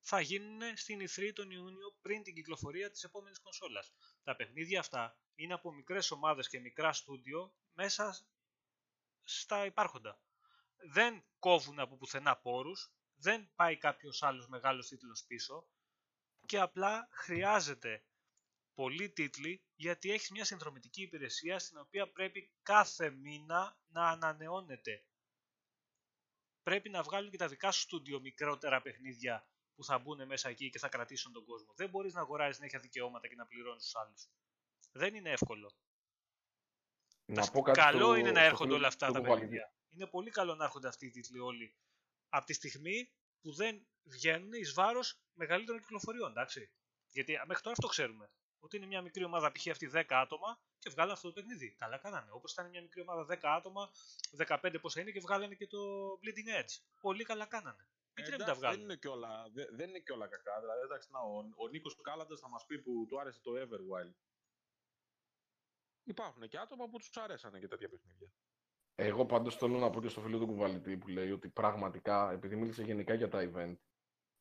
θα 0.00 0.20
γίνουν 0.20 0.60
στην 0.76 0.98
E3 1.06 1.30
τον 1.34 1.50
Ιούνιο 1.50 1.88
πριν 2.00 2.22
την 2.22 2.34
κυκλοφορία 2.34 2.90
της 2.90 3.02
επόμενης 3.02 3.38
κονσόλας. 3.40 3.92
Τα 4.28 4.36
παιχνίδια 4.36 4.80
αυτά 4.80 5.18
είναι 5.34 5.52
από 5.54 5.72
μικρές 5.72 6.10
ομάδες 6.10 6.48
και 6.48 6.60
μικρά 6.60 6.92
στούντιο 6.92 7.54
μέσα 7.72 8.18
στα 9.22 9.64
υπάρχοντα. 9.64 10.20
Δεν 10.92 11.24
κόβουν 11.38 11.78
από 11.78 11.96
πουθενά 11.96 12.36
πόρους, 12.36 12.92
δεν 13.14 13.50
πάει 13.54 13.76
κάποιος 13.76 14.22
άλλος 14.22 14.48
μεγάλος 14.48 14.88
τίτλος 14.88 15.24
πίσω 15.26 15.68
και 16.46 16.58
απλά 16.58 17.08
χρειάζεται 17.10 18.04
πολλοί 18.74 19.10
τίτλοι 19.10 19.64
γιατί 19.74 20.10
έχεις 20.10 20.30
μια 20.30 20.44
συνδρομητική 20.44 21.02
υπηρεσία 21.02 21.58
στην 21.58 21.78
οποία 21.78 22.10
πρέπει 22.12 22.52
κάθε 22.62 23.10
μήνα 23.10 23.78
να 23.86 24.08
ανανεώνεται. 24.08 25.04
Πρέπει 26.62 26.88
να 26.88 27.02
βγάλουν 27.02 27.30
και 27.30 27.36
τα 27.36 27.48
δικά 27.48 27.70
σου 27.70 27.80
στούντιο 27.80 28.20
μικρότερα 28.20 28.82
παιχνίδια 28.82 29.48
που 29.78 29.84
θα 29.84 29.98
μπουν 29.98 30.26
μέσα 30.26 30.48
εκεί 30.48 30.70
και 30.70 30.78
θα 30.78 30.88
κρατήσουν 30.88 31.32
τον 31.32 31.44
κόσμο. 31.44 31.72
Δεν 31.76 31.88
μπορείς 31.88 32.14
να 32.14 32.20
αγοράζεις 32.20 32.56
συνέχεια 32.56 32.78
δικαιώματα 32.78 33.28
και 33.28 33.34
να 33.34 33.46
πληρώνεις 33.46 33.82
τους 33.82 33.94
άλλους. 33.96 34.28
Δεν 34.92 35.14
είναι 35.14 35.30
εύκολο. 35.30 35.72
Να 37.24 37.46
πω 37.50 37.62
κάτι 37.62 37.78
καλό 37.78 37.98
στο- 38.04 38.14
είναι 38.14 38.30
να 38.30 38.38
στο 38.38 38.44
έρχονται 38.46 38.64
φίλο 38.64 38.76
όλα 38.76 38.86
αυτά 38.88 39.06
του 39.06 39.12
τα 39.12 39.18
Κουβαλίδη. 39.18 39.40
παιχνίδια. 39.46 39.72
Είναι 39.88 40.06
πολύ 40.06 40.30
καλό 40.30 40.54
να 40.54 40.64
έρχονται 40.64 40.88
αυτοί 40.88 41.06
οι 41.06 41.10
τίτλοι 41.10 41.38
όλοι. 41.38 41.74
Από 42.28 42.46
τη 42.46 42.52
στιγμή 42.52 43.12
που 43.40 43.52
δεν 43.54 43.86
βγαίνουν 44.02 44.52
εις 44.52 44.72
βάρος 44.72 45.20
μεγαλύτερων 45.32 45.80
κυκλοφοριών, 45.80 46.30
εντάξει. 46.30 46.70
Γιατί 47.12 47.36
α, 47.36 47.44
μέχρι 47.46 47.62
τώρα 47.62 47.74
αυτό 47.78 47.86
ξέρουμε. 47.88 48.30
Ότι 48.60 48.76
είναι 48.76 48.86
μια 48.86 49.02
μικρή 49.02 49.24
ομάδα, 49.24 49.52
π.χ. 49.52 49.66
αυτή 49.68 49.86
10 49.86 50.04
άτομα 50.08 50.60
και 50.78 50.90
βγάλανε 50.90 51.12
αυτό 51.12 51.28
το 51.28 51.34
παιχνίδι. 51.34 51.74
Καλά 51.78 51.98
κάνανε. 51.98 52.30
Όπως 52.32 52.52
ήταν 52.52 52.68
μια 52.68 52.82
μικρή 52.82 53.00
ομάδα 53.00 53.24
10 53.24 53.48
άτομα, 53.56 53.90
15 54.36 54.78
πόσα 54.80 55.00
είναι 55.00 55.10
και 55.10 55.20
βγάλανε 55.20 55.54
και 55.54 55.66
το 55.66 55.78
Bleeding 56.22 56.60
Edge. 56.62 56.78
Πολύ 57.00 57.24
καλά 57.24 57.46
κάνανε. 57.46 57.88
Γιατί 58.22 58.30
δεν 58.30 58.38
τα 58.38 58.44
Εντάξει, 58.44 58.60
δεν 58.60 58.70
βγάλουν. 58.70 58.84
είναι 58.84 58.96
και 58.96 59.08
όλα, 59.08 59.48
δε- 59.52 59.70
δεν 59.70 59.88
είναι 59.88 59.98
και 59.98 60.12
όλα 60.12 60.26
κακά. 60.26 60.60
Δηλαδή, 60.60 60.80
εντάξει, 60.80 61.08
να, 61.12 61.18
ο, 61.20 61.36
ο 61.56 61.68
Νίκος 61.68 62.00
Κάλαντας 62.00 62.40
θα 62.40 62.48
μας 62.48 62.66
πει 62.66 62.78
που 62.78 63.06
του 63.08 63.20
άρεσε 63.20 63.40
το 63.40 63.50
Everwild. 63.54 64.12
Υπάρχουν 66.04 66.48
και 66.48 66.58
άτομα 66.58 66.88
που 66.88 66.98
τους 66.98 67.16
αρέσανε 67.16 67.58
και 67.58 67.68
τέτοια 67.68 67.88
παιχνίδια. 67.88 68.28
Εγώ 68.94 69.26
πάντως 69.26 69.56
θέλω 69.56 69.78
να 69.78 69.90
πω 69.90 70.00
και 70.00 70.08
στο 70.08 70.20
φίλο 70.20 70.38
του 70.38 70.46
κουβαλητή 70.46 70.96
που 70.96 71.08
λέει 71.08 71.30
ότι 71.30 71.48
πραγματικά, 71.48 72.32
επειδή 72.32 72.56
μίλησε 72.56 72.82
γενικά 72.82 73.14
για 73.14 73.28
τα 73.28 73.50
event, 73.52 73.76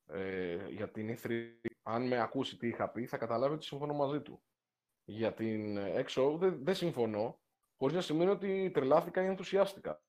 ε, 0.05 0.67
για 0.69 0.91
την 0.91 1.17
E3, 1.17 1.55
αν 1.83 2.07
με 2.07 2.19
ακούσει 2.21 2.57
τι 2.57 2.67
είχα 2.67 2.89
πει, 2.91 3.05
θα 3.05 3.17
καταλάβει 3.17 3.53
ότι 3.53 3.65
συμφωνώ 3.65 3.93
μαζί 3.93 4.21
του. 4.21 4.43
Για 5.03 5.33
την 5.33 5.77
ε, 5.77 6.05
XO 6.07 6.35
δεν, 6.37 6.63
δεν 6.63 6.75
συμφωνώ, 6.75 7.41
χωρίς 7.77 7.95
να 7.95 8.01
σημαίνει 8.01 8.31
ότι 8.31 8.71
τρελάθηκα 8.73 9.23
ή 9.23 9.25
ενθουσιάστηκα. 9.25 10.03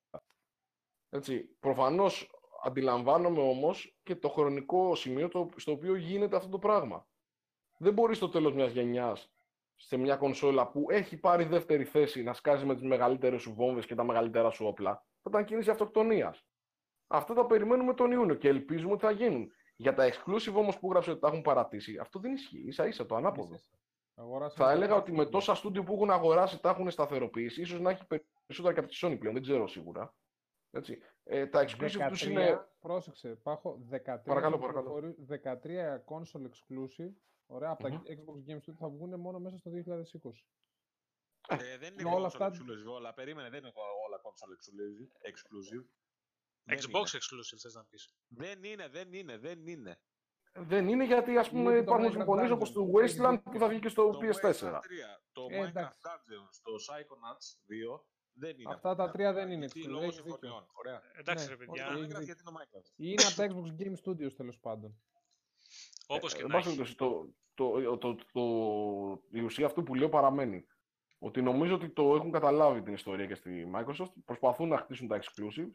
Έτσι, 1.09 1.45
προφανώς 1.45 2.31
αντιλαμβάνομαι 2.65 3.41
όμως 3.41 3.99
και 4.03 4.17
το 4.17 4.29
χρονικό 4.29 4.95
σημείο 4.95 5.29
το, 5.29 5.49
στο 5.57 5.73
οποίο 5.73 5.95
γίνεται 5.95 6.37
αυτό 6.37 6.49
το 6.49 6.59
πράγμα. 6.59 7.07
Δεν 7.79 7.93
μπορεί 7.93 8.15
στο 8.15 8.29
τέλος 8.29 8.55
μιας 8.55 8.73
γενιάς 8.73 9.33
σε 9.75 9.97
μια 9.97 10.17
κονσόλα 10.17 10.71
που 10.71 10.87
έχει 10.91 11.17
πάρει 11.17 11.45
δεύτερη 11.45 11.85
θέση 11.85 12.23
να 12.23 12.33
σκάζει 12.33 12.65
με 12.65 12.75
τις 12.75 12.83
μεγαλύτερες 12.83 13.43
σου 13.43 13.55
βόμβες 13.55 13.87
και 13.87 13.95
τα 13.95 14.05
μεγαλύτερα 14.05 14.51
σου 14.51 14.67
όπλα, 14.67 15.07
θα 15.23 15.31
ήταν 15.31 15.45
κίνηση 15.45 15.71
αυτοκτονίας. 15.71 16.47
Αυτά 17.07 17.35
τα 17.35 17.47
περιμένουμε 17.47 17.95
τον 17.95 18.11
Ιούνιο 18.11 18.35
και 18.35 18.49
ελπίζουμε 18.49 18.93
ότι 18.93 19.05
θα 19.05 19.11
γίνουν. 19.11 19.53
Για 19.77 19.95
τα 19.95 20.09
exclusive 20.09 20.55
όμως 20.55 20.79
που 20.79 20.91
γράψε 20.91 21.11
ότι 21.11 21.21
τα 21.21 21.29
έχουν 21.29 21.43
παρατήσει, 21.43 21.99
αυτό 21.99 22.19
δεν 22.19 22.33
ισχύει. 22.33 22.65
Ίσα 22.67 22.87
ίσα 22.87 23.07
το 23.07 23.15
ανάποδο. 23.15 23.61
Αγοράσαμε 24.15 24.65
Θα 24.65 24.71
το 24.71 24.77
έλεγα 24.77 24.95
ότι 24.95 25.13
με 25.13 25.23
Battlefield. 25.23 25.31
τόσα 25.31 25.55
στούντιο 25.55 25.83
που 25.83 25.95
έχουν 25.95 26.11
αγοράσει 26.11 26.61
τα 26.61 26.71
έχουν 26.71 26.91
σταθεροποιήσει, 26.91 27.61
ίσως 27.61 27.81
να 27.81 27.91
έχει 27.91 28.05
περισσότερα 28.47 28.75
και 28.75 28.81
από 28.81 28.89
τη 28.89 28.99
Sony 29.03 29.19
πλέον, 29.19 29.35
δεν 29.35 29.43
ξέρω 29.43 29.67
σίγουρα. 29.67 30.15
Έτσι. 30.71 30.99
Ε, 31.31 31.47
τα 31.47 31.61
exclusive 31.69 32.07
τους 32.09 32.23
13, 32.23 32.27
είναι... 32.31 32.69
Πρόσεξε, 32.81 33.29
Πάχο, 33.35 33.87
13, 33.91 34.01
Παρακαλώ, 34.25 34.59
παρακαλώ. 34.59 35.01
κυκλοφορεί- 35.01 35.41
13 35.43 36.05
console 36.05 36.47
exclusive, 36.51 37.13
ωραία, 37.47 37.71
από 37.71 37.89
Μμμ. 37.89 37.97
τα 38.03 38.03
Xbox 38.13 38.51
Games 38.51 38.57
Studio 38.57 38.75
θα 38.79 38.89
βγουν 38.89 39.21
μόνο 39.21 39.39
μέσα 39.39 39.57
στο 39.59 39.71
2020. 39.71 40.45
Ε, 41.49 41.79
δεν 41.79 41.93
είναι 41.93 42.05
όλα 42.09 42.15
όλα 42.17 42.27
αυτά- 42.27 42.47
αυτά... 42.47 42.65
exclusive 42.65 42.93
όλα. 42.95 43.15
Περίμενε, 43.15 43.49
δεν 43.51 43.59
είναι 43.59 43.73
όλα 44.07 44.21
console 44.23 44.53
exclusive. 44.59 45.31
exclusive. 45.31 45.87
Δεν 46.65 46.79
Xbox 46.79 46.85
είναι. 46.95 47.03
exclusive 47.03 47.59
θες 47.61 47.75
να 47.75 47.85
πεις. 47.85 48.15
Δεν 48.29 48.63
είναι, 48.65 48.89
δεν 48.89 49.13
είναι, 49.13 49.39
δεν 49.39 49.67
είναι. 49.67 50.01
Δεν 50.53 50.89
είναι 50.89 51.05
γιατί 51.05 51.39
ας 51.39 51.51
πούμε 51.51 51.61
Είναι 51.61 51.73
το 51.75 51.79
υπάρχουν 51.83 52.07
Minecraft 52.07 52.13
συμφωνίες 52.13 52.49
Dungeons. 52.51 52.55
όπως 52.55 52.73
το 52.73 52.91
Wasteland 52.95 53.43
που 53.43 53.59
θα 53.59 53.69
βγει 53.69 53.79
και 53.79 53.89
στο 53.89 54.11
Το 54.11 54.19
PS4. 54.19 54.51
Wasteland 54.51 54.81
3, 54.81 54.81
το 55.33 55.47
Ε, 55.51 55.61
Minecraft 55.63 55.69
εντάξει. 55.69 55.99
Dungeons, 56.07 56.55
το 56.63 56.73
Psychonauts 56.87 57.47
2 57.69 58.01
δεν 58.39 58.55
είναι. 58.59 58.73
Αυτά 58.75 58.95
τα 58.95 59.11
τρία 59.11 59.33
δεν 59.33 59.51
είναι 59.51 59.59
Γιατί 59.67 59.81
exclusive, 59.81 59.91
λόγω 59.91 60.05
έχεις 60.05 60.17
δίκιο. 60.17 60.31
συμφωνιών. 60.33 60.67
Ωραία. 60.73 61.03
Εντάξει 61.19 61.45
Ναι, 61.45 61.51
ρε 61.51 61.57
παιδιά, 61.57 61.87
όχι. 61.87 61.93
Το 61.95 61.99
έχεις 62.01 62.07
Minecraft 62.07 62.19
δίκιο. 62.19 62.25
γιατί 62.25 62.41
είναι 62.43 62.51
το 62.51 62.59
Minecraft. 62.61 62.93
Είναι 62.97 63.23
από 63.29 63.35
τα 63.37 63.47
Xbox 63.49 63.81
Game 63.81 63.97
Studios 64.05 64.33
τέλος 64.37 64.59
πάντων. 64.59 64.99
όπως 66.07 66.33
και 66.35 66.41
Ε, 66.41 66.43
εν 66.45 66.49
να 66.49 66.55
πάση 66.55 66.69
έχει. 66.69 66.77
περιπτώσει, 66.77 66.97
το, 66.97 67.35
το, 67.55 67.97
το, 67.99 68.15
το, 68.15 68.25
το- 68.33 69.23
η 69.31 69.41
ουσία 69.41 69.67
αυτού 69.67 69.83
που 69.83 69.95
λέω 69.95 70.09
παραμένει. 70.09 70.67
Ότι 71.19 71.43
νομίζω 71.43 71.75
ότι 71.75 71.89
το 71.89 72.15
έχουν 72.15 72.31
καταλάβει 72.31 72.83
την 72.83 72.93
ιστορία 72.93 73.27
και 73.27 73.35
στη 73.35 73.71
Microsoft. 73.75 74.13
Προσπαθούν 74.25 74.69
να 74.69 74.79
χτίσουν 74.79 75.09
τα 75.09 75.19
exclusive. 75.21 75.71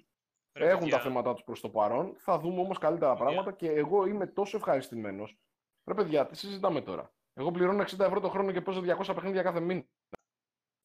Ρε 0.53 0.67
έχουν 0.67 0.79
παιδιά, 0.79 0.97
τα 0.97 1.03
θέματα 1.03 1.33
τους 1.33 1.43
προς 1.43 1.59
το 1.61 1.69
παρόν. 1.69 2.15
Θα 2.17 2.39
δούμε 2.39 2.59
όμως 2.61 2.77
καλύτερα 2.77 3.11
Παιδιά. 3.11 3.25
πράγματα 3.25 3.51
και 3.51 3.71
εγώ 3.71 4.05
είμαι 4.05 4.27
τόσο 4.27 4.57
ευχαριστημένος. 4.57 5.37
Ρε 5.85 5.93
παιδιά, 5.93 6.25
τι 6.27 6.37
συζητάμε 6.37 6.81
τώρα; 6.81 7.13
Εγώ 7.33 7.51
πληρώνω 7.51 7.81
60 7.83 7.99
ευρώ 8.05 8.19
το 8.19 8.29
χρόνο 8.29 8.51
και 8.51 8.61
παίζω 8.61 8.81
200 8.81 9.13
παιχνίδια 9.15 9.41
κάθε 9.41 9.59
μήνα. 9.59 9.85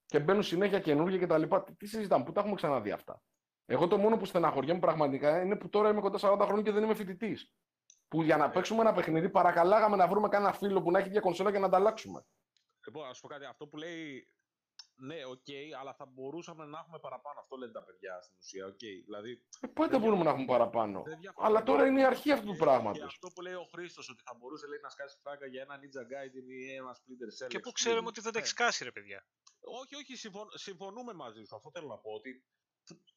Και 0.09 0.21
μπαίνουν 0.21 0.43
συνέχεια 0.43 0.81
καινούργια 0.81 1.27
κτλ. 1.27 1.43
Τι, 1.65 1.75
τι 1.77 1.87
συζητάμε, 1.87 2.25
πού 2.25 2.33
τα 2.33 2.41
έχουμε 2.41 2.55
ξαναδεί 2.55 2.91
αυτά; 2.91 3.23
Εγώ 3.67 3.89
το 3.89 3.99
μόνο 3.99 4.17
που 4.17 4.25
στεναχωριέμαι 4.25 4.81
πραγματικά 4.81 5.43
είναι 5.43 5.57
που 5.57 5.69
τώρα 5.69 5.91
είμαι 5.91 6.01
κοντά 6.01 6.19
40 6.23 6.41
χρόνια 6.45 6.63
και 6.63 6.71
δεν 6.71 6.83
είμαι 6.83 6.95
φοιτητής. 6.95 7.53
Που 8.09 8.23
για 8.23 8.37
να 8.37 8.51
παίξουμε 8.51 8.81
ένα 8.81 8.93
παιχνίδι 8.93 9.29
παρακαλάγαμε 9.31 9.97
να 9.97 10.09
βρούμε 10.09 10.29
κανένα 10.29 10.53
φίλο 10.53 10.83
που 10.83 10.91
να 10.91 10.99
έχει 10.99 11.09
μια 11.11 11.21
κονσόλα 11.21 11.53
και 11.53 11.59
να 11.59 11.67
ανταλλάξουμε. 11.67 12.25
Λοιπόν, 12.87 13.09
να 13.09 13.15
πω 13.21 13.29
κάτι. 13.29 13.45
Αυτό 13.45 13.67
που 13.67 13.77
λέει. 13.77 14.33
Ναι, 15.09 15.25
οκ, 15.35 15.49
αλλά 15.81 15.95
θα 15.95 16.07
μπορούσαμε 16.07 16.65
να 16.65 16.79
έχουμε 16.79 16.99
παραπάνω. 16.99 17.41
Αυτό 17.41 17.57
λένε 17.57 17.73
τα 17.73 17.85
παιδιά 17.85 18.21
στην 18.23 18.37
ουσία. 18.41 18.67
Οκ, 18.67 18.83
δηλαδή. 19.09 19.33
Ε, 19.61 19.67
πότε 19.67 19.91
Δεν 19.91 20.01
μπορούμε 20.01 20.23
να 20.25 20.31
έχουμε 20.31 20.45
παραπάνω; 20.57 21.03
δεν 21.03 21.19
διαφωνώ. 21.21 21.47
Αλλά 21.47 21.63
τώρα 21.63 21.87
είναι 21.87 22.01
η 22.01 22.05
αρχή 22.05 22.33
αυτού 22.33 22.47
του 22.47 22.53
Και- 22.59 22.65
πράγματος. 22.67 22.99
Και 22.99 23.05
αυτό 23.05 23.29
που 23.35 23.41
λέει 23.41 23.55
ο 23.55 23.67
Χρήστος, 23.75 24.09
ότι 24.11 24.23
θα 24.29 24.35
μπορούσε 24.39 24.67
λέει, 24.67 24.79
να 24.83 24.89
σκάσει 24.89 25.17
φράγκα 25.23 25.47
για 25.47 25.63
ένα 25.63 25.75
Ninja 25.81 26.03
Gaiden 26.13 26.47
ή 26.59 26.75
ένα 26.75 26.93
Splinter 26.99 27.31
Cell. 27.39 27.49
Και 27.49 27.59
πού 27.59 27.69
exclusive. 27.71 27.73
ξέρουμε 27.81 28.09
ότι 28.13 28.21
δεν 28.21 28.33
τα 28.33 28.39
Ναι. 28.39 28.45
έχει 28.45 28.55
σκάσει 28.57 28.85
ρε 28.85 28.93
παιδιά. 28.93 29.27
Όχι, 29.81 29.95
όχι, 30.01 30.17
συμφων- 30.17 30.53
συμφωνούμε 30.59 31.13
μαζί 31.13 31.43
σου. 31.45 31.57
Αυτό 31.57 31.71
θέλω 31.75 31.87
να 31.87 31.99
πω. 31.99 32.11
Ότι... 32.11 32.31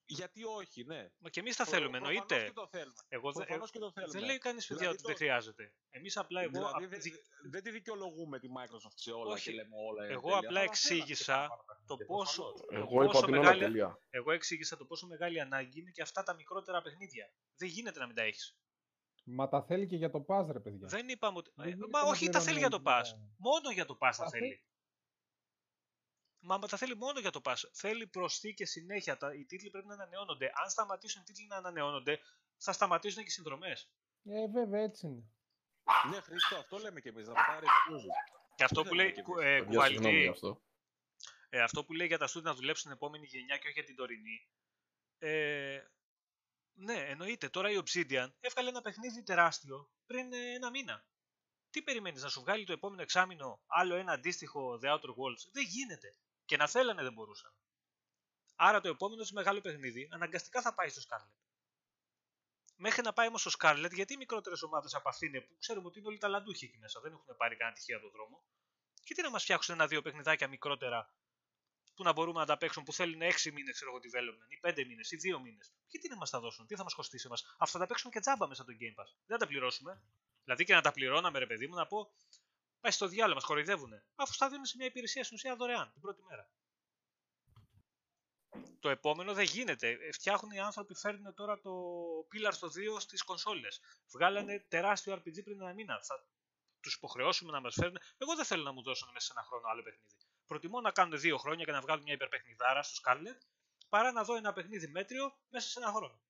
Γιατί 0.05 0.43
όχι, 0.43 0.83
ναι. 0.83 1.09
Μα 1.17 1.29
και 1.29 1.39
εμείς 1.39 1.55
τα 1.55 1.63
Προ- 1.63 1.73
θέλουμε, 1.75 1.97
προφανώς 1.99 2.21
εννοείται. 2.29 2.45
και 2.47 2.53
το 2.53 2.67
θέλουμε. 2.67 3.01
Εγώ 3.07 3.31
δεν, 3.31 3.43
Προφανώς 3.45 3.71
και 3.71 3.79
το 3.79 3.91
θέλουμε. 3.91 4.13
δεν 4.13 4.23
λέει 4.23 4.37
κανείς 4.37 4.67
παιδιά 4.67 4.77
Δηλαδή 4.77 4.95
ότι 4.97 5.05
δεν 5.07 5.11
το- 5.15 5.21
χρειάζεται. 5.23 5.73
Εμείς 5.89 6.17
απλά 6.17 6.41
εγώ. 6.41 6.51
δηλαδή, 6.51 6.83
απ' 6.83 6.89
δεν, 6.91 7.01
δι- 7.01 7.21
δεν 7.51 7.63
τη 7.63 7.69
δικαιολογούμε 7.71 8.39
τη 8.39 8.47
Microsoft 8.57 8.95
σε 8.95 9.11
όλα 9.11 9.33
Όχι. 9.33 9.43
και 9.49 9.55
λέμε 9.55 9.75
όλα 9.89 10.03
είναι 10.03 10.13
Εγώ 10.13 10.21
τέλεια. 10.21 10.37
απλά 10.37 10.57
Θα 10.59 10.63
εξήγησα 10.65 11.23
θέλαμε 11.33 11.47
και 11.47 11.49
παραπάνω 11.55 11.83
το 11.87 11.95
παιχνίδια, 11.97 12.15
πόσο- 12.17 12.53
προφανώς. 12.53 12.83
Εγώ 12.89 12.95
είπα 13.03 13.11
πόσο 13.11 13.19
ότι 13.23 13.29
είναι 13.29 13.39
όλα 13.39 13.49
μεγάλη- 13.49 13.63
τέλεια. 13.71 13.99
Εγώ 14.09 14.31
εξήγησα 14.31 14.77
το 14.77 14.85
πόσο 14.85 15.07
μεγάλη 15.07 15.39
ανάγκη 15.41 15.79
είναι 15.79 15.91
και 15.91 16.01
αυτά 16.01 16.23
τα 16.23 16.33
μικρότερα 16.35 16.81
παιχνίδια. 16.81 17.25
Δεν 17.55 17.67
γίνεται 17.69 17.99
να 17.99 18.05
μην 18.05 18.15
τα 18.15 18.21
έχεις. 18.23 18.55
Μα 19.23 19.47
τα 19.49 19.63
θέλει 19.63 19.85
και 19.87 19.95
για 19.95 20.09
το 20.09 20.25
Pass, 20.27 20.45
ρε 20.51 20.59
παιδιά. 20.59 20.87
Δεν 20.87 21.07
είπαμε 21.09 21.37
ότι. 21.37 21.51
Δεν 21.55 21.65
Ε, 21.65 21.69
γίνεται 21.69 21.89
Μα 21.91 22.01
να 22.03 22.09
όχι, 22.09 22.29
τα 22.29 22.39
θέλει 22.39 22.57
για 22.57 22.69
το 22.69 22.81
πληρώνει, 22.81 23.01
Pass. 23.03 23.13
ε, 23.13 23.19
Μόνο 23.37 23.71
για 23.73 23.85
το 23.85 23.93
Pass 24.01 24.13
τα 24.17 24.23
Τα 24.23 24.29
θέλει. 24.29 24.63
Μα, 26.43 26.57
μα 26.57 26.67
τα 26.67 26.77
θέλει 26.77 26.95
μόνο 26.97 27.19
για 27.19 27.31
το 27.31 27.41
Pass. 27.43 27.55
Θέλει 27.71 28.07
προσθήκε 28.07 28.65
συνέχεια. 28.65 29.17
Τα, 29.17 29.33
οι 29.33 29.45
τίτλοι 29.45 29.69
πρέπει 29.69 29.87
να 29.87 29.93
ανανεώνονται. 29.93 30.51
Αν 30.63 30.69
σταματήσουν 30.69 31.21
οι 31.21 31.25
τίτλοι 31.25 31.47
να 31.47 31.55
ανανεώνονται, 31.55 32.19
θα 32.57 32.71
σταματήσουν 32.71 33.23
και 33.23 33.27
οι 33.29 33.31
συνδρομές. 33.31 33.89
Ε, 34.25 34.47
βέβαια, 34.47 34.81
έτσι 34.81 35.07
είναι. 35.07 35.23
Ναι, 36.09 36.21
Χρήστο, 36.21 36.55
αυτό 36.57 36.77
λέμε 36.77 36.99
κι 37.01 37.07
εμείς. 37.07 37.27
Να 37.27 37.33
πάρει 37.33 37.65
exclusive. 37.65 38.35
Και 38.55 38.63
αυτό 38.63 38.81
Δεν 38.81 38.89
που 38.89 38.95
λέει. 38.95 39.05
λέμε 39.05 39.17
κι 39.17 39.23
κου- 39.23 39.39
εμείς. 39.41 39.51
ε, 39.61 39.63
Παιδιά, 39.63 39.81
συγγνώμη 39.85 39.95
κουβαλητή, 40.01 40.21
γι' 40.23 40.27
αυτό. 40.29 40.61
ε, 41.49 41.61
αυτό 41.61 41.85
που 41.85 41.93
λέει 41.93 42.07
για 42.07 42.17
τα 42.17 42.27
στούντια 42.27 42.49
να 42.49 42.55
δουλέψουν 42.55 42.83
την 42.83 42.91
επόμενη 42.91 43.25
γενιά 43.25 43.57
και 43.57 43.63
όχι 43.67 43.73
για 43.73 43.83
την 43.83 43.95
τωρινή. 43.95 44.47
Ε, 45.17 45.79
ναι, 46.73 46.93
εννοείται. 46.93 47.49
Τώρα 47.49 47.69
η 47.71 47.77
Obsidian 47.85 48.27
έβγαλε 48.39 48.69
ένα 48.69 48.81
παιχνίδι 48.81 49.23
τεράστιο 49.23 49.91
πριν 50.05 50.33
ε, 50.33 50.53
ένα 50.53 50.69
μήνα. 50.69 51.05
Τι 51.69 51.81
περιμένεις, 51.81 52.21
να 52.23 52.29
σου 52.29 52.39
βγάλει 52.41 52.65
το 52.65 52.73
επόμενο 52.73 53.01
εξάμεινο 53.01 53.61
άλλο 53.65 53.95
ένα 53.95 54.11
αντίστοιχο 54.11 54.79
The 54.83 54.87
Outer 54.87 55.09
Worlds; 55.09 55.49
Δεν 55.51 55.63
γίνεται. 55.63 56.15
Και 56.51 56.57
να 56.57 56.67
θέλανε 56.67 57.03
δεν 57.03 57.13
μπορούσαν. 57.13 57.53
Άρα 58.55 58.81
το 58.81 58.89
επόμενο 58.89 59.23
σε 59.23 59.33
μεγάλο 59.33 59.61
παιχνίδι 59.61 60.09
αναγκαστικά 60.11 60.61
θα 60.61 60.73
πάει 60.73 60.89
στο 60.89 61.01
Scarlet. 61.07 61.35
Μέχρι 62.75 63.01
να 63.01 63.13
πάει 63.13 63.27
όμως 63.27 63.41
στο 63.41 63.51
Scarlet, 63.59 63.91
γιατί 63.93 64.13
οι 64.13 64.17
μικρότερες 64.17 64.61
ομάδες 64.61 64.93
από 64.93 65.09
αυτήν 65.09 65.31
που 65.47 65.57
ξέρουμε 65.57 65.87
ότι 65.87 65.99
είναι 65.99 66.07
όλοι 66.07 66.17
ταλαντούχοι 66.17 66.65
εκεί 66.65 66.77
μέσα, 66.77 66.99
δεν 66.99 67.11
έχουν 67.11 67.35
πάρει 67.37 67.55
κανένα 67.55 67.75
τυχαία 67.75 67.99
τον 67.99 68.11
δρόμο, 68.11 68.43
γιατί 69.03 69.21
να 69.21 69.29
μας 69.29 69.43
φτιάξουν 69.43 69.75
ένα-δύο 69.75 70.01
παιχνιδάκια 70.01 70.47
μικρότερα 70.47 71.13
που 71.95 72.03
να 72.03 72.11
μπορούμε 72.11 72.39
να 72.39 72.45
τα 72.45 72.57
παίξουν 72.57 72.83
που 72.83 72.93
θέλουν 72.93 73.21
6 73.21 73.51
μήνες, 73.51 73.73
ξέρω 73.73 73.91
εγώ, 73.91 73.99
development 73.99 74.51
ή 74.51 74.59
5 74.61 74.85
μήνες 74.87 75.11
ή 75.11 75.17
2 75.17 75.39
μήνες. 75.39 75.73
Γιατί 75.87 76.07
να 76.07 76.15
μας 76.15 76.29
τα 76.29 76.39
δώσουν, 76.39 76.67
τι 76.67 76.75
θα 76.75 76.83
μας 76.83 76.93
κοστίσει 76.93 77.25
εμάς. 77.27 77.43
Αυτά 77.57 77.65
θα 77.65 77.79
τα 77.79 77.85
παίξουμε 77.85 78.13
και 78.13 78.19
τζάμπα 78.19 78.47
μέσα 78.47 78.61
από 78.61 78.71
το 78.71 78.77
Game 78.81 79.01
Pass. 79.01 79.09
Δεν 79.25 79.37
θα 79.37 79.37
τα 79.37 79.47
πληρώσουμε. 79.47 80.01
Δηλαδή 80.43 80.63
και 80.63 80.73
να 80.73 80.81
τα 80.81 80.91
πληρώναμε, 80.91 81.39
ρε 81.39 81.47
παιδί 81.47 81.67
μου, 81.67 81.75
να 81.75 81.87
πω 81.87 82.13
πάει 82.81 82.91
στο 82.91 83.07
διάλογο, 83.07 83.35
μας 83.35 83.45
κοροϊδεύουνε. 83.45 84.05
Αφού 84.15 84.33
στα 84.33 84.49
δίνουν 84.49 84.65
σε 84.65 84.77
μια 84.77 84.85
υπηρεσία 84.85 85.23
στην 85.23 85.35
ουσία 85.35 85.55
δωρεάν 85.55 85.91
την 85.91 86.01
πρώτη 86.01 86.23
μέρα. 86.29 86.49
Το 88.79 88.89
επόμενο 88.89 89.33
δεν 89.33 89.43
γίνεται. 89.45 89.89
Ε, 89.89 90.11
Φτιάχνουν 90.11 90.51
οι 90.51 90.59
άνθρωποι, 90.59 90.95
φέρνουν 90.95 91.33
τώρα 91.33 91.59
το 91.59 91.71
Pillars 92.31 92.53
στο 92.53 92.67
2 92.67 92.99
στις 92.99 93.23
κονσόλες. 93.23 93.81
Βγάλανε 94.11 94.65
τεράστιο 94.67 95.13
RPG 95.13 95.43
πριν 95.43 95.61
ένα 95.61 95.73
μήνα. 95.73 95.99
Θα 96.03 96.25
τους 96.79 96.95
υποχρεώσουμε 96.95 97.51
να 97.51 97.61
μας 97.61 97.73
φέρουν. 97.73 97.97
Εγώ 98.17 98.35
δεν 98.35 98.45
θέλω 98.45 98.63
να 98.63 98.71
μου 98.71 98.81
δώσουν 98.81 99.09
μέσα 99.13 99.25
σε 99.25 99.33
ένα 99.35 99.45
χρόνο 99.45 99.67
άλλο 99.67 99.83
παιχνίδι. 99.83 100.15
Προτιμώ 100.45 100.81
να 100.81 100.91
κάνουν 100.91 101.19
δύο 101.19 101.37
χρόνια 101.37 101.65
και 101.65 101.71
να 101.71 101.81
βγάλουν 101.81 102.03
μια 102.03 102.13
υπερπαιχνιδάρα 102.13 102.83
στο 102.83 103.01
Scarlet 103.03 103.39
παρά 103.89 104.11
να 104.11 104.23
δω 104.23 104.35
ένα 104.35 104.53
παιχνίδι 104.53 104.87
μέτριο 104.87 105.37
μέσα 105.49 105.69
σε 105.69 105.79
ένα 105.79 105.91
χρόνο. 105.91 106.21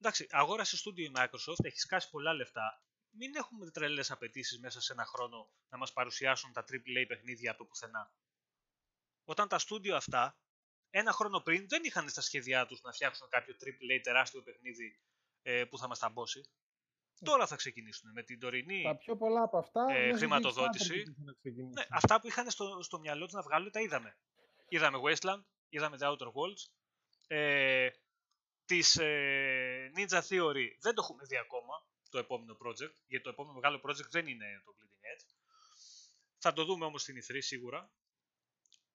Εντάξει, 0.00 0.26
αγόρασε 0.30 0.76
στούντιο 0.76 1.04
η 1.04 1.12
Microsoft, 1.16 1.64
έχεις 1.64 1.82
σκάσει 1.82 2.10
πολλά 2.10 2.32
λεφτά. 2.32 2.82
Μην 3.20 3.34
έχουμε 3.34 3.70
τρελές 3.70 4.10
απαιτήσεις 4.10 4.58
μέσα 4.58 4.80
σε 4.80 4.92
ένα 4.92 5.04
χρόνο 5.04 5.50
να 5.68 5.78
μας 5.78 5.92
παρουσιάσουν 5.92 6.52
τα 6.52 6.64
AAA 6.70 7.04
παιχνίδια 7.08 7.50
από 7.50 7.58
το 7.58 7.64
πουθενά. 7.64 8.12
Όταν 9.24 9.48
τα 9.48 9.58
στούντιο 9.58 9.96
αυτά, 9.96 10.38
ένα 10.90 11.12
χρόνο 11.12 11.40
πριν, 11.40 11.68
δεν 11.68 11.84
είχαν 11.84 12.08
στα 12.08 12.20
σχέδιά 12.20 12.66
τους 12.66 12.80
να 12.82 12.92
φτιάξουν 12.92 13.28
κάποιο 13.28 13.54
AAA 13.60 14.00
τεράστιο 14.02 14.42
παιχνίδι 14.42 15.00
ε, 15.42 15.64
που 15.64 15.78
θα 15.78 15.88
μας 15.88 15.98
ταμπώσει. 15.98 16.50
Τώρα 17.24 17.46
θα 17.46 17.56
ξεκινήσουν 17.56 18.10
με 18.12 18.22
την 18.22 18.40
τωρινή 18.40 18.82
Τα 18.82 18.96
πιο 18.96 19.16
πολλά 19.16 19.42
από 19.42 19.58
αυτά. 19.58 19.86
ε, 19.90 19.94
μέσα 19.94 20.08
στο 20.08 20.16
χρηματοδότηση. 20.18 20.94
Kickstarter 20.94 21.10
είχαν 21.20 21.36
ξεκινήσει. 21.40 21.72
ναι, 21.72 21.86
αυτά 21.90 22.20
που 22.20 22.26
είχαν 22.26 22.50
στο, 22.50 22.82
στο 22.82 22.98
μυαλό 22.98 23.24
τους 23.24 23.34
να 23.34 23.42
βγάλουν 23.42 23.70
τα 23.70 23.80
είδαμε. 23.80 24.18
Είδαμε 24.68 24.98
Wasteland, 25.02 25.42
είδαμε 25.68 25.96
The 26.00 26.06
Outer 26.06 26.26
Worlds. 26.26 26.70
Ε, 27.26 27.88
της 28.64 28.96
ε, 28.96 29.90
Ninja 29.96 30.20
Theory 30.28 30.66
δεν 30.80 30.94
το 30.94 31.02
έχουμε 31.02 31.24
δει 31.24 31.36
ακόμα, 31.36 31.86
το 32.10 32.18
επόμενο 32.18 32.56
project, 32.64 32.94
γιατί 33.06 33.24
το 33.24 33.30
επόμενο 33.30 33.54
μεγάλο 33.54 33.80
project 33.84 34.08
δεν 34.10 34.26
είναι 34.26 34.62
το 34.64 34.74
Bleeding 34.78 35.04
Edge. 35.14 35.34
Θα 36.38 36.52
το 36.52 36.64
δούμε 36.64 36.84
όμως 36.84 37.02
στην 37.02 37.16
E3 37.16 37.36
σίγουρα. 37.38 37.92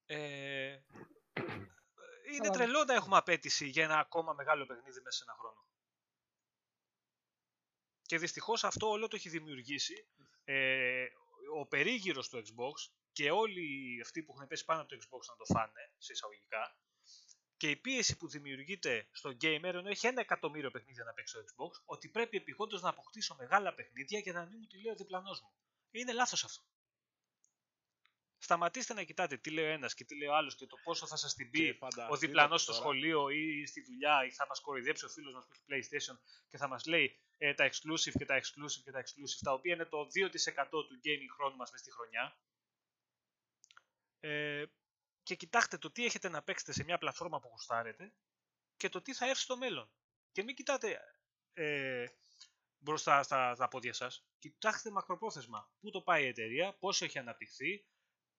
Ε, 0.06 0.18
είναι 2.34 2.48
Καλά. 2.48 2.49
τρελό 2.52 2.84
να 2.84 2.94
έχουμε 2.94 3.18
απέτηση 3.18 3.68
για 3.68 3.84
ένα 3.84 3.99
ακόμα 3.99 4.34
μεγάλο 4.34 4.65
παιχνίδι 4.65 5.02
μέσα 5.02 5.18
σε 5.18 5.23
ένα 5.27 5.35
χρόνο. 5.40 5.68
Και 8.02 8.18
δυστυχώς 8.18 8.64
αυτό 8.64 8.90
όλο 8.90 9.07
το 9.07 9.15
έχει 9.15 9.30
δημιουργήσει 9.30 10.07
ε, 10.44 11.06
ο 11.56 11.68
περίγυρος 11.68 12.30
του 12.30 12.38
Xbox 12.38 12.91
και 13.11 13.31
όλοι 13.31 13.99
αυτοί 14.02 14.23
που 14.23 14.34
έχουν 14.35 14.48
πέσει 14.48 14.65
πάνω 14.65 14.81
από 14.81 14.90
το 14.90 14.95
Xbox 14.95 15.22
να 15.30 15.35
το 15.35 15.45
φάνε, 15.45 15.94
σε 15.98 16.11
εισαγωγικά, 16.11 16.77
και 17.64 17.69
η 17.69 17.76
πίεση 17.76 18.18
που 18.18 18.27
δημιουργείται 18.27 19.07
στο 19.11 19.30
gamer, 19.41 19.64
ενώ 19.64 19.90
έχει 19.90 20.07
ένα 20.07 20.22
εκατομμύριο 20.22 20.72
παιχνίδια 20.72 21.03
να 21.03 21.14
παίξει 21.14 21.34
στο 21.34 21.44
Xbox, 21.48 21.81
ότι 21.85 22.10
πρέπει 22.10 22.38
επιγόντως 22.38 22.81
να 22.81 22.90
αποκτήσω 22.90 23.35
μεγάλα 23.35 23.73
παιχνίδια 23.73 24.19
για 24.19 24.34
να 24.34 24.45
μην 24.45 24.57
μου 24.60 24.68
τη 24.68 24.81
λέει 24.81 24.91
ο 24.91 24.95
διπλανός 24.95 25.41
μου. 25.41 25.52
Είναι 25.91 26.14
λάθος 26.14 26.44
αυτό. 26.44 26.64
Σταματήστε 28.38 28.94
να 28.94 29.03
κοιτάτε 29.03 29.38
τι 29.38 29.49
λέει 29.52 29.65
ο 29.65 29.68
ένας 29.68 29.94
και 29.94 30.03
τι 30.03 30.18
λέει 30.18 30.27
ο 30.27 30.35
άλλος 30.35 30.56
και 30.56 30.65
το 30.68 30.77
πόσο 30.84 31.07
θα 31.07 31.15
σας 31.15 31.34
την 31.34 31.49
πει 31.52 31.60
Και 31.64 31.69
ο 31.69 31.73
φανταστείτε 31.73 32.18
διπλανός 32.27 32.61
στο 32.61 32.72
τώρα- 32.72 32.84
σχολείο 32.84 33.30
ή 33.30 33.65
στη 33.65 33.81
δουλειά 33.81 34.26
ή 34.26 34.31
θα 34.31 34.45
μας 34.48 34.60
κοροϊδέψει 34.61 35.06
ο 35.06 35.10
φίλος 35.10 35.34
μας 35.34 35.45
που 35.48 35.53
έχει 35.53 35.64
PlayStation 35.69 36.18
και 36.49 36.57
θα 36.57 36.68
μας 36.68 36.85
λέει 36.85 37.19
ε, 37.38 37.53
τα 37.53 37.69
exclusive 37.72 38.11
και 38.18 38.26
τα 38.26 38.41
exclusive 38.41 38.81
και 38.84 38.91
τα 38.91 39.03
exclusive 39.03 39.40
τα 39.44 39.53
οποία 39.53 39.73
είναι 39.73 39.85
το 39.85 39.98
2% 39.99 40.69
του 40.69 40.99
gaming 41.03 41.31
χρόνου 41.35 41.56
μας 41.56 41.72
μες 41.72 41.80
στη 41.80 41.91
χρονιά 41.91 42.38
ε, 44.19 44.64
και 45.24 45.36
κοιτάξτε 45.36 45.78
το 45.78 45.91
τι 45.91 46.06
έχετε 46.06 46.30
να 46.30 46.44
παίξετε 46.44 46.72
σε 46.72 46.84
μια 46.84 46.98
πλατφόρμα 46.98 47.40
που 47.40 47.48
γουστάρετε 47.48 48.14
και 48.78 48.90
το 48.90 49.02
τι 49.02 49.14
θα 49.14 49.26
έρθει 49.26 49.41
στο 49.41 49.58
μέλλον. 49.58 49.91
Και 50.32 50.44
μην 50.44 50.56
κοιτάτε 50.56 51.00
ε, 51.54 52.06
μπροστά 52.78 53.24
στα, 53.24 53.56
στα 53.56 53.68
πόδια 53.68 53.94
σας. 53.94 54.26
Κοιτάξτε 54.40 54.91
μακροπρόθεσμα. 54.91 55.72
Πού 55.80 55.90
το 55.90 56.02
πάει 56.02 56.24
η 56.24 56.28
εταιρεία, 56.28 56.74
πόσο 56.74 57.06
έχει 57.06 57.20
αναπτυχθεί, 57.20 57.86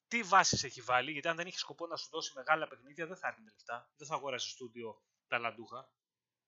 τι 0.09 0.23
βάσεις 0.23 0.65
έχει 0.65 0.81
βάλει, 0.81 1.13
γιατί 1.13 1.29
αν 1.29 1.37
δεν 1.37 1.47
έχεις 1.47 1.61
σκοπό 1.61 1.87
να 1.87 1.97
σου 1.97 2.09
δώσει 2.11 2.33
μεγάλα 2.35 2.69
παιχνίδια 2.69 3.07
δεν 3.07 3.17
θα 3.17 3.29
έρθει 3.29 3.43
λεφτά. 3.43 3.93
Δεν 3.97 4.07
θα 4.07 4.15
αγοράσει 4.15 4.49
στούντιο 4.49 5.03
τα 5.27 5.39
λαντούχα. 5.39 5.91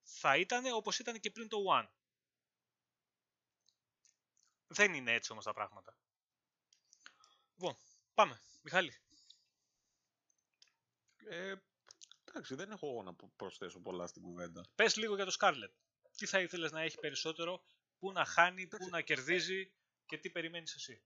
Θα 0.03 0.37
ήταν 0.37 0.67
όπως 0.75 0.99
ήταν 0.99 1.21
και 1.21 1.31
πριν 1.31 1.49
το 1.49 1.57
One. 1.81 1.89
Δεν 4.67 4.95
είναι 4.95 5.13
έτσι 5.13 5.33
όμως 5.33 5.45
τα 5.45 5.53
πράγματα. 5.53 5.99
Λοιπόν, 7.57 7.77
πάμε. 8.15 8.41
Μιχάλη. 8.63 9.01
Ε, 11.29 11.55
εντάξει, 12.25 12.55
δεν 12.55 12.71
έχω 12.71 12.89
εγώ 12.89 13.03
να 13.03 13.15
προ- 13.15 13.33
προσθέσω 13.37 13.81
πολλά 13.81 14.07
στην 14.07 14.23
κουβέντα. 14.23 14.65
Πες 14.75 14.97
λίγο 14.97 15.15
για 15.15 15.25
το 15.25 15.37
Scarlet. 15.41 15.73
Τι 16.17 16.27
θα 16.27 16.41
ήθελες 16.41 16.73
να 16.73 16.81
έχει 16.83 16.99
περισσότερο, 16.99 17.65
πού 17.99 18.13
να 18.13 18.25
χάνει, 18.25 18.67
πού 18.67 18.89
να 18.91 19.01
κερδίζει 19.01 19.73
και 20.07 20.19
τι 20.19 20.31
περιμένεις 20.31 20.75
εσύ; 20.75 21.03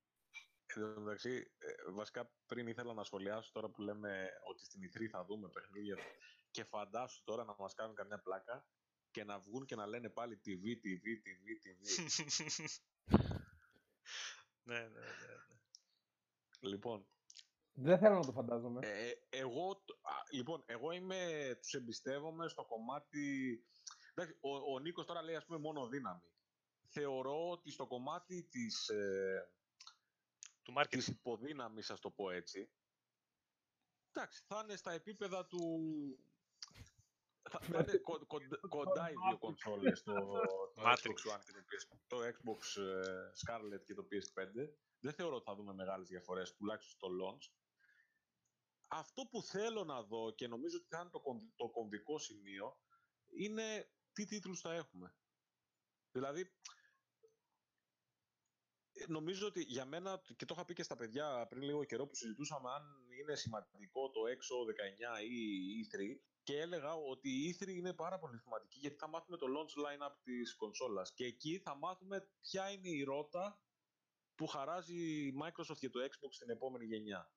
Εν 0.67 0.95
τω 0.95 1.01
μεταξύ, 1.01 1.51
ε, 1.59 1.91
βασικά 1.91 2.31
πριν 2.47 2.67
ήθελα 2.67 2.95
να 2.95 3.05
σχολιάσω 3.05 3.53
τώρα 3.53 3.69
που 3.69 3.83
λέμε 3.83 4.29
ότι 4.49 4.65
στην 4.65 4.81
E3 4.83 5.07
θα 5.11 5.25
δούμε 5.25 5.49
παιχνίδια 5.49 5.97
και 6.51 6.65
φαντάσου 6.65 7.23
τώρα 7.25 7.45
να 7.45 7.55
μας 7.59 7.75
κάνουν 7.75 7.95
καμιά 7.95 8.21
πλάκα 8.21 8.67
και 9.11 9.25
να 9.25 9.39
βγουν 9.39 9.67
και 9.67 9.75
να 9.75 9.87
λένε 9.87 10.09
πάλι 10.09 10.41
TV, 10.45 10.65
TV, 10.87 11.05
TV, 11.27 11.47
TV. 11.65 11.81
ναι, 14.63 14.79
ναι, 14.79 14.89
ναι. 14.89 14.89
ναι. 14.89 16.69
λοιπόν, 16.69 17.07
Δεν 17.75 17.99
θέλω 17.99 18.15
να 18.15 18.25
το 18.25 18.33
φαντάζομαι. 18.33 18.81
ε, 18.87 19.13
εγώ, 19.29 19.83
το- 19.85 19.99
α, 20.03 20.13
λοιπόν, 20.31 20.63
εγώ 20.67 20.91
είμαι, 20.93 21.51
τους 21.63 21.75
εμπιστεύομαι 21.75 22.49
στο 22.49 22.65
κομμάτι... 22.65 23.65
Εντάξει, 24.15 24.39
ο, 24.41 24.73
ο 24.73 24.79
Νίκος 24.79 25.05
τώρα 25.07 25.23
λέει 25.23 25.35
ας 25.37 25.45
πούμε 25.45 25.59
μόνο 25.59 25.87
δύναμη. 25.89 26.33
Θεωρώ 26.89 27.51
ότι 27.51 27.71
στο 27.71 27.87
κομμάτι 27.87 28.43
της, 28.43 28.89
ε, 28.89 29.51
Του 30.63 30.73
marketing. 30.77 30.89
της 30.89 31.07
υποδύναμης, 31.09 31.91
ας 31.91 32.01
το 32.01 32.11
πω 32.11 32.31
έτσι, 32.31 32.71
εντάξει, 34.13 34.43
θα 34.47 34.61
είναι 34.65 34.77
στα 34.77 34.93
επίπεδα 34.93 35.47
του... 35.47 35.61
Θα, 37.51 37.59
θα 37.61 37.79
είναι 37.79 37.97
κο- 37.99 38.27
κοντα- 38.27 38.61
κοντά 38.69 39.11
οι 39.11 39.15
δύο 39.29 39.39
κονσόλες, 39.39 40.03
το, 40.03 40.13
το 40.75 40.83
Matrix. 40.83 40.93
Xbox 40.95 41.35
One 41.35 41.41
και 41.45 41.53
το, 41.53 41.65
PS, 41.69 41.99
το 42.07 42.17
Xbox 42.17 42.83
ε, 42.83 43.31
Scarlet 43.45 43.85
και 43.85 43.95
το 43.95 44.07
PS5. 44.11 44.69
Δεν 45.01 45.13
θεωρώ 45.13 45.35
ότι 45.37 45.45
θα 45.45 45.55
δούμε 45.55 45.73
μεγάλες 45.75 46.09
διαφορές, 46.09 46.55
τουλάχιστον 46.55 46.93
στο 46.97 47.09
launch. 47.21 47.60
Αυτό 48.93 49.27
που 49.31 49.43
θέλω 49.43 49.85
να 49.85 50.03
δω 50.03 50.35
και 50.35 50.49
νομίζω 50.49 50.77
ότι 50.77 50.87
θα 50.89 51.01
είναι 51.01 51.11
το, 51.11 51.21
κομ- 51.21 51.53
το 51.57 51.69
κομβικό 51.71 52.19
σημείο 52.19 52.79
είναι 53.39 53.93
τι 54.13 54.25
τίτλους 54.25 54.61
θα 54.61 54.75
έχουμε. 54.75 55.17
Δηλαδή, 56.13 56.41
ε, 58.93 59.05
νομίζω 59.09 59.47
ότι 59.47 59.63
για 59.63 59.85
μένα, 59.85 60.23
και 60.37 60.45
το 60.45 60.55
είχα 60.57 60.65
πει 60.65 60.75
και 60.75 60.83
στα 60.83 60.97
παιδιά 60.97 61.47
πριν 61.47 61.63
λίγο 61.63 61.85
καιρό 61.85 62.07
που 62.07 62.15
συζητούσαμε 62.15 62.71
αν 62.71 62.83
είναι 63.21 63.35
σημαντικό 63.35 64.11
το 64.11 64.27
έξω 64.27 64.55
19 64.65 65.23
ή 65.23 65.37
η 65.79 65.87
E3 65.91 66.21
και 66.43 66.59
έλεγα 66.61 66.95
ότι 66.95 67.29
η 67.31 67.57
E3 67.61 67.69
είναι 67.69 67.95
πάρα 67.95 68.19
πολύ 68.19 68.39
σημαντική 68.39 68.79
γιατί 68.79 68.97
θα 68.97 69.09
μάθουμε 69.09 69.37
το 69.37 69.47
launch 69.47 69.75
line-up 69.85 70.15
της 70.23 70.55
κονσόλας 70.57 71.15
και 71.15 71.25
εκεί 71.25 71.59
θα 71.59 71.77
μάθουμε 71.77 72.31
ποια 72.41 72.71
είναι 72.71 72.89
η 72.89 73.03
ρότα 73.03 73.63
που 74.35 74.47
χαράζει 74.47 75.27
η 75.27 75.35
Microsoft 75.43 75.79
για 75.79 75.91
το 75.91 76.01
Xbox 76.01 76.31
στην 76.31 76.51
επόμενη 76.51 76.85
γενιά. 76.85 77.33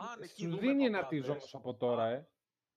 Αν 0.00 0.22
εκεί 0.22 0.42
Σου 0.42 0.48
δούμε 0.48 0.60
δίνει 0.60 0.84
ένα 0.84 0.98
παπάδες- 0.98 1.26
tease 1.26 1.30
όμως 1.30 1.54
από 1.54 1.74
τώρα, 1.76 2.06
ε. 2.08 2.28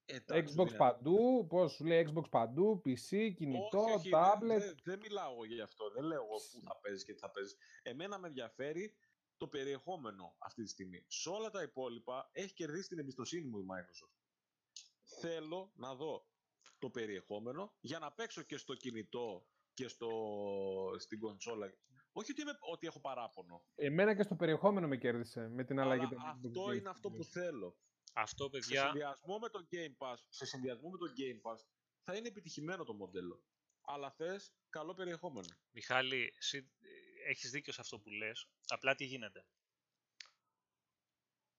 Εντάξει, 0.06 0.54
Xbox 0.58 0.66
δίνει- 0.66 0.78
παντού, 0.78 1.46
πώς 1.50 1.72
σου 1.72 1.84
λέει 1.86 2.08
Xbox 2.14 2.30
παντού, 2.30 2.82
PC, 2.86 3.34
κινητό, 3.36 3.80
όχι, 3.80 3.94
όχι, 3.94 4.10
tablet. 4.14 4.48
Δεν, 4.48 4.60
δεν, 4.60 4.78
δεν 4.84 5.00
μιλάω 5.00 5.32
εγώ 5.34 5.46
γι' 5.46 5.62
αυτό. 5.62 5.90
Δεν 5.90 6.04
λέω 6.04 6.24
εγώ 6.24 6.36
πού 6.52 6.62
θα 6.64 6.80
παίζεις 6.82 7.04
και 7.04 7.14
τι 7.14 7.20
θα 7.20 7.32
παίζεις. 7.32 7.56
Εμένα 7.84 8.18
με 8.20 8.28
ενδιαφέρει 8.28 8.94
το 9.38 9.48
περιεχόμενο 9.48 10.36
αυτή 10.38 10.64
τη 10.64 10.70
στιγμή. 10.70 11.06
Σε 11.08 11.30
όλα 11.30 11.50
τα 11.50 11.62
υπόλοιπα 11.62 12.30
έχει 12.34 12.54
κερδίσει 12.54 12.88
την 12.88 13.00
εμπιστοσύνη 13.00 13.46
μου 13.50 13.60
η 13.60 13.66
Microsoft. 13.72 14.18
Θέλω 15.04 15.72
να 15.76 15.96
δω 15.96 16.28
το 16.80 16.90
περιεχόμενο 16.90 17.74
για 17.80 18.00
να 18.00 18.12
παίξω 18.12 18.42
και 18.42 18.58
στο 18.58 18.74
κινητό 18.76 19.48
και 19.74 19.88
στο, 19.88 20.10
στην 20.98 21.20
κονσόλα. 21.20 21.74
Όχι 22.16 22.32
ότι, 22.32 22.42
είμαι, 22.42 22.58
ότι 22.60 22.88
έχω 22.88 23.00
παράπονο. 23.00 23.64
Εμένα 23.76 24.16
και 24.16 24.24
στο 24.24 24.36
περιεχόμενο 24.36 24.88
με 24.88 24.98
κέρδισε 24.98 25.48
με 25.48 25.64
την 25.64 25.80
αλλαγή 25.80 26.06
Αλλά 26.06 26.10
των 26.10 26.20
Xbox 26.22 26.48
αυτό 26.48 26.66
Games 26.66 26.76
είναι 26.78 26.90
αυτό 26.90 27.10
που 27.12 27.24
Studios. 27.24 27.28
θέλω. 27.32 27.78
Αυτό, 28.14 28.44
Σε 28.44 28.50
παιδιά, 28.50 28.84
συνδυασμό 28.84 29.38
με 29.40 29.50
το 29.50 29.68
Game 29.72 29.96
Pass, 30.08 30.16
σε 30.30 30.46
συνδυασμό 30.46 30.90
με 30.90 30.98
το 30.98 31.06
Game 31.18 31.52
Pass 31.52 31.58
θα 32.04 32.16
είναι 32.16 32.28
επιτυχημένο 32.28 32.84
το 32.84 32.94
μοντέλο. 32.94 33.44
Αλλά 33.82 34.12
θες 34.12 34.54
καλό 34.70 34.94
περιεχόμενο. 34.94 35.48
Μιχάλη, 35.72 36.34
εσύ 36.38 36.58
ε, 36.58 37.30
έχεις 37.30 37.50
δίκιο 37.52 37.74
σε 37.74 37.82
αυτό 37.82 38.00
που 38.00 38.10
λες. 38.10 38.48
Απλά 38.68 38.96
τι 38.96 39.06
γίνεται. 39.06 39.46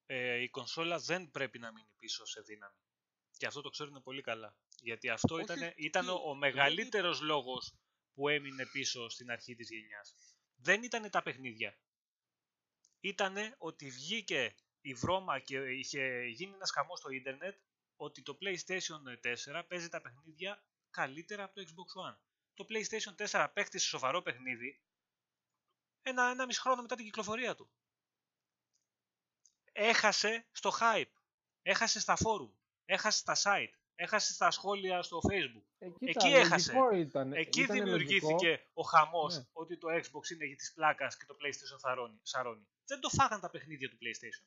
Ε, 0.07 0.37
η 0.43 0.49
κονσόλα 0.49 0.99
δεν 0.99 1.31
πρέπει 1.31 1.59
να 1.59 1.73
μείνει 1.73 1.89
πίσω 1.99 2.25
σε 2.27 2.41
δύναμη. 2.41 2.79
Και 3.37 3.47
αυτό 3.47 3.61
το 3.61 3.69
ξέρουν 3.69 4.03
πολύ 4.03 4.23
καλά. 4.23 4.57
Γιατί 4.83 5.09
αυτό 5.09 5.35
Όχι, 5.35 5.45
ήταν, 5.45 5.73
ήταν 5.77 6.05
τι- 6.05 6.11
ο, 6.11 6.15
ο 6.29 6.35
μεγαλύτερος 6.35 7.21
λόγος 7.21 7.75
που 8.15 8.29
έμεινε 8.29 8.67
πίσω 8.73 9.09
στην 9.09 9.31
αρχή 9.31 9.55
της 9.55 9.71
γενιάς. 9.71 10.34
Δεν 10.65 10.83
ήταν 10.83 11.11
τα 11.11 11.23
παιχνίδια. 11.23 11.79
Ήτανε 13.01 13.55
ότι 13.59 13.91
βγήκε 13.91 14.55
η 14.81 14.95
βρώμα 14.95 15.39
και 15.39 15.59
είχε 15.59 16.25
γίνει 16.27 16.55
ένας 16.55 16.71
χαμός 16.71 16.99
στο 16.99 17.11
ίντερνετ 17.11 17.59
ότι 17.97 18.23
το 18.23 18.39
PlayStation 18.41 19.01
4 19.53 19.63
παίζει 19.69 19.89
τα 19.89 20.01
παιχνίδια 20.01 20.65
καλύτερα 20.91 21.45
από 21.45 21.55
το 21.55 21.63
Xbox 21.63 22.11
One. 22.11 22.17
Το 22.55 22.67
PlayStation 22.69 23.27
4 23.31 23.49
παίχτησε 23.53 23.87
σοβαρό 23.87 24.23
παιχνίδι 24.23 24.81
ένα, 26.03 26.31
ένα 26.31 26.47
μισό 26.47 26.61
χρόνο 26.61 26.83
μετά 26.83 26.97
την 26.97 27.05
κυκλοφορία 27.05 27.55
του. 27.55 27.71
Έχασε 29.73 30.47
στο 30.53 30.73
hype. 30.81 31.13
Έχασε 31.63 32.01
στα 32.01 32.17
forum, 32.17 32.53
έχασε 32.85 33.19
στα 33.19 33.37
site, 33.43 33.75
έχασε 33.95 34.33
στα 34.33 34.51
σχόλια 34.51 35.03
στο 35.03 35.19
facebook. 35.31 35.65
Ε, 35.79 35.87
κοίτα, 35.99 36.27
Εκεί 36.27 36.35
έχασε. 36.35 36.73
λογικό 36.73 36.97
Ήταν, 36.97 37.33
Εκεί 37.33 37.61
ήταν 37.63 37.77
δημιουργήθηκε 37.77 38.47
λογικό. 38.49 38.71
ο 38.73 38.83
χαμός 38.83 39.37
Ναι. 39.37 39.45
ότι 39.53 39.79
το 39.79 39.89
Xbox 39.89 40.31
είναι 40.33 40.45
για 40.45 40.57
τη 40.57 40.71
πλάκας 40.75 41.17
και 41.17 41.25
το 41.27 41.35
PlayStation 41.41 41.79
θαρώνει- 41.81 42.21
σαρώνει. 42.23 42.67
Δεν 42.87 43.01
το 43.01 43.09
φάγαν 43.09 43.41
τα 43.41 43.51
παιχνίδια 43.51 43.89
του 43.89 43.97
PlayStation. 44.03 44.47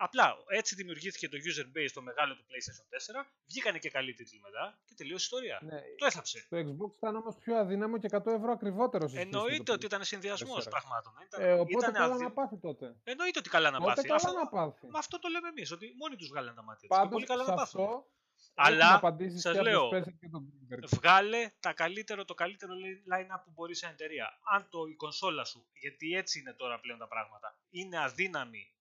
Απλά 0.00 0.36
έτσι 0.48 0.74
δημιουργήθηκε 0.74 1.28
το 1.28 1.36
user 1.48 1.66
base 1.76 1.90
το 1.94 2.02
μεγάλο 2.02 2.36
του 2.36 2.44
PlayStation 2.48 2.86
4, 2.88 3.26
βγήκανε 3.46 3.78
και 3.78 3.90
καλοί 3.90 4.14
τίτλοι 4.14 4.40
μετά 4.40 4.78
και 4.84 4.94
τελείωσε 4.94 5.22
η 5.22 5.26
ιστορία. 5.30 5.58
Ναι, 5.62 5.80
Το 5.96 6.06
έθαψε. 6.06 6.46
το 6.48 6.56
Xbox 6.56 6.90
ήταν 6.96 7.16
όμως 7.16 7.36
πιο 7.36 7.56
αδύναμο 7.56 7.98
και 7.98 8.06
100 8.06 8.30
ευρώ 8.32 8.52
ακριβότερο 8.52 9.08
σε 9.08 9.14
σχέση 9.14 9.26
με 9.26 9.32
το 9.32 9.38
Εννοείται 9.38 9.72
ότι 9.72 9.86
ήταν 9.86 10.00
PlayStation. 10.00 10.04
συνδυασμός 10.06 10.54
τέσσερα. 10.64 10.76
πραγμάτων. 10.76 11.12
Ήταν, 11.26 11.40
Ε, 11.42 11.52
οπότε 11.52 11.76
ήταν 11.76 11.92
καλά 11.92 12.14
αδυ- 12.14 12.22
να 12.22 12.32
πάθει 12.32 12.56
τότε. 12.58 12.96
Εννοείται 13.04 13.38
ότι 13.38 13.48
καλά 13.48 13.70
να 13.70 13.78
Τότε 13.78 13.88
πάθει. 13.94 14.02
καλά 14.08 14.14
Αυτό, 14.20 14.32
να 14.32 14.46
πάθει. 14.48 14.86
με 14.86 14.98
αυτό 14.98 15.18
το 15.18 15.28
λέμε 15.28 15.48
εμείς, 15.48 15.70
ότι 15.72 15.94
μόνοι 15.98 16.16
τους 16.16 16.28
βγάλανε 16.28 16.56
τα 16.56 16.62
μάτια 16.62 16.88
τους. 16.88 16.96
Και 16.96 17.02
Πάντως 17.02 17.12
πολύ 17.12 17.26
καλά 17.26 17.44
σε 17.44 17.50
να 17.50 17.56
πάθουν. 17.56 17.80
αυτό 17.84 18.06
Αλλά, 18.54 18.84
έχουμε 18.84 18.96
απαντήσεις 18.96 19.40
σας 19.40 19.52
και 19.52 19.58
από 19.58 19.68
λέω, 19.68 19.88
το 19.88 19.96
Spencer 19.96 20.14
και 20.20 20.28
τον 20.28 20.52
Greenberg. 20.52 20.88
Βγάλε 20.88 21.50
τα 21.60 21.72
καλύτερο, 21.72 22.24
το 22.24 22.34
καλύτερο 22.34 22.72
line-up 23.12 23.42
που 23.44 23.50
μπορεί 23.50 23.74
σε 23.74 23.86
εταιρεία. 23.86 24.38
Αν 24.44 24.68
το, 24.68 24.86
η 24.86 24.94
κονσόλα 24.94 25.44
σου, 25.44 25.66
γιατί 25.72 26.12
έτσι 26.14 26.38
είναι 26.38 26.52
τώρα 26.52 26.80
πλέον 26.80 26.98
τα 26.98 27.08
πράγματα, 27.08 27.58
είναι 27.70 27.98
αδύναμη, 28.02 28.72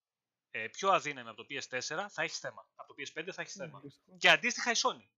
ε, 0.51 0.67
πιο 0.67 0.89
αδύναμη 0.89 1.29
από 1.29 1.43
το 1.43 1.45
PS4, 1.49 2.05
θα 2.09 2.23
έχεις 2.23 2.39
θέμα. 2.39 2.69
Από 2.75 2.93
το 2.93 2.95
PS5 2.97 3.29
θα 3.31 3.41
έχεις 3.41 3.55
Ναι, 3.55 3.65
θέμα. 3.65 3.79
δυστυχώς. 3.79 4.15
Και 4.19 4.29
αντίστοιχα 4.29 4.71
η 4.71 4.75
Sony. 4.77 5.09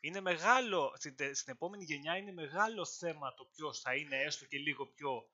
Είναι 0.00 0.20
μεγάλο, 0.20 0.92
στην, 0.96 1.16
τε- 1.16 1.34
στην 1.34 1.52
επόμενη 1.52 1.84
γενιά 1.84 2.16
είναι 2.16 2.32
μεγάλο 2.32 2.84
θέμα 2.84 3.34
το 3.34 3.44
ποιος 3.44 3.80
θα 3.80 3.94
είναι 3.94 4.16
έστω 4.16 4.44
και 4.46 4.58
λίγο 4.58 4.86
πιο. 4.86 5.30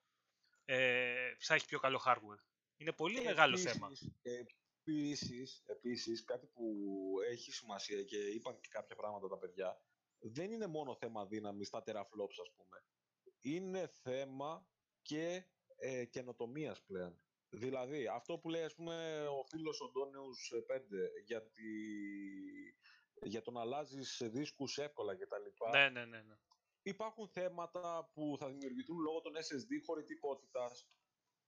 Ε, 0.65 1.35
θα 1.39 1.53
έχει 1.53 1.65
πιο 1.65 1.79
καλό 1.79 2.01
hardware. 2.05 2.43
Είναι 2.77 2.91
πολύ 2.91 3.21
μεγάλο 3.21 3.57
θέμα. 3.57 3.89
Επίσης, 4.85 5.63
επίσης, 5.65 6.23
κάτι 6.23 6.47
που 6.47 6.63
έχει 7.29 7.51
σημασία 7.51 8.03
και 8.03 8.17
είπαν 8.17 8.59
και 8.59 8.67
κάποια 8.71 8.95
πράγματα 8.95 9.27
τα 9.27 9.37
παιδιά, 9.37 9.81
δεν 10.19 10.51
είναι 10.51 10.67
μόνο 10.67 10.95
θέμα 10.95 11.25
δύναμης 11.25 11.67
στα 11.67 11.83
teraflops, 11.85 12.37
ας 12.41 12.51
πούμε. 12.55 12.85
Είναι 13.41 13.87
θέμα 13.87 14.67
και 15.01 15.45
ε, 15.75 16.05
καινοτομίας 16.05 16.83
πλέον. 16.83 17.21
Δηλαδή, 17.49 18.07
αυτό 18.07 18.37
που 18.37 18.49
λέει, 18.49 18.63
ας 18.63 18.75
πούμε, 18.75 19.27
ο 19.27 19.43
φίλος 19.43 19.81
ο 19.81 19.91
Ντόνεους 19.91 20.51
5 20.67 20.81
για, 21.25 21.43
τη... 21.43 21.61
για 23.21 23.41
το 23.41 23.51
να 23.51 23.61
αλλάζεις 23.61 24.21
δίσκους 24.25 24.77
εύκολα 24.77 25.15
κτλ. 25.15 25.69
Ναι, 25.71 25.89
ναι, 25.89 26.05
ναι. 26.05 26.21
ναι. 26.21 26.35
Υπάρχουν 26.81 27.27
θέματα 27.27 28.09
που 28.13 28.35
θα 28.39 28.47
δημιουργηθούν 28.47 28.97
λόγω 28.97 29.21
των 29.21 29.33
SSD 29.35 29.71
χωρητικότητας, 29.85 30.87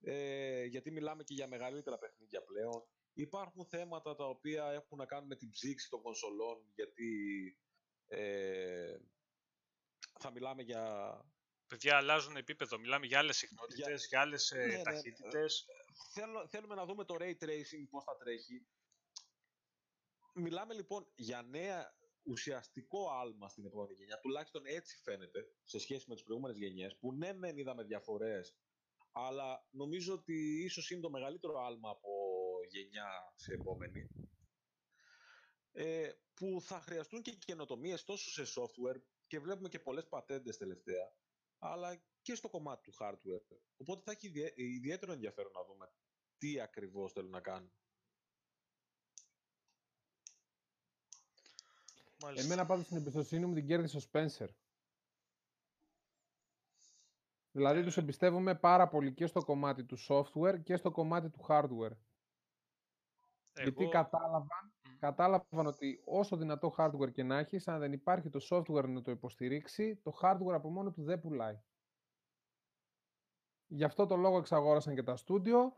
ε, 0.00 0.64
γιατί 0.64 0.90
μιλάμε 0.90 1.24
και 1.24 1.34
για 1.34 1.46
μεγαλύτερα 1.46 1.98
παιχνίδια 1.98 2.42
πλέον. 2.42 2.86
Υπάρχουν 3.18 3.64
θέματα 3.66 4.14
τα 4.14 4.24
οποία 4.28 4.64
έχουν 4.70 4.98
να 4.98 5.06
κάνουν 5.06 5.26
με 5.26 5.36
την 5.36 5.50
ψήξη 5.50 5.88
των 5.90 6.02
κονσολών, 6.02 6.72
γιατί 6.74 7.10
ε, 8.06 8.96
θα 10.18 10.30
μιλάμε 10.30 10.62
για... 10.62 10.84
Παιδιά 11.66 11.96
αλλάζουν 11.96 12.36
επίπεδο. 12.36 12.78
Μιλάμε 12.78 13.06
για 13.06 13.18
άλλες 13.18 13.36
συχνότητες, 13.36 13.86
Για- 13.86 14.06
για 14.08 14.20
άλλες 14.20 14.52
Ναι, 14.56 14.66
ναι, 14.66 14.82
ταχύτητες. 14.82 15.66
Θέλω, 16.12 16.48
θέλουμε 16.48 16.74
να 16.74 16.84
δούμε 16.86 17.04
το 17.04 17.14
ray 17.18 17.34
tracing, 17.44 17.86
πώς 17.90 18.04
θα 18.04 18.16
τρέχει. 18.16 18.66
Μιλάμε 20.34 20.74
λοιπόν 20.74 21.12
για 21.14 21.42
νέα 21.42 21.96
ουσιαστικό 22.22 23.10
άλμα 23.10 23.48
στην 23.48 23.64
επόμενη 23.64 23.94
γενιά, 23.94 24.18
τουλάχιστον 24.20 24.62
έτσι 24.66 24.96
φαίνεται, 25.02 25.48
σε 25.64 25.78
σχέση 25.78 26.04
με 26.08 26.14
τις 26.14 26.24
προηγούμενες 26.24 26.58
γενιές, 26.58 26.96
που 26.98 27.12
ναι 27.12 27.32
μεν 27.32 27.58
είδαμε 27.58 27.82
διαφορές, 27.84 28.56
αλλά 29.12 29.66
νομίζω 29.70 30.14
ότι 30.14 30.64
ίσως 30.64 30.90
είναι 30.90 31.00
το 31.00 31.10
μεγαλύτερο 31.10 31.64
άλμα 31.64 31.90
από 31.90 32.15
γενιά 32.80 33.32
σε 33.34 33.52
επόμενη, 33.52 34.08
ε, 35.72 36.12
που 36.34 36.60
θα 36.60 36.80
χρειαστούν 36.80 37.22
και 37.22 37.32
καινοτομίες 37.32 38.04
τόσο 38.04 38.44
σε 38.44 38.60
software 38.60 39.00
και 39.26 39.38
βλέπουμε 39.40 39.68
και 39.68 39.78
πολλές 39.78 40.08
πατέντες 40.08 40.56
τελευταία, 40.56 41.12
αλλά 41.58 42.02
και 42.22 42.34
στο 42.34 42.48
κομμάτι 42.48 42.82
του 42.82 42.96
hardware. 43.00 43.58
Οπότε 43.76 44.02
θα 44.04 44.10
έχει 44.10 44.26
ιδιαί- 44.26 44.58
ιδιαίτερο 44.58 45.12
ενδιαφέρον 45.12 45.52
να 45.52 45.64
δούμε 45.64 45.92
τι 46.38 46.60
ακριβώς 46.60 47.12
θέλουν 47.12 47.30
να 47.30 47.40
κάνουν. 47.40 47.72
Μάλιστα. 52.18 52.44
Εμένα 52.46 52.66
πάντως 52.66 52.86
την 52.86 52.96
εμπιστοσύνη 52.96 53.46
μου 53.46 53.54
την 53.54 53.66
κέρδισε 53.66 53.96
ο 53.96 54.00
Spencer. 54.12 54.48
Δηλαδή 57.50 57.82
τους 57.82 57.96
εμπιστεύομαι 57.96 58.54
πάρα 58.54 58.88
πολύ 58.88 59.14
και 59.14 59.26
στο 59.26 59.44
κομμάτι 59.44 59.84
του 59.84 59.96
software 60.08 60.62
και 60.62 60.76
στο 60.76 60.90
κομμάτι 60.90 61.30
του 61.30 61.44
hardware. 61.48 61.96
Γιατί 63.62 63.82
Εγώ- 63.82 63.90
κατάλαβαν, 63.92 64.72
Μμ. 64.88 64.96
κατάλαβαν 64.98 65.66
ότι 65.66 66.02
όσο 66.04 66.36
δυνατό 66.36 66.74
hardware 66.78 67.12
και 67.12 67.22
να 67.22 67.38
έχεις, 67.38 67.68
αν 67.68 67.78
δεν 67.78 67.92
υπάρχει 67.92 68.28
το 68.30 68.40
software 68.50 68.88
να 68.88 69.02
το 69.02 69.10
υποστηρίξει, 69.10 69.96
το 69.96 70.18
hardware 70.22 70.52
από 70.54 70.70
μόνο 70.70 70.90
του 70.90 71.02
δεν 71.02 71.20
πουλάει. 71.20 71.58
Γι' 73.66 73.84
αυτό 73.84 74.06
το 74.06 74.16
λόγο 74.16 74.38
εξαγόρασαν 74.38 74.94
και 74.94 75.02
τα 75.02 75.16
στούντιο 75.16 75.76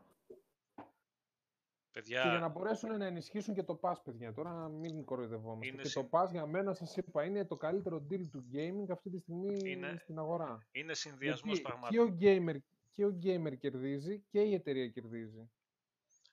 Παιδιά, 1.91 2.21
και 2.23 2.29
για 2.29 2.39
να 2.39 2.47
μπορέσουν 2.47 2.97
να 2.97 3.05
ενισχύσουν 3.05 3.53
και 3.53 3.63
το 3.63 3.79
Pass, 3.81 3.93
παιδιά. 4.03 4.33
Τώρα 4.33 4.51
να 4.53 4.67
μην 4.69 5.05
κοροϊδευόμαστε. 5.05 5.67
Είναι 5.67 5.81
και 5.81 5.87
συν- 5.87 6.09
το 6.09 6.19
Pass 6.19 6.31
για 6.31 6.45
μένα, 6.45 6.73
σας 6.73 6.97
είπα, 6.97 7.23
είναι 7.25 7.45
το 7.45 7.55
καλύτερο 7.57 8.05
deal 8.09 8.27
του 8.31 8.45
gaming 8.53 8.85
αυτή 8.91 9.09
τη 9.09 9.17
στιγμή 9.17 9.57
Είναι 9.71 9.97
στην 9.97 10.19
αγορά. 10.19 10.67
είναι 10.71 10.93
συνδυασμός 10.93 11.57
Γιατί 11.59 11.61
πραγμάτων. 11.61 12.17
και 12.17 12.27
ο, 12.27 12.33
gamer, 12.37 12.57
και 12.93 13.05
ο 13.05 13.19
gamer 13.23 13.57
κερδίζει 13.57 14.19
και 14.29 14.41
η 14.41 14.53
εταιρεία 14.53 14.87
κερδίζει. 14.89 15.51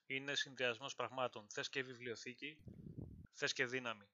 Είναι 0.07 0.35
συνδυασμός 0.35 0.95
πραγμάτων. 0.95 1.49
Θες 1.51 1.69
και 1.69 1.83
βιβλιοθήκη, 1.83 2.59
θες 3.33 3.53
και 3.53 3.67
δύναμη. 3.67 4.09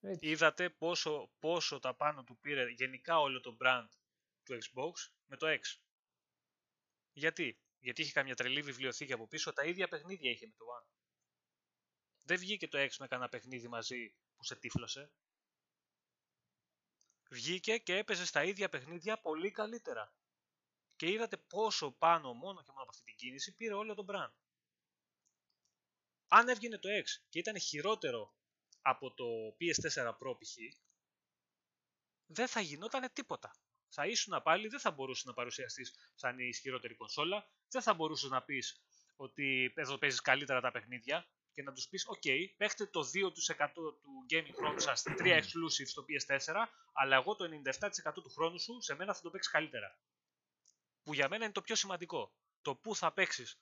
Έτσι. 0.00 0.28
Είδατε 0.28 0.70
πόσο, 0.70 1.30
πόσο 1.38 1.78
τα 1.78 1.94
πάνω 1.94 2.24
του 2.24 2.38
πήρε 2.38 2.70
γενικά 2.70 3.20
όλο 3.20 3.40
το 3.40 3.56
brand 3.60 3.88
του 4.42 4.58
Xbox 4.62 4.92
με 5.26 5.36
το 5.36 5.46
X. 5.48 5.80
Γιατί; 7.12 7.60
Γιατί 7.78 8.02
είχε 8.02 8.12
καμιά 8.12 8.34
τρελή 8.34 8.62
βιβλιοθήκη 8.62 9.12
από 9.12 9.26
πίσω, 9.28 9.52
τα 9.52 9.64
ίδια 9.64 9.88
παιχνίδια 9.88 10.30
είχε 10.30 10.46
με 10.46 10.52
το 10.56 10.64
One. 10.80 10.86
Δεν 12.24 12.38
βγήκε 12.38 12.68
το 12.68 12.78
X 12.78 12.90
με 12.98 13.06
κανένα 13.06 13.28
παιχνίδι 13.28 13.68
μαζί 13.68 14.14
που 14.36 14.44
σε 14.44 14.56
τύφλωσε. 14.56 15.12
Βγήκε 17.30 17.78
και 17.78 17.96
έπαιζε 17.96 18.26
στα 18.26 18.44
ίδια 18.44 18.68
παιχνίδια 18.68 19.20
πολύ 19.20 19.50
καλύτερα. 19.50 20.14
Και 20.96 21.10
είδατε 21.10 21.36
πόσο 21.36 21.90
πάνω 21.90 22.32
μόνο 22.32 22.62
και 22.62 22.70
μόνο 22.70 22.82
από 22.82 22.90
αυτή 22.90 23.04
την 23.04 23.16
κίνηση 23.16 23.54
πήρε 23.54 23.74
όλο 23.74 23.94
το 23.94 24.04
brand. 24.08 24.45
Αν 26.28 26.48
έβγαινε 26.48 26.78
το 26.78 26.88
X 26.88 27.04
και 27.28 27.38
ήταν 27.38 27.60
χειρότερο 27.60 28.34
από 28.80 29.14
το 29.14 29.24
PS4 29.60 30.08
Pro 30.08 30.38
π.χ. 30.38 30.56
δεν 32.26 32.48
θα 32.48 32.60
γινόταν 32.60 33.12
τίποτα. 33.12 33.56
Θα 33.88 34.06
ήσουν 34.06 34.42
πάλι, 34.42 34.68
δεν 34.68 34.80
θα 34.80 34.90
μπορούσες 34.90 35.24
να 35.24 35.34
παρουσιαστείς 35.34 36.12
σαν 36.14 36.38
η 36.38 36.46
ισχυρότερη 36.48 36.94
κονσόλα, 36.94 37.50
δεν 37.68 37.82
θα 37.82 37.94
μπορούσες 37.94 38.30
να 38.30 38.42
πεις 38.42 38.80
ότι 39.16 39.72
εδώ 39.76 39.98
παίζεις 39.98 40.20
καλύτερα 40.20 40.60
τα 40.60 40.70
παιχνίδια 40.70 41.28
και 41.52 41.62
να 41.62 41.72
τους 41.72 41.88
πεις: 41.88 42.06
OK, 42.08 42.28
παίχτε 42.56 42.86
το 42.86 43.00
2% 43.00 43.68
του 43.74 44.26
gaming 44.30 44.54
χρόνου 44.56 44.78
σας, 44.78 45.02
3 45.06 45.40
exclusive 45.40 45.86
στο 45.86 46.04
PS4, 46.08 46.66
αλλά 46.92 47.16
εγώ 47.16 47.34
το 47.34 47.48
97% 47.64 48.12
του 48.14 48.30
χρόνου 48.30 48.60
σου 48.60 48.80
σε 48.80 48.94
μένα 48.94 49.14
θα 49.14 49.20
το 49.20 49.30
παίξεις 49.30 49.52
καλύτερα. 49.52 49.98
Που 51.02 51.14
για 51.14 51.28
μένα 51.28 51.44
είναι 51.44 51.52
το 51.52 51.62
πιο 51.62 51.74
σημαντικό. 51.74 52.34
Το 52.62 52.76
που 52.76 52.96
θα 52.96 53.12
παίξεις 53.12 53.60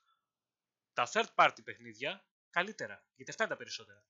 τα 0.92 1.08
third 1.12 1.34
party 1.34 1.64
παιχνίδια 1.64 2.24
καλύτερα. 2.54 3.04
Γιατί 3.14 3.30
αυτά 3.30 3.44
είναι 3.44 3.52
τα 3.52 3.58
περισσότερα. 3.58 4.04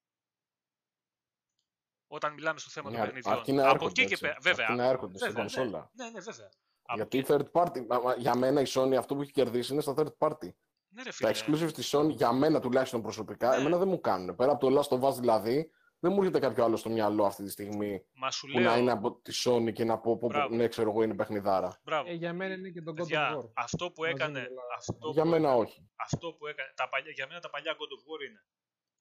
Όταν 2.07 2.33
μιλάμε 2.33 2.59
στο 2.59 2.71
θέμα 2.71 2.91
Ναι, 2.91 2.97
των 2.97 3.05
αρ- 3.05 3.13
παιχνιδιών. 3.13 3.39
αρκεί 3.39 3.53
να 3.53 3.63
Από 3.63 3.71
έρχονται, 3.71 3.91
εκεί 3.91 4.01
και 4.07 4.13
έτσι. 4.13 4.21
πέρα. 4.25 4.37
Βέβαια. 4.41 4.67
Αρκεί 4.67 4.79
να 4.79 4.85
έρχονται 4.85 5.19
στην 5.19 5.27
βέβαια, 5.33 5.43
κονσόλα. 5.43 5.91
Ναι, 5.93 6.05
ναι, 6.05 6.11
ναι, 6.11 6.21
βέβαια. 6.21 6.49
Από 6.83 6.97
Γιατί 6.99 7.19
εκεί- 7.19 7.27
third 7.33 7.51
party, 7.53 7.87
μα- 7.89 7.99
μα- 7.99 8.15
για 8.17 8.35
μένα 8.37 8.61
η 8.61 8.65
Sony 8.69 8.95
αυτό 8.95 9.15
που 9.15 9.23
έχει 9.23 9.33
κερδίσει 9.33 9.73
είναι 9.73 9.83
στα 9.83 9.95
third 9.97 10.13
party. 10.19 10.49
Ναι, 10.89 11.03
ρε 11.03 11.11
Τα 11.11 11.13
φίλε. 11.13 11.31
exclusive 11.35 11.73
της 11.73 11.95
Sony 11.97 12.11
για 12.11 12.33
μένα 12.33 12.61
τουλάχιστον 12.61 13.03
προσωπικά, 13.03 13.49
Ναι. 13.49 13.57
εμένα 13.57 13.79
δεν 13.79 13.89
μου 13.89 14.01
κάνουν. 14.01 14.35
Πέρα 14.37 14.53
από 14.53 14.69
το 14.71 14.81
Last 14.81 14.99
of 14.99 15.09
Us 15.11 15.15
δηλαδή, 15.19 15.71
δεν 16.05 16.13
μου 16.13 16.19
έρχεται 16.19 16.39
κάποιο 16.39 16.65
άλλο 16.65 16.77
στο 16.77 16.91
μυαλό 16.91 17.25
αυτή 17.25 17.43
τη 17.45 17.51
στιγμή 17.51 18.05
Μα 18.15 18.31
σου 18.31 18.47
που 18.47 18.59
λέω. 18.59 18.71
να 18.71 18.77
είναι 18.77 18.91
από 18.91 19.13
τη 19.23 19.33
Sony 19.45 19.73
και 19.73 19.85
να 19.85 19.99
πω, 19.99 20.13
πω, 20.13 20.19
πω 20.19 20.27
Μπράβο. 20.27 20.55
ναι, 20.55 20.69
ξέρω 20.69 20.91
εγώ, 20.91 21.03
είναι 21.03 21.15
παιχνιδάρα. 21.15 21.81
Μπράβο. 21.85 22.11
Ε, 22.11 22.13
για 22.13 22.33
μένα 22.33 22.55
είναι 22.55 22.69
και 22.71 22.83
το 22.83 22.91
God 22.91 22.95
of 22.95 22.97
Παιδιά, 22.97 23.37
War. 23.39 23.51
αυτό 23.55 23.91
που 23.91 24.01
Μαζί 24.03 24.15
έκανε. 24.15 24.41
με 24.41 24.47
το 24.47 24.55
Last 24.55 24.77
Αυτό 24.89 25.11
Για 25.11 25.23
που 25.23 25.29
μένα 25.29 25.49
έκανε- 25.49 25.65
όχι. 25.67 25.89
αυτό 25.97 26.33
που 26.33 26.47
έκανε. 26.47 26.73
Τα 26.77 26.89
παλιά, 26.89 27.11
για 27.11 27.27
μένα 27.27 27.41
τα 27.41 27.51
παλιά 27.51 27.73
God 27.73 27.77
of 27.97 28.03
War 28.11 28.29
είναι. 28.29 28.45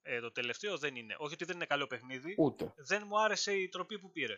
Ε, 0.02 0.20
το 0.20 0.32
τελευταίο 0.32 0.78
δεν 0.78 0.96
είναι. 0.96 1.16
Όχι 1.18 1.34
ότι 1.34 1.46
δεν 1.46 1.56
είναι 1.56 1.66
καλό 1.66 1.88
παιχνίδι. 1.88 2.36
Ούτε. 2.38 2.74
Δεν 2.78 3.04
μου 3.08 3.22
άρεσε 3.22 3.54
η 3.54 3.70
τροπή 3.70 4.00
που 4.00 4.12
πήρε. 4.12 4.36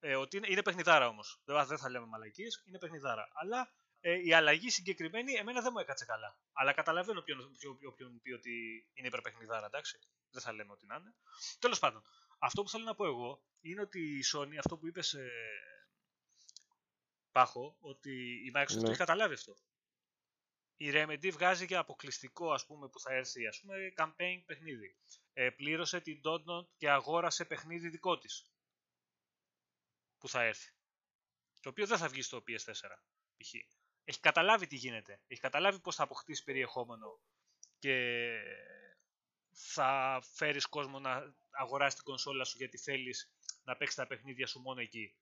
Ε, 0.00 0.14
ότι 0.16 0.36
είναι, 0.36 0.46
είναι 0.50 0.62
παιχνιδάρα 0.62 1.08
όμως. 1.08 1.40
Δεν, 1.44 1.66
δεν 1.66 1.78
θα 1.78 1.90
λέμε 1.90 2.06
μαλακίες, 2.06 2.62
είναι 2.68 2.78
παιχνιδάρα. 2.78 3.28
Αλλά 3.32 3.70
ε, 4.00 4.20
η 4.24 4.32
αλλαγή 4.32 4.70
συγκεκριμένη 4.70 5.32
εμένα 5.32 5.60
δεν 5.62 5.70
μου 5.72 5.78
έκατσε 5.78 6.04
καλά. 6.04 6.38
Αλλά 6.52 6.72
καταλαβαίνω 6.72 7.20
ποιον, 7.22 7.52
ποιο, 7.58 7.74
ποιο, 7.76 7.92
ποιον 7.92 8.20
πει 8.20 8.32
ότι 8.32 8.50
είναι 8.92 9.06
υπερπαιχνιδάρα, 9.06 9.66
εντάξει. 9.66 9.98
Δεν 10.30 10.42
θα 10.42 10.52
λέμε 10.52 10.72
ότι 10.72 10.86
να 10.86 10.94
είναι. 10.96 11.14
Τέλος 11.58 11.78
πάντων, 11.78 12.02
αυτό 12.38 12.62
που 12.62 12.68
θέλω 12.68 12.84
να 12.84 12.94
πω 12.94 13.06
εγώ 13.06 13.44
είναι 13.60 13.80
ότι 13.80 14.18
η 14.18 14.24
Sony, 14.34 14.56
αυτό 14.58 14.76
που 14.78 14.86
είπες, 14.86 15.12
ε, 15.14 15.30
Πάχο, 17.32 17.76
ότι 17.80 18.10
η 18.46 18.52
Microsoft 18.54 18.66
το 18.74 18.80
Ναι. 18.80 18.88
έχει 18.88 18.98
καταλάβει 18.98 19.34
αυτό. 19.34 19.56
Η 20.76 20.90
Remedy 20.94 21.30
βγάζει 21.32 21.66
και 21.66 21.76
αποκλειστικό 21.76 22.52
ας 22.52 22.66
πούμε, 22.66 22.88
που 22.88 23.00
θα 23.00 23.12
έρθει 23.14 23.46
ας 23.46 23.60
πούμε, 23.60 23.92
campaign 23.96 24.42
παιχνίδι. 24.46 24.96
Ε, 25.32 25.50
πλήρωσε 25.50 26.00
την 26.00 26.20
Dotnod 26.24 26.66
και 26.76 26.90
αγόρασε 26.90 27.44
παιχνίδι 27.44 27.88
δικό 27.88 28.18
της 28.18 28.50
που 30.18 30.28
θα 30.28 30.42
έρθει. 30.42 30.72
Το 31.60 31.68
οποίο 31.68 31.86
δεν 31.86 31.98
θα 31.98 32.08
βγει 32.08 32.22
στο 32.22 32.42
PS4 32.46 32.72
π.χ. 33.36 33.54
Έχεις 34.10 34.22
καταλάβει 34.22 34.66
τι 34.66 34.76
γίνεται. 34.76 35.20
Έχεις 35.26 35.42
καταλάβει 35.42 35.80
πώς 35.80 35.96
θα 35.96 36.02
αποκτήσεις 36.02 36.44
περιεχόμενο 36.44 37.20
και 37.78 38.26
θα 39.50 40.20
φέρεις 40.32 40.66
κόσμο 40.66 40.98
να 40.98 41.34
αγοράσει 41.50 41.96
την 41.96 42.04
κονσόλα 42.04 42.44
σου 42.44 42.56
γιατί 42.56 42.78
θέλεις 42.78 43.32
να 43.62 43.76
παίξεις 43.76 43.96
τα 43.96 44.06
παιχνίδια 44.06 44.46
σου 44.46 44.60
μόνο 44.60 44.80
εκεί. 44.80 45.14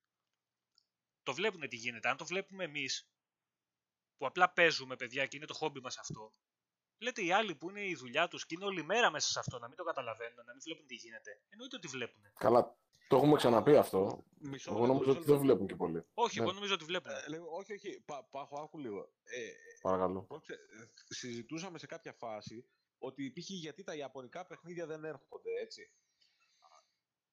Το 1.23 1.33
βλέπουν 1.33 1.69
τι 1.69 1.75
γίνεται. 1.75 2.09
Αν 2.09 2.17
το 2.17 2.25
βλέπουμε 2.25 2.63
εμείς, 2.63 3.09
που 4.17 4.25
απλά 4.25 4.49
παίζουμε 4.49 4.95
παιδιά 4.95 5.25
και 5.25 5.37
είναι 5.37 5.45
το 5.45 5.53
χόμπι 5.53 5.79
μας 5.79 5.97
αυτό, 5.97 6.33
λέτε 6.97 7.23
οι 7.23 7.31
άλλοι 7.31 7.55
που 7.55 7.69
είναι 7.69 7.85
η 7.85 7.95
δουλειά 7.95 8.27
τους 8.27 8.45
και 8.45 8.55
είναι 8.55 8.65
όλη 8.65 8.83
μέρα 8.83 9.11
μέσα 9.11 9.29
σε 9.29 9.39
αυτό, 9.39 9.59
να 9.59 9.67
μην 9.67 9.77
το 9.77 9.83
καταλαβαίνουν, 9.83 10.45
να 10.45 10.51
μην 10.51 10.61
βλέπουν 10.61 10.87
τι 10.87 10.95
γίνεται. 10.95 11.41
Εννοείται 11.49 11.75
ότι 11.75 11.87
βλέπουν. 11.87 12.21
Καλά, 12.33 12.77
το 13.09 13.15
έχουμε 13.15 13.35
ξαναπεί 13.35 13.75
αυτό. 13.75 14.23
Μισό 14.39 14.69
Εγώ 14.71 14.79
λεπτό, 14.79 14.93
νομίζω 14.93 15.09
μισό 15.09 15.19
ότι 15.19 15.19
δεν 15.19 15.29
λεπτό. 15.29 15.43
βλέπουν 15.45 15.67
και 15.67 15.75
πολύ. 15.75 16.03
Όχι, 16.13 16.37
Ναι. 16.39 16.43
εγώ 16.45 16.53
νομίζω 16.53 16.73
ότι 16.73 16.83
βλέπουν. 16.83 17.11
Ε, 17.11 17.23
λίγο- 17.27 17.49
όχι, 17.59 17.73
όχι. 17.73 18.01
Πα, 18.05 18.27
πάχω, 18.31 18.61
άκου 18.61 18.77
λίγο. 18.79 18.99
Ε, 19.23 19.51
Παρακαλώ. 19.81 20.21
Πρόκειται, 20.21 20.53
ε, 20.53 20.85
συζητούσαμε 21.07 21.77
σε 21.79 21.85
κάποια 21.85 22.13
φάση 22.13 22.65
ότι 22.97 23.31
π.χ. 23.31 23.49
γιατί 23.49 23.83
τα 23.83 23.95
ιαπωνικά 23.95 24.45
παιχνίδια 24.45 24.85
δεν 24.85 25.03
έρχονται, 25.03 25.51
έτσι. 25.61 25.91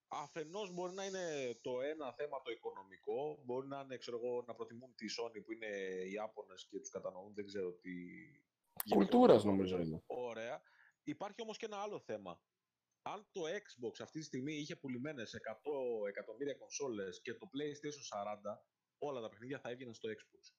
Αφενός 0.08 0.72
μπορεί 0.72 0.92
να 0.94 1.04
είναι 1.04 1.58
το 1.62 1.80
ένα 1.80 2.12
θέμα 2.12 2.42
το 2.42 2.50
οικονομικό, 2.50 3.42
μπορεί 3.44 3.66
να 3.66 3.80
είναι, 3.80 3.96
ξέρω 3.96 4.16
εγώ, 4.22 4.44
να 4.46 4.54
προτιμούν 4.54 4.94
τη 4.94 5.06
Sony 5.18 5.42
που 5.44 5.52
είναι 5.52 5.66
οι 6.06 6.12
Ιάπωνες 6.12 6.66
και 6.70 6.78
τους 6.78 6.90
κατανοούν, 6.90 7.34
δεν 7.34 7.46
ξέρω 7.46 7.70
τι... 7.72 7.90
για 7.90 8.84
ποιο 8.84 8.96
Κουλτούρα 8.96 9.34
λόγο. 9.34 9.46
νομίζω 9.46 9.78
είναι. 9.78 10.02
Ωραία. 10.06 10.62
Υπάρχει 11.02 11.42
όμως 11.42 11.56
και 11.56 11.64
ένα 11.66 11.76
άλλο 11.76 12.00
θέμα. 12.00 12.40
Αν 13.06 13.28
το 13.32 13.40
Xbox 13.40 14.00
αυτή 14.00 14.18
τη 14.18 14.24
στιγμή 14.24 14.54
είχε 14.54 14.76
πουλημένες 14.76 15.34
100 15.34 16.08
εκατομμύρια 16.08 16.54
κονσόλες 16.54 17.20
και 17.22 17.34
το 17.34 17.48
PlayStation 17.52 18.24
40, 18.54 18.58
όλα 18.98 19.20
τα 19.20 19.28
παιχνίδια 19.28 19.60
θα 19.60 19.70
έβγαιναν 19.70 19.94
στο 19.94 20.08
Xbox. 20.08 20.54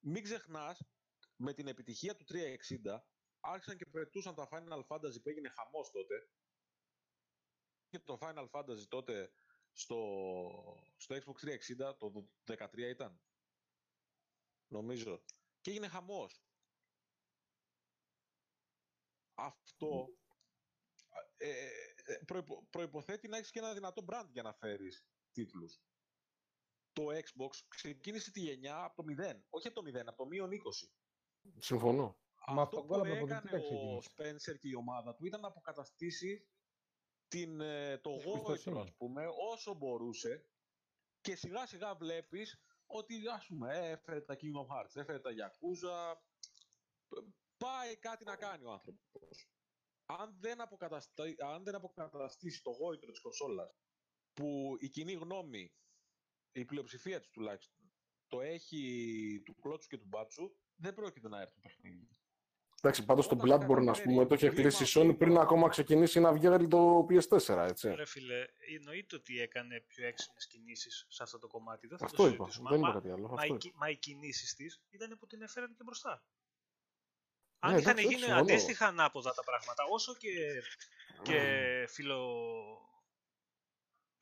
Μην 0.00 0.22
ξεχνάς, 0.22 0.82
με 1.36 1.52
την 1.52 1.66
επιτυχία 1.66 2.16
του 2.16 2.24
360, 2.28 3.00
άρχισαν 3.40 3.76
και 3.76 3.86
πετούσαν 3.86 4.34
τα 4.34 4.48
Final 4.50 4.86
Fantasy 4.86 5.22
που 5.22 5.28
έγινε 5.28 5.48
χαμός 5.48 5.90
τότε. 5.90 6.30
Και 7.88 7.98
το 7.98 8.18
Final 8.20 8.50
Fantasy 8.50 8.86
τότε 8.88 9.32
στο, 9.72 9.98
στο 10.96 11.14
Xbox 11.14 11.48
360, 11.88 11.98
το 11.98 12.28
13 12.44 12.78
ήταν. 12.78 13.20
Νομίζω. 14.66 15.24
Και 15.60 15.70
έγινε 15.70 15.88
χαμός. 15.88 16.44
Αυτό 19.34 20.19
ε, 21.42 21.66
ε, 22.04 22.16
προϋπο- 22.26 22.66
προϋποθέτει 22.70 23.28
να 23.28 23.36
έχεις 23.36 23.50
και 23.50 23.58
ένα 23.58 23.74
δυνατό 23.74 24.04
brand 24.08 24.28
για 24.32 24.42
να 24.42 24.52
φέρεις 24.52 25.06
τίτλους. 25.32 25.80
Το 26.92 27.02
Xbox 27.06 27.50
ξεκίνησε 27.68 28.30
τη 28.30 28.40
γενιά 28.40 28.84
από 28.84 28.96
το 28.96 29.02
0. 29.02 29.44
Όχι 29.48 29.66
από 29.66 29.82
το 29.82 29.90
0, 29.90 30.06
από 30.06 30.16
το 30.16 30.26
μείον 30.26 30.50
20. 30.50 30.92
Συμφωνώ. 31.58 32.18
Μα 32.46 32.62
Αυτό 32.62 32.78
αυτόν 32.78 32.86
κόλλα 32.86 33.02
που 33.02 33.16
από 33.16 33.26
το 33.26 33.34
έκανε 33.34 33.50
3 33.50 33.54
ο 33.54 33.98
ξεκίνησε. 33.98 34.52
Spencer 34.54 34.58
και 34.58 34.68
η 34.68 34.74
ομάδα 34.74 35.14
του 35.14 35.26
ήταν 35.26 35.40
να 35.40 35.48
αποκαταστήσει 35.48 36.48
την, 37.28 37.60
ε, 37.60 37.98
το 37.98 38.10
Εμπιστοσύνη. 38.10 38.42
γόητρο, 38.44 38.80
ας 38.80 38.94
πούμε, 38.96 39.26
όσο 39.52 39.74
μπορούσε 39.74 40.48
και 41.20 41.36
σιγά 41.36 41.66
σιγά 41.66 41.94
βλέπεις 41.94 42.62
ότι 42.86 43.28
ας 43.28 43.46
πούμε 43.46 43.76
ε, 43.78 43.90
έφερε 43.90 44.20
τα 44.20 44.34
Kingdom 44.34 44.66
Hearts, 44.74 44.96
έφερε 44.96 45.18
τα 45.20 45.30
Yakuza, 45.30 46.16
π- 47.08 47.34
πάει 47.56 47.96
κάτι 47.96 48.24
να 48.24 48.36
κάνει 48.36 48.64
ο 48.64 48.70
άνθρωπος. 48.70 49.50
Αν 50.18 50.36
δεν, 50.40 50.60
αποκαταστεί, 50.60 51.36
αν 51.54 51.64
δεν 51.64 51.74
αποκαταστήσει 51.74 52.62
το 52.62 52.70
γόητρο 52.70 53.10
της 53.10 53.20
κονσόλας 53.20 53.76
που 54.32 54.76
η 54.80 54.88
κοινή 54.88 55.12
γνώμη, 55.12 55.72
η 56.52 56.64
πλειοψηφία 56.64 57.20
της 57.20 57.30
τουλάχιστον, 57.30 57.92
το 58.28 58.40
έχει 58.40 59.42
του 59.44 59.56
κλώτσου 59.60 59.88
και 59.88 59.98
του 59.98 60.06
μπάτσου, 60.08 60.50
δεν 60.76 60.94
πρόκειται 60.94 61.28
να 61.28 61.40
έρθει 61.40 61.54
το 61.54 61.60
παιχνίδι. 61.60 62.08
Εντάξει, 62.82 63.04
πάντως 63.04 63.28
το 63.28 63.34
Όταν 63.34 63.48
Bloodborne, 63.48 63.78
ας 63.78 63.84
καταφέρει 63.84 64.08
πούμε, 64.08 64.26
το 64.26 64.34
είχε 64.34 64.48
βήμα 64.50 64.70
χτίσει 64.70 64.98
η 64.98 65.00
Sony 65.02 65.04
βήμα. 65.06 65.16
πριν 65.16 65.36
ακόμα 65.38 65.68
ξεκινήσει 65.68 66.20
να 66.20 66.32
βγει 66.32 66.66
το 66.68 67.06
PS4, 67.08 67.66
έτσι. 67.68 67.88
Ρε 67.94 68.04
φίλε, 68.04 68.46
εννοείται 68.76 69.16
ότι 69.16 69.40
έκανε 69.40 69.80
πιο 69.80 70.06
έξυπνες 70.06 70.46
κινήσεις 70.46 71.06
σε 71.08 71.22
αυτό 71.22 71.38
το 71.38 71.46
κομμάτι. 71.46 71.86
Δεν 71.86 71.98
θα 71.98 72.04
Αυτό 72.04 72.16
το 72.16 72.22
είπα. 72.28 72.32
συζητήσουμε. 72.44 72.70
Δεν 72.70 72.80
Μα- 72.80 72.88
είπα 72.88 72.98
κάτι 72.98 73.10
άλλο. 73.10 73.28
Μα, 73.28 73.34
Αυτό 73.34 73.44
οι, 73.44 73.48
είπα. 73.48 73.58
κι- 73.58 73.72
μα 73.76 73.90
οι 73.90 73.96
κινήσεις 73.96 74.54
της 74.54 74.82
ήταν 74.90 75.18
που 75.18 75.26
την 75.26 75.42
έφεραν 75.42 75.74
και 75.74 75.82
μπροστά. 75.82 76.24
Ναι, 77.66 77.72
Αν 77.72 77.78
είχαν 77.78 77.90
εντάξει, 77.90 78.06
όχι, 78.06 78.14
γίνει 78.14 78.18
συμφωνώ. 78.26 78.40
αντίστοιχα 78.40 78.86
ανάποδα 78.86 79.34
τα 79.34 79.42
πράγματα, 79.44 79.82
όσο 79.90 80.14
και, 80.14 80.28
και 81.22 81.38
φιλο 81.88 82.18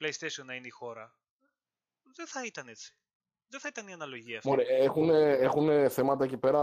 PlayStation 0.00 0.44
να 0.44 0.54
είναι 0.54 0.66
η 0.66 0.70
χώρα, 0.70 1.18
δεν 2.16 2.26
θα 2.26 2.44
ήταν 2.44 2.68
έτσι. 2.68 2.92
Δεν 3.50 3.60
θα 3.60 3.68
ήταν 3.68 3.88
η 3.88 3.92
αναλογία 3.92 4.36
αυτή. 4.36 4.48
Μωρέ, 4.48 4.62
έχουν, 4.62 5.10
έχουν 5.10 5.90
θέματα 5.90 6.24
εκεί 6.24 6.36
πέρα 6.36 6.60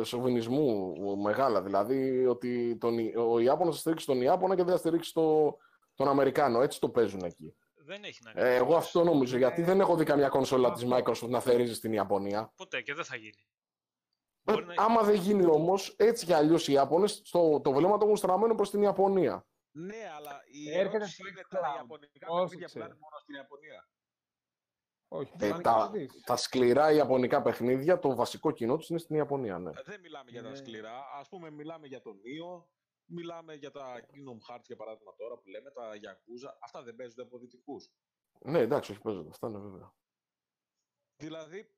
ε, 0.00 0.04
σοβινισμού 0.04 0.92
μεγάλα. 1.22 1.62
Δηλαδή 1.62 2.26
ότι 2.26 2.76
τον, 2.80 2.98
Ι- 2.98 3.16
ο 3.16 3.38
Ιάπωνας 3.38 3.74
θα 3.74 3.80
στηρίξει 3.80 4.06
τον 4.06 4.20
Ιάπωνα 4.20 4.56
και 4.56 4.62
δεν 4.62 4.72
θα 4.72 4.78
στηρίξει 4.78 5.12
το, 5.12 5.56
τον 5.94 6.08
Αμερικάνο. 6.08 6.60
Έτσι 6.62 6.80
το 6.80 6.88
παίζουν 6.88 7.24
εκεί. 7.24 7.54
Δεν 7.74 8.04
έχει 8.04 8.20
να 8.22 8.32
κάνει. 8.32 8.48
Ε, 8.48 8.54
εγώ 8.54 8.76
αυτό 8.76 9.04
νομίζω. 9.04 9.32
Ναι. 9.32 9.38
Γιατί 9.38 9.62
δεν 9.62 9.80
έχω 9.80 9.96
δει 9.96 10.04
καμιά 10.04 10.28
κονσόλα 10.28 10.72
της 10.72 10.84
Microsoft 10.90 11.28
να 11.28 11.40
θερίζει 11.40 11.74
στην 11.74 11.92
Ιαπωνία. 11.92 12.52
Ποτέ 12.56 12.80
και 12.82 12.94
δεν 12.94 13.04
θα 13.04 13.16
γίνει. 13.16 13.46
Ε, 14.46 14.52
Μπορεί 14.52 14.64
να- 14.64 14.74
Άμα 14.84 15.02
δεν 15.02 15.14
γίνει 15.14 15.46
όμως, 15.46 15.94
έτσι 15.98 16.24
κι 16.26 16.32
αλλιώς 16.32 16.68
οι 16.68 16.72
Ιάπωνες 16.72 17.22
το 17.62 17.72
βλέμμα 17.72 17.98
το 17.98 18.04
έχουν 18.04 18.16
στραμμένο 18.16 18.54
προς 18.54 18.70
την 18.70 18.82
Ιαπωνία. 18.82 19.46
Ναι, 19.76 20.10
αλλά 20.16 20.42
η 20.46 20.70
Έρχεται 20.70 20.96
ερώτηση 20.96 21.14
στο 21.14 21.28
είναι 21.28 21.40
xCloud. 21.40 21.60
τα 21.60 21.74
ιαπωνικά 21.76 22.28
Όσο 22.28 22.42
παιχνίδια 22.42 22.66
ξέρω. 22.66 22.84
πουλάνε 22.84 23.00
μόνο 23.00 23.18
στην 23.18 23.34
Ιαπωνία. 23.34 23.88
Όχι, 25.08 25.32
Ε, 25.40 25.48
πάνε 25.48 25.62
τα, 25.62 25.90
και 25.92 26.08
στις. 26.08 26.22
τα 26.22 26.36
σκληρά 26.36 26.92
ιαπωνικά 26.92 27.42
παιχνίδια, 27.42 27.98
το 27.98 28.14
βασικό 28.14 28.50
κοινό 28.50 28.76
τους 28.76 28.88
είναι 28.88 28.98
στην 28.98 29.16
Ιαπωνία, 29.16 29.58
ναι. 29.58 29.70
Ε, 29.70 29.82
Δεν 29.84 30.00
μιλάμε 30.00 30.30
για 30.30 30.42
τα 30.42 30.48
Ναι. 30.50 30.56
σκληρά. 30.56 30.92
Α 30.98 31.22
πούμε, 31.30 31.50
μιλάμε 31.50 31.86
για 31.86 32.00
τον 32.00 32.20
Νίο, 32.22 32.68
μιλάμε 33.04 33.54
για 33.54 33.70
τα 33.70 34.00
Kingdom 34.00 34.54
Hearts 34.54 34.62
για 34.66 34.76
παράδειγμα 34.76 35.14
τώρα 35.16 35.34
που 35.36 35.48
λέμε, 35.48 35.70
τα 35.70 35.90
Yakuza. 35.94 36.50
Αυτά 36.60 36.82
δεν 36.82 36.94
παίζονται 36.96 37.22
από 37.22 37.38
δυτικούς. 37.38 37.90
Ναι, 38.40 38.58
εντάξει, 38.58 38.90
όχι 38.92 39.00
παίζονται. 39.00 39.28
Αυτά 39.28 39.48
είναι 39.48 39.58
βέβαια. 39.58 39.94
Δηλαδή, 41.16 41.74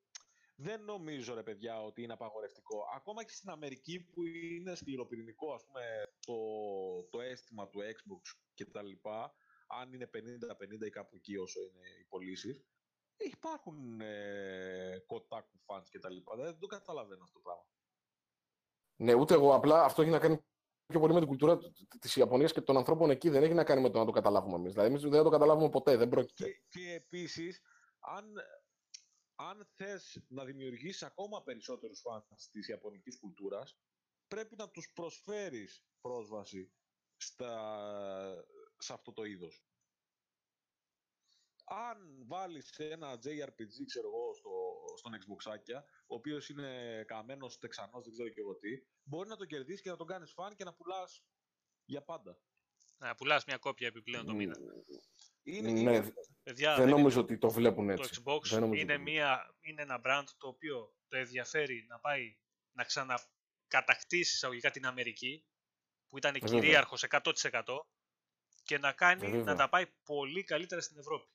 δεν 0.56 0.84
νομίζω 0.84 1.34
ρε 1.34 1.42
παιδιά 1.42 1.82
ότι 1.82 2.02
είναι 2.02 2.12
απαγορευτικό. 2.12 2.84
Ακόμα 2.94 3.24
και 3.24 3.32
στην 3.32 3.50
Αμερική 3.50 4.00
που 4.00 4.22
είναι 4.24 4.74
σκληροπυρηνικό, 4.74 5.52
ας 5.52 5.64
πούμε, 5.66 5.82
το, 6.26 6.34
το 7.10 7.20
αίσθημα 7.20 7.68
του 7.68 7.80
Xbox 7.80 8.38
και 8.54 8.64
τα 8.64 8.82
λοιπά, 8.82 9.34
αν 9.66 9.92
είναι 9.92 10.10
50-50 10.12 10.86
ή 10.86 10.90
κάπου 10.90 11.16
εκεί 11.16 11.36
όσο 11.36 11.60
είναι 11.60 11.88
οι 12.00 12.04
πωλήσει, 12.04 12.64
υπάρχουν 13.16 14.00
ε, 14.00 15.04
Kotaku 15.08 15.74
fans 15.74 15.84
και 15.90 15.98
τα 15.98 16.10
λοιπά. 16.10 16.36
Δεν 16.36 16.58
το 16.58 16.66
καταλαβαίνω 16.66 17.22
αυτό 17.22 17.38
το 17.38 17.42
πράγμα. 17.42 17.66
Ναι, 18.96 19.14
ούτε 19.14 19.34
εγώ. 19.34 19.54
Απλά 19.54 19.84
αυτό 19.84 20.02
έχει 20.02 20.10
να 20.10 20.18
κάνει 20.18 20.44
πιο 20.86 21.00
πολύ 21.00 21.12
με 21.12 21.18
την 21.18 21.28
κουλτούρα 21.28 21.58
της 22.00 22.16
Ιαπωνίας 22.16 22.52
και 22.52 22.60
των 22.60 22.76
ανθρώπων 22.76 23.10
εκεί. 23.10 23.28
Δεν 23.28 23.42
έχει 23.42 23.54
να 23.54 23.64
κάνει 23.64 23.80
με 23.80 23.90
το 23.90 23.98
να 23.98 24.04
το 24.04 24.10
καταλάβουμε 24.10 24.56
εμείς. 24.56 24.72
Δηλαδή, 24.72 24.88
εμείς 24.88 25.02
δεν 25.02 25.12
θα 25.12 25.22
το 25.22 25.30
καταλάβουμε 25.30 25.68
ποτέ. 25.68 25.96
Δεν 25.96 26.08
πρόκειται. 26.08 26.44
Και, 26.44 26.62
και 26.68 26.92
επίσης, 26.92 27.60
αν, 28.00 28.24
αν 29.36 29.68
θες 29.74 30.24
να 30.28 30.44
δημιουργήσεις 30.44 31.02
ακόμα 31.02 31.42
περισσότερους 31.42 32.02
φans 32.04 32.48
της 32.50 32.68
ιαπωνικής 32.68 33.18
κουλτούρας, 33.18 33.78
πρέπει 34.28 34.56
να 34.56 34.70
τους 34.70 34.92
προσφέρεις 34.92 35.86
πρόσβαση 36.00 36.72
στα, 37.16 38.44
σε 38.78 38.92
αυτό 38.92 39.12
το 39.12 39.24
είδος. 39.24 39.64
Αν 41.64 42.26
βάλεις 42.26 42.78
ένα 42.78 43.14
JRPG, 43.14 43.84
ξέρω 43.86 44.08
εγώ, 44.08 44.34
στο, 44.34 44.50
στον 44.96 45.12
Xboxάκια, 45.12 45.84
ο 46.06 46.14
οποίος 46.14 46.48
είναι 46.48 47.04
καμένος, 47.06 47.58
τεξανός, 47.58 48.04
δεν 48.04 48.12
ξέρω 48.12 48.28
και 48.28 48.40
εγώ 48.40 48.56
τι, 48.56 48.68
μπορεί 49.02 49.28
να 49.28 49.36
τον 49.36 49.46
κερδίσεις 49.46 49.80
και 49.80 49.90
να 49.90 49.96
τον 49.96 50.06
κάνεις 50.06 50.32
φαν 50.32 50.56
και 50.56 50.64
να 50.64 50.74
πουλάς 50.74 51.24
για 51.84 52.02
πάντα. 52.02 52.40
Να 52.98 53.14
πουλάς 53.14 53.44
μια 53.44 53.58
κόπια 53.58 53.86
επιπλέον 53.86 54.26
το 54.26 54.34
μήνα. 54.34 54.56
Είναι, 55.48 55.70
Ναι, 55.70 55.80
είναι- 55.80 56.14
Παιδιά, 56.42 56.74
δεν 56.74 56.84
δεν 56.84 56.94
νομίζω 56.94 57.20
ότι 57.20 57.38
το 57.38 57.50
βλέπουν 57.50 57.86
το 57.86 57.92
έτσι. 57.92 58.22
Xbox 58.24 58.40
Δεν 58.42 58.60
νομίζω 58.60 58.82
είναι, 58.82 58.92
ότι- 58.92 59.02
μια, 59.02 59.54
είναι 59.60 59.82
ένα 59.82 60.00
brand 60.04 60.24
το 60.38 60.48
οποίο 60.48 60.94
το 61.08 61.16
ενδιαφέρει 61.16 61.84
να 61.88 61.98
πάει 61.98 62.36
να 62.72 62.84
ξανακατακτήσει 62.84 64.34
εισαγωγικά 64.34 64.70
την 64.70 64.86
Αμερική, 64.86 65.44
που 66.08 66.16
ήταν 66.18 66.32
βέβαια. 66.40 66.60
κυρίαρχος 66.60 67.02
100% 67.02 67.86
και 68.62 68.78
να, 68.78 68.92
κάνει, 68.92 69.26
Ε, 69.26 69.30
βέβαια. 69.30 69.44
να 69.44 69.56
τα 69.56 69.68
πάει 69.68 69.86
πολύ 70.04 70.44
καλύτερα 70.44 70.80
στην 70.80 70.98
Ευρώπη. 70.98 71.28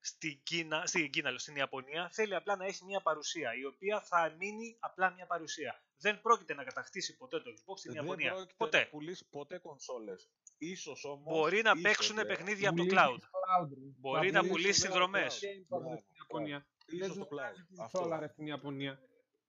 Στην 0.00 0.42
Κίνα, 0.42 0.86
στην 0.86 1.10
Κίνα, 1.10 1.28
λέω, 1.30 1.38
στην 1.38 1.56
Ιαπωνία, 1.56 2.10
θέλει 2.12 2.34
απλά 2.34 2.56
να 2.56 2.64
έχει 2.64 2.84
μια 2.84 3.00
παρουσία, 3.00 3.54
η 3.54 3.64
οποία 3.64 4.00
θα 4.00 4.34
μείνει 4.38 4.76
απλά 4.80 5.10
μια 5.10 5.26
παρουσία. 5.26 5.82
Δεν 5.96 6.20
πρόκειται 6.20 6.54
να 6.54 6.64
κατακτήσει 6.64 7.16
ποτέ 7.16 7.40
το 7.40 7.50
Xbox 7.50 7.78
στην 7.78 7.92
δεν 7.92 8.02
Ιαπωνία. 8.02 8.30
πρόκειται 8.32 8.54
Ποτέ. 8.56 8.78
να 8.80 8.86
πουλήσει 8.88 9.28
ποτέ 9.30 9.58
κονσόλες. 9.58 10.30
Ίσως 10.58 11.04
όμως... 11.04 11.38
Μπορεί 11.38 11.62
να 11.62 11.70
ίσως, 11.70 11.82
παίξουν 11.82 12.18
ε, 12.18 12.24
παιχνίδια 12.24 12.68
από 12.68 12.76
το 12.78 12.82
Πουλήσει 12.84 13.04
cloud. 13.06 13.18
cloud, 13.18 13.68
ρε. 13.68 13.80
Μπορεί 14.00 14.30
Θα 14.30 14.42
να 14.42 14.48
πουλήσει 14.48 14.52
πουλήσει 14.62 14.80
το 14.80 14.86
συνδρομές. 14.86 15.40
cloud. 15.40 15.46
Game 15.46 15.76
Pass, 15.76 15.80
ρε, 15.82 15.86
Μπράβο, 15.88 15.96
στην 15.96 16.14
Ιαπωνία. 16.18 16.66
Ίσως 16.86 16.98
Δεν 16.98 17.08
το 17.08 17.14
σου 17.14 17.28
βγάζει 17.30 17.52
cloud. 17.60 17.66
την 17.68 17.80
Αυτό. 17.80 17.98
κονσόλα, 17.98 18.20
ρε, 18.20 18.28
στην 18.28 18.46
Ιαπωνία. 18.46 19.00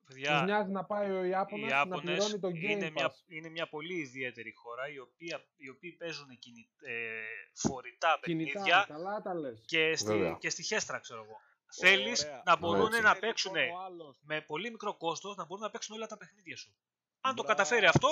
Παιδιά, 0.07 0.31
Τους 0.37 0.41
νοιάζει 0.45 0.71
να 0.71 0.85
πάει 0.85 1.11
ο 1.11 1.23
οι 1.23 1.29
Ιάπωνας 1.29 1.69
να 1.69 1.75
Ιάπωνες 1.77 2.01
πληρώνει 2.03 2.39
το 2.39 2.47
Game 2.47 2.69
είναι 2.71 2.87
Pass. 2.87 2.91
μια, 2.91 3.13
είναι 3.27 3.49
μια 3.49 3.67
πολύ 3.69 3.93
ιδιαίτερη 3.93 4.53
χώρα 4.55 4.89
η 4.89 4.99
οποία, 4.99 5.45
οι 5.55 5.69
οποίοι 5.69 5.91
παίζουν 5.91 6.27
κινη, 6.39 6.69
ε, 6.81 7.21
φορητά 7.53 8.19
Κινητά, 8.21 8.51
παιχνίδια 8.51 8.85
καλά 8.87 9.21
τα 9.21 9.33
λες. 9.35 9.63
και 9.65 9.95
στη, 9.95 10.07
Βέβαια. 10.11 10.37
και 10.39 10.49
στη 10.49 10.63
χέστρα, 10.63 10.99
ξέρω 10.99 11.23
εγώ. 11.23 11.37
Θέλεις 11.79 12.23
Ωραία. 12.23 12.41
να 12.45 12.55
μπορούν 12.57 12.87
έτσι. 12.87 13.01
να 13.01 13.09
Θέλει 13.09 13.19
παίξουν 13.19 13.55
λοιπόν 13.55 13.75
ο 13.79 13.83
άλλος 13.83 14.19
με 14.23 14.41
πολύ 14.41 14.71
μικρό 14.71 14.97
κόστος 14.97 15.35
να 15.35 15.45
μπορούν 15.45 15.63
να 15.63 15.69
παίξουν 15.69 15.95
όλα 15.95 16.07
τα 16.07 16.17
παιχνίδια 16.17 16.57
σου. 16.57 16.73
Αν 17.21 17.35
το 17.35 17.43
Μπράβο. 17.43 17.47
καταφέρει 17.47 17.85
αυτό, 17.85 18.07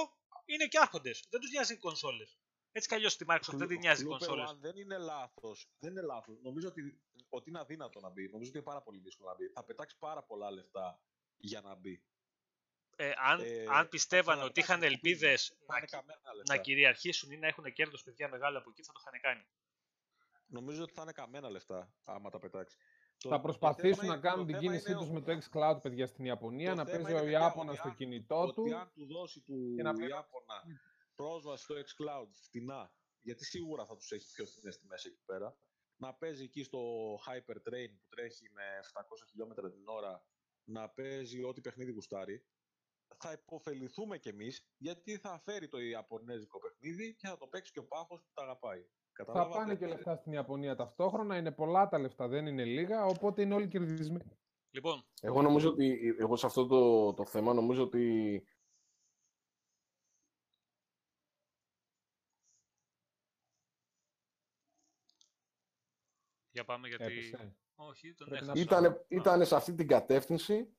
είναι 0.46 0.66
και 0.66 0.78
άρχοντες. 0.82 1.28
Δεν 1.30 1.40
τους 1.40 1.50
νοιάζει 1.50 1.74
οι 1.74 1.78
κονσόλες. 1.78 2.38
Έτσι 2.78 2.88
κι 2.88 2.96
αλλιώς 2.96 3.12
στη 3.12 3.26
Microsoft 3.30 3.54
δεν 3.54 3.68
την 3.68 3.80
νοιάζει 3.80 4.02
οι 4.02 4.06
Λούπε, 4.06 4.18
κονσόλες. 4.18 4.50
αν 4.50 4.60
δεν 4.60 4.78
είναι 4.78 4.98
λάθος. 4.98 5.70
Δεν 5.80 5.92
είναι 5.92 6.02
λάθος. 6.02 6.38
Νομίζω 6.42 6.68
ότι, 6.68 7.02
ότι 7.30 7.50
είναι 7.50 7.60
αδύνατο 7.60 8.00
να 8.00 8.10
μπει. 8.10 8.30
Νομίζω 8.30 8.50
ότι 8.50 8.58
είναι 8.58 8.68
πάρα 8.68 8.82
πολύ 8.82 9.00
δύσκολο 9.00 9.30
να 9.30 9.36
μπει. 9.36 9.48
Θα 9.48 9.64
πετάξει 9.64 9.96
πάρα 10.00 10.24
πολλά 10.24 10.52
λεφτά 10.52 11.00
για 11.38 11.62
να 11.62 11.76
μπει. 11.76 12.04
Ε, 12.96 13.12
αν, 13.18 13.40
Ε, 13.44 13.66
αν 13.70 13.90
πιστεύανε 13.90 14.40
θα 14.40 14.46
ότι 14.46 14.60
είχαν 14.60 14.80
πετάξει 14.80 14.94
ελπίδες 14.96 15.48
Θα 15.48 15.56
να, 15.74 15.78
είναι 15.78 15.86
καμένα 15.90 16.34
λεφτά. 16.36 16.56
να 16.56 16.62
κυριαρχήσουν 16.62 17.32
ή 17.32 17.38
να 17.38 17.48
έχουν 17.48 17.74
κέρδος 17.74 18.04
παιδιά 18.04 18.30
μεγάλο 18.30 18.58
από 18.58 18.70
εκεί, 18.70 18.84
θα 18.84 18.92
το 18.94 19.00
είχαν 19.06 19.22
κάνει. 19.22 19.46
Νομίζω 20.48 20.84
ότι 20.84 20.94
θα 20.94 21.02
είναι 21.02 21.12
καμένα 21.12 21.50
λεφτά 21.50 21.94
άμα 22.06 22.30
τα 22.30 22.40
πετάξει. 22.40 22.78
Το- 23.18 23.30
Θα 23.30 23.36
το 23.36 23.42
προσπαθήσουν 23.42 23.94
θέμα 24.00 24.08
να 24.08 24.14
είναι- 24.14 24.22
κάνουν 24.30 24.40
το 24.40 24.46
την 24.46 24.56
θέμα 24.56 24.68
κίνησή 24.72 24.92
είναι 24.92 25.00
τους 25.00 25.10
ο- 25.10 25.14
με 25.14 25.22
το 25.22 25.32
xCloud, 25.32 25.82
παιδιά, 25.82 26.08
στην 26.08 26.26
Ιαπωνία, 26.26 26.70
Το 26.70 26.76
να 26.76 26.86
θέμα 26.86 26.96
παίζει 26.96 27.12
είναι, 27.12 27.20
ο 27.20 27.24
παιδιά, 27.24 27.40
Ιάπωνας 27.40 27.70
ότι 27.70 27.78
στο 27.80 27.88
αν- 27.88 27.96
κινητό 27.96 28.52
του. 28.54 28.64
Ότι 28.64 28.74
αν 28.74 28.92
του 28.94 29.06
δώσει 29.06 29.40
του 29.42 29.74
Και 29.76 29.82
να 29.84 29.94
πληρώσει. 29.94 30.14
Ιάπωνα 30.16 30.64
πρόσβαση 31.16 31.64
στο 31.64 31.76
xCloud 31.76 32.30
φτηνά, 32.32 32.94
γιατί 33.22 33.46
σίγουρα 33.46 33.86
θα 33.86 33.96
τους 33.96 34.12
έχει 34.12 34.34
πιο 34.34 34.46
φθηνές 34.46 34.78
τιμές 34.78 35.06
εκεί 35.06 35.22
πέρα, 35.26 35.58
να 35.98 36.14
παίζει 36.14 36.44
εκεί 36.44 36.64
στο 36.64 36.80
Hypertrain 37.16 37.90
που 37.98 38.06
τρέχει 38.10 38.50
με 38.52 38.64
700 38.94 39.02
χιλιόμετρα 39.30 39.72
την 39.72 39.88
ώρα, 39.88 40.26
να 40.64 40.90
παίζει 40.90 41.44
ό,τι 41.44 41.62
παιχνίδι 41.62 41.92
γουστάρει, 41.92 42.46
θα 43.18 43.32
υποφεληθούμε 43.32 44.18
κι 44.18 44.30
εμείς, 44.30 44.68
γιατί 44.78 45.18
θα 45.18 45.40
φέρει 45.40 45.68
το 45.68 45.78
Ιαπωνέζικο 45.78 46.60
παιχνίδι 46.60 47.16
και 47.16 47.28
θα 47.28 47.38
το 47.38 47.48
παίξει 47.48 47.72
και 47.72 47.80
ο 47.80 47.86
Πάχος 47.86 48.20
που 48.22 48.32
τα 48.34 48.44
αγαπάει. 48.44 48.82
Θα 48.82 49.24
Καταλάβατε; 49.24 49.58
πάνε 49.58 49.76
και 49.76 49.86
λεφτά 49.88 50.16
στην 50.16 50.32
Ιαπωνία 50.32 50.76
ταυτόχρονα. 50.76 51.38
Είναι 51.38 51.52
πολλά 51.52 51.88
τα 51.88 52.00
λεφτά, 52.00 52.28
δεν 52.28 52.48
είναι 52.48 52.66
λίγα, 52.66 53.06
οπότε 53.06 53.42
είναι 53.42 53.54
όλοι 53.54 53.68
κερδισμένοι. 53.68 54.38
Λοιπόν, 54.70 55.06
Εγώ 55.22 55.42
νομίζω 55.42 55.70
ότι, 55.70 56.16
εγώ 56.20 56.36
σε 56.36 56.46
αυτό 56.46 56.66
το, 56.66 57.14
το 57.14 57.26
θέμα 57.26 57.54
νομίζω 57.54 57.84
ότι 57.84 58.44
πάμε 66.66 66.88
γιατί... 66.88 67.04
Έπεσε. 67.04 67.56
Όχι, 67.76 68.14
τον 68.14 68.28
Πρέπει 68.30 68.46
να 68.46 68.52
έχασα. 68.52 68.64
ήταν, 68.80 69.06
ήταν 69.08 69.46
σε 69.46 69.56
αυτή 69.56 69.74
την 69.74 69.88
κατεύθυνση. 69.88 70.76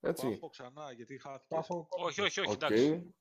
Έτσι. 0.00 0.28
Πάχο 0.30 0.48
ξανά, 0.48 0.92
γιατί 0.92 1.18
χάθηκε. 1.18 1.44
Τα 1.48 1.56
έχω 1.56 1.86
Όχι, 1.90 2.20
όχι, 2.20 2.40
όχι, 2.40 2.50
Οκ. 2.50 2.54
εντάξει. 2.62 3.14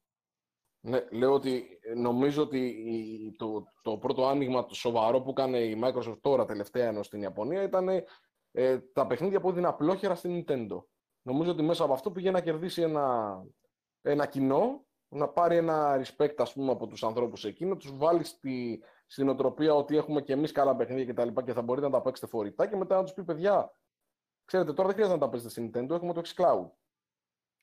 Ναι, 0.88 1.06
λέω 1.12 1.34
ότι 1.34 1.80
ε, 1.82 1.94
νομίζω 1.94 2.42
ότι 2.42 2.60
η- 2.68 3.36
το, 3.36 3.64
το 3.82 3.98
πρώτο 3.98 4.28
άνοιγμα 4.28 4.66
το 4.66 4.76
σοβαρό 4.76 5.22
που 5.22 5.30
έκανε 5.30 5.60
η 5.60 5.82
Microsoft 5.84 6.18
τώρα 6.22 6.46
τελευταία 6.46 6.88
ενώ 6.88 7.04
στην 7.04 7.22
Ιαπωνία 7.22 7.64
ήταν 7.64 7.90
ε, 8.52 8.80
τα 8.80 9.08
παιχνίδια 9.08 9.42
που 9.42 9.50
έδινε 9.50 9.68
απλόχερα 9.68 10.16
στην 10.16 10.44
Nintendo. 10.48 10.84
Νομίζω 11.22 11.52
ότι 11.52 11.62
μέσα 11.62 11.84
από 11.84 11.94
αυτό 11.94 12.12
πήγε 12.12 12.32
να 12.32 12.42
κερδίσει 12.42 12.82
ένα, 12.82 13.36
ένα 14.02 14.26
κοινό, 14.28 14.86
να 15.08 15.28
πάρει 15.30 15.58
ένα 15.58 16.02
respect 16.06 16.36
ας 16.38 16.54
πούμε 16.54 16.72
από 16.72 16.88
τους 16.88 17.04
ανθρώπους 17.04 17.46
εκεί, 17.46 17.66
να 17.66 17.78
τους 17.78 17.98
βάλει 17.98 18.24
στη, 18.24 18.84
στην 19.06 19.30
οτροπία 19.30 19.74
ότι 19.76 19.98
έχουμε 19.98 20.22
και 20.22 20.34
εμείς 20.34 20.52
καλά 20.52 20.76
παιχνίδια 20.76 21.06
και 21.06 21.14
τα 21.14 21.26
λοιπά 21.26 21.44
και 21.44 21.54
θα 21.54 21.62
μπορείτε 21.62 21.86
να 21.86 21.92
τα 21.92 22.02
παίξετε 22.02 22.28
φορητά 22.28 22.68
και 22.68 22.76
μετά 22.76 22.96
να 22.96 23.04
τους 23.04 23.14
πει 23.14 23.24
παιδιά, 23.24 23.72
ξέρετε 24.46 24.74
τώρα 24.74 24.88
δεν 24.88 24.94
χρειάζεται 24.96 25.18
να 25.20 25.26
τα 25.26 25.30
παίζετε 25.32 25.52
στην 25.52 25.72
Nintendo, 25.74 25.90
έχουμε 25.90 26.14
το 26.14 26.22
xCloud. 26.26 26.70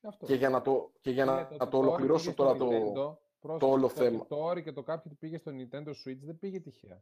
Αυτό. 0.01 0.25
Και 0.25 0.35
για 0.35 0.49
να 0.49 0.61
το, 0.61 0.91
και 1.01 1.11
για 1.11 1.25
να, 1.25 1.31
Είναι 1.39 1.47
να 1.59 1.67
το 1.67 1.77
Ori 1.77 1.81
ολοκληρώσω 1.81 2.23
πήγε 2.23 2.35
τώρα 2.35 2.55
στο 2.55 2.65
το, 2.65 2.71
Nintendo, 2.71 3.15
πρόσεξε, 3.39 3.73
όλο 3.73 3.81
το- 3.87 3.89
θέμα. 3.93 4.25
Το 4.27 4.49
Ori 4.49 4.63
και 4.63 4.71
το 4.71 4.83
κάποιο 4.83 5.11
που 5.11 5.17
πήγε 5.17 5.37
στο 5.37 5.51
Nintendo 5.51 5.87
Switch 5.89 6.17
δεν 6.21 6.39
πήγε 6.39 6.59
τυχαία. 6.59 6.99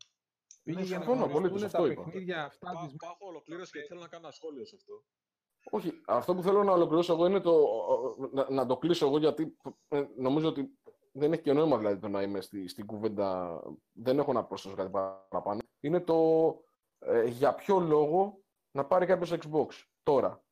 Πήγε 0.63 0.79
Ναι, 0.79 0.85
για 0.85 0.97
να 0.97 1.03
συμφωνώ 1.03 1.25
απολύτως, 1.25 1.49
γνωριστούν 1.61 1.65
αυτό 1.65 1.81
τα 1.87 1.91
είπα. 1.91 2.03
παιχνίδια 2.03 2.43
αυτά 2.45 2.71
Πά- 2.73 2.85
της 2.87 2.95
Πάχο 2.95 3.17
ολοκλήρωσε 3.27 3.79
και 3.79 3.85
θέλω 3.87 3.99
να 3.99 4.07
κάνω 4.07 4.23
ένα 4.25 4.33
σχόλιο 4.33 4.65
σε 4.65 4.75
αυτό. 4.75 5.03
Όχι, 5.71 5.91
αυτό 6.07 6.35
που 6.35 6.41
θέλω 6.41 6.63
να 6.63 6.71
ολοκληρώσω 6.71 7.13
εγώ 7.13 7.25
είναι 7.25 7.39
το, 7.39 7.57
να, 8.31 8.49
να 8.51 8.65
το 8.65 8.77
κλείσω 8.77 9.05
εγώ 9.05 9.17
γιατί 9.17 9.57
ε, 9.87 10.03
νομίζω 10.17 10.47
ότι 10.47 10.79
δεν 11.11 11.33
έχει 11.33 11.41
και 11.41 11.53
νόημα 11.53 11.77
δηλαδή 11.77 11.99
το 11.99 12.07
να 12.07 12.21
είμαι 12.21 12.41
στη, 12.41 12.67
στην 12.67 12.85
κουβέντα, 12.85 13.59
δεν 13.91 14.19
έχω 14.19 14.33
να 14.33 14.43
προσθέσω 14.43 14.75
κάτι 14.75 14.89
παραπάνω. 15.29 15.59
Είναι 15.79 15.99
το 15.99 16.17
ε, 16.99 17.23
για 17.23 17.55
ποιο 17.55 17.79
λόγο 17.79 18.41
να 18.71 18.85
πάρει 18.85 19.05
κάποιος 19.05 19.31
Xbox 19.31 19.67
τώρα. 20.03 20.43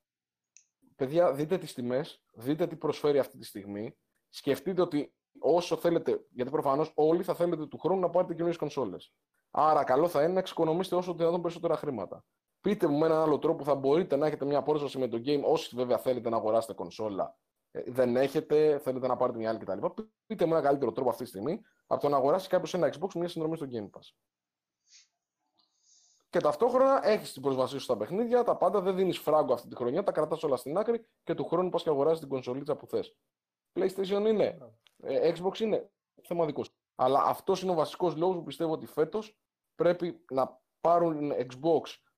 Παιδιά, 0.95 1.33
δείτε 1.33 1.57
τις 1.57 1.73
τιμές, 1.73 2.23
δείτε 2.33 2.67
τι 2.67 2.75
προσφέρει 2.75 3.19
αυτή 3.19 3.37
τη 3.37 3.45
στιγμή. 3.45 3.97
Σκεφτείτε 4.29 4.81
ότι 4.81 5.13
όσο 5.39 5.75
θέλετε, 5.75 6.25
γιατί 6.29 6.51
προφανώς 6.51 6.91
όλοι 6.95 7.23
θα 7.23 7.33
θέλετε 7.33 7.65
του 7.65 7.77
χρόνου 7.77 7.99
να 7.99 8.09
πάρετε 8.09 8.33
καινούριες 8.33 8.57
κονσόλες. 8.57 9.13
Άρα 9.51 9.83
καλό 9.83 10.07
θα 10.07 10.23
είναι 10.23 10.33
να 10.33 10.39
εξοικονομήσετε 10.39 10.95
όσο 10.95 11.11
το 11.11 11.17
δυνατόν 11.17 11.41
περισσότερα 11.41 11.75
χρήματα. 11.75 12.25
Πείτε 12.61 12.87
μου 12.87 12.97
με 12.97 13.05
έναν 13.05 13.17
άλλο 13.17 13.39
τρόπο 13.39 13.57
που 13.57 13.63
θα 13.63 13.75
μπορείτε 13.75 14.15
να 14.15 14.27
έχετε 14.27 14.45
μια 14.45 14.63
πρόσβαση 14.63 14.97
με 14.97 15.07
το 15.07 15.21
game, 15.25 15.41
όσοι 15.43 15.75
βέβαια 15.75 15.97
θέλετε 15.97 16.29
να 16.29 16.37
αγοράσετε 16.37 16.73
κονσόλα. 16.73 17.37
Ε, 17.71 17.81
δεν 17.87 18.15
έχετε, 18.15 18.79
θέλετε 18.79 19.07
να 19.07 19.15
πάρετε 19.15 19.37
μια 19.37 19.49
άλλη 19.49 19.59
κτλ. 19.59 19.85
Πείτε 20.25 20.45
μου 20.45 20.53
ένα 20.53 20.61
καλύτερο 20.61 20.91
τρόπο 20.91 21.09
αυτή 21.09 21.23
τη 21.23 21.29
στιγμή 21.29 21.61
από 21.87 22.01
το 22.01 22.09
να 22.09 22.17
αγοράσει 22.17 22.49
κάποιος 22.49 22.73
ένα 22.73 22.87
Xbox 22.87 23.13
με 23.13 23.19
μια 23.19 23.27
συνδρομή 23.27 23.55
στο 23.55 23.65
Game 23.71 23.99
Pass. 23.99 24.13
Και 26.29 26.39
ταυτόχρονα 26.39 27.07
έχεις 27.07 27.33
την 27.33 27.41
πρόσβασή 27.41 27.73
σου 27.73 27.83
στα 27.83 27.97
παιχνίδια, 27.97 28.43
τα 28.43 28.57
πάντα 28.57 28.81
δεν 28.81 28.95
δίνεις 28.95 29.17
φράγκο 29.17 29.53
αυτή 29.53 29.67
τη 29.67 29.75
χρονιά, 29.75 30.03
τα 30.03 30.11
κρατάς 30.11 30.43
όλα 30.43 30.55
στην 30.55 30.77
άκρη 30.77 31.05
και 31.23 31.33
του 31.33 31.45
χρόνου 31.45 31.69
πας 31.69 31.83
και 31.83 31.89
αγοράζεις 31.89 32.19
την 32.19 32.29
κονσολίτσα 32.29 32.75
που 32.75 32.87
θες. 32.87 33.15
PlayStation 33.73 34.25
είναι, 34.27 34.57
ε, 34.97 35.33
Xbox 35.33 35.59
είναι, 35.59 35.91
θέμα 36.23 36.45
δικό 36.45 36.63
σου. 36.63 36.73
Αλλά 36.95 37.23
αυτός 37.23 37.61
είναι 37.61 37.71
ο 37.71 37.75
βασικός 37.75 38.15
λόγος 38.15 38.35
που 38.35 38.43
πιστεύω 38.43 38.71
ότι 38.71 38.85
φέτος 38.85 39.37
πρέπει 39.75 40.25
να 40.31 40.61
πάρουν 40.81 41.31
Xbox 41.31 41.81
ε, 41.81 42.08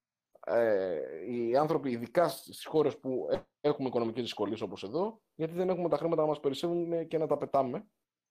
οι 1.28 1.56
άνθρωποι, 1.58 1.92
ειδικά 1.92 2.28
στις 2.30 2.66
χώρες 2.66 3.00
που 3.00 3.28
ε- 3.32 3.40
έχουμε 3.62 3.88
οικονομικές 3.88 4.24
δυσκολίες 4.24 4.62
όπως 4.62 4.84
εδώ, 4.84 5.22
γιατί 5.36 5.54
δεν 5.54 5.70
έχουμε 5.70 5.90
τα 5.90 5.98
χρήματα 5.98 6.22
να 6.22 6.28
μας 6.28 6.40
περισσεύουν 6.40 7.08
και 7.08 7.18
να 7.18 7.28
τα 7.28 7.38
πετάμε. 7.38 7.88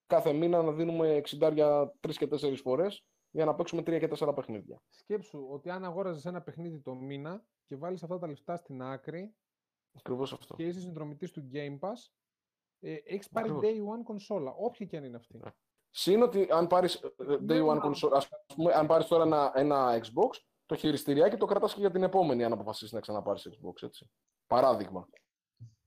Κάθε 0.06 0.32
μήνα 0.32 0.62
να 0.62 0.72
δίνουμε 0.72 1.16
60 1.16 1.92
τρεις 2.00 2.16
και 2.18 2.26
τέσσερις 2.26 2.60
φορές 2.60 3.04
για 3.30 3.44
να 3.44 3.54
παίξουμε 3.54 3.82
τρία 3.82 3.98
και 3.98 4.08
τέσσερα 4.08 4.32
παιχνίδια. 4.34 4.82
Σκέψου 4.88 5.46
ότι 5.50 5.70
αν 5.70 5.84
αγόραζες 5.84 6.24
ένα 6.24 6.42
παιχνίδι 6.42 6.80
το 6.80 6.94
μήνα 6.94 7.44
και 7.66 7.76
βάλεις 7.76 8.02
αυτά 8.02 8.18
τα 8.18 8.26
λεφτά 8.26 8.56
στην 8.56 8.82
άκρη 8.82 9.34
Ακριβώς 9.98 10.32
αυτό. 10.32 10.54
και 10.54 10.66
είσαι 10.66 10.80
συνδρομητής 10.80 11.30
του 11.30 11.50
Game 11.52 11.78
Pass, 11.78 12.10
ε, 12.80 12.94
έχεις 13.04 13.28
πάρει 13.28 13.50
Ακριβώς. 13.50 13.96
day 13.96 13.98
one 14.00 14.02
κονσόλα, 14.04 14.52
όποια 14.52 14.86
και 14.86 14.96
αν 14.96 15.04
είναι 15.04 15.16
αυτή. 15.16 15.36
Ναι. 15.38 15.50
Συν 15.90 16.22
ότι 16.22 16.46
αν 16.50 16.66
πάρεις 16.66 17.00
day 17.48 17.62
one 17.62 17.64
μα- 17.64 17.82
console, 17.84 18.10
ας 18.12 18.28
πούμε, 18.54 18.72
αν 18.72 18.86
πάρεις 18.86 19.06
τώρα 19.06 19.22
ένα, 19.24 19.52
ένα 19.54 20.00
Xbox, 20.02 20.38
το 20.70 20.76
χειριστηριάκι 20.76 21.36
το 21.36 21.46
κρατάς 21.46 21.74
και 21.74 21.80
για 21.80 21.90
την 21.90 22.02
επόμενη, 22.02 22.44
αν 22.44 22.52
αποφασίσεις 22.52 22.92
να 22.92 23.00
ξαναπάρεις 23.00 23.48
Xbox. 23.48 23.82
Έτσι. 23.82 24.10
Παράδειγμα. 24.46 25.08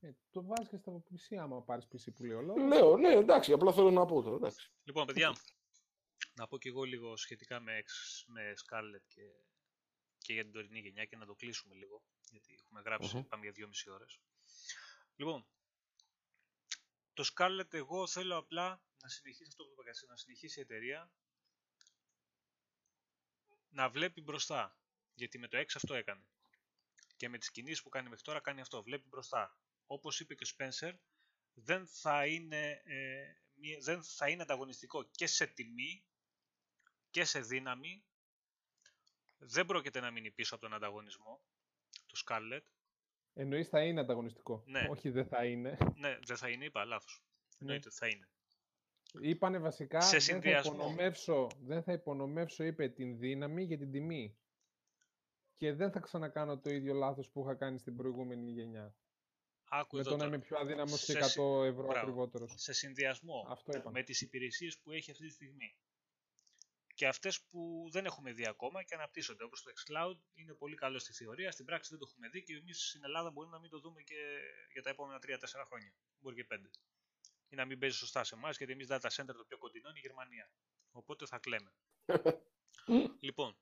Ε, 0.00 0.10
το 0.30 0.44
βάζεις 0.44 0.68
και 0.68 0.76
στα 0.76 0.92
PC 0.92 1.36
άμα 1.40 1.62
πάρεις 1.62 1.84
PC 1.92 2.12
που 2.14 2.24
λέει 2.24 2.36
ο 2.36 2.40
λόγος. 2.42 2.62
Λέω, 2.62 2.96
ναι, 2.96 3.08
εντάξει, 3.08 3.52
απλά 3.52 3.72
θέλω 3.72 3.90
να 3.90 4.04
πω 4.06 4.22
τώρα. 4.22 4.36
Εντάξει. 4.36 4.72
Λοιπόν, 4.84 5.06
παιδιά, 5.06 5.36
να 6.34 6.46
πω 6.46 6.58
και 6.58 6.68
εγώ 6.68 6.82
λίγο 6.82 7.16
σχετικά 7.16 7.60
με, 7.60 7.82
X- 7.84 8.24
με 8.26 8.52
Scarlett 8.64 9.04
και, 9.08 9.22
και 10.18 10.32
για 10.32 10.42
την 10.42 10.52
τωρινή 10.52 10.78
γενιά 10.78 11.04
και 11.04 11.16
να 11.16 11.26
το 11.26 11.34
κλείσουμε 11.34 11.74
λίγο, 11.74 12.02
γιατί 12.30 12.54
έχουμε 12.58 12.80
γράψει, 12.84 13.16
Μμμ. 13.16 13.22
πάμε 13.28 13.42
για 13.50 13.52
2,5 13.86 13.92
ώρες. 13.94 14.20
Λοιπόν, 15.16 15.46
το 17.12 17.24
Scarlett 17.34 17.72
εγώ 17.74 18.06
θέλω 18.06 18.36
απλά 18.36 18.82
να 19.02 19.08
συνεχίσει 19.08 19.44
αυτό 19.48 19.64
που 19.64 19.70
είπα 19.72 19.82
και 19.82 19.90
εσύ, 19.90 20.06
να 20.08 20.16
συνεχίσει 20.16 20.58
η 20.58 20.62
εταιρεία 20.62 21.10
να 23.74 23.88
βλέπει 23.88 24.20
μπροστά. 24.20 24.78
Γιατί 25.14 25.38
με 25.38 25.48
το 25.48 25.56
6 25.56 25.64
αυτό 25.74 25.94
έκανε. 25.94 26.24
Και 27.16 27.28
με 27.28 27.38
τις 27.38 27.50
κινήσεις 27.50 27.82
που 27.82 27.88
κάνει 27.88 28.08
μέχρι 28.08 28.24
τώρα 28.24 28.40
κάνει 28.40 28.60
αυτό. 28.60 28.82
Βλέπει 28.82 29.08
μπροστά. 29.08 29.58
Όπως 29.86 30.20
είπε 30.20 30.34
και 30.34 30.44
ο 30.44 30.54
Spencer, 30.56 30.92
δεν 31.54 31.86
θα 31.86 32.26
είναι, 32.26 32.82
ε, 32.84 33.32
μία- 33.54 33.78
δεν 33.80 34.02
θα 34.02 34.28
είναι 34.30 34.42
ανταγωνιστικό 34.42 35.02
και 35.10 35.26
σε 35.26 35.46
τιμή 35.46 36.04
και 37.10 37.24
σε 37.24 37.40
δύναμη. 37.40 38.04
Δεν 39.38 39.66
πρόκειται 39.66 40.00
να 40.00 40.10
μείνει 40.10 40.30
πίσω 40.30 40.54
από 40.54 40.64
τον 40.64 40.74
ανταγωνισμό, 40.74 41.42
το 42.06 42.22
Scarlett. 42.26 42.62
Εννοείς 43.34 43.68
θα 43.68 43.82
είναι 43.84 44.00
ανταγωνιστικό. 44.00 44.62
Ναι. 44.66 44.86
Όχι 44.90 45.10
δεν 45.10 45.26
θα 45.26 45.44
είναι. 45.44 45.78
Ναι, 45.94 46.18
δεν 46.18 46.36
θα 46.36 46.48
είναι, 46.48 46.64
είπα 46.64 46.84
λάθος. 46.84 47.22
Εννοείται 47.58 47.88
ότι 47.88 47.96
θα 47.96 48.06
είναι. 48.08 48.28
Είπανε 49.20 49.58
βασικά 49.58 50.00
Σε 50.00 50.10
δεν 50.10 50.20
θα, 50.20 50.24
συνδυασμό. 50.32 50.72
υπονομεύσω, 50.74 51.48
δεν 51.60 51.82
θα 51.82 51.92
υπονομεύσω, 51.92 52.64
είπε, 52.64 52.88
την 52.88 53.18
δύναμη 53.18 53.62
για 53.62 53.78
την 53.78 53.90
τιμή. 53.90 54.38
Και 55.56 55.72
δεν 55.72 55.90
θα 55.90 56.00
ξανακάνω 56.00 56.58
το 56.58 56.70
ίδιο 56.70 56.94
λάθος 56.94 57.30
που 57.30 57.40
είχα 57.42 57.54
κάνει 57.54 57.78
στην 57.78 57.96
προηγούμενη 57.96 58.50
γενιά. 58.50 58.96
Άκου 59.68 59.94
Με 59.96 60.00
εδώ 60.00 60.10
το 60.10 60.16
να 60.16 60.22
τώρα. 60.24 60.34
είμαι 60.36 60.44
πιο 60.44 60.58
αδύναμος 60.58 61.04
και 61.04 61.12
Σε 61.12 61.18
100 61.18 61.24
συ- 61.28 61.38
ευρώ 61.70 61.84
Μπράβο. 61.86 61.92
ακριβότερος. 62.00 62.52
σε 62.56 62.72
συνδυασμό 62.72 63.46
Αυτό 63.48 63.76
είπα. 63.76 63.90
με 63.90 64.02
τις 64.02 64.20
υπηρεσίες 64.20 64.78
που 64.78 64.90
έχει 64.92 65.10
αυτή 65.10 65.26
τη 65.26 65.32
στιγμή 65.32 65.76
και 66.94 67.06
αυτές 67.06 67.42
που 67.42 67.88
δεν 67.90 68.04
έχουμε 68.04 68.32
δει 68.32 68.46
ακόμα 68.46 68.82
και 68.82 68.94
αναπτύσσονται. 68.94 69.44
Όπως 69.44 69.62
το 69.62 69.70
xCloud 69.76 70.18
είναι 70.34 70.52
πολύ 70.54 70.74
καλό 70.76 70.98
στη 70.98 71.12
θεωρία, 71.12 71.50
στην 71.50 71.64
πράξη 71.64 71.90
δεν 71.90 71.98
το 71.98 72.06
έχουμε 72.10 72.28
δει 72.28 72.42
και 72.42 72.54
εμείς 72.54 72.88
στην 72.88 73.04
Ελλάδα 73.04 73.30
μπορεί 73.30 73.48
να 73.48 73.58
μην 73.58 73.70
το 73.70 73.78
δούμε 73.80 74.02
και 74.02 74.14
για 74.72 74.82
τα 74.82 74.90
επόμενα 74.90 75.18
3-4 75.18 75.64
χρόνια. 75.66 75.92
Μπορεί 76.18 76.36
και 76.36 76.44
5. 76.44 76.70
Ή 77.48 77.56
να 77.56 77.64
μην 77.64 77.78
παίζει 77.78 77.96
σωστά 77.96 78.24
σε 78.24 78.34
εμάς 78.34 78.56
γιατί 78.56 78.72
εμείς 78.72 78.86
data 78.90 79.08
center 79.10 79.34
το 79.36 79.44
πιο 79.48 79.58
κοντινό 79.58 79.88
είναι 79.88 79.98
η 79.98 80.02
Γερμανία. 80.06 80.50
Οπότε 80.92 81.26
θα 81.26 81.38
κλαίμε. 81.38 81.72
λοιπόν, 83.26 83.56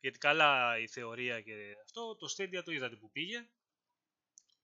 γιατί 0.00 0.18
καλά 0.18 0.78
η 0.78 0.88
θεωρία 0.88 1.40
και 1.40 1.76
αυτό, 1.82 2.16
το 2.16 2.34
Stadia 2.36 2.62
το 2.64 2.72
είδατε 2.72 2.96
που 2.96 3.10
πήγε 3.10 3.48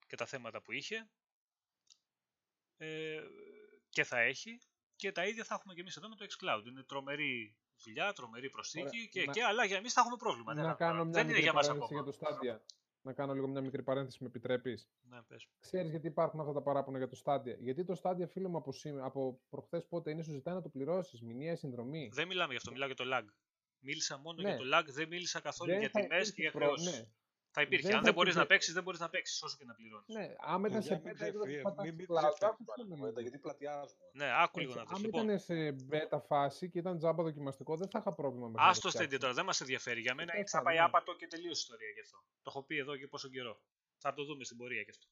και 0.06 0.16
τα 0.16 0.26
θέματα 0.26 0.62
που 0.62 0.72
είχε 0.72 1.10
ε, 2.76 3.22
και 3.90 4.04
θα 4.04 4.18
έχει 4.18 4.60
και 4.96 5.12
τα 5.12 5.26
ίδια 5.26 5.44
θα 5.44 5.54
έχουμε 5.54 5.74
και 5.74 5.80
εμείς 5.80 5.96
εδώ 5.96 6.08
με 6.08 6.16
το 6.16 6.26
xCloud. 6.30 6.66
Είναι 6.66 6.82
τρομερή 6.82 7.56
δουλειά, 7.82 8.12
τρομερή 8.12 8.50
προσθήκη 8.50 9.08
και, 9.08 9.24
να... 9.24 9.32
και 9.32 9.44
αλλά 9.44 9.64
για 9.64 9.76
εμείς 9.76 9.92
θα 9.92 10.00
έχουμε 10.00 10.16
πρόβλημα. 10.16 10.54
Να 10.54 10.74
κάνω 10.74 11.04
μια 11.04 11.12
δεν 11.12 11.28
είναι 11.28 11.38
για 11.38 11.52
μας 11.52 11.68
ακόμα. 11.68 11.88
για 11.90 12.02
το 12.02 12.18
Stadia. 12.20 12.58
Να 13.02 13.12
κάνω 13.12 13.34
λίγο 13.34 13.46
μια 13.48 13.60
μικρή 13.60 13.82
παρένθεση, 13.82 14.18
με 14.20 14.26
επιτρέπεις; 14.28 14.88
Ναι, 15.02 15.22
πες. 15.22 15.48
Ξέρεις 15.60 15.90
γιατί 15.90 16.06
υπάρχουν 16.06 16.40
αυτά 16.40 16.52
τα 16.52 16.62
παράπονα 16.62 16.98
για 16.98 17.08
το 17.08 17.20
Stadia; 17.24 17.58
Γιατί 17.58 17.84
το 17.84 18.00
Stadia, 18.02 18.28
φίλε 18.28 18.48
μου, 18.48 18.56
από, 18.56 18.72
σήμε, 18.72 19.02
από 19.02 19.40
προχθές 19.48 19.86
πότε 19.86 20.10
είναι, 20.10 20.22
σου 20.22 20.32
ζητάει 20.32 20.54
να 20.54 20.62
το 20.62 20.68
πληρώσεις. 20.68 21.22
Μηνιαία 21.22 21.56
συνδρομή. 21.56 22.10
Δεν 22.12 22.26
μιλάμε 22.26 22.50
γι' 22.50 22.56
αυτό, 22.56 22.70
μιλάω 22.70 22.86
για 22.86 22.96
το 22.96 23.04
lag. 23.06 23.24
Μίλησα 23.82 24.18
μόνο 24.18 24.42
Ναι. 24.42 24.48
για 24.48 24.58
το 24.58 24.64
lag, 24.78 24.84
δεν 24.92 25.08
μίλησα 25.08 25.40
καθόλου 25.40 25.70
Δεν 25.70 25.80
για 25.80 25.88
θα 25.90 26.00
τιμές 26.00 26.32
και 26.32 26.42
υπήρχε 26.42 26.42
για 26.42 26.50
προ- 26.50 26.78
χρεώσεις. 26.78 26.98
ναι. 27.00 27.06
Θα 27.52 27.62
υπήρχε. 27.62 27.86
Δεν 27.86 27.92
Αν 27.96 27.98
θα 27.98 28.04
δεν 28.04 28.14
μπορείς 28.14 28.34
να 28.34 28.40
υπήρχε- 28.40 28.48
παίξεις, 28.58 28.74
δεν 28.74 28.82
μπορείς 28.82 29.00
να 29.00 29.08
παίξεις, 29.10 29.42
όσο 29.42 29.56
και 29.56 29.64
να 29.64 29.74
πληρώνεις. 29.74 30.08
Ναι, 30.08 30.34
άμα 30.38 30.68
ήταν 30.68 30.80
Παιδιά, 30.80 30.96
σε 30.96 31.02
μην 31.04 31.14
beta 31.16 31.20
έκδοση 31.20 31.38
ξεφύγει- 31.46 31.62
πατάς 31.62 31.84
μην- 31.84 31.94
στο 31.94 32.12
μην 32.14 32.22
cloud, 32.22 32.32
ξεφεύγει 32.34 32.52
άκουσε 32.52 32.64
πάλι 32.76 32.88
με 32.88 32.94
κουβέντα, 32.94 33.06
λίγο. 33.08 33.20
γιατί 33.20 33.38
πλατιάζουμε. 33.38 34.04
Ναι, 34.12 34.28
άκου 34.42 34.58
λίγο 34.58 34.70
Έτσι, 34.72 34.84
να 34.84 34.88
δεις. 34.88 34.96
Αν 34.96 35.04
Λοιπόν, 35.04 35.24
ήταν 35.24 35.38
σε 35.38 35.76
beta 35.90 36.20
φάση 36.26 36.70
και 36.70 36.78
ήταν 36.78 36.98
τζάμπα 36.98 37.22
δοκιμαστικό, 37.22 37.76
δεν 37.76 37.88
θα 37.90 37.98
είχα 37.98 38.12
πρόβλημα 38.14 38.48
με 38.48 38.62
Α 38.62 38.72
το 38.72 38.88
Stadia 38.94 39.18
τώρα, 39.18 39.32
δεν 39.32 39.44
μας 39.44 39.60
ενδιαφέρει. 39.60 40.00
Για 40.00 40.14
μένα 40.14 40.32
Ε, 40.34 40.38
είναι 40.38 40.46
σαν 40.46 40.62
καλά, 40.64 40.70
πάει 40.72 40.78
ναι. 40.78 40.88
άπατο 40.88 41.16
και 41.16 41.26
τελείω 41.26 41.50
ιστορία 41.50 41.88
γι' 41.94 42.00
αυτό. 42.00 42.18
Το 42.42 42.48
έχω 42.52 42.62
πει 42.62 42.76
εδώ 42.76 42.96
και 42.96 43.06
πόσο 43.06 43.28
καιρό. 43.28 43.60
Θα 43.98 44.14
το 44.14 44.24
δούμε 44.24 44.44
στην 44.44 44.56
πορεία 44.56 44.82
γι' 44.82 44.90
αυτό. 44.90 45.06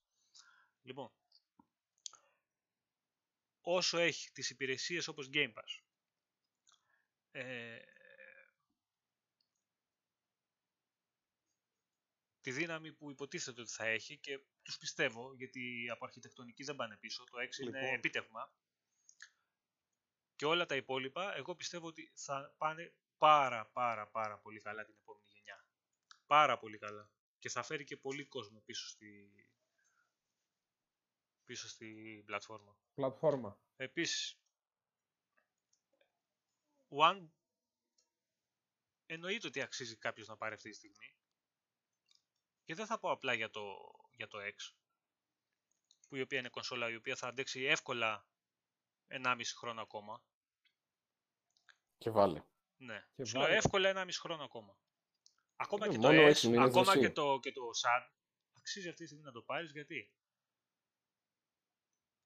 Λοιπόν, 0.83 1.11
όσο 3.61 3.99
έχει 3.99 4.31
τις 4.33 4.51
υπηρεσίες 4.51 5.09
όπως 5.09 5.29
Game 5.33 5.53
Pass, 5.55 5.83
ε, 7.31 7.77
τη 12.49 12.55
δύναμη 12.55 12.93
που 12.93 13.11
υποτίθεται 13.11 13.61
ότι 13.61 13.71
θα 13.71 13.87
έχει 13.87 14.19
και 14.19 14.41
τους 14.63 14.79
πιστεύω 14.79 15.35
γιατί 15.35 15.87
από 15.91 16.05
αρχιτεκτονική 16.05 16.65
δεν 16.65 16.77
πάνε 16.77 16.97
πίσω, 16.97 17.25
το 17.25 17.39
6 17.39 17.59
είναι 17.59 17.79
Λοιπόν. 17.79 17.95
επίτευγμα 17.95 18.53
και 20.37 20.45
όλα 20.45 20.67
τα 20.67 20.77
υπόλοιπα 20.77 21.37
εγώ 21.37 21.55
πιστεύω 21.55 21.87
ότι 21.87 22.13
θα 22.15 22.55
πάνε 22.59 22.95
πάρα 23.19 23.67
πάρα 23.67 24.09
πάρα 24.09 24.39
πολύ 24.39 24.61
καλά 24.61 24.85
την 24.85 24.95
επόμενη 25.01 25.27
γενιά. 25.29 25.67
Πάρα 26.27 26.59
πολύ 26.59 26.79
καλά. 26.79 27.11
Και 27.39 27.49
θα 27.49 27.63
φέρει 27.63 27.85
και 27.85 27.97
πολύ 27.97 28.25
κόσμο 28.25 28.61
πίσω 28.61 28.89
στη, 28.89 29.33
πίσω 31.45 31.69
στη 31.69 32.23
πλατφόρμα. 32.27 32.79
πλατφόρμα. 32.95 33.61
Επίσης, 33.77 34.41
One 36.89 37.29
εννοείται 39.07 39.47
ότι 39.47 39.61
αξίζει 39.61 39.97
κάποιος 39.97 40.27
να 40.29 40.37
πάρει 40.37 40.55
αυτή 40.55 40.71
τη 40.71 40.77
στιγμή. 40.77 41.17
Και 42.69 42.75
δεν 42.75 42.87
θα 42.87 42.99
πω 42.99 43.11
απλά 43.11 43.35
για 43.35 43.51
το, 43.51 43.77
για 44.13 44.29
το 44.29 44.39
X, 44.39 44.75
που 46.09 46.17
η 46.17 46.21
οποία 46.21 46.39
είναι 46.39 46.49
κονσόλα 46.49 46.91
η 46.91 46.95
οποία 46.95 47.17
θα 47.17 47.29
αντέξει 47.29 47.63
εύκολα 47.65 48.27
1,5 49.09 49.41
χρόνο 49.57 49.81
ακόμα. 49.81 50.23
Και 51.99 52.11
βάλε. 52.11 52.43
Ναι, 52.77 53.07
Και 53.15 53.25
σου 53.25 53.37
λέω 53.37 53.47
βάλε. 53.47 53.57
εύκολα 53.57 53.93
1,5 53.95 54.09
χρόνο 54.13 54.45
ακόμα. 54.45 54.79
Ακόμα 55.57 55.87
Ε, 55.87 55.89
και 55.91 55.99
μόνο 55.99 56.15
το 56.21 56.27
έξι 56.27 56.47
S, 56.47 56.51
μήνες 56.51 56.69
ακόμα 56.69 56.93
εσύ. 56.93 57.01
και 57.01 57.11
το, 57.11 57.39
και 57.43 57.53
το 57.53 57.63
SAD, 57.83 58.13
αξίζει 58.53 58.89
αυτή 58.89 59.01
τη 59.01 59.07
στιγμή 59.07 59.25
να 59.25 59.33
το 59.33 59.43
πάρεις 59.43 59.71
γιατί 59.71 60.13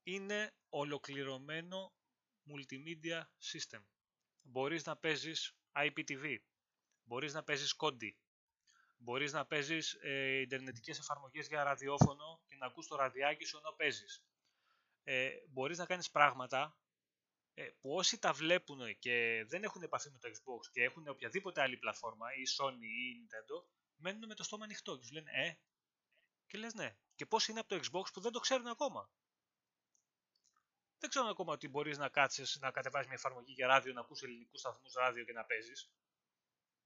είναι 0.02 0.55
ολοκληρωμένο 0.68 1.94
multimedia 2.47 3.23
system. 3.52 3.83
Μπορείς 4.42 4.84
να 4.84 4.97
παίζεις 4.97 5.57
IPTV, 5.73 6.36
μπορείς 7.02 7.33
να 7.34 7.42
παίζεις 7.44 7.75
Kodi, 7.78 8.10
μπορείς 9.02 9.32
να 9.32 9.47
παίζεις 9.47 9.92
ε, 9.92 10.40
ιντερνετικές 10.40 10.98
εφαρμογές 10.98 11.47
για 11.47 11.62
ραδιόφωνο 11.62 12.42
και 12.47 12.56
να 12.56 12.66
ακούς 12.66 12.86
το 12.86 12.97
ραδιάκι 12.97 13.44
σου 13.44 13.56
ενώ 13.56 13.72
παίζεις. 13.76 14.24
Ε, 15.02 15.31
μπορείς 15.48 15.78
να 15.78 15.86
κάνεις 15.86 16.10
πράγματα 16.10 16.76
ε, 17.55 17.64
που 17.81 17.94
όσοι 17.94 18.18
τα 18.18 18.32
βλέπουν 18.32 18.98
και 18.98 19.44
δεν 19.48 19.62
έχουν 19.62 19.82
επαφή 19.82 20.10
με 20.10 20.18
το 20.18 20.28
Xbox 20.28 20.70
και 20.72 20.82
έχουν 20.82 21.08
οποιαδήποτε 21.08 21.60
άλλη 21.60 21.76
πλατφόρμα 21.76 22.26
ή 22.34 22.42
Sony 22.58 22.82
ή 22.82 23.18
Nintendo, 23.18 23.66
μένουν 23.97 24.26
με 24.26 24.34
το 24.34 24.42
στόμα 24.42 24.64
ανοιχτό 24.64 24.98
και 24.98 25.05
σου 25.05 25.12
λένε 25.12 25.31
«Ε, 25.34 25.55
και 26.47 26.58
λες 26.58 26.74
ναι. 26.74 26.97
Και 27.14 27.26
πώς 27.26 27.48
είναι 27.48 27.60
από 27.60 27.68
το 27.68 27.76
Xbox 27.76 28.12
που 28.12 28.20
δεν 28.20 28.32
το 28.32 28.40
ξέρουν 28.40 28.66
ακόμα. 28.66 29.10
Δεν 30.98 31.10
ξέρουν 31.10 31.28
ακόμα 31.28 31.52
ότι 31.52 31.68
μπορείς 31.68 31.98
να 31.98 32.08
κάτσεις 32.08 32.58
να 32.60 32.70
κατεβάσεις 32.70 33.06
μια 33.06 33.16
εφαρμογή 33.16 33.52
για 33.52 33.66
ράδιο, 33.66 33.92
να 33.92 34.00
ακούς 34.00 34.22
ελληνικούς 34.22 34.60
σταθμούς 34.60 34.92
ράδιο 34.92 35.24
και 35.24 35.32
να 35.32 35.44
παίζεις. 35.44 35.90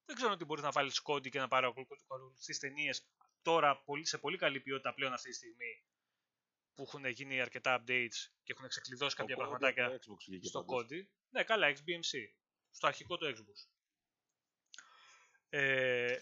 Δεν 0.06 0.14
ξέρουν 0.16 0.32
ότι 0.34 0.44
μπορείς 0.44 0.62
να 0.64 0.70
βάλεις 0.70 1.00
κόντι 1.00 1.28
και 1.30 1.38
να 1.38 1.48
παρακολουθείς 1.48 2.58
ταινίες 2.58 3.06
τώρα 3.42 3.82
πολύ- 3.82 4.06
σε 4.06 4.18
πολύ 4.18 4.36
καλή 4.36 4.60
ποιότητα 4.60 4.94
πλέον 4.94 5.12
αυτή 5.12 5.28
τη 5.28 5.34
στιγμή 5.34 5.84
που 6.74 6.82
έχουν 6.82 7.04
γίνει 7.06 7.40
αρκετά 7.40 7.80
updates 7.80 8.30
και 8.42 8.52
έχουν 8.52 8.68
ξεκλειδώσει 8.68 9.16
κάποια 9.16 9.36
Το 9.36 9.42
Cody 9.42 9.44
πραγματάκια 9.44 9.86
από 9.86 9.98
το 9.98 10.12
Xbox 10.12 10.24
βγήκε 10.26 10.46
στο 10.48 10.64
πάντως. 10.64 10.86
Kodi. 10.90 11.06
Ναι, 11.30 11.44
καλά, 11.44 11.72
XBMC. 11.72 12.18
Στο 12.70 12.86
αρχικό 12.86 13.16
το 13.16 13.26
Xbox. 13.26 13.70
Ε, 15.48 16.18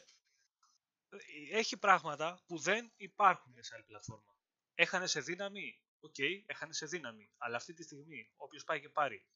έχει 1.51 1.77
πράγματα 1.79 2.43
που 2.47 2.59
δεν 2.59 2.93
υπάρχουν 2.97 3.55
σε 3.63 3.75
άλλη 3.75 3.85
πλατφόρμα. 3.85 4.37
Έχανε 4.75 5.07
σε 5.07 5.21
δύναμη. 5.21 5.83
Οκ, 6.01 6.15
έχανε 6.47 6.73
σε 6.73 6.87
δύναμη. 6.87 7.33
Αλλά 7.37 7.57
αυτή 7.57 7.73
τη 7.73 7.83
στιγμή, 7.83 8.33
όποιος 8.37 8.65
πάει 8.65 8.81
και 8.81 8.89
πάρει 8.89 9.27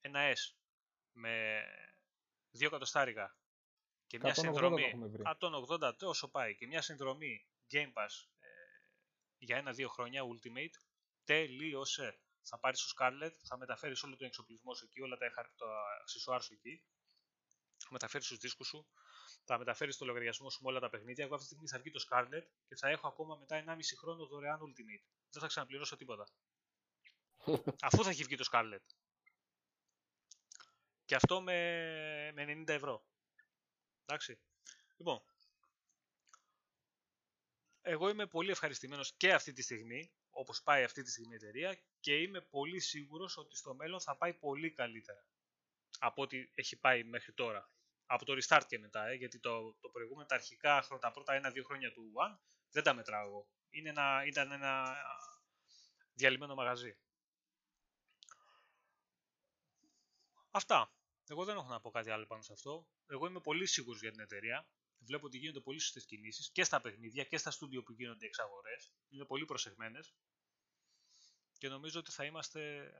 ένα 0.00 0.32
S 0.32 0.54
με 1.12 1.62
2 2.58 2.66
εκατοστάρικα 2.66 3.38
και 4.10 4.18
μια 4.18 4.30
180 4.30 4.34
το 4.34 4.40
συνδρομή. 4.40 4.82
έχουμε 4.82 5.06
βρει. 5.06 5.22
180 5.80 5.92
τόσο 5.98 6.28
πάει 6.30 6.56
και 6.56 6.66
μια 6.66 6.82
συνδρομή 6.82 7.46
Game 7.72 7.92
Pass 7.92 8.14
ε, 8.38 8.48
για 9.38 9.56
ένα-δύο 9.56 9.88
χρόνια 9.88 10.22
Ultimate, 10.22 10.76
τελείωσε. 11.24 12.20
Θα 12.42 12.58
πάρεις 12.58 12.80
το 12.80 12.86
Scarlet, 12.96 13.34
θα 13.48 13.56
μεταφέρεις 13.58 14.02
όλο 14.02 14.16
τον 14.16 14.26
εξοπλισμό 14.26 14.74
σου 14.74 14.84
εκεί, 14.84 15.00
όλα 15.00 15.16
τα, 15.16 15.24
εχα- 15.24 15.52
τα 15.56 15.66
αξισουάρ 16.00 16.42
σου 16.42 16.52
εκεί, 16.52 16.84
θα 17.76 17.88
μεταφέρεις 17.90 18.26
τους 18.26 18.38
δίσκους 18.38 18.66
σου, 18.66 18.88
θα 19.44 19.58
μεταφέρεις 19.58 19.96
το 19.96 20.04
λογαριασμό 20.04 20.50
σου 20.50 20.62
με 20.62 20.68
όλα 20.68 20.80
τα 20.80 20.88
παιχνίδια. 20.88 21.24
Εγώ 21.24 21.34
αυτή 21.34 21.46
τη 21.46 21.52
στιγμή 21.54 21.68
θα 21.68 21.78
βγει 21.78 21.90
το 21.90 22.04
Scarlet 22.10 22.46
και 22.68 22.76
θα 22.76 22.88
έχω 22.88 23.08
ακόμα 23.08 23.36
μετά 23.36 23.64
1,5 23.66 23.78
χρόνο 23.98 24.26
δωρεάν 24.26 24.58
Ultimate. 24.60 25.04
Δεν 25.30 25.42
θα 25.42 25.46
ξαναπληρώσω 25.46 25.96
τίποτα. 25.96 26.28
Αφού 27.86 28.04
θα 28.04 28.10
έχει 28.10 28.22
βγει 28.24 28.36
το 28.36 28.48
Scarlet. 28.52 28.84
Και 31.04 31.14
αυτό 31.14 31.40
με, 31.40 32.32
με 32.34 32.44
90 32.66 32.68
ευρώ. 32.68 33.04
Εντάξει. 34.10 34.40
Λοιπόν, 34.96 35.22
εγώ 37.80 38.08
είμαι 38.08 38.26
πολύ 38.26 38.50
ευχαριστημένος 38.50 39.14
και 39.16 39.32
αυτή 39.32 39.52
τη 39.52 39.62
στιγμή, 39.62 40.12
όπως 40.30 40.62
πάει 40.62 40.84
αυτή 40.84 41.02
τη 41.02 41.10
στιγμή 41.10 41.32
η 41.32 41.36
εταιρεία 41.36 41.82
και 42.00 42.16
είμαι 42.16 42.40
πολύ 42.40 42.80
σίγουρος 42.80 43.36
ότι 43.36 43.56
στο 43.56 43.74
μέλλον 43.74 44.00
θα 44.00 44.16
πάει 44.16 44.34
πολύ 44.34 44.72
καλύτερα 44.72 45.26
από 45.98 46.22
ό,τι 46.22 46.50
έχει 46.54 46.76
πάει 46.76 47.04
μέχρι 47.04 47.32
τώρα. 47.32 47.70
Από 48.06 48.24
το 48.24 48.32
restart 48.32 48.64
και 48.66 48.78
μετά, 48.78 49.06
ε, 49.06 49.14
γιατί 49.14 49.40
το, 49.40 49.74
το 49.80 49.88
προηγούμενο, 49.88 50.26
τα 50.26 50.34
αρχικά 50.34 50.82
χρόνια, 50.82 51.06
τα 51.06 51.10
πρώτα 51.10 51.32
ένα-δύο 51.32 51.64
χρόνια 51.64 51.92
του 51.92 52.12
One 52.14 52.38
δεν 52.70 52.82
τα 52.82 52.94
μετράω 52.94 53.26
εγώ. 53.26 53.48
Είναι 53.70 53.88
ένα, 53.88 54.24
ήταν 54.26 54.52
ένα 54.52 54.96
διαλυμένο 56.14 56.54
μαγαζί. 56.54 56.98
Αυτά. 60.50 60.92
Εγώ 61.30 61.44
δεν 61.44 61.56
έχω 61.56 61.68
να 61.68 61.80
πω 61.80 61.90
κάτι 61.90 62.10
άλλο 62.10 62.26
πάνω 62.26 62.42
σε 62.42 62.52
αυτό. 62.52 62.86
Εγώ 63.06 63.26
είμαι 63.26 63.40
πολύ 63.40 63.66
σίγουρος 63.66 64.00
για 64.00 64.10
την 64.10 64.20
εταιρεία. 64.20 64.68
Βλέπω 64.98 65.26
ότι 65.26 65.38
γίνονται 65.38 65.60
πολύ 65.60 65.78
σωστές 65.78 66.04
κινήσεις 66.04 66.50
και 66.50 66.64
στα 66.64 66.80
παιχνίδια 66.80 67.24
και 67.24 67.36
στα 67.36 67.50
στούντιο 67.50 67.82
που 67.82 67.92
γίνονται 67.92 68.26
εξαγορές. 68.26 68.92
Είναι 69.08 69.24
πολύ 69.24 69.44
προσεγμένες. 69.44 70.14
Και 71.58 71.68
νομίζω 71.68 71.98
ότι 72.00 72.10
θα 72.10 72.24
είμαστε, 72.24 72.92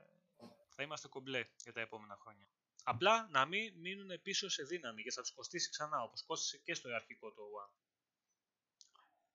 θα 0.69 0.83
είμαστε 0.83 1.07
κομπλέ 1.07 1.45
για 1.63 1.73
τα 1.73 1.81
επόμενα 1.81 2.17
χρόνια. 2.21 2.47
Απλά 2.83 3.27
να 3.31 3.45
μην 3.45 3.79
μείνουν 3.79 4.21
πίσω 4.21 4.49
σε 4.49 4.63
δύναμη 4.63 5.01
γιατί 5.01 5.15
θα 5.15 5.21
τους 5.21 5.31
κοστίσει 5.31 5.69
ξανά 5.69 6.01
όπως 6.01 6.23
κόστησε 6.23 6.57
και 6.57 6.73
στο 6.73 6.89
αρχικό 6.93 7.31
το 7.31 7.41
One. 7.41 7.73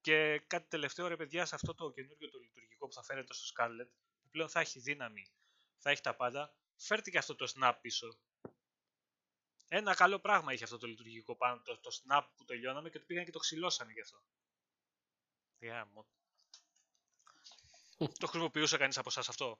Και 0.00 0.38
κάτι 0.46 0.68
τελευταίο 0.68 1.06
ρε 1.06 1.16
παιδιά 1.16 1.46
σε 1.46 1.54
αυτό 1.54 1.74
το 1.74 1.90
καινούργιο 1.90 2.30
το 2.30 2.38
λειτουργικό 2.38 2.86
που 2.86 2.92
θα 2.92 3.02
φέρετε 3.02 3.34
στο 3.34 3.44
Scarlet 3.54 3.88
που 4.20 4.28
πλέον 4.30 4.48
θα 4.48 4.60
έχει 4.60 4.80
δύναμη, 4.80 5.32
θα 5.78 5.90
έχει 5.90 6.00
τα 6.00 6.16
πάντα. 6.16 6.54
Φέρτε 6.76 7.10
και 7.10 7.18
αυτό 7.18 7.34
το 7.34 7.52
snap 7.56 7.74
πίσω 7.80 8.18
ένα 9.68 9.94
καλό 9.94 10.18
πράγμα 10.18 10.52
είχε 10.52 10.64
αυτό 10.64 10.78
το 10.78 10.86
λειτουργικό 10.86 11.36
πάνω, 11.36 11.60
το, 11.62 11.78
το 11.80 11.90
snap 12.02 12.26
που 12.36 12.44
τελειώναμε 12.44 12.90
και 12.90 12.98
το 12.98 13.04
πήγαν 13.04 13.24
και 13.24 13.30
το 13.30 13.38
ξυλώσανε 13.38 13.92
γι' 13.92 14.00
αυτό. 14.00 14.22
Γάμο. 15.60 16.06
το 18.20 18.26
χρησιμοποιούσε 18.26 18.76
κανείς 18.76 18.98
από 18.98 19.08
εσάς 19.08 19.28
αυτό; 19.28 19.46
Εγώ 19.46 19.58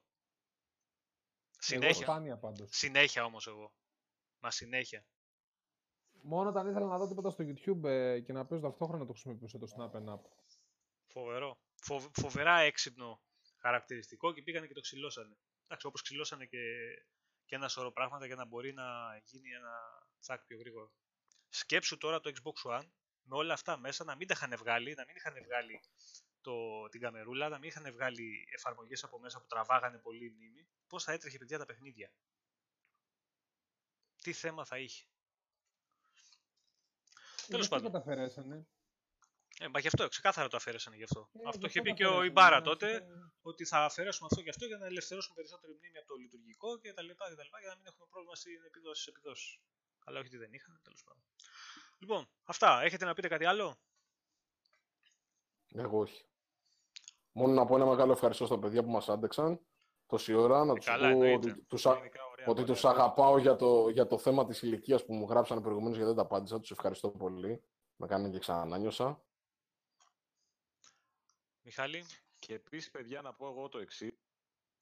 Συνέχεια. 1.59 2.03
σπάνια 2.03 2.37
πάντως. 2.39 2.69
Συνέχεια 2.77 3.25
όμως 3.25 3.47
εγώ. 3.47 3.75
Μα 4.39 4.51
συνέχεια. 4.51 5.07
Μόνο 6.23 6.49
όταν 6.49 6.69
ήθελα 6.69 6.87
να 6.87 6.99
δω 6.99 7.09
τίποτα 7.09 7.31
στο 7.31 7.45
YouTube 7.45 7.85
ε, 7.85 8.21
και 8.21 8.33
να 8.33 8.47
παίζω 8.47 8.61
ταυτόχρονα 8.61 9.07
το 9.07 9.13
χρησιμοποιούσα 9.13 9.59
το 9.59 9.67
Snap 9.77 9.91
and 9.97 10.15
Up. 10.15 10.21
Φοβερό. 11.07 11.59
Φο- 11.75 12.11
φοβερά 12.13 12.59
έξυπνο 12.59 13.21
χαρακτηριστικό 13.57 14.33
και 14.33 14.43
πήγανε 14.43 14.67
και 14.67 14.75
το 14.75 14.81
ξυλώσανε. 14.81 15.37
Εντάξει, 15.65 15.87
όπως 15.87 16.03
ξυλώσανε 16.03 16.47
και, 16.47 16.59
και 17.47 17.55
ένα 17.55 17.69
σωρό 17.69 17.93
πράγματα 17.93 18.27
για 18.27 18.35
να 18.35 18.45
μπορεί 18.45 18.73
να 18.73 19.17
γίνει 19.25 19.51
ένα 19.51 19.73
τσακ 20.21 20.45
πιο 20.45 20.59
γρήγορα. 20.59 20.91
Σκέψου 21.49 21.99
τώρα 21.99 22.21
το 22.21 22.33
Xbox 22.35 22.71
One 22.79 22.87
με 23.23 23.37
όλα 23.37 23.53
αυτά 23.53 23.77
μέσα 23.77 24.05
να 24.05 24.17
μην 24.17 24.27
τα 24.27 24.35
είχαν 24.37 24.57
βγάλει, 24.59 24.95
να 24.95 25.05
μην 25.05 25.17
είχαν 25.17 25.35
βγάλει 25.45 25.81
το, 26.41 26.89
την 26.89 27.01
καμερούλα, 27.01 27.49
να 27.49 27.59
μην 27.59 27.69
είχαν 27.69 27.93
βγάλει 27.93 28.49
εφαρμογές 28.55 29.05
από 29.05 29.19
μέσα 29.19 29.41
που 29.41 29.47
τραβάγανε 29.47 29.99
πολύ 29.99 30.25
η 30.25 30.31
μνήμη. 30.31 30.69
Πώς 30.87 31.05
θα 31.05 31.13
έτρεχε 31.13 31.39
παιδιά 31.39 31.59
τα 31.59 31.65
παιχνίδια; 31.65 32.13
Τι 34.23 34.33
θέμα 34.33 34.65
θα 34.65 34.79
είχε; 34.79 35.05
Τέλος 37.49 37.67
Ε, 37.67 37.69
πάντων. 37.69 37.87
Τι 37.87 37.93
καταφέρεσανε. 37.93 38.67
Ε, 39.61 39.69
μα 39.69 39.79
γι' 39.79 39.87
αυτό, 39.87 40.09
ξεκάθαρα 40.09 40.49
το 40.49 40.57
αφαίρεσανε 40.57 40.97
γι' 40.97 41.03
αυτό. 41.03 41.29
Ε, 41.33 41.39
αυτό 41.49 41.59
γι' 41.61 41.67
είχε 41.67 41.81
πει 41.83 41.93
και 41.95 42.03
καταφέρεσανε, 42.03 42.21
ο 42.21 42.31
Ιμπάρα 42.31 42.57
ναι, 42.59 42.63
τότε, 42.65 42.87
αυτό- 42.97 43.33
ότι 43.43 43.65
θα 43.65 43.79
αφαιρέσουμε 43.85 44.29
αυτό 44.31 44.43
και 44.43 44.51
αυτό 44.51 44.65
για 44.67 44.77
να 44.79 44.87
ελευθερώσουμε 44.87 45.35
περισσότερη 45.35 45.73
μνήμη 45.79 45.99
από 45.99 46.07
το 46.07 46.15
λειτουργικό 46.15 46.79
και 46.79 46.93
τα 46.93 47.03
λοιπά, 47.03 47.29
και 47.29 47.35
τα 47.35 47.45
λοιπά 47.45 47.59
για 47.61 47.69
να 47.69 47.77
μην 47.77 47.87
έχουμε 47.87 48.07
πρόβλημα 48.11 48.35
στην 48.35 48.65
επιδόση 48.67 49.07
επιδόσεις. 49.15 49.59
Αλλά 50.05 50.19
όχι 50.19 50.29
ότι 50.29 50.37
δεν 50.37 50.53
είχαν, 50.53 50.81
τέλος 50.83 51.03
πάντων. 51.05 51.23
Λοιπόν, 51.99 52.29
αυτά. 52.45 52.83
Έχετε 52.83 53.05
να 53.05 53.15
πείτε 53.15 53.29
κάτι 53.29 53.45
άλλο; 53.45 53.77
Εγώ 55.75 55.99
όχι. 55.99 56.25
Μόνο 57.33 57.53
να 57.53 57.67
πω 57.67 57.75
ένα 57.77 57.87
μεγάλο 57.87 58.13
ευχαριστώ 58.13 58.47
στα 58.47 58.59
παιδιά 58.59 58.83
που 58.85 58.91
μας 58.91 59.09
άντεξαν 59.09 59.61
τόση 60.07 60.33
ώρα. 60.35 60.65
Να 60.65 60.73
Ε, 60.73 60.75
τους 60.77 60.85
καλά, 60.87 61.03
πω 61.07 61.13
εννοείται. 61.13 61.51
ότι 61.51 61.63
τους, 61.63 61.87
α- 61.87 61.95
Γενικά, 61.95 62.25
ωραία, 62.33 62.47
ότι 62.49 62.61
ωραία. 62.63 62.75
τους 62.75 62.85
αγαπάω 62.85 63.39
για 63.39 63.57
το, 63.57 63.89
για 63.89 64.07
το 64.07 64.19
θέμα 64.19 64.47
της 64.47 64.63
ηλικίας 64.63 65.05
που 65.05 65.15
μου 65.15 65.27
γράψανε 65.29 65.61
προηγουμένως 65.61 65.97
γιατί 65.97 66.09
δεν 66.15 66.17
τα 66.17 66.23
απάντησα. 66.23 66.61
Τους 66.61 66.71
ευχαριστώ 66.71 67.11
πολύ. 67.11 67.63
Με 67.97 68.07
κάνανε 68.07 68.31
και 68.33 68.39
ξανανιώσα. 68.39 69.21
Μιχάλη, 71.67 72.07
Και 72.39 72.55
επίσης, 72.55 72.91
παιδιά, 72.91 73.23
να 73.23 73.35
πω 73.35 73.47
εγώ 73.49 73.69
το 73.69 73.79
εξής. 73.79 74.13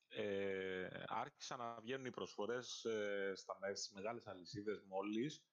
Ε, 0.08 0.88
άρχισαν 1.06 1.58
να 1.58 1.80
βγαίνουν 1.80 2.06
οι 2.06 2.10
προσφορές 2.10 2.84
ε, 2.84 3.32
στα, 3.36 3.58
με- 3.60 3.74
στις 3.74 3.90
μεγάλες 3.92 4.26
αλυσίδες 4.26 4.82
μόλις. 4.82 5.44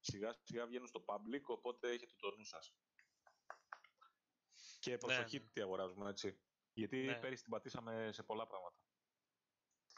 Σιγά 0.00 0.36
σιγά 0.42 0.66
βγαίνουν 0.66 0.86
στο 0.88 1.04
public, 1.06 1.42
οπότε 1.46 1.90
έχετε 1.90 2.14
το 2.16 2.36
νου 2.36 2.44
σας. 2.44 2.74
Και 4.78 4.98
προσοχή 4.98 5.38
ναι. 5.38 5.44
τι 5.52 5.60
αγοράζουμε, 5.60 6.10
έτσι. 6.10 6.40
Γιατί 6.72 6.96
Ναι. 6.96 7.18
πέρυσι 7.18 7.42
την 7.42 7.50
πατήσαμε 7.52 8.10
σε 8.12 8.22
πολλά 8.22 8.46
πράγματα. 8.46 8.76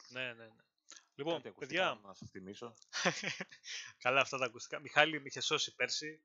ναι, 0.08 0.32
ναι, 0.32 0.44
ναι. 0.46 0.62
Λοιπόν, 1.14 1.34
Κάτι 1.34 1.48
ακουστικά 1.48 1.88
παιδιά, 1.90 2.06
Να 2.08 2.14
σας 2.14 2.30
θυμίσω. 2.30 2.74
καλά 4.04 4.20
αυτά 4.20 4.38
τα 4.38 4.44
ακουστικά. 4.44 4.80
Μιχάλη, 4.80 5.20
με 5.20 5.26
είχε 5.26 5.40
σώσει 5.40 5.74
πέρσι. 5.74 6.24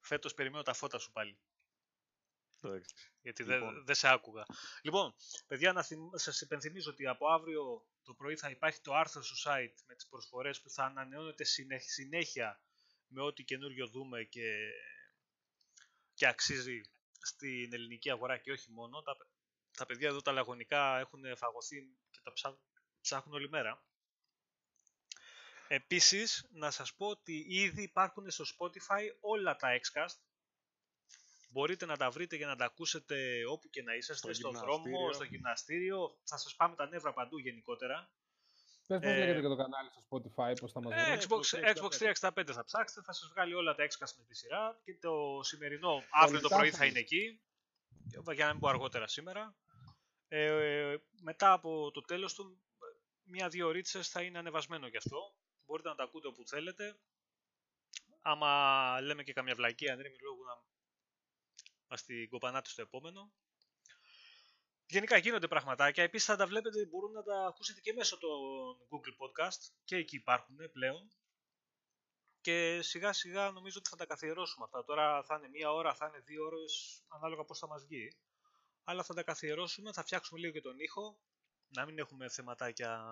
Φέτος 0.00 0.34
περιμένω 0.34 0.62
τα 0.62 0.72
φώτα 0.72 0.98
σου 0.98 1.12
πάλι. 1.12 1.38
Εντάξει. 2.62 2.94
γιατί 3.20 3.42
δεν 3.42 3.58
Λοιπόν. 3.58 3.84
δεν 3.84 3.94
σε 3.94 4.08
άκουγα. 4.08 4.46
Λοιπόν, 4.82 5.14
παιδιά, 5.46 5.72
να 5.72 5.82
θυμ... 5.82 6.08
σας 6.14 6.40
υπενθυμίζω 6.40 6.90
ότι 6.90 7.06
από 7.06 7.28
αύριο 7.28 7.86
το 8.02 8.14
πρωί 8.14 8.36
θα 8.36 8.50
υπάρχει 8.50 8.80
το 8.80 8.94
άρθρο 8.94 9.22
στο 9.22 9.50
site 9.50 9.74
με 9.86 9.94
τις 9.94 10.06
προσφορές 10.08 10.60
που 10.60 10.70
θα 10.70 10.84
ανανεώνεται 10.84 11.44
συνέ- 11.44 11.82
συνέχεια 11.82 12.60
με 13.06 13.22
ό,τι 13.22 13.44
καινούριο 13.44 13.86
δούμε 13.86 14.22
και, 14.24 14.70
και 16.14 16.26
αξίζει 16.26 16.80
στην 17.20 17.72
ελληνική 17.72 18.10
αγορά 18.10 18.38
και 18.38 18.52
όχι 18.52 18.70
μόνο. 18.70 19.02
Τα, 19.02 19.16
τα 19.76 19.86
παιδιά 19.86 20.08
εδώ 20.08 20.22
τα 20.22 20.32
λαγωνικά 20.32 20.98
έχουν 20.98 21.36
φαγωθεί 21.36 21.76
και 22.10 22.20
τα 22.22 22.32
ψά... 22.32 22.58
ψάχνουν 23.00 23.34
όλη 23.34 23.48
μέρα. 23.48 23.82
Επίσης, 25.68 26.46
να 26.50 26.70
σας 26.70 26.94
πω 26.94 27.06
ότι 27.06 27.46
ήδη 27.48 27.82
υπάρχουν 27.82 28.30
στο 28.30 28.44
Spotify 28.58 29.02
όλα 29.20 29.56
τα 29.56 29.80
Xcast 29.80 30.16
Μπορείτε 31.50 31.86
να 31.86 31.96
τα 31.96 32.10
βρείτε 32.10 32.36
για 32.36 32.46
να 32.46 32.56
τα 32.56 32.64
ακούσετε 32.64 33.44
όπου 33.50 33.68
και 33.70 33.82
να 33.82 33.94
είσαστε, 33.94 34.32
Στο 34.32 34.34
στον 34.34 34.52
δρόμο, 34.52 34.82
γυμναστήριο. 34.84 35.12
στο 35.12 35.24
γυμναστήριο. 35.24 36.18
Θα 36.24 36.36
σας 36.36 36.56
πάμε 36.56 36.74
τα 36.76 36.88
νεύρα 36.88 37.12
παντού 37.12 37.38
γενικότερα. 37.38 38.10
Πες 38.86 38.98
πώς 39.00 39.10
Ε, 39.10 39.18
λέγεται 39.18 39.40
και 39.40 39.46
το 39.46 39.56
κανάλι 39.56 39.90
στο 39.90 40.02
Spotify, 40.10 40.52
πώς 40.60 40.72
θα 40.72 40.82
μας 40.82 40.92
Ε, 40.92 41.16
βρουν. 41.16 41.18
Xbox, 41.20 41.74
Xbox 41.74 41.92
365 41.98 42.52
θα 42.52 42.64
ψάξετε, 42.64 43.02
θα 43.04 43.12
σας 43.12 43.28
βγάλει 43.28 43.54
όλα 43.54 43.74
τα 43.74 43.84
Xcast 43.84 44.14
με 44.16 44.24
τη 44.24 44.34
σειρά 44.34 44.80
και 44.84 44.94
το 45.00 45.40
σημερινό 45.42 46.02
αύριο 46.10 46.40
το 46.40 46.48
πρωί 46.48 46.70
θα 46.70 46.84
είναι 46.84 46.98
εκεί, 46.98 47.40
για 48.34 48.44
να 48.46 48.50
μην 48.52 48.60
πω 48.60 48.68
αργότερα 48.68 49.06
σήμερα. 49.06 49.56
Ε, 50.28 50.96
μετά 51.20 51.52
από 51.52 51.90
το 51.90 52.00
τέλος 52.00 52.34
του, 52.34 52.62
μία-δύο 53.24 53.70
ρίτσες 53.70 54.08
θα 54.08 54.22
είναι 54.22 54.38
ανεβασμένο 54.38 54.86
γι' 54.86 54.96
αυτό. 54.96 55.34
Μπορείτε 55.66 55.88
να 55.88 55.94
τα 55.94 56.02
ακούτε 56.02 56.28
όπου 56.28 56.46
θέλετε. 56.46 56.98
Άμα 58.22 59.00
λέμε 59.00 59.22
και 59.22 59.32
καμιά 59.32 59.54
βλακία, 59.54 59.92
αν 59.92 59.98
είναι 60.00 60.08
λόγου 60.22 60.44
να 60.44 60.52
μας 61.88 62.04
την 62.04 62.28
κοπανάτε 62.28 62.68
στο 62.68 62.82
επόμενο. 62.82 63.32
Γενικά 64.86 65.16
γίνονται 65.16 65.48
πραγματάκια. 65.48 66.02
Επίσης 66.02 66.26
θα 66.26 66.36
τα 66.36 66.46
βλέπετε, 66.46 66.86
μπορούν 66.86 67.12
να 67.12 67.22
τα 67.22 67.46
ακούσετε 67.46 67.80
και 67.80 67.92
μέσω 67.92 68.18
των 68.18 68.30
Google 68.90 69.24
Podcast. 69.24 69.60
Και 69.84 69.96
εκεί 69.96 70.16
υπάρχουν 70.16 70.56
πλέον. 70.72 71.10
Και 72.40 72.82
σιγά 72.82 73.12
σιγά 73.12 73.50
νομίζω 73.50 73.78
ότι 73.78 73.88
θα 73.88 73.96
τα 73.96 74.06
καθιερώσουμε 74.06 74.64
αυτά. 74.64 74.84
Τώρα 74.84 75.22
θα 75.22 75.34
είναι 75.36 75.48
μία 75.48 75.72
ώρα, 75.72 75.94
θα 75.94 76.06
είναι 76.06 76.18
δύο 76.18 76.44
ώρες, 76.44 77.02
ανάλογα 77.08 77.44
πώς 77.44 77.58
θα 77.58 77.66
μας 77.66 77.84
βγει. 77.84 78.16
Αλλά 78.84 79.02
θα 79.02 79.14
τα 79.14 79.22
καθιερώσουμε, 79.22 79.92
θα 79.92 80.02
φτιάξουμε 80.02 80.40
λίγο 80.40 80.52
και 80.52 80.60
τον 80.60 80.78
ήχο. 80.78 81.18
Να 81.68 81.84
μην 81.84 81.98
έχουμε 81.98 82.28
θεματάκια 82.28 83.04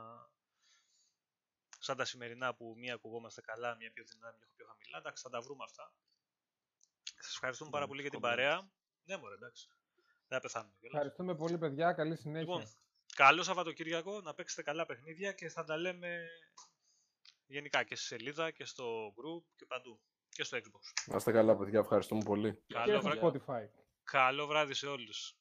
σαν 1.79 1.97
τα 1.97 2.05
σημερινά 2.05 2.55
που 2.55 2.75
μία 2.77 2.95
ακουγόμαστε 2.95 3.41
καλά, 3.41 3.77
μία 3.77 3.91
πιο 3.91 4.05
δυνατά, 4.05 4.37
μία 4.37 4.49
πιο 4.57 4.67
χαμηλά. 4.67 4.99
Εντάξει, 4.99 5.23
θα 5.23 5.31
τα 5.31 5.41
βρούμε 5.41 5.65
αυτά. 5.65 5.95
Σας 7.21 7.33
ευχαριστούμε 7.35 7.71
πάρα 7.71 7.83
Ναι, 7.85 7.89
πολύ 7.91 8.01
για 8.03 8.11
την 8.11 8.21
κομπλέ. 8.21 8.37
παρέα. 8.37 8.71
Ναι, 9.05 9.17
μωρέ, 9.17 9.35
εντάξει. 9.35 9.69
Δεν 10.29 10.39
θα 10.39 10.41
πεθάνουμε 10.41 10.75
κιόλας. 10.79 10.95
Ευχαριστούμε 10.95 11.35
πολύ, 11.37 11.59
παιδιά. 11.59 11.93
Καλή 11.93 12.17
συνέχεια. 12.17 12.41
Λοιπόν, 12.41 12.73
καλό 13.15 13.43
Σαββατοκύριακο, 13.43 14.21
να 14.21 14.35
παίξετε 14.35 14.63
καλά 14.63 14.87
παιχνίδια 14.87 15.33
και 15.33 15.49
θα 15.49 15.65
τα 15.65 15.77
λέμε 15.77 16.27
γενικά 17.47 17.83
και 17.85 17.97
στη 17.97 18.05
σελίδα 18.07 18.51
και 18.51 18.65
στο 18.65 19.09
group 19.09 19.45
και 19.57 19.67
παντού. 19.67 20.01
Και 20.29 20.45
στο 20.45 20.57
Xbox. 20.59 20.81
Να 21.07 21.17
είστε 21.17 21.33
καλά, 21.33 21.57
παιδιά. 21.57 21.79
Ευχαριστούμε 21.79 22.23
πολύ. 22.25 22.63
και 22.67 22.75
Καλό, 22.75 23.01
στο 23.01 23.09
βρά... 23.11 23.21
Spotify. 23.23 23.69
καλό 24.05 24.47
βράδυ 24.47 24.75
σε 24.75 24.87
όλους. 24.87 25.37